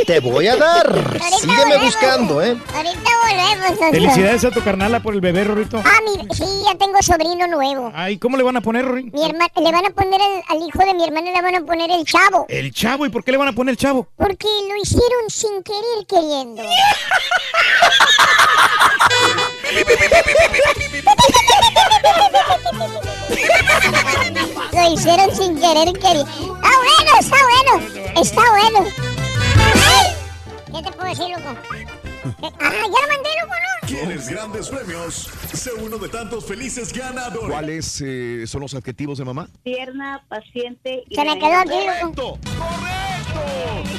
Te 0.06 0.20
voy 0.20 0.48
a 0.48 0.56
dar. 0.56 0.88
Ahorita 0.88 1.38
Sígueme 1.40 1.64
volvemos. 1.64 1.86
buscando, 1.86 2.42
¿eh? 2.42 2.58
Ahorita 2.74 3.12
volvemos. 3.24 3.68
Sonso. 3.80 3.92
Felicidades 3.92 4.46
a 4.46 4.52
tu 4.52 4.62
carnala 4.64 5.02
por 5.02 5.14
el 5.14 5.22
bebé, 5.22 5.44
Rorito. 5.44 5.82
Ah, 5.84 6.00
mi, 6.06 6.34
sí, 6.36 6.46
ya 6.66 6.76
tengo 6.78 7.02
sobrino 7.02 7.48
nuevo. 7.48 7.92
Ay, 7.94 8.18
¿cómo 8.18 8.38
le 8.38 8.44
van 8.44 8.56
a 8.58 8.62
poner, 8.62 8.86
Rory? 8.86 9.04
Mi 9.12 9.26
hermana, 9.26 9.50
le 9.56 9.72
van 9.72 9.86
a 9.86 9.90
poner 9.90 10.22
el- 10.22 10.44
al 10.48 10.68
hijo 10.68 10.80
de 10.80 10.94
mi 10.94 11.04
hermana 11.04 11.32
le 11.32 11.42
van 11.42 11.56
a 11.56 11.62
poner 11.62 11.92
el 11.92 12.06
chavo. 12.06 12.46
El 12.50 12.72
chavo, 12.74 13.06
¿y 13.06 13.10
por 13.10 13.24
qué 13.24 13.32
le 13.32 13.38
van 13.38 13.50
a 13.50 13.54
poner 13.54 13.72
el 13.74 13.78
chavo? 13.78 14.08
Porque 14.16 14.48
lo 14.70 14.76
hicieron 14.82 15.30
sin 15.30 15.62
querer 15.64 16.06
queriendo. 16.08 16.64
Lo 24.74 24.94
hicieron 24.94 25.36
sin 25.36 25.56
querer 25.60 25.92
queriendo. 25.94 26.30
Está 26.30 26.72
bueno, 26.78 27.20
está 27.20 27.38
bueno. 27.44 28.22
Está 28.22 28.42
bueno. 28.52 28.86
¿Qué 30.66 30.84
te 30.84 30.92
puedo 30.92 31.10
decir, 31.10 31.30
loco? 31.30 31.56
Ah, 32.42 32.52
ya 32.62 32.88
lo 32.88 32.90
mandé, 32.90 33.30
loco, 33.42 33.54
¿no? 33.54 33.88
¿Quieres 33.88 34.30
grandes 34.30 34.70
premios? 34.70 35.30
Sé 35.54 35.72
uno 35.74 35.98
de 35.98 36.10
tantos 36.10 36.46
felices 36.46 36.94
ganadores. 36.94 37.50
¿Cuáles 37.50 38.02
eh, 38.06 38.46
son 38.46 38.62
los 38.62 38.74
adjetivos 38.74 39.18
de 39.18 39.26
mamá? 39.26 39.48
Tierna, 39.64 40.24
paciente 40.28 41.04
y... 41.10 41.16
Se 41.16 41.24
me 41.24 41.40
quedó 41.40 41.56
aquí, 41.56 41.70
loco. 41.70 42.14
¡Correcto! 42.16 42.40
¡Correcto! 42.60 43.08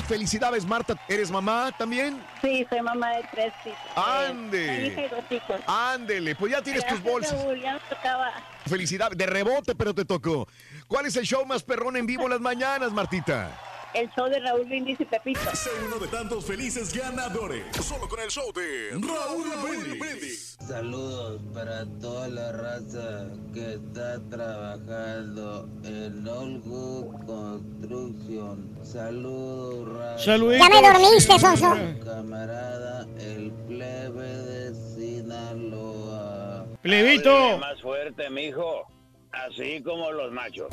Felicidades, 0.08 0.64
Marta. 0.64 0.94
¿Eres 1.08 1.30
mamá 1.30 1.70
también? 1.76 2.22
Sí, 2.42 2.66
soy 2.68 2.80
mamá 2.80 3.10
de 3.16 3.24
tres 3.30 3.52
hijos. 3.64 3.78
Ande. 3.96 4.64
Una 4.64 4.80
hija 4.86 5.00
y 5.04 5.08
dos 5.08 5.24
hijos. 5.30 5.60
Ándele, 5.66 6.34
pues 6.34 6.52
ya 6.52 6.62
tienes 6.62 6.82
tus 6.86 7.02
Gracias, 7.02 7.12
bolsas. 7.12 7.44
Raúl, 7.44 7.60
ya 7.60 7.72
nos 7.74 7.82
tocaba. 7.88 8.32
Felicidades, 8.66 9.18
de 9.18 9.26
rebote, 9.26 9.74
pero 9.74 9.94
te 9.94 10.04
tocó. 10.04 10.48
¿Cuál 10.86 11.06
es 11.06 11.16
el 11.16 11.24
show 11.24 11.44
más 11.46 11.62
perrón 11.62 11.96
en 11.96 12.06
vivo 12.06 12.28
las 12.28 12.40
mañanas, 12.40 12.92
Martita? 12.92 13.58
El 13.98 14.08
show 14.10 14.28
de 14.28 14.38
Raúl 14.38 14.64
Brindis 14.64 15.00
y 15.00 15.04
Pepito. 15.04 15.40
Sé 15.54 15.70
uno 15.84 15.98
de 15.98 16.06
tantos 16.06 16.44
felices 16.44 16.94
ganadores. 16.94 17.64
Solo 17.82 18.08
con 18.08 18.20
el 18.20 18.28
show 18.30 18.52
de 18.52 18.90
Raúl 18.92 19.98
Brindis. 19.98 20.56
Saludos 20.64 21.42
para 21.52 21.84
toda 21.98 22.28
la 22.28 22.52
raza 22.52 23.26
que 23.52 23.74
está 23.74 24.20
trabajando 24.30 25.68
en 25.82 26.28
Olgo 26.28 27.10
Construction. 27.26 28.78
Saludos, 28.84 29.88
raza. 29.98 30.24
Saluditos. 30.24 30.68
Ya 30.68 30.80
me 30.80 30.88
dormiste, 30.88 31.38
Sonso. 31.40 31.76
Camarada, 32.04 33.04
el 33.18 33.50
plebe 33.66 34.28
de 34.28 34.74
Sinaloa. 34.94 36.66
Plebito. 36.82 37.58
Más 37.58 37.82
fuerte, 37.82 38.30
mijo. 38.30 38.86
Así 39.32 39.82
como 39.82 40.10
los 40.12 40.32
machos. 40.32 40.68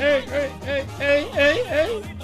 ¡Ey, 0.00 0.24
ey, 0.32 0.52
ey, 0.66 0.86
ey, 1.00 1.28
ey, 1.36 1.58
ey! 1.70 2.16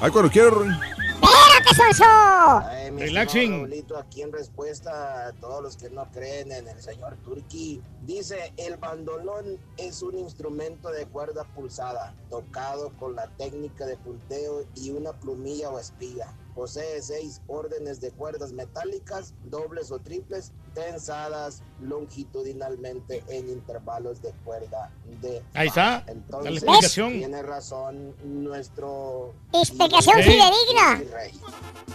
Ay, 0.00 0.10
cuando 0.10 0.30
quiero. 0.30 0.64
¡Espérate, 0.64 1.74
Sonso! 1.76 2.04
Ay, 2.04 2.90
mi 2.92 3.02
Relaxing. 3.02 3.62
Raulito, 3.62 3.98
aquí 3.98 4.22
en 4.22 4.32
respuesta 4.32 5.26
a 5.26 5.32
todos 5.32 5.62
los 5.62 5.76
que 5.76 5.90
no 5.90 6.10
creen 6.12 6.52
en 6.52 6.68
el 6.68 6.80
señor 6.80 7.16
Turki, 7.24 7.82
dice, 8.02 8.52
el 8.56 8.76
bandolón 8.76 9.58
es 9.76 10.02
un 10.02 10.16
instrumento 10.18 10.90
de 10.90 11.06
cuerda 11.06 11.44
pulsada, 11.54 12.14
tocado 12.30 12.92
con 12.98 13.16
la 13.16 13.26
técnica 13.36 13.86
de 13.86 13.96
punteo 13.96 14.64
y 14.76 14.90
una 14.90 15.12
plumilla 15.12 15.70
o 15.70 15.78
espiga. 15.78 16.32
Posee 16.58 17.00
seis 17.02 17.40
órdenes 17.46 18.00
de 18.00 18.10
cuerdas 18.10 18.50
metálicas, 18.52 19.32
dobles 19.44 19.92
o 19.92 20.00
triples, 20.00 20.50
tensadas 20.74 21.62
longitudinalmente 21.80 23.22
en 23.28 23.48
intervalos 23.48 24.20
de 24.22 24.32
cuerda 24.44 24.90
de 25.20 25.40
Ahí 25.54 25.68
está. 25.68 26.04
la 26.42 26.50
explicación. 26.50 27.12
tiene 27.12 27.42
razón 27.44 28.12
nuestro... 28.24 29.34
Explicación 29.52 30.16
Sí. 30.16 30.30
fidedigna. 30.32 31.02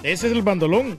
Ese 0.01 0.27
es 0.27 0.31
el 0.31 0.41
bandolón. 0.41 0.97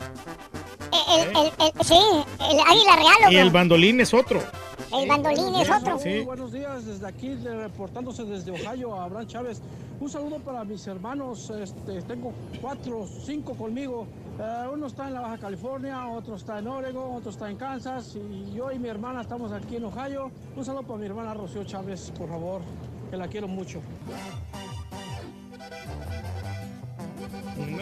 El, 0.93 1.29
el, 1.31 1.47
el- 1.47 1.85
sí, 1.87 1.95
el 2.41 2.61
águila 2.61 2.97
real. 2.97 3.33
Y 3.33 3.37
el 3.37 3.51
bandolín 3.51 3.99
es 4.03 4.13
otro. 4.13 4.43
El 4.93 5.09
bandolín 5.09 5.55
es 5.57 5.71
otro. 5.71 5.99
Sí. 5.99 6.21
Buenos 6.21 6.53
días, 6.53 6.85
desde 6.85 7.07
aquí, 7.07 7.35
reportándose 7.35 8.25
desde 8.25 8.53
Ohio, 8.53 8.95
Abraham 9.01 9.27
Chávez. 9.27 9.61
Un 10.01 10.11
saludo 10.11 10.39
para 10.41 10.65
mis 10.65 10.87
hermanos, 10.87 11.51
este, 11.51 12.03
tengo 12.03 12.33
cuatro, 12.61 13.07
cinco 13.25 13.55
conmigo. 13.55 14.07
Eh, 14.39 14.69
uno 14.73 14.87
está 14.89 15.07
en 15.07 15.15
la 15.15 15.21
Baja 15.21 15.39
California, 15.39 16.09
otro 16.09 16.37
está 16.37 16.59
en 16.59 16.67
Oregon, 16.67 17.17
otro 17.17 17.31
está 17.31 17.49
en 17.49 17.57
Kansas 17.57 18.17
y 18.17 18.53
yo 18.53 18.73
y 18.73 18.79
mi 18.79 18.89
hermana 18.89 19.21
estamos 19.21 19.53
aquí 19.53 19.77
en 19.77 19.85
Ohio. 19.85 20.31
Un 20.57 20.65
saludo 20.65 20.83
para 20.83 20.99
mi 20.99 21.07
hermana 21.07 21.35
Rocío 21.35 21.65
Chávez, 21.65 22.13
por 22.19 22.29
favor, 22.29 22.63
que 23.11 23.17
la 23.17 23.29
quiero 23.29 23.47
mucho. 23.47 23.81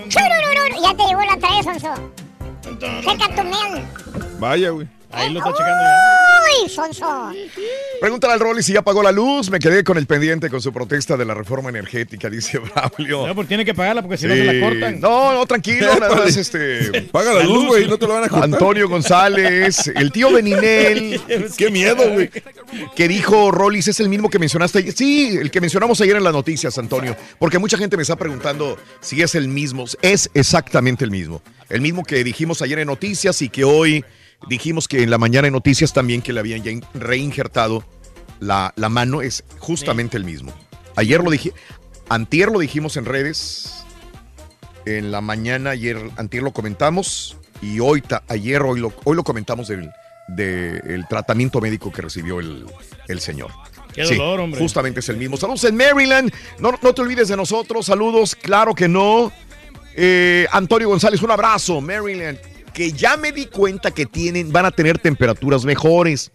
Ya 0.09 0.95
te 0.97 1.05
llegó 1.05 1.21
la 1.23 1.39
trae, 1.39 1.63
Sonso. 1.63 1.95
Checa 2.79 3.35
tu 3.35 3.43
mail. 3.43 3.85
Vaya, 4.39 4.71
güey. 4.71 5.02
Ahí 5.13 5.33
lo 5.33 5.39
está 5.41 5.53
checando 5.53 5.83
ya. 5.83 6.63
¡Uy, 6.63 6.69
Sonso! 6.69 7.33
Pregúntale 8.01 8.33
al 8.35 8.41
Rolly 8.41 8.63
si 8.63 8.73
ya 8.73 8.83
pagó 8.83 9.03
la 9.03 9.13
luz. 9.13 9.51
Me 9.51 9.59
quedé 9.59 9.85
con 9.85 9.97
el 9.97 10.07
pendiente 10.07 10.51
con 10.51 10.61
su 10.61 10.73
protesta 10.73 11.17
de 11.17 11.25
la 11.25 11.35
reforma 11.35 11.69
energética, 11.71 12.29
dice 12.31 12.59
Braulio. 12.99 13.27
No, 13.27 13.35
porque 13.35 13.49
tiene 13.49 13.65
que 13.65 13.75
pagarla 13.75 14.03
porque 14.03 14.17
si 14.17 14.27
no 14.27 14.35
se 14.35 14.45
la 14.45 14.61
cortan. 14.67 15.01
No, 15.01 15.33
no, 15.33 15.47
tranquilo, 15.47 15.95
nada 15.99 16.17
más 16.25 16.37
este. 16.37 17.03
Paga 17.13 17.33
la 17.35 17.45
luz, 17.45 17.67
güey, 17.67 17.87
no 17.87 17.99
te 17.99 18.07
lo 18.07 18.15
van 18.15 18.25
a 18.25 18.29
cortar. 18.29 18.53
Antonio 18.53 18.89
González, 18.89 19.87
el 19.95 20.11
tío 20.13 20.33
Beninel. 20.33 21.21
Qué 21.57 21.71
miedo, 21.71 22.11
güey. 22.11 22.31
Que 22.97 23.09
dijo 23.09 23.51
Rollis, 23.51 23.89
es 23.89 24.01
el 24.01 24.09
mismo 24.09 24.31
que 24.31 24.39
mencionaste 24.39 24.79
ayer. 24.79 24.93
Sí, 24.95 25.37
el 25.41 25.51
que 25.51 25.61
mencionamos 25.61 26.01
ayer 26.01 26.17
en 26.17 26.25
las 26.25 26.33
noticias, 26.33 26.77
Antonio. 26.79 27.17
Porque 27.39 27.59
mucha 27.59 27.77
gente 27.77 27.97
me 27.97 28.03
está 28.03 28.17
preguntando 28.17 28.79
si 29.01 29.23
es 29.23 29.35
el 29.35 29.49
mismo. 29.49 29.85
Es 30.01 30.31
exactamente 30.35 31.05
el 31.05 31.11
mismo. 31.11 31.43
El 31.69 31.81
mismo 31.81 32.03
que 32.05 32.23
dijimos 32.25 32.63
ayer 32.63 32.79
en 32.81 32.87
noticias 32.89 33.41
y 33.43 33.49
que 33.49 33.65
hoy 33.65 34.05
dijimos 34.49 34.89
que 34.89 35.03
en 35.03 35.11
la 35.11 35.19
mañana 35.19 35.47
en 35.49 35.53
noticias 35.53 35.93
también 35.93 36.23
que 36.23 36.33
le 36.33 36.41
habían 36.41 36.63
ya 36.63 36.71
in- 36.71 36.85
reinjertado 36.95 37.85
la, 38.41 38.73
la 38.77 38.89
mano. 38.89 39.23
Es 39.23 39.45
justamente 39.59 40.17
el 40.17 40.25
mismo. 40.25 40.53
Ayer 40.97 41.23
lo 41.23 41.31
dije, 41.31 41.53
antier 42.09 42.51
lo 42.51 42.59
dijimos 42.59 42.97
en 42.97 43.05
redes. 43.05 43.85
En 44.85 45.13
la 45.13 45.21
mañana, 45.21 45.71
ayer, 45.71 45.99
antier 46.17 46.43
lo 46.43 46.53
comentamos. 46.53 47.37
Y 47.61 47.79
hoy, 47.81 48.03
ayer, 48.29 48.63
hoy 48.63 48.81
lo, 48.81 48.93
hoy 49.05 49.15
lo 49.15 49.23
comentamos 49.23 49.69
del, 49.69 49.91
del 50.29 51.07
tratamiento 51.09 51.61
médico 51.61 51.93
que 51.93 52.03
recibió 52.03 52.41
el, 52.41 52.67
el 53.09 53.21
señor. 53.21 53.51
Qué 53.95 54.05
Sí, 54.07 54.17
dolor, 54.17 54.41
hombre. 54.41 54.59
Justamente 54.61 55.01
es 55.01 55.09
el 55.11 55.19
mismo. 55.19 55.37
Saludos 55.37 55.63
en 55.65 55.77
Maryland. 55.77 56.33
No, 56.59 56.73
no 56.83 56.93
te 56.95 57.03
olvides 57.03 57.29
de 57.29 57.37
nosotros. 57.37 57.87
Saludos, 57.87 58.35
claro 58.35 58.75
que 58.75 58.89
no. 58.89 59.31
Eh, 59.95 60.47
Antonio 60.51 60.89
González, 60.89 61.23
un 61.23 61.31
abrazo. 61.31 61.81
Maryland, 61.81 62.39
que 62.73 62.93
ya 62.93 63.17
me 63.17 63.33
di 63.33 63.47
cuenta 63.47 63.91
que 63.91 64.07
tienen, 64.07 64.53
van 64.53 64.67
a 64.67 64.71
tener 64.71 64.99
temperaturas 64.99 65.65
mejores. 65.65 66.31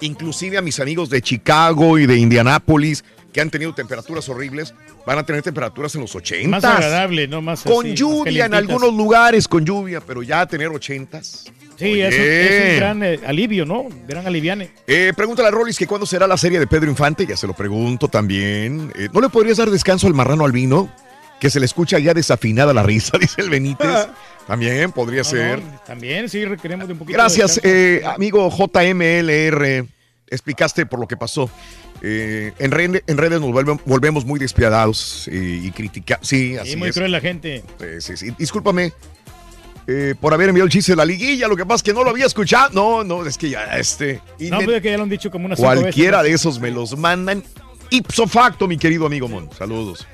Inclusive 0.00 0.56
a 0.56 0.62
mis 0.62 0.80
amigos 0.80 1.10
de 1.10 1.20
Chicago 1.20 1.98
y 1.98 2.06
de 2.06 2.16
Indianápolis, 2.16 3.04
que 3.32 3.40
han 3.40 3.50
tenido 3.50 3.74
temperaturas 3.74 4.28
horribles, 4.28 4.74
van 5.06 5.18
a 5.18 5.24
tener 5.24 5.42
temperaturas 5.42 5.94
en 5.94 6.00
los 6.00 6.14
80. 6.14 6.48
Más 6.48 6.64
agradable, 6.64 7.28
no 7.28 7.42
más 7.42 7.62
Con 7.62 7.86
así, 7.86 7.90
más 7.90 7.98
lluvia 7.98 8.46
en 8.46 8.54
algunos 8.54 8.94
lugares, 8.94 9.46
con 9.46 9.64
lluvia, 9.64 10.00
pero 10.00 10.22
ya 10.22 10.46
tener 10.46 10.68
80. 10.68 11.22
Sí, 11.22 12.00
es 12.00 12.14
un, 12.14 12.20
es 12.20 12.72
un 12.72 12.76
gran 12.76 13.02
eh, 13.02 13.20
alivio, 13.26 13.64
¿no? 13.64 13.88
Gran 14.06 14.26
aliviane. 14.26 14.70
Eh, 14.86 15.12
pregúntale 15.16 15.48
a 15.48 15.50
Rollis 15.50 15.78
que 15.78 15.86
cuándo 15.86 16.06
será 16.06 16.26
la 16.26 16.36
serie 16.36 16.58
de 16.58 16.66
Pedro 16.66 16.90
Infante, 16.90 17.26
ya 17.26 17.36
se 17.36 17.46
lo 17.46 17.54
pregunto 17.54 18.08
también. 18.08 18.92
Eh, 18.96 19.08
¿No 19.12 19.20
le 19.20 19.30
podrías 19.30 19.56
dar 19.56 19.70
descanso 19.70 20.06
al 20.06 20.14
marrano 20.14 20.44
albino? 20.44 20.92
Que 21.40 21.48
se 21.48 21.58
le 21.58 21.64
escucha 21.64 21.98
ya 21.98 22.12
desafinada 22.12 22.74
la 22.74 22.82
risa, 22.82 23.16
dice 23.20 23.40
el 23.40 23.48
Benítez. 23.48 23.88
También 24.46 24.90
podría 24.92 25.20
No, 25.22 25.24
ser. 25.28 25.62
no, 25.62 25.80
también 25.86 26.28
sí 26.28 26.44
requeremos 26.44 26.86
de 26.88 26.92
un 26.94 26.98
poquito 26.98 27.16
Gracias, 27.16 27.60
eh, 27.62 28.02
amigo 28.04 28.50
JMLR. 28.50 29.86
Explicaste 30.28 30.86
por 30.86 31.00
lo 31.00 31.06
que 31.08 31.16
pasó. 31.16 31.50
Eh, 32.02 32.52
en, 32.58 32.70
red- 32.70 33.02
en 33.06 33.18
redes 33.18 33.40
nos 33.40 33.52
volvemos, 33.52 33.82
volvemos 33.84 34.24
muy 34.24 34.40
despiadados 34.40 35.28
eh, 35.28 35.60
y 35.64 35.70
criticamos. 35.70 36.26
Sí, 36.26 36.56
así 36.56 36.70
Sí, 36.72 36.76
muy 36.76 36.88
es. 36.88 36.94
cruel 36.94 37.12
la 37.12 37.20
gente. 37.20 37.62
Eh, 37.80 37.98
sí, 38.00 38.16
sí. 38.16 38.30
Discúlpame 38.38 38.92
eh, 39.86 40.14
por 40.20 40.32
haber 40.32 40.48
enviado 40.48 40.66
el 40.66 40.72
chiste 40.72 40.92
de 40.92 40.96
la 40.96 41.04
liguilla. 41.04 41.46
Lo 41.46 41.56
que 41.56 41.64
pasa 41.64 41.76
es 41.76 41.82
que 41.82 41.92
no 41.92 42.02
lo 42.04 42.10
había 42.10 42.26
escuchado. 42.26 42.70
No, 42.72 43.04
no, 43.04 43.26
es 43.26 43.36
que 43.36 43.50
ya 43.50 43.64
este. 43.76 44.20
y 44.38 44.50
No, 44.50 44.58
me- 44.60 44.64
pues 44.64 44.82
que 44.82 44.90
ya 44.90 44.96
lo 44.96 45.02
han 45.02 45.08
dicho 45.10 45.30
como 45.30 45.48
cinco 45.48 45.62
Cualquiera 45.62 46.22
veces. 46.22 46.30
de 46.30 46.34
esos 46.36 46.60
me 46.60 46.70
los 46.70 46.96
mandan 46.96 47.42
ipso 47.90 48.26
facto, 48.26 48.66
mi 48.68 48.78
querido 48.78 49.04
amigo 49.06 49.28
Mon. 49.28 49.50
Saludos. 49.52 50.06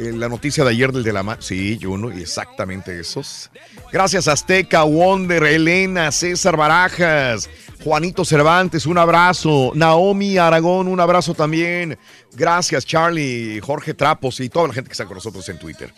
Eh, 0.00 0.12
la 0.14 0.30
noticia 0.30 0.64
de 0.64 0.70
ayer 0.70 0.92
del 0.92 1.02
de 1.02 1.12
la 1.12 1.22
mano. 1.22 1.42
Sí, 1.42 1.78
Juno, 1.80 2.10
y 2.10 2.22
exactamente 2.22 2.98
esos. 2.98 3.50
Gracias, 3.92 4.28
Azteca, 4.28 4.82
Wonder, 4.84 5.42
Elena, 5.42 6.10
César 6.10 6.56
Barajas, 6.56 7.50
Juanito 7.84 8.24
Cervantes, 8.24 8.86
un 8.86 8.96
abrazo. 8.96 9.72
Naomi 9.74 10.38
Aragón, 10.38 10.88
un 10.88 11.00
abrazo 11.00 11.34
también. 11.34 11.98
Gracias, 12.32 12.86
Charlie, 12.86 13.60
Jorge 13.60 13.92
Trapos 13.92 14.40
y 14.40 14.48
toda 14.48 14.68
la 14.68 14.72
gente 14.72 14.88
que 14.88 14.92
está 14.92 15.04
con 15.04 15.16
nosotros 15.16 15.46
en 15.50 15.58
Twitter. 15.58 15.92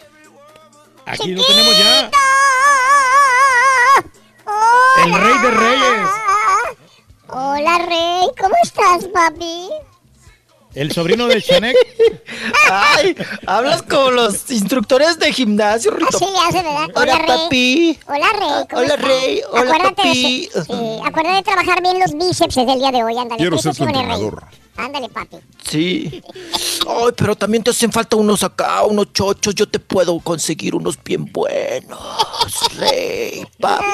Aquí 1.06 1.32
lo 1.32 1.46
tenemos 1.46 1.78
ya. 1.78 2.10
El 5.04 5.14
rey 5.14 5.38
de 5.42 5.50
reyes. 5.52 6.08
Hola, 7.28 7.78
Rey. 7.86 8.26
¿Cómo 8.36 8.54
estás, 8.64 9.04
papi? 9.14 9.68
El 10.74 10.92
sobrino 10.92 11.26
de 11.26 11.42
Chanek. 11.42 11.76
Ay, 12.70 13.14
hablas 13.46 13.82
como 13.82 14.10
los 14.10 14.50
instructores 14.50 15.18
de 15.18 15.32
gimnasio, 15.32 15.90
Rito. 15.90 16.16
Así 16.16 16.56
¿verdad? 16.56 16.88
Hola, 16.94 17.18
Rey. 17.18 17.26
papi. 17.26 17.98
Hola, 18.06 18.26
Rey. 18.32 18.66
¿cómo 18.70 18.82
Hola? 18.82 18.96
Rey. 18.96 19.42
Hola, 19.50 19.60
Acuérdate 19.62 19.94
papi. 19.96 20.48
De, 20.54 20.62
sí, 20.64 21.00
acuérdate 21.04 21.36
de 21.36 21.42
trabajar 21.42 21.82
bien 21.82 22.00
los 22.00 22.12
bíceps 22.14 22.54
desde 22.54 22.72
el 22.72 22.78
día 22.78 22.90
de 22.90 23.04
hoy. 23.04 23.18
Ándale. 23.18 23.36
Quiero 23.38 23.58
ser 23.58 23.74
tu 23.74 23.84
Rey. 23.84 24.61
Ándale, 24.76 25.08
papi. 25.10 25.36
Sí. 25.68 26.22
Ay, 26.88 27.12
pero 27.16 27.36
también 27.36 27.62
te 27.62 27.70
hacen 27.70 27.92
falta 27.92 28.16
unos 28.16 28.42
acá, 28.42 28.82
unos 28.84 29.12
chochos. 29.12 29.54
Yo 29.54 29.68
te 29.68 29.78
puedo 29.78 30.18
conseguir 30.20 30.74
unos 30.74 30.98
bien 31.02 31.26
buenos, 31.30 31.98
Rey, 32.78 33.44
papi. 33.60 33.84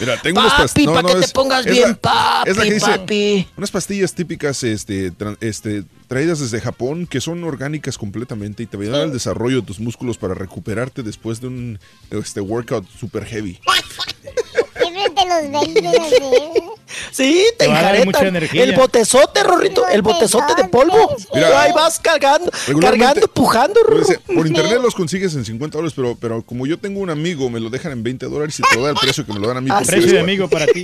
Mira, 0.00 0.20
tengo 0.22 0.40
unas 0.40 0.52
Papi, 0.52 0.62
pastillas. 0.62 1.02
pa' 1.02 1.08
que 1.08 1.14
te 1.26 1.28
pongas 1.28 1.64
bien, 1.64 1.94
papi, 1.96 2.50
Es 2.50 2.56
la 2.56 2.62
que 2.64 2.74
dice, 2.74 2.86
papi. 2.98 3.48
unas 3.56 3.70
pastillas 3.70 4.14
típicas 4.14 4.62
este, 4.62 5.12
tra- 5.12 5.36
este, 5.40 5.84
traídas 6.06 6.38
desde 6.38 6.60
Japón 6.60 7.06
que 7.06 7.20
son 7.20 7.42
orgánicas 7.44 7.98
completamente 7.98 8.62
y 8.62 8.66
te 8.66 8.76
ayudan 8.76 9.00
al 9.02 9.12
desarrollo 9.12 9.60
de 9.60 9.66
tus 9.66 9.80
músculos 9.80 10.16
para 10.16 10.34
recuperarte 10.34 11.02
después 11.02 11.40
de 11.40 11.48
un 11.48 11.78
este, 12.10 12.40
workout 12.40 12.86
super 12.88 13.24
heavy. 13.24 13.58
Siempre 14.92 15.22
te 15.24 15.28
los 15.28 15.74
vendes 15.74 16.00
así. 16.00 16.62
Sí, 17.10 17.44
te 17.58 17.64
Te 17.64 17.68
va 17.68 17.78
a 17.78 17.82
dar 17.82 17.92
mucha 18.04 18.18
enjaretan. 18.18 18.26
energía. 18.28 18.62
El 18.64 18.74
botezote, 18.74 19.42
Rorrito. 19.42 19.86
El 19.88 20.02
botezote 20.02 20.54
de 20.60 20.68
polvo. 20.68 21.16
Mira. 21.34 21.62
Ahí 21.62 21.72
vas 21.72 21.98
cargando, 21.98 22.50
cargando, 22.80 23.26
pujando, 23.28 23.80
Por, 24.26 24.46
internet 24.46 24.78
los 24.82 24.94
consigues 24.94 25.34
en 25.34 25.44
50 25.44 25.78
dólares, 25.78 25.94
pero, 25.96 26.16
pero 26.20 26.42
como 26.42 26.66
yo 26.66 26.78
tengo 26.78 27.00
un 27.00 27.10
amigo, 27.10 27.48
me 27.48 27.60
lo 27.60 27.70
dejan 27.70 27.92
en 27.92 28.02
20 28.02 28.26
dólares 28.26 28.58
y 28.58 28.62
te 28.62 28.76
lo 28.76 28.82
da 28.84 28.90
el 28.90 28.96
precio 28.96 29.24
que 29.24 29.32
me 29.32 29.40
lo 29.40 29.48
dan 29.48 29.58
a 29.58 29.60
mí. 29.60 29.70
Tres, 29.78 29.88
Precio 29.88 30.12
de 30.12 30.20
amigo 30.20 30.48
para 30.48 30.66
ti. 30.66 30.82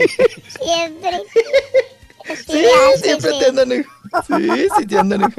Siempre. 0.63 1.23
Sí, 2.47 2.65
siempre 3.03 3.31
te 3.39 3.47
andan 3.47 3.73
en... 3.73 3.87
Sí, 4.27 4.69
sí 4.79 4.87
te 4.87 4.99
andan 4.99 5.23
en... 5.23 5.35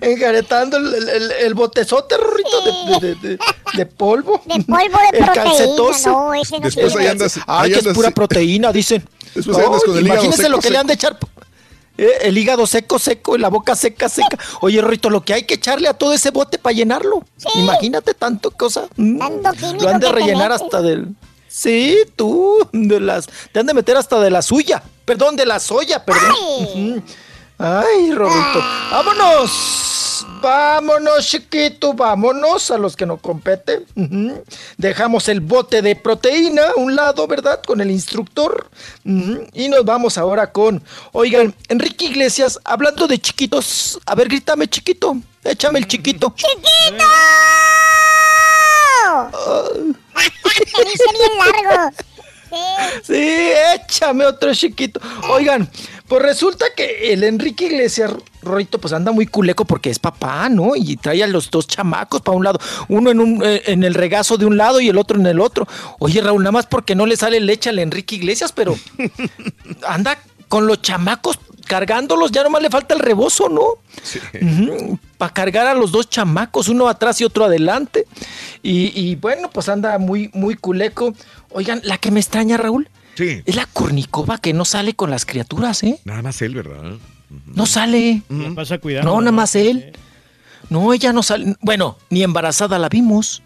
enjaretando 0.00 0.76
el, 0.76 0.94
el- 1.08 1.32
el 1.32 1.54
botezote, 1.54 2.16
Rorrito, 2.16 2.60
de, 2.62 2.72
de- 3.00 3.14
de- 3.14 3.28
de- 3.28 3.38
de 3.74 3.86
polvo. 3.86 4.40
De 4.46 4.62
polvo 4.64 4.98
de 5.12 5.18
El 5.18 5.24
proteína. 5.24 5.32
calcetoso. 5.34 6.10
No, 6.10 6.34
ese 6.34 6.58
no 6.58 6.64
Después 6.64 6.92
tiene. 6.92 7.02
ahí 7.02 7.10
andas- 7.12 7.38
Ay, 7.46 7.72
ahí 7.74 7.80
que 7.80 7.88
es 7.90 7.94
pura 7.94 8.10
proteína, 8.10 8.72
dicen. 8.72 9.06
Después 9.34 9.56
ahí 9.58 9.64
andas 9.64 9.80
Ay, 9.82 9.86
con 9.88 9.98
el 9.98 10.04
hígado 10.04 10.14
imagínense 10.20 10.42
seco, 10.42 10.56
lo 10.56 10.60
que 10.60 10.70
le 10.70 10.78
han 10.78 10.86
de 10.86 10.94
echar. 10.94 11.18
eh, 11.98 12.08
el 12.22 12.38
hígado 12.38 12.66
seco, 12.66 12.98
seco, 12.98 13.36
y 13.36 13.38
la 13.40 13.48
boca 13.48 13.74
seca, 13.76 14.08
seca. 14.08 14.38
Oye, 14.60 14.80
Rorrito, 14.80 15.10
lo 15.10 15.24
que 15.24 15.34
hay 15.34 15.42
que 15.44 15.54
echarle 15.54 15.88
a 15.88 15.94
todo 15.94 16.12
ese 16.12 16.30
bote 16.30 16.58
para 16.58 16.74
llenarlo. 16.74 17.24
Imagínate 17.54 18.14
tanto 18.14 18.50
cosa. 18.50 18.88
Mm. 18.96 19.18
Tanto 19.42 19.72
Lo 19.80 19.88
han 19.88 20.00
de 20.00 20.10
rellenar 20.12 20.52
hasta 20.52 20.82
del. 20.82 21.08
Sí, 21.48 21.98
tú, 22.16 22.66
de 22.72 22.98
las. 23.00 23.28
Te 23.52 23.60
han 23.60 23.66
de 23.66 23.74
meter 23.74 23.96
hasta 23.96 24.18
de 24.20 24.30
la 24.30 24.42
suya. 24.42 24.82
Perdón, 25.04 25.36
de 25.36 25.46
la 25.46 25.60
soya, 25.60 26.04
perdón. 26.04 26.34
Ujú. 26.60 27.02
Ay, 27.58 28.12
Rorrito. 28.12 28.64
Vámonos. 28.90 29.80
Vámonos, 30.40 31.26
chiquito, 31.26 31.94
vámonos 31.94 32.70
a 32.70 32.78
los 32.78 32.96
que 32.96 33.06
nos 33.06 33.20
compete. 33.20 33.84
Ujú. 33.96 34.44
Dejamos 34.76 35.28
el 35.28 35.40
bote 35.40 35.82
de 35.82 35.96
proteína 35.96 36.62
a 36.68 36.74
un 36.76 36.94
lado, 36.94 37.26
¿verdad? 37.26 37.62
Con 37.66 37.80
el 37.80 37.90
instructor. 37.90 38.68
Y 39.04 39.68
nos 39.68 39.84
vamos 39.84 40.18
ahora 40.18 40.52
con, 40.52 40.82
oigan, 41.12 41.54
Enrique 41.68 42.06
Iglesias, 42.06 42.58
hablando 42.64 43.06
de 43.06 43.18
chiquitos. 43.18 43.98
A 44.06 44.14
ver, 44.14 44.28
grítame, 44.28 44.68
chiquito. 44.68 45.16
Échame 45.42 45.78
el 45.80 45.88
chiquito. 45.88 46.34
¡Chiquito! 46.36 47.04
Se 50.76 50.84
dice 50.84 51.04
bien 51.12 51.38
largo. 51.38 51.96
Sí. 53.02 53.14
Sí, 53.14 53.50
échame 53.74 54.24
otro 54.24 54.54
chiquito. 54.54 55.00
Oigan, 55.30 55.68
pues 56.08 56.22
resulta 56.22 56.66
que 56.76 57.12
el 57.12 57.24
Enrique 57.24 57.66
Iglesias, 57.66 58.12
Rorito, 58.42 58.78
pues 58.78 58.92
anda 58.92 59.10
muy 59.10 59.26
culeco 59.26 59.64
porque 59.64 59.90
es 59.90 59.98
papá, 59.98 60.48
¿no? 60.48 60.76
Y 60.76 60.96
trae 60.96 61.24
a 61.24 61.26
los 61.26 61.50
dos 61.50 61.66
chamacos 61.66 62.20
para 62.20 62.36
un 62.36 62.44
lado, 62.44 62.58
uno 62.88 63.10
en, 63.10 63.20
un, 63.20 63.42
eh, 63.44 63.62
en 63.66 63.84
el 63.84 63.94
regazo 63.94 64.36
de 64.36 64.46
un 64.46 64.56
lado 64.56 64.80
y 64.80 64.88
el 64.88 64.98
otro 64.98 65.18
en 65.18 65.26
el 65.26 65.40
otro. 65.40 65.66
Oye, 65.98 66.20
Raúl, 66.20 66.42
nada 66.42 66.52
más 66.52 66.66
porque 66.66 66.94
no 66.94 67.06
le 67.06 67.16
sale 67.16 67.40
leche 67.40 67.70
al 67.70 67.78
Enrique 67.78 68.16
Iglesias, 68.16 68.52
pero 68.52 68.76
anda 69.86 70.18
con 70.48 70.66
los 70.66 70.82
chamacos 70.82 71.38
cargándolos, 71.64 72.30
ya 72.30 72.42
nomás 72.42 72.62
le 72.62 72.70
falta 72.70 72.94
el 72.94 73.00
rebozo, 73.00 73.48
¿no? 73.48 73.62
Para 75.18 75.32
cargar 75.32 75.66
a 75.66 75.74
los 75.74 75.90
dos 75.90 76.08
chamacos, 76.10 76.68
uno 76.68 76.88
atrás 76.88 77.20
y 77.20 77.24
otro 77.24 77.44
adelante. 77.44 78.06
Y, 78.62 78.92
y 78.98 79.16
bueno, 79.16 79.50
pues 79.50 79.68
anda 79.68 79.98
muy, 79.98 80.30
muy 80.34 80.56
culeco. 80.56 81.14
Oigan, 81.54 81.80
la 81.84 81.98
que 81.98 82.10
me 82.10 82.20
extraña, 82.20 82.56
Raúl, 82.56 82.88
Sí. 83.16 83.42
es 83.46 83.54
la 83.56 83.66
cornicova 83.66 84.38
que 84.38 84.52
no 84.52 84.64
sale 84.64 84.94
con 84.94 85.10
las 85.10 85.24
criaturas, 85.24 85.82
¿eh? 85.84 86.00
Nada 86.04 86.20
más 86.22 86.42
él, 86.42 86.54
¿verdad? 86.54 86.98
No 87.46 87.64
sale. 87.66 88.22
La 88.28 88.54
pasa 88.54 88.78
cuidando. 88.78 89.10
No, 89.12 89.20
nada 89.20 89.32
más 89.32 89.54
él. 89.56 89.92
No, 90.68 90.92
ella 90.92 91.12
no 91.12 91.22
sale. 91.22 91.56
Bueno, 91.60 91.96
ni 92.10 92.22
embarazada 92.22 92.78
la 92.78 92.88
vimos. 92.88 93.42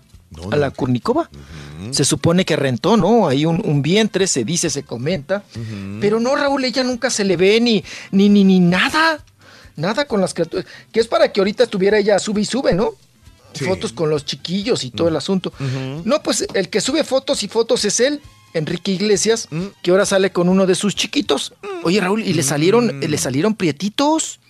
a 0.53 0.57
la 0.57 0.70
Kurnikova. 0.70 1.31
Se 1.91 2.05
supone 2.05 2.45
que 2.45 2.55
rentó, 2.55 2.99
¿no? 2.99 3.28
Hay 3.28 3.47
un, 3.47 3.62
un 3.65 3.81
vientre, 3.81 4.27
se 4.27 4.45
dice, 4.45 4.69
se 4.69 4.83
comenta. 4.83 5.43
Pero 6.03 6.20
no, 6.20 6.37
Raúl, 6.37 6.65
ella 6.67 6.83
nunca 6.85 7.09
se 7.09 7.25
le 7.25 7.37
ve 7.39 7.59
ni, 7.62 7.83
ni, 8.11 8.28
ni, 8.28 8.45
ni 8.45 8.61
nada. 8.61 9.25
Nada 9.77 10.07
con 10.07 10.20
las 10.20 10.35
criaturas. 10.35 10.67
Que 10.93 11.01
es 11.01 11.07
para 11.09 11.33
que 11.33 11.41
ahorita 11.41 11.65
estuviera 11.65 11.99
ella 11.99 12.19
sube 12.19 12.43
y 12.43 12.45
sube, 12.45 12.75
¿no? 12.75 12.91
Sí. 13.55 13.65
Fotos 13.65 13.93
con 13.93 14.10
los 14.10 14.25
chiquillos 14.25 14.85
y 14.85 14.91
todo 14.91 15.09
el 15.09 15.17
asunto. 15.17 15.52
No, 16.05 16.23
pues 16.23 16.47
el 16.55 16.68
que 16.68 16.81
sube 16.81 17.02
fotos 17.05 17.43
y 17.43 17.49
fotos 17.49 17.85
es 17.85 18.01
él. 18.01 18.20
Enrique 18.55 18.93
Iglesias, 18.93 19.49
que 19.83 19.91
ahora 19.91 20.07
sale 20.07 20.33
con 20.33 20.49
uno 20.49 20.67
de 20.67 20.75
sus 20.75 20.94
chiquitos. 20.94 21.52
Oye, 21.85 22.01
Raúl, 22.01 22.23
y 22.23 22.33
le 22.33 22.43
salieron, 22.43 23.01
le 23.01 23.18
salieron 23.18 23.55
prietitos. 23.55 24.41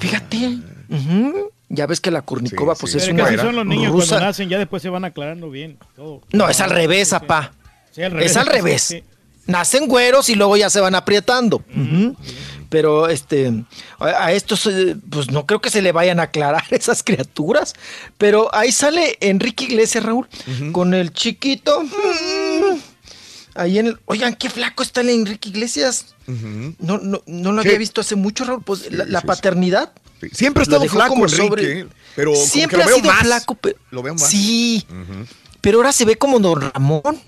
Fíjate. 0.00 0.58
Ujú. 0.88 1.50
Ya 1.68 1.86
ves 1.86 2.00
que 2.00 2.10
la 2.10 2.22
Kurnikova, 2.22 2.74
pues 2.76 2.94
es 2.94 3.02
Pero 3.04 3.14
una 3.14 3.24
casi 3.24 3.36
son 3.38 3.56
los 3.56 3.66
niños 3.66 3.92
rusa. 3.92 4.10
cuando 4.10 4.26
nacen, 4.26 4.48
ya 4.48 4.58
después 4.58 4.82
se 4.82 4.88
van 4.88 5.04
aclarando 5.04 5.50
bien. 5.50 5.78
todo. 5.96 6.22
No, 6.32 6.48
es 6.48 6.60
al 6.60 6.70
revés, 6.70 7.12
apá. 7.12 7.52
Sí, 7.92 8.02
Es 8.02 8.36
al 8.36 8.46
Sí, 8.46 8.50
revés. 8.52 8.82
sí. 8.88 9.04
Nacen 9.46 9.86
güeros 9.86 10.28
y 10.28 10.34
luego 10.34 10.56
ya 10.56 10.70
se 10.70 10.80
van 10.80 10.94
aprietando. 10.94 11.56
Ujú. 11.74 12.16
Pero 12.68 13.08
este, 13.08 13.64
a, 13.98 14.04
a 14.26 14.32
estos, 14.32 14.66
eh, 14.66 14.96
pues 15.10 15.30
no 15.30 15.46
creo 15.46 15.60
que 15.60 15.70
se 15.70 15.82
le 15.82 15.92
vayan 15.92 16.18
a 16.20 16.24
aclarar 16.24 16.64
esas 16.70 17.02
criaturas. 17.02 17.74
Pero 18.18 18.54
ahí 18.54 18.72
sale 18.72 19.16
Enrique 19.20 19.64
Iglesias, 19.64 20.04
Raúl, 20.04 20.28
con 20.72 20.94
el 20.94 21.12
chiquito. 21.12 21.82
Mm. 21.82 22.78
Ahí 23.54 23.78
en 23.78 23.86
el. 23.86 23.98
Oigan, 24.04 24.34
qué 24.34 24.50
flaco 24.50 24.82
está 24.82 25.00
el 25.00 25.08
Enrique 25.10 25.48
Iglesias. 25.48 26.14
No, 26.26 26.98
no, 26.98 27.22
no 27.26 27.52
lo 27.52 27.62
Sí. 27.62 27.68
había 27.68 27.78
visto 27.78 28.00
hace 28.00 28.16
mucho, 28.16 28.44
Raúl. 28.44 28.62
Pues 28.62 28.90
la, 28.92 29.04
la 29.04 29.20
paternidad. 29.20 29.92
Siempre 30.32 30.62
ha 30.62 30.64
estado 30.64 30.84
flaco, 30.88 31.10
como 31.14 31.26
Enrique, 31.26 31.86
pero 32.16 32.32
como 32.32 32.44
siempre 32.44 32.82
ha 32.82 32.86
sido 32.86 33.00
más. 33.02 33.20
flaco. 33.22 33.54
pero- 33.54 33.78
Lo 33.90 34.02
veo 34.02 34.14
más. 34.14 34.28
Sí. 34.28 34.84
Pero 35.60 35.78
ahora 35.78 35.92
se 35.92 36.04
ve 36.04 36.16
como 36.16 36.38
Don 36.40 36.60
Ramón. 36.60 37.18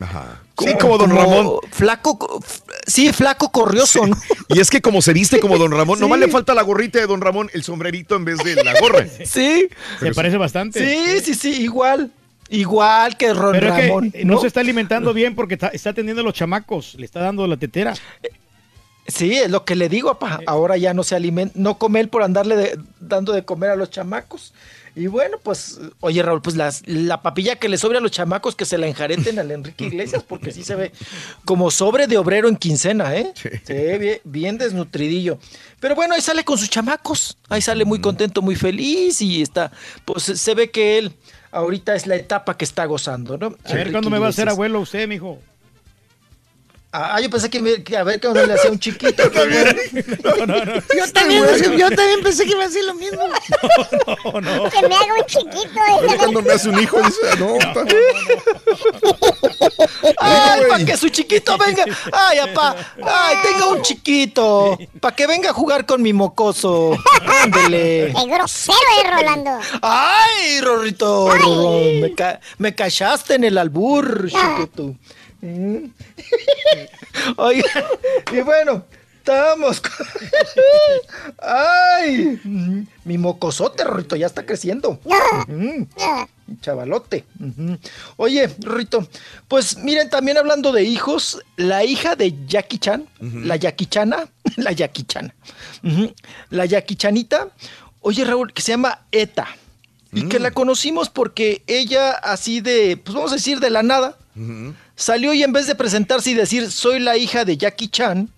Ajá. 0.00 0.42
Sí, 0.58 0.74
como 0.80 0.98
don 0.98 1.10
como 1.10 1.20
Ramón. 1.22 1.58
Flaco, 1.70 2.40
sí, 2.86 3.12
flaco 3.12 3.50
corrioso, 3.50 4.06
¿no? 4.06 4.16
Y 4.48 4.60
es 4.60 4.70
que 4.70 4.80
como 4.80 5.02
se 5.02 5.12
viste 5.12 5.40
como 5.40 5.58
don 5.58 5.70
Ramón, 5.72 5.96
Sí. 5.98 6.02
nomás 6.02 6.18
le 6.18 6.28
falta 6.28 6.54
la 6.54 6.62
gorrita 6.62 6.98
de 6.98 7.06
don 7.06 7.20
Ramón, 7.20 7.50
el 7.52 7.62
sombrerito 7.64 8.16
en 8.16 8.24
vez 8.24 8.38
de 8.38 8.56
la 8.64 8.78
gorra. 8.80 9.06
Sí. 9.24 9.68
Se 10.00 10.12
parece 10.14 10.36
bastante. 10.36 10.80
Sí, 10.80 11.20
sí, 11.24 11.34
sí, 11.34 11.62
igual. 11.62 12.10
Igual 12.50 13.16
que 13.18 13.34
Ron 13.34 13.52
Pero 13.52 13.74
es 13.74 13.86
Ramón. 13.88 14.12
no, 14.24 14.40
se 14.40 14.46
está 14.46 14.60
alimentando 14.60 15.12
bien 15.12 15.34
porque 15.34 15.54
está, 15.54 15.68
está 15.68 15.90
atendiendo 15.90 16.22
a 16.22 16.24
los 16.24 16.32
chamacos, 16.34 16.94
le 16.94 17.04
está 17.04 17.20
dando 17.20 17.46
la 17.46 17.56
tetera. 17.58 17.94
Sí, 19.06 19.34
es 19.36 19.50
lo 19.50 19.64
que 19.64 19.74
le 19.74 19.88
digo, 19.88 20.18
papá. 20.18 20.40
Ahora 20.46 20.76
ya 20.76 20.92
no 20.92 21.02
se 21.02 21.14
alimenta, 21.14 21.54
no 21.58 21.78
come 21.78 22.00
él 22.00 22.08
por 22.08 22.22
andarle 22.22 22.56
de- 22.56 22.78
dando 23.00 23.32
de 23.32 23.44
comer 23.44 23.70
a 23.70 23.76
los 23.76 23.90
chamacos. 23.90 24.52
Y 24.96 25.06
bueno, 25.06 25.38
pues, 25.42 25.78
oye 26.00 26.22
Raúl, 26.22 26.42
pues 26.42 26.56
las- 26.56 26.82
la 26.86 27.22
papilla 27.22 27.56
que 27.56 27.68
le 27.68 27.78
sobre 27.78 27.98
a 27.98 28.00
los 28.00 28.10
chamacos 28.10 28.56
que 28.56 28.64
se 28.64 28.78
la 28.78 28.86
enjareten 28.86 29.38
al 29.38 29.50
Enrique 29.50 29.84
Iglesias, 29.86 30.22
porque 30.26 30.50
sí 30.52 30.64
se 30.64 30.74
ve 30.74 30.92
como 31.44 31.70
sobre 31.70 32.06
de 32.06 32.18
obrero 32.18 32.48
en 32.48 32.56
quincena, 32.56 33.14
¿eh? 33.16 33.32
Se 33.64 33.74
ve 33.74 33.98
bien, 33.98 34.18
bien 34.24 34.58
desnutridillo. 34.58 35.38
Pero 35.80 35.94
bueno, 35.94 36.14
ahí 36.14 36.20
sale 36.20 36.44
con 36.44 36.58
sus 36.58 36.68
chamacos, 36.70 37.36
ahí 37.48 37.62
sale 37.62 37.84
muy 37.84 38.00
contento, 38.00 38.42
muy 38.42 38.56
feliz 38.56 39.20
y 39.20 39.42
está, 39.42 39.70
pues 40.04 40.24
se 40.24 40.54
ve 40.54 40.70
que 40.70 40.98
él 40.98 41.12
ahorita 41.52 41.94
es 41.94 42.06
la 42.06 42.16
etapa 42.16 42.56
que 42.56 42.64
está 42.64 42.84
gozando, 42.86 43.38
¿no? 43.38 43.56
A 43.64 43.74
ver 43.74 43.90
cuándo 43.92 44.10
me 44.10 44.18
va 44.18 44.26
a 44.26 44.30
hacer 44.30 44.48
abuelo 44.48 44.80
usted, 44.80 45.06
mijo. 45.08 45.38
Ah, 46.90 47.20
yo 47.20 47.28
pensé 47.28 47.50
que, 47.50 47.60
me- 47.60 47.82
que 47.82 47.98
a 47.98 48.02
ver 48.02 48.18
cuándo 48.18 48.46
le 48.46 48.54
hacía 48.54 48.70
un 48.70 48.78
chiquito. 48.78 49.22
No, 50.24 50.46
no, 50.46 50.64
no. 50.64 50.74
Yo 50.96 51.12
también, 51.12 51.44
yo 51.76 51.90
también 51.90 52.22
pensé 52.22 52.44
que 52.46 52.52
iba 52.52 52.64
a 52.64 52.68
decir 52.68 52.84
lo 52.84 52.94
mismo. 52.94 53.18
No, 54.24 54.40
no. 54.40 54.70
Que 54.70 54.88
me 54.88 54.94
haga 54.94 55.14
un 55.18 55.24
chiquito. 55.26 55.80
Oye, 56.00 56.16
cuando 56.16 56.42
me 56.42 56.52
hace 56.52 56.68
un 56.70 56.80
hijo, 56.80 56.98
dice, 57.02 57.18
"Ah, 57.30 57.36
no, 57.38 57.58
Ay, 60.18 60.60
para 60.68 60.84
que 60.84 60.96
su 60.96 61.08
chiquito 61.08 61.56
venga. 61.58 61.84
Ay, 62.12 62.38
apá. 62.38 62.76
Ay, 63.04 63.36
tenga 63.42 63.68
un 63.68 63.82
chiquito. 63.82 64.78
Para 65.00 65.14
que 65.14 65.26
venga 65.26 65.50
a 65.50 65.52
jugar 65.52 65.86
con 65.86 66.02
mi 66.02 66.12
mocoso. 66.12 66.96
Ándele. 67.42 68.12
Qué 68.16 68.26
grosero 68.26 68.78
es, 69.04 69.10
Rolando. 69.10 69.50
Ay, 69.82 70.60
Rorrito. 70.60 71.28
Me, 72.00 72.14
ca- 72.14 72.40
me 72.58 72.74
cachaste 72.74 73.34
en 73.34 73.44
el 73.44 73.58
albur, 73.58 74.28
chiquito. 74.28 74.94
Oiga, 77.36 77.88
y 78.32 78.40
bueno, 78.40 78.84
estamos. 79.18 79.80
con- 79.80 79.92
¡Ay! 81.42 82.40
Mi 83.04 83.18
mocosote, 83.18 83.84
Rorrito, 83.84 84.16
ya 84.16 84.26
está 84.26 84.44
creciendo. 84.44 84.98
Mm, 85.46 85.82
Chavalote. 86.60 87.24
Ujú. 87.40 87.78
Oye, 88.16 88.48
Rorrito, 88.60 89.06
pues 89.48 89.76
miren, 89.78 90.10
también 90.10 90.38
hablando 90.38 90.72
de 90.72 90.82
hijos, 90.84 91.40
la 91.56 91.84
hija 91.84 92.16
de 92.16 92.34
Jackie 92.46 92.78
Chan, 92.78 93.06
la 93.20 93.56
Jackie 93.56 93.86
Chana, 93.86 94.28
la 94.56 94.72
Jackie 94.72 95.04
Chana, 95.04 95.34
ujú, 95.84 96.12
la 96.50 96.64
Jackie 96.64 96.96
Chanita, 96.96 97.48
oye, 98.00 98.24
Raúl, 98.24 98.52
que 98.52 98.62
se 98.62 98.72
llama 98.72 99.02
Eta. 99.12 99.46
Y 100.10 100.26
que 100.30 100.38
la 100.38 100.52
conocimos 100.52 101.10
porque 101.10 101.62
ella, 101.66 102.12
así 102.12 102.62
de, 102.62 102.96
pues 102.96 103.14
vamos 103.14 103.30
a 103.30 103.34
decir, 103.34 103.60
de 103.60 103.68
la 103.68 103.82
nada, 103.82 104.16
salió 104.96 105.32
y 105.34 105.42
en 105.42 105.52
vez 105.52 105.66
de 105.66 105.74
presentarse 105.74 106.30
y 106.30 106.34
decir, 106.34 106.70
soy 106.70 107.00
la 107.00 107.16
hija 107.16 107.44
de 107.44 107.56
Jackie 107.56 107.88
Chan, 107.88 108.28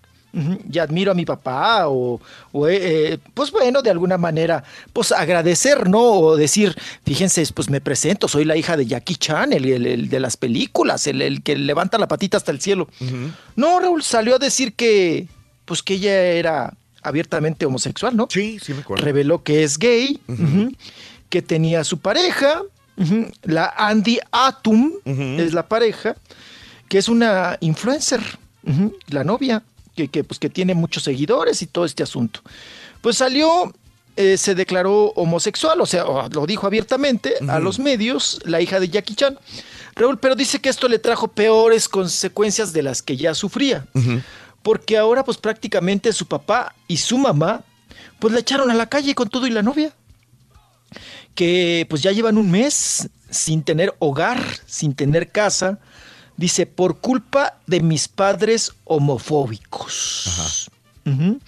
y 0.71 0.79
admiro 0.79 1.11
a 1.11 1.13
mi 1.13 1.25
papá, 1.25 1.89
o, 1.89 2.21
o, 2.53 2.67
eh, 2.69 2.79
eh, 3.13 3.17
pues 3.33 3.51
bueno, 3.51 3.81
de 3.81 3.89
alguna 3.89 4.17
manera, 4.17 4.63
pues 4.93 5.11
agradecer, 5.11 5.89
¿no? 5.89 5.99
O 6.01 6.37
decir, 6.37 6.73
fíjense, 7.05 7.45
pues 7.53 7.69
me 7.69 7.81
presento, 7.81 8.29
soy 8.29 8.45
la 8.45 8.55
hija 8.55 8.77
de 8.77 8.85
Jackie 8.85 9.15
Chan, 9.17 9.51
el, 9.51 9.65
el- 9.65 9.85
el 9.85 10.09
de 10.09 10.19
las 10.21 10.37
películas, 10.37 11.05
el, 11.07 11.21
el 11.21 11.43
que 11.43 11.57
levanta 11.57 11.97
la 11.97 12.07
patita 12.07 12.37
hasta 12.37 12.51
el 12.53 12.61
cielo. 12.61 12.87
No, 13.57 13.81
Raúl 13.81 14.03
salió 14.03 14.35
a 14.35 14.39
decir 14.39 14.73
que, 14.73 15.27
pues 15.65 15.83
que 15.83 15.95
ella 15.95 16.13
era 16.21 16.73
abiertamente 17.03 17.65
homosexual, 17.65 18.15
¿no? 18.15 18.27
Sí, 18.31 18.57
sí 18.63 18.73
me 18.73 18.81
acuerdo. 18.83 19.03
Reveló 19.03 19.43
que 19.43 19.63
es 19.65 19.77
gay, 19.77 20.17
que 21.27 21.41
tenía 21.41 21.83
su 21.83 21.97
pareja, 21.99 22.61
la 23.43 23.73
Andy 23.77 24.19
Atum 24.31 24.93
es 25.05 25.53
la 25.53 25.67
pareja, 25.67 26.15
que 26.87 26.97
es 26.97 27.09
una 27.09 27.57
influencer, 27.61 28.21
la 29.07 29.23
novia, 29.23 29.63
que, 29.95 30.07
que, 30.07 30.23
pues, 30.23 30.39
que 30.39 30.49
tiene 30.49 30.73
muchos 30.73 31.03
seguidores 31.03 31.61
y 31.61 31.67
todo 31.67 31.85
este 31.85 32.03
asunto. 32.03 32.41
Pues 33.01 33.17
salió, 33.17 33.73
eh, 34.15 34.37
se 34.37 34.55
declaró 34.55 35.07
homosexual, 35.15 35.81
o 35.81 35.85
sea, 35.85 36.05
lo 36.31 36.45
dijo 36.45 36.67
abiertamente 36.67 37.35
a 37.47 37.59
los 37.59 37.79
medios, 37.79 38.39
la 38.45 38.61
hija 38.61 38.79
de 38.79 38.89
Jackie 38.89 39.15
Chan. 39.15 39.39
Raúl, 39.95 40.19
pero 40.19 40.35
dice 40.35 40.59
que 40.59 40.69
esto 40.69 40.87
le 40.87 40.99
trajo 40.99 41.27
peores 41.27 41.89
consecuencias 41.89 42.71
de 42.71 42.83
las 42.83 43.01
que 43.01 43.17
ya 43.17 43.33
sufría 43.33 43.85
porque 44.63 44.97
ahora 44.97 45.23
pues 45.23 45.37
prácticamente 45.37 46.13
su 46.13 46.27
papá 46.27 46.75
y 46.87 46.97
su 46.97 47.17
mamá 47.17 47.63
pues 48.19 48.33
la 48.33 48.39
echaron 48.39 48.69
a 48.69 48.75
la 48.75 48.87
calle 48.87 49.15
con 49.15 49.29
todo 49.29 49.47
y 49.47 49.49
la 49.49 49.63
novia. 49.63 49.93
Que 51.35 51.85
pues 51.89 52.01
ya 52.01 52.11
llevan 52.11 52.37
un 52.37 52.51
mes 52.51 53.09
sin 53.29 53.63
tener 53.63 53.95
hogar, 53.99 54.43
sin 54.65 54.93
tener 54.93 55.31
casa. 55.31 55.79
Dice, 56.37 56.65
por 56.65 56.99
culpa 56.99 57.59
de 57.67 57.81
mis 57.81 58.07
padres 58.07 58.73
homofóbicos. 58.85 60.69
Ujú. 61.05 61.39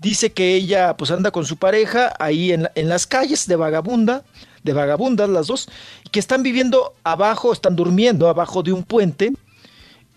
Dice 0.00 0.32
que 0.32 0.54
ella 0.54 0.96
pues 0.96 1.10
anda 1.10 1.30
con 1.30 1.44
su 1.44 1.56
pareja 1.56 2.14
ahí 2.18 2.52
en, 2.52 2.68
en 2.74 2.88
las 2.88 3.06
calles 3.06 3.46
de 3.46 3.56
vagabunda, 3.56 4.24
de 4.62 4.72
vagabundas 4.72 5.28
las 5.28 5.48
dos, 5.48 5.68
que 6.12 6.20
están 6.20 6.42
viviendo 6.42 6.94
abajo, 7.02 7.52
están 7.52 7.74
durmiendo 7.74 8.28
abajo 8.28 8.62
de 8.62 8.72
un 8.72 8.84
puente 8.84 9.32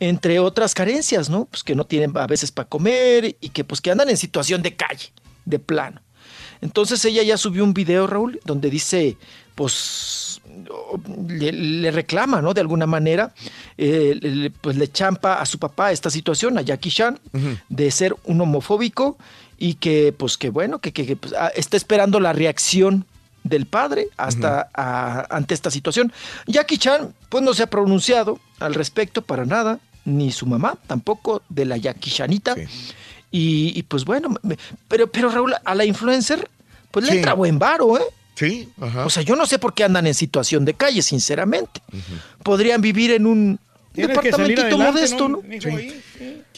entre 0.01 0.39
otras 0.39 0.73
carencias, 0.73 1.29
¿no? 1.29 1.45
Pues 1.45 1.63
que 1.63 1.75
no 1.75 1.85
tienen 1.85 2.17
a 2.17 2.25
veces 2.25 2.51
para 2.51 2.67
comer 2.67 3.37
y 3.39 3.49
que 3.49 3.63
pues 3.63 3.81
que 3.81 3.91
andan 3.91 4.09
en 4.09 4.17
situación 4.17 4.63
de 4.63 4.75
calle, 4.75 5.13
de 5.45 5.59
plano. 5.59 6.01
Entonces 6.61 7.03
ella 7.05 7.23
ya 7.23 7.37
subió 7.37 7.63
un 7.63 7.73
video, 7.73 8.07
Raúl, 8.07 8.39
donde 8.45 8.69
dice, 8.69 9.17
pues 9.55 10.41
le, 11.27 11.51
le 11.51 11.91
reclama, 11.91 12.41
¿no? 12.41 12.53
De 12.53 12.61
alguna 12.61 12.85
manera, 12.87 13.33
eh, 13.77 14.17
le- 14.21 14.49
pues 14.51 14.75
le 14.77 14.91
champa 14.91 15.35
a 15.41 15.45
su 15.45 15.57
papá 15.59 15.91
esta 15.91 16.09
situación, 16.09 16.57
a 16.57 16.61
Jackie 16.61 16.91
Chan, 16.91 17.19
de 17.69 17.91
ser 17.91 18.15
un 18.25 18.41
homofóbico 18.41 19.17
y 19.57 19.75
que, 19.75 20.13
pues 20.17 20.37
que 20.37 20.49
bueno, 20.49 20.79
que, 20.79 20.91
que- 20.91 21.05
que, 21.05 21.15
pues, 21.15 21.33
ah, 21.37 21.51
está 21.55 21.77
esperando 21.77 22.19
la 22.19 22.33
reacción 22.33 23.05
del 23.43 23.65
padre 23.65 24.07
hasta 24.17 24.69
a- 24.73 25.25
ante 25.35 25.53
esta 25.55 25.71
situación. 25.71 26.11
Jackie 26.47 26.77
Chan, 26.77 27.13
pues 27.29 27.43
no 27.43 27.53
se 27.53 27.63
ha 27.63 27.67
pronunciado 27.69 28.39
al 28.59 28.73
respecto 28.75 29.21
para 29.23 29.45
nada, 29.45 29.79
ni 30.05 30.31
su 30.31 30.45
mamá 30.47 30.77
tampoco 30.87 31.41
de 31.49 31.65
la 31.65 31.77
Jackie 31.77 32.11
Chanita. 32.11 32.55
Y, 33.31 33.71
y, 33.75 33.83
pues 33.83 34.03
bueno, 34.05 34.29
me- 34.43 34.57
pero, 34.87 35.07
pero 35.07 35.29
Raúl, 35.29 35.53
a 35.63 35.75
la 35.75 35.85
influencer, 35.85 36.49
pues 36.91 37.05
le 37.05 37.11
Sí. 37.13 37.17
entra 37.19 37.33
buen 37.33 37.57
varo, 37.57 37.97
¿eh? 37.97 38.03
Sí, 38.35 38.67
ajá. 38.79 39.05
O 39.05 39.09
sea, 39.09 39.23
yo 39.23 39.35
no 39.35 39.45
sé 39.45 39.57
por 39.59 39.73
qué 39.73 39.83
andan 39.83 40.07
en 40.07 40.13
situación 40.13 40.65
de 40.65 40.73
calle, 40.73 41.01
sinceramente. 41.01 41.81
Podrían 42.43 42.81
vivir 42.81 43.11
en 43.11 43.25
un 43.25 43.59
departamentito 43.93 44.61
adelante, 44.61 44.91
modesto, 44.91 45.29
¿no. 45.29 45.41
Sí, 45.43 45.59
sabe? 45.61 46.01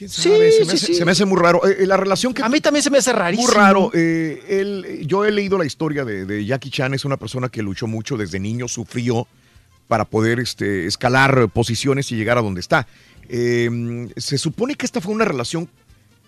se, 0.08 0.30
me 0.30 0.52
sí, 0.52 0.62
hace, 0.64 0.78
sí. 0.78 0.94
se 0.96 1.06
me 1.06 1.12
hace 1.12 1.26
muy 1.26 1.40
raro. 1.40 1.66
Eh, 1.68 1.78
eh, 1.82 1.88
la 1.88 1.98
relación 1.98 2.34
que... 2.34 2.42
A 2.44 2.50
mí 2.50 2.62
también 2.62 2.84
se 2.84 2.90
me 2.90 2.98
hace 3.00 3.12
rarísimo. 3.14 3.48
Muy 3.48 3.56
raro. 3.56 3.92
eh, 3.94 4.44
él- 4.50 5.06
yo 5.06 5.26
he 5.26 5.32
leído 5.32 5.58
la 5.58 5.66
historia 5.66 6.06
de, 6.06 6.26
de 6.26 6.46
Jackie 6.46 6.70
Chan. 6.72 6.94
Es 6.94 7.06
una 7.06 7.18
persona 7.18 7.50
que 7.50 7.62
luchó 7.62 7.86
mucho 7.88 8.18
desde 8.18 8.40
niño, 8.40 8.68
sufrió 8.68 9.28
para 9.88 10.06
poder 10.06 10.40
este, 10.40 10.86
escalar 10.88 11.50
posiciones 11.50 12.12
y 12.12 12.16
llegar 12.16 12.38
a 12.38 12.42
donde 12.42 12.62
está. 12.62 12.88
Eh, 13.30 14.08
se 14.18 14.38
supone 14.38 14.76
que 14.76 14.86
esta 14.86 15.02
fue 15.02 15.14
una 15.14 15.26
relación 15.26 15.70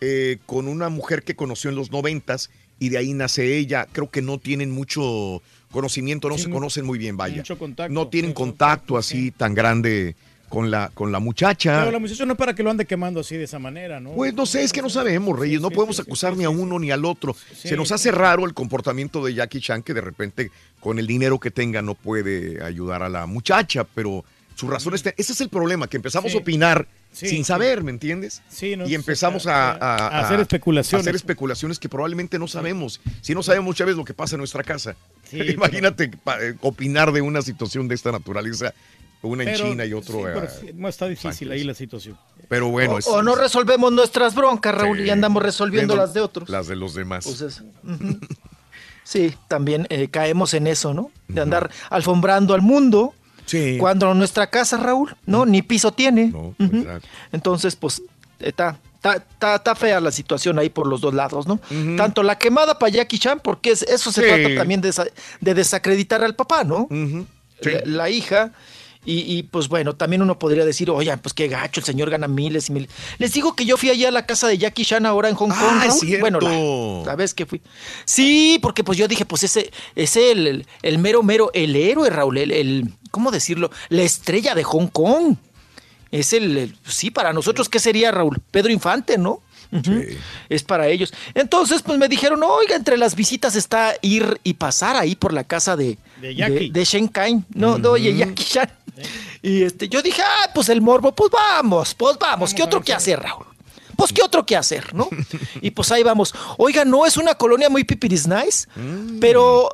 eh, 0.02 0.38
con 0.46 0.68
una 0.68 0.90
mujer 0.90 1.24
que 1.24 1.36
conoció 1.36 1.70
en 1.70 1.76
los 1.76 1.92
noventas 1.92 2.50
y 2.80 2.90
de 2.90 2.98
ahí 2.98 3.14
nace 3.14 3.58
ella. 3.58 3.88
Creo 3.92 4.10
que 4.10 4.22
no 4.22 4.38
tienen 4.38 4.72
mucho 4.72 5.42
conocimiento, 5.72 6.30
no 6.30 6.38
Sí, 6.38 6.44
se 6.46 6.50
conocen 6.50 6.86
muy 6.86 6.98
bien, 6.98 7.18
vaya. 7.18 7.38
mucho 7.38 7.58
contacto, 7.58 7.94
no 7.94 8.08
tienen 8.08 8.34
contacto 8.34 8.98
así 8.98 9.32
tan 9.32 9.54
grande 9.54 10.16
con 10.50 10.72
la, 10.72 10.90
con 10.94 11.12
la 11.12 11.20
muchacha. 11.20 11.80
Pero 11.80 11.92
la 11.92 12.00
muchacha 12.00 12.26
no 12.26 12.34
es 12.34 12.38
para 12.38 12.54
que 12.54 12.64
lo 12.64 12.70
ande 12.72 12.86
quemando 12.86 13.20
así 13.20 13.36
de 13.36 13.44
esa 13.44 13.60
manera, 13.60 14.00
¿no? 14.00 14.12
Pues 14.12 14.34
no 14.34 14.46
sé, 14.46 14.64
es 14.64 14.72
que 14.72 14.82
no 14.82 14.90
sabemos, 14.90 15.38
Reyes. 15.38 15.60
No 15.60 15.72
podemos 15.72 16.00
acusar 16.00 16.38
ni 16.38 16.44
a 16.44 16.50
uno 16.50 16.80
ni 16.80 16.92
al 16.92 17.04
otro. 17.04 17.36
Se 17.54 17.76
nos 17.76 17.92
hace 17.92 18.12
raro 18.12 18.46
el 18.46 18.54
comportamiento 18.54 19.26
de 19.26 19.34
Jackie 19.34 19.60
Chan, 19.60 19.84
que 19.84 19.94
de 19.94 20.02
repente, 20.02 20.52
con 20.80 21.00
el 21.00 21.08
dinero 21.08 21.40
que 21.40 21.52
tenga, 21.52 21.82
no 21.82 21.96
puede 21.96 22.64
ayudar 22.64 23.04
a 23.04 23.10
la 23.10 23.26
muchacha, 23.26 23.84
pero 23.84 24.24
su 24.56 24.70
razón 24.70 24.94
está. 24.94 25.14
Ese 25.18 25.34
es 25.34 25.42
el 25.42 25.50
problema, 25.50 25.88
que 25.88 25.98
empezamos 25.98 26.34
a 26.34 26.38
opinar 26.38 26.88
Sí, 27.16 27.30
sin 27.30 27.38
sí. 27.40 27.44
saber, 27.46 27.82
¿me 27.82 27.92
entiendes? 27.92 28.42
Sí, 28.50 28.76
no, 28.76 28.86
y 28.88 28.94
empezamos 28.94 29.48
a, 29.48 29.72
a- 29.72 29.96
a 30.10 30.20
hacer 30.26 30.42
especulaciones. 30.42 31.06
a 31.06 31.10
hacer 31.10 31.16
especulaciones 31.16 31.80
que 31.80 31.88
probablemente 31.88 32.38
no 32.38 32.46
sabemos. 32.48 33.00
Si 33.22 33.34
no 33.34 33.42
sabemos 33.42 33.66
muchas 33.68 33.88
veces 33.88 33.98
lo 33.98 34.04
que 34.04 34.14
pasa 34.14 34.36
en 34.36 34.40
nuestra 34.40 34.64
casa. 34.64 34.98
Sí, 35.30 35.40
Imagínate 35.54 36.12
eh, 36.42 36.56
opinar 36.62 37.14
de 37.14 37.22
una 37.22 37.42
situación 37.42 37.88
de 37.88 37.96
esta 37.96 38.12
naturaleza, 38.12 38.74
una 39.22 39.44
en 39.44 39.50
Pero- 39.54 39.66
China 39.70 39.86
y 39.86 39.94
otro. 39.94 40.18
sí, 40.20 40.72
pero 40.76 40.90
está 40.90 41.08
difícil 41.08 41.50
ahí 41.52 41.64
la 41.64 41.74
situación. 41.74 42.18
pero 42.50 42.68
bueno, 42.68 42.96
O, 42.96 42.98
es- 43.00 43.08
o 43.08 43.24
no 43.24 43.34
resolvemos 43.36 43.94
nuestras 43.94 44.36
broncas, 44.36 44.76
Raúl, 44.76 45.00
y 45.00 45.10
andamos 45.10 45.42
resolviendo 45.42 45.94
Viendo 45.94 46.06
las 46.06 46.14
de 46.14 46.20
otros. 46.22 46.50
Las 46.50 46.68
de 46.68 46.76
los 46.76 46.94
demás. 46.96 47.24
Pues. 47.26 47.64
Sí, 49.04 49.34
también 49.48 49.86
eh, 49.90 50.10
caemos 50.10 50.54
en 50.54 50.68
eso, 50.68 50.94
¿no? 50.94 51.12
De 51.28 51.40
andar 51.42 51.70
alfombrando 51.90 52.54
al 52.56 52.62
mundo. 52.62 53.14
Cuando 53.80 54.14
nuestra 54.14 54.48
casa, 54.50 54.78
Raúl, 54.78 55.16
no, 55.26 55.46
ni 55.46 55.62
piso 55.62 55.92
tiene. 55.92 56.32
Ujú. 56.34 56.86
Entonces, 57.32 57.76
pues, 57.76 58.02
está, 58.40 58.78
está, 59.54 59.76
fea 59.76 60.00
la 60.00 60.12
situación 60.12 60.58
ahí 60.60 60.70
por 60.70 60.88
los 60.88 61.02
dos 61.02 61.14
lados, 61.14 61.48
¿no? 61.48 61.60
Tanto 61.98 62.24
la 62.24 62.38
quemada 62.38 62.80
para 62.80 62.92
Jackie 62.92 63.20
Chan, 63.20 63.40
porque 63.44 63.72
es- 63.72 63.84
eso 63.84 64.12
se 64.12 64.22
Sí. 64.22 64.28
trata 64.28 64.56
también 64.56 64.82
de, 64.82 64.94
de 65.42 65.54
desacreditar 65.54 66.24
al 66.24 66.36
papá, 66.36 66.64
¿no? 66.64 66.88
La, 67.62 67.82
la 67.86 68.10
hija. 68.10 68.52
Y, 69.06 69.20
y, 69.38 69.44
pues 69.44 69.68
bueno, 69.68 69.96
también 69.96 70.22
uno 70.22 70.40
podría 70.40 70.66
decir, 70.66 70.90
oye, 70.90 71.16
pues 71.18 71.34
qué 71.34 71.48
gacho, 71.48 71.80
el 71.80 71.86
señor 71.86 72.10
gana 72.10 72.28
miles 72.28 72.70
y 72.70 72.74
miles. 72.74 72.90
Les 73.20 73.32
digo 73.34 73.56
que 73.56 73.66
yo 73.66 73.78
fui 73.78 73.90
allá 73.92 74.08
a 74.08 74.12
la 74.12 74.26
casa 74.26 74.48
de 74.48 74.58
Jackie 74.58 74.84
Chan 74.84 75.06
ahora 75.06 75.30
en 75.30 75.36
Hong 75.36 75.50
Kong. 75.50 75.58
Ah, 75.60 75.82
es 75.84 75.88
Raúl. 75.90 76.00
cierto. 76.00 76.22
Bueno, 76.22 76.40
la, 76.40 77.06
la 77.12 77.16
vez 77.16 77.34
que 77.34 77.46
fui. 77.46 77.62
Sí, 78.06 78.58
porque 78.62 78.84
pues 78.84 78.98
yo 78.98 79.08
dije, 79.08 79.26
pues 79.26 79.44
ese 79.44 79.72
es 79.96 80.16
el, 80.16 80.48
el, 80.48 80.68
el 80.82 80.98
mero, 80.98 81.22
mero, 81.24 81.52
el 81.54 81.76
héroe, 81.76 82.10
Raúl, 82.10 82.38
el, 82.40 82.52
el- 82.52 82.90
¿cómo 83.12 83.32
decirlo? 83.32 83.70
La 83.90 84.02
estrella 84.04 84.56
de 84.56 84.64
Hong 84.64 84.88
Kong. 84.88 85.36
Es 86.12 86.34
el, 86.34 86.58
el- 86.58 86.76
sí, 86.88 87.12
para 87.12 87.34
nosotros, 87.34 87.70
¿qué 87.70 87.80
sería, 87.80 88.12
Raúl? 88.12 88.42
Pedro 88.52 88.72
Infante, 88.72 89.18
¿no? 89.18 89.42
Ujú. 89.72 90.02
Es 90.48 90.64
para 90.64 90.88
ellos. 90.88 91.12
Entonces, 91.34 91.82
pues 91.82 91.98
me 91.98 92.08
dijeron, 92.08 92.42
oiga, 92.44 92.76
entre 92.76 92.98
las 92.98 93.16
visitas 93.16 93.56
está 93.56 93.96
ir 94.02 94.40
y 94.44 94.54
pasar 94.54 94.96
ahí 94.96 95.16
por 95.16 95.34
la 95.34 95.44
casa 95.44 95.76
de, 95.76 95.98
De 96.22 96.36
Jackie. 96.36 96.70
de, 96.70 96.80
de 96.80 96.86
Shen 96.86 97.08
Kai. 97.08 97.44
No, 97.54 97.78
no, 97.78 97.92
oye, 97.92 98.16
Jackie 98.16 98.44
Chan. 98.46 98.70
Y 99.42 99.64
este, 99.64 99.90
yo 99.90 100.02
dije, 100.02 100.22
ah, 100.22 100.50
pues 100.54 100.70
el 100.70 100.82
morbo, 100.82 101.14
pues 101.14 101.32
vamos, 101.32 101.94
pues 101.94 102.18
vamos, 102.20 102.54
¿qué 102.54 102.64
otro 102.64 102.82
que 102.82 102.94
hacer, 102.94 103.20
Raúl? 103.20 103.46
Pues 103.96 104.12
qué 104.12 104.22
otro 104.22 104.46
que 104.46 104.56
hacer, 104.56 104.94
¿no? 104.94 105.08
y 105.62 105.72
pues 105.72 105.92
ahí 105.92 106.04
vamos. 106.04 106.34
Oiga, 106.58 106.86
no 106.86 107.06
es 107.06 107.18
una 107.18 107.36
colonia 107.36 107.70
muy 107.70 107.84
pipiris 107.84 108.28
nice, 108.28 108.68
pero 109.20 109.70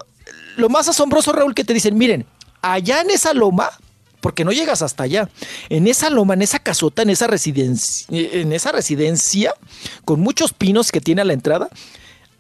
lo 0.57 0.69
más 0.69 0.87
asombroso, 0.87 1.31
Raúl, 1.31 1.55
que 1.55 1.63
te 1.63 1.73
dicen, 1.73 1.97
miren, 1.97 2.25
allá 2.61 3.01
en 3.01 3.09
esa 3.09 3.33
loma, 3.33 3.69
porque 4.19 4.45
no 4.45 4.51
llegas 4.51 4.81
hasta 4.81 5.03
allá, 5.03 5.29
en 5.69 5.87
esa 5.87 6.09
loma, 6.09 6.35
en 6.35 6.43
esa 6.43 6.59
casota, 6.59 7.01
en 7.01 7.09
esa 7.09 7.27
residencia, 7.27 8.07
en 8.09 8.53
esa 8.53 8.71
residencia, 8.71 9.53
con 10.05 10.19
muchos 10.19 10.53
pinos 10.53 10.91
que 10.91 11.01
tiene 11.01 11.21
a 11.21 11.25
la 11.25 11.33
entrada, 11.33 11.69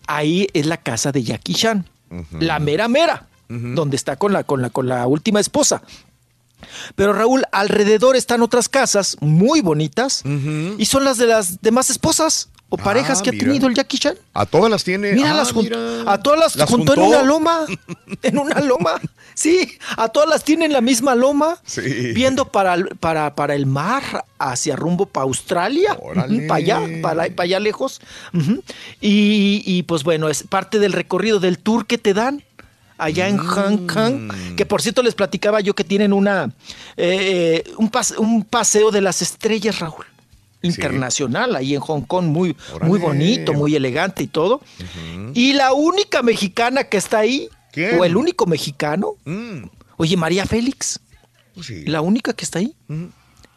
ahí 0.07 0.47
es 0.53 0.65
la 0.65 0.77
casa 0.77 1.11
de 1.11 1.23
Jackie 1.23 1.55
Chan, 1.55 1.87
la 2.39 2.59
mera 2.59 2.87
mera, 2.87 3.27
donde 3.47 3.95
está 3.95 4.15
con 4.15 4.31
la, 4.31 4.43
con 4.43 4.61
la, 4.61 4.69
con 4.69 4.87
la 4.87 5.07
última 5.07 5.39
esposa. 5.39 5.81
Pero 6.95 7.13
Raúl, 7.13 7.43
alrededor 7.51 8.15
están 8.15 8.41
otras 8.41 8.69
casas 8.69 9.17
muy 9.19 9.61
bonitas 9.61 10.23
y 10.77 10.85
son 10.85 11.03
las 11.03 11.17
de 11.17 11.27
las 11.27 11.61
demás 11.61 11.89
esposas 11.89 12.49
o 12.73 12.77
parejas 12.77 13.19
Ah, 13.19 13.23
que 13.23 13.29
ha 13.31 13.33
tenido 13.33 13.67
el 13.67 13.75
Jackie 13.75 13.97
Chan. 13.97 14.15
A 14.33 14.45
todas 14.45 14.71
las 14.71 14.85
tiene. 14.85 15.11
Mira, 15.11 15.31
ah, 15.31 15.37
las 15.37 15.53
mira. 15.53 15.77
a 16.07 16.17
todas 16.21 16.39
las, 16.39 16.55
¿Las 16.55 16.69
juntó, 16.69 16.93
en 16.93 17.01
una 17.01 17.21
loma. 17.21 17.65
En 18.23 18.37
una 18.37 18.61
loma. 18.61 18.91
Sí, 19.33 19.77
a 19.97 20.07
todas 20.09 20.29
las 20.29 20.43
tiene 20.45 20.65
en 20.65 20.71
la 20.73 20.79
misma 20.79 21.13
loma. 21.15 21.57
Sí. 21.65 21.81
Viendo 22.13 22.45
para, 22.49 22.75
el- 22.75 22.95
para, 22.99 23.35
para 23.35 23.55
el 23.55 23.65
mar, 23.65 24.23
hacia 24.39 24.75
rumbo 24.77 25.05
para 25.05 25.23
Australia. 25.25 25.97
Órale. 26.01 26.47
Para 26.47 26.57
allá, 26.59 26.79
para, 27.01 27.23
para 27.35 27.43
allá 27.43 27.59
lejos. 27.59 27.99
Y, 28.99 29.63
y, 29.65 29.83
pues 29.83 30.03
bueno, 30.03 30.29
es 30.29 30.43
parte 30.43 30.79
del 30.79 30.93
recorrido 30.93 31.39
del 31.39 31.57
tour 31.59 31.85
que 31.85 31.97
te 31.97 32.13
dan. 32.13 32.43
Allá 33.03 33.27
en 33.27 33.37
Hong 33.37 33.87
Kong, 33.87 34.31
que 34.55 34.65
por 34.65 34.81
cierto 34.81 35.01
les 35.01 35.15
platicaba 35.15 35.59
yo 35.59 35.73
que 35.73 35.83
tienen 35.83 36.13
una 36.13 36.51
eh, 36.97 37.63
un, 37.77 37.89
pas- 37.91 38.15
un 38.17 38.43
paseo 38.43 38.91
de 38.91 39.01
las 39.01 39.21
estrellas, 39.21 39.79
Raúl, 39.79 40.05
internacional 40.61 41.55
ahí 41.55 41.73
en 41.73 41.81
Hong 41.81 42.01
Kong, 42.01 42.25
muy, 42.25 42.55
muy 42.81 42.99
bonito, 42.99 43.53
muy 43.53 43.75
elegante 43.75 44.23
y 44.23 44.27
todo. 44.27 44.61
Y 45.33 45.53
la 45.53 45.73
única 45.73 46.21
mexicana 46.21 46.83
que 46.85 46.97
está 46.97 47.19
ahí, 47.19 47.49
¿Quién? 47.71 47.99
o 47.99 48.05
el 48.05 48.15
único 48.15 48.45
mexicano, 48.45 49.15
Mm. 49.25 49.63
oye, 49.97 50.17
María 50.17 50.45
Félix, 50.45 50.99
Sí. 51.61 51.85
la 51.85 52.01
única 52.01 52.33
que 52.33 52.45
está 52.45 52.59
ahí. 52.59 52.75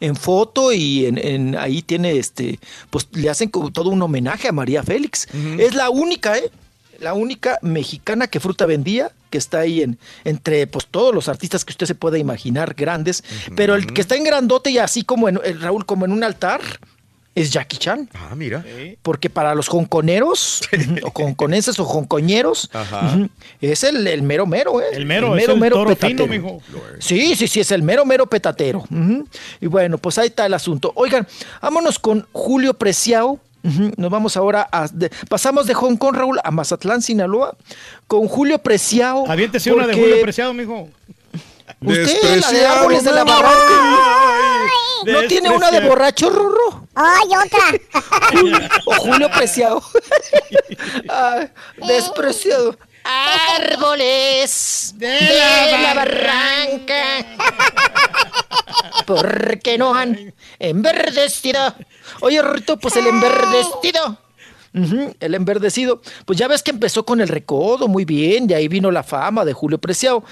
En 0.01 0.15
foto 0.15 0.73
y 0.73 1.05
en, 1.05 1.17
en- 1.17 1.57
ahí 1.57 1.81
tiene 1.81 2.17
este, 2.17 2.59
pues 2.89 3.07
le 3.13 3.29
hacen 3.29 3.49
todo 3.49 3.89
un 3.89 4.01
homenaje 4.01 4.47
a 4.47 4.51
María 4.51 4.83
Félix. 4.83 5.27
Es 5.57 5.73
la 5.75 5.89
única, 5.89 6.37
¿eh? 6.37 6.51
La 6.99 7.13
única 7.13 7.59
mexicana 7.61 8.27
que 8.27 8.39
fruta 8.39 8.65
vendía, 8.65 9.11
que 9.35 9.39
está 9.39 9.59
ahí 9.59 9.81
en, 9.81 9.99
entre 10.23 10.65
pues 10.65 10.87
todos 10.87 11.13
los 11.13 11.27
artistas 11.27 11.65
que 11.65 11.71
usted 11.71 11.85
se 11.85 11.93
pueda 11.93 12.17
imaginar, 12.17 12.73
grandes, 12.73 13.21
pero 13.57 13.75
el 13.75 13.91
que 13.91 13.99
está 13.99 14.15
en 14.15 14.23
grandote 14.23 14.71
y 14.71 14.77
así 14.77 15.03
como 15.03 15.27
en 15.27 15.41
el 15.43 15.59
Raúl, 15.59 15.85
como 15.85 16.05
en 16.05 16.13
un 16.13 16.23
altar, 16.23 16.61
es 17.35 17.51
Jackie 17.51 17.75
Chan. 17.75 18.09
Ah, 18.13 18.33
mira. 18.33 18.63
Porque 19.01 19.29
para 19.29 19.53
los 19.53 19.67
hongkoneros, 19.67 20.61
o 21.03 21.09
hongkonenses 21.09 21.77
o 21.79 21.83
ujú, 21.83 23.29
es 23.59 23.83
el, 23.83 24.07
el 24.07 24.21
mero 24.21 24.45
mero, 24.45 24.79
¿eh? 24.79 24.85
El 24.93 25.05
mero, 25.05 25.35
es 25.35 25.49
el 25.49 25.69
toro 25.69 25.93
fino, 25.97 26.27
mijo. 26.27 26.61
Sí, 26.99 27.35
sí, 27.35 27.49
sí, 27.49 27.59
es 27.59 27.71
el 27.71 27.81
mero 27.83 28.05
mero 28.05 28.25
petatero. 28.25 28.85
Y 29.59 29.67
bueno, 29.67 29.97
pues 29.97 30.17
ahí 30.17 30.27
está 30.27 30.45
el 30.45 30.53
asunto. 30.53 30.93
Oigan, 30.95 31.27
vámonos 31.61 31.99
con 31.99 32.25
Julio 32.31 32.73
Preciado. 32.73 33.37
Nos 33.97 34.11
vamos 34.11 34.37
ahora 34.37 34.67
a. 34.71 34.87
de- 34.87 35.09
pasamos 35.27 35.65
de 35.65 35.73
Hong 35.73 35.97
Kong, 35.97 36.15
Raúl, 36.15 36.39
a 36.43 36.51
Mazatlán, 36.51 37.01
Sinaloa, 37.01 37.55
con 38.07 38.27
Julio 38.27 38.59
Preciado. 38.59 39.25
Aviéntese 39.27 39.71
una 39.71 39.87
de 39.87 39.93
porque 39.93 40.07
Julio 40.07 40.21
Preciado, 40.21 40.53
mijo. 40.53 40.89
Usted, 41.81 42.41
la 42.41 42.51
de 42.51 42.65
árboles 42.65 43.03
de 43.03 43.11
la 43.11 43.23
barranca. 43.23 44.05
¿No 45.05 45.23
tiene 45.27 45.49
una 45.49 45.71
de 45.71 45.81
borracho, 45.81 46.29
Rorro? 46.29 46.87
¡Ay, 46.95 47.27
otra! 47.45 48.69
O 48.85 48.93
Julio 48.95 49.29
Preciado. 49.31 49.81
Ah, 51.09 51.47
despreciado. 51.87 52.77
Árboles 53.03 54.93
de, 54.95 55.19
la, 55.81 55.93
barranca. 55.93 57.25
Porque 59.05 59.77
no 59.77 59.93
han 59.93 60.33
enverdecido. 60.59 61.75
Oye, 62.21 62.41
Rito, 62.41 62.77
pues 62.77 62.95
el 62.95 63.07
enverdecido. 63.07 64.17
El 65.19 65.35
enverdecido. 65.35 66.01
Pues 66.25 66.37
ya 66.37 66.47
ves 66.47 66.61
que 66.61 66.71
empezó 66.71 67.05
con 67.05 67.21
el 67.21 67.27
recodo 67.27 67.87
muy 67.87 68.03
bien, 68.03 68.49
y 68.49 68.53
ahí 68.53 68.67
vino 68.67 68.91
la 68.91 69.03
fama 69.03 69.45
de 69.45 69.53
Julio 69.53 69.77
Preciado. 69.77 70.23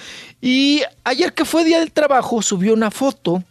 Y 0.42 0.82
ayer 1.03 1.34
que 1.34 1.45
fue 1.45 1.64
Día 1.64 1.80
del 1.80 1.92
Trabajo, 1.92 2.42
subió 2.42 2.74
una 2.74 2.92
foto 2.92 3.44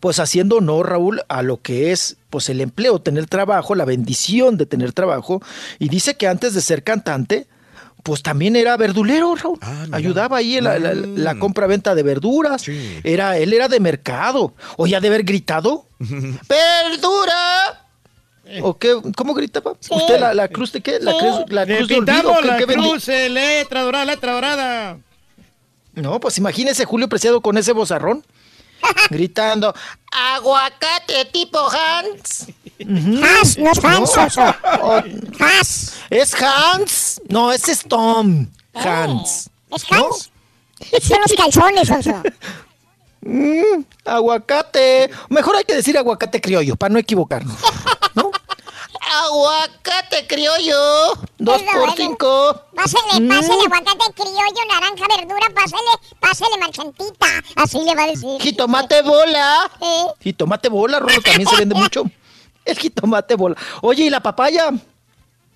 pues 0.00 0.18
haciendo 0.20 0.56
honor, 0.56 0.90
Raúl, 0.90 1.22
a 1.28 1.42
lo 1.42 1.60
que 1.60 1.92
es 1.92 2.16
pues 2.30 2.48
el 2.48 2.60
empleo, 2.60 3.00
tener 3.00 3.26
trabajo, 3.26 3.74
la 3.74 3.84
bendición 3.84 4.56
de 4.56 4.66
tener 4.66 4.92
trabajo. 4.92 5.42
Y 5.78 5.88
dice 5.88 6.16
que 6.16 6.26
antes 6.26 6.54
de 6.54 6.60
ser 6.60 6.82
cantante, 6.82 7.46
pues 8.06 8.22
también 8.22 8.54
era 8.54 8.76
verdulero, 8.76 9.34
Raúl. 9.34 9.58
Ayudaba 9.90 10.36
ahí 10.36 10.56
en 10.58 10.64
la, 10.64 10.78
la- 10.78 10.94
la 10.94 11.34
compra-venta 11.38 11.94
de 11.96 12.04
verduras. 12.04 12.64
Era, 13.02 13.36
él 13.36 13.52
era 13.52 13.66
de 13.66 13.80
mercado. 13.80 14.54
O 14.76 14.86
ya 14.86 15.00
de 15.00 15.08
haber 15.08 15.24
gritado. 15.24 15.86
¡Verdura! 15.98 17.82
¿O 18.62 18.78
qué? 18.78 18.94
¿Cómo 19.16 19.34
gritaba? 19.34 19.72
¿Usted 19.90 20.20
la, 20.20 20.32
la 20.32 20.46
cruz 20.46 20.70
de 20.72 20.80
qué? 20.80 20.98
¿La 21.00 21.18
cruz, 21.18 21.44
la 21.48 21.66
De 21.66 21.78
cruz 21.78 21.88
de 21.88 21.96
olvido? 21.96 22.36
¿Qué- 22.40 22.46
la 22.46 22.56
qué 22.58 22.66
vendía? 22.66 22.90
cruz, 22.92 23.08
eh, 23.08 23.28
letra 23.28 23.82
dorada, 23.82 24.04
letra 24.04 24.32
dorada. 24.34 24.98
No, 25.94 26.20
pues 26.20 26.38
imagínese 26.38 26.84
Julio 26.84 27.08
Preciado 27.08 27.40
con 27.40 27.58
ese 27.58 27.72
bozarrón. 27.72 28.24
Gritando, 29.10 29.74
aguacate 30.12 31.24
tipo 31.32 31.58
Hans. 31.58 32.46
Hans, 32.78 33.58
no 33.58 33.72
es 33.72 33.84
Hans. 33.84 34.16
Hans. 35.40 35.92
¿Es 36.10 36.34
Hans? 36.40 37.15
No, 37.28 37.52
ese 37.52 37.72
es 37.72 37.82
Tom. 37.86 38.46
Hans. 38.74 39.50
¿Es 39.74 39.84
Hans? 39.92 40.30
Son 41.02 41.18
los 41.20 41.32
calzones, 41.36 41.90
Oso. 41.90 42.22
Mm, 43.22 43.82
aguacate. 44.04 45.10
Mejor 45.30 45.56
hay 45.56 45.64
que 45.64 45.74
decir 45.74 45.96
aguacate 45.98 46.40
criollo, 46.40 46.76
para 46.76 46.92
no 46.92 46.98
equivocarnos. 46.98 47.56
¿No? 48.14 48.30
aguacate 49.24 50.26
criollo. 50.26 50.76
Dos 51.38 51.62
por 51.62 51.94
cinco. 51.96 52.60
Pásele, 52.74 53.26
pásele 53.28 53.56
Mm. 53.66 53.72
aguacate 53.72 54.12
criollo, 54.14 54.62
naranja, 54.68 55.06
verdura, 55.16 55.46
pásele, 55.54 55.90
pásele 56.20 56.58
manchantita. 56.60 57.26
Así 57.56 57.78
le 57.82 57.94
va 57.94 58.02
a 58.04 58.06
decir. 58.08 58.40
Jitomate 58.40 59.02
bola. 59.02 59.70
Eh. 59.80 60.04
Jitomate 60.20 60.68
bola, 60.68 60.98
Rolo, 61.00 61.20
también 61.22 61.48
se 61.48 61.56
vende 61.56 61.74
mucho. 61.94 62.04
El 62.64 62.78
jitomate 62.78 63.34
bola. 63.36 63.56
Oye, 63.82 64.04
¿y 64.04 64.10
la 64.10 64.20
papaya? 64.20 64.70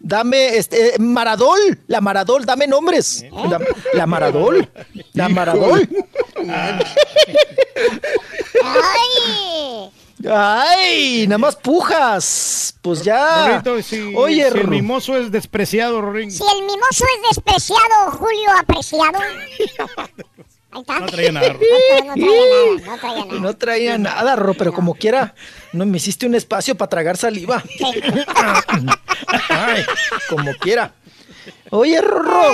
Dame, 0.00 0.56
este, 0.56 0.94
eh, 0.94 0.98
Maradol, 0.98 1.78
la 1.86 2.00
Maradol, 2.00 2.46
dame 2.46 2.66
nombres. 2.66 3.24
La, 3.30 3.60
la 3.92 4.06
Maradol, 4.06 4.68
la 5.12 5.28
Maradol. 5.28 5.88
¡Ay! 8.62 9.90
Ay, 10.28 11.26
nada 11.26 11.38
más 11.38 11.56
pujas. 11.56 12.74
Pues 12.82 13.02
ya. 13.02 13.48
Rorrito, 13.48 13.82
si, 13.82 14.14
Oye, 14.16 14.50
si 14.50 14.58
el 14.58 14.68
mimoso 14.68 15.16
es 15.16 15.30
despreciado, 15.30 16.00
Rorín. 16.00 16.30
Si 16.30 16.42
el 16.42 16.62
mimoso 16.62 17.04
es 17.04 17.36
despreciado, 17.36 18.10
Julio 18.12 18.50
apreciado. 18.58 19.18
Ahí 20.73 20.81
está. 20.81 21.00
No 21.00 21.07
traía 21.07 21.32
nada, 21.32 21.49
Rorro. 21.49 21.60
No, 22.16 22.16
no 22.16 22.16
traía 22.16 22.39
nada, 22.39 22.74
no 22.81 22.97
traía 22.97 23.24
nada. 23.24 23.40
No 23.40 23.57
traía 23.57 23.99
nada, 23.99 24.36
Rorro, 24.36 24.55
pero 24.55 24.73
como 24.73 24.94
quiera, 24.94 25.34
no 25.73 25.86
me 25.86 25.97
hiciste 25.97 26.26
un 26.26 26.34
espacio 26.34 26.74
para 26.76 26.89
tragar 26.89 27.16
saliva. 27.16 27.62
Ay, 29.49 29.84
como 30.28 30.52
quiera. 30.55 30.94
Oye, 31.70 32.00
Rorro. 32.00 32.52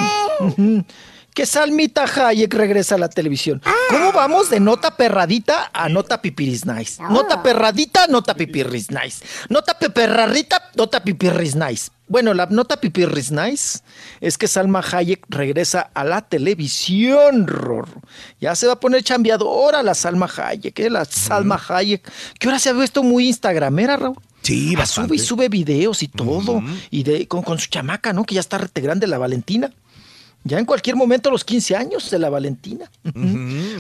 Que 1.34 1.44
Salmita 1.44 2.04
Hayek 2.04 2.54
regresa 2.54 2.94
a 2.94 2.98
la 2.98 3.10
televisión. 3.10 3.60
¿Cómo 3.90 4.10
vamos 4.12 4.48
de 4.48 4.58
nota 4.58 4.96
perradita 4.96 5.70
a 5.70 5.88
nota 5.90 6.22
pipiris 6.22 6.64
nice? 6.64 7.02
Nota 7.02 7.42
perradita, 7.42 8.06
nota 8.06 8.34
pipiris 8.34 8.90
nice. 8.90 9.22
Nota 9.50 9.78
peperrarrita, 9.78 10.70
nota 10.76 11.04
pipiris 11.04 11.54
nice. 11.54 11.90
Bueno, 12.08 12.34
la 12.34 12.46
nota 12.46 12.80
pipiris 12.80 13.32
nice 13.32 13.80
es 14.20 14.38
que 14.38 14.46
Salma 14.46 14.80
Hayek 14.92 15.24
regresa 15.28 15.90
a 15.92 16.04
la 16.04 16.22
televisión. 16.22 17.46
Ya 18.40 18.54
se 18.54 18.66
va 18.66 18.74
a 18.74 18.80
poner 18.80 19.02
chambeadora 19.02 19.82
la 19.82 19.94
Salma 19.94 20.28
Hayek, 20.36 20.78
¿eh? 20.78 20.90
La 20.90 21.04
Salma 21.04 21.60
Hayek. 21.68 22.08
Que 22.38 22.46
ahora 22.48 22.58
se 22.58 22.70
ha 22.70 22.72
visto 22.72 23.02
muy 23.02 23.26
instagramera, 23.28 23.96
Raúl. 23.96 24.16
Sí, 24.42 24.74
Ah, 24.78 24.86
Sube 24.86 25.16
y 25.16 25.18
sube 25.18 25.48
videos 25.48 26.02
y 26.04 26.08
todo. 26.08 26.62
Y 26.90 27.02
de, 27.02 27.26
con, 27.26 27.42
con 27.42 27.58
su 27.58 27.68
chamaca, 27.68 28.12
¿no? 28.12 28.24
Que 28.24 28.36
ya 28.36 28.40
está 28.40 28.58
rete 28.58 28.80
grande, 28.80 29.08
la 29.08 29.18
Valentina. 29.18 29.72
Ya 30.46 30.58
en 30.60 30.64
cualquier 30.64 30.94
momento, 30.94 31.28
a 31.28 31.32
los 31.32 31.44
15 31.44 31.74
años 31.74 32.08
de 32.08 32.18
la 32.20 32.30
Valentina. 32.30 32.88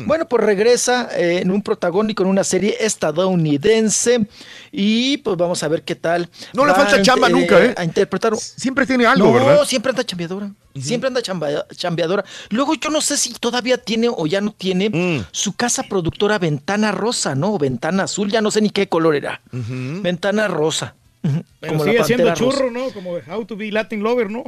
Bueno, 0.04 0.26
pues 0.28 0.42
regresa 0.42 1.08
eh, 1.16 1.38
en 1.42 1.52
un 1.52 1.62
protagónico 1.62 2.24
en 2.24 2.28
una 2.28 2.42
serie 2.42 2.76
estadounidense. 2.80 4.26
Y 4.72 5.18
pues 5.18 5.36
vamos 5.36 5.62
a 5.62 5.68
ver 5.68 5.82
qué 5.82 5.94
tal. 5.94 6.28
No 6.52 6.66
le 6.66 6.74
falta 6.74 6.96
a, 6.96 7.02
chamba 7.02 7.28
nunca, 7.28 7.64
¿eh? 7.64 7.74
A 7.76 7.84
interpretar. 7.84 8.36
Siempre 8.36 8.84
tiene 8.86 9.06
algo, 9.06 9.26
no, 9.26 9.32
¿verdad? 9.34 9.64
siempre 9.64 9.90
anda 9.90 10.04
chambeadora. 10.04 10.50
Siempre 10.78 11.06
anda 11.08 11.22
chamba- 11.22 11.66
chambeadora. 11.74 12.24
Luego 12.50 12.74
yo 12.74 12.90
no 12.90 13.00
sé 13.00 13.16
si 13.16 13.32
todavía 13.34 13.78
tiene 13.78 14.08
o 14.08 14.26
ya 14.26 14.40
no 14.40 14.50
tiene 14.52 14.90
Mm. 14.90 15.24
su 15.30 15.54
casa 15.54 15.84
productora 15.84 16.38
Ventana 16.38 16.90
Rosa, 16.92 17.34
¿no? 17.34 17.54
O 17.54 17.58
Ventana 17.58 18.02
Azul, 18.04 18.30
ya 18.30 18.40
no 18.40 18.50
sé 18.50 18.60
ni 18.60 18.70
qué 18.70 18.88
color 18.88 19.14
era. 19.14 19.40
Ventana 19.52 20.48
Rosa. 20.48 20.94
Pero 21.60 21.72
como 21.72 21.84
sigue 21.84 21.98
la 21.98 22.04
siendo 22.04 22.24
Rosa. 22.30 22.36
churro, 22.36 22.70
¿no? 22.70 22.90
Como 22.90 23.12
How 23.28 23.44
to 23.46 23.56
be 23.56 23.72
Latin 23.72 24.02
Lover, 24.02 24.30
¿no? 24.30 24.44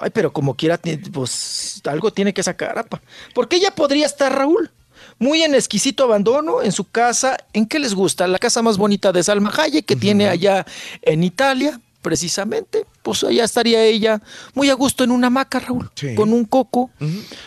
Ay, 0.00 0.10
pero 0.12 0.32
como 0.32 0.54
quiera, 0.54 0.78
pues 1.12 1.80
algo 1.86 2.12
tiene 2.12 2.32
que 2.34 2.42
sacar, 2.42 2.78
apa. 2.78 3.00
Porque 3.34 3.56
ella 3.56 3.74
podría 3.74 4.06
estar, 4.06 4.34
Raúl, 4.34 4.70
muy 5.18 5.42
en 5.42 5.54
exquisito 5.54 6.04
abandono 6.04 6.62
en 6.62 6.72
su 6.72 6.84
casa. 6.84 7.36
¿En 7.52 7.66
qué 7.66 7.78
les 7.78 7.94
gusta? 7.94 8.26
La 8.26 8.38
casa 8.38 8.60
más 8.62 8.76
bonita 8.76 9.12
de 9.12 9.22
Salma 9.22 9.52
Hayek 9.56 9.84
que 9.86 9.96
tiene 9.96 10.28
allá 10.28 10.66
en 11.02 11.22
Italia. 11.24 11.80
precisamente, 12.00 12.86
pues 13.02 13.22
allá 13.24 13.44
estaría 13.44 13.82
ella 13.84 14.22
muy 14.54 14.70
a 14.70 14.74
gusto 14.74 15.04
en 15.04 15.10
una 15.10 15.26
hamaca, 15.26 15.58
Raúl, 15.58 15.90
con 16.14 16.32
un 16.32 16.44
coco. 16.44 16.90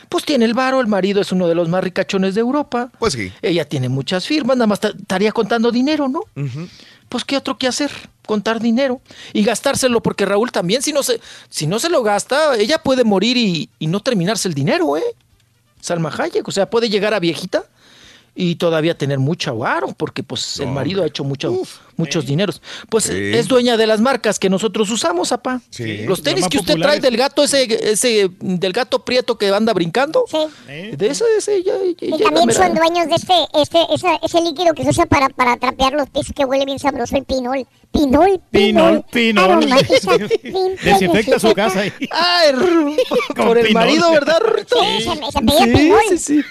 Pues 0.10 0.24
tiene 0.26 0.46
el 0.46 0.54
varo, 0.54 0.82
el 0.82 0.88
marido 0.88 1.20
es 1.22 1.32
uno 1.32 1.48
de 1.48 1.56
los 1.56 1.68
más 1.70 1.84
ricachones 1.84 2.36
de 2.36 2.42
Europa. 2.42 2.92
Pues 3.00 3.14
sí. 3.14 3.32
Ella 3.42 3.66
tiene 3.68 3.90
muchas 3.90 4.28
firmas, 4.28 4.58
nada 4.58 4.68
más 4.68 4.80
ta- 4.82 4.90
estaría 4.90 5.32
contando 5.32 5.72
dinero, 5.72 6.08
¿no? 6.10 6.22
Pues 7.10 7.24
qué 7.26 7.38
otro 7.38 7.58
que 7.58 7.68
hacer, 7.68 7.92
contar 8.32 8.62
dinero 8.62 9.02
y 9.34 9.44
gastárselo, 9.44 10.02
porque 10.02 10.26
Raúl 10.26 10.54
también 10.54 10.82
si 10.82 10.94
no 10.94 11.04
se, 11.04 11.20
si 11.50 11.68
no 11.68 11.80
se 11.80 11.90
lo 11.90 12.02
gasta, 12.02 12.56
ella 12.56 12.78
puede 12.78 13.04
morir 13.04 13.36
y, 13.36 13.70
y 13.78 13.88
no 13.88 14.00
terminarse 14.00 14.48
el 14.48 14.54
dinero, 14.54 14.96
¿eh? 14.96 15.04
Salma 15.82 16.10
Hayek, 16.18 16.48
o 16.48 16.52
sea, 16.52 16.70
puede 16.70 16.88
llegar 16.88 17.14
a 17.14 17.20
viejita 17.20 17.66
y 18.34 18.56
todavía 18.56 18.98
tener 18.98 19.20
mucho 19.20 19.58
varo, 19.58 19.90
porque 19.90 20.24
pues 20.24 20.62
el 20.62 20.70
marido 20.70 21.04
ha 21.04 21.08
hecho 21.08 21.26
mucho, 21.26 21.62
muchos 22.02 22.26
dineros. 22.26 22.62
Pues 22.90 23.06
Sí. 23.06 23.14
es 23.34 23.48
dueña 23.48 23.78
de 23.78 23.88
las 23.88 24.02
marcas 24.02 24.38
que 24.40 24.50
nosotros 24.50 24.90
usamos, 24.90 25.32
apá. 25.32 25.62
Sí. 25.70 26.04
Los 26.06 26.22
tenis 26.24 26.48
que 26.48 26.58
usted 26.58 26.74
populares. 26.74 27.00
trae 27.02 27.12
del 27.12 27.18
gato, 27.18 27.44
ese, 27.44 27.64
ese, 27.92 28.30
del 28.40 28.74
gato 28.74 29.04
prieto 29.06 29.38
que 29.38 29.50
anda 29.50 29.74
brincando. 29.74 30.26
De 30.68 31.08
eso, 31.08 31.26
ese, 31.38 31.56
ella, 31.58 31.74
ella- 31.84 32.16
Y 32.18 32.24
también 32.24 32.52
son 32.52 32.74
dueños 32.76 33.08
de 33.08 33.16
este, 33.16 33.34
este, 33.62 33.80
esa- 33.94 34.16
ese 34.24 34.42
líquido 34.42 34.74
que 34.74 34.84
se 34.84 34.90
usa 34.90 35.06
para, 35.06 35.30
para 35.30 35.58
trapear 35.58 35.94
los 35.94 36.10
pisos 36.10 36.34
que 36.36 36.46
huele 36.46 36.66
bien 36.66 36.80
sabroso, 36.80 37.16
el 37.16 37.24
pinol. 37.26 37.66
Pinol, 37.92 38.40
Pinol, 38.52 39.04
pinol. 39.12 39.60
pinol. 39.60 39.80
Desinfecta 40.84 41.40
su 41.40 41.54
casa 41.54 41.82
ahí. 41.82 41.92
Ay, 42.10 42.54
por 43.36 43.58
el 43.58 43.68
pinol. 43.68 43.84
marido, 43.84 44.12
¿verdad, 44.12 44.40
Rurito? 44.40 44.78
Sí, 44.82 45.02
se, 45.04 45.32
se 45.32 45.38
apellida 45.40 45.78
pinol. 45.78 46.00
sí, 46.10 46.18
sí. 46.18 46.42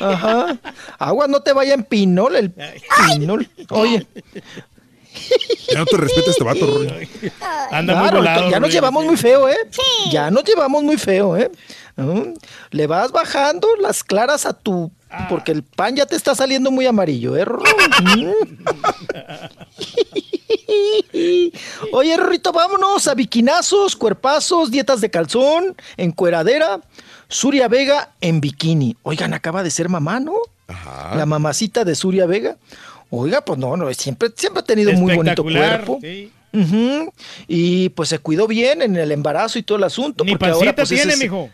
Ajá. 0.00 0.58
Agua, 0.98 1.28
no 1.28 1.40
te 1.40 1.52
vaya 1.52 1.74
en 1.74 1.84
pinol, 1.84 2.34
el 2.36 2.52
pinol. 3.12 3.46
Oye. 3.70 4.06
Ya 5.70 5.78
no 5.78 5.86
te 5.86 5.96
respeta 5.96 6.30
este 6.30 6.44
vato, 6.44 6.66
Rui. 6.66 7.08
Anda 7.70 7.94
muy 7.94 8.02
Claro, 8.02 8.16
volado. 8.18 8.50
ya 8.50 8.60
nos 8.60 8.70
llevamos 8.72 9.04
muy 9.04 9.16
feo, 9.16 9.48
¿eh? 9.48 9.56
Ya 10.10 10.30
nos 10.30 10.44
llevamos 10.44 10.82
muy 10.82 10.96
feo, 10.98 11.36
¿eh? 11.36 11.50
Le 12.70 12.86
vas 12.86 13.12
bajando 13.12 13.68
las 13.80 14.02
claras 14.04 14.46
a 14.46 14.52
tu... 14.52 14.90
Porque 15.28 15.52
el 15.52 15.62
pan 15.62 15.94
ya 15.94 16.06
te 16.06 16.16
está 16.16 16.34
saliendo 16.34 16.72
muy 16.72 16.86
amarillo, 16.86 17.36
¿eh? 17.36 17.44
Oye, 21.92 22.16
Rorrito, 22.16 22.52
vámonos 22.52 23.06
a 23.08 23.14
biquinazos, 23.14 23.96
cuerpazos, 23.96 24.70
dietas 24.70 25.00
de 25.00 25.10
calzón, 25.10 25.76
encueradera, 25.96 26.80
Suria 27.28 27.68
Vega 27.68 28.10
en 28.20 28.40
bikini. 28.40 28.96
Oigan, 29.02 29.34
acaba 29.34 29.62
de 29.62 29.70
ser 29.70 29.88
mamá, 29.88 30.20
¿no? 30.20 30.34
La 31.14 31.26
mamacita 31.26 31.84
de 31.84 31.94
Suria 31.94 32.26
Vega. 32.26 32.56
Oiga, 33.16 33.44
pues 33.44 33.58
no, 33.58 33.76
no, 33.76 33.92
siempre, 33.94 34.30
siempre 34.36 34.60
ha 34.60 34.64
tenido 34.64 34.92
muy 34.94 35.14
bonito 35.14 35.42
cuerpo. 35.42 35.98
sí. 36.02 36.30
Y 37.48 37.88
pues 37.90 38.08
se 38.08 38.18
cuidó 38.18 38.46
bien 38.46 38.82
en 38.82 38.96
el 38.96 39.12
embarazo 39.12 39.58
y 39.58 39.62
todo 39.62 39.78
el 39.78 39.84
asunto. 39.84 40.24
Ni 40.24 40.32
porque 40.32 40.46
pancita 40.46 40.58
ahora, 40.58 40.74
pues, 40.76 40.90
ese 40.92 40.96
tiene, 41.02 41.12
es- 41.14 41.18
mijo. 41.20 41.50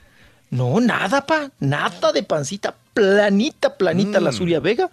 No, 0.50 0.80
nada, 0.80 1.24
pa. 1.26 1.50
Nada 1.60 2.12
de 2.12 2.22
pancita. 2.22 2.74
Planita, 2.92 3.76
planita 3.76 4.20
Mm. 4.20 4.24
la 4.24 4.32
Suria 4.32 4.60
Vega. 4.60 4.90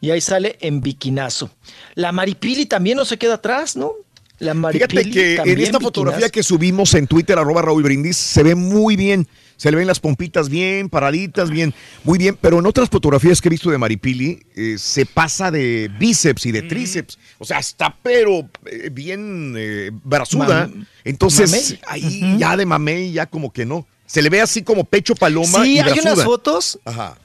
Y 0.00 0.10
ahí 0.10 0.20
sale 0.20 0.56
en 0.60 0.80
biquinazo. 0.80 1.50
La 1.94 2.12
Maripili 2.12 2.64
también 2.66 2.96
no 2.96 3.04
se 3.04 3.18
queda 3.18 3.34
atrás, 3.34 3.76
¿no? 3.76 3.92
La 4.38 4.54
Maripili 4.54 5.02
Fíjate 5.02 5.10
que 5.10 5.30
en 5.32 5.36
también 5.36 5.60
esta 5.60 5.80
fotografía 5.80 6.30
que 6.30 6.42
subimos 6.42 6.94
en 6.94 7.06
Twitter, 7.06 7.38
arroba 7.38 7.60
Raúl 7.62 7.82
Brindis, 7.82 8.16
se 8.16 8.42
ve 8.42 8.54
muy 8.54 8.96
bien. 8.96 9.26
Se 9.60 9.70
le 9.70 9.76
ven 9.76 9.86
las 9.86 10.00
pompitas 10.00 10.48
bien, 10.48 10.88
paraditas 10.88 11.50
bien, 11.50 11.74
muy 12.02 12.16
bien. 12.16 12.34
Pero 12.40 12.60
en 12.60 12.64
otras 12.64 12.88
fotografías 12.88 13.42
que 13.42 13.48
he 13.48 13.50
visto 13.50 13.68
de 13.70 13.76
Maripili, 13.76 14.42
eh, 14.56 14.76
se 14.78 15.04
pasa 15.04 15.50
de 15.50 15.90
bíceps 15.98 16.46
y 16.46 16.52
de 16.52 16.62
tríceps. 16.62 17.18
O 17.38 17.44
sea, 17.44 17.58
está 17.58 17.94
pero 18.02 18.48
eh, 18.64 18.88
bien 18.90 19.52
eh, 19.58 19.90
brazuda. 20.02 20.66
Mam- 20.66 20.86
Entonces, 21.04 21.50
mamey. 21.50 21.80
ahí 21.88 22.38
ya 22.38 22.56
de 22.56 22.64
mamey, 22.64 23.12
ya 23.12 23.26
como 23.26 23.52
que 23.52 23.66
no. 23.66 23.86
Se 24.06 24.22
le 24.22 24.30
ve 24.30 24.40
así 24.40 24.62
como 24.62 24.84
pecho 24.84 25.14
paloma 25.14 25.62
Sí, 25.62 25.74
y 25.74 25.78
hay 25.80 25.98
unas 25.98 26.24
fotos. 26.24 26.78
Ajá. 26.86 27.18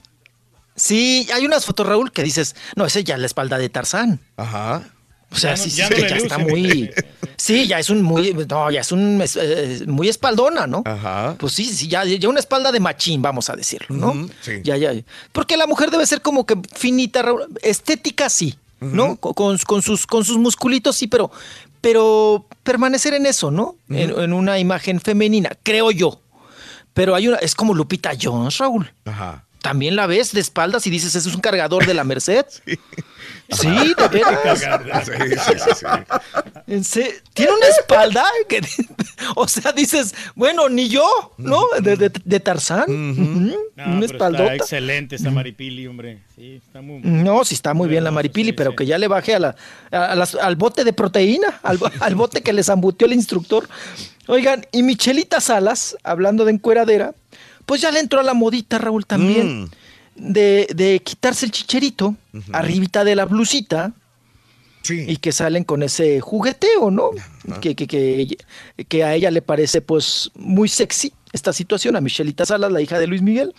Sí, 0.75 1.25
hay 1.33 1.45
unas 1.45 1.65
fotos, 1.65 1.87
Raúl, 1.87 2.11
que 2.11 2.21
dices, 2.21 2.53
no, 2.75 2.85
esa 2.85 2.99
ya 2.99 3.13
es 3.15 3.21
la 3.21 3.27
espalda 3.27 3.57
de 3.57 3.69
Tarzán. 3.69 4.19
Ajá. 4.35 4.83
O 5.35 5.37
sea, 5.37 5.55
Ya 5.55 5.57
no- 5.57 5.63
sí, 5.63 5.69
ya 5.71 5.87
sí, 5.87 5.93
no 6.01 6.07
ya 6.07 6.15
está 6.15 6.37
muy. 6.37 6.91
Sí, 7.37 7.67
ya 7.67 7.79
es 7.79 7.89
un 7.89 8.01
muy. 8.01 8.33
No, 8.49 8.71
ya 8.71 8.81
es 8.81 8.91
un. 8.91 9.21
eh, 9.35 9.83
muy 9.87 10.07
espaldona, 10.09 10.65
¿no? 10.67 10.81
Ajá. 10.85 11.35
Pues 11.37 11.53
sí, 11.53 11.65
sí, 11.65 11.87
ya, 11.87 12.03
ya 12.05 12.29
una 12.29 12.39
espalda 12.39 12.71
de 12.71 12.79
machín, 12.79 13.21
vamos 13.21 13.49
a 13.49 13.55
decirlo, 13.55 13.95
¿no? 13.95 14.27
Sí. 14.41 14.53
Ya, 14.63 14.77
ya. 14.77 14.93
Porque 15.31 15.57
la 15.57 15.67
mujer 15.67 15.91
debe 15.91 16.05
ser 16.05 16.21
como 16.21 16.45
que 16.45 16.55
finita, 16.73 17.23
estética 17.61 18.29
sí, 18.29 18.55
¿no? 18.79 19.17
Con, 19.17 19.33
con- 19.33 19.57
con 19.57 19.81
sus, 19.81 20.07
con 20.07 20.23
sus 20.23 20.37
musculitos 20.37 20.95
sí, 20.95 21.07
pero, 21.07 21.29
pero 21.81 22.45
permanecer 22.63 23.13
en 23.13 23.25
eso, 23.25 23.51
¿no? 23.51 23.75
en, 23.89 24.17
en 24.17 24.33
una 24.33 24.57
imagen 24.59 24.99
femenina, 25.01 25.51
creo 25.63 25.91
yo. 25.91 26.21
Pero 26.93 27.13
hay 27.13 27.27
una. 27.27 27.37
Es 27.37 27.53
como 27.55 27.73
Lupita 27.73 28.11
Jones, 28.19 28.57
Raúl. 28.57 28.89
Ajá. 29.03 29.44
También 29.65 29.95
la 29.95 30.05
ves 30.05 30.31
de 30.31 30.41
espaldas 30.41 30.85
y 30.85 30.91
dices, 30.91 31.15
¿eso 31.15 31.27
es 31.27 31.33
un 31.33 31.41
cargador 31.41 31.87
de 31.87 31.93
la 31.95 32.03
Merced? 32.03 32.45
Sí, 33.49 33.67
de 33.69 34.07
veras. 34.07 34.59
Sí, 35.05 35.11
sí, 35.37 35.73
sí, 36.67 36.83
sí. 36.83 37.03
Tiene 37.35 37.51
una 37.51 37.67
espalda 37.67 38.23
que, 38.49 38.59
o 39.35 39.47
sea, 39.47 39.71
dices, 39.71 40.15
bueno, 40.33 40.67
ni 40.67 40.89
yo, 40.89 41.07
¿no? 41.37 41.61
De, 41.79 41.95
de- 41.95 42.11
de 42.23 42.39
Tarzán. 42.39 42.85
No, 42.87 43.53
Una 43.53 43.99
pero 43.99 44.05
espaldota. 44.05 44.43
Está 44.45 44.55
excelente 44.55 45.15
esta 45.15 45.29
Maripili, 45.29 45.85
hombre. 45.85 46.23
Sí, 46.35 46.55
está 46.65 46.81
muy. 46.81 47.01
No, 47.03 47.45
sí 47.45 47.53
está 47.53 47.75
muy 47.75 47.87
bien 47.87 48.03
la 48.03 48.09
Maripili, 48.11 48.51
pero 48.51 48.75
que 48.75 48.87
ya 48.87 48.97
le 48.97 49.07
baje 49.07 49.35
a 49.35 49.39
la, 49.39 49.55
a- 49.91 50.05
a 50.05 50.15
las- 50.15 50.33
al 50.35 50.55
bote 50.55 50.83
de 50.83 50.93
proteína, 50.93 51.59
al 51.61 52.15
bote 52.15 52.41
que 52.41 52.51
les 52.51 52.69
ambutió 52.69 53.05
el 53.05 53.13
instructor. 53.13 53.69
Oigan, 54.27 54.65
y 54.71 54.81
Michelita 54.81 55.39
Salas, 55.39 55.95
hablando 56.03 56.45
de 56.45 56.53
encueradera, 56.53 57.13
pues 57.65 57.81
ya 57.81 57.91
le 57.91 57.99
entró 57.99 58.19
a 58.19 58.23
la 58.23 58.33
modita, 58.33 58.77
Raúl, 58.77 59.05
también, 59.05 59.69
de, 60.15 60.67
de 60.75 61.01
quitarse 61.03 61.45
el 61.45 61.51
chicherito, 61.51 62.15
arribita 62.51 63.03
de 63.03 63.15
la 63.15 63.25
blusita, 63.25 63.93
y 64.87 65.17
que 65.17 65.31
salen 65.31 65.63
con 65.63 65.81
ese 65.81 66.21
jugueteo, 66.21 66.91
¿no? 66.91 67.09
Que, 67.59 67.75
que, 67.75 67.87
que, 67.87 68.37
que 68.87 69.03
a 69.03 69.15
ella 69.15 69.31
le 69.31 69.41
parece 69.41 69.81
pues 69.81 70.29
muy 70.35 70.69
sexy 70.69 71.11
esta 71.35 71.53
situación, 71.53 71.95
a 71.95 72.01
Michelita 72.01 72.45
Salas, 72.45 72.71
la 72.71 72.81
hija 72.81 72.97
de 72.97 73.05
Luis 73.07 73.21
Miguel. 73.21 73.53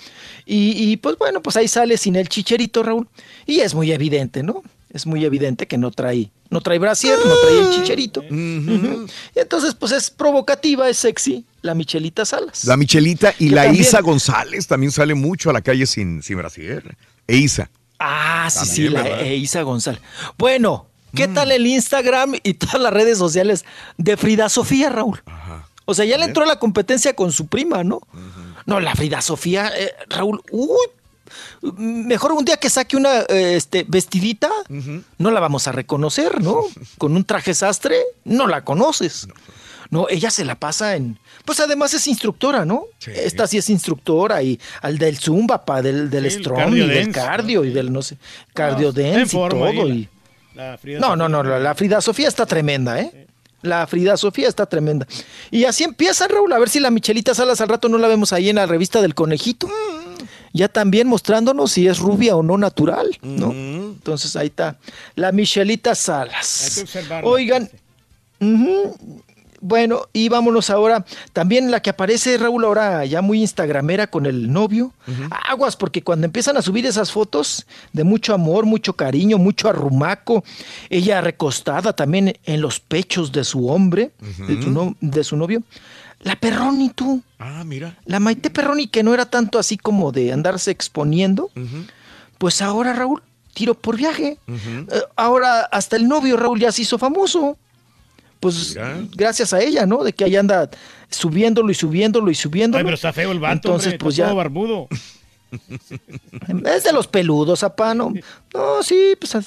Y, 0.44 0.72
y, 0.90 0.96
pues 0.96 1.16
bueno, 1.18 1.40
pues 1.42 1.56
ahí 1.56 1.68
sale 1.68 1.96
sin 1.96 2.16
el 2.16 2.28
chicherito, 2.28 2.82
Raúl. 2.82 3.06
Y 3.46 3.60
es 3.60 3.74
muy 3.74 3.92
evidente, 3.92 4.42
¿no? 4.42 4.62
Es 4.92 5.06
muy 5.06 5.24
evidente 5.24 5.66
que 5.66 5.76
no 5.78 5.90
trae, 5.90 6.30
no 6.48 6.60
trae 6.62 6.78
brasier, 6.78 7.18
no 7.24 7.34
trae 7.36 7.58
el 7.60 7.70
chicherito. 7.70 8.22
Y 8.24 9.38
entonces, 9.38 9.74
pues 9.74 9.92
es 9.92 10.10
provocativa, 10.10 10.88
es 10.88 10.96
sexy, 10.98 11.44
la 11.62 11.74
Michelita 11.74 12.24
Salas. 12.24 12.64
La 12.64 12.76
Michelita 12.76 13.34
y 13.38 13.48
Que 13.50 13.54
la 13.54 13.64
también- 13.64 13.82
Isa 13.82 14.00
González 14.00 14.66
también 14.66 14.90
sale 14.92 15.14
mucho 15.14 15.50
a 15.50 15.52
la 15.52 15.60
calle 15.60 15.86
sin, 15.86 16.22
sin 16.22 16.38
brasier. 16.38 16.96
E 17.26 17.36
Isa. 17.36 17.68
Ah, 17.98 18.48
sí, 18.50 18.58
También, 18.58 18.74
sí, 18.74 18.88
la 18.88 19.20
e- 19.22 19.36
Isa 19.36 19.62
González. 19.62 20.00
Bueno, 20.38 20.86
¿qué 21.14 21.28
tal 21.28 21.50
el 21.52 21.66
Instagram 21.66 22.34
y 22.42 22.54
todas 22.54 22.80
las 22.80 22.92
redes 22.92 23.18
sociales 23.18 23.64
de 23.98 24.16
Frida 24.16 24.48
Sofía, 24.48 24.88
Raúl? 24.90 25.22
O 25.86 25.94
sea, 25.94 26.04
ya 26.04 26.18
le 26.18 26.24
entró 26.26 26.42
a 26.42 26.46
la 26.46 26.58
competencia 26.58 27.14
con 27.14 27.32
su 27.32 27.46
prima, 27.46 27.82
¿no? 27.84 28.00
No, 28.66 28.80
la 28.80 28.94
Frida 28.94 29.20
Sofía, 29.22 29.70
eh, 29.76 29.92
Raúl, 30.08 30.42
uy, 30.50 30.76
mejor 31.76 32.32
un 32.32 32.44
día 32.44 32.56
que 32.56 32.70
saque 32.70 32.96
una 32.96 33.20
eh, 33.28 33.54
este, 33.56 33.84
vestidita, 33.88 34.50
no 35.18 35.30
la 35.30 35.40
vamos 35.40 35.68
a 35.68 35.72
reconocer, 35.72 36.42
¿no? 36.42 36.62
Con 36.98 37.14
un 37.16 37.24
traje 37.24 37.54
sastre, 37.54 37.96
no 38.24 38.46
la 38.46 38.62
conoces. 38.64 39.28
No, 39.88 40.08
ella 40.08 40.30
se 40.30 40.44
la 40.44 40.56
pasa 40.56 40.96
en... 40.96 41.16
Pues 41.44 41.60
además 41.60 41.94
es 41.94 42.08
instructora, 42.08 42.64
¿no? 42.64 42.86
Esta 43.06 43.46
sí 43.46 43.56
es 43.58 43.70
instructora 43.70 44.42
y 44.42 44.58
al 44.82 44.98
del 44.98 45.16
Zumba, 45.16 45.64
pa, 45.64 45.80
del, 45.80 46.10
del 46.10 46.28
Sí, 46.28 46.38
y 46.76 46.88
del 46.88 47.12
cardio 47.12 47.64
y 47.64 47.70
del 47.72 47.92
no 47.92 48.02
sé, 48.02 48.18
cardio 48.52 48.88
en 48.88 48.94
dance 49.14 49.36
y 49.36 49.38
todo. 49.48 49.88
y- 49.88 50.08
la 50.56 50.76
Frida 50.78 50.98
no, 50.98 51.14
no, 51.14 51.28
no, 51.28 51.42
la, 51.44 51.60
la 51.60 51.74
Frida 51.76 52.00
Sofía 52.00 52.26
está 52.26 52.46
tremenda, 52.46 52.98
¿eh? 53.00 53.25
La 53.62 53.86
Frida 53.86 54.16
Sofía 54.16 54.48
está 54.48 54.66
tremenda. 54.66 55.06
Y 55.50 55.64
así 55.64 55.84
empieza, 55.84 56.28
Raúl, 56.28 56.52
a 56.52 56.58
ver 56.58 56.68
si 56.68 56.80
la 56.80 56.90
Michelita 56.90 57.34
Salas 57.34 57.60
al 57.60 57.68
rato 57.68 57.88
no 57.88 57.98
la 57.98 58.08
vemos 58.08 58.32
ahí 58.32 58.48
en 58.48 58.56
la 58.56 58.66
revista 58.66 59.02
del 59.02 59.14
conejito. 59.14 59.68
Ya 60.52 60.68
también 60.68 61.06
mostrándonos 61.08 61.72
si 61.72 61.86
es 61.86 61.98
rubia 61.98 62.36
o 62.36 62.42
no 62.42 62.56
natural, 62.56 63.18
¿no? 63.22 63.50
Entonces 63.52 64.36
ahí 64.36 64.46
está. 64.46 64.78
La 65.14 65.32
Michelita 65.32 65.90
Hay 65.90 65.96
que 65.96 66.00
Salas. 66.00 66.84
Oigan, 67.24 67.68
bueno, 69.60 70.02
y 70.12 70.28
vámonos 70.28 70.70
ahora. 70.70 71.04
También 71.32 71.70
la 71.70 71.80
que 71.80 71.90
aparece, 71.90 72.36
Raúl, 72.38 72.64
ahora 72.64 73.04
ya 73.04 73.22
muy 73.22 73.40
instagramera 73.40 74.06
con 74.08 74.26
el 74.26 74.52
novio. 74.52 74.92
Aguas, 75.30 75.76
porque 75.76 76.02
cuando 76.02 76.26
empiezan 76.26 76.56
a 76.56 76.62
subir 76.62 76.86
esas 76.86 77.10
fotos 77.12 77.66
de 77.92 78.04
mucho 78.04 78.34
amor, 78.34 78.66
mucho 78.66 78.92
cariño, 78.94 79.38
mucho 79.38 79.68
arrumaco, 79.68 80.44
ella 80.90 81.20
recostada 81.20 81.92
también 81.94 82.36
en 82.44 82.60
los 82.60 82.80
pechos 82.80 83.32
de 83.32 83.44
su 83.44 83.68
hombre, 83.68 84.10
de, 84.46 84.62
su 84.62 84.70
no- 84.70 84.94
de 85.00 85.24
su 85.24 85.36
novio. 85.36 85.62
La 86.20 86.34
Perroni, 86.36 86.90
tú. 86.90 87.22
Ah, 87.38 87.62
mira. 87.64 87.98
La 88.06 88.18
Maite 88.20 88.50
Perroni, 88.50 88.88
que 88.88 89.02
no 89.02 89.12
era 89.14 89.26
tanto 89.26 89.58
así 89.58 89.76
como 89.76 90.12
de 90.12 90.32
andarse 90.32 90.70
exponiendo, 90.70 91.50
pues 92.38 92.62
ahora, 92.62 92.92
Raúl, 92.94 93.22
tiro 93.54 93.74
por 93.74 93.96
viaje. 93.96 94.38
Eh, 94.48 95.00
ahora 95.16 95.60
hasta 95.62 95.96
el 95.96 96.08
novio, 96.08 96.36
Raúl, 96.36 96.58
ya 96.60 96.72
se 96.72 96.82
hizo 96.82 96.98
famoso. 96.98 97.56
Pues 98.40 98.76
gracias 99.14 99.52
a 99.52 99.60
ella, 99.60 99.86
¿no? 99.86 100.04
De 100.04 100.12
que 100.12 100.24
ahí 100.24 100.36
anda 100.36 100.68
subiéndolo 101.10 101.70
y 101.70 101.74
subiéndolo 101.74 102.30
y 102.30 102.34
subiéndolo. 102.34 102.78
Ay, 102.80 102.84
pero 102.84 102.94
está 102.94 103.12
feo 103.12 103.32
el 103.32 103.40
vato, 103.40 103.52
Entonces, 103.54 103.86
hombre, 103.94 103.98
pues 103.98 104.14
está 104.14 104.22
ya. 104.24 104.28
todo 104.28 104.36
barbudo. 104.36 104.88
Es 106.64 106.84
de 106.84 106.92
los 106.92 107.06
peludos, 107.06 107.62
apá, 107.62 107.94
¿no? 107.94 108.12
No, 108.52 108.82
sí, 108.82 109.14
pues, 109.18 109.34
ha- 109.36 109.42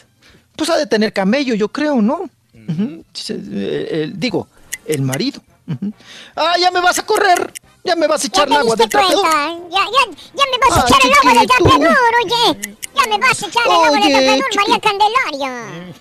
pues 0.55 0.69
ha 0.69 0.77
de 0.77 0.85
tener 0.87 1.11
camello, 1.13 1.53
yo 1.55 1.67
creo, 1.69 2.01
¿no? 2.01 2.29
Ujú. 2.67 3.03
Sí, 3.13 3.33
eh, 3.51 3.89
el- 4.03 4.19
digo, 4.19 4.47
el 4.85 5.01
marido. 5.01 5.41
Ujú. 5.67 5.93
Ah, 6.35 6.55
ya 6.59 6.71
me 6.71 6.79
vas 6.81 6.97
a 6.99 7.05
correr. 7.05 7.51
Ya 7.83 7.95
me 7.95 8.07
vas 8.07 8.23
a 8.23 8.27
echar 8.27 8.47
el 8.47 8.53
agua 8.55 8.75
del 8.75 8.89
trapeador. 8.89 9.23
Ya, 9.71 9.83
ya, 9.85 10.17
ya 10.35 10.43
me 10.51 10.57
vas 10.69 10.77
a 10.77 10.81
Ay, 10.81 10.87
echar 10.87 11.01
el 11.05 11.13
agua 11.29 11.39
del 11.39 11.47
trapeador, 11.47 12.13
oye. 12.25 12.77
Ya 12.95 13.07
me 13.09 13.17
vas 13.17 13.43
a 13.43 13.47
echar 13.47 13.63
el 13.65 13.71
agua 13.71 13.91
del 13.91 14.01
trapeador. 14.01 14.45
María 14.55 14.79
Candelaria. 14.79 15.93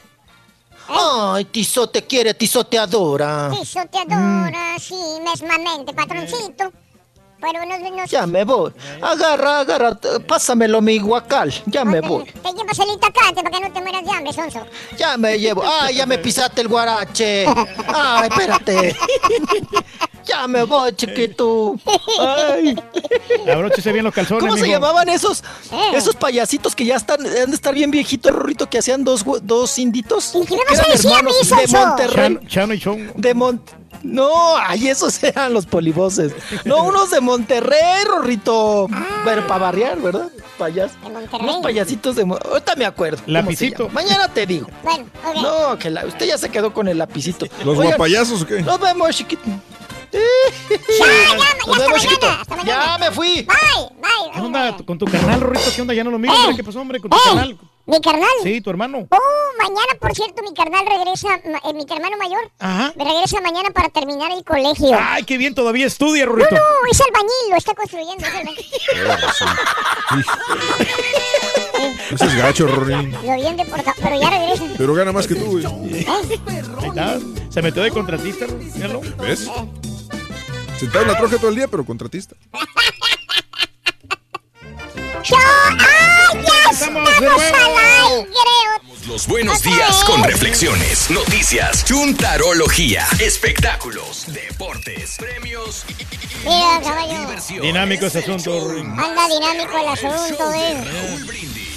Ay, 0.88 1.44
Tizo 1.46 1.88
te 1.88 2.06
quiere, 2.06 2.34
Tizo 2.34 2.64
te 2.64 2.78
adora. 2.78 3.50
Eso 3.60 3.80
te 3.90 3.98
adora, 3.98 4.78
sí, 4.78 4.94
mesmamente, 5.22 5.92
patroncito. 5.92 6.72
Ya 8.08 8.26
me 8.26 8.44
voy. 8.44 8.72
Agarra, 9.00 9.60
agarra, 9.60 9.98
pásamelo 10.26 10.80
mi 10.80 10.98
guacal. 10.98 11.52
Ya 11.66 11.84
me 11.84 12.00
voy. 12.00 12.24
Te 12.24 12.52
llevas 12.52 12.78
el 12.78 12.90
itacate 12.94 13.42
para 13.42 13.50
que 13.50 13.60
no 13.60 13.72
te 13.72 13.80
mueras 13.80 14.04
de 14.04 14.10
hambre, 14.10 14.32
sonso. 14.32 14.66
Ya 14.96 15.16
me 15.16 15.38
llevo. 15.38 15.62
Ay, 15.64 15.96
ya 15.96 16.06
me 16.06 16.18
pisaste 16.24 16.60
el 16.62 16.68
guarache. 16.68 17.46
Ay, 17.86 18.28
espérate. 18.28 18.96
Ya 20.24 20.46
me 20.46 20.62
voy, 20.64 20.92
chiquito. 20.94 21.76
Ay. 22.20 22.78
Abróchese 23.50 23.92
bien 23.92 24.04
los 24.04 24.12
calzones, 24.12 24.44
¿Cómo 24.44 24.58
se 24.58 24.68
llamaban 24.68 25.08
esos, 25.08 25.42
Eh. 25.72 25.92
esos 25.94 26.14
payasitos 26.16 26.76
que 26.76 26.84
ya 26.84 26.96
están, 26.96 27.20
han 27.24 27.48
de 27.48 27.54
estar 27.54 27.72
bien 27.72 27.90
viejitos, 27.90 28.30
Rorrito, 28.32 28.68
que 28.68 28.76
hacían 28.76 29.04
dos, 29.04 29.24
dos 29.42 29.78
inditos? 29.78 30.34
¿Y 30.34 30.44
qué 30.44 30.56
me 30.58 30.64
vas 30.68 30.86
a 30.86 30.92
decir 30.92 31.10
a 31.14 31.22
mí, 31.22 31.30
hermanos 31.32 31.48
de? 31.48 31.78
Monterrey. 31.78 32.34
Chano, 32.36 32.40
Chano 32.46 32.74
y 32.74 32.78
Chongo. 32.78 33.12
De 33.16 33.32
Mon... 33.32 33.62
No, 34.02 34.56
ay, 34.56 34.88
esos 34.88 35.22
eran 35.22 35.52
los 35.52 35.66
polivoces. 35.66 36.32
No, 36.64 36.84
unos 36.84 37.10
de 37.10 37.20
Monterrey, 37.20 38.04
Rorrito. 38.06 38.88
Pero 39.24 39.46
para 39.46 39.58
barriar, 39.60 39.98
¿verdad? 40.00 40.28
Payas. 40.58 40.92
Unos 41.40 41.58
payasitos 41.62 42.16
de 42.16 42.24
Mon- 42.24 42.38
Ahorita 42.44 42.74
me 42.76 42.84
acuerdo. 42.84 43.22
Lapicito. 43.26 43.88
Mañana 43.90 44.28
te 44.28 44.46
digo. 44.46 44.66
Bueno, 44.82 45.06
ok. 45.24 45.36
No, 45.42 45.78
que 45.78 45.90
la- 45.90 46.04
usted 46.06 46.26
ya 46.26 46.38
se 46.38 46.48
quedó 46.48 46.72
con 46.74 46.88
el 46.88 46.98
lapicito. 46.98 47.46
¿Los 47.64 47.78
Oigan, 47.78 47.94
o 48.00 48.46
qué? 48.46 48.60
Nos 48.62 48.80
vemos, 48.80 49.14
chiquito. 49.16 49.42
Nos 51.66 51.78
vemos, 51.78 52.00
chiquito. 52.00 52.26
Ya 52.64 52.96
me 52.98 53.10
fui. 53.10 53.42
Bye, 53.42 53.46
bye. 54.00 54.32
¿Qué 54.32 54.40
onda 54.40 54.76
con 54.84 54.98
tu 54.98 55.06
carnal, 55.06 55.40
Rorrito? 55.40 55.70
¿Qué 55.74 55.82
onda? 55.82 55.94
Ya 55.94 56.04
no 56.04 56.10
lo 56.10 56.18
miro, 56.18 56.34
hombre. 56.34 56.56
¿Qué 56.56 56.64
pasó, 56.64 56.80
hombre? 56.80 57.00
Con 57.00 57.10
tu 57.10 57.16
Eh, 57.16 57.20
carnal. 57.24 57.58
¿Mi 57.88 58.00
carnal? 58.02 58.28
Sí, 58.42 58.60
tu 58.60 58.68
hermano. 58.68 59.06
Oh, 59.10 59.18
mañana, 59.58 59.94
por 59.98 60.14
cierto, 60.14 60.42
mi 60.42 60.52
carnal 60.54 60.84
regresa, 60.86 61.34
eh, 61.36 61.72
mi 61.72 61.86
hermano 61.88 62.18
mayor, 62.18 62.50
Ajá. 62.58 62.92
me 62.96 63.02
regresa 63.04 63.40
mañana 63.40 63.70
para 63.70 63.88
terminar 63.88 64.30
el 64.30 64.44
colegio. 64.44 64.94
Ay, 65.00 65.24
qué 65.24 65.38
bien, 65.38 65.54
todavía 65.54 65.86
estudia, 65.86 66.26
No, 66.26 66.32
Rorrito. 66.32 66.54
no, 66.54 66.60
es 66.90 67.00
albañil, 67.00 67.50
lo 67.50 67.56
está 67.56 67.74
construyendo. 67.74 68.26
Es 68.26 68.34
albañil. 68.34 68.66
Ese 72.12 72.24
es 72.26 72.34
gacho, 72.36 72.66
Rorín. 72.66 73.12
Lo 73.12 73.34
bien 73.36 73.56
de 73.56 73.64
por 73.64 73.82
ca- 73.82 73.94
pero 74.02 74.20
ya 74.20 74.30
regresa. 74.30 74.64
Pero 74.76 74.94
gana 74.94 75.12
más 75.12 75.26
que 75.26 75.34
tú, 75.34 75.46
güey. 75.46 75.64
Ahí 75.66 76.88
está. 76.88 77.18
Se 77.50 77.62
metió 77.62 77.82
de 77.82 77.90
contratista. 77.90 78.46
Míralo. 78.74 79.00
¿Ves? 79.18 79.50
Sentado 80.78 81.02
en 81.02 81.08
la 81.12 81.18
troca 81.18 81.36
todo 81.38 81.48
el 81.50 81.56
día, 81.56 81.68
pero 81.68 81.84
contratista. 81.84 82.36
¡Yo! 85.24 85.36
¡Ay, 85.36 86.44
ya 86.44 86.70
estamos 86.70 87.08
al 87.08 87.24
aire! 87.24 88.28
Los 89.06 89.26
buenos 89.26 89.62
días 89.62 90.04
con 90.04 90.22
reflexiones, 90.22 91.10
noticias, 91.10 91.84
chuntarología, 91.84 93.06
espectáculos, 93.20 94.24
deportes, 94.26 95.16
premios 95.18 95.84
Mira, 96.44 96.80
caballo, 96.82 97.60
Dinámico 97.62 98.06
ese 98.06 98.18
asunto, 98.20 98.60
Rorrito. 98.60 98.84
anda 98.86 99.28
dinámico 99.28 99.78
el 99.78 99.88
asunto, 99.88 100.52
eh. 100.54 100.84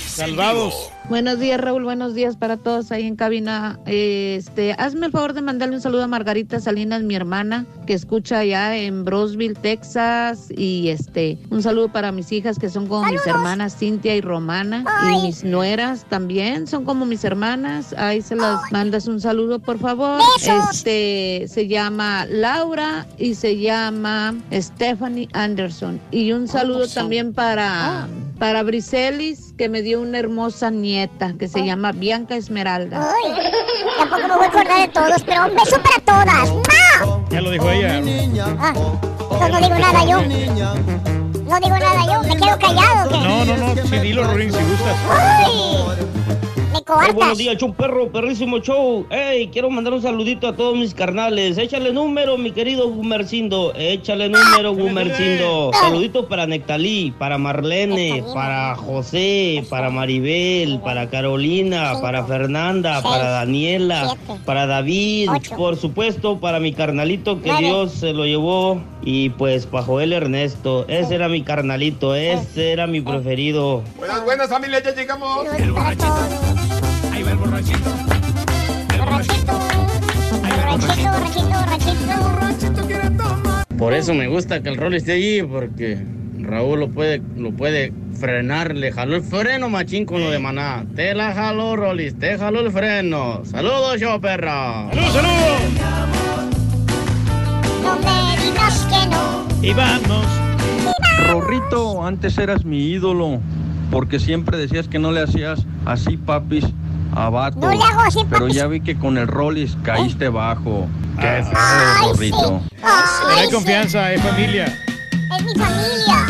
Salvados. 0.07 0.91
Buenos 1.11 1.39
días, 1.39 1.59
Raúl. 1.59 1.83
Buenos 1.83 2.15
días 2.15 2.37
para 2.37 2.55
todos 2.55 2.89
ahí 2.93 3.05
en 3.05 3.17
cabina. 3.17 3.77
Este, 3.85 4.71
hazme 4.71 5.07
el 5.07 5.11
favor 5.11 5.33
de 5.33 5.41
mandarle 5.41 5.75
un 5.75 5.81
saludo 5.81 6.05
a 6.05 6.07
Margarita 6.07 6.61
Salinas, 6.61 7.03
mi 7.03 7.15
hermana, 7.15 7.65
que 7.85 7.93
escucha 7.93 8.39
allá 8.39 8.77
en 8.77 9.03
Brosville, 9.03 9.55
Texas. 9.55 10.47
Y 10.55 10.87
este, 10.87 11.37
un 11.49 11.61
saludo 11.61 11.89
para 11.89 12.13
mis 12.13 12.31
hijas 12.31 12.57
que 12.57 12.69
son 12.69 12.87
como 12.87 13.11
mis 13.11 13.27
hermanas 13.27 13.75
Cintia 13.77 14.15
y 14.15 14.21
Romana. 14.21 14.85
Y 15.11 15.21
mis 15.23 15.43
nueras 15.43 16.05
también 16.05 16.65
son 16.65 16.85
como 16.85 17.05
mis 17.05 17.25
hermanas. 17.25 17.93
Ahí 17.97 18.21
se 18.21 18.37
las 18.37 18.61
mandas 18.71 19.05
un 19.05 19.19
saludo, 19.19 19.59
por 19.59 19.79
favor. 19.79 20.21
Este, 20.71 21.45
se 21.49 21.67
llama 21.67 22.25
Laura 22.25 23.05
y 23.17 23.35
se 23.35 23.57
llama 23.57 24.33
Stephanie 24.53 25.27
Anderson. 25.33 25.99
Y 26.09 26.31
un 26.31 26.47
saludo 26.47 26.87
también 26.87 27.33
para, 27.33 28.07
para 28.41 28.63
Briselis, 28.63 29.53
que 29.55 29.69
me 29.69 29.83
dio 29.83 30.01
una 30.01 30.17
hermosa 30.17 30.71
nieta 30.71 31.35
que 31.37 31.47
se 31.47 31.63
llama 31.63 31.91
Bianca 31.91 32.35
Esmeralda. 32.35 33.13
Ay, 33.13 33.33
tampoco 33.99 34.27
me 34.27 34.35
voy 34.35 34.45
a 34.45 34.47
acordar 34.47 34.81
de 34.81 34.87
todos, 34.87 35.23
pero 35.23 35.45
un 35.45 35.53
beso 35.53 35.77
para 35.83 35.99
todas. 36.03 36.49
¡Mua! 36.49 37.23
Ya 37.29 37.39
lo 37.39 37.51
dijo 37.51 37.69
ella. 37.69 38.01
Ah, 38.57 38.73
entonces 38.75 39.49
no 39.51 39.59
digo 39.59 39.75
nada 39.75 40.03
yo. 40.05 40.21
No 40.23 41.59
digo 41.59 41.77
nada 41.77 42.03
yo, 42.07 42.23
me 42.27 42.35
quedo 42.35 42.57
callado. 42.57 43.09
¿qué? 43.11 43.17
No, 43.19 43.45
no, 43.45 43.57
no. 43.57 43.75
Sí, 43.75 43.99
dilo, 43.99 44.23
Rorín, 44.23 44.51
si 44.51 44.63
gustas. 44.63 44.97
Ay, 45.11 45.51
coartas. 46.95 47.15
buenos 47.15 47.37
días, 47.37 47.57
show 47.57 47.73
perro, 47.73 48.11
perrísimo 48.11 48.59
show. 48.59 49.05
Hey, 49.09 49.49
quiero 49.51 49.69
mandar 49.69 49.93
un 49.93 50.01
saludito 50.01 50.47
a 50.47 50.55
todos 50.55 50.77
mis 50.77 50.93
carnales. 50.93 51.57
Échale 51.57 51.93
número, 51.93 52.37
mi 52.37 52.51
querido 52.51 52.89
Gumercindo. 52.89 53.73
Échale 53.75 54.29
número, 54.29 54.73
Gumercindo. 54.73 55.71
Saluditos 55.73 56.25
para 56.25 56.47
Nectalí, 56.47 57.13
para 57.17 57.37
Marlene, 57.37 58.23
para 58.33 58.75
José, 58.75 59.65
para 59.69 59.89
Maribel, 59.89 60.79
para 60.79 61.09
Carolina, 61.09 61.93
para 62.01 62.25
Fernanda, 62.25 63.01
para 63.01 63.29
Daniela, 63.29 64.15
para 64.45 64.65
David, 64.65 65.29
por 65.55 65.77
supuesto, 65.77 66.39
para 66.39 66.59
mi 66.59 66.73
carnalito 66.73 67.41
que. 67.41 67.51
Dios 67.61 67.91
se 67.91 68.13
lo 68.13 68.25
llevó. 68.25 68.81
Y 69.03 69.29
pues 69.31 69.65
para 69.65 69.83
Joel 69.83 70.13
Ernesto. 70.13 70.85
Ese 70.87 71.15
era 71.15 71.27
mi 71.27 71.43
carnalito, 71.43 72.15
ese 72.15 72.71
era 72.71 72.87
mi 72.87 73.01
preferido. 73.01 73.83
Buenas, 73.97 74.23
buenas 74.23 74.49
familias, 74.49 74.83
ya 74.83 74.93
llegamos. 74.93 75.45
Ahí 77.21 77.25
va 77.25 77.31
el 77.33 77.37
borrachito. 77.37 77.91
Borrachito, 78.97 79.53
borrachito, 80.57 82.17
borrachito. 82.19 83.77
Por 83.77 83.93
eso 83.93 84.15
me 84.15 84.27
gusta 84.27 84.63
que 84.63 84.69
el 84.69 84.77
rol 84.77 84.95
esté 84.95 85.11
allí, 85.11 85.43
porque 85.43 86.03
Raúl 86.39 86.79
lo 86.79 86.89
puede, 86.89 87.21
lo 87.37 87.51
puede 87.51 87.93
frenar. 88.19 88.75
Le 88.75 88.91
jaló 88.91 89.17
el 89.17 89.21
freno 89.21 89.69
machín 89.69 90.07
con 90.07 90.19
lo 90.19 90.31
de 90.31 90.39
maná. 90.39 90.83
Te 90.95 91.13
la 91.13 91.31
jaló, 91.35 91.75
Rolis, 91.75 92.17
te 92.17 92.39
jaló 92.39 92.61
el 92.61 92.71
freno. 92.71 93.43
Saludos, 93.45 93.99
yo 93.99 94.19
perra. 94.19 94.89
¡Saludos, 94.89 95.13
saludos! 95.13 95.61
No 97.83 97.99
me 97.99 98.43
digas 98.43 98.87
que 98.89 99.07
no. 99.11 99.45
Y 99.61 99.73
vamos. 99.73 100.25
Rorrito, 101.27 102.03
antes 102.03 102.35
eras 102.39 102.65
mi 102.65 102.87
ídolo, 102.87 103.39
porque 103.91 104.19
siempre 104.19 104.57
decías 104.57 104.87
que 104.87 104.97
no 104.97 105.11
le 105.11 105.21
hacías 105.21 105.67
así 105.85 106.17
papis 106.17 106.65
a 107.15 107.29
vato. 107.29 107.59
No 107.59 107.71
le 107.71 107.83
hago 107.83 108.01
así, 108.01 108.19
Pero 108.29 108.47
ya 108.47 108.67
vi 108.67 108.81
que 108.81 108.97
con 108.97 109.17
el 109.17 109.27
Rollis 109.27 109.77
caíste 109.83 110.29
bajo. 110.29 110.87
Qué 111.19 111.27
Ay, 111.27 111.43
feo, 111.43 112.09
Rorrito. 112.13 112.61
Pero 112.69 112.87
Ay, 113.29 113.39
hay 113.39 113.47
sí, 113.47 113.53
confianza, 113.53 114.11
es 114.13 114.21
familia. 114.21 114.65
es 115.37 115.43
mi 115.43 115.53
familia. 115.55 116.27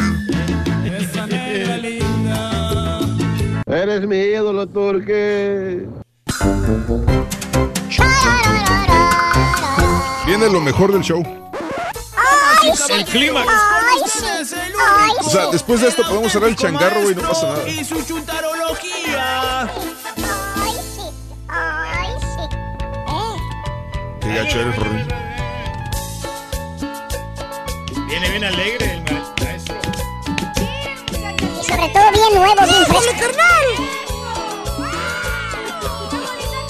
Eres 3.67 4.05
mi 4.07 4.17
ídolo, 4.17 4.67
Turque. 4.67 5.87
Viene 10.25 10.49
lo 10.49 10.61
mejor 10.61 10.91
del 10.93 11.01
show. 11.01 11.23
Ay, 12.17 12.71
sí. 12.75 12.93
El. 12.93 13.37
Ay, 13.37 13.45
sí. 14.07 14.55
Ay, 14.55 15.11
O 15.19 15.29
sea, 15.29 15.45
sí. 15.45 15.49
después 15.51 15.81
de 15.81 15.87
esto 15.87 16.03
podemos 16.07 16.31
cerrar 16.31 16.49
el 16.49 16.55
changarro, 16.55 17.01
güey, 17.03 17.15
no 17.15 17.21
pasa 17.21 17.47
nada. 17.47 17.63
Qué 24.31 24.37
gacho 24.37 24.61
eres, 24.61 24.75
Rorín. 24.77 25.07
Viene 28.07 28.29
bien 28.29 28.43
alegre 28.45 28.93
el 28.93 29.01
ma- 29.03 29.33
maestro. 29.41 29.75
Y 31.59 31.63
sobre 31.65 31.89
todo 31.89 32.11
bien 32.13 32.33
nuevo, 32.35 32.61
bien 32.65 32.85
fresco. 32.85 33.11
carnal! 33.19 33.67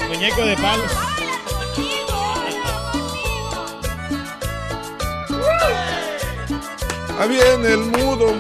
Muñeco 0.10 0.42
de 0.44 0.56
palo. 0.58 0.84
Ah, 7.20 7.26
bien, 7.28 7.66
el 7.66 7.80
mudo. 7.80 8.34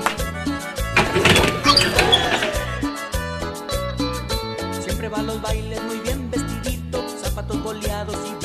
Siempre 4.83 5.09
va 5.09 5.19
a 5.19 5.23
los 5.23 5.41
bailes 5.41 5.81
muy 5.83 5.99
bien 5.99 6.29
vestidito, 6.31 7.03
zapatos 7.21 7.61
boleados 7.63 8.15
y 8.27 8.40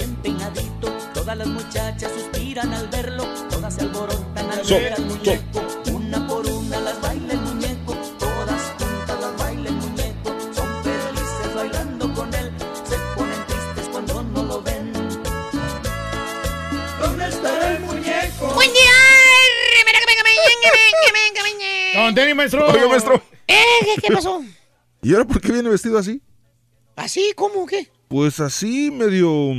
Todas 1.26 1.38
las 1.38 1.48
muchachas 1.48 2.12
suspiran 2.12 2.72
al 2.72 2.86
verlo, 2.86 3.24
todas 3.50 3.74
se 3.74 3.80
alborotan 3.80 4.48
al 4.48 4.64
So- 4.64 4.76
ver 4.76 4.92
al 4.92 5.06
muñeco. 5.06 5.60
Una 5.92 6.24
por 6.28 6.46
una 6.46 6.78
las 6.78 7.00
baila 7.00 7.32
el 7.32 7.40
muñeco, 7.40 7.94
todas 8.16 8.62
juntas 8.78 9.20
las 9.20 9.36
baila 9.36 9.68
el 9.68 9.74
muñeco. 9.74 10.36
Son 10.55 10.84
felices 10.84 11.55
bailando 11.56 12.14
con 12.14 12.32
él, 12.32 12.52
se 12.88 12.96
ponen 13.16 13.44
tristes 13.48 13.88
cuando 13.90 14.22
no 14.22 14.42
lo 14.44 14.62
ven. 14.62 14.92
¿Dónde 17.00 17.28
estará 17.28 17.72
el 17.76 17.80
muñeco? 17.82 18.46
Buen 18.55 18.72
día. 18.72 18.92
Con 21.94 22.14
tenis, 22.14 22.36
maestro. 22.36 22.68
Oiga, 22.68 22.86
maestro. 22.88 23.20
Eh, 23.48 23.56
¿qué, 23.96 24.02
qué 24.02 24.12
pasó? 24.14 24.44
¿Y 25.02 25.12
ahora 25.12 25.24
por 25.26 25.40
qué 25.40 25.50
viene 25.50 25.70
vestido 25.70 25.98
así? 25.98 26.22
¿Así? 26.94 27.32
¿Cómo? 27.34 27.66
¿Qué? 27.66 27.88
Pues 28.06 28.38
así, 28.38 28.92
medio. 28.92 29.52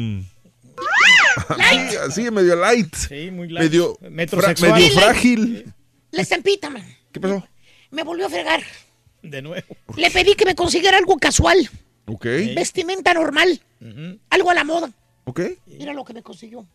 mm, 1.49 1.61
Así, 1.61 1.95
así, 1.98 2.32
medio 2.32 2.56
light. 2.56 2.93
Sí, 2.95 3.32
muy 3.32 3.49
light. 3.49 3.66
Medio, 3.66 3.98
Metrosexual. 4.09 4.74
medio 4.74 4.88
light. 4.88 4.99
frágil. 4.99 5.74
La 6.11 6.22
estampita, 6.22 6.69
man. 6.69 6.83
¿Qué 7.11 7.19
pasó? 7.19 7.48
Me 7.91 8.03
volvió 8.03 8.25
a 8.27 8.30
fregar. 8.30 8.61
De 9.22 9.41
nuevo. 9.41 9.67
Le 9.95 10.11
pedí 10.11 10.35
que 10.35 10.45
me 10.45 10.56
consiguiera 10.56 10.98
algo 10.98 11.17
casual. 11.17 11.69
Ok. 12.06 12.25
Vestimenta 12.56 13.14
normal. 13.14 13.61
Algo 14.30 14.51
a 14.51 14.53
la 14.53 14.64
moda. 14.64 14.91
Ok. 15.25 15.41
Mira 15.66 15.93
lo 15.93 16.03
que 16.06 16.14
me 16.14 16.24
consiguió. 16.24 16.66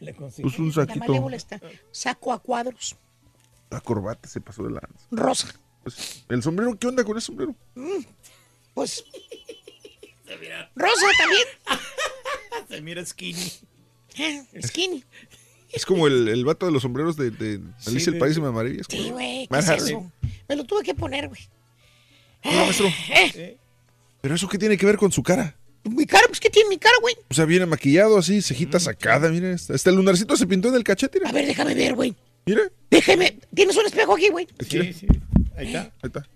Pues 0.00 0.58
un 0.58 0.68
La 0.68 0.72
saquito. 0.74 0.98
malévola 0.98 1.36
está. 1.36 1.60
Saco 1.90 2.32
a 2.32 2.40
cuadros. 2.40 2.96
La 3.70 3.80
corbata 3.80 4.28
se 4.28 4.40
pasó 4.40 4.62
de 4.64 4.70
lanza. 4.70 5.06
Rosa. 5.10 5.48
Pues, 5.82 6.24
¿El 6.28 6.42
sombrero? 6.42 6.76
¿Qué 6.78 6.86
onda 6.86 7.04
con 7.04 7.16
ese 7.18 7.26
sombrero? 7.26 7.54
Mm, 7.74 8.02
Pues. 8.74 9.04
Rosa 10.74 11.06
también. 11.18 11.46
Se 12.68 12.80
mira 12.82 13.04
skinny. 13.04 13.52
Eh, 14.18 14.42
Skinny. 14.62 15.04
Es 15.72 15.84
como 15.84 16.06
el, 16.06 16.28
el 16.28 16.44
vato 16.44 16.64
de 16.66 16.72
los 16.72 16.82
sombreros 16.82 17.16
de, 17.16 17.30
de 17.30 17.60
Alicia 17.86 18.10
de 18.12 18.16
el 18.16 18.20
País 18.20 18.34
de 18.36 18.42
las 18.42 18.52
Maravillas. 18.52 18.86
Sí, 18.88 19.10
güey. 19.10 19.42
¿Qué 19.42 19.48
Matt 19.50 19.62
es 19.62 19.68
Hardy. 19.68 19.84
eso? 19.90 20.12
Me 20.48 20.56
lo 20.56 20.64
tuve 20.64 20.82
que 20.82 20.94
poner, 20.94 21.28
güey. 21.28 21.40
Oiga, 22.44 22.64
maestro. 22.64 22.86
Eh, 23.10 23.56
¿Pero 24.20 24.34
eso 24.34 24.48
qué 24.48 24.58
tiene 24.58 24.76
que 24.78 24.86
ver 24.86 24.96
con 24.96 25.12
su 25.12 25.22
cara? 25.22 25.56
mi 25.84 26.04
cara, 26.06 26.24
pues, 26.26 26.40
¿qué 26.40 26.50
tiene 26.50 26.68
mi 26.68 26.78
cara, 26.78 26.94
güey? 27.00 27.14
O 27.28 27.34
sea, 27.34 27.44
viene 27.44 27.64
maquillado 27.66 28.18
así, 28.18 28.42
cejita 28.42 28.80
sacada, 28.80 29.28
mira. 29.28 29.54
Hasta 29.54 29.90
el 29.90 29.96
lunarcito 29.96 30.36
se 30.36 30.46
pintó 30.46 30.68
en 30.68 30.74
el 30.74 30.82
cachete, 30.84 31.18
mira. 31.18 31.30
A 31.30 31.32
ver, 31.32 31.46
déjame 31.46 31.74
ver, 31.74 31.94
güey. 31.94 32.14
Mira. 32.46 32.62
Déjeme. 32.90 33.38
¿Tienes 33.54 33.76
un 33.76 33.86
espejo 33.86 34.14
aquí, 34.14 34.28
güey? 34.28 34.48
Sí, 34.68 34.92
sí. 34.92 35.06
Ahí 35.56 35.66
está. 35.66 35.82
Ahí 35.82 35.90
está. 36.04 36.26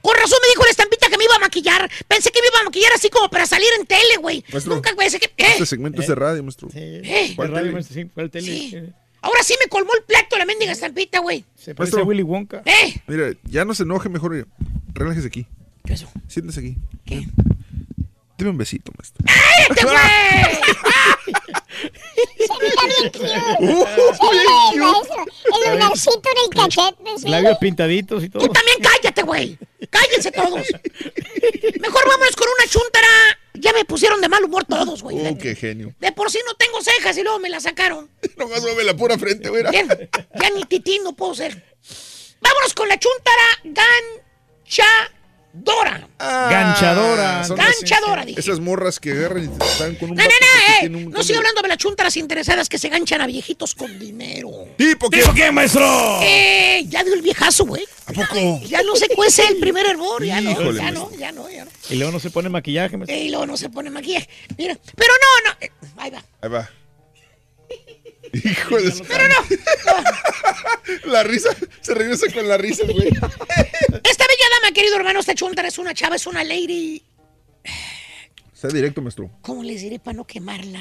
Con 0.00 0.16
razón 0.16 0.38
me 0.42 0.48
dijo 0.48 0.64
la 0.64 0.70
estampita 0.70 1.08
que 1.08 1.18
me 1.18 1.24
iba 1.24 1.36
a 1.36 1.38
maquillar. 1.38 1.90
Pensé 2.08 2.30
que 2.30 2.40
me 2.40 2.48
iba 2.48 2.60
a 2.60 2.64
maquillar 2.64 2.92
así 2.94 3.08
como 3.10 3.28
para 3.30 3.46
salir 3.46 3.68
en 3.78 3.86
tele, 3.86 4.16
güey. 4.20 4.44
Nunca 4.66 4.94
pensé 4.96 5.18
que... 5.20 5.26
¿Eh? 5.26 5.32
Este 5.52 5.66
segmento 5.66 6.00
es 6.02 6.08
de 6.08 6.14
radio, 6.14 6.42
maestro. 6.42 6.68
¿Eh? 6.74 7.32
¿Cuál 7.36 7.48
De 7.48 7.54
radio, 7.54 7.64
tele? 7.64 7.72
maestro, 7.74 7.94
sí, 7.94 8.04
fue 8.12 8.22
el 8.24 8.30
tele. 8.30 8.46
Sí. 8.46 8.72
Eh, 8.74 8.92
Ahora 9.24 9.42
sí 9.44 9.54
me 9.62 9.68
colmó 9.68 9.94
el 9.94 10.02
plato 10.02 10.36
la 10.36 10.44
mendiga 10.44 10.72
estampita, 10.72 11.20
güey. 11.20 11.44
Se 11.54 11.74
parece 11.76 11.94
Maestro. 11.94 12.00
a 12.02 12.04
Willy 12.04 12.22
Wonka. 12.24 12.62
¡Eh! 12.64 13.00
Mira, 13.06 13.30
ya 13.44 13.64
no 13.64 13.72
se 13.72 13.84
enoje, 13.84 14.08
mejor 14.08 14.34
eh, 14.36 14.46
relájese 14.94 15.28
aquí. 15.28 15.46
¿Qué 15.86 15.92
eso? 15.92 16.08
Siéntese 16.26 16.58
aquí. 16.58 16.76
Dime 18.36 18.50
un 18.50 18.58
besito, 18.58 18.90
maestro. 18.98 19.24
¡Cállate, 19.24 19.84
güey! 19.84 19.96
Se 22.38 22.54
mira 22.60 22.82
bien 22.88 23.12
cute. 23.12 23.64
Uh, 23.64 23.86
maestro. 24.74 25.26
El 25.64 25.72
lunarcito 25.72 26.22
en 26.24 26.38
el 26.44 26.50
cachete. 26.50 27.18
sí. 27.18 27.28
Labios 27.28 27.58
pintaditos 27.58 28.24
y 28.24 28.28
todo. 28.28 28.46
Tú 28.46 28.52
también 28.52 28.78
cállate, 28.80 29.22
güey. 29.22 29.58
Cállense 29.90 30.30
todos. 30.32 30.66
Mejor 31.80 32.08
vámonos 32.08 32.36
con 32.36 32.48
una 32.58 32.70
chuntara. 32.70 33.08
Ya 33.54 33.72
me 33.72 33.84
pusieron 33.84 34.20
de 34.20 34.28
mal 34.28 34.42
humor 34.44 34.64
todos, 34.64 35.02
güey. 35.02 35.18
Uh, 35.18 35.38
qué 35.38 35.54
genio. 35.54 35.94
De 36.00 36.10
por 36.12 36.30
sí 36.30 36.38
no 36.46 36.54
tengo 36.54 36.80
cejas 36.82 37.16
y 37.18 37.22
luego 37.22 37.38
me 37.38 37.48
las 37.50 37.64
sacaron. 37.64 38.10
Nomás 38.36 38.62
mueve 38.62 38.84
la 38.84 38.96
pura 38.96 39.18
frente, 39.18 39.48
güey. 39.50 39.62
Ya, 39.70 39.86
ya 39.86 40.50
ni 40.54 40.64
titín 40.64 41.04
no 41.04 41.12
puedo 41.12 41.34
ser. 41.34 41.62
Vámonos 42.40 42.74
con 42.74 42.88
la 42.88 42.98
chuntara 42.98 43.42
ganchadora. 43.64 45.21
Ganchadora. 46.18 47.44
son 47.44 47.56
Ganchadora, 47.56 48.22
esas- 48.22 48.26
dije. 48.26 48.40
Esas 48.40 48.60
morras 48.60 48.98
que 49.00 49.12
agarran 49.12 49.44
y 49.44 49.48
te 49.48 49.64
están 49.66 49.94
con 49.96 50.10
un 50.10 50.16
No, 50.16 50.22
no, 50.24 50.28
no, 50.30 50.86
eh. 50.86 50.88
No 50.88 51.20
estoy 51.20 51.34
de- 51.34 51.38
hablando 51.38 51.62
de 51.62 51.68
las 51.68 51.78
chuntaras 51.78 52.16
interesadas 52.16 52.68
que 52.68 52.78
se 52.78 52.88
ganchan 52.88 53.20
a 53.20 53.26
viejitos 53.26 53.74
con 53.74 53.98
dinero. 53.98 54.50
¿Tipo 54.76 55.10
qué? 55.10 55.20
¿Tipo 55.20 55.34
qué, 55.34 55.50
maestro? 55.52 56.20
Eh, 56.22 56.84
ya 56.88 57.04
dio 57.04 57.14
el 57.14 57.22
viejazo, 57.22 57.64
güey. 57.66 57.84
¿A 58.06 58.12
poco? 58.12 58.60
Ya 58.66 58.82
no 58.82 58.96
se 58.96 59.08
cuece 59.08 59.46
el 59.46 59.58
primer 59.58 59.86
hervor, 59.86 60.24
ya 60.24 60.40
no, 60.40 60.50
Híjole, 60.52 60.80
ya 60.80 60.90
no, 60.90 61.10
ya 61.16 61.32
no, 61.32 61.48
ya 61.50 61.64
no. 61.64 61.70
Y 61.90 61.96
luego 61.96 62.12
no 62.12 62.20
se 62.20 62.30
pone 62.30 62.48
maquillaje, 62.48 62.96
maestro. 62.96 63.16
Y 63.16 63.28
luego 63.28 63.46
no 63.46 63.56
se 63.56 63.68
pone 63.68 63.90
maquillaje. 63.90 64.28
Mira, 64.58 64.76
pero 64.96 65.12
no, 65.44 65.50
no. 65.50 66.02
Ahí 66.02 66.10
va. 66.10 66.22
Ahí 66.40 66.48
va. 66.50 66.70
Hijo 68.32 68.76
de 68.78 68.92
su- 68.92 69.04
Pero 69.04 69.28
no. 69.28 69.34
La 71.12 71.22
risa, 71.22 71.50
se 71.80 71.94
regresa 71.94 72.32
con 72.32 72.48
la 72.48 72.56
risa, 72.56 72.84
güey. 72.84 73.08
Esta 73.08 74.26
bella 74.26 74.46
dama, 74.60 74.72
querido 74.74 74.96
hermano, 74.96 75.20
esta 75.20 75.34
chuntara 75.34 75.68
es 75.68 75.78
una 75.78 75.94
chava, 75.94 76.16
es 76.16 76.26
una 76.26 76.42
lady. 76.44 77.02
Sea 78.54 78.70
directo, 78.70 79.00
maestro. 79.02 79.30
¿Cómo 79.42 79.62
les 79.62 79.80
diré 79.82 79.98
para 79.98 80.16
no 80.16 80.26
quemarla? 80.26 80.80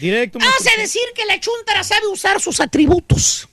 Directo, 0.00 0.38
Vamos 0.38 0.54
maestro. 0.60 0.72
a 0.78 0.82
decir 0.82 1.02
que 1.14 1.24
la 1.26 1.38
chuntara 1.40 1.82
sabe 1.84 2.06
usar 2.08 2.40
sus 2.40 2.60
atributos. 2.60 3.48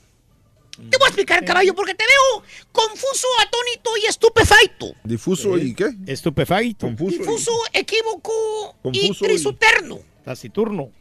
Te 0.72 0.98
voy 0.98 1.06
a 1.06 1.08
explicar, 1.10 1.46
caballo, 1.46 1.74
porque 1.76 1.94
te 1.94 2.04
veo 2.04 2.44
confuso, 2.72 3.28
atónito 3.42 3.92
y 4.02 4.06
estupefacto. 4.08 4.94
Difuso 5.04 5.58
y 5.58 5.74
qué? 5.76 5.86
Estupefacto. 6.08 6.88
Confuso. 6.88 7.16
y- 7.16 7.20
Difuso, 7.20 7.52
equívoco 7.74 8.76
Confuso 8.82 9.08
y 9.26 9.28
y- 9.28 9.30
trisuterno. 9.30 10.00
Taciturno. 10.26 10.92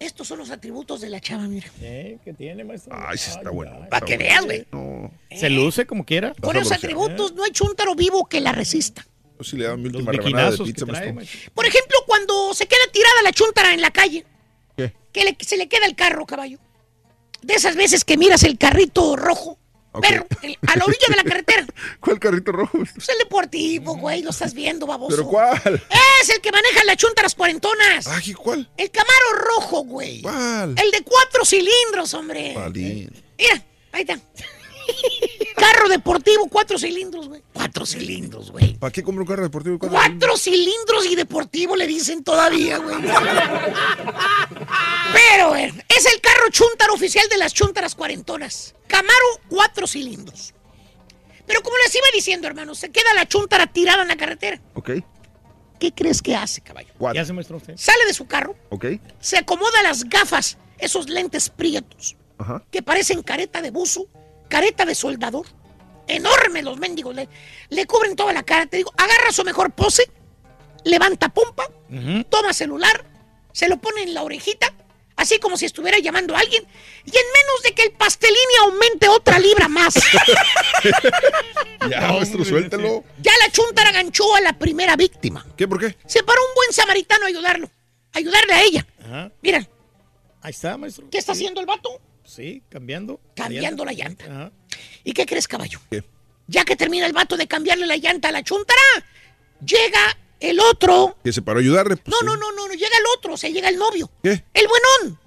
Estos 0.00 0.28
son 0.28 0.38
los 0.38 0.50
atributos 0.50 1.00
de 1.00 1.08
la 1.10 1.20
chava, 1.20 1.48
mira. 1.48 1.66
¿Eh? 1.80 2.18
¿Qué 2.24 2.32
tiene, 2.32 2.62
maestro? 2.64 2.94
Ay, 2.96 3.18
sí 3.18 3.30
está 3.30 3.50
bueno. 3.50 3.86
Para 3.90 4.06
que 4.06 4.16
veas, 4.16 4.44
güey. 4.44 4.64
No, 4.70 5.10
Se 5.36 5.50
luce 5.50 5.86
como 5.86 6.04
quiera. 6.04 6.34
Con 6.40 6.56
esos 6.56 6.72
atributos 6.72 7.32
no 7.34 7.42
hay 7.44 7.50
chuntaro 7.50 7.94
vivo 7.96 8.26
que 8.26 8.40
la 8.40 8.52
resista. 8.52 9.04
yo 9.38 9.44
sí 9.44 9.56
le 9.56 9.64
daba 9.64 9.76
mi 9.76 9.86
última 9.86 10.12
rebanada 10.12 10.52
de 10.52 10.58
pizza, 10.58 10.86
trae. 10.86 11.12
Por 11.54 11.66
ejemplo, 11.66 11.96
cuando 12.06 12.54
se 12.54 12.66
queda 12.66 12.80
tirada 12.92 13.22
la 13.24 13.32
chuntara 13.32 13.74
en 13.74 13.80
la 13.80 13.90
calle, 13.90 14.24
¿Qué? 14.76 14.92
que 15.12 15.24
le- 15.24 15.36
se 15.40 15.56
le 15.56 15.68
queda 15.68 15.86
el 15.86 15.96
carro, 15.96 16.26
caballo. 16.26 16.58
De 17.42 17.54
esas 17.54 17.74
veces 17.76 18.04
que 18.04 18.16
miras 18.16 18.42
el 18.44 18.56
carrito 18.58 19.16
rojo, 19.16 19.57
Pero 20.00 20.26
a 20.66 20.76
la 20.76 20.84
orilla 20.84 21.06
de 21.08 21.16
la 21.16 21.24
carretera. 21.24 21.66
¿Cuál 22.00 22.18
carrito 22.20 22.52
rojo? 22.52 22.78
Es 22.82 23.08
el 23.08 23.18
deportivo, 23.18 23.96
güey, 23.96 24.22
lo 24.22 24.30
estás 24.30 24.54
viendo, 24.54 24.86
baboso. 24.86 25.16
¿Pero 25.16 25.28
cuál? 25.28 25.82
Es 26.20 26.28
el 26.28 26.40
que 26.40 26.52
maneja 26.52 26.84
la 26.84 26.96
chuntaras 26.96 27.34
cuarentonas. 27.34 28.06
Ay, 28.06 28.32
¿cuál? 28.34 28.68
El 28.76 28.90
Camaro 28.90 29.32
rojo, 29.56 29.84
güey. 29.84 30.22
¿Cuál? 30.22 30.74
El 30.78 30.90
de 30.90 31.02
cuatro 31.02 31.44
cilindros, 31.44 32.14
hombre. 32.14 32.52
Palín. 32.54 33.10
Mira, 33.38 33.62
ahí 33.92 34.02
está. 34.02 34.18
Carro 35.56 35.88
deportivo, 35.88 36.48
cuatro 36.48 36.78
cilindros, 36.78 37.28
güey. 37.28 37.42
Cuatro 37.52 37.84
cilindros, 37.84 38.50
güey. 38.52 38.74
¿Para 38.78 38.92
qué 38.92 39.02
compro 39.02 39.22
un 39.24 39.28
carro 39.28 39.42
deportivo? 39.42 39.76
y 39.76 39.78
cuatro 39.78 39.96
Cuatro 39.98 40.36
cilindros 40.36 41.06
y 41.06 41.16
deportivo 41.16 41.74
le 41.76 41.86
dicen 41.86 42.22
todavía, 42.22 42.78
güey. 42.78 42.96
Pero, 45.12 45.48
güey, 45.50 45.64
es 45.88 46.06
el 46.06 46.20
carro 46.20 46.48
chuntaro 46.50 46.94
oficial 46.94 47.28
de 47.28 47.38
las 47.38 47.52
chuntaras 47.54 47.94
cuarentonas. 47.94 48.74
Camaro, 48.86 49.14
cuatro 49.48 49.86
cilindros. 49.86 50.54
Pero 51.46 51.62
como 51.62 51.76
les 51.78 51.94
iba 51.94 52.04
diciendo, 52.14 52.46
hermano, 52.46 52.74
se 52.74 52.90
queda 52.90 53.14
la 53.14 53.26
chuntara 53.26 53.66
tirada 53.66 54.02
en 54.02 54.08
la 54.08 54.16
carretera. 54.16 54.60
Ok. 54.74 54.90
¿Qué 55.80 55.92
crees 55.92 56.20
que 56.22 56.34
hace, 56.36 56.60
caballo? 56.60 56.92
Se 57.24 57.32
muestra 57.32 57.56
usted. 57.56 57.76
Sale 57.76 58.04
de 58.06 58.12
su 58.14 58.26
carro, 58.26 58.56
Ok. 58.70 58.86
se 59.20 59.38
acomoda 59.38 59.82
las 59.82 60.04
gafas, 60.04 60.58
esos 60.78 61.08
lentes 61.08 61.48
prietos, 61.48 62.16
Ajá. 62.36 62.62
que 62.70 62.82
parecen 62.82 63.22
careta 63.22 63.62
de 63.62 63.70
buzo, 63.70 64.08
careta 64.48 64.84
de 64.84 64.94
soldador. 64.94 65.46
Enormes 66.06 66.64
los 66.64 66.78
mendigos, 66.78 67.14
le, 67.14 67.28
le 67.68 67.86
cubren 67.86 68.16
toda 68.16 68.32
la 68.32 68.42
cara. 68.42 68.66
Te 68.66 68.78
digo, 68.78 68.92
agarra 68.96 69.30
su 69.30 69.44
mejor 69.44 69.70
pose, 69.72 70.10
levanta 70.84 71.28
pompa, 71.28 71.68
toma 72.30 72.52
celular, 72.54 73.04
se 73.52 73.68
lo 73.68 73.76
pone 73.76 74.02
en 74.04 74.14
la 74.14 74.22
orejita, 74.22 74.72
así 75.16 75.38
como 75.38 75.58
si 75.58 75.66
estuviera 75.66 75.98
llamando 75.98 76.34
a 76.34 76.38
alguien, 76.38 76.64
y 77.04 77.10
en 77.10 77.24
menos 77.34 77.62
de 77.62 77.74
que 77.74 77.82
el 77.82 77.92
pastelini 77.92 78.38
aumente 78.62 79.06
otra 79.08 79.38
libra 79.38 79.68
más, 79.68 79.94
Ya, 81.90 82.00
maestro, 82.12 82.44
suéltelo. 82.44 83.04
ya 83.20 83.32
la 83.44 83.50
chuntara 83.52 83.92
ganchó 83.92 84.34
a 84.34 84.40
la 84.40 84.52
primera 84.58 84.96
víctima. 84.96 85.44
¿Qué? 85.56 85.66
¿Por 85.68 85.78
qué? 85.78 85.96
Se 86.06 86.22
paró 86.22 86.40
un 86.48 86.54
buen 86.54 86.72
samaritano 86.72 87.24
a 87.24 87.28
ayudarlo, 87.28 87.70
a 88.14 88.18
ayudarle 88.18 88.52
a 88.52 88.62
ella. 88.62 88.86
Ajá. 89.04 89.32
Mira, 89.42 89.66
Ahí 90.40 90.50
está, 90.50 90.76
maestro. 90.76 91.08
¿qué 91.10 91.18
está 91.18 91.32
haciendo 91.32 91.60
el 91.60 91.66
vato? 91.66 92.00
Sí, 92.28 92.62
cambiando. 92.68 93.20
Cambiando 93.34 93.86
la 93.86 93.92
llanta. 93.94 94.52
¿Y 95.02 95.12
qué 95.14 95.24
crees, 95.24 95.48
caballo? 95.48 95.80
¿Qué? 95.90 96.04
Ya 96.46 96.64
que 96.64 96.76
termina 96.76 97.06
el 97.06 97.14
vato 97.14 97.36
de 97.38 97.48
cambiarle 97.48 97.86
la 97.86 97.96
llanta 97.96 98.28
a 98.28 98.32
la 98.32 98.42
chuntara, 98.42 98.78
llega 99.64 100.18
el 100.38 100.60
otro. 100.60 101.16
Que 101.24 101.32
se 101.32 101.40
paró 101.40 101.58
a 101.58 101.62
ayudarle. 101.62 101.96
pues, 101.96 102.06
No, 102.08 102.18
sí. 102.20 102.26
no, 102.26 102.36
no, 102.36 102.52
no, 102.52 102.68
no, 102.68 102.74
llega 102.74 102.96
el 102.98 103.04
otro, 103.16 103.32
o 103.32 103.36
sea, 103.38 103.48
llega 103.48 103.70
el 103.70 103.78
novio. 103.78 104.10
¿Qué? 104.22 104.44
El 104.52 104.66
buenón. 104.68 105.18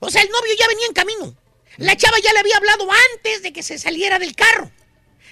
O 0.00 0.10
sea, 0.10 0.22
el 0.22 0.30
novio 0.30 0.52
ya 0.58 0.66
venía 0.66 0.86
en 0.86 0.94
camino. 0.94 1.36
La 1.76 1.94
chava 1.96 2.16
ya 2.22 2.32
le 2.32 2.38
había 2.40 2.56
hablado 2.56 2.88
antes 3.14 3.42
de 3.42 3.52
que 3.52 3.62
se 3.62 3.78
saliera 3.78 4.18
del 4.18 4.34
carro. 4.34 4.70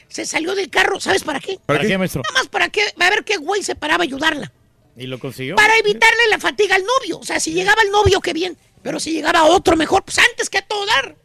Se 0.08 0.26
salió 0.26 0.54
del 0.54 0.68
carro, 0.68 1.00
¿sabes 1.00 1.24
para 1.24 1.40
qué? 1.40 1.58
¿Para 1.66 1.78
¿Para 1.80 1.88
qué, 1.88 1.98
maestro? 1.98 2.22
Nada 2.22 2.40
más 2.40 2.48
para 2.48 2.68
qué, 2.68 2.82
a 2.98 3.10
ver 3.10 3.24
qué 3.24 3.38
güey 3.38 3.62
se 3.62 3.74
paraba 3.74 4.04
a 4.04 4.06
ayudarla. 4.06 4.52
¿Y 4.96 5.06
lo 5.06 5.18
consiguió? 5.18 5.54
para 5.56 5.76
evitarle 5.78 6.28
la 6.28 6.38
fatiga 6.38 6.74
al 6.74 6.82
novio. 6.84 7.18
O 7.18 7.24
sea, 7.24 7.38
si 7.40 7.52
llegaba 7.52 7.80
el 7.82 7.90
novio, 7.90 8.20
qué 8.20 8.32
bien. 8.32 8.58
Pero 8.82 9.00
si 9.00 9.12
llegaba 9.12 9.44
otro 9.44 9.76
mejor, 9.76 10.04
pues 10.04 10.18
antes 10.18 10.48
que 10.50 10.58
a 10.58 10.62
todo 10.62 10.84
dar. 10.86 11.16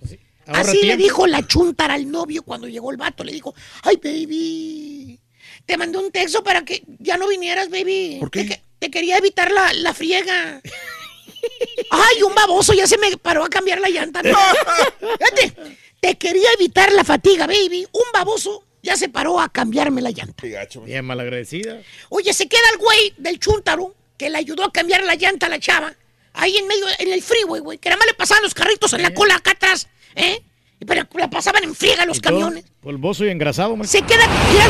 ahorra 0.47 0.61
Así 0.61 0.81
le 0.83 0.97
dijo 0.97 1.25
la 1.27 1.45
chuntara 1.47 1.93
al 1.93 2.09
novio 2.09 2.43
cuando 2.43 2.67
llegó 2.67 2.91
el 2.91 2.97
vato. 2.97 3.23
Le 3.23 3.31
dijo, 3.31 3.53
ay, 3.83 3.97
baby, 4.03 5.19
te 5.65 5.77
mandé 5.77 5.97
un 5.97 6.11
texto 6.11 6.43
para 6.43 6.63
que 6.65 6.83
ya 6.99 7.17
no 7.17 7.27
vinieras, 7.27 7.69
baby. 7.69 8.17
¿Por 8.19 8.29
qué? 8.31 8.43
Te, 8.43 8.47
que- 8.49 8.61
te 8.79 8.91
quería 8.91 9.17
evitar 9.17 9.49
la, 9.51 9.71
la 9.73 9.93
friega. 9.93 10.61
ay, 11.89 12.23
un 12.23 12.35
baboso 12.35 12.73
ya 12.73 12.87
se 12.87 12.97
me 12.97 13.15
paró 13.17 13.43
a 13.45 13.49
cambiar 13.49 13.79
la 13.79 13.89
llanta. 13.89 14.21
No. 14.23 14.37
Fíjate, 15.19 15.77
te 15.99 16.17
quería 16.17 16.49
evitar 16.59 16.91
la 16.91 17.03
fatiga, 17.03 17.47
baby. 17.47 17.87
Un 17.91 18.03
baboso 18.13 18.65
ya 18.81 18.97
se 18.97 19.07
paró 19.09 19.39
a 19.39 19.47
cambiarme 19.49 20.01
la 20.01 20.11
llanta. 20.11 20.43
Bien 20.85 21.05
malagradecida. 21.05 21.81
Oye, 22.09 22.33
se 22.33 22.47
queda 22.49 22.61
el 22.73 22.79
güey 22.79 23.13
del 23.17 23.39
chúntaro 23.39 23.95
que 24.17 24.29
le 24.29 24.37
ayudó 24.37 24.65
a 24.65 24.71
cambiar 24.71 25.03
la 25.03 25.15
llanta 25.15 25.45
a 25.45 25.49
la 25.49 25.59
chava. 25.59 25.93
Ahí 26.33 26.57
en 26.57 26.67
medio, 26.67 26.85
en 26.99 27.11
el 27.13 27.21
freeway, 27.21 27.61
güey. 27.61 27.77
Que 27.77 27.89
nada 27.89 27.97
más 27.99 28.07
le 28.07 28.13
pasaban 28.13 28.43
los 28.43 28.53
carritos 28.53 28.93
en 28.93 29.03
la 29.03 29.13
cola 29.13 29.35
acá 29.35 29.51
atrás, 29.51 29.87
¿eh? 30.15 30.41
Pero 30.85 31.07
la 31.13 31.29
pasaban 31.29 31.63
en 31.63 31.73
friega 31.75 32.05
los 32.05 32.19
camiones. 32.19 32.65
Polvoso 32.81 33.23
y 33.25 33.29
engrasado, 33.29 33.75
maestro. 33.77 34.01
Se 34.01 34.05
queda, 34.05 34.27
mira, 34.51 34.67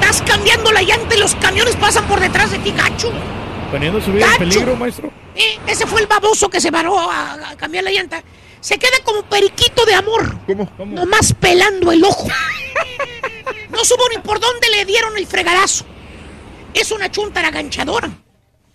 estás 0.00 0.22
cambiando 0.22 0.70
la 0.70 0.82
llanta 0.82 1.16
y 1.16 1.18
los 1.18 1.34
camiones 1.36 1.74
pasan 1.76 2.06
por 2.06 2.20
detrás 2.20 2.52
de 2.52 2.58
ti, 2.58 2.70
gacho. 2.70 3.12
Poniendo 3.72 4.00
su 4.00 4.12
vida 4.12 4.26
en 4.30 4.38
peligro, 4.38 4.76
maestro. 4.76 5.10
Eh, 5.34 5.58
ese 5.66 5.86
fue 5.86 6.02
el 6.02 6.06
baboso 6.06 6.48
que 6.48 6.60
se 6.60 6.70
paró 6.70 7.00
a, 7.10 7.50
a 7.50 7.56
cambiar 7.56 7.82
la 7.82 7.90
llanta. 7.90 8.22
Se 8.60 8.78
queda 8.78 8.92
como 9.02 9.24
periquito 9.24 9.84
de 9.84 9.94
amor. 9.94 10.38
¿Cómo? 10.46 10.70
Nomás 10.78 11.32
pelando 11.32 11.90
el 11.90 12.04
ojo. 12.04 12.28
No 13.70 13.84
supo 13.84 14.04
ni 14.14 14.18
por 14.22 14.38
dónde 14.38 14.68
le 14.70 14.84
dieron 14.84 15.16
el 15.16 15.26
fregadazo. 15.26 15.84
Es 16.74 16.92
una 16.92 17.10
chuntara 17.10 17.50
ganchadora. 17.50 18.08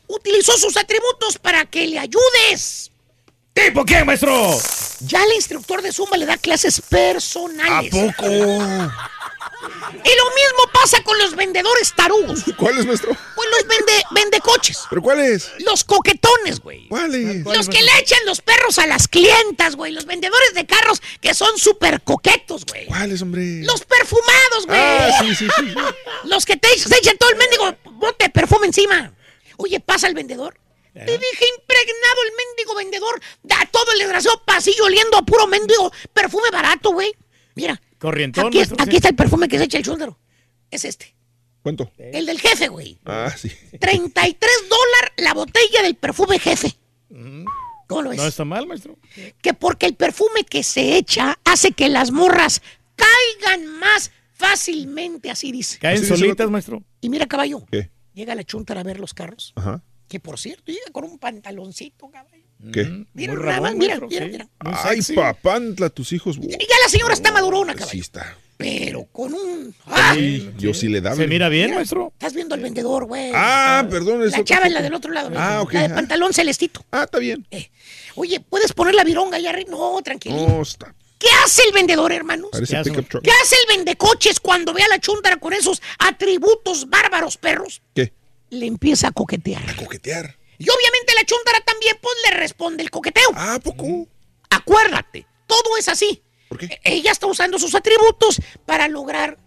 Utilizó 0.08 0.58
sus 0.58 0.77
atributos 0.77 1.38
para 1.38 1.66
que 1.66 1.88
le 1.88 2.00
ayudes. 2.00 2.92
¿Tipo 3.53 3.84
qué, 3.86 4.03
maestro? 4.03 4.58
Ya 5.02 5.24
el 5.24 5.34
instructor 5.34 5.82
de 5.82 5.92
Zumba 5.92 6.18
le 6.18 6.26
da 6.26 6.38
clases 6.38 6.82
personales. 6.82 7.92
poco? 7.92 8.27
Y 10.03 10.10
lo 10.16 10.26
mismo 10.36 10.72
pasa 10.72 11.02
con 11.03 11.18
los 11.18 11.36
vendedores 11.36 11.94
tarugos. 11.95 12.42
¿Cuál 12.58 12.77
es, 12.77 12.86
maestro? 12.86 13.18
Pues 13.36 13.50
los 13.50 13.68
vende, 13.68 14.03
vende 14.11 14.40
coches. 14.42 14.82
¿Pero 14.90 15.02
cuál 15.02 15.19
es? 15.19 15.52
Los 15.60 15.84
coquetones, 15.84 16.60
güey. 16.60 16.88
¿Cuál 16.88 17.16
es? 17.16 17.44
Los 17.45 17.68
que 17.68 17.82
le 17.82 18.00
echan 18.00 18.19
los 18.26 18.42
perros 18.42 18.77
a 18.80 18.86
las 18.88 19.08
clientas, 19.08 19.76
güey. 19.76 19.92
Los 19.92 20.06
vendedores 20.06 20.53
de 20.53 20.66
carros 20.66 21.02
que 21.19 21.34
son 21.34 21.58
súper 21.58 22.02
coquetos, 22.02 22.66
güey. 22.66 22.86
¿Cuáles, 22.86 23.22
hombre? 23.22 23.64
Los 23.64 23.84
perfumados, 23.86 24.68
güey. 24.68 24.80
Ah, 24.80 25.18
sí, 25.19 25.36
sí, 25.36 25.48
sí. 25.58 25.74
Los 26.26 26.45
que 26.45 26.58
te 26.58 26.68
se 26.77 26.95
echan 26.95 27.18
todo 27.18 27.30
el 27.32 27.38
mendigo 27.38 27.76
bote 27.94 28.26
de 28.26 28.30
perfume 28.30 28.68
encima. 28.68 29.11
Oye, 29.58 29.80
pasa 29.80 30.08
el 30.08 30.14
vendedor. 30.14 30.60
Te 30.94 31.11
dije 31.11 31.45
impregnado 31.60 32.24
el 32.26 32.32
mendigo 32.36 32.76
vendedor. 32.76 33.22
Da 33.44 33.69
todo 33.72 33.92
el 33.92 34.00
desgraciado 34.00 34.44
pasillo 34.45 34.86
oliendo 34.86 35.18
a 35.18 35.22
puro 35.24 35.45
mendigo 35.45 35.92
perfume 36.11 36.50
barato, 36.52 36.92
güey. 36.92 37.14
Mira, 37.53 37.80
Corrientón, 38.00 38.48
aquí, 38.48 38.58
maestro. 38.58 38.77
aquí 38.80 38.95
está 38.95 39.10
el 39.10 39.16
perfume 39.16 39.48
que 39.48 39.58
se 39.60 39.66
echa 39.66 39.77
el 39.77 39.84
chúndaro. 39.84 40.18
Es 40.72 40.86
este. 40.86 41.16
¿Cuánto? 41.61 41.92
El 41.98 42.26
del 42.26 42.40
jefe, 42.40 42.68
güey. 42.69 42.98
Ah, 43.06 43.32
sí. 43.38 43.52
33 43.80 44.52
dólares 44.69 45.11
la 45.18 45.34
botella 45.34 45.84
del 45.84 45.95
perfume 45.95 46.40
jefe. 46.40 46.77
¿Cómo 47.88 48.02
lo 48.02 48.10
ves? 48.10 48.18
No 48.18 48.26
está 48.27 48.44
mal, 48.45 48.66
maestro. 48.68 48.98
que 49.42 49.53
porque 49.53 49.86
el 49.86 49.95
perfume 49.95 50.44
que 50.44 50.64
se 50.64 50.98
echa 50.98 51.40
hace 51.45 51.72
que 51.72 51.90
las 51.90 52.11
morras 52.11 52.61
caigan 52.95 53.68
más 53.80 54.11
fácilmente, 54.34 55.30
así 55.30 55.52
dice. 55.52 55.80
Caen 55.80 56.06
solitas, 56.06 56.50
maestro. 56.50 56.84
Y 57.02 57.10
mira, 57.10 57.26
caballo, 57.27 57.66
¿Qué? 57.72 57.90
Llega 58.17 58.35
la 58.35 58.43
chuntara 58.43 58.81
a 58.81 58.83
ver 58.83 58.99
los 58.99 59.13
carros, 59.13 59.53
Ajá. 59.55 59.81
que 60.07 60.19
por 60.19 60.39
cierto, 60.39 60.71
llega 60.71 60.91
con 60.91 61.03
un 61.05 61.19
pantaloncito, 61.19 62.09
caballo. 62.09 62.43
¿Qué? 62.73 63.05
Mira, 63.13 63.35
Muy 63.35 63.43
más, 63.43 63.75
mira, 63.75 63.99
mira, 63.99 64.25
mira. 64.25 64.49
Muy 64.63 64.73
Ay, 64.83 64.99
papantla, 65.15 65.89
tus 65.91 66.11
hijos. 66.11 66.37
Y 66.37 66.49
ya 66.49 66.75
la 66.83 66.89
señora 66.89 67.13
está 67.13 67.31
madurona, 67.31 67.73
caballo. 67.75 67.91
Sí 67.91 67.99
está. 67.99 68.35
Pero 68.57 69.05
con 69.11 69.35
un... 69.35 69.75
Sí, 70.15 70.49
yo 70.57 70.73
sí 70.73 70.87
le 70.87 70.99
daba. 70.99 71.15
Se 71.15 71.27
mira 71.27 71.47
bien, 71.47 71.75
maestro. 71.75 72.11
Estás 72.13 72.33
viendo 72.33 72.55
al 72.55 72.61
vendedor, 72.61 73.05
güey. 73.05 73.31
Ah, 73.35 73.85
perdón. 73.87 74.23
es 74.23 74.31
La 74.31 74.43
chava 74.43 74.65
es 74.65 74.73
la 74.73 74.81
del 74.81 74.95
otro 74.95 75.11
lado. 75.11 75.29
Ah, 75.35 75.61
ok. 75.61 75.73
La 75.73 75.81
de 75.81 75.93
ah. 75.93 75.95
pantalón 75.95 76.33
celestito. 76.33 76.83
Ah, 76.89 77.03
está 77.03 77.19
bien. 77.19 77.45
Oye, 78.15 78.39
¿puedes 78.39 78.73
poner 78.73 78.95
la 78.95 79.03
vironga 79.03 79.37
allá 79.37 79.51
arriba? 79.51 79.69
No, 79.69 80.01
tranquilo. 80.01 80.47
No, 80.47 80.63
está. 80.63 80.95
¿Qué 81.19 81.27
hace 81.43 81.63
el 81.63 81.71
vendedor, 81.71 82.11
hermanos? 82.11 82.51
¿Qué 82.51 82.77
hace. 82.77 82.91
¿Qué 82.91 83.31
hace 83.31 83.55
el 83.67 83.77
vendecoches 83.77 84.39
cuando 84.39 84.73
ve 84.73 84.83
a 84.83 84.87
la 84.87 84.99
chuntara 84.99 85.37
con 85.37 85.53
esos 85.53 85.81
atributos 85.99 86.89
bárbaros, 86.89 87.37
perros? 87.37 87.81
¿Qué? 87.95 88.13
Le 88.49 88.65
empieza 88.65 89.07
a 89.07 89.11
coquetear. 89.11 89.75
Coquetear. 89.75 90.37
Y 90.59 90.69
obviamente 90.69 91.13
la 91.15 91.23
chuntara 91.25 91.61
también, 91.61 91.97
pues, 92.01 92.15
le 92.25 92.37
responde 92.37 92.83
el 92.83 92.91
coqueteo. 92.91 93.29
Ah, 93.35 93.55
¿a 93.55 93.59
poco. 93.59 94.07
Acuérdate, 94.49 95.27
todo 95.45 95.77
es 95.77 95.87
así. 95.87 96.23
¿Por 96.49 96.57
qué? 96.59 96.79
Ella 96.83 97.11
está 97.11 97.27
usando 97.27 97.59
sus 97.59 97.75
atributos 97.75 98.41
para 98.65 98.87
lograr 98.87 99.37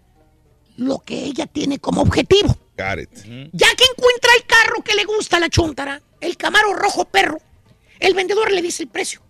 lo 0.77 0.99
que 0.99 1.25
ella 1.25 1.47
tiene 1.47 1.79
como 1.79 2.03
objetivo. 2.03 2.57
Got 2.77 3.01
it. 3.01 3.11
Ya 3.53 3.75
que 3.75 3.85
encuentra 3.85 4.33
el 4.37 4.47
carro 4.47 4.83
que 4.85 4.95
le 4.95 5.05
gusta 5.05 5.37
a 5.37 5.41
la 5.41 5.49
chuntara, 5.49 6.03
el 6.21 6.37
Camaro 6.37 6.75
rojo 6.75 7.05
perro, 7.05 7.39
el 7.99 8.15
vendedor 8.15 8.51
le 8.51 8.63
dice 8.63 8.85
el 8.85 8.89
precio. 8.89 9.23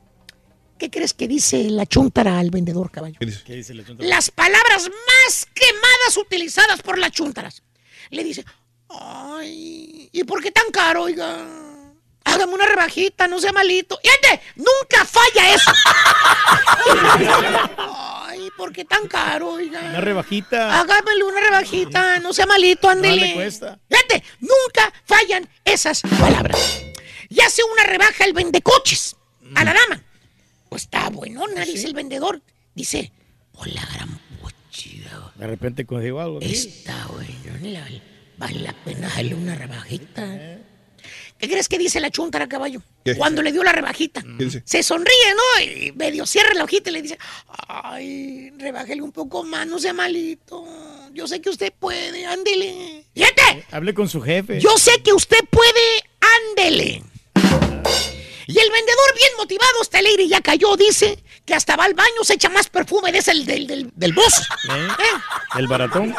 ¿Qué 0.81 0.89
crees 0.91 1.12
que 1.12 1.28
dice 1.28 1.68
la 1.68 1.84
chuntara 1.84 2.39
al 2.39 2.50
vendedor, 2.50 2.91
caballo? 2.91 3.17
¿Qué 3.20 3.26
dice? 3.26 3.42
¿Qué 3.44 3.55
dice 3.55 3.75
la 3.75 3.84
chunta? 3.84 4.02
Las 4.02 4.31
palabras 4.31 4.89
más 4.89 5.47
quemadas 5.52 6.17
utilizadas 6.17 6.81
por 6.81 6.97
las 6.97 7.12
chuntaras. 7.12 7.62
Le 8.09 8.25
dice, 8.25 8.47
ay, 8.89 10.09
¿y 10.10 10.25
por 10.25 10.42
qué 10.42 10.50
tan 10.50 10.70
caro, 10.73 11.02
oiga? 11.02 11.47
Hágame 12.25 12.55
una 12.55 12.65
rebajita, 12.65 13.28
no 13.28 13.39
sea 13.39 13.52
malito. 13.52 14.00
Fíjate, 14.02 14.42
nunca 14.57 15.05
falla 15.05 15.55
eso. 15.55 15.70
Ay, 18.26 18.49
¿por 18.57 18.73
qué 18.73 18.86
tan 18.86 19.07
caro, 19.07 19.50
oiga? 19.50 19.81
Una 19.81 20.00
rebajita. 20.00 20.81
Hágamele 20.81 21.25
una 21.25 21.41
rebajita, 21.41 22.20
no 22.20 22.33
sea 22.33 22.47
malito, 22.47 22.89
ándele. 22.89 23.20
No 23.20 23.26
le 23.26 23.34
cuesta. 23.34 23.78
Fíjate, 23.86 24.25
nunca 24.41 24.91
fallan 25.05 25.47
esas 25.62 26.00
palabras. 26.18 26.83
Y 27.28 27.39
hace 27.42 27.62
una 27.65 27.84
rebaja 27.84 28.25
el 28.25 28.33
vendecoches 28.33 29.17
a 29.55 29.65
la 29.65 29.75
dama. 29.75 30.05
Pues 30.70 30.84
está 30.84 31.10
buenona, 31.10 31.65
dice 31.66 31.86
el 31.86 31.94
vendedor. 31.94 32.40
Dice, 32.74 33.12
hola, 33.55 33.86
gran 33.92 34.18
pochida. 34.40 35.32
De 35.36 35.47
repente 35.47 35.84
consigo 35.84 36.20
algo. 36.20 36.40
Está 36.40 37.07
buenona, 37.08 37.86
vale 38.39 38.60
la 38.60 38.73
pena 38.84 39.08
darle 39.08 39.34
una 39.34 39.55
rebajita. 39.57 40.58
¿Qué 41.39 41.49
crees 41.49 41.68
que 41.68 41.78
dice 41.78 42.00
la 42.00 42.10
chuntara 42.10 42.47
caballo? 42.49 42.82
¿Qué? 43.05 43.16
Cuando 43.16 43.42
le 43.42 43.50
dio 43.50 43.65
la 43.65 43.73
rebajita. 43.73 44.23
Se 44.65 44.82
sonríe, 44.82 45.34
¿no? 45.34 45.65
Y 45.65 45.92
medio 45.92 46.24
cierra 46.26 46.55
la 46.55 46.65
hojita 46.65 46.90
y 46.90 46.92
le 46.92 47.02
dice, 47.02 47.18
ay, 47.66 48.50
rebájele 48.58 49.02
un 49.02 49.10
poco 49.10 49.42
más, 49.42 49.66
no 49.66 49.78
sea 49.78 49.92
malito. 49.92 50.65
Yo 51.12 51.26
sé 51.26 51.40
que 51.40 51.50
usted 51.50 51.73
puede, 51.78 52.26
ándele. 52.26 53.07
Fíjate, 53.15 53.65
Hable 53.73 53.94
con 53.94 54.08
su 54.08 54.20
jefe. 54.20 54.60
yo 54.60 54.76
sé 54.76 55.02
que 55.02 55.12
usted 55.12 55.39
puede, 55.50 56.09
bien 59.20 59.32
motivado, 59.36 59.82
está 59.82 59.99
alegre 59.99 60.24
y 60.24 60.28
ya 60.28 60.40
cayó, 60.40 60.76
dice 60.76 61.23
que 61.44 61.55
hasta 61.55 61.76
va 61.76 61.84
al 61.84 61.94
baño, 61.94 62.23
se 62.23 62.34
echa 62.34 62.49
más 62.49 62.68
perfume 62.68 63.12
de 63.12 63.18
ese 63.18 63.32
del, 63.32 63.47
del, 63.47 63.66
del, 63.66 63.92
del 63.94 64.12
boss. 64.12 64.40
¿Eh? 64.70 64.89
¿Eh? 64.99 65.58
El 65.58 65.66
baratón. 65.66 66.15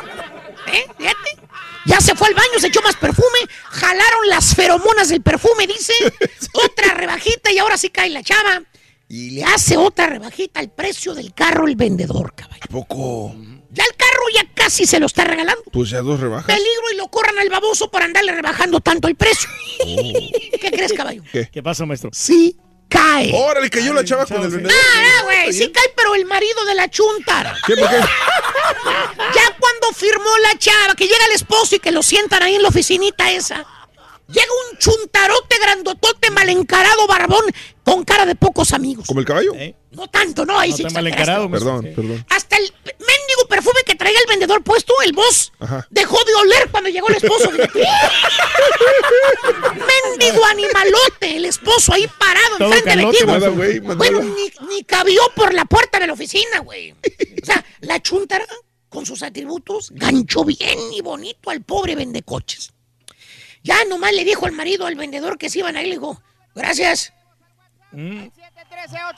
¿Eh? 0.68 0.86
Fíjate. 0.98 1.42
Ya 1.86 2.00
se 2.00 2.14
fue 2.14 2.28
al 2.28 2.36
baño, 2.36 2.60
se 2.60 2.68
echó 2.68 2.80
más 2.84 2.96
perfume, 2.96 3.40
jalaron 3.70 4.30
las 4.30 4.54
feromonas 4.54 5.10
del 5.10 5.22
perfume, 5.22 5.66
dice. 5.66 5.94
otra 6.54 6.94
rebajita 6.94 7.52
y 7.52 7.58
ahora 7.58 7.78
sí 7.78 7.90
cae 7.90 8.10
la 8.10 8.22
chava. 8.22 8.62
Y 9.10 9.32
le 9.32 9.44
hace 9.44 9.78
otra 9.78 10.08
rebajita 10.08 10.60
al 10.60 10.70
precio 10.70 11.16
del 11.16 11.34
carro 11.34 11.68
el 11.68 11.76
vendedor, 11.76 12.34
caballo. 12.36 12.62
¿A 12.64 12.68
poco? 12.68 13.36
Ya 13.72 13.84
el 13.84 13.96
carro 13.96 14.24
ya 14.34 14.46
casi 14.54 14.86
se 14.86 15.00
lo 15.00 15.08
está 15.08 15.24
regalando. 15.24 15.64
Pues 15.72 15.90
ya 15.90 16.02
dos 16.02 16.20
rebajas. 16.20 16.46
Peligro 16.46 16.92
y 16.94 16.98
lo 16.98 17.08
corran 17.08 17.40
al 17.40 17.50
baboso 17.50 17.90
por 17.90 18.04
andarle 18.04 18.34
rebajando 18.34 18.80
tanto 18.80 19.08
el 19.08 19.16
precio. 19.16 19.50
¿Qué 19.80 20.72
crees, 20.72 20.94
caballo? 20.94 21.24
¿Qué 21.32 21.64
pasa, 21.64 21.86
maestro? 21.86 22.12
Sí 22.14 22.58
cae. 22.92 23.32
Órale, 23.34 23.70
cayó 23.70 23.94
la 23.94 24.04
chava 24.04 24.26
con 24.26 24.44
el 24.44 24.50
vendedor. 24.50 24.78
Ah, 24.78 25.02
no, 25.18 25.24
güey, 25.24 25.54
sí 25.54 25.72
cae, 25.72 25.94
pero 25.96 26.14
el 26.14 26.26
marido 26.26 26.64
de 26.66 26.76
la 26.76 26.90
chuntara. 26.90 27.56
¿Qué? 27.66 27.76
¿Por 27.78 27.90
qué? 27.90 27.96
Ya 29.34 29.56
cuando 29.60 29.94
firmó 29.96 30.30
la 30.40 30.58
chava, 30.58 30.96
que 30.96 31.06
llega 31.06 31.26
el 31.28 31.34
esposo 31.34 31.76
y 31.76 31.80
que 31.80 31.92
lo 31.92 32.04
sientan 32.04 32.44
ahí 32.44 32.56
en 32.56 32.64
la 32.64 32.70
oficinita 32.70 33.32
esa, 33.32 33.66
llega 34.32 34.52
un 34.72 34.78
chuntarote 34.78 35.58
grandotote 35.62 36.32
mal 36.32 36.50
encarado 36.50 37.08
barbón 37.08 37.44
con 37.84 38.04
cara 38.04 38.26
de 38.26 38.36
pocos 38.36 38.74
amigos. 38.74 39.06
¿Como 39.08 39.20
el 39.20 39.26
caballo? 39.26 39.54
No 39.92 40.08
tanto, 40.08 40.46
no, 40.46 40.58
ahí 40.58 40.72
No 40.72 40.78
sí 40.78 40.84
está 40.84 40.94
mal 40.94 41.08
exageraste. 41.08 41.32
encarado, 41.46 41.50
maestro. 41.50 41.82
Perdón, 41.82 41.96
perdón. 41.96 42.26
Hasta 42.30 42.56
el 42.58 42.74
mendigo 42.84 43.48
perfume 43.50 43.82
que 43.86 43.96
traía 43.96 44.18
el 44.20 44.26
vendedor 44.30 44.64
puesto, 44.64 44.94
el 45.04 45.12
boss, 45.14 45.52
Ajá. 45.60 45.86
dejó 45.90 46.18
de 46.24 46.34
oler 46.36 46.70
cuando 46.72 46.90
llegó 46.90 47.10
el 47.10 47.16
esposo. 47.16 47.52
mendigo 49.62 50.46
animalote, 50.46 51.38
el 51.38 51.46
esposo 51.46 51.94
ahí 51.94 52.08
parado 52.20 52.58
Todo 52.58 52.74
enfrente 52.74 52.90
de 52.90 52.96
calote, 52.98 53.18
ti. 53.18 53.26
Nada, 53.26 53.48
güey, 53.50 53.80
Bueno, 53.80 54.22
ni, 54.22 54.52
ni 54.70 54.84
cabió 54.84 55.22
por 55.36 55.54
la 55.54 55.66
puerta 55.66 56.00
de 56.00 56.08
la 56.08 56.14
oficina, 56.14 56.60
güey. 56.60 56.92
O 56.92 57.46
sea, 57.46 57.64
la 57.82 58.02
chuntara, 58.02 58.46
con 58.90 59.06
sus 59.06 59.24
atributos, 59.24 59.92
ganchó 59.92 60.44
bien 60.46 60.78
y 60.94 61.02
bonito 61.02 61.50
al 61.50 61.62
pobre 61.62 61.96
vendecoches. 61.96 62.72
Ya 63.64 63.84
nomás 63.86 64.14
le 64.14 64.24
dijo 64.24 64.46
al 64.46 64.54
marido 64.54 64.86
al 64.88 64.96
vendedor 64.96 65.38
que 65.38 65.50
se 65.50 65.60
iban 65.60 65.76
a 65.76 65.82
ir. 65.82 65.88
Le 65.88 65.94
dijo, 65.96 66.22
gracias. 66.56 67.12
Mm. 67.92 68.28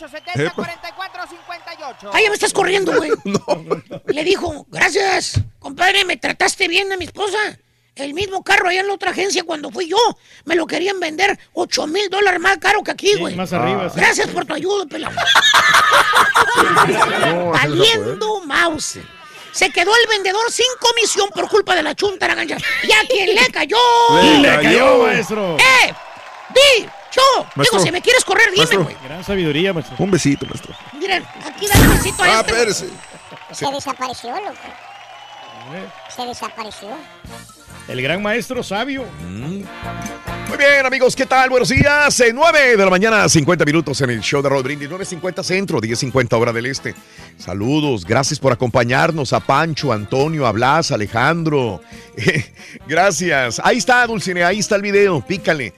713-870-4458. 0.01 2.09
Ah, 2.11 2.19
ya 2.21 2.29
me 2.29 2.35
estás 2.35 2.53
corriendo, 2.53 2.93
güey. 2.95 3.11
Le 4.07 4.23
dijo, 4.23 4.65
gracias, 4.69 5.39
compadre, 5.59 6.05
me 6.05 6.17
trataste 6.17 6.67
bien 6.67 6.91
a 6.91 6.97
mi 6.97 7.05
esposa. 7.05 7.37
El 7.95 8.15
mismo 8.15 8.43
carro 8.43 8.69
allá 8.69 8.81
en 8.81 8.87
la 8.87 8.93
otra 8.95 9.11
agencia 9.11 9.43
cuando 9.43 9.69
fui 9.69 9.87
yo. 9.87 9.97
Me 10.45 10.55
lo 10.55 10.65
querían 10.65 10.99
vender 10.99 11.37
8 11.53 11.85
mil 11.85 12.09
dólares 12.09 12.39
más 12.39 12.57
caro 12.57 12.81
que 12.81 12.89
aquí, 12.89 13.13
güey. 13.19 13.35
más 13.35 13.53
arriba, 13.53 13.87
sí. 13.89 13.99
Gracias 13.99 14.29
por 14.29 14.45
tu 14.45 14.53
ayuda, 14.55 14.87
pelado. 14.87 15.15
Valiendo 17.51 18.41
mouse. 18.45 18.97
Se 19.53 19.69
quedó 19.69 19.91
el 19.95 20.07
vendedor 20.07 20.51
sin 20.51 20.65
comisión 20.79 21.29
por 21.29 21.47
culpa 21.47 21.75
de 21.75 21.83
la 21.83 21.93
chunta 21.95 22.27
gancha. 22.33 22.57
¿Y 22.83 22.91
a 22.91 22.97
quién 23.07 23.33
le 23.35 23.47
cayó? 23.51 23.77
Le 24.41 24.61
cayó, 24.61 25.03
maestro. 25.03 25.57
¡Eh! 25.57 25.93
¡Di! 26.49 26.85
¡Yo! 27.11 27.21
Maestro. 27.55 27.63
Digo, 27.77 27.79
si 27.85 27.91
me 27.91 28.01
quieres 28.01 28.25
correr, 28.25 28.45
dime, 28.47 28.57
Maestro. 28.57 28.83
güey. 28.83 28.95
Gran 29.03 29.23
sabiduría, 29.23 29.71
maestro. 29.73 29.95
Un 29.99 30.09
besito, 30.11 30.45
maestro. 30.47 30.73
Miren, 30.93 31.23
aquí 31.45 31.67
dale 31.67 31.81
un 31.87 31.95
besito 31.97 32.23
a 32.23 32.25
Ah, 32.25 32.39
este. 32.41 32.51
espérese. 32.51 32.89
Se 33.51 33.67
desapareció, 33.71 34.31
loco. 34.31 34.57
Se 36.15 36.25
desapareció. 36.25 36.89
El 37.87 38.01
gran 38.01 38.21
maestro 38.21 38.63
sabio. 38.63 39.03
Muy 40.47 40.57
bien, 40.57 40.85
amigos, 40.85 41.15
¿qué 41.15 41.25
tal? 41.25 41.49
Buenos 41.49 41.69
días. 41.69 42.17
Eh, 42.21 42.31
9 42.33 42.77
de 42.77 42.83
la 42.83 42.89
mañana, 42.89 43.27
50 43.27 43.65
minutos 43.65 43.99
en 44.01 44.11
el 44.11 44.21
show 44.21 44.41
de 44.41 44.49
Roll 44.49 44.63
Brindis. 44.63 44.89
9.50 44.89 45.43
centro, 45.43 45.81
10.50 45.81 46.39
hora 46.39 46.53
del 46.53 46.67
este. 46.67 46.95
Saludos, 47.37 48.05
gracias 48.05 48.39
por 48.39 48.53
acompañarnos 48.53 49.33
a 49.33 49.41
Pancho, 49.41 49.91
Antonio, 49.91 50.47
a 50.47 50.51
Blas, 50.51 50.91
Alejandro. 50.91 51.81
Eh, 52.15 52.45
gracias. 52.87 53.59
Ahí 53.63 53.77
está, 53.79 54.05
Dulcine, 54.05 54.43
ahí 54.43 54.59
está 54.59 54.75
el 54.75 54.83
video, 54.83 55.25
pícale. 55.25 55.73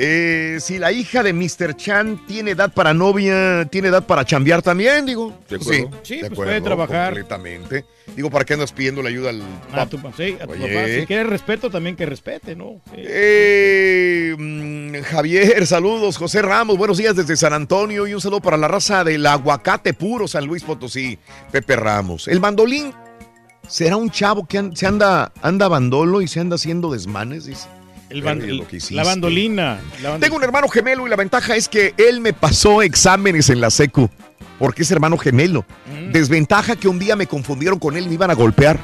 Eh, 0.00 0.58
si 0.60 0.78
la 0.78 0.92
hija 0.92 1.24
de 1.24 1.32
Mr. 1.32 1.74
Chan 1.74 2.24
tiene 2.28 2.52
edad 2.52 2.72
para 2.72 2.94
novia, 2.94 3.64
tiene 3.68 3.88
edad 3.88 4.04
para 4.06 4.24
chambear 4.24 4.62
también, 4.62 5.04
digo. 5.06 5.36
De 5.48 5.56
acuerdo. 5.56 5.90
Sí, 6.04 6.16
de 6.16 6.20
pues 6.28 6.36
puede 6.36 6.60
trabajar. 6.60 7.06
Completamente. 7.14 7.84
Digo, 8.14 8.30
¿para 8.30 8.44
qué 8.44 8.54
andas 8.54 8.70
pidiendo 8.72 9.02
la 9.02 9.08
ayuda 9.08 9.30
al 9.30 9.42
A 9.72 9.86
tu, 9.86 9.98
sí, 10.16 10.36
a 10.40 10.46
tu 10.46 10.52
Oye. 10.52 10.68
papá. 10.74 10.86
Si 11.00 11.06
quiere 11.06 11.24
respeto, 11.24 11.68
también 11.68 11.96
que 11.96 12.06
respete, 12.06 12.54
¿no? 12.54 12.80
Sí. 12.94 13.02
Eh, 13.04 14.34
mm, 14.38 15.02
Javier, 15.02 15.66
saludos. 15.66 16.16
José 16.16 16.42
Ramos, 16.42 16.78
buenos 16.78 16.98
días 16.98 17.16
desde 17.16 17.36
San 17.36 17.52
Antonio 17.52 18.06
y 18.06 18.14
un 18.14 18.20
saludo 18.20 18.40
para 18.40 18.56
la 18.56 18.68
raza 18.68 19.02
del 19.02 19.26
aguacate 19.26 19.94
puro 19.94 20.28
San 20.28 20.46
Luis 20.46 20.62
Potosí. 20.62 21.18
Pepe 21.50 21.74
Ramos. 21.76 22.28
El 22.28 22.38
bandolín 22.40 22.92
será 23.66 23.96
un 23.96 24.10
chavo 24.10 24.46
que 24.46 24.58
an- 24.58 24.76
se 24.76 24.86
anda, 24.86 25.32
anda 25.42 25.66
bandolo 25.68 26.20
y 26.22 26.28
se 26.28 26.40
anda 26.40 26.54
haciendo 26.54 26.92
desmanes, 26.92 27.46
dice. 27.46 27.66
El 28.10 28.20
la 28.90 29.04
bandolina. 29.04 29.80
la 30.02 30.18
Tengo 30.18 30.36
un 30.36 30.44
hermano 30.44 30.68
gemelo 30.68 31.06
y 31.06 31.10
la 31.10 31.16
ventaja 31.16 31.56
es 31.56 31.68
que 31.68 31.94
él 31.96 32.20
me 32.20 32.32
pasó 32.32 32.82
exámenes 32.82 33.50
en 33.50 33.60
la 33.60 33.70
secu, 33.70 34.08
porque 34.58 34.82
es 34.82 34.90
hermano 34.90 35.18
gemelo. 35.18 35.64
Mm. 35.92 36.12
Desventaja 36.12 36.76
que 36.76 36.88
un 36.88 36.98
día 36.98 37.16
me 37.16 37.26
confundieron 37.26 37.78
con 37.78 37.96
él 37.96 38.04
y 38.04 38.08
me 38.08 38.14
iban 38.14 38.30
a 38.30 38.34
golpear. 38.34 38.78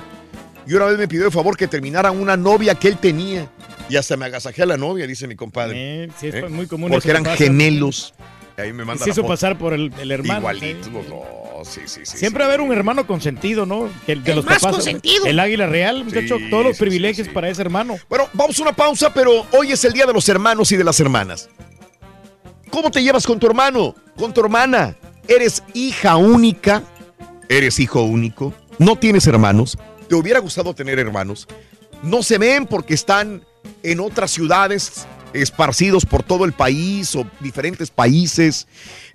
Y 0.67 0.75
una 0.75 0.86
vez 0.86 0.99
me 0.99 1.09
pidió 1.09 1.25
de 1.25 1.31
favor 1.31 1.57
que 1.57 1.67
terminara 1.67 2.11
una 2.11 2.36
novia 2.36 2.75
que 2.75 2.89
él 2.89 2.99
tenía. 2.99 3.49
Y 3.89 3.97
hasta 3.97 4.17
me 4.17 4.27
agasajé 4.27 4.62
a 4.62 4.67
la 4.67 4.77
novia, 4.77 5.07
dice 5.07 5.27
mi 5.27 5.36
compadre. 5.36 6.05
Eh, 6.05 6.09
sí, 6.19 6.28
es 6.28 6.35
¿Eh? 6.36 6.49
muy 6.49 6.67
común 6.67 6.91
Porque 6.91 7.09
eso 7.09 7.11
eran 7.11 7.25
pasa. 7.25 7.36
gemelos. 7.36 8.15
Ahí 8.57 8.73
me 8.73 8.84
manda 8.84 9.02
se 9.05 9.10
la 9.10 9.12
hizo 9.12 9.23
foto. 9.23 9.33
pasar 9.33 9.58
por 9.58 9.73
el, 9.74 9.92
el 9.99 10.10
hermano. 10.10 10.41
Igualitos 10.41 10.86
sí. 10.86 10.92
los 10.92 11.08
dos. 11.08 11.68
Sí, 11.68 11.81
sí, 11.86 12.00
sí. 12.05 12.18
Siempre 12.18 12.41
va 12.44 12.50
a 12.50 12.55
haber 12.55 12.60
un 12.60 12.73
hermano 12.73 13.07
consentido, 13.07 13.65
¿no? 13.65 13.89
Que 14.05 14.12
el 14.12 14.23
de 14.23 14.33
El 14.33 14.36
los 14.36 14.44
más 14.44 14.58
papás. 14.60 14.76
consentido. 14.76 15.24
El 15.26 15.41
águila 15.41 15.66
real, 15.66 16.05
muchacho, 16.05 16.36
Sí, 16.39 16.50
todos 16.50 16.65
los 16.65 16.76
sí, 16.76 16.81
privilegios 16.84 17.26
para 17.28 17.49
ese 17.49 17.62
hermano. 17.62 17.97
Bueno, 18.08 18.28
vamos 18.34 18.58
a 18.58 18.62
una 18.62 18.73
pausa, 18.73 19.12
pero 19.15 19.47
hoy 19.52 19.73
es 19.73 19.83
el 19.84 19.92
día 19.94 20.05
de 20.07 20.12
los 20.12 20.28
hermanos 20.28 20.70
y 20.73 20.76
de 20.76 20.84
las 20.84 21.00
hermanas. 21.00 21.49
¿Cómo 22.70 22.91
te 22.91 23.02
llevas 23.02 23.26
con 23.26 23.39
tu 23.39 23.47
hermano? 23.47 23.94
¿Con 24.16 24.34
tu 24.34 24.41
hermana? 24.42 24.97
¿Eres 25.26 25.62
hija 25.73 26.16
única? 26.16 26.83
¿Eres 27.49 27.78
hijo 27.81 28.02
único? 28.02 28.52
¿No 28.78 28.97
tienes 28.97 29.26
hermanos? 29.26 29.78
¿Te 30.08 30.15
hubiera 30.16 30.41
gustado 30.41 30.74
tener 30.74 30.99
hermanos? 30.99 31.49
No 32.02 32.23
se 32.23 32.36
ven 32.39 32.66
porque 32.66 32.94
están 32.94 33.42
en 33.83 34.01
otras 34.01 34.31
ciudades, 34.31 35.07
esparcidos 35.33 36.07
por 36.07 36.23
todo 36.23 36.44
el 36.44 36.52
país 36.52 37.15
o 37.17 37.26
diferentes 37.41 37.91
países. 37.91 38.67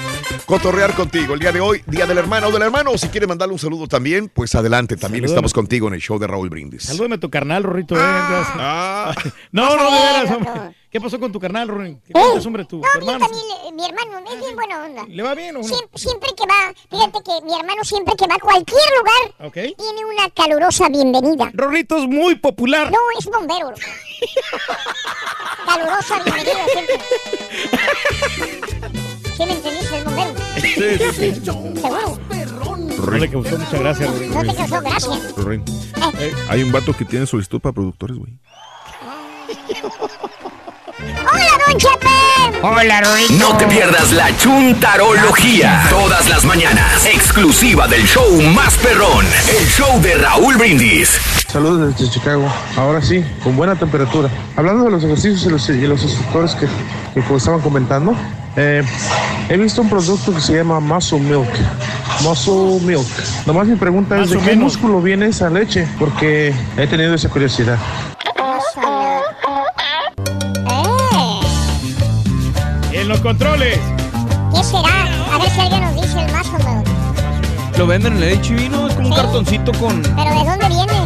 cotorrear 0.46 0.94
contigo. 0.94 1.34
El 1.34 1.40
día 1.40 1.52
de 1.52 1.60
hoy, 1.60 1.82
día 1.86 2.06
del 2.06 2.18
hermano 2.18 2.48
o 2.48 2.52
del 2.52 2.62
hermano. 2.62 2.90
O 2.92 2.98
si 2.98 3.08
quieres 3.08 3.28
mandarle 3.28 3.52
un 3.54 3.58
saludo 3.58 3.86
también, 3.88 4.28
pues 4.28 4.54
adelante. 4.54 4.96
También 4.96 5.22
Salúdame. 5.24 5.34
estamos 5.36 5.52
contigo 5.54 5.88
en 5.88 5.94
el 5.94 6.00
show 6.00 6.18
de 6.18 6.26
Raúl 6.26 6.48
Brindis. 6.50 6.82
Salúdame 6.84 7.14
a 7.16 7.20
tu 7.20 7.30
carnal, 7.30 7.62
Rorrito. 7.62 7.96
eh, 7.96 8.00
Ah. 8.02 9.14
no, 9.52 9.76
no, 9.76 9.84
de 9.84 9.90
veras. 9.90 10.30
loco. 10.30 10.50
hombre. 10.50 10.76
¿Qué 10.92 11.00
pasó 11.00 11.18
con 11.18 11.32
tu 11.32 11.40
carnal, 11.40 11.66
Rory? 11.68 11.96
¿Qué 12.06 12.12
¡Eh! 12.14 12.38
hombre, 12.46 12.66
tu, 12.66 12.76
No, 12.78 12.84
hermano? 12.94 13.20
también 13.26 13.42
le- 13.64 13.72
mi 13.72 13.82
hermano 13.86 14.18
es 14.30 14.38
bien 14.38 14.54
buena 14.54 14.84
onda. 14.84 15.04
¿Le 15.08 15.22
va 15.22 15.34
bien 15.34 15.56
o 15.56 15.60
no? 15.60 15.64
Siempre, 15.64 15.98
siempre 15.98 16.28
que 16.36 16.44
va, 16.46 16.74
fíjate 16.90 17.18
que 17.24 17.40
mi 17.46 17.58
hermano 17.58 17.82
siempre 17.82 18.14
que 18.14 18.26
va 18.26 18.34
a 18.34 18.38
cualquier 18.38 18.82
lugar 18.98 19.34
Ok. 19.48 19.54
tiene 19.54 20.04
una 20.04 20.28
calurosa 20.28 20.90
bienvenida. 20.90 21.50
Rorrito 21.54 21.96
es 21.96 22.06
muy 22.06 22.34
popular. 22.34 22.92
No, 22.92 22.98
es 23.18 23.24
bombero. 23.24 23.72
calurosa 25.66 26.22
bienvenida 26.24 26.66
siempre. 26.72 27.00
¿Sí 29.34 29.46
me 29.46 29.52
entendiste? 29.54 29.96
Es 29.96 30.04
bombero. 30.04 30.34
Sí, 30.60 30.68
sí, 30.74 30.98
sí. 31.14 31.34
Seguro. 31.80 32.18
No 33.06 33.16
le 33.18 33.30
causó 33.30 33.56
mucha 33.58 33.78
gracia, 33.78 34.06
Rory. 34.08 34.28
No 34.28 34.42
te 34.42 34.54
causó 34.54 34.80
gracia. 34.82 35.20
Rorín, 35.38 35.64
Hay 36.50 36.62
un 36.62 36.70
vato 36.70 36.92
que 36.94 37.06
tiene 37.06 37.26
solicitud 37.26 37.60
para 37.62 37.72
productores, 37.72 38.18
güey. 38.18 38.32
¡Hola, 41.02 41.58
don 41.66 41.78
Chepe! 41.78 42.58
Hola, 42.62 43.02
No 43.38 43.56
te 43.56 43.66
pierdas 43.66 44.12
la 44.12 44.36
chuntarología. 44.36 45.84
Todas 45.90 46.28
las 46.28 46.44
mañanas. 46.44 47.04
Exclusiva 47.06 47.88
del 47.88 48.06
show 48.06 48.40
más 48.54 48.76
perrón. 48.76 49.26
El 49.58 49.66
show 49.66 50.00
de 50.00 50.14
Raúl 50.14 50.56
Brindis. 50.56 51.20
Saludos 51.48 51.96
desde 51.98 52.12
Chicago. 52.12 52.48
Ahora 52.76 53.02
sí, 53.02 53.24
con 53.42 53.56
buena 53.56 53.74
temperatura. 53.74 54.28
Hablando 54.56 54.84
de 54.84 54.90
los 54.92 55.02
ejercicios 55.02 55.44
y 55.44 55.50
los, 55.50 55.68
y 55.68 55.86
los 55.86 56.02
instructores 56.04 56.54
que, 56.54 56.66
que 57.14 57.34
estaban 57.34 57.60
comentando, 57.60 58.14
eh, 58.56 58.84
he 59.48 59.56
visto 59.56 59.82
un 59.82 59.90
producto 59.90 60.32
que 60.32 60.40
se 60.40 60.54
llama 60.54 60.78
Muscle 60.78 61.18
Milk. 61.18 61.50
Muscle 62.22 62.80
Milk. 62.86 63.08
Nomás 63.44 63.66
mi 63.66 63.76
pregunta 63.76 64.20
es, 64.20 64.30
¿de 64.30 64.38
qué 64.38 64.54
músculo 64.54 65.02
viene 65.02 65.26
esa 65.26 65.50
leche? 65.50 65.88
Porque 65.98 66.54
he 66.76 66.86
tenido 66.86 67.12
esa 67.14 67.28
curiosidad. 67.28 67.78
En 73.02 73.08
los 73.08 73.20
controles. 73.20 73.80
¿Qué 74.54 74.62
será? 74.62 75.34
A 75.34 75.38
ver 75.38 75.50
si 75.50 75.60
alguien 75.60 75.80
nos 75.80 75.94
dice 75.96 76.24
el 76.24 76.32
más 76.32 76.46
o 76.46 76.58
menos. 76.58 76.84
Lo 77.76 77.84
venden 77.88 78.12
en 78.16 78.22
el 78.22 78.38
HB, 78.40 78.70
¿no? 78.70 78.86
Es 78.86 78.94
como 78.94 79.08
un 79.08 79.14
cartoncito 79.16 79.72
con. 79.72 80.00
¿Pero 80.02 80.30
de 80.30 80.44
dónde 80.48 80.68
viene? 80.68 81.01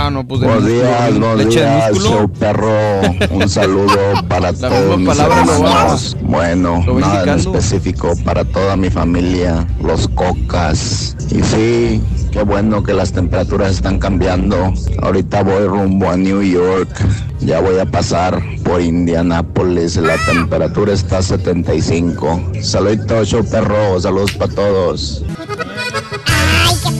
Ah, 0.00 0.10
no, 0.10 0.24
pues 0.24 0.40
de 0.40 0.46
Buenos 0.46 0.62
músculo, 0.62 0.84
días, 0.84 1.18
buenos 1.18 1.38
leche 1.38 1.60
de 1.60 1.66
días, 1.66 1.90
músculo. 1.90 2.10
show 2.10 2.32
perro. 2.32 3.00
Un 3.32 3.48
saludo 3.48 3.98
para 4.28 4.52
La 4.52 4.68
todos 4.68 4.96
mis 4.96 5.16
lo 5.16 5.24
hermanos. 5.24 6.16
Bueno, 6.22 6.84
lo 6.86 7.00
nada 7.00 7.24
en 7.24 7.28
específico 7.40 8.14
para 8.24 8.44
toda 8.44 8.76
mi 8.76 8.90
familia, 8.90 9.66
los 9.82 10.06
cocas. 10.06 11.16
Y 11.32 11.42
sí, 11.42 12.00
qué 12.30 12.44
bueno 12.44 12.84
que 12.84 12.92
las 12.94 13.10
temperaturas 13.10 13.72
están 13.72 13.98
cambiando. 13.98 14.72
Ahorita 15.02 15.42
voy 15.42 15.66
rumbo 15.66 16.08
a 16.08 16.16
New 16.16 16.42
York. 16.42 16.88
Ya 17.40 17.60
voy 17.60 17.80
a 17.80 17.84
pasar 17.84 18.40
por 18.62 18.80
Indianápolis. 18.80 19.96
La 19.96 20.16
temperatura 20.26 20.92
está 20.92 21.18
a 21.18 21.22
75. 21.22 22.52
Saluditos, 22.62 23.26
show 23.26 23.44
perro. 23.44 23.98
Saludos 24.00 24.30
para 24.32 24.54
todos. 24.54 25.24
¡Ay, 26.28 26.76
qué 26.84 26.90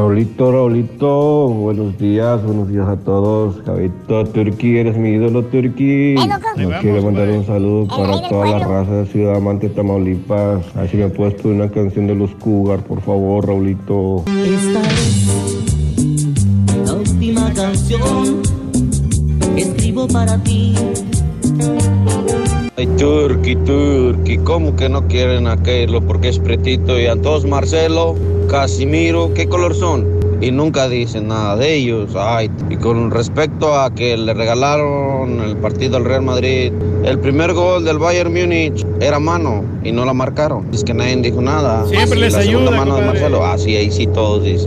Raulito, 0.00 0.50
Raulito, 0.50 1.48
buenos 1.48 1.98
días, 1.98 2.42
buenos 2.42 2.70
días 2.70 2.88
a 2.88 2.96
todos. 2.96 3.56
Javito, 3.66 4.24
Turki, 4.24 4.78
eres 4.78 4.96
mi 4.96 5.10
ídolo. 5.10 5.44
Ahí 5.52 6.16
Nos 6.56 6.80
quiero 6.80 7.02
mandar 7.02 7.28
un 7.28 7.44
saludo 7.44 7.82
El 7.82 7.88
para 7.88 8.28
toda 8.30 8.46
la 8.46 8.58
raza 8.60 8.92
de 8.92 9.06
Ciudad 9.08 9.36
Amante, 9.36 9.68
Tamaulipas. 9.68 10.64
Así 10.74 10.96
me 10.96 11.08
puedes 11.08 11.34
poner 11.34 11.60
una 11.60 11.70
canción 11.70 12.06
de 12.06 12.14
los 12.14 12.30
Cougar, 12.36 12.82
por 12.82 13.02
favor, 13.02 13.46
Raulito. 13.46 14.24
Esta 14.26 14.80
es 14.88 15.26
la 16.86 16.94
última 16.94 17.52
canción 17.52 18.00
canción 18.00 19.58
escribo 19.58 20.08
para 20.08 20.42
ti. 20.42 20.76
Ay, 22.78 22.86
Turki, 22.96 23.54
Turki, 23.54 24.38
¿cómo 24.38 24.74
que 24.76 24.88
no 24.88 25.06
quieren 25.08 25.46
a 25.46 25.62
Keilo 25.62 26.00
porque 26.00 26.30
es 26.30 26.38
pretito? 26.38 26.98
Y 26.98 27.04
a 27.04 27.20
todos 27.20 27.44
Marcelo, 27.44 28.16
Casimiro, 28.50 29.32
¿qué 29.32 29.48
color 29.48 29.76
son? 29.76 30.04
Y 30.40 30.50
nunca 30.50 30.88
dicen 30.88 31.28
nada 31.28 31.54
de 31.54 31.72
ellos. 31.72 32.16
Ay, 32.16 32.50
y 32.68 32.76
con 32.76 33.12
respecto 33.12 33.78
a 33.78 33.94
que 33.94 34.16
le 34.16 34.34
regalaron 34.34 35.40
el 35.40 35.56
partido 35.56 35.96
al 35.96 36.04
Real 36.04 36.22
Madrid, 36.22 36.72
el 37.04 37.20
primer 37.20 37.52
gol 37.52 37.84
del 37.84 37.98
Bayern 37.98 38.32
Múnich 38.32 38.84
era 39.00 39.20
mano 39.20 39.62
y 39.84 39.92
no 39.92 40.04
la 40.04 40.14
marcaron. 40.14 40.66
Es 40.72 40.82
que 40.82 40.92
nadie 40.92 41.14
dijo 41.18 41.40
nada. 41.40 41.86
Siempre 41.86 42.18
Y 42.18 42.22
les 42.22 42.32
la 42.32 42.42
segunda 42.42 42.72
ayuda, 42.72 42.84
mano 42.84 42.96
de. 42.96 43.06
Marcelo. 43.06 43.46
Ah, 43.46 43.56
sí, 43.56 43.76
ahí 43.76 43.92
sí 43.92 44.08
todos 44.08 44.42
dicen. 44.42 44.66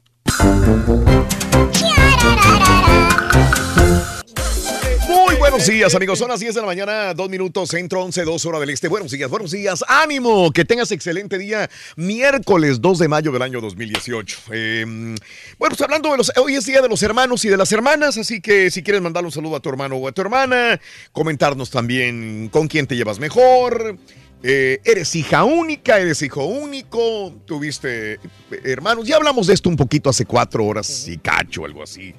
Buenos 5.63 5.79
días, 5.79 5.95
amigos. 5.95 6.19
Son 6.19 6.27
las 6.27 6.41
10 6.41 6.55
de 6.55 6.61
la 6.61 6.67
mañana, 6.67 7.13
2 7.13 7.29
minutos, 7.29 7.69
centro 7.69 8.03
11, 8.03 8.25
2 8.25 8.45
horas 8.45 8.59
del 8.59 8.71
este. 8.71 8.89
Buenos 8.89 9.11
días, 9.11 9.29
buenos 9.29 9.51
días. 9.51 9.81
Ánimo, 9.87 10.51
que 10.51 10.65
tengas 10.65 10.91
excelente 10.91 11.37
día. 11.37 11.69
Miércoles 11.95 12.81
2 12.81 12.99
de 12.99 13.07
mayo 13.07 13.31
del 13.31 13.41
año 13.41 13.61
2018. 13.61 14.39
Eh, 14.51 14.83
bueno, 14.85 15.15
pues 15.57 15.81
hablando 15.81 16.11
de 16.11 16.17
los. 16.17 16.33
Hoy 16.35 16.55
es 16.55 16.65
día 16.65 16.81
de 16.81 16.89
los 16.89 17.01
hermanos 17.01 17.45
y 17.45 17.49
de 17.49 17.55
las 17.55 17.71
hermanas, 17.71 18.17
así 18.17 18.41
que 18.41 18.71
si 18.71 18.83
quieres 18.83 19.01
mandarle 19.01 19.27
un 19.27 19.31
saludo 19.31 19.55
a 19.55 19.61
tu 19.61 19.69
hermano 19.69 19.95
o 19.95 20.07
a 20.07 20.11
tu 20.11 20.21
hermana, 20.21 20.81
comentarnos 21.13 21.69
también 21.69 22.49
con 22.49 22.67
quién 22.67 22.85
te 22.85 22.97
llevas 22.97 23.19
mejor. 23.19 23.97
Eh, 24.45 24.81
eres 24.83 25.15
hija 25.15 25.45
única, 25.45 25.97
eres 25.97 26.21
hijo 26.21 26.43
único, 26.43 27.33
tuviste 27.45 28.15
eh, 28.15 28.19
hermanos. 28.65 29.07
Ya 29.07 29.15
hablamos 29.15 29.47
de 29.47 29.53
esto 29.53 29.69
un 29.69 29.77
poquito 29.77 30.09
hace 30.09 30.25
cuatro 30.25 30.65
horas 30.65 31.07
y 31.07 31.17
cacho, 31.19 31.63
algo 31.63 31.81
así. 31.81 32.13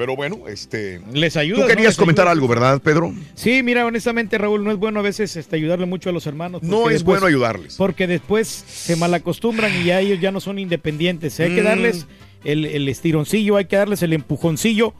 Pero 0.00 0.16
bueno, 0.16 0.48
este. 0.48 0.98
Les 1.12 1.36
ayuda. 1.36 1.60
Tú 1.60 1.68
querías 1.68 1.94
comentar 1.98 2.22
ayuda. 2.22 2.32
algo, 2.32 2.48
¿verdad, 2.48 2.80
Pedro? 2.80 3.12
Sí, 3.34 3.62
mira, 3.62 3.84
honestamente, 3.84 4.38
Raúl, 4.38 4.64
no 4.64 4.70
es 4.70 4.78
bueno 4.78 5.00
a 5.00 5.02
veces 5.02 5.36
este, 5.36 5.56
ayudarle 5.56 5.84
mucho 5.84 6.08
a 6.08 6.12
los 6.14 6.26
hermanos. 6.26 6.62
No 6.62 6.88
es 6.88 7.04
bueno 7.04 7.26
ayudarles. 7.26 7.76
Porque 7.76 8.06
después 8.06 8.48
se 8.48 8.96
malacostumbran 8.96 9.70
y 9.78 9.84
ya 9.84 10.00
ellos 10.00 10.18
ya 10.18 10.32
no 10.32 10.40
son 10.40 10.58
independientes. 10.58 11.38
Hay 11.38 11.54
que 11.54 11.60
Mm. 11.60 11.64
darles 11.64 12.06
el, 12.44 12.64
el 12.64 12.88
estironcillo, 12.88 13.58
hay 13.58 13.66
que 13.66 13.76
darles 13.76 14.02
el 14.02 14.14
empujoncillo 14.14 14.94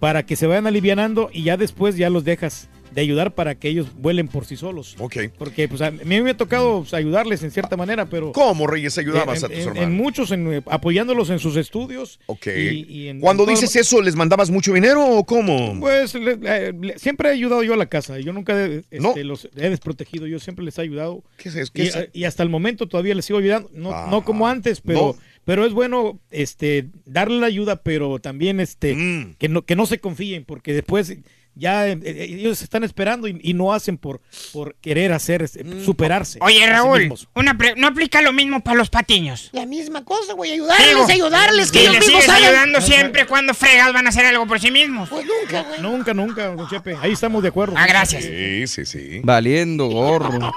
para 0.00 0.24
que 0.24 0.36
se 0.36 0.46
vayan 0.46 0.66
alivianando 0.66 1.28
y 1.34 1.42
ya 1.42 1.58
después 1.58 1.96
ya 1.98 2.08
los 2.08 2.24
dejas 2.24 2.70
de 2.96 3.02
ayudar 3.02 3.34
para 3.34 3.54
que 3.54 3.68
ellos 3.68 3.88
vuelen 3.94 4.26
por 4.26 4.46
sí 4.46 4.56
solos. 4.56 4.96
Ok. 4.98 5.16
Porque 5.38 5.68
pues, 5.68 5.82
a 5.82 5.90
mí 5.90 6.20
me 6.22 6.30
ha 6.30 6.36
tocado 6.36 6.80
pues, 6.80 6.94
ayudarles 6.94 7.42
en 7.42 7.50
cierta 7.50 7.76
manera, 7.76 8.06
pero... 8.06 8.32
¿Cómo, 8.32 8.66
Reyes, 8.66 8.96
ayudabas 8.96 9.40
en, 9.40 9.44
a 9.44 9.48
tus 9.48 9.56
en- 9.58 9.62
hermanos? 9.68 9.82
En 9.84 9.92
muchos, 9.94 10.30
en, 10.32 10.52
eh, 10.54 10.62
apoyándolos 10.66 11.28
en 11.28 11.38
sus 11.38 11.56
estudios. 11.56 12.18
Ok. 12.24 12.46
y- 12.56 13.20
Cuando 13.20 13.44
todo- 13.44 13.50
dices 13.54 13.76
eso, 13.76 14.00
¿les 14.00 14.16
mandabas 14.16 14.50
mucho 14.50 14.72
dinero 14.72 15.04
o 15.06 15.24
cómo? 15.26 15.78
pues 15.78 16.14
le- 16.14 16.36
le- 16.38 16.72
le- 16.72 16.98
siempre 16.98 17.28
he 17.28 17.32
ayudado 17.32 17.62
yo 17.62 17.74
a 17.74 17.76
la 17.76 17.86
casa. 17.86 18.18
Yo 18.18 18.32
nunca 18.32 18.64
este, 18.66 19.24
los 19.24 19.46
he 19.54 19.68
desprotegido. 19.68 20.26
Yo 20.26 20.40
siempre 20.40 20.64
les 20.64 20.78
he 20.78 20.80
ayudado. 20.80 21.22
¿Qué 21.36 21.50
es? 21.50 21.70
¿Qué 21.70 21.82
y, 21.84 21.86
es 21.88 21.96
eso? 21.96 22.06
y 22.14 22.24
hasta 22.24 22.42
el 22.42 22.48
momento 22.48 22.88
todavía 22.88 23.14
les 23.14 23.26
sigo 23.26 23.38
ayudando. 23.38 23.68
No, 23.74 23.92
Ah, 23.92 24.08
no 24.10 24.24
como 24.24 24.48
antes, 24.48 24.80
pero, 24.80 24.98
no. 24.98 25.16
pero 25.44 25.66
es 25.66 25.74
bueno 25.74 26.18
este, 26.30 26.86
darle 27.04 27.40
la 27.40 27.46
ayuda, 27.46 27.82
pero 27.82 28.18
también 28.20 28.58
este, 28.58 28.94
Mm. 28.94 29.34
que, 29.38 29.50
no, 29.50 29.62
que 29.66 29.76
no 29.76 29.84
se 29.84 29.98
confíen, 30.00 30.44
porque 30.46 30.72
después 30.72 31.14
ya 31.56 31.88
eh, 31.88 31.98
eh, 32.04 32.26
ellos 32.30 32.62
están 32.62 32.84
esperando 32.84 33.26
y, 33.26 33.38
y 33.42 33.54
no 33.54 33.72
hacen 33.72 33.98
por, 33.98 34.20
por 34.52 34.76
querer 34.76 35.12
hacer, 35.12 35.42
este, 35.42 35.64
superarse. 35.84 36.38
Oye, 36.42 36.60
sí 36.60 36.66
Raúl, 36.66 37.12
una 37.34 37.56
pre- 37.58 37.74
¿no 37.76 37.88
aplica 37.88 38.22
lo 38.22 38.32
mismo 38.32 38.60
para 38.60 38.76
los 38.76 38.90
patiños? 38.90 39.48
La 39.52 39.66
misma 39.66 40.04
cosa, 40.04 40.34
güey, 40.34 40.52
ayudarles, 40.52 40.88
Digo, 40.88 41.06
ayudarles, 41.08 41.72
que 41.72 41.80
ellos 41.80 41.94
les 41.94 42.04
mismos 42.06 42.24
sigues 42.24 42.36
ayudando 42.44 42.80
siempre, 42.80 43.26
cuando 43.26 43.54
fregas 43.54 43.92
van 43.92 44.06
a 44.06 44.10
hacer 44.10 44.26
algo 44.26 44.46
por 44.46 44.60
sí 44.60 44.70
mismos? 44.70 45.08
Pues 45.08 45.26
nunca, 45.26 45.62
güey. 45.62 45.80
Nunca, 45.80 46.14
nunca, 46.14 46.46
don 46.54 46.68
Chepe. 46.68 46.96
Ahí 47.00 47.12
estamos 47.12 47.42
de 47.42 47.48
acuerdo. 47.48 47.74
Ah, 47.76 47.86
gracias. 47.86 48.24
Sí, 48.24 48.66
sí, 48.66 48.84
sí. 48.84 49.20
Valiendo 49.24 49.86
gorro. 49.88 50.52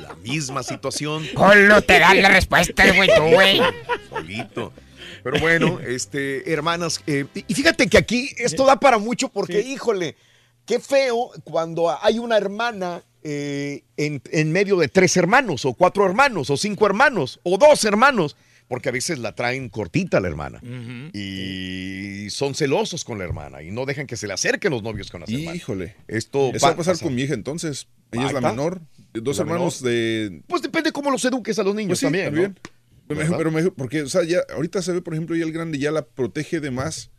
La 0.00 0.14
misma 0.22 0.62
situación. 0.62 1.26
Polo, 1.34 1.82
te 1.82 1.98
da 1.98 2.14
la 2.14 2.28
respuesta, 2.28 2.84
güey, 2.92 3.08
tú, 3.14 3.22
güey. 3.22 3.60
Solito. 4.10 4.72
Pero 5.26 5.40
bueno, 5.40 5.80
este, 5.86 6.52
hermanas, 6.52 7.00
eh, 7.08 7.24
y 7.34 7.52
fíjate 7.52 7.88
que 7.88 7.98
aquí 7.98 8.30
esto 8.38 8.64
da 8.64 8.78
para 8.78 8.98
mucho 8.98 9.28
porque, 9.28 9.60
híjole, 9.60 10.14
qué 10.66 10.78
feo 10.78 11.32
cuando 11.42 11.90
hay 12.00 12.20
una 12.20 12.36
hermana 12.36 13.02
eh, 13.24 13.82
en, 13.96 14.22
en 14.30 14.52
medio 14.52 14.76
de 14.76 14.86
tres 14.86 15.16
hermanos, 15.16 15.64
o 15.64 15.74
cuatro 15.74 16.06
hermanos, 16.06 16.48
o 16.50 16.56
cinco 16.56 16.86
hermanos, 16.86 17.40
o 17.42 17.58
dos 17.58 17.84
hermanos, 17.84 18.36
porque 18.68 18.88
a 18.88 18.92
veces 18.92 19.18
la 19.18 19.34
traen 19.34 19.68
cortita 19.68 20.20
la 20.20 20.28
hermana. 20.28 20.60
Y 21.12 22.30
son 22.30 22.54
celosos 22.54 23.04
con 23.04 23.18
la 23.18 23.24
hermana 23.24 23.64
y 23.64 23.72
no 23.72 23.84
dejan 23.84 24.06
que 24.06 24.16
se 24.16 24.28
le 24.28 24.32
acerquen 24.32 24.70
los 24.70 24.84
novios 24.84 25.10
con 25.10 25.22
las 25.22 25.30
hermanas. 25.30 25.56
Híjole. 25.56 25.96
Esto 26.06 26.52
Eso 26.54 26.66
va 26.66 26.72
a 26.72 26.76
pasar 26.76 26.98
con 27.00 27.14
mi 27.16 27.22
hija 27.22 27.34
entonces. 27.34 27.88
Ella 28.12 28.22
Ahí 28.22 28.26
es 28.28 28.32
la 28.32 28.38
está. 28.38 28.50
menor. 28.50 28.80
Dos 29.12 29.38
La 29.38 29.42
hermanos 29.42 29.82
de. 29.82 30.42
Pues 30.46 30.62
depende 30.62 30.92
cómo 30.92 31.10
los 31.10 31.24
eduques 31.24 31.58
a 31.58 31.64
los 31.64 31.74
niños 31.74 31.88
Pues 31.90 32.00
sí, 32.00 32.06
también. 32.06 32.24
¿no? 32.26 32.30
también. 32.30 32.58
Pero, 33.08 33.20
¿Verdad? 33.20 33.36
pero 33.38 33.50
me- 33.50 33.70
porque, 33.70 34.02
o 34.02 34.08
sea, 34.08 34.22
ya 34.24 34.38
ahorita 34.54 34.82
se 34.82 34.92
ve, 34.92 35.00
por 35.02 35.14
ejemplo, 35.14 35.36
ya 35.36 35.44
el 35.44 35.52
grande 35.52 35.78
ya 35.78 35.90
la 35.92 36.04
protege 36.04 36.60
de 36.60 36.70
más 36.70 37.10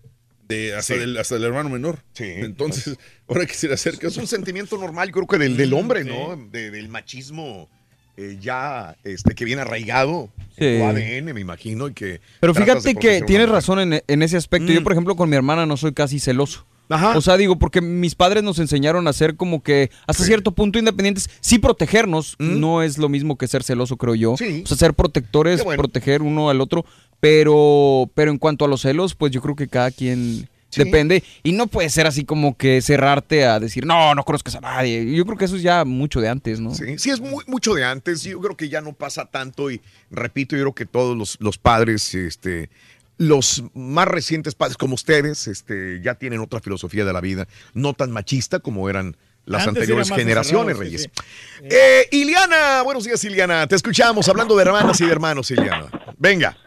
de 0.47 0.73
hasta, 0.75 0.93
Sí. 0.93 0.99
del, 0.99 1.17
hasta 1.17 1.35
del 1.35 1.43
hermano 1.45 1.69
menor. 1.69 1.99
Entonces, 2.19 2.97
ahora 3.27 3.45
que 3.45 3.53
se 3.53 3.67
le 3.67 3.73
acerca. 3.73 4.07
Es 4.07 4.17
un 4.17 4.27
sentimiento 4.27 4.77
normal, 4.77 5.11
creo 5.11 5.27
que 5.27 5.37
del, 5.37 5.57
del 5.57 5.73
hombre, 5.73 6.03
¿no? 6.03 6.35
De- 6.51 6.71
del 6.71 6.89
machismo 6.89 7.69
eh, 8.17 8.37
ya 8.41 8.97
este, 9.03 9.35
que 9.35 9.45
viene 9.45 9.61
arraigado 9.61 10.29
en 10.57 10.73
Sí. 10.73 10.79
tu 10.79 10.85
ADN, 10.87 11.33
me 11.33 11.41
imagino, 11.41 11.87
y 11.87 11.93
que. 11.93 12.19
Pero 12.39 12.53
fíjate 12.55 12.95
que 12.95 13.21
tienes 13.21 13.47
razón 13.47 13.79
en, 13.79 14.01
en 14.07 14.21
ese 14.23 14.37
aspecto. 14.37 14.71
Yo, 14.73 14.81
por 14.83 14.91
ejemplo, 14.93 15.15
con 15.15 15.29
mi 15.29 15.35
hermana 15.35 15.65
no 15.67 15.77
soy 15.77 15.93
casi 15.93 16.19
celoso. 16.19 16.65
Ajá. 16.89 17.17
O 17.17 17.21
sea, 17.21 17.35
digo, 17.37 17.59
porque 17.59 17.81
mis 17.81 18.15
padres 18.15 18.43
nos 18.43 18.59
enseñaron 18.59 19.07
a 19.07 19.13
ser 19.13 19.35
como 19.35 19.61
que 19.61 19.91
hasta 20.07 20.23
cierto 20.23 20.51
punto 20.51 20.79
independientes. 20.79 21.29
Sí 21.41 21.59
protegernos, 21.59 22.35
no 22.39 22.81
es 22.81 22.97
lo 22.97 23.09
mismo 23.09 23.37
que 23.37 23.47
ser 23.47 23.63
celoso, 23.63 23.97
creo 23.97 24.15
yo. 24.15 24.31
O 24.33 24.37
sea, 24.37 24.77
ser 24.77 24.93
protectores, 24.93 25.63
bueno. 25.63 25.81
proteger 25.81 26.21
uno 26.21 26.49
al 26.49 26.61
otro. 26.61 26.85
Pero, 27.19 28.09
pero 28.13 28.31
en 28.31 28.37
cuanto 28.37 28.63
a 28.65 28.67
los 28.67 28.81
celos, 28.81 29.15
pues 29.15 29.31
yo 29.31 29.41
creo 29.41 29.55
que 29.55 29.67
cada 29.67 29.91
quien 29.91 30.47
Sí. 30.69 30.83
depende. 30.83 31.23
Y 31.43 31.53
no 31.53 31.67
puede 31.67 31.89
ser 31.89 32.07
así 32.07 32.25
como 32.25 32.57
que 32.57 32.81
cerrarte 32.81 33.45
a 33.45 33.57
decir, 33.59 33.85
no, 33.85 34.13
no 34.13 34.23
conozcas 34.23 34.55
a 34.55 34.59
nadie. 34.59 35.15
Yo 35.15 35.25
creo 35.25 35.37
que 35.37 35.45
eso 35.45 35.55
es 35.55 35.61
ya 35.61 35.85
mucho 35.85 36.19
de 36.19 36.27
antes, 36.27 36.59
¿no? 36.59 36.73
Sí, 36.75 36.97
sí, 36.97 37.09
es 37.09 37.21
muy, 37.21 37.43
mucho 37.47 37.73
de 37.73 37.85
antes. 37.85 38.21
Yo 38.23 38.39
creo 38.41 38.57
que 38.57 38.67
ya 38.67 38.81
no 38.81 38.91
pasa 38.93 39.25
tanto. 39.25 39.71
Y 39.71 39.81
repito, 40.11 40.55
yo 40.57 40.63
creo 40.63 40.75
que 40.75 40.85
todos 40.85 41.17
los, 41.17 41.37
los 41.39 41.57
padres, 41.57 42.13
este, 42.13 42.69
los 43.17 43.63
más 43.73 44.07
recientes 44.07 44.55
padres 44.55 44.77
como 44.77 44.95
ustedes, 44.95 45.47
este, 45.47 45.99
ya 46.01 46.15
tienen 46.15 46.39
otra 46.39 46.59
filosofía 46.59 47.03
de 47.05 47.13
la 47.13 47.21
vida, 47.21 47.47
no 47.73 47.93
tan 47.93 48.11
machista 48.11 48.59
como 48.59 48.89
eran 48.89 49.17
las 49.45 49.61
Antes 49.65 49.81
anteriores 49.81 50.09
generaciones, 50.09 50.77
encerrado, 50.77 50.83
Reyes. 50.83 51.01
sí, 51.03 51.67
Eh, 51.69 52.07
Iliana, 52.11 52.81
buenos 52.83 53.05
días, 53.05 53.23
Iliana. 53.23 53.65
Te 53.67 53.75
escuchamos 53.75 54.27
hablando 54.27 54.55
de 54.57 54.63
hermanas 54.63 54.99
y 55.01 55.05
de 55.05 55.11
hermanos, 55.11 55.49
Iliana. 55.51 55.87
Venga. 56.17 56.57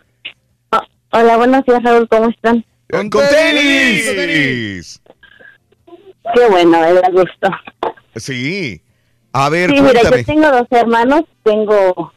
Hola, 1.13 1.37
buenos 1.37 1.65
días, 1.67 1.83
Raúl, 1.83 2.09
¿cómo 2.09 2.31
están? 2.31 2.65
Con, 2.89 3.11
tenis. 3.11 5.01
Qué 6.35 6.49
bueno, 6.49 6.71
me 6.81 6.93
da 6.95 7.09
gusto. 7.11 7.49
Sí. 8.17 8.83
A 9.33 9.49
ver, 9.49 9.71
Sí, 9.71 9.77
mira, 9.81 9.93
cuéntame. 10.01 10.17
yo 10.19 10.25
tengo 10.25 10.51
dos 10.51 10.67
hermanos, 10.71 11.23
tengo 11.45 12.13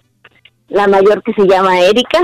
la 0.70 0.88
mayor 0.88 1.22
que 1.24 1.34
se 1.34 1.48
llama 1.48 1.80
Erika 1.80 2.20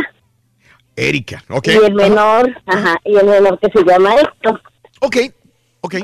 Erika, 1.07 1.43
ok. 1.49 1.67
y 1.67 1.85
el 1.85 1.93
menor, 1.93 2.55
ajá, 2.65 2.99
y 3.05 3.15
el 3.15 3.25
menor 3.25 3.59
que 3.59 3.69
se 3.71 3.83
llama 3.85 4.15
Héctor. 4.15 4.61
Ok, 5.01 5.17
ok. 5.81 5.95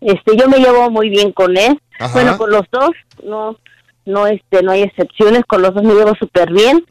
Este, 0.00 0.36
yo 0.36 0.48
me 0.48 0.58
llevo 0.58 0.90
muy 0.90 1.08
bien 1.08 1.32
con 1.32 1.56
él, 1.56 1.80
Ajá. 1.98 2.12
bueno, 2.12 2.36
con 2.36 2.50
los 2.50 2.64
dos, 2.70 2.90
no, 3.22 3.58
no, 4.04 4.26
este, 4.26 4.62
no 4.62 4.72
hay 4.72 4.82
excepciones, 4.82 5.44
con 5.46 5.62
los 5.62 5.72
dos 5.74 5.82
me 5.82 5.94
llevo 5.94 6.14
súper 6.14 6.52
bien. 6.52 6.84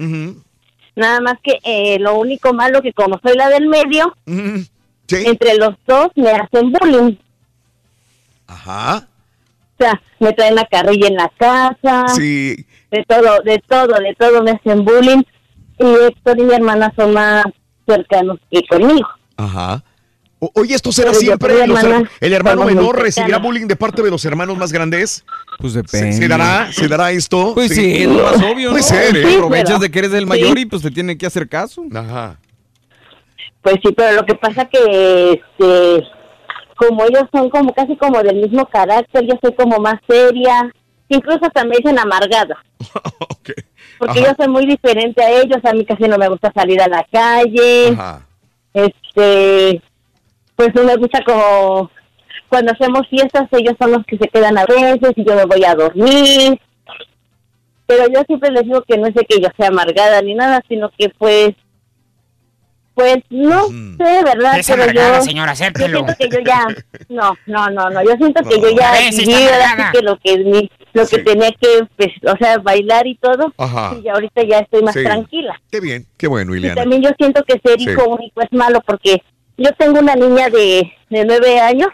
Nada 0.95 1.19
más 1.21 1.35
que 1.43 1.57
eh, 1.63 1.99
lo 1.99 2.15
único 2.15 2.53
malo 2.53 2.81
que 2.81 2.93
como 2.93 3.19
soy 3.23 3.35
la 3.35 3.49
del 3.49 3.67
medio, 3.67 4.15
entre 4.25 5.55
los 5.57 5.75
dos 5.85 6.09
me 6.15 6.31
hacen 6.31 6.71
bullying. 6.71 7.15
Ajá. 8.47 9.07
O 9.75 9.83
sea, 9.83 10.01
me 10.19 10.33
traen 10.33 10.55
la 10.55 10.65
carrilla 10.65 11.07
en 11.07 11.15
la 11.15 11.29
casa. 11.37 12.07
Sí. 12.15 12.65
De 12.91 13.03
todo, 13.07 13.41
de 13.43 13.59
todo, 13.67 13.95
de 13.99 14.15
todo 14.17 14.43
me 14.43 14.51
hacen 14.51 14.85
bullying. 14.85 15.23
Y 15.79 15.85
Héctor 16.07 16.39
y 16.39 16.43
mi 16.43 16.53
hermana 16.53 16.93
son 16.95 17.13
más 17.13 17.43
cercanos 17.87 18.37
que 18.51 18.61
conmigo. 18.67 19.07
Ajá. 19.37 19.83
O- 20.39 20.51
oye, 20.55 20.75
¿esto 20.75 20.91
será 20.91 21.09
Pero 21.11 21.19
siempre? 21.21 21.67
los 21.67 21.81
hermana 21.83 22.09
¿El 22.19 22.33
hermano 22.33 22.65
menor 22.65 23.01
recibirá 23.01 23.37
bullying 23.39 23.65
de 23.67 23.75
parte 23.75 24.01
de 24.01 24.11
los 24.11 24.23
hermanos 24.25 24.57
más 24.57 24.71
grandes? 24.73 25.23
Pues 25.57 25.73
¿Se, 25.73 25.81
depende. 25.81 26.13
se 26.13 26.27
dará, 26.27 26.71
¿Se 26.71 26.87
dará 26.87 27.11
esto? 27.11 27.53
Pues 27.53 27.73
sí, 27.73 28.03
es 28.03 28.07
lo 28.07 28.23
más 28.23 28.35
obvio, 28.41 28.67
¿no? 28.67 28.71
Puede 28.71 28.83
ser, 28.83 29.15
¿eh? 29.15 29.21
Te 29.23 29.35
aprovechas 29.35 29.79
de 29.79 29.89
que 29.89 29.99
eres 29.99 30.13
el 30.13 30.27
mayor 30.27 30.57
y 30.59 30.65
pues 30.65 30.81
te 30.81 30.91
tiene 30.91 31.17
que 31.17 31.25
hacer 31.25 31.47
caso. 31.47 31.83
Ajá. 31.93 32.37
Pues 33.61 33.75
sí, 33.83 33.93
pero 33.95 34.17
lo 34.17 34.25
que 34.25 34.35
pasa 34.35 34.65
que, 34.65 35.31
este, 35.31 36.03
como 36.75 37.05
ellos 37.05 37.23
son 37.31 37.49
como 37.49 37.73
casi 37.73 37.95
como 37.95 38.21
del 38.21 38.35
mismo 38.35 38.65
carácter, 38.67 39.25
yo 39.25 39.35
soy 39.41 39.53
como 39.55 39.77
más 39.77 39.95
seria. 40.07 40.69
Incluso 41.07 41.39
me 41.65 41.77
dicen 41.77 41.97
amargada. 41.99 42.57
Porque 44.05 44.19
Ajá. 44.19 44.29
yo 44.29 44.43
soy 44.43 44.51
muy 44.51 44.65
diferente 44.65 45.23
a 45.23 45.29
ellos. 45.29 45.59
A 45.63 45.73
mí 45.73 45.85
casi 45.85 46.03
no 46.03 46.17
me 46.17 46.27
gusta 46.27 46.51
salir 46.53 46.81
a 46.81 46.87
la 46.87 47.05
calle. 47.11 47.89
Ajá. 47.89 48.27
Este, 48.73 49.81
pues 50.55 50.75
no 50.75 50.83
me 50.83 50.95
gusta 50.95 51.23
como 51.23 51.89
cuando 52.53 52.71
hacemos 52.71 53.07
fiestas, 53.09 53.47
ellos 53.51 53.73
son 53.79 53.93
los 53.93 54.05
que 54.05 54.15
se 54.15 54.27
quedan 54.27 54.57
a 54.59 54.65
veces 54.65 55.11
y 55.15 55.25
yo 55.25 55.33
me 55.35 55.45
voy 55.45 55.63
a 55.65 55.73
dormir. 55.73 56.59
Pero 57.87 58.03
yo 58.13 58.21
siempre 58.27 58.51
les 58.51 58.63
digo 58.63 58.83
que 58.83 58.97
no 58.97 59.07
es 59.07 59.15
de 59.15 59.25
que 59.25 59.41
yo 59.41 59.47
sea 59.57 59.69
amargada 59.69 60.21
ni 60.21 60.35
nada, 60.35 60.61
sino 60.67 60.91
que 60.95 61.09
pues, 61.17 61.53
pues 62.93 63.17
no 63.29 63.67
sé, 63.67 64.23
¿verdad? 64.23 64.59
Es 64.59 64.67
Pero 64.67 64.83
amargada, 64.83 65.17
yo, 65.19 65.23
señora, 65.23 65.47
yo 65.47 65.51
acéptelo. 65.53 65.97
siento 66.05 66.15
que 66.19 66.29
yo 66.29 66.39
ya, 66.45 66.67
no, 67.09 67.33
no, 67.47 67.69
no, 67.69 67.89
no, 67.89 68.03
yo 68.03 68.15
siento 68.17 68.43
que 68.43 68.59
yo 68.61 68.69
ya 68.69 68.91
viví. 68.93 69.07
Así 69.07 69.25
que 69.93 70.01
lo 70.01 70.17
que, 70.19 70.37
mi- 70.39 70.71
lo 70.93 71.07
que 71.07 71.17
tenía 71.19 71.49
que, 71.59 71.67
pues, 71.97 72.09
o 72.31 72.37
sea, 72.37 72.59
bailar 72.59 73.07
y 73.07 73.15
todo, 73.15 73.51
Ajá. 73.57 73.95
y 74.03 74.07
ahorita 74.07 74.43
ya 74.43 74.59
estoy 74.59 74.83
más 74.83 74.93
Sí. 74.93 75.03
tranquila. 75.03 75.59
Qué 75.71 75.79
bien, 75.79 76.05
qué 76.17 76.27
bueno, 76.27 76.53
Y 76.53 76.59
Ileana. 76.59 76.81
también 76.81 77.01
yo 77.01 77.09
siento 77.17 77.43
que 77.43 77.59
ser 77.65 77.79
Sí. 77.79 77.89
hijo 77.89 78.05
único 78.07 78.41
es 78.41 78.51
malo 78.51 78.79
porque 78.85 79.23
yo 79.57 79.71
tengo 79.77 79.99
una 79.99 80.15
niña 80.15 80.49
de, 80.49 80.91
de 81.09 81.25
nueve 81.25 81.59
años 81.59 81.89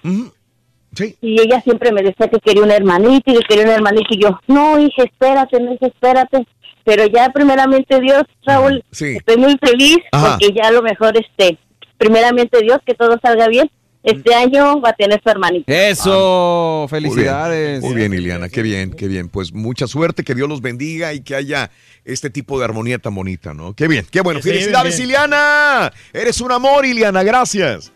y 1.22 1.40
ella 1.42 1.62
siempre 1.62 1.92
me 1.94 2.02
decía 2.02 2.28
que 2.28 2.40
quería 2.40 2.64
un 2.64 2.72
hermanito 2.72 3.32
y 3.32 3.36
que 3.38 3.44
quería 3.48 3.64
un 3.66 3.70
hermanito 3.72 4.08
y 4.10 4.22
yo, 4.22 4.38
no, 4.48 4.78
hija, 4.80 5.04
espérate, 5.04 5.60
no, 5.62 5.74
hija, 5.74 5.88
espérate. 5.88 6.46
Pero 6.90 7.06
ya 7.06 7.30
primeramente 7.32 8.00
Dios, 8.02 8.24
Raúl, 8.44 8.84
Sí. 8.92 9.18
estoy 9.18 9.38
muy 9.38 9.56
feliz 9.62 9.98
Ajá. 10.12 10.38
porque 10.40 10.52
ya 10.56 10.70
a 10.70 10.72
lo 10.72 10.82
mejor, 10.82 11.16
este, 11.16 11.60
primeramente 12.00 12.60
Dios, 12.64 12.80
que 12.84 12.96
todo 12.96 13.16
salga 13.22 13.48
bien, 13.48 13.70
este 14.02 14.34
año 14.34 14.82
va 14.82 14.90
a 14.90 14.94
tener 14.94 15.22
su 15.22 15.30
hermanito. 15.30 15.72
Eso, 15.72 16.88
Muy 16.90 17.00
bien, 17.00 17.12
felicidades. 17.14 17.82
Muy 17.84 17.94
bien, 17.94 18.12
Ileana, 18.14 18.50
qué 18.50 18.64
bien, 18.64 18.92
qué 18.92 19.08
bien. 19.08 19.30
Pues 19.30 19.54
mucha 19.54 19.86
suerte, 19.86 20.24
que 20.24 20.34
Dios 20.34 20.50
los 20.50 20.62
bendiga 20.62 21.14
y 21.14 21.20
que 21.22 21.36
haya 21.36 21.70
este 22.06 22.32
tipo 22.32 22.58
de 22.58 22.66
armonía 22.66 22.98
tan 22.98 23.14
bonita, 23.14 23.54
¿no? 23.54 23.76
Qué 23.76 23.88
bien, 23.88 24.08
qué 24.10 24.22
bueno. 24.22 24.42
Felicidades, 24.42 24.98
bien. 24.98 25.10
Ileana. 25.10 25.92
Eres 26.12 26.42
un 26.42 26.52
amor, 26.52 26.88
Ileana, 26.88 27.22
gracias. 27.22 27.92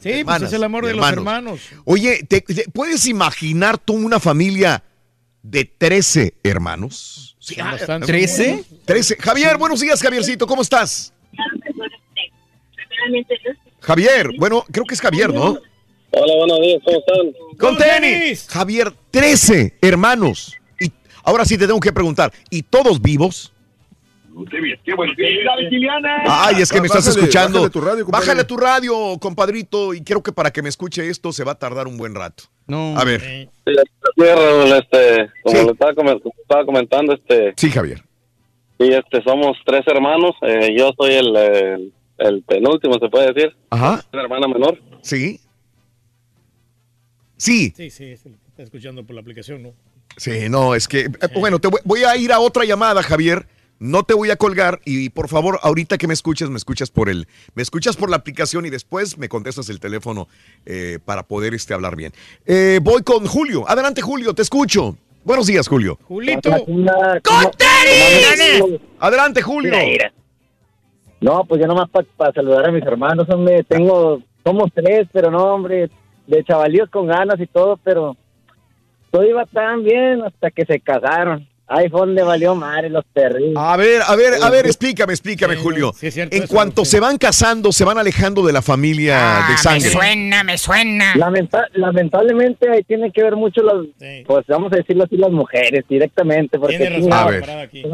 Sí, 0.00 0.24
pues 0.24 0.42
es 0.42 0.52
el 0.52 0.64
amor 0.64 0.86
de 0.86 0.94
los 0.94 1.08
hermanos. 1.08 1.60
Oye, 1.84 2.24
¿te, 2.28 2.40
te 2.40 2.64
puedes 2.72 3.06
imaginar 3.06 3.78
tú 3.78 3.94
una 3.94 4.18
familia 4.18 4.82
de 5.42 5.64
13 5.66 6.34
hermanos? 6.42 7.33
Sí, 7.44 7.56
ah, 7.60 7.72
bastantes. 7.72 8.08
¿13? 8.08 8.64
13. 8.86 9.16
Javier, 9.20 9.58
buenos 9.58 9.78
días, 9.78 10.00
Javiercito, 10.00 10.46
¿cómo 10.46 10.62
estás? 10.62 11.12
Javier, 13.80 14.30
bueno, 14.38 14.64
creo 14.72 14.86
que 14.86 14.94
es 14.94 15.00
Javier, 15.02 15.30
¿no? 15.30 15.58
Hola, 16.12 16.34
buenos 16.38 16.60
días, 16.60 16.80
¿cómo 16.82 16.98
están? 17.00 17.58
Con 17.58 17.76
tenis. 17.76 18.46
Javier, 18.48 18.94
13 19.10 19.76
hermanos. 19.82 20.54
Y 20.80 20.90
ahora 21.22 21.44
sí 21.44 21.58
te 21.58 21.66
tengo 21.66 21.80
que 21.80 21.92
preguntar, 21.92 22.32
¿y 22.48 22.62
todos 22.62 23.02
vivos? 23.02 23.52
Qué 24.50 24.60
bien, 24.60 24.78
qué. 24.84 24.92
Ay, 26.26 26.56
es 26.62 26.72
que 26.72 26.80
me 26.80 26.86
estás 26.86 27.06
Bájale- 27.06 27.20
escuchando. 27.20 27.58
bájale 27.60 27.70
tu 27.72 27.80
radio, 27.80 28.04
compadre. 28.04 28.26
Bájale 28.26 28.44
tu 28.44 28.56
radio, 28.56 29.18
compadrito, 29.20 29.94
y 29.94 30.02
creo 30.02 30.22
que 30.22 30.32
para 30.32 30.50
que 30.52 30.62
me 30.62 30.68
escuche 30.68 31.08
esto 31.08 31.32
se 31.32 31.44
va 31.44 31.52
a 31.52 31.58
tardar 31.58 31.86
un 31.86 31.96
buen 31.96 32.14
rato. 32.14 32.44
No. 32.66 32.98
A 32.98 33.04
ver. 33.04 33.20
Sí, 33.20 33.48
este, 33.66 35.30
como 35.42 35.62
le 35.62 35.72
estaba, 35.72 35.92
estaba 36.42 36.64
comentando, 36.64 37.12
este, 37.14 37.52
Sí, 37.56 37.70
Javier. 37.70 38.02
sí, 38.80 38.88
este, 38.88 39.22
somos 39.22 39.56
tres 39.64 39.82
hermanos. 39.86 40.32
eh, 40.42 40.74
yo 40.76 40.90
soy 40.98 41.14
el, 41.14 41.36
el, 41.36 41.92
el 42.18 42.42
penúltimo, 42.42 42.98
se 42.98 43.08
puede 43.08 43.32
decir. 43.32 43.54
Ajá. 43.70 44.04
Una 44.12 44.22
hermana 44.22 44.48
menor. 44.48 44.80
Sí. 45.02 45.40
Sí. 47.36 47.72
Sí, 47.76 47.90
sí, 47.90 48.04
está 48.12 48.62
escuchando 48.62 49.04
por 49.04 49.14
la 49.14 49.20
aplicación, 49.20 49.62
¿no? 49.62 49.72
Sí, 50.16 50.48
no, 50.48 50.74
es 50.74 50.86
que, 50.86 51.00
eh, 51.00 51.10
bueno, 51.34 51.58
te 51.58 51.68
voy, 51.68 51.80
voy 51.84 52.04
a 52.04 52.16
ir 52.16 52.32
a 52.32 52.38
otra 52.38 52.64
llamada, 52.64 53.02
Javier. 53.02 53.46
No 53.84 54.02
te 54.02 54.14
voy 54.14 54.30
a 54.30 54.36
colgar 54.36 54.80
y 54.86 55.10
por 55.10 55.28
favor, 55.28 55.58
ahorita 55.62 55.98
que 55.98 56.06
me 56.06 56.14
escuches, 56.14 56.48
me 56.48 56.56
escuchas 56.56 56.90
por 56.90 57.10
el, 57.10 57.28
me 57.54 57.62
escuchas 57.62 57.98
por 57.98 58.08
la 58.08 58.16
aplicación 58.16 58.64
y 58.64 58.70
después 58.70 59.18
me 59.18 59.28
contestas 59.28 59.68
el 59.68 59.78
teléfono 59.78 60.26
eh, 60.64 60.98
para 61.04 61.22
poder 61.24 61.52
este, 61.52 61.74
hablar 61.74 61.94
bien. 61.94 62.10
Eh, 62.46 62.80
voy 62.82 63.02
con 63.02 63.26
Julio. 63.26 63.68
Adelante, 63.68 64.00
Julio, 64.00 64.32
te 64.32 64.40
escucho. 64.40 64.96
Buenos 65.22 65.46
días, 65.48 65.68
Julio. 65.68 65.98
Julito. 66.08 66.50
¡Con! 66.50 67.50
Adelante, 69.00 69.42
Julio. 69.42 69.74
No, 71.20 71.44
pues 71.44 71.60
yo 71.60 71.66
nomás 71.66 71.90
para 72.16 72.32
saludar 72.32 72.66
a 72.66 72.72
mis 72.72 72.84
hermanos, 72.84 73.28
hombre, 73.28 73.64
tengo, 73.64 74.22
somos 74.42 74.70
tres, 74.72 75.08
pero 75.12 75.30
no, 75.30 75.44
hombre, 75.44 75.90
de 76.26 76.42
chavalíos 76.42 76.88
con 76.88 77.06
ganas 77.06 77.38
y 77.38 77.46
todo, 77.46 77.78
pero 77.84 78.16
todo 79.10 79.24
iba 79.24 79.44
tan 79.44 79.84
bien 79.84 80.22
hasta 80.22 80.50
que 80.50 80.64
se 80.64 80.80
casaron. 80.80 81.46
Fue 81.66 81.88
donde 81.88 82.22
valió 82.22 82.54
madre 82.54 82.90
los 82.90 83.04
terribles. 83.12 83.54
A 83.56 83.76
ver, 83.76 84.02
a 84.06 84.14
ver, 84.16 84.34
a 84.42 84.50
ver, 84.50 84.66
explícame, 84.66 85.12
explícame, 85.12 85.56
Julio. 85.56 85.92
en 86.02 86.46
cuanto 86.46 86.84
se 86.84 87.00
van 87.00 87.16
casando, 87.18 87.72
se 87.72 87.84
van 87.84 87.98
alejando 87.98 88.44
de 88.46 88.52
la 88.52 88.62
familia 88.62 89.16
Ah, 89.18 89.46
de 89.48 89.52
me 89.54 89.58
sangre. 89.58 89.90
suena, 89.90 90.44
me 90.44 90.58
suena. 90.58 91.14
Lamenta- 91.16 91.66
lamentablemente 91.74 92.68
ahí 92.70 92.82
tiene 92.84 93.10
que 93.10 93.22
ver 93.22 93.36
mucho 93.36 93.62
las, 93.62 93.76
pues 94.26 94.44
vamos 94.46 94.72
a 94.72 94.76
decirlo 94.76 95.04
así, 95.04 95.16
las 95.16 95.30
mujeres 95.30 95.84
directamente, 95.88 96.58
porque 96.58 96.76
Tiene 96.76 96.96
razón, 96.96 97.08
no, 97.08 97.16
A 97.16 97.30
ver. 97.30 97.50
aquí. 97.50 97.82
pues, 97.82 97.92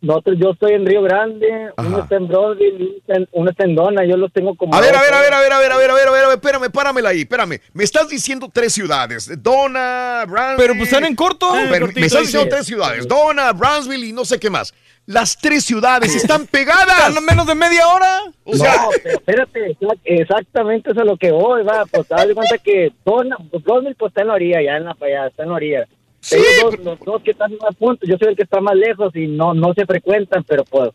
nosotros, 0.00 0.36
yo 0.38 0.50
estoy 0.50 0.74
en 0.74 0.86
Río 0.86 1.02
Grande, 1.02 1.72
uno 1.76 1.98
está 1.98 2.16
en 2.16 2.28
Broadville, 2.28 3.02
uno 3.32 3.50
está 3.50 3.64
en 3.64 3.74
Dona, 3.74 4.04
yo 4.04 4.16
los 4.16 4.32
tengo 4.32 4.54
como... 4.54 4.72
A 4.72 4.80
ver, 4.80 4.94
a 4.94 5.00
ver, 5.02 5.12
a 5.12 5.20
ver, 5.20 5.32
a 5.32 5.40
ver, 5.40 5.52
a 5.52 5.58
ver, 5.58 5.72
a 5.72 5.76
ver, 5.76 5.90
a 5.90 5.94
ver, 5.94 6.06
a 6.06 6.12
ver, 6.12 6.36
espérame, 6.36 6.70
páramela 6.70 7.08
ahí, 7.08 7.22
espérame. 7.22 7.58
Me 7.72 7.82
estás 7.82 8.08
diciendo 8.08 8.48
tres 8.52 8.72
ciudades, 8.72 9.42
Dona, 9.42 10.24
Brownsville... 10.28 10.56
Pero 10.56 10.74
pues 10.74 10.84
están 10.84 11.04
en 11.04 11.16
corto. 11.16 11.50
Pero, 11.68 11.88
me 11.88 12.06
estás 12.06 12.22
diciendo 12.22 12.48
tres 12.48 12.66
ciudades, 12.66 13.08
Dona, 13.08 13.52
Brownsville 13.52 14.06
y 14.06 14.12
no 14.12 14.24
sé 14.24 14.38
qué 14.38 14.50
más. 14.50 14.72
Las 15.04 15.38
tres 15.38 15.64
ciudades 15.64 16.14
están 16.14 16.46
pegadas. 16.46 17.08
¿Están 17.08 17.24
menos 17.24 17.46
de 17.46 17.54
media 17.54 17.88
hora? 17.88 18.20
No, 18.44 18.92
espérate, 18.92 19.76
exactamente 20.04 20.90
eso 20.90 21.00
es 21.00 21.06
lo 21.06 21.16
que 21.16 21.32
voy, 21.32 21.62
va. 21.62 21.86
Pues 21.86 22.06
dale 22.06 22.34
cuenta 22.34 22.58
que 22.58 22.92
Dona, 23.04 23.36
Brownsville 23.64 23.96
pues 23.96 24.10
está 24.10 24.20
en 24.20 24.28
la 24.28 24.34
orilla, 24.34 24.62
ya 24.62 24.76
en 24.76 24.84
la, 24.84 24.96
allá, 25.00 25.26
está 25.26 25.44
en 25.44 25.48
la 25.48 25.54
orilla. 25.54 25.88
Ellos 26.32 26.62
dos, 26.62 26.78
los 26.84 27.00
dos 27.00 27.22
que 27.22 27.30
están 27.32 27.52
más 27.60 27.74
punto, 27.76 28.06
yo 28.06 28.16
soy 28.18 28.28
el 28.28 28.36
que 28.36 28.42
está 28.42 28.60
más 28.60 28.74
lejos 28.74 29.14
y 29.16 29.26
no 29.26 29.54
no 29.54 29.72
se 29.74 29.86
frecuentan, 29.86 30.44
pero 30.44 30.64
pues 30.64 30.90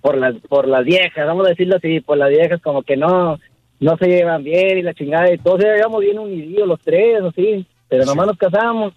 por 0.00 0.16
las 0.16 0.34
por 0.48 0.68
las 0.68 0.84
viejas, 0.84 1.26
vamos 1.26 1.46
a 1.46 1.50
decirlo 1.50 1.76
así, 1.76 2.00
por 2.00 2.16
las 2.16 2.30
viejas 2.30 2.60
como 2.62 2.82
que 2.82 2.96
no 2.96 3.38
no 3.80 3.96
se 3.96 4.06
llevan 4.06 4.42
bien 4.42 4.78
y 4.78 4.82
la 4.82 4.94
chingada 4.94 5.32
y 5.32 5.38
todos 5.38 5.60
llevamos 5.60 6.00
bien 6.00 6.18
unidos 6.18 6.68
los 6.68 6.80
tres, 6.80 7.22
así, 7.22 7.66
pero 7.88 8.04
nomás 8.04 8.26
nos 8.26 8.38
casamos, 8.38 8.94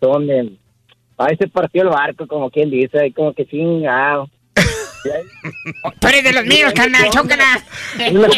donde 0.00 0.52
ahí 1.18 1.36
se 1.36 1.48
partió 1.48 1.82
el 1.82 1.88
barco, 1.88 2.26
como 2.26 2.50
quien 2.50 2.70
dice, 2.70 2.98
ahí 3.00 3.12
como 3.12 3.32
que 3.32 3.46
chingado. 3.46 4.28
Tú 6.00 6.08
eres 6.08 6.24
de 6.24 6.32
los 6.32 6.44
míos, 6.44 6.72
carnal, 6.74 7.08
chócala. 7.10 7.44
Una, 8.10 8.28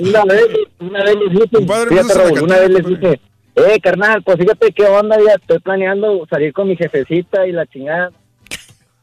una 0.00 0.24
vez, 0.24 0.46
una 0.80 1.04
vez 1.04 1.16
les 1.16 1.30
dije, 1.30 1.48
Compadre, 1.52 1.90
fíjate, 1.90 2.14
Raúl, 2.14 2.42
una 2.42 2.58
vez 2.58 2.70
les 2.70 2.86
dije, 2.86 3.20
eh, 3.66 3.80
carnal, 3.80 4.22
pues 4.22 4.38
fíjate 4.38 4.72
qué 4.72 4.84
onda, 4.84 5.16
ya 5.16 5.34
estoy 5.34 5.58
planeando 5.58 6.26
salir 6.28 6.52
con 6.52 6.68
mi 6.68 6.76
jefecita 6.76 7.46
y 7.46 7.52
la 7.52 7.66
chingada. 7.66 8.10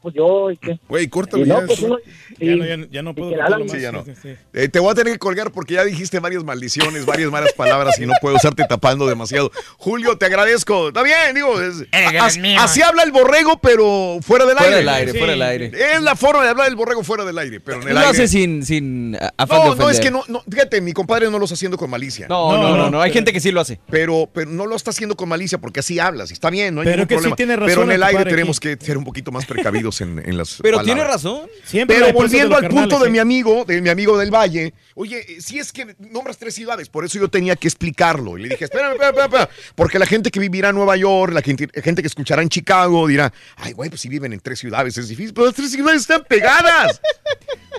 Pues 0.05 0.13
yo, 0.13 0.51
¿y 0.51 0.57
qué? 0.57 0.79
Güey, 0.87 1.07
córtalo 1.07 1.43
Y 1.43 1.47
no, 1.49 1.61
ya. 1.61 1.65
pues 1.65 1.79
Ya 1.79 2.55
no, 2.55 2.65
ya, 2.65 2.77
no- 2.77 2.85
ya 2.91 3.01
no 3.01 3.15
puedo 3.15 3.29
que 3.31 3.35
contarlo 3.37 3.55
Alan- 3.55 3.67
más. 3.67 3.75
Sí, 3.75 3.81
ya 3.81 3.91
no. 3.91 4.05
Sí, 4.05 4.11
sí, 4.13 4.19
sí. 4.21 4.35
Eh, 4.53 4.67
te 4.67 4.77
voy 4.79 4.91
a 4.91 4.93
tener 4.93 5.13
que 5.13 5.17
colgar 5.17 5.49
porque 5.51 5.73
ya 5.73 5.83
dijiste 5.83 6.19
varias 6.19 6.43
maldiciones, 6.43 7.07
varias 7.07 7.31
malas 7.31 7.53
palabras 7.53 7.97
y 7.99 8.05
no 8.05 8.13
puedo 8.21 8.35
estarte 8.35 8.65
tapando 8.69 9.07
demasiado. 9.07 9.51
Julio, 9.79 10.15
te 10.15 10.27
agradezco. 10.27 10.89
Está 10.89 11.01
bien, 11.01 11.33
digo, 11.33 11.59
es- 11.59 11.87
as- 12.21 12.37
así 12.59 12.83
habla 12.83 13.01
el 13.01 13.11
borrego, 13.11 13.57
pero 13.59 14.19
fuera 14.21 14.45
del 14.45 14.57
Fuera 14.57 14.67
aire. 14.69 14.77
del 14.77 14.89
aire, 14.89 15.11
Sí. 15.13 15.17
fuera 15.17 15.31
del 15.33 15.41
aire. 15.41 15.71
Es 15.95 16.01
la 16.03 16.15
forma 16.15 16.43
de 16.43 16.49
hablar 16.49 16.67
del 16.67 16.75
borrego 16.75 17.03
fuera 17.03 17.25
del 17.25 17.39
aire, 17.39 17.59
pero 17.59 17.81
en 17.81 17.87
el 17.87 17.93
Lo 17.95 17.99
aire. 18.01 18.11
hace 18.11 18.27
sin, 18.27 18.63
sin 18.63 19.13
de 19.13 19.19
No, 19.49 19.73
no, 19.73 19.89
es 19.89 19.99
que 19.99 20.11
no, 20.11 20.23
no, 20.27 20.43
fíjate, 20.47 20.81
mi 20.81 20.93
compadre 20.93 21.31
no 21.31 21.39
lo 21.39 21.45
está 21.45 21.55
haciendo 21.55 21.77
con 21.79 21.89
malicia. 21.89 22.27
No, 22.29 22.51
no, 22.51 22.61
No, 22.61 22.69
no, 22.69 22.77
no, 22.77 22.89
no, 22.91 23.01
Hay 23.01 23.11
gente 23.11 23.33
que 23.33 23.39
sí 23.39 23.51
lo 23.51 23.59
hace. 23.59 23.79
Pero, 23.89 24.29
pero 24.31 24.51
no 24.51 24.67
lo 24.67 24.75
está 24.75 24.91
haciendo 24.91 25.15
con 25.15 25.29
malicia 25.29 25.57
porque 25.57 25.79
así 25.79 25.97
hablas. 25.97 26.29
y 26.29 26.33
Está 26.33 26.51
bien, 26.51 26.75
no 26.75 26.81
hay 26.81 26.85
Pero 26.85 26.97
ningún 27.05 27.07
que 27.23 27.23
sí 27.29 27.33
tiene 27.35 27.55
razón 27.55 27.67
pero 27.69 27.81
en 27.83 27.89
el 27.89 27.95
el 27.95 28.03
aire 28.03 28.25
tenemos 28.25 28.57
aquí. 28.57 28.75
que 28.75 28.85
ser 28.85 28.97
un 28.99 29.03
poquito 29.03 29.31
más 29.31 29.45
precavidos 29.47 29.94
en, 30.01 30.19
en 30.25 30.37
las 30.37 30.57
Pero 30.61 30.77
palabras. 30.77 30.85
tiene 30.85 31.03
razón. 31.03 31.49
Siempre 31.63 31.97
Pero 31.99 32.13
volviendo 32.13 32.55
al 32.55 32.67
punto 32.67 32.99
de 32.99 33.07
¿eh? 33.07 33.11
mi 33.11 33.19
amigo, 33.19 33.65
de 33.65 33.81
mi 33.81 33.89
amigo 33.89 34.17
del 34.17 34.31
Valle, 34.33 34.73
oye, 34.95 35.25
si 35.41 35.59
es 35.59 35.71
que 35.71 35.95
nombras 35.99 36.37
tres 36.37 36.53
ciudades, 36.55 36.89
por 36.89 37.05
eso 37.05 37.19
yo 37.19 37.29
tenía 37.29 37.55
que 37.55 37.67
explicarlo. 37.67 38.37
Y 38.37 38.43
le 38.43 38.49
dije, 38.49 38.65
espérame, 38.65 38.93
espérame, 38.93 39.09
espérame, 39.17 39.43
espérame, 39.43 39.73
porque 39.75 39.99
la 39.99 40.05
gente 40.05 40.31
que 40.31 40.39
vivirá 40.39 40.69
en 40.69 40.75
Nueva 40.75 40.95
York, 40.97 41.33
la 41.33 41.41
gente, 41.41 41.67
gente 41.81 42.01
que 42.01 42.07
escuchará 42.07 42.41
en 42.41 42.49
Chicago, 42.49 43.07
dirá, 43.07 43.31
ay, 43.57 43.73
güey, 43.73 43.89
pues 43.89 44.01
si 44.01 44.09
viven 44.09 44.33
en 44.33 44.39
tres 44.39 44.59
ciudades 44.59 44.97
es 44.97 45.07
difícil, 45.07 45.33
pero 45.33 45.47
las 45.47 45.55
tres 45.55 45.71
ciudades 45.71 46.01
están 46.01 46.23
pegadas. 46.23 47.01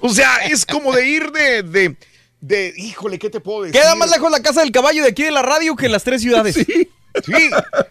o 0.00 0.08
sea, 0.10 0.38
es 0.46 0.66
como 0.66 0.92
de 0.92 1.06
ir 1.08 1.30
de, 1.32 1.62
de, 1.62 1.96
de, 2.40 2.74
híjole, 2.76 3.18
¿qué 3.18 3.30
te 3.30 3.40
puedo 3.40 3.62
decir? 3.62 3.80
Queda 3.80 3.94
más 3.94 4.10
lejos 4.10 4.30
la 4.30 4.40
casa 4.40 4.60
del 4.60 4.72
caballo 4.72 5.02
de 5.02 5.10
aquí 5.10 5.22
de 5.22 5.30
la 5.30 5.42
radio 5.42 5.76
que 5.76 5.88
las 5.88 6.04
tres 6.04 6.22
ciudades. 6.22 6.54
Sí, 6.54 6.88
sí. 7.24 7.32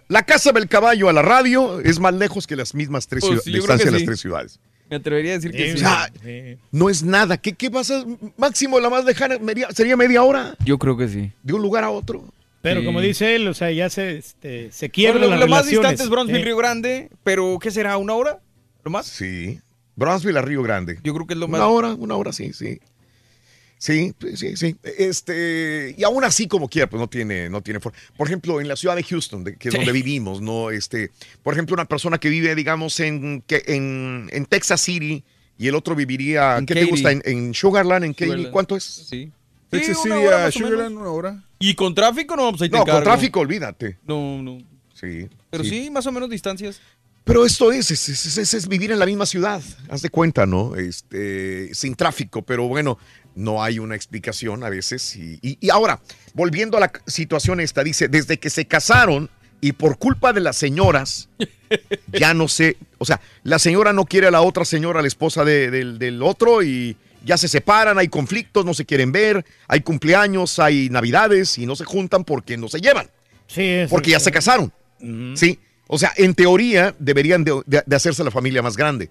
La 0.08 0.24
casa 0.24 0.52
del 0.52 0.68
caballo 0.68 1.10
a 1.10 1.14
la 1.14 1.22
radio 1.22 1.80
es 1.82 2.00
más 2.00 2.14
lejos 2.14 2.46
que 2.48 2.56
las 2.56 2.74
mismas 2.76 3.08
tres 3.08 3.22
Pues, 3.22 3.44
ciudades, 3.44 3.54
distancia 3.62 3.86
de 3.86 3.92
las 3.98 4.06
tres 4.06 4.20
ciudades. 4.20 4.60
Me 4.90 4.98
atrevería 4.98 5.32
a 5.32 5.36
decir 5.36 5.52
que 5.52 5.58
Sí, 5.58 5.70
sí. 5.72 5.76
O 5.76 5.78
sea, 5.80 6.12
sí. 6.24 6.58
no 6.72 6.90
es 6.90 7.02
nada. 7.04 7.38
¿Qué, 7.38 7.54
qué 7.54 7.72
pasa? 7.72 8.06
Máximo, 8.38 8.80
la 8.80 8.90
más 8.90 9.04
lejana 9.06 9.40
media- 9.40 9.68
sería 9.72 9.98
media 9.98 10.22
hora 10.24 10.56
Yo 10.64 10.78
creo 10.78 10.96
que 10.96 11.08
sí. 11.08 11.32
de 11.42 11.54
un 11.54 11.62
lugar 11.62 11.84
a 11.84 11.90
otro. 11.90 12.24
Pero 12.62 12.80
Sí. 12.82 12.86
como 12.86 13.00
dice 13.02 13.36
él, 13.36 13.48
o 13.48 13.54
sea, 13.54 13.72
ya 13.72 13.90
se, 13.90 14.18
este, 14.18 14.72
se 14.72 14.90
quiebran 14.90 15.22
Bueno, 15.22 15.36
lo, 15.36 15.40
las 15.42 15.50
lo 15.50 15.56
más 15.56 15.68
distante 15.68 16.04
es 16.04 16.10
Bronzeville, 16.10 16.42
Sí. 16.42 16.46
Río 16.46 16.58
Grande, 16.58 17.10
pero 17.24 17.58
¿qué 17.62 17.72
será? 17.72 17.98
¿Una 17.98 18.14
hora? 18.14 18.40
¿Lo 18.84 18.92
más? 18.92 19.06
Sí. 19.08 19.60
Brownsville 19.96 20.38
a 20.38 20.42
Río 20.42 20.62
Grande. 20.62 21.00
Yo 21.04 21.14
creo 21.14 21.26
que 21.26 21.34
es 21.34 21.40
lo 21.40 21.48
más. 21.48 21.60
Una 21.62 21.68
hora, 21.70 21.94
una 21.94 22.16
hora, 22.16 22.34
sí, 22.34 22.52
sí. 22.54 22.80
Sí, 23.78 24.14
sí, 24.36 24.56
sí. 24.58 24.76
Este, 24.84 25.94
y 25.98 26.04
aún 26.04 26.24
así, 26.24 26.48
como 26.48 26.68
quiera, 26.70 26.90
pues 26.90 27.00
no 27.00 27.08
tiene, 27.08 27.50
no 27.50 27.62
tiene 27.62 27.80
forma. 27.80 27.98
Por 28.18 28.28
ejemplo, 28.28 28.60
en 28.62 28.68
la 28.68 28.76
ciudad 28.76 28.96
de 28.96 29.04
Houston, 29.04 29.44
de- 29.44 29.56
que 29.58 29.68
es 29.70 29.74
Sí. 29.74 29.78
donde 29.78 29.92
vivimos, 29.92 30.42
¿no? 30.42 30.72
Este, 30.72 31.12
por 31.44 31.54
ejemplo, 31.54 31.74
una 31.74 31.86
persona 31.86 32.18
que 32.18 32.30
vive, 32.30 32.56
digamos, 32.56 33.00
en, 33.00 33.44
que, 33.46 33.64
en, 33.68 34.30
en 34.32 34.46
Texas 34.46 34.82
City 34.82 35.24
y 35.58 35.68
el 35.68 35.76
otro 35.76 35.94
viviría, 35.96 36.58
En 36.58 36.66
¿qué 36.66 36.74
te 36.74 36.86
gusta? 36.86 37.12
En, 37.12 37.22
en 37.26 37.54
Sugarland, 37.54 38.06
en 38.06 38.14
Katy. 38.14 38.48
¿cuánto 38.52 38.76
es? 38.76 38.84
Sí. 38.84 39.32
Texas 39.70 39.98
Sí, 40.02 40.10
una 40.10 40.16
City 40.16 40.28
hora 40.28 40.46
a. 40.46 40.52
Sugarland, 40.52 40.98
una 40.98 41.10
hora. 41.10 41.44
¿Y 41.60 41.74
con 41.76 41.94
tráfico 41.94 42.36
no? 42.36 42.50
Pues 42.52 42.64
ahí 42.64 42.70
te 42.70 42.78
No, 42.78 42.86
con 42.86 43.04
tráfico, 43.04 43.40
olvídate. 43.42 43.98
No, 44.08 44.42
no. 44.42 44.58
Sí. 44.94 45.28
Pero 45.50 45.64
sí. 45.64 45.90
más 45.92 46.06
o 46.08 46.12
menos 46.12 46.30
distancias. 46.30 46.80
Pero 47.26 47.44
esto 47.46 47.72
es 47.72 47.90
es, 47.90 48.08
es- 48.08 48.38
es- 48.38 48.54
es 48.54 48.68
vivir 48.68 48.92
en 48.92 49.00
la 49.00 49.06
misma 49.08 49.26
ciudad, 49.26 49.62
haz 49.90 50.02
de 50.04 50.10
cuenta, 50.10 50.46
¿no? 50.46 50.76
Este, 50.76 51.74
sin 51.74 51.96
tráfico, 51.96 52.44
pero 52.44 52.68
bueno, 52.68 53.00
no 53.36 53.62
hay 53.64 53.80
una 53.80 53.96
explicación 53.96 54.64
a 54.64 54.70
veces. 54.70 55.16
Y, 55.16 55.40
y- 55.42 55.58
y 55.62 55.70
ahora, 55.70 56.00
volviendo 56.34 56.78
a 56.78 56.80
la 56.82 56.92
situación 57.06 57.60
esta, 57.60 57.84
dice, 57.84 58.08
desde 58.08 58.40
que 58.40 58.50
se 58.50 58.66
casaron 58.66 59.30
y 59.62 59.72
por 59.74 59.98
culpa 59.98 60.32
de 60.34 60.42
las 60.42 60.56
señoras, 60.58 61.30
ya 62.12 62.34
no 62.34 62.48
sé, 62.48 62.78
o 62.98 63.06
sea, 63.06 63.20
la 63.44 63.60
señora 63.60 63.94
no 63.94 64.06
quiere 64.06 64.28
a 64.28 64.32
la 64.32 64.42
otra 64.42 64.66
señora, 64.66 65.02
la 65.02 65.08
esposa 65.08 65.44
de- 65.46 65.70
del, 65.72 66.00
del 66.00 66.22
otro, 66.24 66.64
y 66.64 66.96
ya 67.26 67.38
se 67.38 67.48
separan, 67.48 67.98
hay 67.98 68.08
conflictos, 68.08 68.66
no 68.66 68.74
se 68.74 68.86
quieren 68.86 69.12
ver, 69.12 69.44
hay 69.68 69.82
cumpleaños, 69.82 70.60
hay 70.60 70.90
navidades, 70.90 71.58
y 71.58 71.66
no 71.66 71.76
se 71.76 71.84
juntan 71.84 72.24
porque 72.24 72.56
no 72.58 72.68
se 72.68 72.80
llevan. 72.82 73.10
Sí, 73.48 73.86
Porque 73.90 74.12
ya 74.12 74.20
se 74.20 74.32
casaron. 74.32 74.72
Sí. 75.36 75.60
O 75.88 76.00
sea, 76.00 76.12
en 76.18 76.34
teoría 76.34 76.96
deberían 76.98 77.44
de, 77.44 77.62
de- 77.66 77.84
de 77.86 77.96
hacerse 77.96 78.24
la 78.24 78.32
familia 78.32 78.62
más 78.64 78.76
grande. 78.78 79.10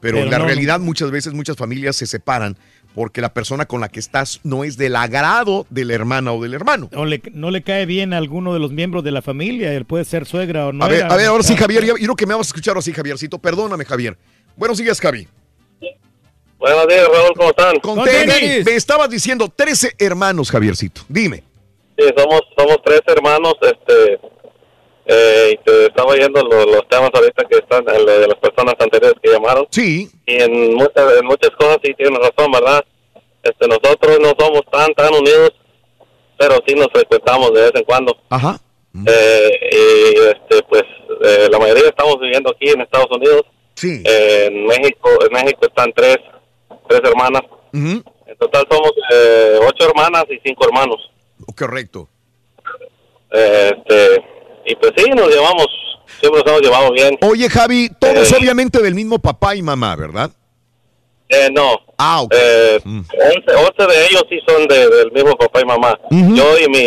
Pero, 0.00 0.14
Pero 0.16 0.18
en 0.24 0.30
la 0.30 0.38
no, 0.38 0.46
realidad 0.46 0.80
muchas 0.80 1.10
veces 1.12 1.32
muchas 1.32 1.56
familias 1.56 1.94
se 1.96 2.06
separan 2.06 2.56
porque 2.94 3.20
la 3.20 3.32
persona 3.32 3.66
con 3.66 3.80
la 3.80 3.88
que 3.88 4.00
estás 4.00 4.40
no 4.44 4.64
es 4.64 4.76
del 4.76 4.96
agrado 4.96 5.66
de 5.70 5.84
la 5.84 5.94
hermana 5.94 6.32
o 6.32 6.42
del 6.42 6.54
hermano. 6.54 6.90
O 6.94 7.04
le- 7.04 7.22
no 7.32 7.50
le 7.50 7.62
cae 7.62 7.86
bien 7.86 8.12
a 8.12 8.18
alguno 8.18 8.52
de 8.52 8.58
los 8.60 8.70
miembros 8.72 9.02
de 9.04 9.10
la 9.12 9.22
familia, 9.22 9.72
él 9.72 9.84
puede 9.84 10.04
ser 10.04 10.26
suegra 10.26 10.66
o 10.66 10.72
no. 10.72 10.84
a 10.84 10.88
ver, 10.88 11.04
a 11.04 11.16
ver, 11.16 11.26
ahora 11.26 11.42
sí, 11.42 11.56
Javier, 11.56 11.84
yo 11.84 11.94
quiero 11.94 12.14
que 12.14 12.26
me 12.26 12.34
vas 12.34 12.46
a 12.46 12.50
escuchar 12.50 12.76
así, 12.76 12.92
Javiercito. 12.92 13.38
Perdóname, 13.38 13.84
Javier. 13.84 14.16
Buenos 14.56 14.78
días, 14.78 15.00
Javi. 15.00 15.26
Buenos 16.58 16.86
días, 16.86 17.08
Raúl, 17.12 17.32
¿cómo 17.36 17.50
están? 17.50 17.80
Con 17.80 18.04
tenis. 18.04 18.64
Me 18.64 18.74
estabas 18.76 19.10
diciendo 19.10 19.48
13 19.54 19.94
hermanos, 19.98 20.50
Javiercito. 20.50 21.00
Dime. 21.08 21.42
Sí, 21.98 22.04
somos, 22.16 22.40
somos 22.56 22.76
tres 22.84 23.00
hermanos, 23.06 23.54
este, 23.62 24.20
eh, 25.06 25.58
te 25.64 25.86
estaba 25.86 26.12
oyendo 26.12 26.42
lo- 26.42 26.64
los 26.66 26.88
temas 26.88 27.10
ahorita 27.12 27.44
que 27.44 27.56
están, 27.58 27.84
el 27.94 28.06
de 28.06 28.26
las 28.28 28.38
personas 28.38 28.74
anteriores 28.78 29.16
que 29.22 29.30
llamaron. 29.32 29.66
Sí. 29.70 30.08
Y 30.26 30.34
en 30.42 30.74
muchas, 30.74 31.18
en 31.18 31.26
muchas 31.26 31.50
cosas 31.58 31.78
sí 31.82 31.92
tienen 31.94 32.20
razón, 32.20 32.52
¿verdad? 32.52 32.84
Este, 33.42 33.66
nosotros 33.66 34.18
no 34.20 34.32
somos 34.38 34.62
tan, 34.70 34.92
tan 34.94 35.12
unidos, 35.14 35.50
pero 36.38 36.56
sí 36.66 36.74
nos 36.74 36.88
frecuentamos 36.92 37.52
de 37.52 37.60
vez 37.62 37.72
en 37.74 37.84
cuando. 37.84 38.16
Ajá. 38.30 38.58
Eh, 39.06 39.50
y 39.72 40.18
este, 40.28 40.62
pues 40.68 40.82
eh, 41.24 41.48
la 41.50 41.58
mayoría 41.58 41.88
estamos 41.88 42.20
viviendo 42.20 42.50
aquí 42.50 42.68
en 42.70 42.82
Estados 42.82 43.10
Unidos. 43.10 43.42
Sí. 43.74 44.02
Eh, 44.04 44.46
en 44.46 44.66
México, 44.66 45.08
en 45.26 45.32
México 45.32 45.60
están 45.66 45.92
tres, 45.94 46.18
tres 46.88 47.00
hermanas. 47.04 47.42
En 47.72 48.04
total 48.38 48.64
somos 48.70 48.92
eh, 49.12 49.58
ocho 49.66 49.88
hermanas 49.88 50.24
y 50.30 50.38
cinco 50.44 50.66
hermanos. 50.66 51.10
Correcto. 51.56 52.08
Eh, 53.32 53.70
Este, 53.72 54.24
y 54.66 54.74
pues 54.76 54.92
sí, 54.96 55.04
nos 55.10 55.28
llevamos, 55.28 55.66
siempre 56.20 56.40
nos 56.42 56.50
hemos 56.50 56.62
llevado 56.62 56.92
bien. 56.92 57.18
Oye, 57.22 57.48
Javi, 57.48 57.90
todos 57.98 58.30
Eh. 58.32 58.36
obviamente 58.38 58.80
del 58.82 58.94
mismo 58.94 59.18
papá 59.18 59.54
y 59.56 59.62
mamá, 59.62 59.94
¿verdad? 59.96 60.30
Eh, 61.28 61.48
no. 61.52 61.78
Ah, 61.98 62.22
ok. 62.22 62.34
Eh, 62.36 62.80
once, 62.84 63.54
once 63.54 63.86
de 63.96 64.06
ellos 64.06 64.24
sí 64.28 64.38
son 64.46 64.66
de- 64.68 64.88
del 64.88 65.12
mismo 65.12 65.34
papá 65.36 65.60
y 65.60 65.64
mamá. 65.64 65.98
Yo 66.10 66.58
y 66.58 66.68
mi 66.68 66.82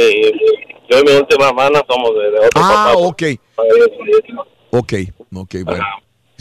yo 0.88 1.00
y 1.00 1.04
mi 1.04 1.12
última 1.14 1.48
hermana 1.48 1.82
somos 1.90 2.12
de, 2.14 2.30
de 2.32 2.38
otro 2.38 2.50
Ah, 2.64 2.92
papá. 2.94 2.98
ok. 2.98 3.24
Ok, 4.72 4.94
ok, 5.36 5.56
bueno. 5.64 5.84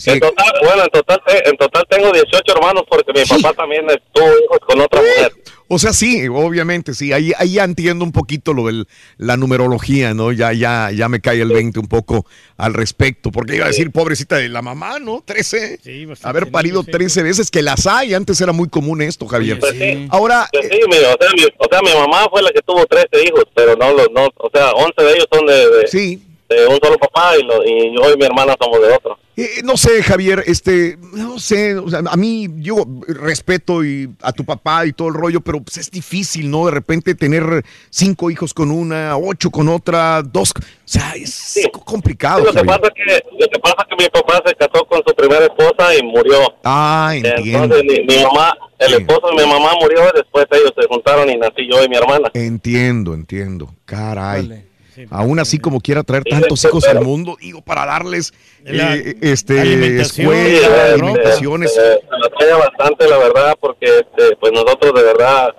En 0.07 0.19
total, 0.21 0.53
bueno, 0.65 0.83
en 0.83 0.89
total, 0.91 1.21
en 1.47 1.57
total 1.57 1.85
tengo 1.89 2.11
18 2.13 2.43
hermanos 2.57 2.83
porque 2.91 3.13
mi 3.13 3.25
papá 3.25 3.55
también 3.55 3.89
eh, 3.89 3.97
tuvo 4.13 4.27
hijos 4.27 4.59
con 4.67 4.81
otra 4.81 5.01
mujer. 5.01 5.33
O 5.67 5.79
sea, 5.79 5.93
sí, 5.95 6.29
obviamente, 6.29 6.93
sí. 6.95 7.13
Ahí, 7.13 7.33
ahí 7.39 7.55
ya 7.55 7.65
entiendo 7.65 8.05
un 8.05 8.13
poquito 8.13 8.53
lo 8.53 8.67
de 8.67 8.85
la 9.17 9.37
numerología, 9.39 10.13
¿no? 10.13 10.31
Ya, 10.31 10.53
ya, 10.53 10.91
ya 10.95 11.09
me 11.09 11.21
cae 11.21 11.41
el 11.41 11.49
20 11.53 11.81
un 11.81 11.87
poco 11.87 12.27
al 12.59 12.75
respecto. 12.75 13.31
Porque 13.33 13.57
iba 13.57 13.65
a 13.65 13.69
decir, 13.69 13.91
pobrecita 13.91 14.37
de 14.37 14.49
la 14.51 14.61
mamá, 14.61 14.99
¿no? 14.99 15.23
13. 15.25 15.81
Haber 16.23 16.51
parido 16.51 16.85
13 16.85 17.23
veces, 17.23 17.51
que 17.51 17.63
las 17.63 17.87
hay. 17.87 18.13
Antes 18.15 18.41
era 18.43 18.53
muy 18.53 18.69
común 18.69 19.01
esto, 19.01 19.27
Javier. 19.27 19.59
Pues 19.59 19.73
sí. 19.73 20.07
Ahora, 20.11 20.49
Pues 20.53 20.69
sí, 20.71 20.79
mi- 20.89 20.97
o, 20.99 21.17
sea, 21.19 21.31
mi, 21.35 21.45
o 21.45 21.67
sea, 21.71 21.81
mi 21.83 21.99
mamá 21.99 22.27
fue 22.31 22.43
la 22.43 22.51
que 22.51 22.61
tuvo 22.61 22.85
13 22.87 23.09
hijos, 23.27 23.45
pero 23.55 23.75
no 23.77 23.93
los, 23.93 24.09
no, 24.15 24.27
o 24.37 24.51
sea, 24.53 24.71
11 24.73 25.03
de 25.03 25.13
ellos 25.13 25.27
son 25.33 25.47
de, 25.47 25.55
de, 25.55 26.21
de 26.57 26.67
un 26.67 26.79
solo 26.83 26.99
papá 26.99 27.33
y, 27.39 27.43
lo- 27.43 27.65
y 27.65 27.97
yo 27.97 28.13
y 28.13 28.17
mi 28.19 28.27
hermana 28.27 28.55
somos 28.61 28.81
de 28.83 28.93
otro. 28.93 29.19
Eh, 29.37 29.63
no 29.65 29.77
sé, 29.77 30.01
Javier, 30.03 30.45
este, 30.47 30.97
no 31.13 31.41
sé, 31.41 31.77
o 31.77 31.91
sea, 31.91 32.01
a 32.09 32.17
mí 32.17 32.49
yo 32.59 32.85
respeto 33.09 33.85
y 33.85 34.09
a 34.23 34.33
tu 34.33 34.45
papá 34.45 34.87
y 34.87 34.93
todo 34.93 35.09
el 35.09 35.15
rollo, 35.15 35.41
pero 35.41 35.61
pues, 35.61 35.77
es 35.79 35.91
difícil, 35.91 36.49
¿no? 36.49 36.67
De 36.67 36.71
repente 36.71 37.17
tener 37.17 37.65
cinco 37.91 38.31
hijos 38.31 38.55
con 38.55 38.71
una, 38.71 39.17
ocho 39.17 39.51
con 39.51 39.69
otra, 39.69 40.23
dos, 40.23 40.53
o 40.57 40.63
sea, 40.85 41.15
es 41.17 41.59
co- 41.73 41.85
complicado. 41.85 42.45
lo, 42.45 42.53
que 42.53 42.65
pasa 42.65 42.81
es 42.85 42.91
que, 42.95 43.25
lo 43.33 43.49
que 43.49 43.59
pasa 43.59 43.77
es 43.81 43.87
que 43.97 44.05
mi 44.05 44.09
papá 44.11 44.41
se 44.47 44.55
casó 44.55 44.85
con 44.87 45.03
su 45.05 45.15
primera 45.17 45.45
esposa 45.47 45.95
y 45.99 46.03
murió. 46.05 46.39
Ah, 46.63 47.13
entiendo. 47.15 47.75
Entonces 47.77 47.85
mi, 48.07 48.17
mi 48.17 48.23
mamá, 48.23 48.53
el 48.79 48.95
esposo 48.95 49.29
de 49.37 49.45
mi 49.45 49.51
mamá 49.51 49.73
murió 49.81 49.99
y 50.15 50.17
después 50.17 50.47
ellos 50.53 50.73
se 50.81 50.87
juntaron 50.87 51.29
y 51.29 51.37
nací 51.37 51.69
yo 51.69 51.83
y 51.83 51.89
mi 51.89 51.97
hermana. 51.97 52.31
Entiendo, 52.35 53.15
entiendo. 53.15 53.75
Caray. 53.85 54.65
Aún 55.11 55.39
así, 55.41 55.59
como 55.59 55.81
quiera 55.81 56.03
traer 56.03 56.25
tantos 56.25 56.65
hijos 56.65 56.87
al 56.87 57.01
mundo, 57.01 57.37
digo, 57.41 57.61
para 57.63 57.85
darles 57.87 58.33
La- 58.65 58.95
eh, 58.97 59.17
este, 59.23 59.61
alimentación, 59.61 60.33
escuela, 60.35 60.89
eh, 60.89 60.93
alimentaciones. 60.93 61.77
eh, 61.77 61.99
se 62.01 62.19
nos 62.19 62.29
falla 62.39 62.57
bastante, 62.57 63.09
la 63.09 63.19
verdad, 63.19 63.55
porque 63.61 63.87
este, 63.87 64.37
pues 64.41 64.53
nosotros 64.53 64.93
de 64.95 65.03
verdad 65.03 65.55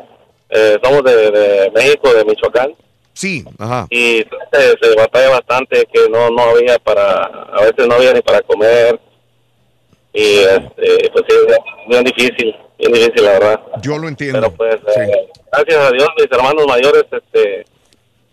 eh, 0.49 0.77
somos 0.83 1.03
de, 1.03 1.31
de 1.31 1.71
México, 1.75 2.13
de 2.13 2.23
Michoacán. 2.25 2.73
Sí, 3.13 3.45
ajá. 3.59 3.87
y 3.89 4.25
se, 4.51 4.75
se 4.81 4.95
batalla 4.97 5.29
bastante 5.29 5.87
que 5.93 6.09
no 6.09 6.29
no 6.31 6.41
había 6.49 6.77
para 6.79 7.23
a 7.23 7.61
veces 7.61 7.87
no 7.87 7.95
había 7.95 8.11
ni 8.11 8.21
para 8.21 8.41
comer 8.41 8.99
y 10.13 10.39
este 10.39 11.09
pues 11.13 11.23
sí 11.29 11.35
bien- 11.47 11.59
bien 11.87 12.03
difícil 12.03 12.55
bien 12.77 12.91
difícil 12.91 13.23
la 13.23 13.31
verdad 13.31 13.59
Yo 13.81 13.97
lo 13.97 14.09
entiendo. 14.09 14.41
pero 14.41 14.51
pues 14.51 14.97
eh, 14.97 15.29
gracias 15.49 15.77
a 15.77 15.91
Dios 15.91 16.09
mis 16.17 16.27
hermanos 16.29 16.65
mayores 16.67 17.03
este 17.09 17.65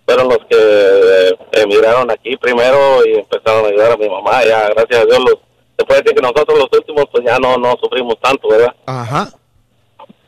fueron 0.05 0.29
los 0.29 0.39
que 0.49 0.57
eh, 0.57 1.31
emigraron 1.53 2.11
aquí 2.11 2.37
primero 2.37 3.05
y 3.07 3.15
empezaron 3.15 3.65
a 3.65 3.69
ayudar 3.69 3.93
a 3.93 3.97
mi 3.97 4.09
mamá 4.09 4.45
ya 4.45 4.69
gracias 4.69 5.01
a 5.01 5.05
Dios 5.05 5.19
los 5.21 5.37
se 5.79 5.85
puede 5.87 6.03
decir 6.03 6.17
que 6.17 6.23
nosotros 6.23 6.59
los 6.59 6.69
últimos 6.73 7.05
pues 7.11 7.25
ya 7.25 7.39
no 7.39 7.57
no 7.57 7.77
sufrimos 7.81 8.17
tanto 8.21 8.49
verdad 8.49 8.75
Ajá. 8.87 9.29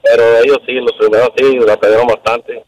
pero 0.02 0.38
ellos 0.38 0.58
sí 0.66 0.72
los 0.74 0.92
primeros 0.98 1.30
sí 1.36 1.58
batallaron 1.58 2.06
bastante 2.06 2.64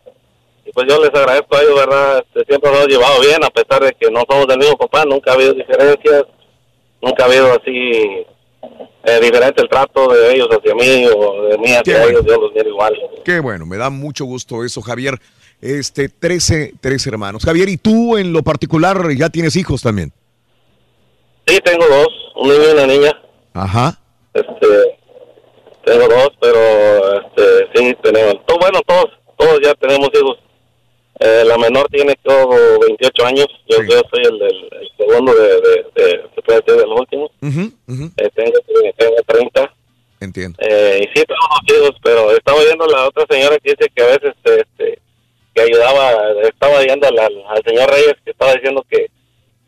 y 0.67 0.73
pues 0.73 0.87
yo 0.89 1.01
les 1.01 1.15
agradezco 1.15 1.57
a 1.57 1.63
ellos, 1.63 1.77
¿verdad? 1.77 2.25
Este, 2.27 2.45
siempre 2.45 2.71
nos 2.71 2.81
hemos 2.81 2.93
llevado 2.93 3.21
bien, 3.21 3.45
a 3.45 3.51
pesar 3.51 3.85
de 3.85 3.93
que 3.93 4.11
no 4.11 4.25
somos 4.29 4.49
del 4.49 4.59
mismo 4.59 4.77
papá, 4.77 5.05
nunca 5.05 5.31
ha 5.31 5.35
habido 5.35 5.53
diferencias, 5.53 6.25
nunca 7.01 7.23
ha 7.23 7.27
habido 7.27 7.53
así 7.53 8.27
eh, 9.05 9.21
diferente 9.23 9.63
el 9.63 9.69
trato 9.69 10.09
de 10.13 10.35
ellos 10.35 10.49
hacia 10.51 10.75
mí 10.75 11.07
o 11.07 11.43
de 11.45 11.59
mí 11.59 11.69
hacia 11.73 12.03
Qué 12.03 12.09
ellos, 12.09 12.25
yo 12.27 12.41
los 12.41 12.53
miro 12.53 12.69
igual. 12.69 12.95
Qué 13.25 13.39
bueno, 13.39 13.65
me 13.65 13.77
da 13.77 13.91
mucho 13.91 14.25
gusto 14.25 14.65
eso, 14.65 14.83
Javier. 14.83 15.21
Este, 15.61 16.09
13, 16.09 16.75
13 16.81 17.09
hermanos. 17.11 17.45
Javier, 17.45 17.69
¿y 17.69 17.77
tú 17.77 18.17
en 18.17 18.33
lo 18.33 18.43
particular 18.43 18.99
ya 19.17 19.29
tienes 19.31 19.57
hijos 19.57 19.83
también? 19.83 20.13
Sí, 21.47 21.59
tengo 21.65 21.87
dos, 21.87 22.09
un 22.37 22.49
niño 22.49 22.63
y 22.69 22.73
una 22.73 22.87
niña, 22.87 23.13
Ajá. 23.55 23.99
este, 24.35 24.99
tengo 25.85 26.09
dos, 26.09 26.31
pero 26.41 26.59
este, 27.23 27.69
sí, 27.75 27.97
tenemos, 28.03 28.35
to- 28.47 28.59
bueno, 28.59 28.81
todos, 28.87 29.07
todos 29.39 29.61
ya 29.63 29.73
tenemos 29.75 30.11
hijos. 30.13 30.39
Eh, 31.21 31.45
la 31.47 31.57
menor 31.57 31.87
tiene 31.91 32.15
todo 32.23 32.51
28 32.81 33.25
años, 33.27 33.47
yo, 33.69 33.79
yo 33.85 34.03
soy 34.11 34.23
el, 34.25 34.43
el 34.43 34.89
segundo 34.99 35.33
de, 35.33 35.49
de, 35.49 35.87
de, 35.95 36.23
se 36.35 36.43
puede 36.43 36.61
decir. 36.61 36.85
Ujú, 37.41 37.73
ujú. 37.89 38.11
Eh, 38.19 38.29
tengo, 38.35 38.59
tengo 38.99 39.17
30. 39.27 39.75
Entiendo. 40.21 40.59
Eh, 40.61 40.99
y 41.01 41.19
sí, 41.19 41.25
tengo 41.27 41.41
dos 41.49 41.77
hijos, 41.79 41.97
pero 42.03 42.31
estaba 42.33 42.59
oyendo 42.59 42.87
la 42.87 43.07
otra 43.09 43.25
señora 43.31 43.57
que 43.61 43.71
dice 43.71 43.91
que 43.95 44.03
a 44.03 44.07
veces 44.07 44.35
este, 44.45 44.61
este, 44.61 44.99
que 45.57 45.63
ayudaba, 45.63 46.13
estaba 46.43 46.79
oyendo 46.81 47.09
al, 47.09 47.19
al- 47.19 47.63
señor 47.67 47.91
Reyes 47.91 48.15
que 48.23 48.31
estaba 48.33 48.53
diciendo 48.53 48.85
que, 48.91 49.07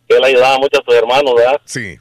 que 0.07 0.17
él 0.17 0.23
ayudaba 0.23 0.59
mucho 0.59 0.79
a 0.81 0.85
sus 0.85 0.95
hermanos, 0.95 1.35
¿verdad? 1.35 1.59
Sí. 1.65 1.97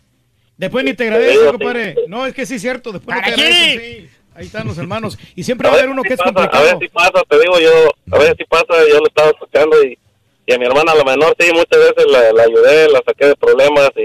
Después 0.57 0.83
ni 0.83 0.93
te 0.93 1.05
Sí, 1.05 1.09
agradece, 1.09 1.39
sí. 1.39 1.45
compadre. 1.51 1.95
No, 2.07 2.25
es 2.25 2.33
que 2.33 2.45
sí 2.45 2.55
es 2.55 2.61
cierto. 2.61 2.91
Después 2.91 3.15
no 3.15 3.23
te 3.23 3.31
sí. 3.35 4.09
Ahí 4.35 4.45
están 4.45 4.67
los 4.67 4.77
hermanos. 4.77 5.17
Y 5.35 5.43
siempre 5.43 5.69
va 5.69 5.75
a 5.75 5.77
haber 5.77 5.89
uno 5.89 6.03
que 6.03 6.13
es 6.13 6.17
pasa, 6.19 6.29
A 6.29 6.33
complicado. 6.33 6.63
ver 6.65 6.77
si 6.79 6.87
pasa, 6.89 7.23
te 7.29 7.39
digo 7.39 7.59
yo, 7.59 7.89
a 8.11 8.19
ver 8.19 8.35
si 8.37 8.43
pasa, 8.43 8.65
yo 8.89 8.99
lo 8.99 9.07
estaba 9.07 9.29
escuchando 9.29 9.81
y, 9.83 9.97
y 10.45 10.53
a 10.53 10.57
mi 10.59 10.65
hermana, 10.65 10.93
la 10.93 11.03
menor, 11.05 11.33
sí, 11.39 11.49
muchas 11.53 11.79
veces 11.79 12.05
la, 12.11 12.33
la 12.33 12.43
ayudé, 12.43 12.89
la 12.89 13.01
saqué 13.05 13.27
de 13.27 13.35
problemas 13.35 13.89
y, 13.95 14.01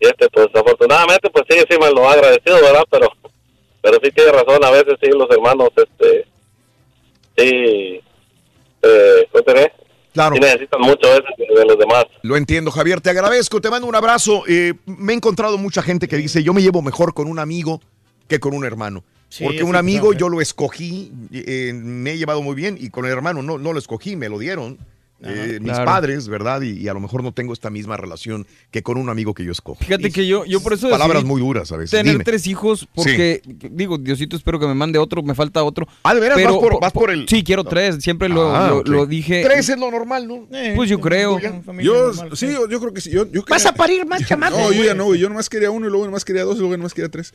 y 0.00 0.06
este, 0.06 0.28
pues 0.28 0.46
afortunadamente, 0.54 1.30
pues 1.30 1.44
sí, 1.48 1.56
sí 1.68 1.76
me 1.80 1.90
lo 1.90 2.06
ha 2.08 2.12
agradecido, 2.12 2.60
¿verdad? 2.60 2.84
Pero, 2.90 3.08
pero 3.82 3.98
sí 4.02 4.10
tiene 4.12 4.30
razón, 4.32 4.62
a 4.64 4.70
veces 4.70 4.94
sí 5.02 5.08
los 5.10 5.28
hermanos, 5.30 5.70
este, 5.76 6.24
sí, 7.36 8.00
eh, 8.82 9.28
¿cómo 9.32 9.44
te 9.44 9.52
ves? 9.54 9.68
Claro. 10.18 10.34
Sí 10.34 10.40
necesitan 10.40 10.80
mucho 10.80 11.08
de 11.08 11.64
los 11.64 11.78
demás. 11.78 12.04
Lo 12.22 12.36
entiendo, 12.36 12.72
Javier. 12.72 13.00
Te 13.00 13.10
agradezco, 13.10 13.60
te 13.60 13.70
mando 13.70 13.86
un 13.86 13.94
abrazo. 13.94 14.42
Eh, 14.48 14.74
me 14.84 15.12
he 15.12 15.16
encontrado 15.16 15.58
mucha 15.58 15.80
gente 15.80 16.08
que 16.08 16.16
dice, 16.16 16.42
yo 16.42 16.52
me 16.52 16.60
llevo 16.60 16.82
mejor 16.82 17.14
con 17.14 17.28
un 17.28 17.38
amigo 17.38 17.80
que 18.26 18.40
con 18.40 18.52
un 18.52 18.64
hermano. 18.64 19.04
Sí, 19.28 19.44
Porque 19.44 19.62
un 19.62 19.76
amigo 19.76 20.12
yo 20.14 20.28
lo 20.28 20.40
escogí, 20.40 21.12
eh, 21.32 21.72
me 21.72 22.12
he 22.12 22.18
llevado 22.18 22.42
muy 22.42 22.56
bien 22.56 22.76
y 22.80 22.90
con 22.90 23.04
el 23.04 23.12
hermano 23.12 23.42
no, 23.42 23.58
no 23.58 23.72
lo 23.72 23.78
escogí, 23.78 24.16
me 24.16 24.28
lo 24.28 24.40
dieron. 24.40 24.78
Eh, 25.22 25.58
mis 25.60 25.72
Claro. 25.72 25.84
padres, 25.84 26.28
¿verdad? 26.28 26.62
Y, 26.62 26.72
y 26.80 26.88
a 26.88 26.94
lo 26.94 27.00
mejor 27.00 27.22
no 27.22 27.32
tengo 27.32 27.52
esta 27.52 27.70
misma 27.70 27.96
relación 27.96 28.46
que 28.70 28.82
con 28.82 28.96
un 28.98 29.08
amigo 29.08 29.34
que 29.34 29.44
yo 29.44 29.52
escojo. 29.52 29.82
Fíjate 29.84 30.10
que 30.10 30.26
yo, 30.26 30.44
yo 30.44 30.60
por 30.60 30.72
eso 30.72 30.88
Palabras 30.90 31.24
muy 31.24 31.40
duras 31.40 31.70
a 31.72 31.76
veces. 31.76 31.90
Tener 31.90 32.12
Dime. 32.14 32.24
tres 32.24 32.46
hijos 32.46 32.88
porque, 32.94 33.42
digo, 33.70 33.98
Diosito, 33.98 34.36
espero 34.36 34.58
que 34.60 34.66
me 34.66 34.74
mande 34.74 34.98
otro, 34.98 35.22
me 35.22 35.34
falta 35.34 35.62
otro. 35.64 35.86
Ah, 36.04 36.14
¿de 36.14 36.20
veras? 36.20 36.36
Pero 36.36 36.52
¿Vas 36.52 36.60
por- 36.60 36.72
po- 36.72 36.80
vas 36.80 36.92
por 36.92 37.10
el- 37.10 37.28
Sí, 37.28 37.42
quiero 37.42 37.64
tres, 37.64 37.96
siempre 38.00 38.28
lo, 38.28 38.54
Ah, 38.54 38.82
lo- 38.84 39.06
dije. 39.06 39.42
Tres 39.44 39.68
es 39.68 39.78
lo 39.78 39.90
normal, 39.90 40.26
¿no? 40.28 40.46
Pues 40.76 40.88
yo 40.90 41.00
creo. 41.00 41.38
Yo, 41.80 42.12
sí, 42.34 42.46
yo, 42.52 42.68
yo 42.68 42.80
creo 42.80 42.92
que 42.94 43.00
sí. 43.00 43.10
Yo, 43.10 43.30
yo 43.30 43.42
Vas 43.48 43.66
a 43.66 43.74
parir 43.74 44.06
más 44.06 44.24
chamacos. 44.26 44.58
No, 44.58 44.72
yo 44.72 44.84
ya 44.84 44.94
no, 44.94 45.04
güey. 45.06 45.18
Yo 45.20 45.28
nomás 45.28 45.48
quería 45.48 45.70
uno 45.70 45.86
y 45.86 45.90
luego 45.90 46.06
nomás 46.06 46.24
quería 46.24 46.44
dos 46.44 46.56
y 46.56 46.60
luego 46.60 46.76
nomás 46.76 46.94
quería 46.94 47.10
tres. 47.10 47.32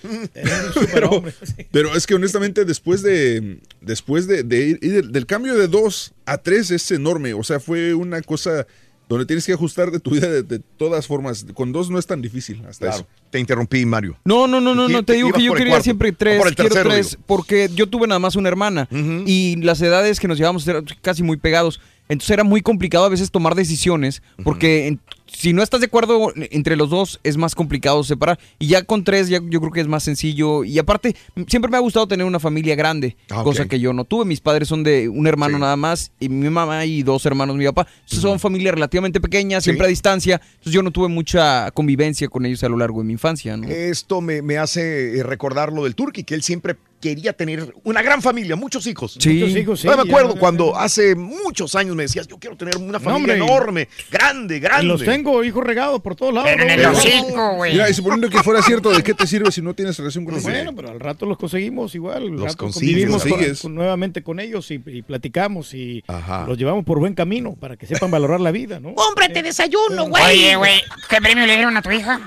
pero, 0.94 1.24
pero 1.72 1.95
es 1.95 2.08
que 2.08 2.16
honestamente 2.16 2.66
después 2.66 3.02
de 3.02 3.60
después 3.82 4.28
de, 4.28 4.44
de 4.44 4.68
ir, 4.68 4.80
ir 4.82 5.10
del 5.10 5.26
cambio 5.26 5.56
de 5.56 5.68
dos 5.68 6.14
a 6.26 6.38
tres 6.38 6.72
es 6.72 6.90
enorme. 6.92 7.34
O 7.34 7.44
sea, 7.44 7.60
fue 7.60 7.73
una 7.93 8.22
cosa 8.22 8.66
donde 9.10 9.26
tienes 9.26 9.45
que 9.45 9.53
ajustar 9.53 9.92
de 9.92 10.00
tu 10.00 10.11
vida 10.11 10.30
de, 10.30 10.43
de 10.43 10.60
todas 10.60 11.06
formas. 11.08 11.45
Con 11.53 11.72
dos 11.72 11.90
no 11.90 12.00
es 12.00 12.08
tan 12.08 12.22
difícil 12.22 12.64
hasta 12.68 12.88
Claro. 12.88 12.95
eso. 13.02 13.08
Te 13.30 13.40
interrumpí, 13.40 13.85
Mario. 13.85 14.18
No, 14.26 14.48
no, 14.48 14.61
no, 14.61 14.74
no, 14.74 14.88
no, 14.88 15.03
te 15.03 15.14
digo 15.14 15.27
ibas 15.30 15.40
que 15.40 15.45
yo 15.45 15.53
quería 15.53 15.72
cuarto. 15.74 15.84
siempre 15.84 16.11
tres, 16.14 16.38
por 16.40 16.48
el 16.48 16.56
quiero 16.56 16.76
tres, 16.84 17.11
digo. 17.11 17.24
porque 17.27 17.69
yo 17.76 17.88
tuve 17.88 18.08
nada 18.08 18.19
más 18.19 18.35
una 18.35 18.48
hermana 18.48 18.88
y 19.26 19.58
las 19.58 19.82
edades 19.82 20.19
que 20.19 20.27
nos 20.27 20.38
llevamos 20.38 20.68
eran 20.68 20.85
casi 21.02 21.22
muy 21.24 21.38
pegados. 21.38 21.80
Entonces 22.10 22.32
era 22.32 22.43
muy 22.43 22.61
complicado 22.61 23.06
a 23.06 23.10
veces 23.10 23.32
tomar 23.32 23.56
decisiones, 23.56 24.22
porque 24.43 24.88
en- 24.88 25.00
si 25.34 25.52
no 25.53 25.64
estás 25.64 25.80
de 25.82 25.88
acuerdo 25.88 26.32
entre 26.36 26.76
los 26.76 26.90
dos 26.90 27.20
es 27.24 27.38
más 27.38 27.56
complicado 27.56 28.03
separar. 28.03 28.40
Y 28.60 28.68
ya 28.68 28.84
con 28.84 29.03
tres 29.03 29.30
ya 29.30 29.40
yo 29.44 29.60
creo 29.60 29.72
que 29.72 29.82
es 29.82 29.88
más 29.88 30.03
sencillo. 30.03 30.64
Y 30.64 30.80
aparte, 30.80 31.16
siempre 31.48 31.70
me 31.72 31.78
ha 31.78 31.82
gustado 31.82 32.08
tener 32.08 32.26
una 32.26 32.40
familia 32.40 32.76
grande, 32.76 33.18
Ah, 33.30 33.44
cosa 33.44 33.68
que 33.68 33.80
yo 33.80 33.94
no 33.94 34.06
tuve. 34.06 34.26
Mis 34.26 34.42
padres 34.42 34.68
son 34.68 34.84
de 34.84 35.10
un 35.10 35.28
hermano 35.28 35.58
nada 35.60 35.76
más, 35.76 36.12
y 36.20 36.30
mi 36.30 36.50
mamá 36.50 36.86
y 36.86 37.03
dos 37.03 37.26
hermanos 37.26 37.58
mi 37.58 37.66
papá. 37.66 37.88
Son 38.06 38.40
familias 38.40 38.74
relativamente 38.76 39.20
pequeñas, 39.20 39.64
siempre 39.64 39.86
a 39.88 39.90
distancia. 39.90 40.40
Entonces 40.44 40.74
yo 40.74 40.84
no 40.84 40.92
tuve 40.92 41.08
mucha 41.08 41.72
convivencia 41.72 42.28
con 42.28 42.45
ellos 42.45 42.64
a 42.64 42.70
lo 42.70 42.78
largo 42.78 43.00
de 43.00 43.06
mi 43.06 43.14
infancia. 43.14 43.58
¿no? 43.58 43.68
Esto 43.68 44.22
me, 44.22 44.42
me 44.42 44.58
hace 44.58 45.18
eh, 45.18 45.24
recordar 45.24 45.74
lo 45.74 45.84
del 45.84 45.95
Turqui, 45.95 46.24
que 46.24 46.36
él 46.36 46.44
siempre 46.44 46.76
quería 47.03 47.33
tener 47.33 47.73
una 47.83 48.01
gran 48.01 48.22
familia, 48.22 48.56
muchos 48.56 48.88
hijos. 48.88 49.17
Sí. 49.19 49.33
Muchos 49.33 49.57
hijos, 49.57 49.80
sí, 49.82 49.88
Yo 49.88 49.98
me 49.98 50.03
ya, 50.06 50.09
acuerdo 50.09 50.33
ya, 50.35 50.40
cuando 50.40 50.77
hace 50.77 51.15
muchos 51.15 51.75
años 51.75 51.98
me 51.98 52.03
decías, 52.03 52.27
yo 52.30 52.38
quiero 52.40 52.56
tener 52.56 52.77
una 52.77 52.98
familia 52.98 53.33
hombre. 53.33 53.45
enorme, 53.45 53.90
grande, 54.09 54.59
grande. 54.61 54.85
Y 54.85 54.88
los 54.88 55.03
tengo, 55.03 55.43
hijos 55.43 55.64
regados 55.65 56.01
por 56.01 56.15
todos 56.15 56.33
lados. 56.33 56.49
Pero 56.49 56.64
en 56.64 56.69
el 56.69 56.82
¿no? 56.82 56.91
hocico, 56.91 57.56
güey. 57.56 57.73
Mira, 57.73 57.90
y 57.90 57.93
suponiendo 57.93 58.30
que 58.30 58.41
fuera 58.41 58.61
cierto, 58.61 58.91
¿de 58.91 59.03
qué 59.03 59.14
te 59.14 59.27
sirve 59.27 59.51
si 59.51 59.61
no 59.61 59.73
tienes 59.73 59.98
relación 59.98 60.23
con 60.23 60.33
ellos? 60.35 60.43
Bueno, 60.45 60.73
pero 60.75 60.90
al 60.91 60.99
rato 61.01 61.25
los 61.25 61.38
conseguimos 61.38 61.93
igual. 61.95 62.23
Al 62.23 62.30
Los 62.30 62.41
rato 62.43 62.57
consigues, 62.57 62.93
convivimos 62.93 63.22
con- 63.23 63.32
consigues. 63.32 63.61
con- 63.61 63.75
nuevamente 63.75 64.23
con 64.23 64.40
ellos 64.40 64.72
y, 64.72 64.82
y 64.85 65.01
platicamos 65.01 65.73
y 65.73 66.03
Ajá. 66.07 66.45
los 66.48 66.57
llevamos 66.57 66.85
por 66.85 66.99
buen 66.99 67.14
camino 67.15 67.56
para 67.59 67.75
que 67.75 67.85
sepan 67.85 68.09
valorar 68.11 68.40
la 68.40 68.51
vida, 68.51 68.80
¿no? 68.80 68.93
Cómprate 68.95 69.43
desayuno, 69.43 70.06
güey. 70.07 70.23
Oye, 70.23 70.56
güey, 70.56 70.82
¿qué 71.09 71.17
premio 71.22 71.45
le 71.45 71.56
dieron 71.56 71.75
a 71.75 71.82
tu 71.82 71.91
hija? 71.91 72.22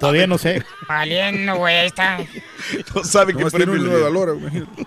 Todavía 0.00 0.26
no 0.26 0.36
sé. 0.38 0.62
Valiendo, 0.88 1.56
güey, 1.56 1.76
ahí 1.76 1.86
está. 1.86 2.18
No 2.94 3.04
sabe 3.04 3.34
qué 3.34 3.44
premio 3.46 3.74
le 3.76 3.80
nuevo 3.84 3.99
imagínate. 4.08 4.86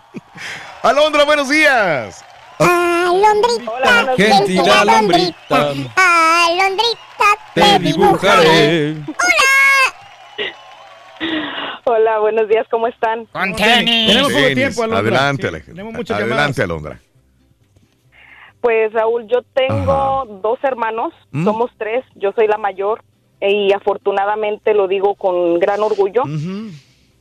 Alondra, 0.81 1.23
buenos 1.25 1.49
días. 1.49 2.23
Alondrita, 2.59 4.15
gentil 4.17 4.61
alondrita. 4.69 5.73
Alondrita, 5.95 7.25
Te 7.53 7.79
dibujaré. 7.79 8.95
Hola, 11.85 12.19
buenos 12.19 12.47
días, 12.47 12.65
¿cómo 12.71 12.87
están? 12.87 13.25
Con 13.27 13.53
tenis. 13.55 14.07
Tenemos 14.07 14.31
poco 14.33 14.53
tiempo, 14.53 14.83
Alondra. 14.83 14.99
Adelante, 14.99 15.49
Sí, 15.59 15.65
tenemos 15.67 15.93
muchas 15.93 16.17
Adelante, 16.17 16.33
llamadas. 16.33 16.59
Alondra. 16.59 16.99
Pues 18.61 18.93
Raúl, 18.93 19.27
yo 19.27 19.41
tengo 19.53 20.25
dos 20.41 20.57
hermanos, 20.63 21.13
¿Mm? 21.31 21.43
somos 21.43 21.69
tres, 21.77 22.05
yo 22.15 22.31
soy 22.33 22.47
la 22.47 22.57
mayor 22.57 23.03
y 23.41 23.73
afortunadamente 23.73 24.73
lo 24.73 24.87
digo 24.87 25.15
con 25.15 25.59
gran 25.59 25.81
orgullo. 25.81 26.23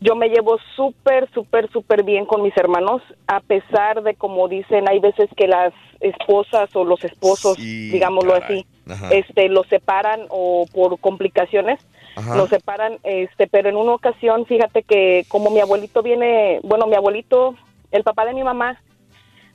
Yo 0.02 0.16
me 0.16 0.28
llevo 0.28 0.58
súper, 0.74 1.30
súper, 1.32 1.70
súper 1.70 2.02
bien 2.02 2.26
con 2.26 2.42
mis 2.42 2.56
hermanos, 2.56 3.02
a 3.28 3.40
pesar 3.40 4.02
de, 4.02 4.14
como 4.14 4.48
dicen, 4.48 4.88
hay 4.88 4.98
veces 4.98 5.28
que 5.36 5.46
las 5.46 5.72
esposas 6.00 6.74
o 6.74 6.84
los 6.84 7.04
esposos, 7.04 7.56
Sí, 7.56 7.90
digámoslo 7.90 8.32
caray. 8.32 8.60
así, 8.60 8.66
Ajá. 8.90 9.10
este, 9.12 9.48
los 9.48 9.66
separan 9.68 10.22
o 10.28 10.66
por 10.72 10.98
complicaciones, 10.98 11.78
Ajá. 12.16 12.36
los 12.36 12.48
separan, 12.48 12.98
este, 13.04 13.46
pero 13.46 13.68
en 13.68 13.76
una 13.76 13.92
ocasión, 13.94 14.44
fíjate 14.46 14.82
que 14.82 15.24
como 15.28 15.50
mi 15.50 15.60
abuelito 15.60 16.02
viene, 16.02 16.58
bueno, 16.64 16.86
mi 16.88 16.96
abuelito, 16.96 17.54
el 17.92 18.02
papá 18.02 18.24
de 18.24 18.34
mi 18.34 18.42
mamá, 18.42 18.80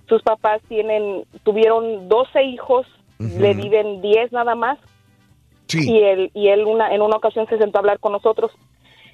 sus 0.08 0.22
papás 0.24 0.62
tienen, 0.70 1.26
tuvieron 1.44 2.08
12 2.08 2.44
hijos, 2.44 2.88
le 3.20 3.54
viven 3.54 4.02
10 4.02 4.32
nada 4.32 4.56
más, 4.56 4.78
Sí. 5.68 5.92
y 5.92 6.02
él, 6.02 6.32
y 6.34 6.48
él 6.48 6.64
una, 6.64 6.96
en 6.96 7.02
una 7.02 7.18
ocasión 7.18 7.46
se 7.50 7.58
sentó 7.58 7.78
a 7.78 7.82
hablar 7.82 8.00
con 8.00 8.14
nosotros 8.14 8.52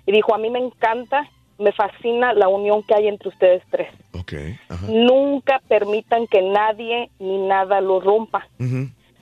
y 0.06 0.12
dijo, 0.12 0.34
a 0.34 0.38
mí 0.38 0.50
me 0.50 0.60
encanta, 0.60 1.30
me 1.58 1.72
fascina 1.72 2.34
la 2.34 2.48
unión 2.48 2.84
que 2.84 2.96
hay 2.96 3.08
entre 3.08 3.30
ustedes 3.30 3.64
tres. 3.70 3.90
Ajá. 4.70 4.88
Nunca 4.88 5.62
permitan 5.68 6.28
que 6.28 6.42
nadie 6.42 7.10
ni 7.20 7.38
nada 7.46 7.82
lo 7.82 8.00
rompa. 8.00 8.48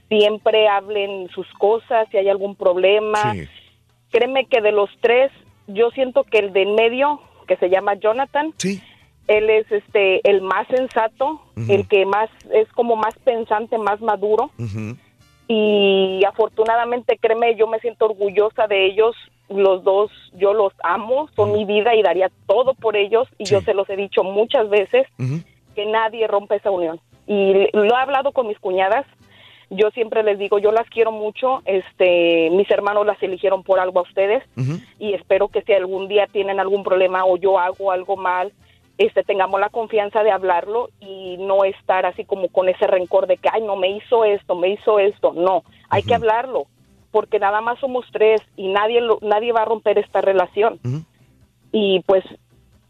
Siempre 0.10 0.68
hablen 0.68 1.30
sus 1.30 1.48
cosas, 1.53 2.08
si 2.11 2.18
hay 2.18 2.27
algún 2.30 2.56
problema. 2.56 3.34
Sí. 3.34 3.48
Créeme 4.11 4.45
que 4.45 4.61
de 4.61 4.72
los 4.72 4.90
tres, 5.00 5.32
yo 5.68 5.90
siento 5.92 6.24
que 6.24 6.40
el 6.40 6.51
de 6.53 6.64
en 6.64 6.76
medio, 6.76 7.22
que 7.48 7.56
se 7.58 7.69
llama 7.69 7.95
Jonathan, 7.95 8.53
Sí. 8.58 8.82
él 9.27 9.50
es 9.50 9.72
este 9.72 10.27
el 10.30 10.42
más 10.42 10.68
sensato, 10.68 11.42
el 11.69 11.88
que 11.88 12.06
más 12.06 12.30
es 12.53 12.68
como 12.74 12.95
más 12.95 13.18
pensante, 13.24 13.77
más 13.77 14.01
maduro 14.01 14.51
Ujú. 14.60 14.98
Y 15.54 16.24
afortunadamente 16.24 17.18
créeme 17.18 17.58
yo 17.58 17.68
me 17.68 17.80
siento 17.80 18.06
orgullosa 18.06 18.68
de 18.68 18.86
ellos. 18.86 19.18
Los 19.50 19.84
dos 19.84 20.10
yo 20.34 20.54
los 20.54 20.72
amo 20.82 21.28
son 21.36 21.52
mi 21.52 21.66
vida 21.66 21.94
y 21.94 22.02
daría 22.02 22.32
todo 22.48 22.74
por 22.74 22.96
ellos. 22.96 23.28
Y 23.38 23.44
yo 23.44 23.60
se 23.60 23.74
los 23.74 23.90
he 23.90 23.98
dicho 23.98 24.24
muchas 24.24 24.70
veces 24.70 25.08
que 25.76 25.86
nadie 25.86 26.26
rompe 26.28 26.56
esa 26.56 26.72
unión. 26.72 27.02
Y 27.28 27.68
lo 27.74 27.84
he 27.84 28.02
hablado 28.02 28.32
con 28.32 28.48
mis 28.48 28.60
cuñadas. 28.60 29.06
Yo 29.70 29.92
siempre 29.92 30.24
les 30.24 30.40
digo 30.40 30.58
yo 30.58 30.72
las 30.72 30.88
quiero 30.90 31.12
mucho. 31.12 31.62
Este 31.66 32.50
mis 32.52 32.72
hermanos 32.72 33.06
las 33.06 33.22
eligieron 33.22 33.64
por 33.64 33.82
algo 33.82 34.00
a 34.00 34.04
ustedes. 34.04 34.44
Y 35.00 35.16
espero 35.16 35.50
que 35.50 35.64
si 35.64 35.74
algún 35.74 36.08
día 36.08 36.28
tienen 36.28 36.62
algún 36.62 36.84
problema 36.84 37.26
o 37.26 37.36
yo 37.36 37.60
hago 37.60 37.92
algo 37.92 38.16
mal 38.16 38.54
este 39.06 39.24
tengamos 39.24 39.60
la 39.60 39.70
confianza 39.70 40.24
de 40.24 40.32
hablarlo 40.32 40.90
y 41.00 41.38
no 41.40 41.64
estar 41.64 42.06
así 42.06 42.26
como 42.26 42.48
con 42.50 42.70
ese 42.70 42.88
rencor 42.88 43.28
de 43.28 43.38
que 43.38 43.50
ay 43.52 43.62
no 43.62 43.76
me 43.76 43.90
hizo 43.90 44.24
esto 44.26 44.56
me 44.56 44.70
hizo 44.70 45.00
esto 45.00 45.34
no 45.34 45.64
hay 45.90 46.04
que 46.04 46.16
hablarlo 46.16 46.66
porque 47.12 47.40
nada 47.40 47.60
más 47.62 47.78
somos 47.80 48.06
tres 48.12 48.42
y 48.56 48.70
nadie 48.70 49.02
lo- 49.02 49.20
nadie 49.22 49.52
va 49.52 49.64
a 49.64 49.66
romper 49.66 49.98
esta 49.98 50.22
relación. 50.22 50.80
Y 51.74 52.00
pues 52.06 52.24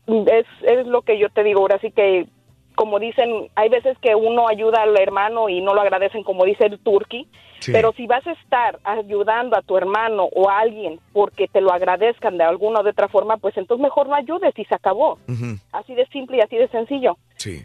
es, 0.08 0.46
es 0.64 0.86
lo 0.88 1.02
que 1.02 1.18
yo 1.18 1.30
te 1.30 1.44
digo 1.44 1.62
ahora 1.62 1.80
sí 1.80 1.90
que 1.92 2.28
como 2.82 2.98
dicen 2.98 3.48
hay 3.54 3.70
veces 3.70 3.96
que 4.00 4.16
uno 4.16 4.48
ayuda 4.48 4.82
al 4.82 4.98
hermano 5.00 5.50
y 5.50 5.62
no 5.62 5.76
lo 5.76 5.82
agradecen 5.82 6.24
como 6.24 6.46
dice 6.46 6.66
el 6.66 6.80
turqui 6.80 7.28
Sí. 7.60 7.72
pero 7.72 7.92
si 7.94 8.08
vas 8.08 8.26
a 8.26 8.32
estar 8.32 8.80
ayudando 8.84 9.56
a 9.56 9.62
tu 9.62 9.78
hermano 9.78 10.24
o 10.34 10.50
a 10.50 10.58
alguien 10.62 11.00
porque 11.14 11.48
te 11.48 11.62
lo 11.62 11.72
agradezcan 11.72 12.40
de 12.40 12.44
alguna 12.44 12.80
o 12.80 12.84
de 12.84 12.90
otra 12.90 13.08
forma 13.08 13.38
pues 13.38 13.56
entonces 13.56 13.84
mejor 13.84 14.08
no 14.08 14.16
ayudes 14.16 14.58
y 14.58 14.66
se 14.66 14.74
acabó 14.74 15.20
así 15.72 15.94
de 15.94 16.08
simple 16.08 16.38
y 16.38 16.42
así 16.42 16.56
de 16.58 16.68
sencillo 16.70 17.18
Sí. 17.36 17.62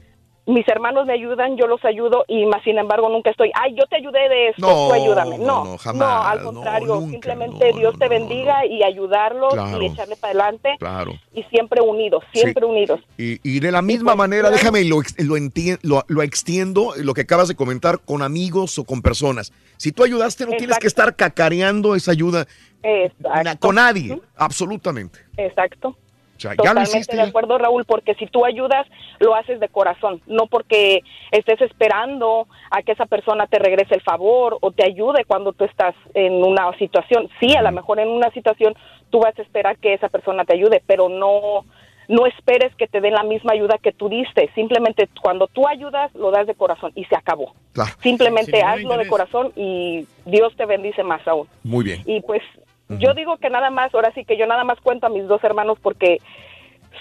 Mis 0.47 0.67
hermanos 0.69 1.07
me 1.07 1.13
ayudan, 1.13 1.57
yo 1.57 1.67
los 1.67 1.85
ayudo 1.85 2.25
y 2.29 2.47
más 2.47 2.63
sin 2.63 2.79
embargo 2.79 3.09
nunca 3.09 3.31
estoy, 3.31 3.51
ay, 3.55 3.75
yo 3.75 3.85
te 3.87 3.97
ayudé 3.97 4.29
de 4.29 4.49
esto, 4.51 4.61
No, 4.67 4.89
tú 4.89 4.93
ayúdame. 4.95 5.39
no, 5.39 5.45
No, 5.47 5.65
no, 5.65 5.71
no, 5.73 5.79
jamás, 5.79 6.27
al 6.33 6.43
contrario, 6.43 6.87
nunca, 6.95 7.11
simplemente 7.11 7.73
Dios 7.73 7.99
te 7.99 8.09
bendiga 8.09 8.65
y 8.65 8.83
ayudarlos 8.85 9.53
Claro. 9.53 9.83
y 9.83 9.87
echarle 9.87 10.15
para 10.17 10.31
adelante 10.33 10.77
Claro. 10.79 11.13
y 11.35 11.43
siempre 11.45 11.81
unidos, 11.81 12.23
siempre 12.33 12.65
unidos. 12.65 13.01
Y, 13.19 13.41
y 13.43 13.59
de 13.61 13.73
la 13.73 13.83
misma 13.83 14.13
pues, 14.13 14.19
manera, 14.19 14.43
claro. 14.49 14.57
déjame 14.57 14.85
lo, 14.85 14.97
lo, 15.19 15.37
entien- 15.37 15.79
lo, 15.83 16.05
lo 16.07 16.23
extiendo, 16.23 16.93
lo 16.97 17.13
que 17.13 17.23
acabas 17.23 17.49
de 17.49 17.57
comentar, 17.57 17.99
con 17.99 18.23
amigos 18.23 18.79
o 18.79 18.85
con 18.85 19.03
personas. 19.03 19.53
Si 19.79 19.91
tú 19.93 20.05
ayudaste, 20.05 20.47
no 20.47 20.53
tienes 20.57 20.79
que 20.79 20.87
estar 20.87 21.17
cacareando 21.17 21.95
esa 21.97 22.13
ayuda 22.13 22.47
Exacto. 22.83 23.59
con 23.67 23.75
nadie, 23.75 24.21
absolutamente. 24.37 25.19
Exacto. 25.37 25.97
O 26.37 26.41
sea, 26.41 26.51
ya 26.51 26.57
lo 26.57 26.65
Totalmente 26.65 26.99
hiciste. 26.99 27.17
de 27.17 27.23
acuerdo, 27.23 27.59
Raúl, 27.59 27.85
porque 27.85 28.15
si 28.15 28.27
tú 28.27 28.45
ayudas, 28.45 28.87
lo 29.21 29.35
haces 29.35 29.61
de 29.61 29.69
corazón, 29.69 30.21
no 30.27 30.47
porque 30.47 31.03
estés 31.31 31.61
esperando 31.63 32.47
a 32.71 32.83
que 32.83 32.93
esa 32.93 33.07
persona 33.07 33.47
te 33.47 33.59
regrese 33.59 33.95
el 33.95 34.03
favor 34.03 34.59
o 34.61 34.71
te 34.71 34.85
ayude 34.85 35.25
cuando 35.25 35.53
tú 35.53 35.65
estás 35.65 35.95
en 36.15 36.45
una 36.45 36.77
situación. 36.79 37.29
Sí, 37.41 37.55
a 37.55 37.63
lo 37.63 37.73
mejor 37.73 38.01
en 38.01 38.09
una 38.09 38.31
situación 38.31 38.75
tú 39.11 39.21
vas 39.21 39.39
a 39.39 39.43
esperar 39.43 39.79
que 39.79 39.95
esa 39.95 40.09
persona 40.09 40.45
te 40.45 40.55
ayude, 40.55 40.83
pero 40.87 41.09
no 41.09 41.65
no 42.09 42.27
esperes 42.27 42.75
que 42.77 42.87
te 42.87 43.01
den 43.01 43.15
la 43.15 43.23
misma 43.25 43.53
ayuda 43.53 43.79
que 43.79 43.93
tú 43.93 44.09
diste. 44.09 44.51
Simplemente 44.55 45.09
cuando 45.21 45.49
tú 45.49 45.67
ayudas, 45.67 46.15
lo 46.15 46.31
das 46.31 46.47
de 46.47 46.55
corazón 46.55 46.93
y 46.95 47.05
se 47.07 47.17
acabó. 47.17 47.55
Claro. 47.73 47.91
Simplemente 48.01 48.63
hazlo 48.63 48.97
de 48.97 49.09
corazón 49.09 49.53
y 49.57 50.07
Dios 50.25 50.55
te 50.57 50.67
bendice 50.67 51.03
más 51.03 51.27
aún. 51.27 51.49
Muy 51.65 51.85
bien. 51.85 52.03
Y 52.07 52.21
pues 52.21 52.43
yo 52.89 53.15
digo 53.15 53.37
que 53.39 53.51
nada 53.51 53.71
más, 53.71 53.95
ahora 53.95 54.13
sí 54.15 54.25
que 54.25 54.37
yo 54.37 54.47
nada 54.47 54.65
más 54.65 54.81
cuento 54.81 55.07
a 55.07 55.11
mis 55.11 55.27
dos 55.27 55.43
hermanos 55.43 55.79
porque 55.81 56.19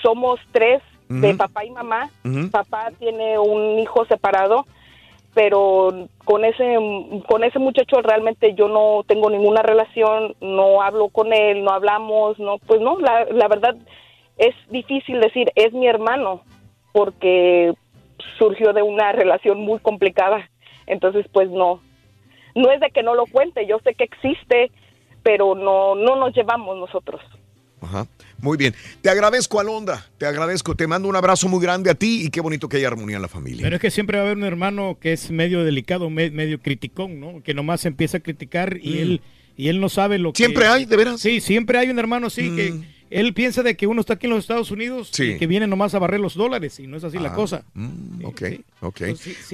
somos 0.01 0.39
tres 0.51 0.81
de 1.07 1.35
papá 1.35 1.65
y 1.65 1.71
mamá. 1.71 2.09
Papá 2.51 2.91
tiene 2.97 3.37
un 3.37 3.79
hijo 3.79 4.05
separado, 4.05 4.65
pero 5.33 6.07
con 6.23 6.45
ese 6.45 6.77
con 7.27 7.43
ese 7.43 7.59
muchacho 7.59 8.01
realmente 8.01 8.55
yo 8.55 8.67
no 8.67 9.03
tengo 9.05 9.29
ninguna 9.29 9.61
relación, 9.61 10.35
no 10.41 10.81
hablo 10.81 11.09
con 11.09 11.33
él, 11.33 11.63
no 11.63 11.71
hablamos, 11.71 12.39
no, 12.39 12.57
pues 12.59 12.81
no, 12.81 12.99
la, 12.99 13.25
la 13.25 13.47
verdad 13.47 13.75
es 14.37 14.55
difícil 14.69 15.19
decir 15.19 15.51
es 15.55 15.73
mi 15.73 15.87
hermano 15.87 16.41
porque 16.91 17.73
surgió 18.37 18.73
de 18.73 18.81
una 18.81 19.11
relación 19.11 19.59
muy 19.59 19.79
complicada. 19.79 20.49
Entonces, 20.87 21.25
pues 21.31 21.49
no. 21.49 21.81
No 22.55 22.71
es 22.71 22.79
de 22.79 22.89
que 22.89 23.03
no 23.03 23.15
lo 23.15 23.25
cuente, 23.25 23.67
yo 23.67 23.79
sé 23.79 23.95
que 23.95 24.05
existe, 24.05 24.71
pero 25.25 25.55
no 25.55 25.95
no 25.95 26.15
nos 26.15 26.33
llevamos 26.33 26.77
nosotros. 26.77 27.19
Ajá. 27.81 28.07
Muy 28.39 28.57
bien. 28.57 28.73
Te 29.01 29.09
agradezco, 29.09 29.59
Alondra. 29.59 30.05
Te 30.17 30.25
agradezco. 30.25 30.75
Te 30.75 30.87
mando 30.87 31.07
un 31.09 31.15
abrazo 31.15 31.47
muy 31.49 31.61
grande 31.61 31.89
a 31.89 31.95
ti 31.95 32.23
y 32.25 32.29
qué 32.29 32.41
bonito 32.41 32.69
que 32.69 32.77
haya 32.77 32.87
armonía 32.87 33.15
en 33.17 33.21
la 33.21 33.27
familia. 33.27 33.63
Pero 33.63 33.75
es 33.77 33.81
que 33.81 33.91
siempre 33.91 34.17
va 34.17 34.23
a 34.23 34.25
haber 34.27 34.37
un 34.37 34.43
hermano 34.43 34.97
que 35.01 35.13
es 35.13 35.31
medio 35.31 35.63
delicado, 35.63 36.09
me- 36.09 36.31
medio 36.31 36.59
criticón, 36.61 37.19
¿no? 37.19 37.41
Que 37.43 37.53
nomás 37.53 37.85
empieza 37.85 38.17
a 38.17 38.19
criticar 38.21 38.77
y 38.81 38.89
Mm. 38.91 38.97
él 39.01 39.21
y 39.57 39.69
él 39.69 39.79
no 39.79 39.87
sabe 39.89 40.19
lo 40.19 40.33
que... 40.33 40.37
¿Siempre 40.37 40.67
hay, 40.67 40.85
de 40.85 40.97
veras? 40.97 41.21
Sí, 41.21 41.39
siempre 41.41 41.77
hay 41.79 41.89
un 41.89 41.97
hermano 41.97 42.27
así 42.27 42.53
que 42.55 42.73
él 43.09 43.33
piensa 43.33 43.63
de 43.63 43.77
que 43.77 43.87
uno 43.87 44.01
está 44.01 44.13
aquí 44.15 44.25
en 44.25 44.31
los 44.31 44.39
Estados 44.43 44.69
Unidos 44.69 45.09
Sí. 45.13 45.31
y 45.31 45.37
que 45.37 45.47
viene 45.47 45.65
nomás 45.65 45.95
a 45.95 45.99
barrer 45.99 46.19
los 46.19 46.35
dólares 46.35 46.77
y 46.79 46.87
no 46.87 46.97
es 46.97 47.03
así 47.05 47.17
la 47.19 47.29
Ah, 47.29 47.33
cosa. 47.35 47.63
mm, 47.73 48.25
ok, 48.25 48.41
ok. 48.81 49.01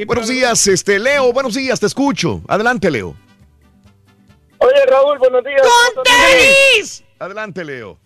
buenos 0.08 0.28
días, 0.28 0.68
este 0.68 0.98
Leo. 1.00 1.32
Buenos 1.34 1.54
días, 1.54 1.80
te 1.80 1.86
escucho. 1.86 2.42
Adelante, 2.48 2.90
Leo. 2.90 3.16
Oye, 4.64 4.86
Raúl, 4.86 5.18
buenos 5.18 5.44
días. 5.44 5.62
¡Con 5.96 6.04
tenis! 6.04 7.04
Adelante, 7.18 7.66
Leo. 7.66 7.98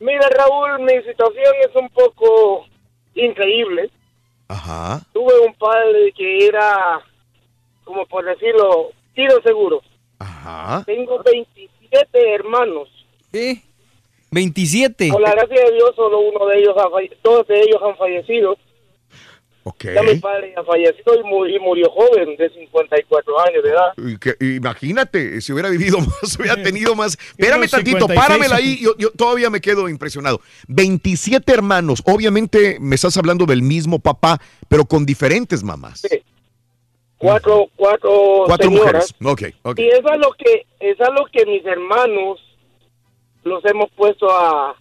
Mira, 0.00 0.28
Raúl, 0.30 0.80
mi 0.80 1.00
situación 1.04 1.54
es 1.60 1.76
un 1.76 1.88
poco 1.90 2.66
increíble. 3.14 3.88
Ajá. 4.48 5.00
Tuve 5.12 5.38
un 5.46 5.54
padre 5.54 6.12
que 6.16 6.46
era, 6.46 7.00
como 7.84 8.04
por 8.06 8.24
decirlo, 8.24 8.90
tiro 9.14 9.40
seguro. 9.42 9.80
Ajá. 10.18 10.82
Tengo 10.86 11.22
27 11.22 12.34
hermanos. 12.34 12.88
¿Qué? 13.30 13.62
27. 14.32 15.08
Por 15.12 15.20
la 15.20 15.30
gracia 15.30 15.66
de 15.66 15.72
Dios, 15.72 15.92
solo 15.94 16.18
uno 16.18 16.46
de 16.46 16.58
ellos, 16.58 16.74
ha 16.76 16.88
todos 17.22 17.46
de 17.46 17.60
ellos 17.60 17.80
han 17.80 17.96
fallecido. 17.96 18.56
Ok. 19.64 19.84
Ya 19.94 20.02
mi 20.02 20.16
padre 20.16 20.52
ha 20.56 20.64
fallecido 20.64 21.14
y, 21.14 21.22
mu- 21.22 21.46
y 21.46 21.58
murió 21.60 21.88
joven, 21.90 22.36
de 22.36 22.50
54 22.50 23.40
años 23.40 23.62
de 23.62 23.70
edad. 23.70 23.92
Y 23.96 24.18
que- 24.18 24.36
imagínate, 24.56 25.40
si 25.40 25.52
hubiera 25.52 25.68
vivido 25.70 25.98
más, 26.00 26.36
hubiera 26.38 26.60
tenido 26.62 26.94
más. 26.96 27.16
Espérame 27.38 27.68
tantito, 27.68 28.06
56. 28.06 28.20
páramela 28.20 28.56
ahí. 28.56 28.78
Yo, 28.82 28.96
yo 28.98 29.10
todavía 29.12 29.50
me 29.50 29.60
quedo 29.60 29.88
impresionado. 29.88 30.40
27 30.68 31.52
hermanos. 31.52 32.02
Obviamente 32.06 32.78
me 32.80 32.96
estás 32.96 33.16
hablando 33.16 33.46
del 33.46 33.62
mismo 33.62 34.00
papá, 34.00 34.40
pero 34.68 34.84
con 34.84 35.06
diferentes 35.06 35.62
mamás. 35.62 36.02
Cuatro, 37.18 37.66
cuatro, 37.76 38.42
Cuatro 38.46 38.68
señoras. 38.68 39.14
mujeres. 39.20 39.54
Ok, 39.62 39.70
ok. 39.70 39.78
Y 39.78 39.88
es 39.88 40.04
a 40.04 40.16
lo 40.16 40.32
que 40.32 40.66
es 40.80 41.00
a 41.00 41.10
lo 41.12 41.24
que 41.26 41.46
mis 41.46 41.64
hermanos 41.64 42.40
los 43.44 43.64
hemos 43.64 43.90
puesto 43.92 44.28
a, 44.28 44.74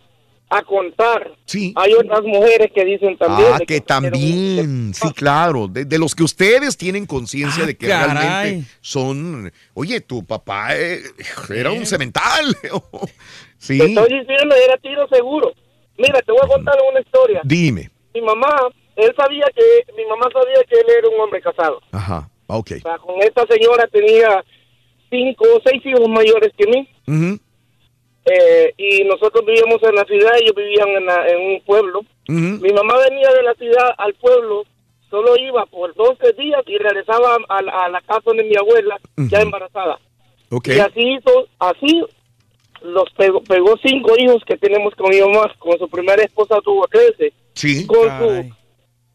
a 0.54 0.62
contar. 0.64 1.32
Sí. 1.46 1.74
Hay 1.78 1.94
otras 1.94 2.22
mujeres 2.24 2.72
que 2.76 2.84
dicen 2.84 3.18
también. 3.18 3.50
Ah, 3.54 3.58
de 3.60 3.66
que 3.66 3.80
también, 3.80 4.94
sí, 4.94 5.12
claro, 5.14 5.68
de, 5.70 5.86
de 5.86 5.98
los 5.98 6.14
que 6.14 6.24
ustedes 6.24 6.76
tienen 6.76 7.06
conciencia 7.06 7.66
de 7.66 7.78
que 7.78 7.88
caray. 7.88 8.18
realmente 8.18 8.70
son, 8.82 9.52
oye, 9.74 10.02
tu 10.02 10.26
papá 10.26 10.76
eh, 10.76 11.00
era 11.56 11.72
un 11.72 11.86
cemental. 11.86 12.46
sí, 13.58 13.78
Te 13.80 13.86
estoy 13.86 14.20
diciendo, 14.20 14.54
era 14.56 14.78
tiro 14.78 15.08
seguro. 15.08 15.54
Mira, 15.98 16.22
te 16.22 16.32
voy 16.34 16.42
a 16.44 16.48
contar 16.48 16.76
una 16.92 17.00
historia. 17.00 17.42
dime. 17.46 17.90
Mi 18.14 18.20
mamá, 18.20 18.54
él 18.98 19.14
sabía 19.16 19.46
que, 19.56 19.94
mi 19.96 20.06
mamá 20.06 20.28
sabía 20.34 20.62
que 20.68 20.76
él 20.76 20.86
era 21.00 21.08
un 21.08 21.22
hombre 21.22 21.42
casado. 21.42 21.80
Ajá, 21.94 22.30
ok. 22.48 22.72
O 22.78 22.82
sea, 22.82 22.98
con 22.98 23.22
esta 23.22 23.46
señora 23.50 23.88
tenía 23.88 24.44
cinco 25.10 25.46
o 25.56 25.62
seis 25.66 25.82
hijos 25.86 26.10
mayores 26.10 26.52
que 26.58 26.66
mí. 26.68 27.40
Eh, 28.26 28.74
y 28.78 29.04
nosotros 29.06 29.44
vivíamos 29.46 29.82
en 29.84 29.96
la 29.96 30.06
ciudad, 30.06 30.32
ellos 30.40 30.56
vivían 30.56 30.90
en, 30.90 31.06
la- 31.06 31.28
en 31.28 31.42
un 31.56 31.62
pueblo. 31.62 32.02
Mi 32.28 32.72
mamá 32.72 32.96
venía 33.10 33.30
de 33.34 33.44
la 33.44 33.54
ciudad 33.56 33.90
al 33.98 34.14
pueblo, 34.14 34.64
solo 35.10 35.36
iba 35.38 35.66
por 35.66 35.94
dos, 35.96 36.18
tres 36.20 36.38
días 36.38 36.62
y 36.68 36.78
regresaba 36.78 37.38
a, 37.50 37.62
la- 37.62 37.72
a 37.86 37.90
la 37.90 38.02
casa 38.02 38.32
de 38.34 38.44
mi 38.44 38.56
abuela, 38.56 38.98
ya 39.18 39.42
embarazada. 39.42 40.00
Y 40.66 40.80
así 40.80 41.14
hizo, 41.14 41.48
así 41.60 42.04
los 42.84 43.10
pegó, 43.18 43.42
pegó 43.44 43.76
cinco 43.84 44.14
hijos 44.18 44.44
que 44.46 44.58
tenemos 44.58 44.94
con 44.96 45.10
mi 45.10 45.20
mamá. 45.22 45.54
Con 45.60 45.78
su 45.80 45.90
primera 45.90 46.22
esposa 46.24 46.60
tuvo 46.64 46.88
trece. 46.88 47.34
Sí. 47.54 47.86
Con, 47.88 48.08
su, 48.20 48.54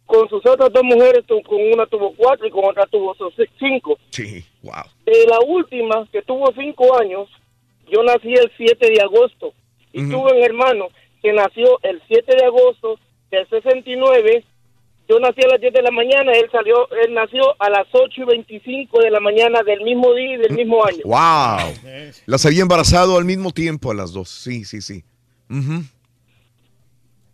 con 0.06 0.28
sus 0.28 0.44
otras 0.46 0.72
dos 0.72 0.82
mujeres, 0.84 1.24
con 1.26 1.60
una 1.72 1.86
tuvo 1.86 2.12
cuatro 2.16 2.46
y 2.46 2.50
con 2.50 2.64
otra 2.64 2.86
tuvo 2.86 3.14
cinco. 3.58 3.98
Sí, 4.10 4.44
wow. 4.62 4.72
De 5.04 5.26
la 5.26 5.38
última, 5.46 6.06
que 6.12 6.22
tuvo 6.22 6.52
cinco 6.58 6.98
años, 6.98 7.28
yo 7.90 8.02
nací 8.02 8.32
el 8.34 8.50
7 8.56 8.90
de 8.90 9.00
agosto. 9.02 9.52
Y 9.92 10.02
tuve 10.10 10.32
un 10.36 10.42
hermano 10.42 10.88
que 11.22 11.32
nació 11.32 11.78
el 11.82 12.02
7 12.06 12.36
de 12.36 12.44
agosto 12.44 12.98
del 13.30 13.48
69. 13.48 14.44
Yo 15.08 15.20
nací 15.20 15.40
a 15.44 15.48
las 15.48 15.60
10 15.60 15.72
de 15.72 15.82
la 15.82 15.90
mañana, 15.92 16.32
él 16.32 16.48
salió, 16.50 16.88
él 16.90 17.14
nació 17.14 17.54
a 17.62 17.70
las 17.70 17.86
8 17.92 18.22
y 18.22 18.24
25 18.24 19.00
de 19.00 19.10
la 19.10 19.20
mañana 19.20 19.62
del 19.62 19.80
mismo 19.82 20.12
día 20.14 20.34
y 20.34 20.36
del 20.38 20.52
mismo 20.52 20.84
año. 20.84 21.02
Wow. 21.04 21.72
Las 22.26 22.44
había 22.44 22.62
embarazado 22.62 23.16
al 23.16 23.24
mismo 23.24 23.52
tiempo 23.52 23.90
a 23.92 23.94
las 23.94 24.12
dos. 24.12 24.28
Sí, 24.28 24.64
sí, 24.64 24.80
sí. 24.80 25.04
Ujú, 25.48 25.84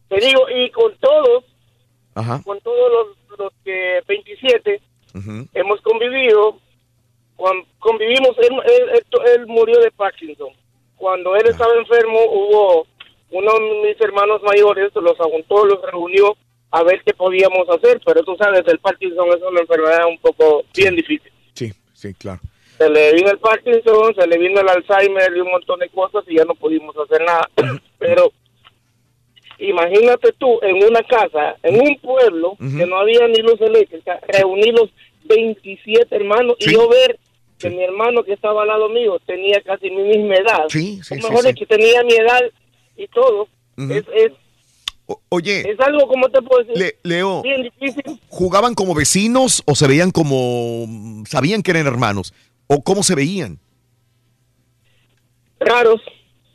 Te 0.08 0.20
digo, 0.26 0.42
y 0.54 0.70
con 0.70 0.94
todos, 0.98 1.44
Ajá. 2.14 2.42
con 2.44 2.60
todos 2.60 2.92
los, 3.30 3.38
los 3.38 3.52
que 3.64 4.00
27, 4.06 4.80
ujú. 5.14 5.48
hemos 5.54 5.80
convivido, 5.80 6.58
convivimos, 7.78 8.36
él, 8.38 8.48
él- 8.64 8.90
él- 8.94 9.04
él 9.34 9.46
murió 9.46 9.78
de 9.80 9.90
Parkinson. 9.90 10.48
Cuando 10.96 11.34
él 11.36 11.46
estaba 11.46 11.74
enfermo, 11.74 12.18
hubo 12.24 12.86
uno 13.30 13.52
de 13.54 13.88
mis 13.88 14.00
hermanos 14.00 14.40
mayores, 14.42 14.90
los 14.94 15.16
juntó, 15.16 15.64
los 15.66 15.80
reunió 15.82 16.36
a 16.70 16.82
ver 16.82 17.02
qué 17.04 17.12
podíamos 17.12 17.68
hacer, 17.68 18.00
pero 18.04 18.22
tú 18.22 18.36
sabes, 18.36 18.62
el 18.66 18.78
Parkinson 18.78 19.28
es 19.28 19.42
una 19.42 19.60
enfermedad 19.60 20.06
un 20.06 20.18
poco 20.18 20.62
bien 20.76 20.94
difícil. 20.96 21.30
Sí, 21.54 21.72
sí, 21.92 22.14
claro. 22.14 22.40
Se 22.78 22.88
le 22.88 23.12
vino 23.12 23.30
el 23.30 23.38
Parkinson, 23.38 24.14
se 24.14 24.26
le 24.26 24.38
vino 24.38 24.60
el 24.60 24.68
Alzheimer 24.68 25.36
y 25.36 25.40
un 25.40 25.50
montón 25.50 25.78
de 25.80 25.88
cosas 25.90 26.24
y 26.28 26.36
ya 26.36 26.44
no 26.44 26.54
pudimos 26.54 26.96
hacer 26.96 27.22
nada. 27.24 27.48
Pero 27.98 28.32
imagínate 29.58 30.32
tú 30.38 30.58
en 30.62 30.76
una 30.84 31.02
casa, 31.02 31.56
en 31.62 31.80
un 31.80 31.96
pueblo, 31.98 32.56
que 32.58 32.86
no 32.86 32.96
había 32.98 33.26
ni 33.28 33.38
luz 33.42 33.60
eléctrica, 33.60 34.18
reunir 34.28 34.74
los 34.74 34.90
27 35.24 36.14
hermanos 36.16 36.56
y 36.58 36.72
yo 36.72 36.88
ver 36.88 37.18
que 37.62 37.70
mi 37.70 37.82
hermano 37.82 38.22
que 38.24 38.32
estaba 38.34 38.62
al 38.62 38.68
lado 38.68 38.88
mío 38.88 39.18
tenía 39.26 39.60
casi 39.62 39.90
mi 39.90 40.02
misma 40.02 40.34
edad. 40.34 40.64
Sí, 40.68 41.00
sí, 41.02 41.14
O 41.14 41.16
mejor 41.28 41.42
sí. 41.42 41.48
es 41.50 41.54
que 41.56 41.66
tenía 41.66 42.02
mi 42.02 42.12
edad 42.14 42.40
y 42.96 43.06
todo. 43.08 43.48
Es, 43.78 44.04
es, 44.14 44.32
Oye, 45.28 45.68
es 45.70 45.78
algo, 45.80 46.06
como 46.08 46.28
te 46.30 46.40
puedo 46.40 46.64
decir? 46.64 46.78
Le- 46.82 46.96
Leo. 47.02 47.42
Bien 47.42 47.62
difícil. 47.62 48.02
¿jugaban 48.28 48.74
como 48.74 48.94
vecinos 48.94 49.62
o 49.66 49.74
se 49.74 49.86
veían 49.86 50.10
como... 50.10 50.86
sabían 51.26 51.62
que 51.62 51.72
eran 51.72 51.86
hermanos? 51.86 52.32
¿O 52.66 52.82
cómo 52.82 53.02
se 53.02 53.14
veían? 53.14 53.58
Raros. 55.60 56.00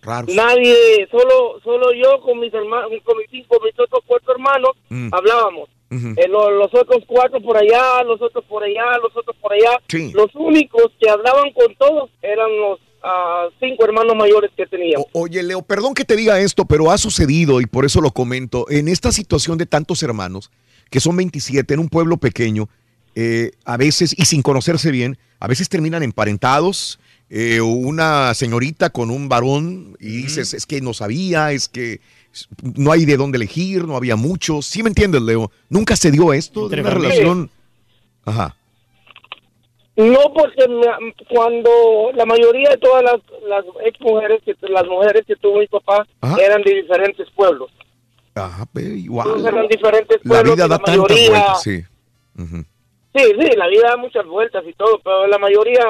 Raros. 0.02 0.34
Nadie, 0.36 1.08
solo 1.12 1.60
solo 1.64 1.94
yo 1.94 2.22
con 2.22 2.40
mis 2.40 2.54
hermanos, 2.54 2.90
con 3.04 3.18
mis 3.18 3.28
cinco, 3.30 3.60
mis 3.64 3.78
otros 3.80 4.02
cuatro 4.06 4.34
hermanos, 4.34 4.72
Mm. 4.90 5.10
hablábamos. 5.14 5.70
Ujú. 5.90 6.08
Eh, 6.18 6.28
lo- 6.28 6.52
los 6.52 6.74
otros 6.74 7.04
cuatro 7.08 7.42
por 7.42 7.58
allá, 7.58 8.04
los 8.04 8.22
otros 8.22 8.44
por 8.46 8.64
allá, 8.64 8.98
los 9.02 9.16
otros 9.16 9.36
por 9.42 9.54
allá. 9.54 9.80
Sí. 9.88 10.12
Los 10.14 10.34
únicos 10.36 10.84
que 11.00 11.10
hablaban 11.10 11.52
con 11.54 11.74
todos 11.76 12.10
eran 12.22 12.50
los 12.60 12.80
ah, 13.04 13.48
cinco 13.60 13.86
hermanos 13.86 14.16
mayores 14.16 14.52
que 14.58 14.66
teníamos. 14.66 15.06
Oye, 15.14 15.42
Leo, 15.44 15.62
perdón 15.62 15.94
que 15.94 16.04
te 16.04 16.16
diga 16.16 16.40
esto, 16.40 16.66
pero 16.66 16.92
ha 16.92 16.98
sucedido 16.98 17.62
y 17.62 17.66
por 17.66 17.86
eso 17.86 18.02
lo 18.02 18.12
comento. 18.12 18.66
En 18.70 18.88
esta 18.90 19.12
situación 19.12 19.58
de 19.58 19.66
tantos 19.66 20.04
hermanos, 20.04 20.52
que 20.90 21.00
son 21.00 21.16
27 21.16 21.74
en 21.74 21.80
un 21.80 21.90
pueblo 21.90 22.18
pequeño, 22.18 22.68
eh, 23.16 23.52
a 23.66 23.78
veces, 23.78 24.14
y 24.18 24.26
sin 24.26 24.42
conocerse 24.42 24.92
bien, 24.92 25.18
a 25.40 25.48
veces 25.48 25.70
terminan 25.70 26.04
emparentados. 26.04 27.00
eh, 27.30 27.60
una 27.60 28.34
señorita 28.34 28.90
con 28.90 29.12
un 29.12 29.28
varón 29.28 29.98
y 30.00 30.08
dices, 30.24 30.54
es 30.54 30.66
que 30.66 30.80
no 30.80 30.94
sabía, 30.94 31.52
es 31.52 31.68
que 31.68 32.00
no 32.76 32.92
hay 32.92 33.06
de 33.06 33.18
dónde 33.18 33.38
elegir, 33.38 33.86
no 33.86 33.96
había 33.96 34.16
muchos. 34.16 34.66
¿Sí 34.66 34.84
me 34.84 34.90
entiendes, 34.90 35.22
Leo? 35.22 35.52
Nunca 35.70 35.96
se 35.96 36.12
dio 36.12 36.34
esto 36.34 36.68
de 36.70 36.82
una 36.82 36.90
relación. 36.92 37.50
Ajá. 38.26 38.56
No, 39.96 40.20
porque 40.34 40.64
cuando 41.30 41.72
la 42.14 42.26
mayoría 42.26 42.70
de 42.70 42.78
todas 42.78 43.04
las, 43.04 43.16
las 43.48 43.66
ex 43.84 44.00
mujeres, 44.02 44.42
que, 44.46 44.56
las 44.70 44.86
mujeres 44.86 45.24
que 45.26 45.36
tuvo 45.38 45.58
mi 45.60 45.68
papá, 45.68 46.06
Ajá. 46.22 46.38
eran 46.40 46.62
de 46.62 46.76
diferentes 46.76 47.28
pueblos. 47.32 47.72
Ah, 48.36 48.66
pero 48.72 48.90
igual. 48.94 49.28
Todos 49.28 49.46
eran 49.48 49.68
diferentes 49.68 50.18
La 50.24 50.44
vida 50.44 50.56
da 50.56 50.68
la 50.68 50.78
tantas 50.78 50.98
mayoría- 50.98 51.30
vueltas, 51.32 51.64
sí. 51.64 51.82
Sí, 53.16 53.24
sí, 53.40 53.56
la 53.58 53.68
vida 53.68 53.88
da 53.90 53.98
muchas 53.98 54.26
vueltas 54.28 54.64
y 54.68 54.74
todo, 54.74 55.00
pero 55.04 55.26
la 55.26 55.40
mayoría, 55.40 55.82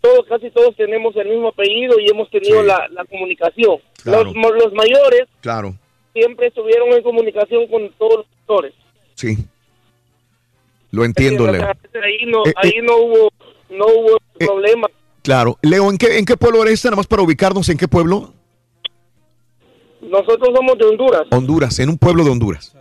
todos, 0.00 0.26
casi 0.28 0.50
todos 0.50 0.74
tenemos 0.76 1.14
el 1.16 1.28
mismo 1.28 1.48
apellido 1.48 1.98
y 1.98 2.08
hemos 2.10 2.28
tenido 2.30 2.62
la, 2.62 2.88
la 2.88 3.04
comunicación. 3.04 3.76
Claro. 4.02 4.24
Los, 4.24 4.34
mo- 4.34 4.50
los 4.52 4.72
mayores 4.72 5.24
Claro, 5.40 5.74
siempre 6.12 6.46
estuvieron 6.48 6.90
en 6.92 7.02
comunicación 7.02 7.66
con 7.68 7.90
todos 7.98 8.16
los 8.18 8.26
sectores. 8.26 8.74
sí. 9.14 9.36
Lo 10.92 11.04
entiendo, 11.04 11.46
Leo. 11.46 11.62
Ahí 12.02 12.26
no, 12.26 12.44
Eh, 12.44 12.52
ahí 12.56 12.72
no 12.82 12.96
hubo, 12.96 13.30
no 13.70 13.86
hubo 13.86 14.18
problema. 14.36 14.88
Claro. 15.22 15.56
Leo, 15.62 15.88
¿en 15.88 15.96
qué, 15.96 16.18
¿en 16.18 16.24
qué 16.24 16.36
pueblo 16.36 16.64
eres? 16.64 16.84
Nada 16.84 16.96
más 16.96 17.06
para 17.06 17.22
ubicarnos, 17.22 17.68
¿en 17.68 17.78
qué 17.78 17.86
pueblo? 17.86 18.32
Nosotros 20.00 20.48
somos 20.54 20.76
de 20.78 20.86
Honduras. 20.86 21.22
Honduras, 21.30 21.78
en 21.78 21.90
un 21.90 21.98
pueblo 21.98 22.24
de 22.24 22.30
Honduras. 22.30 22.74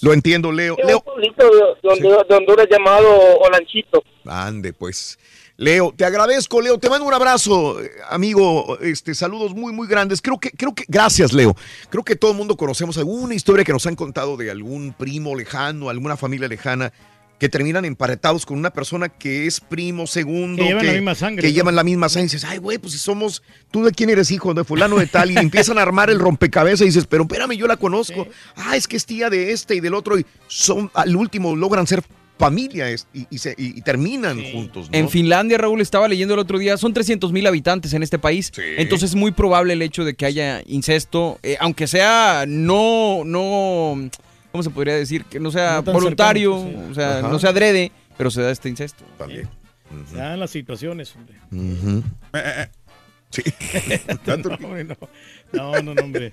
Lo 0.00 0.14
entiendo, 0.14 0.50
Leo. 0.52 0.74
Leo, 0.86 0.98
un 0.98 1.02
pueblito 1.02 1.44
de, 1.50 1.60
de 1.82 1.88
Honduras, 1.92 2.28
de 2.28 2.34
Honduras 2.36 2.66
llamado 2.70 3.38
Olanchito. 3.40 4.02
Ande, 4.24 4.72
pues. 4.72 5.18
Leo, 5.60 5.92
te 5.94 6.06
agradezco, 6.06 6.62
Leo. 6.62 6.78
Te 6.78 6.88
mando 6.88 7.06
un 7.06 7.12
abrazo, 7.12 7.76
amigo. 8.08 8.78
Este, 8.80 9.14
saludos 9.14 9.54
muy, 9.54 9.74
muy 9.74 9.86
grandes. 9.86 10.22
Creo 10.22 10.38
que, 10.40 10.50
creo 10.52 10.74
que, 10.74 10.86
gracias, 10.88 11.34
Leo. 11.34 11.54
Creo 11.90 12.02
que 12.02 12.16
todo 12.16 12.30
el 12.30 12.38
mundo 12.38 12.56
conocemos 12.56 12.96
alguna 12.96 13.34
historia 13.34 13.62
que 13.62 13.72
nos 13.74 13.84
han 13.86 13.94
contado 13.94 14.38
de 14.38 14.50
algún 14.50 14.94
primo 14.94 15.36
lejano, 15.36 15.90
alguna 15.90 16.16
familia 16.16 16.48
lejana 16.48 16.94
que 17.38 17.50
terminan 17.50 17.84
emparetados 17.84 18.46
con 18.46 18.58
una 18.58 18.70
persona 18.70 19.10
que 19.10 19.46
es 19.46 19.60
primo, 19.60 20.06
segundo, 20.06 20.62
Que 20.62 20.68
llevan 20.68 20.86
la 20.86 20.92
misma 20.92 21.14
sangre, 21.14 21.42
que 21.42 21.48
¿no? 21.48 21.54
llevan 21.54 21.76
la 21.76 21.84
misma 21.84 22.08
sangre. 22.08 22.24
Y 22.24 22.32
dices, 22.32 22.44
ay, 22.44 22.56
güey, 22.56 22.78
pues 22.78 22.94
si 22.94 22.98
somos, 22.98 23.42
tú 23.70 23.84
de 23.84 23.92
quién 23.92 24.08
eres 24.08 24.30
hijo, 24.30 24.54
de 24.54 24.64
fulano 24.64 24.96
de 24.96 25.08
tal, 25.08 25.30
y 25.30 25.36
empiezan 25.36 25.76
a 25.76 25.82
armar 25.82 26.08
el 26.08 26.20
rompecabezas 26.20 26.82
y 26.82 26.86
dices, 26.86 27.06
pero 27.06 27.24
espérame, 27.24 27.52
yo 27.52 27.66
la 27.66 27.76
conozco. 27.76 28.26
Ah, 28.56 28.76
es 28.76 28.88
que 28.88 28.96
es 28.96 29.04
tía 29.04 29.28
de 29.28 29.52
este 29.52 29.74
y 29.74 29.80
del 29.80 29.92
otro, 29.92 30.18
y 30.18 30.24
son, 30.48 30.90
al 30.94 31.14
último 31.16 31.54
logran 31.54 31.86
ser 31.86 32.02
familia 32.40 32.90
es- 32.90 33.06
y, 33.14 33.26
y 33.30 33.38
se- 33.38 33.54
y- 33.56 33.78
y 33.78 33.82
terminan 33.82 34.42
juntos. 34.52 34.90
¿no? 34.90 34.98
En 34.98 35.08
Finlandia, 35.08 35.58
Raúl, 35.58 35.80
estaba 35.80 36.08
leyendo 36.08 36.34
el 36.34 36.40
otro 36.40 36.58
día, 36.58 36.76
son 36.76 36.92
300 36.92 37.30
mil 37.32 37.46
habitantes 37.46 37.92
en 37.92 38.02
este 38.02 38.18
país. 38.18 38.50
Entonces 38.76 39.10
es 39.10 39.14
muy 39.16 39.30
probable 39.30 39.74
el 39.74 39.82
hecho 39.82 40.04
de 40.04 40.14
que 40.14 40.26
haya 40.26 40.62
incesto, 40.66 41.38
eh, 41.42 41.56
aunque 41.60 41.86
sea 41.86 42.44
no, 42.48 43.22
no, 43.24 44.10
¿cómo 44.50 44.62
se 44.64 44.70
podría 44.70 44.94
decir? 44.96 45.24
Que 45.26 45.38
no 45.38 45.50
sea 45.52 45.82
No 45.86 45.92
voluntario, 45.92 46.62
cercano, 46.62 46.84
sí. 46.86 46.90
o 46.90 46.94
sea, 46.94 47.18
Ajá. 47.18 47.28
no 47.28 47.38
sea 47.38 47.50
adrede, 47.50 47.92
pero 48.18 48.30
se 48.30 48.42
da 48.42 48.50
este 48.50 48.68
incesto. 48.68 49.04
También. 49.18 49.48
Se 50.10 50.16
dan 50.16 50.38
las 50.40 50.50
situaciones, 50.50 51.14
hombre. 51.16 51.36
Ujú. 51.52 52.02
Sí. 53.30 53.42
Hombre, 54.26 54.82
no. 54.84 54.96
No, 55.52 55.80
no, 55.82 55.94
no, 55.94 56.02
hombre. 56.02 56.30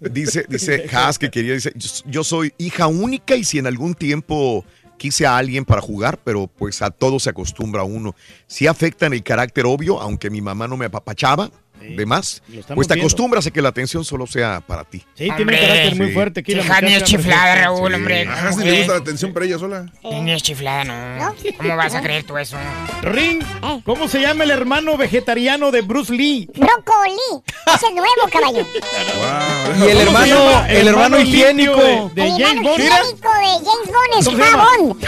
Dice, 0.00 0.44
dice 0.48 0.84
Haas 0.92 1.18
que 1.18 1.30
quería, 1.30 1.54
dice, 1.54 1.72
yo 2.06 2.24
soy 2.24 2.52
hija 2.58 2.86
única 2.88 3.36
y 3.36 3.44
si 3.44 3.58
en 3.58 3.66
algún 3.66 3.94
tiempo 3.94 4.64
quise 5.00 5.26
a 5.26 5.38
alguien 5.38 5.64
para 5.64 5.80
jugar, 5.80 6.18
pero 6.22 6.46
pues 6.46 6.82
a 6.82 6.90
todo 6.90 7.18
se 7.18 7.30
acostumbra 7.30 7.84
uno. 7.84 8.14
Sí 8.46 8.66
afecta 8.66 9.06
en 9.06 9.14
el 9.14 9.22
carácter 9.22 9.64
obvio, 9.64 9.98
aunque 9.98 10.28
mi 10.28 10.42
mamá 10.42 10.68
no 10.68 10.76
me 10.76 10.84
apapachaba, 10.84 11.50
de 11.80 12.06
más, 12.06 12.42
pues 12.74 12.86
te 12.88 12.94
acostumbras 12.94 13.46
a 13.46 13.50
que 13.50 13.60
la 13.62 13.70
atención 13.70 14.04
solo 14.04 14.26
sea 14.26 14.60
para 14.60 14.84
ti. 14.84 14.98
Sí, 15.14 15.28
tiene 15.36 15.40
un 15.54 15.58
carácter 15.60 15.96
muy 15.96 16.12
fuerte 16.12 16.40
aquí 16.40 16.54
la 16.54 16.62
Hija, 16.62 16.80
ni 16.82 16.94
es 16.94 17.04
chiflada, 17.04 17.52
hombre. 17.52 17.60
Raúl, 17.62 17.90
Sí. 17.90 17.94
hombre. 17.96 18.28
Ah, 18.30 18.46
¿cómo 18.50 18.58
si 18.62 18.64
le 18.64 18.76
gusta 18.78 18.92
la 18.92 18.98
atención 18.98 19.32
para 19.32 19.46
ella 19.46 19.58
sola. 19.58 19.86
Ni 20.02 20.32
es 20.32 20.42
chiflada, 20.42 20.84
no. 20.84 21.34
¿Cómo 21.58 21.76
vas 21.76 21.94
a 21.94 22.02
creer 22.02 22.24
tú 22.24 22.36
eso? 22.38 22.56
Ring, 23.02 23.42
¿cómo 23.84 24.08
se 24.08 24.20
llama 24.20 24.44
el 24.44 24.50
hermano 24.50 24.96
vegetariano 24.96 25.70
de 25.70 25.80
Bruce 25.82 26.12
Lee? 26.12 26.48
Brócoli. 26.54 27.42
Es 27.74 27.82
el 27.82 27.94
nuevo 27.94 28.28
caballo. 28.30 28.66
Y 28.66 28.70
el 28.70 29.78
¿Cómo 29.78 29.84
se 29.86 30.02
hermano, 30.02 30.66
el 30.68 30.88
hermano 30.88 31.20
higiénico. 31.20 31.76
De, 31.76 32.22
de 32.22 32.26
el 32.26 32.30
James 32.32 32.40
hermano 32.50 32.70
Bond. 32.70 32.80
higiénico 32.80 33.28
de 33.30 33.46
James 33.64 33.86
Bond 33.86 34.18
es 34.18 34.50
jabón. 34.50 35.00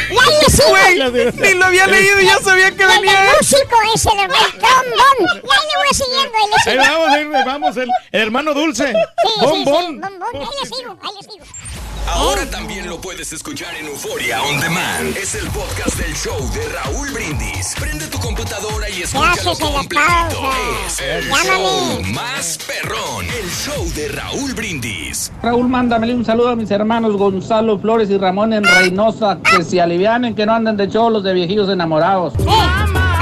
Güey, 0.70 1.32
ni 1.34 1.58
lo 1.58 1.64
había 1.66 1.86
leído 1.86 2.20
y 2.20 2.24
ya 2.26 2.38
sabía 2.40 2.70
que 2.70 2.82
el 2.82 2.88
venía. 2.88 3.20
del 3.20 3.30
músico 3.38 3.76
es 3.94 4.06
el 4.06 4.18
hermano 4.18 4.46
trombón. 4.58 5.16
Y 5.20 5.48
ahí 5.50 5.66
le 5.68 5.76
voy 5.76 5.92
siguiendo. 5.92 6.32
Ahí 6.66 6.76
vamos, 6.76 7.08
ahí 7.08 7.24
vamos, 7.44 7.76
el, 7.76 7.90
el 8.12 8.20
hermano 8.20 8.54
dulce. 8.54 8.92
Sí, 8.92 9.28
Bon, 9.40 9.54
sí, 9.54 9.64
bon. 9.64 9.84
sí, 9.86 10.00
bon, 10.00 10.18
bon. 10.32 10.42
Ahí 10.42 10.48
le 10.62 10.76
sigo, 10.76 10.98
ahí 11.02 11.10
le 11.20 11.28
sigo. 11.32 11.44
Ahora 12.08 12.44
también 12.50 12.88
lo 12.88 13.00
puedes 13.00 13.32
escuchar 13.32 13.74
en 13.76 13.86
Euforia 13.86 14.42
On 14.42 14.60
Demand. 14.60 15.16
Es 15.16 15.36
el 15.36 15.46
podcast 15.50 15.96
del 15.96 16.12
show 16.16 16.36
de 16.52 16.68
Raúl 16.70 17.08
Brindis. 17.10 17.74
Prende 17.78 18.06
tu 18.08 18.18
computadora 18.18 18.90
y 18.90 19.02
escúchalo 19.02 19.54
pausa? 19.56 20.50
Es 20.86 21.00
el 21.00 21.28
Llámame. 21.28 21.44
show 21.46 22.02
más 22.12 22.58
perrón. 22.66 23.24
El 23.26 23.48
show 23.50 23.88
de 23.94 24.08
Raúl 24.08 24.52
Brindis. 24.52 25.30
Raúl, 25.42 25.68
mándamele 25.68 26.14
un 26.14 26.24
saludo 26.24 26.48
a 26.50 26.56
mis 26.56 26.70
hermanos 26.72 27.16
Gonzalo 27.16 27.78
Flores 27.78 28.10
y 28.10 28.18
Ramón 28.18 28.52
en 28.52 28.64
Reynosa, 28.64 29.38
que 29.40 29.62
se 29.62 29.80
alivianen, 29.80 30.34
que 30.34 30.44
no 30.44 30.54
anden 30.54 30.76
de 30.76 30.88
cholos 30.88 31.22
de 31.22 31.32
viejillos 31.34 31.68
enamorados. 31.70 32.34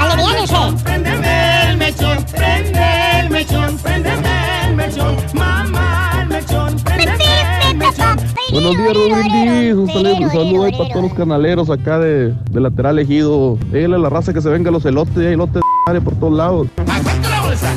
Aliviánense. 0.01 0.83
Préndeme 0.83 1.69
el 1.69 1.77
mechón, 1.77 2.25
prende 2.25 3.19
el 3.19 3.29
mechón, 3.29 3.77
préndeme 3.77 4.67
el 4.67 4.75
mechón, 4.75 5.15
mamá 5.33 6.19
el 6.21 6.27
mechón, 6.27 6.75
préndeme 6.79 7.69
el 7.69 7.77
mechón. 7.77 8.17
Buenos 8.51 8.71
días, 8.77 8.93
Rodríguez. 8.93 9.75
Un 9.75 9.87
saludo, 9.87 10.15
un 10.15 10.31
saludo 10.31 10.63
ahí 10.63 10.71
para 10.71 10.89
todos 10.89 11.03
los 11.03 11.13
canaleros 11.13 11.69
acá 11.69 11.99
de, 11.99 12.33
de 12.49 12.59
lateral 12.59 12.99
ejido. 12.99 13.57
Dígale 13.71 13.95
a 13.95 13.99
la 13.99 14.09
raza 14.09 14.33
que 14.33 14.41
se 14.41 14.49
venga 14.49 14.71
los 14.71 14.83
elotes, 14.85 15.17
hay 15.17 15.33
elotes 15.33 15.61
de 15.91 16.01
por 16.01 16.15
todos 16.15 16.33
lados. 16.33 16.67
Aguanta 16.77 17.29
la 17.29 17.41
bolsa, 17.41 17.71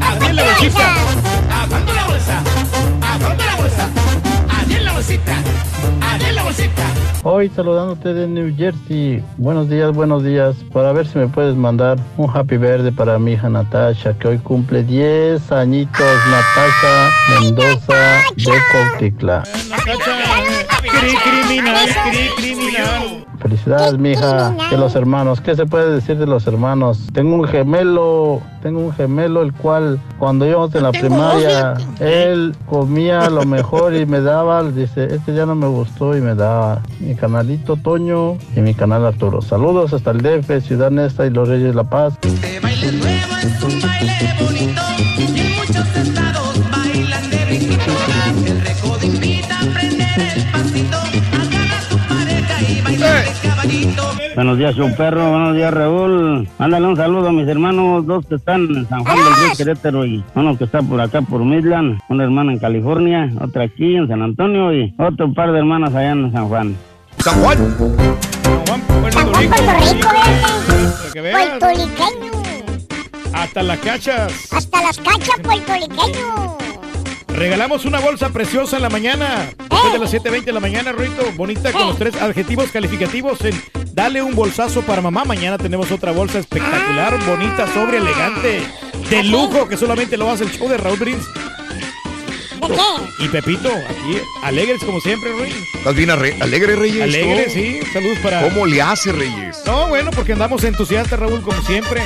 aguanta 0.00 0.32
la 0.32 0.44
bolsita, 0.44 0.94
aguanta 1.62 1.92
la 1.94 2.06
bolsa, 2.06 2.42
aguanta 3.14 3.44
la 3.44 3.56
bolsa, 3.56 3.88
la 4.82 4.92
bolsita, 4.92 5.34
la 6.32 6.42
bolsita. 6.42 7.05
Hoy 7.28 7.48
saludándote 7.48 8.14
de 8.14 8.28
New 8.28 8.54
Jersey. 8.56 9.20
Buenos 9.36 9.68
días, 9.68 9.90
buenos 9.92 10.22
días. 10.22 10.54
Para 10.72 10.92
ver 10.92 11.08
si 11.08 11.18
me 11.18 11.26
puedes 11.26 11.56
mandar 11.56 11.98
un 12.16 12.30
happy 12.32 12.56
verde 12.56 12.92
para 12.92 13.18
mi 13.18 13.32
hija 13.32 13.48
Natasha, 13.48 14.16
que 14.16 14.28
hoy 14.28 14.38
cumple 14.38 14.84
10 14.84 15.50
añitos. 15.50 15.98
Natasha 16.30 17.10
Mendoza 17.40 18.22
de. 18.36 19.42
Cri- 19.42 21.16
criminal, 21.24 21.88
cri- 21.88 22.34
criminal. 22.36 22.45
Felicidades, 23.38 23.98
mija. 23.98 24.54
De 24.70 24.76
los 24.76 24.94
hermanos. 24.94 25.40
¿Qué 25.40 25.54
se 25.54 25.66
puede 25.66 25.92
decir 25.92 26.18
de 26.18 26.26
los 26.26 26.46
hermanos? 26.46 27.06
Tengo 27.12 27.36
un 27.36 27.44
gemelo, 27.44 28.40
tengo 28.62 28.80
un 28.80 28.92
gemelo 28.92 29.42
el 29.42 29.52
cual 29.52 30.00
cuando 30.18 30.46
íbamos 30.46 30.74
en 30.74 30.82
la 30.82 30.92
primaria, 30.92 31.74
él 32.00 32.56
comía 32.66 33.28
lo 33.30 33.44
mejor 33.44 33.94
y 33.94 34.06
me 34.06 34.20
daba, 34.20 34.62
dice, 34.64 35.14
este 35.14 35.34
ya 35.34 35.46
no 35.46 35.54
me 35.54 35.68
gustó 35.68 36.16
y 36.16 36.20
me 36.20 36.34
daba. 36.34 36.82
Mi 37.00 37.14
canalito 37.14 37.76
Toño 37.76 38.36
y 38.56 38.60
mi 38.60 38.74
canal 38.74 39.04
Arturo. 39.04 39.42
Saludos 39.42 39.92
hasta 39.92 40.10
el 40.10 40.22
DF, 40.22 40.60
Ciudad 40.66 40.90
Nesta 40.90 41.26
y 41.26 41.30
Los 41.30 41.48
Reyes 41.48 41.68
de 41.68 41.74
La 41.74 41.84
Paz. 41.84 42.18
El 45.18 45.25
Buenos 54.36 54.58
días, 54.58 54.76
un 54.76 54.94
perro. 54.94 55.30
Buenos 55.30 55.56
días, 55.56 55.72
Raúl. 55.72 56.46
Mándale 56.58 56.86
un 56.86 56.94
saludo 56.94 57.28
a 57.28 57.32
mis 57.32 57.48
hermanos, 57.48 58.04
dos 58.04 58.26
que 58.26 58.34
están 58.34 58.64
en 58.64 58.86
San 58.86 59.02
Juan 59.02 59.16
del 59.16 59.34
Río 59.34 59.56
Querétaro 59.56 60.04
y 60.04 60.22
uno 60.34 60.58
que 60.58 60.64
está 60.64 60.82
por 60.82 61.00
acá 61.00 61.22
por 61.22 61.42
Midland, 61.42 61.98
una 62.10 62.24
hermana 62.24 62.52
en 62.52 62.58
California, 62.58 63.32
otra 63.40 63.64
aquí 63.64 63.96
en 63.96 64.06
San 64.08 64.20
Antonio 64.20 64.74
y 64.74 64.94
otro 64.98 65.32
par 65.32 65.52
de 65.52 65.60
hermanas 65.60 65.94
allá 65.94 66.10
en 66.10 66.30
San 66.32 66.48
Juan. 66.48 66.76
San 67.16 67.42
Juan. 67.42 67.56
Puerto 69.00 69.32
Rico. 69.32 69.56
Para 69.64 71.12
que 71.14 71.20
veas, 71.22 71.48
Puertoliqueño. 71.48 72.32
Hasta 73.32 73.62
las 73.62 73.78
cachas. 73.78 74.52
Hasta 74.52 74.82
las 74.82 74.98
cachas 74.98 75.40
puertoliqueño. 75.42 76.58
Regalamos 77.28 77.86
una 77.86 78.00
bolsa 78.00 78.28
preciosa 78.28 78.76
en 78.76 78.82
la 78.82 78.90
mañana. 78.90 79.46
Después 79.58 79.92
de 79.94 79.98
las 79.98 80.12
7.20 80.12 80.44
de 80.44 80.52
la 80.52 80.60
mañana, 80.60 80.92
Ruito. 80.92 81.22
Bonita 81.36 81.72
con 81.72 81.86
los 81.86 81.96
tres 81.96 82.20
adjetivos 82.20 82.70
calificativos 82.70 83.42
en 83.42 83.54
Dale 83.96 84.20
un 84.20 84.34
bolsazo 84.34 84.82
para 84.82 85.00
mamá. 85.00 85.24
Mañana 85.24 85.56
tenemos 85.56 85.90
otra 85.90 86.12
bolsa 86.12 86.38
espectacular, 86.38 87.18
bonita, 87.24 87.66
sobria, 87.72 87.98
elegante, 87.98 88.60
de 89.08 89.22
lujo, 89.24 89.66
que 89.66 89.78
solamente 89.78 90.18
lo 90.18 90.30
hace 90.30 90.44
el 90.44 90.52
show 90.52 90.68
de 90.68 90.76
Raúl 90.76 90.98
Brins. 90.98 91.24
Y 93.18 93.28
Pepito, 93.28 93.70
aquí, 93.70 94.20
alegres 94.42 94.84
como 94.84 95.00
siempre, 95.00 95.32
Ruin. 95.32 95.54
¿Estás 95.72 95.94
bien 95.94 96.10
alegre, 96.10 96.76
Reyes? 96.76 97.04
Alegre, 97.04 97.46
¿no? 97.46 97.52
sí. 97.54 97.80
Saludos 97.90 98.18
para. 98.18 98.42
¿Cómo 98.42 98.66
le 98.66 98.82
hace, 98.82 99.12
Reyes? 99.12 99.62
No, 99.64 99.88
bueno, 99.88 100.10
porque 100.10 100.34
andamos 100.34 100.62
entusiastas, 100.64 101.18
Raúl, 101.18 101.40
como 101.40 101.62
siempre. 101.62 102.02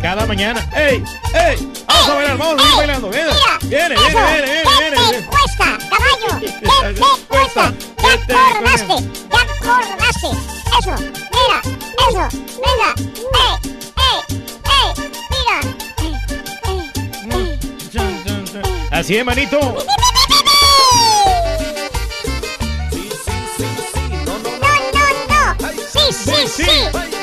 Cada 0.00 0.24
mañana. 0.24 0.66
¡Ey! 0.74 1.04
¡Ey! 1.34 1.72
Vamos 1.86 2.08
a 2.08 2.14
bailar, 2.14 2.38
vamos 2.38 2.54
a 2.54 2.62
seguir 2.62 2.76
bailando. 2.78 3.10
Viene, 3.10 3.28
viene, 3.64 3.94
viene, 3.96 4.16
viene, 4.16 4.46
viene, 4.46 4.62
viene. 4.80 4.96
¿Qué 4.96 5.18
te 5.18 5.26
cuesta, 5.26 5.78
caballo? 5.90 6.40
¿Qué 6.40 6.46
te 6.94 7.26
cuesta? 7.28 7.74
¿Qué 7.98 8.18
te 8.26 8.34
acordaste? 8.34 9.16
eso, 10.80 10.94
mira, 11.32 11.58
eso, 12.08 12.24
venga, 12.64 12.90
eh, 13.36 13.54
eh, 13.96 14.20
eh, 14.64 14.92
mira. 15.30 15.56
Así 18.90 19.16
es, 19.16 19.24
manito. 19.24 19.58
sí, 25.92 26.12
sí, 26.12 26.48
sí. 26.48 26.70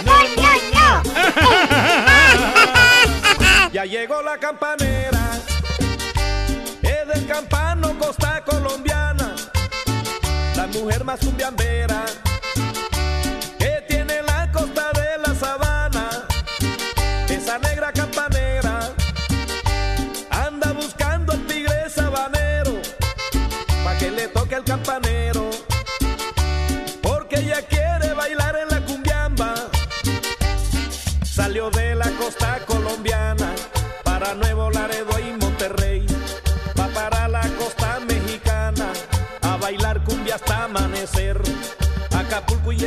No, 0.06 0.14
no, 0.36 0.50
no. 0.74 1.04
Ya 3.72 3.86
llegó 3.86 4.22
la 4.22 4.38
campanera. 4.38 5.40
Es 6.82 7.08
del 7.08 7.26
campano 7.28 7.98
Costa 7.98 8.44
Colombiana. 8.46 9.36
La 10.56 10.68
mujer 10.68 11.04
más 11.04 11.20
cumbiambera. 11.20 12.06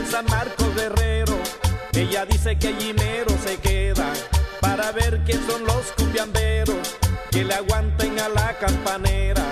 San 0.04 0.26
Marcos 0.26 0.74
Guerrero. 0.74 1.38
Ella 1.92 2.26
dice 2.26 2.58
que 2.58 2.68
allí 2.68 2.92
mero 2.92 3.30
se 3.42 3.56
queda 3.56 4.12
para 4.60 4.92
ver 4.92 5.22
quién 5.24 5.40
son 5.46 5.64
los 5.64 5.92
cumbiamberos 5.96 6.96
que 7.30 7.44
le 7.44 7.54
aguanten 7.54 8.20
a 8.20 8.28
la 8.28 8.58
campanera. 8.58 9.42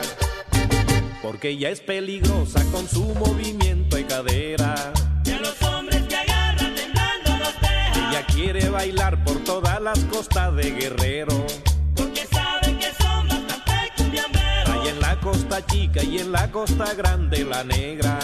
Porque 1.23 1.51
ella 1.51 1.71
es 1.71 1.81
peligrosa 1.81 2.63
con 2.73 2.87
su 2.87 3.05
movimiento 3.15 3.97
de 3.97 4.07
cadera. 4.07 4.93
Y 5.25 5.31
a 5.31 5.39
los 5.39 5.63
hombres 5.63 6.03
que 6.03 6.17
agarran 6.17 6.75
temblando 6.75 7.31
los 7.39 7.61
deja. 7.61 8.11
Ella 8.11 8.27
quiere 8.27 8.69
bailar 8.69 9.25
por 9.25 9.43
todas 9.45 9.81
las 9.81 9.99
costas 10.01 10.55
de 10.57 10.71
Guerrero. 10.73 11.47
Porque 11.97 12.27
sabe 12.27 12.79
que 12.79 12.93
son 13.03 13.29
bastante 13.29 13.73
cumbiamberos. 13.97 14.69
Ahí 14.69 14.89
en 14.89 15.01
la 15.01 15.19
costa 15.21 15.65
chica 15.67 16.03
y 16.03 16.19
en 16.19 16.33
la 16.33 16.51
costa 16.51 16.93
grande 16.93 17.45
la 17.45 17.65
negra. 17.65 18.19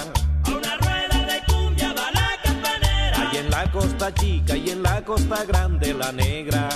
En 3.41 3.51
la 3.51 3.71
costa 3.73 4.13
chica 4.13 4.55
y 4.55 4.69
en 4.69 4.83
la 4.83 5.03
costa 5.03 5.45
grande 5.45 5.95
la 5.95 6.13
negra. 6.13 6.69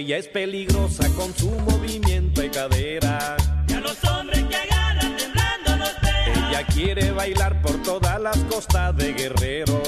Ella 0.00 0.16
es 0.16 0.28
peligrosa 0.28 1.06
con 1.10 1.34
su 1.36 1.50
movimiento 1.50 2.40
de 2.40 2.50
cadera. 2.50 3.36
Y 3.68 3.72
a 3.74 3.80
los 3.80 4.02
hombres 4.04 4.42
que 4.44 4.56
agarran 4.56 5.14
temblando 5.14 5.76
los 5.76 5.94
deja. 6.00 6.48
Ella 6.48 6.66
quiere 6.66 7.12
bailar 7.12 7.60
por 7.60 7.82
todas 7.82 8.18
las 8.18 8.38
costas 8.44 8.96
de 8.96 9.12
Guerrero. 9.12 9.82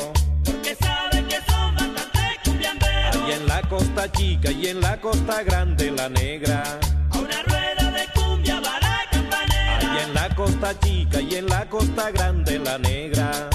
Porque 0.45 0.75
sabe 0.75 1.25
que 1.27 1.37
son 1.51 1.75
bastante 1.75 2.21
cumbiamberos. 2.45 3.17
Ahí 3.17 3.33
en 3.33 3.47
la 3.47 3.63
costa 3.63 4.13
chica 4.13 4.51
y 4.51 4.67
en 4.67 4.81
la 4.83 5.01
costa 5.01 5.43
grande 5.45 5.91
la 5.91 6.11
negra. 6.11 6.63
A 7.11 7.19
una 7.19 7.43
rueda 7.45 7.91
de 7.91 8.07
cumbia 8.15 8.61
va 8.61 8.81
la 8.81 9.01
campanera. 9.11 9.79
Ahí 9.79 10.05
en 10.05 10.15
la 10.15 10.35
costa 10.35 10.79
chica 10.81 11.21
y 11.23 11.37
en 11.37 11.47
la 11.47 11.67
costa 11.71 12.11
grande 12.11 12.59
la 12.59 12.77
negra. 12.77 13.49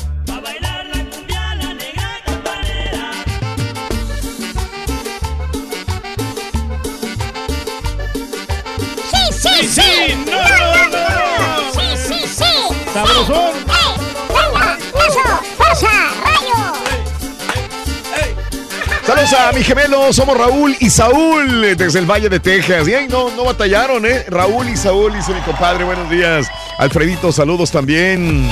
Saludos 19.30 19.54
a 19.54 19.58
mi 19.58 19.64
gemelo, 19.64 20.14
somos 20.14 20.38
Raúl 20.38 20.76
y 20.80 20.90
Saúl 20.90 21.64
eh, 21.66 21.76
desde 21.76 22.00
el 22.00 22.06
Valle 22.06 22.30
de 22.30 22.40
Texas. 22.40 22.88
Y 22.88 22.94
ahí 22.94 23.08
no, 23.10 23.30
no 23.36 23.44
batallaron, 23.44 24.06
¿eh? 24.06 24.24
Raúl 24.30 24.70
y 24.70 24.78
Saúl, 24.78 25.14
dice 25.14 25.34
mi 25.34 25.42
compadre, 25.42 25.84
buenos 25.84 26.10
días. 26.10 26.48
Alfredito, 26.78 27.32
saludos 27.34 27.70
también. 27.72 28.48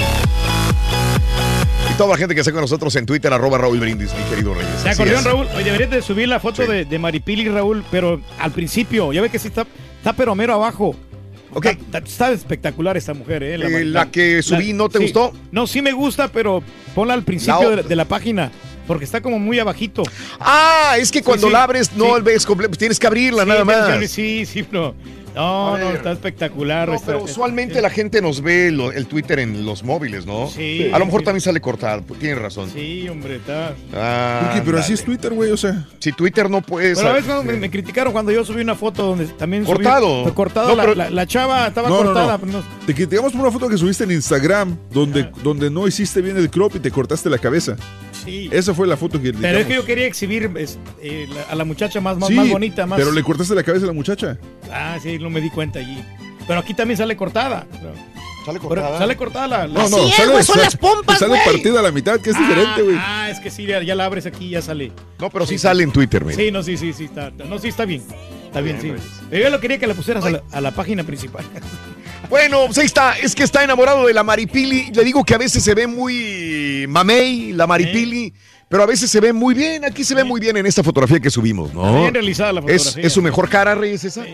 Y 1.90 1.94
toda 1.98 2.10
la 2.10 2.18
gente 2.18 2.36
que 2.36 2.42
está 2.42 2.52
con 2.52 2.60
nosotros 2.62 2.94
en 2.98 3.06
Twitter, 3.06 3.32
arroba 3.32 3.58
Raúl 3.58 3.80
Brindis, 3.80 4.12
mi 4.14 4.24
querido 4.30 4.54
Reyes. 4.54 4.70
¿Se 4.82 4.90
Así 4.90 5.02
acordaron, 5.02 5.20
es. 5.20 5.26
Raúl? 5.26 5.48
Oye, 5.56 5.64
deberías 5.66 5.90
de 5.92 6.02
subir 6.02 6.28
la 6.28 6.40
foto 6.42 6.66
de, 6.66 6.84
de 6.84 7.00
Maripili, 7.00 7.48
Raúl, 7.48 7.86
pero 7.90 8.20
al 8.40 8.52
principio, 8.52 9.14
ya 9.14 9.22
ve 9.22 9.30
que 9.30 9.40
sí 9.40 9.48
está, 9.48 9.66
está 9.98 10.12
pero 10.14 10.36
mero 10.36 10.56
abajo. 10.56 10.94
Ok. 11.54 11.68
Está, 11.68 12.00
está 12.00 12.32
espectacular 12.32 12.98
esta 12.98 13.14
mujer, 13.14 13.44
¿eh? 13.44 13.56
Eh, 13.56 13.86
la 13.86 14.12
que 14.12 14.42
subí, 14.44 14.74
¿no 14.74 14.90
te 14.90 14.98
sí. 14.98 15.06
gustó? 15.06 15.32
No, 15.52 15.68
sí 15.68 15.82
me 15.82 15.94
gusta, 15.94 16.28
pero 16.28 16.62
ponla 16.94 17.14
al 17.14 17.24
principio 17.24 17.70
La- 17.70 17.76
de, 17.78 17.84
de 17.84 17.96
la 17.96 18.04
página, 18.06 18.52
porque 18.88 19.06
está 19.06 19.22
como 19.22 19.40
muy 19.40 19.60
abajito. 19.60 20.04
Ah, 20.40 20.96
es 21.00 21.12
que 21.12 21.22
cuando 21.24 21.48
sí, 21.48 21.54
la 21.54 21.64
abres 21.64 21.92
no 21.96 22.16
sí. 22.18 22.22
ves 22.22 22.46
completo, 22.46 22.76
tienes 22.78 23.00
que 23.00 23.08
abrirla 23.08 23.44
Sí, 23.44 23.50
nada 23.50 23.66
más. 23.66 24.10
Sí, 24.12 24.46
sí, 24.46 24.66
no. 24.72 24.94
No, 25.36 25.78
no, 25.78 25.90
está 25.92 26.14
espectacular. 26.14 26.88
No, 26.88 26.94
está- 26.96 27.08
pero 27.08 27.24
usualmente 27.26 27.82
la 27.82 27.90
gente 27.90 28.22
nos 28.22 28.40
ve 28.42 28.72
lo- 28.72 28.94
el 28.94 29.06
Twitter 29.06 29.40
en 29.40 29.66
los 29.66 29.84
móviles, 29.84 30.26
¿no? 30.26 30.48
Sí. 30.50 30.90
A 30.94 30.98
lo 30.98 31.06
mejor 31.06 31.20
Sí. 31.22 31.26
también 31.26 31.42
sale 31.42 31.60
cortado, 31.60 32.04
pues, 32.04 32.22
tienes 32.22 32.40
razón. 32.42 32.70
Sí, 32.74 33.06
hombre, 33.10 33.36
está. 33.36 33.74
Ah. 33.94 34.62
Pero 34.64 34.80
así 34.80 34.94
es 34.94 35.04
Twitter, 35.04 35.34
güey, 35.34 35.52
o 35.52 35.58
sea. 35.58 35.86
Si 36.00 36.14
Twitter 36.14 36.50
no 36.50 36.62
puedes. 36.62 36.98
Pero 37.00 37.10
a 37.10 37.14
veces 37.14 37.44
me, 37.44 37.52
me 37.52 37.70
criticaron 37.70 38.14
cuando 38.14 38.32
yo 38.32 38.46
subí 38.46 38.62
una 38.62 38.76
foto 38.76 39.08
donde 39.08 39.26
también 39.26 39.66
Cortado. 39.66 40.34
cortado. 40.34 40.70
No, 40.70 40.76
la, 40.78 40.84
pero- 40.84 40.96
la- 40.96 41.10
la 41.10 41.28
chava 41.28 41.68
estaba 41.68 41.90
No, 41.90 41.98
cortada. 41.98 42.38
no. 42.38 42.46
no- 42.60 42.64
Te 42.86 42.94
criticamos 42.96 43.34
por 43.34 43.42
una 43.42 43.52
foto 43.52 43.68
que 43.68 43.78
subiste 43.78 44.06
en 44.06 44.12
Instagram 44.12 44.78
donde, 44.90 45.30
donde 45.44 45.70
no 45.70 45.86
hiciste 45.86 46.22
bien 46.22 46.38
el 46.38 46.50
crop 46.50 46.78
y 46.78 46.80
te 46.80 46.92
cortaste 46.92 47.30
la 47.30 47.40
cabeza. 47.40 47.76
Sí. 48.26 48.50
Esa 48.52 48.74
fue 48.74 48.88
la 48.88 48.98
foto 48.98 49.22
que 49.22 49.32
Pero 49.34 49.60
es 49.60 49.68
que 49.68 49.76
yo 49.76 49.86
quería 49.86 50.08
exhibir 50.08 50.52
es, 50.58 50.78
eh, 51.02 51.28
la- 51.34 51.44
a 51.44 51.56
la 51.56 51.64
muchacha 51.64 52.02
más, 52.02 52.18
más, 52.18 52.28
Sí, 52.30 52.34
más 52.36 52.50
bonita, 52.50 52.86
más. 52.86 52.98
Pero 53.00 53.12
le 53.12 53.22
cortaste 53.24 53.54
la 53.56 53.64
cabeza 53.64 53.86
a 53.86 53.88
la 53.88 53.94
muchacha. 53.94 54.38
Ah, 54.72 54.98
sí, 55.02 55.18
no 55.20 55.30
me 55.30 55.40
di 55.42 55.50
cuenta 55.52 55.80
allí. 55.80 56.04
Pero 56.48 56.60
aquí 56.60 56.74
también 56.74 56.98
sale 56.98 57.16
cortada. 57.16 57.66
¿Sale 58.46 58.60
Pero 58.70 58.98
sale 59.00 59.16
cortada 59.18 59.48
la. 59.48 59.68
la- 59.68 59.74
No, 59.84 59.90
no, 59.90 60.08
sale, 60.10 60.44
sale- 60.44 60.70
Sale 61.18 61.40
partida 61.46 61.80
a 61.80 61.84
la 61.84 61.92
mitad, 61.92 62.20
que 62.20 62.30
es 62.30 62.38
diferente, 62.38 62.82
güey. 62.84 62.96
Ah, 63.00 63.30
es 63.32 63.40
que 63.40 63.50
sí, 63.50 63.66
ya, 63.66 63.82
ya 63.82 63.96
la 63.96 64.06
abres 64.06 64.26
aquí 64.28 64.46
y 64.46 64.50
ya 64.52 64.62
sale. 64.62 64.92
No, 65.20 65.30
pero 65.32 65.48
sí 65.48 65.58
sale 65.58 65.84
en 65.84 65.92
Twitter, 65.92 66.24
mira. 66.24 66.36
Sí, 66.38 66.52
no, 66.52 66.62
sí, 66.62 66.78
sí, 66.78 66.94
sí, 66.94 67.06
está, 67.06 67.32
no, 67.32 67.58
sí, 67.58 67.70
está 67.70 67.86
bien. 67.86 68.04
Está 68.46 68.62
bien, 68.62 68.80
sí. 68.80 68.94
Pero 69.32 69.44
yo 69.46 69.50
lo 69.50 69.60
quería 69.60 69.80
que 69.80 69.88
la 69.88 69.96
pusieras 69.96 70.24
a 70.24 70.30
la, 70.30 70.44
a 70.52 70.62
la 70.62 70.72
página 70.72 71.04
principal. 71.04 71.44
Bueno, 72.30 72.66
pues 72.66 72.78
ahí 72.78 72.86
está. 72.86 73.18
Es 73.18 73.36
que 73.36 73.44
está 73.44 73.64
enamorado 73.64 74.06
de 74.08 74.14
la 74.14 74.24
Maripili. 74.24 74.92
Le 74.94 75.04
digo 75.04 75.24
que 75.24 75.34
a 75.36 75.38
veces 75.38 75.64
se 75.64 75.74
ve 75.74 75.88
muy 75.88 76.86
mamey, 76.88 77.54
la 77.54 77.68
Maripili. 77.68 78.34
Pero 78.68 78.84
a 78.84 78.86
veces 78.88 79.10
se 79.12 79.20
ve 79.20 79.32
muy 79.32 79.54
bien. 79.54 79.86
Aquí 79.86 80.04
se 80.04 80.16
ve 80.16 80.24
muy 80.24 80.40
bien 80.42 80.58
en 80.58 80.66
esta 80.66 80.84
fotografía 80.84 81.20
que 81.20 81.30
subimos, 81.30 81.70
Está 81.70 81.82
¿no? 81.82 82.02
bien 82.02 82.14
realizada 82.14 82.54
la 82.54 82.60
¿Es, 82.62 82.84
fotografía. 82.84 83.08
es 83.08 83.14
su 83.14 83.22
mejor 83.22 83.48
cara, 83.50 83.76
Reyes, 83.76 84.04
esa? 84.04 84.26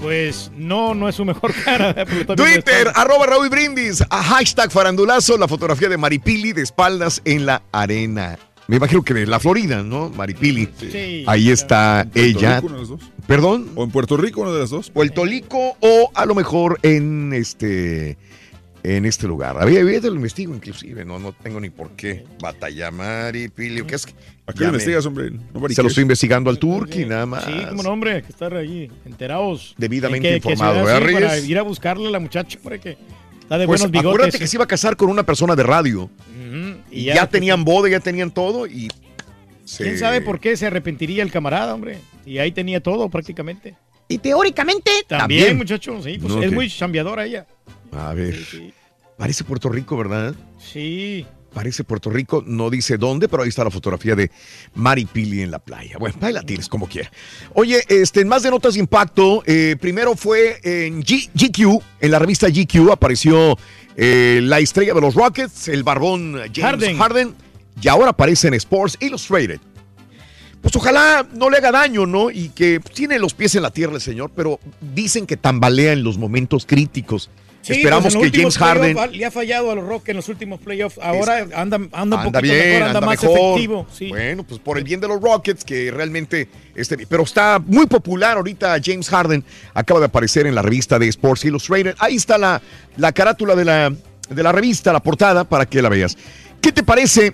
Pues 0.00 0.50
no, 0.56 0.94
no 0.94 1.08
es 1.08 1.14
su 1.16 1.24
mejor 1.24 1.52
cara. 1.64 1.94
Twitter, 2.36 2.90
arroba 2.94 3.26
Raúl 3.26 3.48
Brindis, 3.48 4.02
a 4.10 4.22
hashtag 4.22 4.70
farandulazo, 4.70 5.36
la 5.38 5.48
fotografía 5.48 5.88
de 5.88 5.96
Maripili 5.96 6.52
de 6.52 6.62
espaldas 6.62 7.20
en 7.24 7.46
la 7.46 7.62
arena. 7.72 8.38
Me 8.66 8.76
imagino 8.76 9.02
que 9.02 9.14
de 9.14 9.26
la 9.26 9.40
Florida, 9.40 9.82
¿no? 9.82 10.08
Maripili. 10.10 10.68
Sí. 10.78 11.24
Ahí 11.26 11.50
está 11.50 12.06
Puerto 12.12 12.20
ella. 12.20 12.56
Rico, 12.56 12.66
una 12.66 12.74
de 12.74 12.80
las 12.80 12.88
dos. 12.88 13.00
¿Perdón? 13.26 13.70
O 13.74 13.84
en 13.84 13.90
Puerto 13.90 14.16
Rico, 14.16 14.40
una 14.42 14.52
de 14.52 14.60
las 14.60 14.70
dos. 14.70 14.90
Puerto 14.90 15.24
Rico 15.24 15.76
o 15.80 16.10
a 16.14 16.26
lo 16.26 16.34
mejor 16.34 16.78
en 16.82 17.32
este 17.32 18.16
en 18.84 19.06
este 19.06 19.26
lugar. 19.26 19.56
Había, 19.58 19.80
había 19.80 20.00
te 20.00 20.08
lo 20.08 20.16
investigo 20.16 20.54
inclusive, 20.54 21.04
no, 21.06 21.18
no 21.18 21.32
tengo 21.32 21.58
ni 21.58 21.70
por 21.70 21.92
qué 21.92 22.24
batallar 22.40 22.92
Maripili. 22.92 23.82
¿Qué 23.84 23.94
es 23.94 24.06
que? 24.06 24.12
¿A 24.46 24.52
qué 24.52 24.60
lo 24.60 24.66
investigas, 24.66 25.06
hombre? 25.06 25.30
Nobody 25.54 25.74
Se 25.74 25.82
lo 25.82 25.88
estoy 25.88 26.02
investigando 26.02 26.50
al 26.50 26.58
Turqui, 26.58 27.06
nada 27.06 27.24
más. 27.24 27.44
Sí, 27.44 27.52
como 27.70 27.82
nombre, 27.82 28.16
hay 28.16 28.22
que 28.22 28.28
estar 28.28 28.54
ahí 28.54 28.90
enterados. 29.06 29.74
Debidamente 29.78 30.36
En 30.36 30.42
qué 30.42 30.50
informado, 30.50 30.84
¿verdad, 30.84 31.12
Para 31.12 31.38
ir 31.38 31.58
a 31.58 31.62
buscarle 31.62 32.08
a 32.08 32.10
la 32.10 32.18
muchacha 32.18 32.58
para 32.62 32.78
que 32.78 32.98
está 33.44 33.56
de 33.58 33.66
Pues 33.66 33.80
buenos 33.80 33.90
bigotes. 33.92 34.14
acuérdate 34.16 34.38
que 34.38 34.46
se 34.46 34.56
iba 34.56 34.64
a 34.64 34.68
casar 34.68 34.96
con 34.96 35.08
una 35.08 35.22
persona 35.22 35.54
de 35.56 35.62
radio. 35.62 36.10
Y 36.90 37.04
ya, 37.04 37.26
tenían 37.28 37.64
boda, 37.64 37.88
ya 37.88 38.00
tenían 38.00 38.30
todo 38.30 38.66
y... 38.66 38.88
se- 39.64 39.82
¿Quién 39.84 39.98
sabe 39.98 40.20
por 40.20 40.38
qué 40.40 40.56
se 40.56 40.66
arrepentiría 40.66 41.22
el 41.22 41.30
camarada, 41.32 41.74
hombre? 41.74 41.98
Y 42.26 42.38
ahí 42.38 42.52
tenía 42.52 42.80
todo 42.82 43.08
prácticamente. 43.08 43.74
Y 44.08 44.18
teóricamente 44.18 44.90
También, 45.08 45.40
También. 45.40 45.56
muchacho, 45.56 46.00
sí, 46.02 46.18
pues 46.20 46.32
No, 46.34 46.42
es 46.42 46.52
muy 46.52 46.68
chambeadora 46.70 47.24
ella. 47.24 47.46
A 47.92 48.12
ver. 48.14 48.36
Parece 49.16 49.42
Puerto 49.44 49.68
Rico, 49.68 49.96
¿verdad? 49.96 50.34
Sí. 50.58 51.26
Parece 51.54 51.84
Puerto 51.84 52.10
Rico, 52.10 52.42
no 52.44 52.68
dice 52.68 52.98
dónde, 52.98 53.28
pero 53.28 53.44
ahí 53.44 53.48
está 53.48 53.62
la 53.62 53.70
fotografía 53.70 54.16
de 54.16 54.30
Mari 54.74 55.04
Pili 55.06 55.40
en 55.40 55.52
la 55.52 55.60
playa. 55.60 55.96
Bueno, 55.98 56.16
ahí 56.20 56.32
la 56.32 56.42
tienes 56.42 56.68
como 56.68 56.88
quiera. 56.88 57.10
Oye, 57.54 57.82
este, 57.88 58.22
en 58.22 58.28
más 58.28 58.42
de 58.42 58.50
notas 58.50 58.74
de 58.74 58.80
impacto, 58.80 59.42
eh, 59.46 59.76
primero 59.80 60.16
fue 60.16 60.58
en 60.64 61.02
G- 61.04 61.30
GQ, 61.32 61.80
en 62.00 62.10
la 62.10 62.18
revista 62.18 62.48
GQ 62.48 62.90
apareció 62.90 63.56
eh, 63.96 64.40
la 64.42 64.58
estrella 64.58 64.94
de 64.94 65.00
los 65.00 65.14
Rockets, 65.14 65.68
el 65.68 65.84
barbón 65.84 66.34
James 66.52 66.60
Harden. 66.60 66.98
Harden, 66.98 67.34
y 67.80 67.86
ahora 67.88 68.10
aparece 68.10 68.48
en 68.48 68.54
Sports 68.54 68.96
Illustrated. 69.00 69.60
Pues 70.60 70.74
ojalá 70.76 71.26
no 71.34 71.50
le 71.50 71.58
haga 71.58 71.70
daño, 71.70 72.06
¿no? 72.06 72.30
Y 72.30 72.48
que 72.48 72.80
tiene 72.80 73.18
los 73.18 73.34
pies 73.34 73.54
en 73.54 73.62
la 73.62 73.70
tierra 73.70 73.94
el 73.94 74.00
señor, 74.00 74.32
pero 74.34 74.58
dicen 74.80 75.26
que 75.26 75.36
tambalea 75.36 75.92
en 75.92 76.02
los 76.02 76.16
momentos 76.18 76.64
críticos. 76.66 77.30
Sí, 77.64 77.72
Esperamos 77.72 78.12
pues 78.12 78.14
los 78.14 78.30
que 78.30 78.38
James 78.38 78.58
Harden 78.58 78.96
Le 79.12 79.24
ha 79.24 79.30
fallado 79.30 79.70
a 79.70 79.74
los 79.74 79.86
Rockets 79.86 80.10
en 80.10 80.16
los 80.16 80.28
últimos 80.28 80.60
playoffs. 80.60 80.98
Ahora 81.02 81.38
anda, 81.38 81.56
anda 81.56 81.76
un 81.78 81.88
anda 81.94 82.22
poquito 82.24 82.40
bien, 82.42 82.56
mejor, 82.58 82.74
anda, 82.82 82.86
anda 82.98 83.00
más 83.00 83.22
mejor. 83.22 83.38
efectivo. 83.38 83.86
Sí. 83.90 84.08
Bueno, 84.08 84.44
pues 84.44 84.60
por 84.60 84.76
el 84.76 84.84
bien 84.84 85.00
de 85.00 85.08
los 85.08 85.18
Rockets, 85.20 85.64
que 85.64 85.90
realmente, 85.90 86.48
este, 86.74 87.06
pero 87.06 87.22
está 87.22 87.58
muy 87.64 87.86
popular 87.86 88.36
ahorita 88.36 88.76
James 88.84 89.08
Harden, 89.08 89.42
acaba 89.72 89.98
de 90.00 90.06
aparecer 90.06 90.46
en 90.46 90.54
la 90.54 90.60
revista 90.60 90.98
de 90.98 91.08
Sports 91.08 91.46
Illustrated. 91.46 91.94
Ahí 92.00 92.16
está 92.16 92.36
la, 92.36 92.60
la 92.98 93.12
carátula 93.12 93.54
de 93.56 93.64
la, 93.64 93.90
de 94.28 94.42
la 94.42 94.52
revista, 94.52 94.92
la 94.92 95.00
portada, 95.00 95.44
para 95.44 95.64
que 95.64 95.80
la 95.80 95.88
veas. 95.88 96.18
¿Qué 96.60 96.70
te 96.70 96.82
parece 96.82 97.32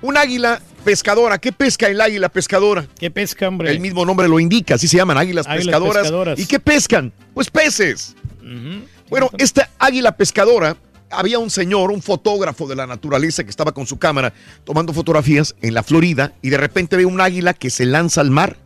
un 0.00 0.16
águila 0.16 0.62
pescadora? 0.82 1.36
¿Qué 1.38 1.52
pesca 1.52 1.88
el 1.88 2.00
águila 2.00 2.30
pescadora? 2.30 2.86
¿Qué 2.98 3.10
pesca, 3.10 3.48
hombre? 3.48 3.70
El 3.70 3.80
mismo 3.80 4.06
nombre 4.06 4.28
lo 4.28 4.40
indica, 4.40 4.76
así 4.76 4.88
se 4.88 4.96
llaman 4.96 5.18
águilas, 5.18 5.46
Águilas 5.46 5.66
pescadoras. 5.66 6.02
pescadoras. 6.04 6.38
¿Y 6.38 6.46
qué 6.46 6.58
pescan? 6.58 7.12
Pues 7.34 7.50
peces. 7.50 8.16
Ujú. 8.40 8.86
Bueno, 9.12 9.28
esta 9.36 9.68
águila 9.78 10.16
pescadora, 10.16 10.74
había 11.10 11.38
un 11.38 11.50
señor, 11.50 11.90
un 11.90 12.00
fotógrafo 12.00 12.66
de 12.66 12.74
la 12.74 12.86
naturaleza 12.86 13.44
que 13.44 13.50
estaba 13.50 13.72
con 13.72 13.86
su 13.86 13.98
cámara 13.98 14.32
tomando 14.64 14.94
fotografías 14.94 15.54
en 15.60 15.74
la 15.74 15.82
Florida 15.82 16.32
y 16.40 16.48
de 16.48 16.56
repente 16.56 16.96
ve 16.96 17.04
un 17.04 17.20
águila 17.20 17.52
que 17.52 17.68
se 17.68 17.84
lanza 17.84 18.22
al 18.22 18.30
mar 18.30 18.56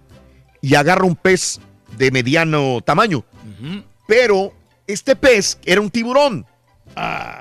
y 0.62 0.76
agarra 0.76 1.05
un 1.05 1.16
pez 1.16 1.58
de 1.99 2.12
mediano 2.12 2.81
tamaño. 2.81 3.25
Pero 4.07 4.52
este 4.86 5.16
pez 5.16 5.58
era 5.65 5.81
un 5.81 5.91
tiburón 5.91 6.47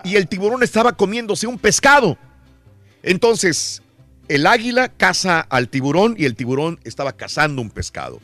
y 0.03 0.15
el 0.15 0.27
tiburón 0.27 0.63
estaba 0.63 0.93
comiéndose 0.93 1.45
un 1.45 1.59
pescado. 1.59 2.17
Entonces, 3.03 3.83
el 4.29 4.47
águila 4.47 4.89
caza 4.89 5.41
al 5.41 5.69
tiburón 5.69 6.15
y 6.17 6.25
el 6.25 6.35
tiburón 6.35 6.79
estaba 6.83 7.13
cazando 7.13 7.61
un 7.61 7.69
pescado. 7.69 8.19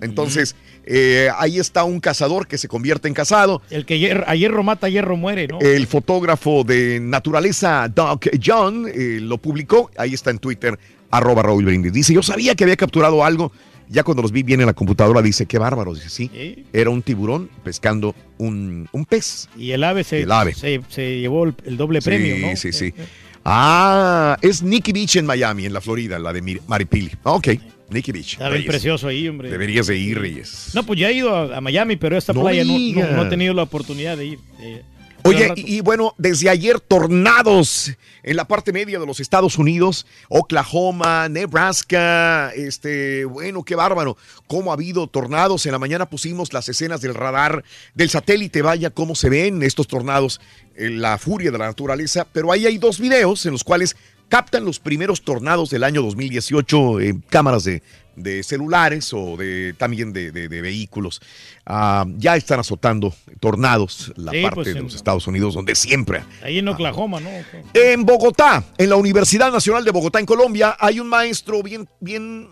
Entonces, 0.00 0.56
eh, 0.86 1.28
ahí 1.36 1.58
está 1.58 1.84
un 1.84 2.00
cazador 2.00 2.46
que 2.46 2.56
se 2.58 2.68
convierte 2.68 3.08
en 3.08 3.14
cazado. 3.14 3.60
El 3.70 3.84
que 3.84 3.96
hier- 3.98 4.24
a 4.26 4.34
hierro 4.36 4.62
mata, 4.62 4.86
a 4.86 4.90
hierro 4.90 5.16
muere, 5.16 5.48
¿no? 5.48 5.58
El 5.60 5.86
fotógrafo 5.86 6.64
de 6.64 7.00
naturaleza, 7.00 7.88
Doc 7.92 8.26
John, 8.44 8.86
eh, 8.92 9.18
lo 9.20 9.38
publicó. 9.38 9.90
Ahí 9.98 10.14
está 10.14 10.30
en 10.30 10.38
Twitter, 10.38 10.78
arroba 11.10 11.42
Raúl 11.42 11.64
Brindis. 11.64 11.92
Dice, 11.92 12.14
yo 12.14 12.22
sabía 12.22 12.54
que 12.54 12.64
había 12.64 12.76
capturado 12.76 13.24
algo. 13.24 13.52
Ya 13.88 14.02
cuando 14.02 14.20
los 14.22 14.32
vi 14.32 14.42
bien 14.42 14.60
en 14.60 14.66
la 14.66 14.72
computadora, 14.74 15.22
dice, 15.22 15.46
qué 15.46 15.58
bárbaro. 15.58 15.94
Dice, 15.94 16.08
sí, 16.08 16.28
Sí. 16.32 16.64
era 16.72 16.90
un 16.90 17.02
tiburón 17.02 17.48
pescando 17.62 18.14
un, 18.38 18.88
un 18.90 19.04
pez. 19.04 19.48
Y 19.56 19.70
el 19.70 19.84
ave 19.84 20.02
se, 20.02 20.22
El 20.22 20.32
ave. 20.32 20.54
se, 20.54 20.80
se 20.88 21.20
llevó 21.20 21.44
el, 21.44 21.54
el 21.64 21.76
doble 21.76 22.00
Sí, 22.00 22.04
premio, 22.06 22.48
¿no? 22.48 22.56
sí, 22.56 22.72
sí. 22.72 22.92
Ah, 23.48 24.36
es 24.42 24.60
Nikki 24.60 24.90
Beach 24.92 25.14
en 25.14 25.24
Miami, 25.24 25.66
en 25.66 25.72
la 25.72 25.80
Florida, 25.80 26.18
la 26.18 26.32
de 26.32 26.60
Maripili. 26.66 27.12
Ok, 27.22 27.46
Nikki 27.88 28.12
Beach. 28.12 28.32
Está 28.32 28.48
bien 28.50 28.66
precioso 28.66 29.08
ahí, 29.08 29.28
hombre. 29.28 29.48
Deberías 29.50 29.86
de 29.86 29.96
ir, 29.96 30.18
Reyes. 30.18 30.70
No, 30.74 30.84
pues 30.84 30.98
ya 30.98 31.08
he 31.10 31.14
ido 31.14 31.34
a, 31.34 31.56
a 31.56 31.60
Miami, 31.60 31.96
pero 31.96 32.16
esta 32.16 32.32
No 32.32 32.42
playa 32.42 32.64
no, 32.64 32.72
no- 32.72 33.26
he 33.26 33.28
tenido 33.30 33.54
la 33.54 33.62
oportunidad 33.62 34.16
de 34.16 34.26
ir. 34.26 34.38
Eh, 34.60 34.82
Oye, 35.22 35.52
y, 35.56 35.76
y 35.76 35.80
bueno, 35.80 36.14
desde 36.18 36.48
ayer 36.48 36.78
tornados 36.78 37.92
en 38.22 38.36
la 38.36 38.46
parte 38.46 38.72
media 38.72 39.00
de 39.00 39.06
los 39.06 39.18
Estados 39.18 39.58
Unidos, 39.58 40.06
Oklahoma, 40.28 41.28
Nebraska, 41.28 42.52
este, 42.54 43.24
bueno, 43.24 43.64
qué 43.64 43.74
bárbaro, 43.74 44.16
cómo 44.46 44.70
ha 44.70 44.74
habido 44.74 45.08
tornados. 45.08 45.66
En 45.66 45.72
la 45.72 45.80
mañana 45.80 46.08
pusimos 46.08 46.52
las 46.52 46.68
escenas 46.68 47.00
del 47.00 47.14
radar 47.14 47.64
del 47.94 48.08
satélite, 48.08 48.62
vaya 48.62 48.90
cómo 48.90 49.14
se 49.16 49.28
ven 49.28 49.62
estos 49.64 49.88
tornados, 49.88 50.40
eh, 50.76 50.90
la 50.90 51.18
furia 51.18 51.50
de 51.50 51.58
la 51.58 51.66
naturaleza, 51.66 52.26
pero 52.32 52.52
ahí 52.52 52.66
hay 52.66 52.78
dos 52.78 53.00
videos 53.00 53.44
en 53.46 53.52
los 53.52 53.64
cuales 53.64 53.96
captan 54.28 54.64
los 54.64 54.78
primeros 54.80 55.22
tornados 55.22 55.70
del 55.70 55.84
año 55.84 56.02
2018 56.02 57.00
en 57.00 57.20
cámaras 57.20 57.64
de, 57.64 57.82
de 58.16 58.42
celulares 58.42 59.12
o 59.12 59.36
de 59.36 59.74
también 59.78 60.12
de, 60.12 60.32
de- 60.32 60.48
de 60.48 60.60
vehículos. 60.62 61.20
Ah, 61.64 62.04
ya 62.16 62.34
están 62.36 62.60
azotando 62.60 63.14
tornados 63.40 64.12
la 64.16 64.32
Sí, 64.32 64.42
parte 64.42 64.54
pues, 64.56 64.66
de 64.66 64.72
en- 64.78 64.82
los 64.84 64.94
Estados 64.94 65.26
Unidos, 65.26 65.54
donde 65.54 65.74
siempre. 65.74 66.22
ahí 66.42 66.58
en 66.58 66.68
Oklahoma, 66.68 67.20
¿no? 67.20 67.28
En 67.74 68.04
Bogotá, 68.04 68.64
en 68.78 68.90
la 68.90 68.96
Universidad 68.96 69.52
Nacional 69.52 69.84
de 69.84 69.90
Bogotá, 69.92 70.18
en 70.18 70.26
Colombia, 70.26 70.76
hay 70.80 70.98
un 71.00 71.08
maestro 71.08 71.62
bien, 71.62 71.88
bien 72.00 72.48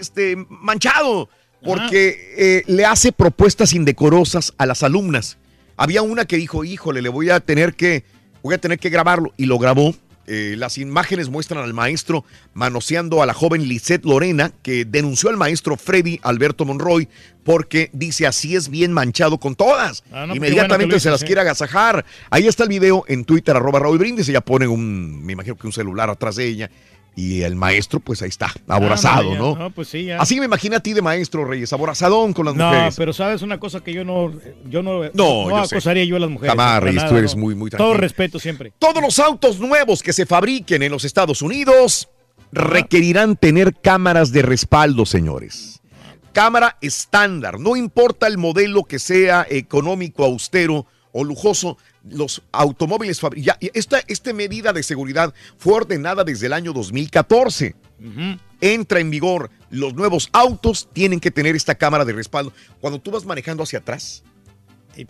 este, 0.00 0.36
manchado 0.48 1.28
porque 1.62 2.34
eh, 2.38 2.62
le 2.68 2.84
hace 2.84 3.10
propuestas 3.10 3.72
indecorosas 3.72 4.54
a 4.58 4.64
las 4.66 4.82
alumnas. 4.84 5.38
Había 5.76 6.02
una 6.02 6.24
que 6.24 6.36
dijo, 6.36 6.64
híjole, 6.64 7.02
le 7.02 7.08
voy 7.08 7.30
a 7.30 7.40
tener 7.40 7.74
que, 7.74 8.04
voy 8.42 8.54
a 8.54 8.58
tener 8.58 8.78
que 8.78 8.90
grabarlo 8.90 9.34
y 9.36 9.46
lo 9.46 9.58
grabó. 9.58 9.94
Eh, 10.30 10.56
las 10.58 10.76
imágenes 10.76 11.30
muestran 11.30 11.64
al 11.64 11.72
maestro 11.72 12.22
manoseando 12.52 13.22
a 13.22 13.26
la 13.26 13.32
joven 13.32 13.66
Lisette 13.66 14.04
Lorena, 14.04 14.52
que 14.62 14.84
denunció 14.84 15.30
al 15.30 15.38
maestro 15.38 15.76
Freddy 15.76 16.20
Alberto 16.22 16.66
Monroy 16.66 17.08
porque 17.44 17.88
dice 17.94 18.26
así 18.26 18.54
es 18.54 18.68
bien 18.68 18.92
manchado 18.92 19.38
con 19.38 19.54
todas. 19.56 20.04
Ah, 20.12 20.26
no, 20.26 20.34
qué 20.34 20.36
Inmediatamente 20.36 20.92
bueno 20.92 21.00
se 21.00 21.10
las 21.10 21.20
sí. 21.20 21.26
quiere 21.26 21.40
agasajar. 21.40 22.04
Ahí 22.28 22.46
está 22.46 22.64
el 22.64 22.68
video 22.68 23.04
en 23.08 23.24
Twitter, 23.24 23.56
arroba 23.56 23.78
Raúl 23.78 23.96
Brindis. 23.96 24.28
Ella 24.28 24.42
pone 24.42 24.68
un, 24.68 25.24
me 25.24 25.32
imagino 25.32 25.56
que 25.56 25.66
un 25.66 25.72
celular 25.72 26.10
atrás 26.10 26.36
de 26.36 26.46
ella. 26.46 26.70
Y 27.20 27.42
el 27.42 27.56
maestro, 27.56 27.98
pues 27.98 28.22
ahí 28.22 28.28
está, 28.28 28.52
aborazado, 28.68 29.30
Ah, 29.30 29.32
ya. 29.32 29.38
¿no? 29.40 29.56
No, 29.56 29.70
pues 29.72 29.88
sí, 29.88 30.04
ya. 30.04 30.20
Así 30.20 30.38
me 30.38 30.44
imagino 30.44 30.76
a 30.76 30.80
ti 30.80 30.92
de 30.92 31.02
maestro, 31.02 31.44
Reyes, 31.44 31.72
aborazadón 31.72 32.32
con 32.32 32.46
las 32.46 32.54
No, 32.54 32.66
mujeres. 32.68 32.94
pero 32.96 33.12
sabes 33.12 33.42
una 33.42 33.58
cosa 33.58 33.80
que 33.82 33.92
yo 33.92 34.04
no, 34.04 34.30
yo 34.66 34.84
no, 34.84 35.00
No, 35.14 35.50
yo 35.50 35.64
sé. 35.66 35.74
acosaría 35.74 36.04
yo 36.04 36.14
a 36.14 36.20
las 36.20 36.30
mujeres. 36.30 36.52
Jamás, 36.52 36.66
para 36.74 36.80
Reyes, 36.80 36.96
nada, 37.02 37.08
tú 37.08 37.16
eres 37.16 37.34
no. 37.34 37.40
muy, 37.42 37.56
muy 37.56 37.70
Todo 37.70 37.78
tranquilo. 37.78 38.00
respeto 38.00 38.38
siempre. 38.38 38.72
Todos 38.78 39.02
los 39.02 39.18
autos 39.18 39.58
nuevos 39.58 40.00
que 40.00 40.12
se 40.12 40.26
fabriquen 40.26 40.84
en 40.84 40.92
los 40.92 41.04
Estados 41.04 41.42
Unidos 41.42 42.08
requerirán 42.52 43.34
tener 43.34 43.74
cámaras 43.74 44.30
de 44.30 44.42
respaldo, 44.42 45.04
señores. 45.04 45.80
Cámara 46.32 46.76
estándar, 46.80 47.58
no 47.58 47.74
importa 47.76 48.28
el 48.28 48.38
modelo 48.38 48.84
que 48.84 49.00
sea 49.00 49.44
económico, 49.50 50.24
austero 50.24 50.86
o 51.12 51.24
lujoso, 51.24 51.78
los 52.08 52.42
automóviles 52.52 53.20
fabri- 53.22 53.42
ya, 53.42 53.56
y 53.60 53.70
esta, 53.74 54.00
esta 54.08 54.32
medida 54.32 54.72
de 54.72 54.82
seguridad 54.82 55.32
fue 55.56 55.74
ordenada 55.74 56.24
desde 56.24 56.46
el 56.46 56.52
año 56.52 56.72
2014. 56.72 57.74
Entra 58.60 59.00
en 59.00 59.10
vigor, 59.10 59.50
los 59.70 59.94
nuevos 59.94 60.28
autos 60.32 60.88
tienen 60.92 61.20
que 61.20 61.30
tener 61.30 61.54
esta 61.56 61.74
cámara 61.76 62.04
de 62.04 62.12
respaldo. 62.12 62.52
Cuando 62.80 63.00
tú 63.00 63.10
vas 63.12 63.24
manejando 63.24 63.62
hacia 63.62 63.78
atrás, 63.78 64.22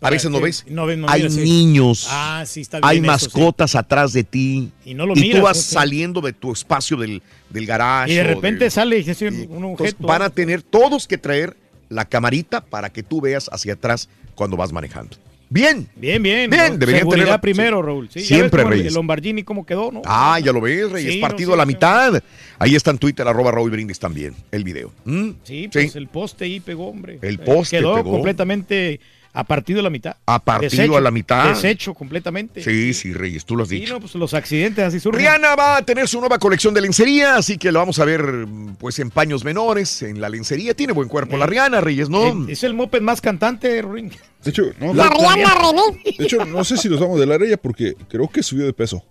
a 0.03 0.11
veces 0.11 0.31
no 0.31 0.39
ves, 0.41 0.65
No 0.69 0.87
no 0.87 1.09
hay 1.09 1.23
miras, 1.23 1.35
niños, 1.37 2.07
Ah, 2.11 2.45
sí, 2.47 2.61
está 2.61 2.79
hay 2.83 2.99
sí. 2.99 3.07
mascotas 3.07 3.75
atrás 3.75 4.13
de 4.13 4.23
ti. 4.23 4.71
Y 4.85 4.93
no 4.93 5.07
lo 5.07 5.15
tú 5.15 5.21
miras, 5.21 5.43
vas 5.43 5.63
saliendo 5.63 6.21
de 6.21 6.35
tu 6.35 6.53
espacio 6.53 6.97
del, 6.99 7.23
del 7.49 7.65
garage. 7.67 8.13
Y 8.13 8.17
de 8.17 8.25
repente 8.25 8.65
del- 8.65 8.71
sale 8.71 8.99
y 9.01 9.47
un, 9.49 9.65
objeto. 9.65 10.07
van 10.07 10.21
a 10.23 10.31
tener 10.31 10.61
todos 10.63 11.07
que 11.09 11.17
traer 11.17 11.57
la 11.89 12.05
camarita 12.05 12.63
para 12.63 12.91
que 12.91 13.03
tú 13.03 13.23
veas 13.23 13.49
hacia 13.51 13.73
atrás 13.75 14.11
cuando 14.35 14.59
vas 14.59 14.73
manejando. 14.73 15.17
Bien. 15.51 15.89
Bien, 15.97 16.23
bien. 16.23 16.51
Bien, 16.51 16.79
deberían 16.79 17.09
tener- 17.09 17.41
primero, 17.41 17.79
sí. 17.79 17.87
Raúl. 17.87 18.09
Sí, 18.11 18.21
Siempre, 18.21 18.65
Reyes. 18.65 18.89
El 18.89 18.95
Lombardini 18.95 19.43
cómo 19.45 19.65
quedó, 19.65 19.91
¿no? 19.91 20.03
Ah, 20.05 20.39
ya 20.41 20.53
lo 20.53 20.61
ves, 20.61 20.91
Reyes, 20.91 21.15
Sí, 21.15 21.21
no, 21.21 21.27
partido 21.27 21.51
sí, 21.51 21.55
a 21.55 21.57
la 21.57 21.67
mitad. 21.67 22.23
Ahí 22.59 22.75
está 22.75 22.91
en 22.91 22.99
Twitter, 22.99 23.27
arroba 23.27 23.51
Raúl 23.53 23.71
Brindis 23.71 23.99
también, 23.99 24.35
el 24.53 24.65
video. 24.65 24.93
¿Mm? 25.05 25.31
Sí, 25.45 25.69
pues 25.73 25.97
el 25.97 26.09
poste 26.09 26.45
ahí 26.45 26.61
pegó, 26.61 26.89
hombre. 26.89 27.19
El 27.23 27.37
Eh, 27.37 27.39
poste 27.39 27.79
Quedó 27.79 27.95
pegó. 27.95 28.11
completamente 28.11 29.01
A 29.39 29.45
partido 29.45 29.79
a 29.79 29.83
la 29.85 29.91
mitad. 29.91 30.17
A 30.27 30.43
partido 30.43 30.69
Deshecho, 30.71 30.97
a 30.97 31.01
la 31.01 31.11
mitad. 31.13 31.49
Deshecho 31.51 31.95
completamente. 31.95 32.61
Sí, 32.61 32.93
sí, 32.93 33.13
Reyes, 33.13 33.45
tú 33.45 33.55
lo 33.55 33.63
has 33.63 33.69
Sí, 33.69 33.77
dicho. 33.79 33.95
no, 33.95 34.01
pues 34.01 34.17
los 34.17 34.35
accidentes 34.35 34.85
así 34.85 34.99
surgen. 34.99 35.21
Rihanna 35.21 35.55
va 35.55 35.77
a 35.77 35.83
tener 35.83 36.09
su 36.09 36.19
nueva 36.19 36.39
colección 36.41 36.75
de 36.75 36.81
lencería, 36.81 37.37
así 37.37 37.57
que 37.57 37.71
lo 37.71 37.79
vamos 37.79 38.01
a 38.01 38.05
ver 38.05 38.47
pues 38.81 38.99
en 38.99 39.11
paños 39.11 39.45
menores, 39.45 40.03
en 40.03 40.21
la 40.21 40.29
lencería. 40.29 40.75
Tiene 40.75 40.93
buen 40.93 41.09
cuerpo 41.09 41.37
la 41.37 41.47
Rihanna, 41.47 41.81
Reyes, 41.81 42.09
¿no? 42.09 42.27
Eh, 42.49 42.53
Es 42.53 42.65
el 42.65 42.75
moped 42.75 43.01
más 43.01 43.21
cantante, 43.21 43.81
Ring. 43.81 44.11
De 44.43 44.51
hecho, 44.51 44.65
no, 44.81 44.93
La 44.93 45.09
Rihanna 45.09 45.55
René. 45.55 46.17
De 46.19 46.25
hecho, 46.25 46.45
no 46.45 46.65
sé 46.65 46.77
si 46.77 46.89
los 46.89 46.99
vamos 46.99 47.21
de 47.21 47.27
la 47.27 47.37
ella 47.37 47.57
porque 47.59 47.95
creo 48.09 48.27
que 48.29 48.43
subió 48.43 48.67
de 48.67 48.73
peso. 48.73 49.05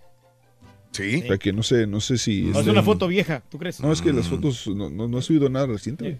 Sí. 0.90 1.22
O 1.24 1.28
sea 1.28 1.38
que 1.38 1.52
no 1.52 1.62
sé, 1.62 1.86
no 1.86 2.00
sé 2.00 2.18
si. 2.18 2.42
No, 2.42 2.52
es 2.52 2.58
este, 2.58 2.70
una 2.70 2.82
foto 2.82 3.08
vieja, 3.08 3.42
¿tú 3.50 3.58
crees? 3.58 3.80
No, 3.80 3.92
es 3.92 4.02
que 4.02 4.12
Mm. 4.12 4.16
las 4.16 4.26
fotos 4.28 4.66
no, 4.68 4.90
no, 4.90 5.06
no 5.08 5.18
ha 5.18 5.22
subido 5.22 5.48
nada 5.48 5.66
reciente. 5.66 6.18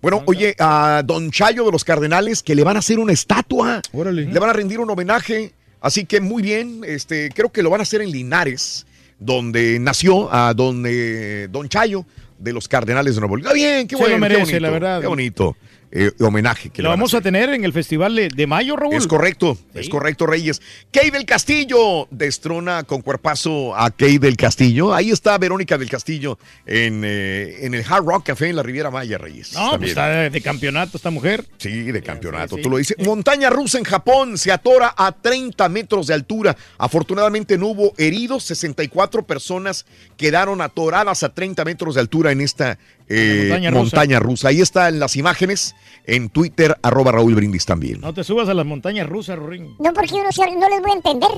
Bueno, 0.00 0.22
oye, 0.26 0.54
a 0.58 1.02
Don 1.04 1.30
Chayo 1.30 1.64
de 1.64 1.72
los 1.72 1.84
Cardenales 1.84 2.42
que 2.42 2.54
le 2.54 2.64
van 2.64 2.76
a 2.76 2.78
hacer 2.78 2.98
una 2.98 3.12
estatua. 3.12 3.82
Le 3.92 4.38
van 4.38 4.50
a 4.50 4.52
rendir 4.52 4.80
un 4.80 4.90
homenaje. 4.90 5.52
Así 5.80 6.04
que 6.04 6.20
muy 6.20 6.42
bien, 6.42 6.82
este, 6.84 7.30
creo 7.30 7.50
que 7.50 7.62
lo 7.62 7.70
van 7.70 7.80
a 7.80 7.82
hacer 7.82 8.02
en 8.02 8.10
Linares, 8.10 8.86
donde 9.18 9.78
nació 9.78 10.32
a 10.32 10.52
don, 10.54 10.84
eh, 10.86 11.48
don 11.50 11.68
Chayo 11.68 12.04
de 12.38 12.52
los 12.52 12.68
Cardenales 12.68 13.14
de 13.14 13.20
Nuevo 13.20 13.36
León. 13.36 13.46
Está 13.46 13.54
bien, 13.54 13.86
qué 13.86 13.96
Se 13.96 14.02
lo 14.02 14.08
bueno, 14.08 14.16
qué 14.16 14.20
merece, 14.20 14.40
bonito, 14.40 14.60
la 14.60 14.70
verdad. 14.70 15.00
Qué 15.00 15.06
bonito 15.06 15.56
eh, 15.90 16.12
homenaje 16.20 16.70
que 16.70 16.82
Lo 16.82 16.90
a 16.90 16.92
vamos 16.92 17.14
a 17.14 17.20
tener 17.20 17.50
en 17.50 17.64
el 17.64 17.72
festival 17.72 18.14
de, 18.14 18.28
de 18.28 18.46
mayo, 18.46 18.76
Raúl. 18.76 18.94
Es 18.94 19.06
correcto, 19.06 19.56
es 19.74 19.88
correcto, 19.88 20.26
Reyes. 20.26 20.60
Kay 20.92 21.10
del 21.10 21.24
Castillo 21.24 22.06
destrona 22.10 22.82
con 22.84 23.02
cuerpazo 23.02 23.74
a 23.76 23.90
Kay 23.90 24.18
del 24.18 24.36
Castillo. 24.36 24.94
Ahí 24.94 25.10
está 25.10 25.38
Verónica 25.38 25.78
del 25.78 25.88
Castillo 25.88 26.38
en, 26.66 27.02
eh, 27.04 27.64
en 27.64 27.74
el 27.74 27.84
Hard 27.88 28.04
Rock 28.04 28.26
Café 28.26 28.48
en 28.48 28.56
la 28.56 28.62
Riviera 28.62 28.90
Maya, 28.90 29.18
Reyes. 29.18 29.52
No, 29.54 29.78
pues 29.78 29.90
está 29.90 30.08
de, 30.08 30.30
de 30.30 30.40
campeonato 30.40 30.96
esta 30.96 31.10
mujer. 31.10 31.46
Sí, 31.58 31.90
de 31.90 32.02
campeonato, 32.02 32.56
tú 32.56 32.68
lo 32.68 32.76
dices. 32.76 32.96
Montaña 33.04 33.50
rusa 33.50 33.78
en 33.78 33.84
Japón 33.84 34.38
se 34.38 34.52
atora 34.52 34.94
a 34.96 35.12
30 35.12 35.68
metros 35.68 36.06
de 36.06 36.14
altura. 36.14 36.56
Afortunadamente 36.76 37.56
no 37.56 37.68
hubo 37.68 37.94
heridos, 37.96 38.44
64 38.44 39.26
personas 39.26 39.86
quedaron 40.16 40.60
atoradas 40.60 41.22
a 41.22 41.34
30 41.34 41.64
metros 41.64 41.94
de 41.94 42.00
altura 42.00 42.32
en 42.32 42.40
esta 42.40 42.78
eh, 43.08 43.48
montaña 43.50 43.70
montaña, 43.70 44.18
rusa. 44.20 44.28
rusa. 44.30 44.48
Ahí 44.48 44.60
están 44.60 44.98
las 44.98 45.16
imágenes 45.16 45.74
en 46.04 46.28
Twitter, 46.28 46.76
arroba 46.82 47.12
Raúl 47.12 47.34
Brindis 47.34 47.64
también. 47.66 48.00
No 48.00 48.12
te 48.14 48.24
subas 48.24 48.48
a 48.48 48.54
las 48.54 48.66
montañas 48.66 49.08
rusas, 49.08 49.38
Ring. 49.38 49.74
No, 49.78 49.92
porque 49.92 50.08
yo 50.08 50.18
no, 50.22 50.60
no 50.60 50.68
les 50.68 50.80
voy 50.80 50.90
a 50.90 50.94
entender. 50.94 51.30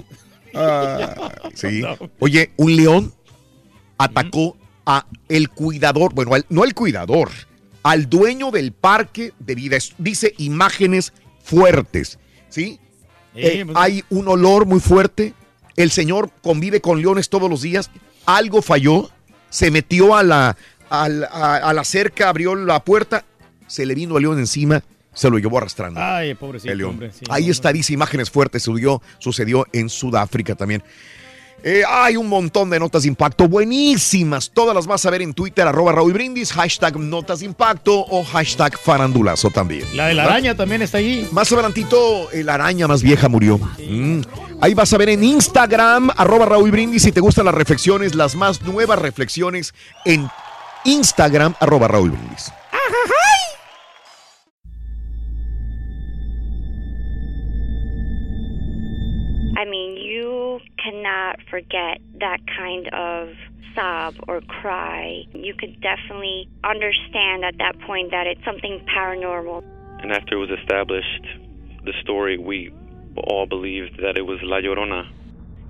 Ah, 0.55 1.33
sí. 1.55 1.83
Oye, 2.19 2.51
un 2.57 2.77
león 2.77 3.15
atacó 3.99 4.57
a 4.87 5.07
el 5.29 5.51
cuidador, 5.51 6.15
bueno, 6.15 6.35
al- 6.35 6.47
no 6.49 6.63
al 6.63 6.75
cuidador, 6.75 7.31
al 7.83 8.09
dueño 8.09 8.51
del 8.51 8.73
parque 8.73 9.33
de 9.39 9.55
vida. 9.55 9.79
Dice 9.99 10.35
imágenes 10.39 11.13
fuertes, 11.43 12.19
¿sí? 12.49 12.79
Eh, 13.35 13.65
hay 13.75 14.03
un 14.11 14.27
olor 14.29 14.67
muy 14.67 14.81
fuerte. 14.81 15.35
El 15.77 15.91
señor 15.91 16.31
convive 16.43 16.81
con 16.81 17.01
leones 17.01 17.29
todos 17.29 17.49
los 17.49 17.63
días. 17.63 17.91
Algo 18.27 18.61
falló. 18.61 19.09
Se 19.51 19.71
metió 19.71 20.15
a 20.17 20.23
la, 20.23 20.57
a 20.91 21.09
la, 21.09 21.27
a- 21.29 21.57
a 21.57 21.73
la 21.73 21.85
cerca, 21.85 22.29
abrió 22.29 22.55
la 22.55 22.85
puerta. 22.85 23.25
Se 23.67 23.87
le 23.87 23.95
vino 23.95 24.17
el 24.17 24.23
león 24.23 24.39
encima. 24.39 24.83
Se 25.15 25.29
lo 25.31 25.39
llevó 25.39 25.59
arrastrando. 25.59 26.01
Ay, 26.03 26.35
pobrecito, 26.35 26.71
el 26.73 26.79
león. 26.79 26.91
hombre. 26.91 27.11
sí, 27.13 27.25
Ahí 27.31 27.51
está, 27.51 27.73
dice 27.73 27.93
imágenes 27.93 28.31
fuertes. 28.31 28.63
Subió, 28.63 29.01
sucedió 29.19 29.67
en 29.73 29.89
Sudáfrica 29.89 30.55
también. 30.55 30.83
Eh, 31.63 31.83
hay 31.87 32.17
un 32.17 32.27
montón 32.27 32.71
de 32.71 32.79
notas 32.79 33.03
de 33.03 33.09
impacto 33.09 33.47
buenísimas. 33.47 34.51
Todas 34.51 34.75
las 34.75 34.87
vas 34.87 35.05
a 35.05 35.11
ver 35.11 35.21
en 35.21 35.35
Twitter, 35.35 35.67
arroba 35.67 35.93
Raúl 35.93 36.15
Brindis, 36.15 36.53
hashtag 36.53 36.97
notas 36.99 37.41
de 37.41 37.45
impacto 37.47 37.99
o 37.99 38.25
hashtag 38.25 38.79
farandulazo 38.79 39.51
también. 39.51 39.85
La 39.95 40.07
de 40.07 40.15
la 40.15 40.23
¿verdad? 40.23 40.37
araña 40.39 40.55
también 40.57 40.81
está 40.81 40.99
allí. 40.99 41.29
Más 41.33 41.53
adelantito, 41.53 42.29
la 42.33 42.55
araña 42.55 42.89
más 42.89 43.03
vieja 43.03 43.29
murió. 43.29 43.59
Mm. 43.59 44.21
Ahí 44.63 44.73
vas 44.73 44.91
a 44.95 44.97
ver 44.97 45.11
en 45.11 45.23
Instagram, 45.23 46.11
arroba 46.17 46.47
Raúl 46.47 46.71
Brindis, 46.71 47.03
si 47.03 47.13
te 47.13 47.21
gustan 47.21 47.45
las 47.45 47.55
reflexiones, 47.55 48.15
las 48.15 48.37
más 48.37 48.63
nuevas 48.63 48.99
reflexiones 48.99 49.75
en 50.07 50.29
Instagram, 50.87 51.55
arroba 51.61 51.89
Raúl 51.89 52.11
Brindis. 52.11 52.51
I 59.57 59.65
mean, 59.69 59.97
you 59.97 60.61
cannot 60.83 61.37
forget 61.51 62.01
that 62.21 62.39
kind 62.47 62.89
of 62.95 63.29
sob 63.75 64.15
or 64.27 64.41
cry. 64.41 65.25
You 65.35 65.55
could 65.55 65.81
definitely 65.81 66.49
understand 66.65 67.45
at 67.45 67.59
that 67.59 67.79
point 67.87 68.11
that 68.11 68.27
it's 68.27 68.45
something 68.45 68.85
paranormal. 68.97 69.63
And 70.03 70.13
after 70.13 70.37
it 70.37 70.39
was 70.39 70.51
established, 70.51 71.27
the 71.85 71.93
story, 72.01 72.39
we 72.39 72.73
all 73.17 73.47
believed 73.47 74.01
that 74.03 74.17
it 74.17 74.23
was 74.23 74.39
La 74.43 74.57
Llorona. 74.57 75.07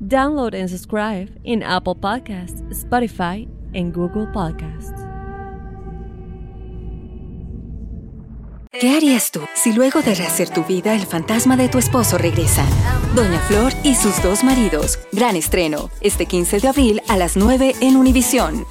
Download 0.00 0.54
and 0.54 0.68
subscribe 0.68 1.28
in 1.44 1.62
Apple 1.62 1.94
Podcasts, 1.94 2.62
Spotify, 2.70 3.46
and 3.74 3.94
Google 3.94 4.26
Podcasts. 4.32 5.06
¿Qué 8.72 8.96
harías 8.96 9.30
tú 9.30 9.40
si 9.54 9.74
luego 9.74 10.00
de 10.00 10.14
rehacer 10.14 10.48
tu 10.48 10.64
vida 10.64 10.94
el 10.94 11.04
fantasma 11.04 11.56
de 11.56 11.68
tu 11.68 11.76
esposo 11.76 12.16
regresa? 12.16 12.64
Doña 13.14 13.38
Flor 13.40 13.72
y 13.82 13.94
sus 13.94 14.22
dos 14.22 14.42
maridos. 14.42 14.98
Gran 15.12 15.36
estreno, 15.36 15.90
este 16.00 16.24
15 16.24 16.60
de 16.60 16.68
abril 16.68 17.02
a 17.08 17.18
las 17.18 17.36
9 17.36 17.74
en 17.82 17.96
Univisión. 17.96 18.64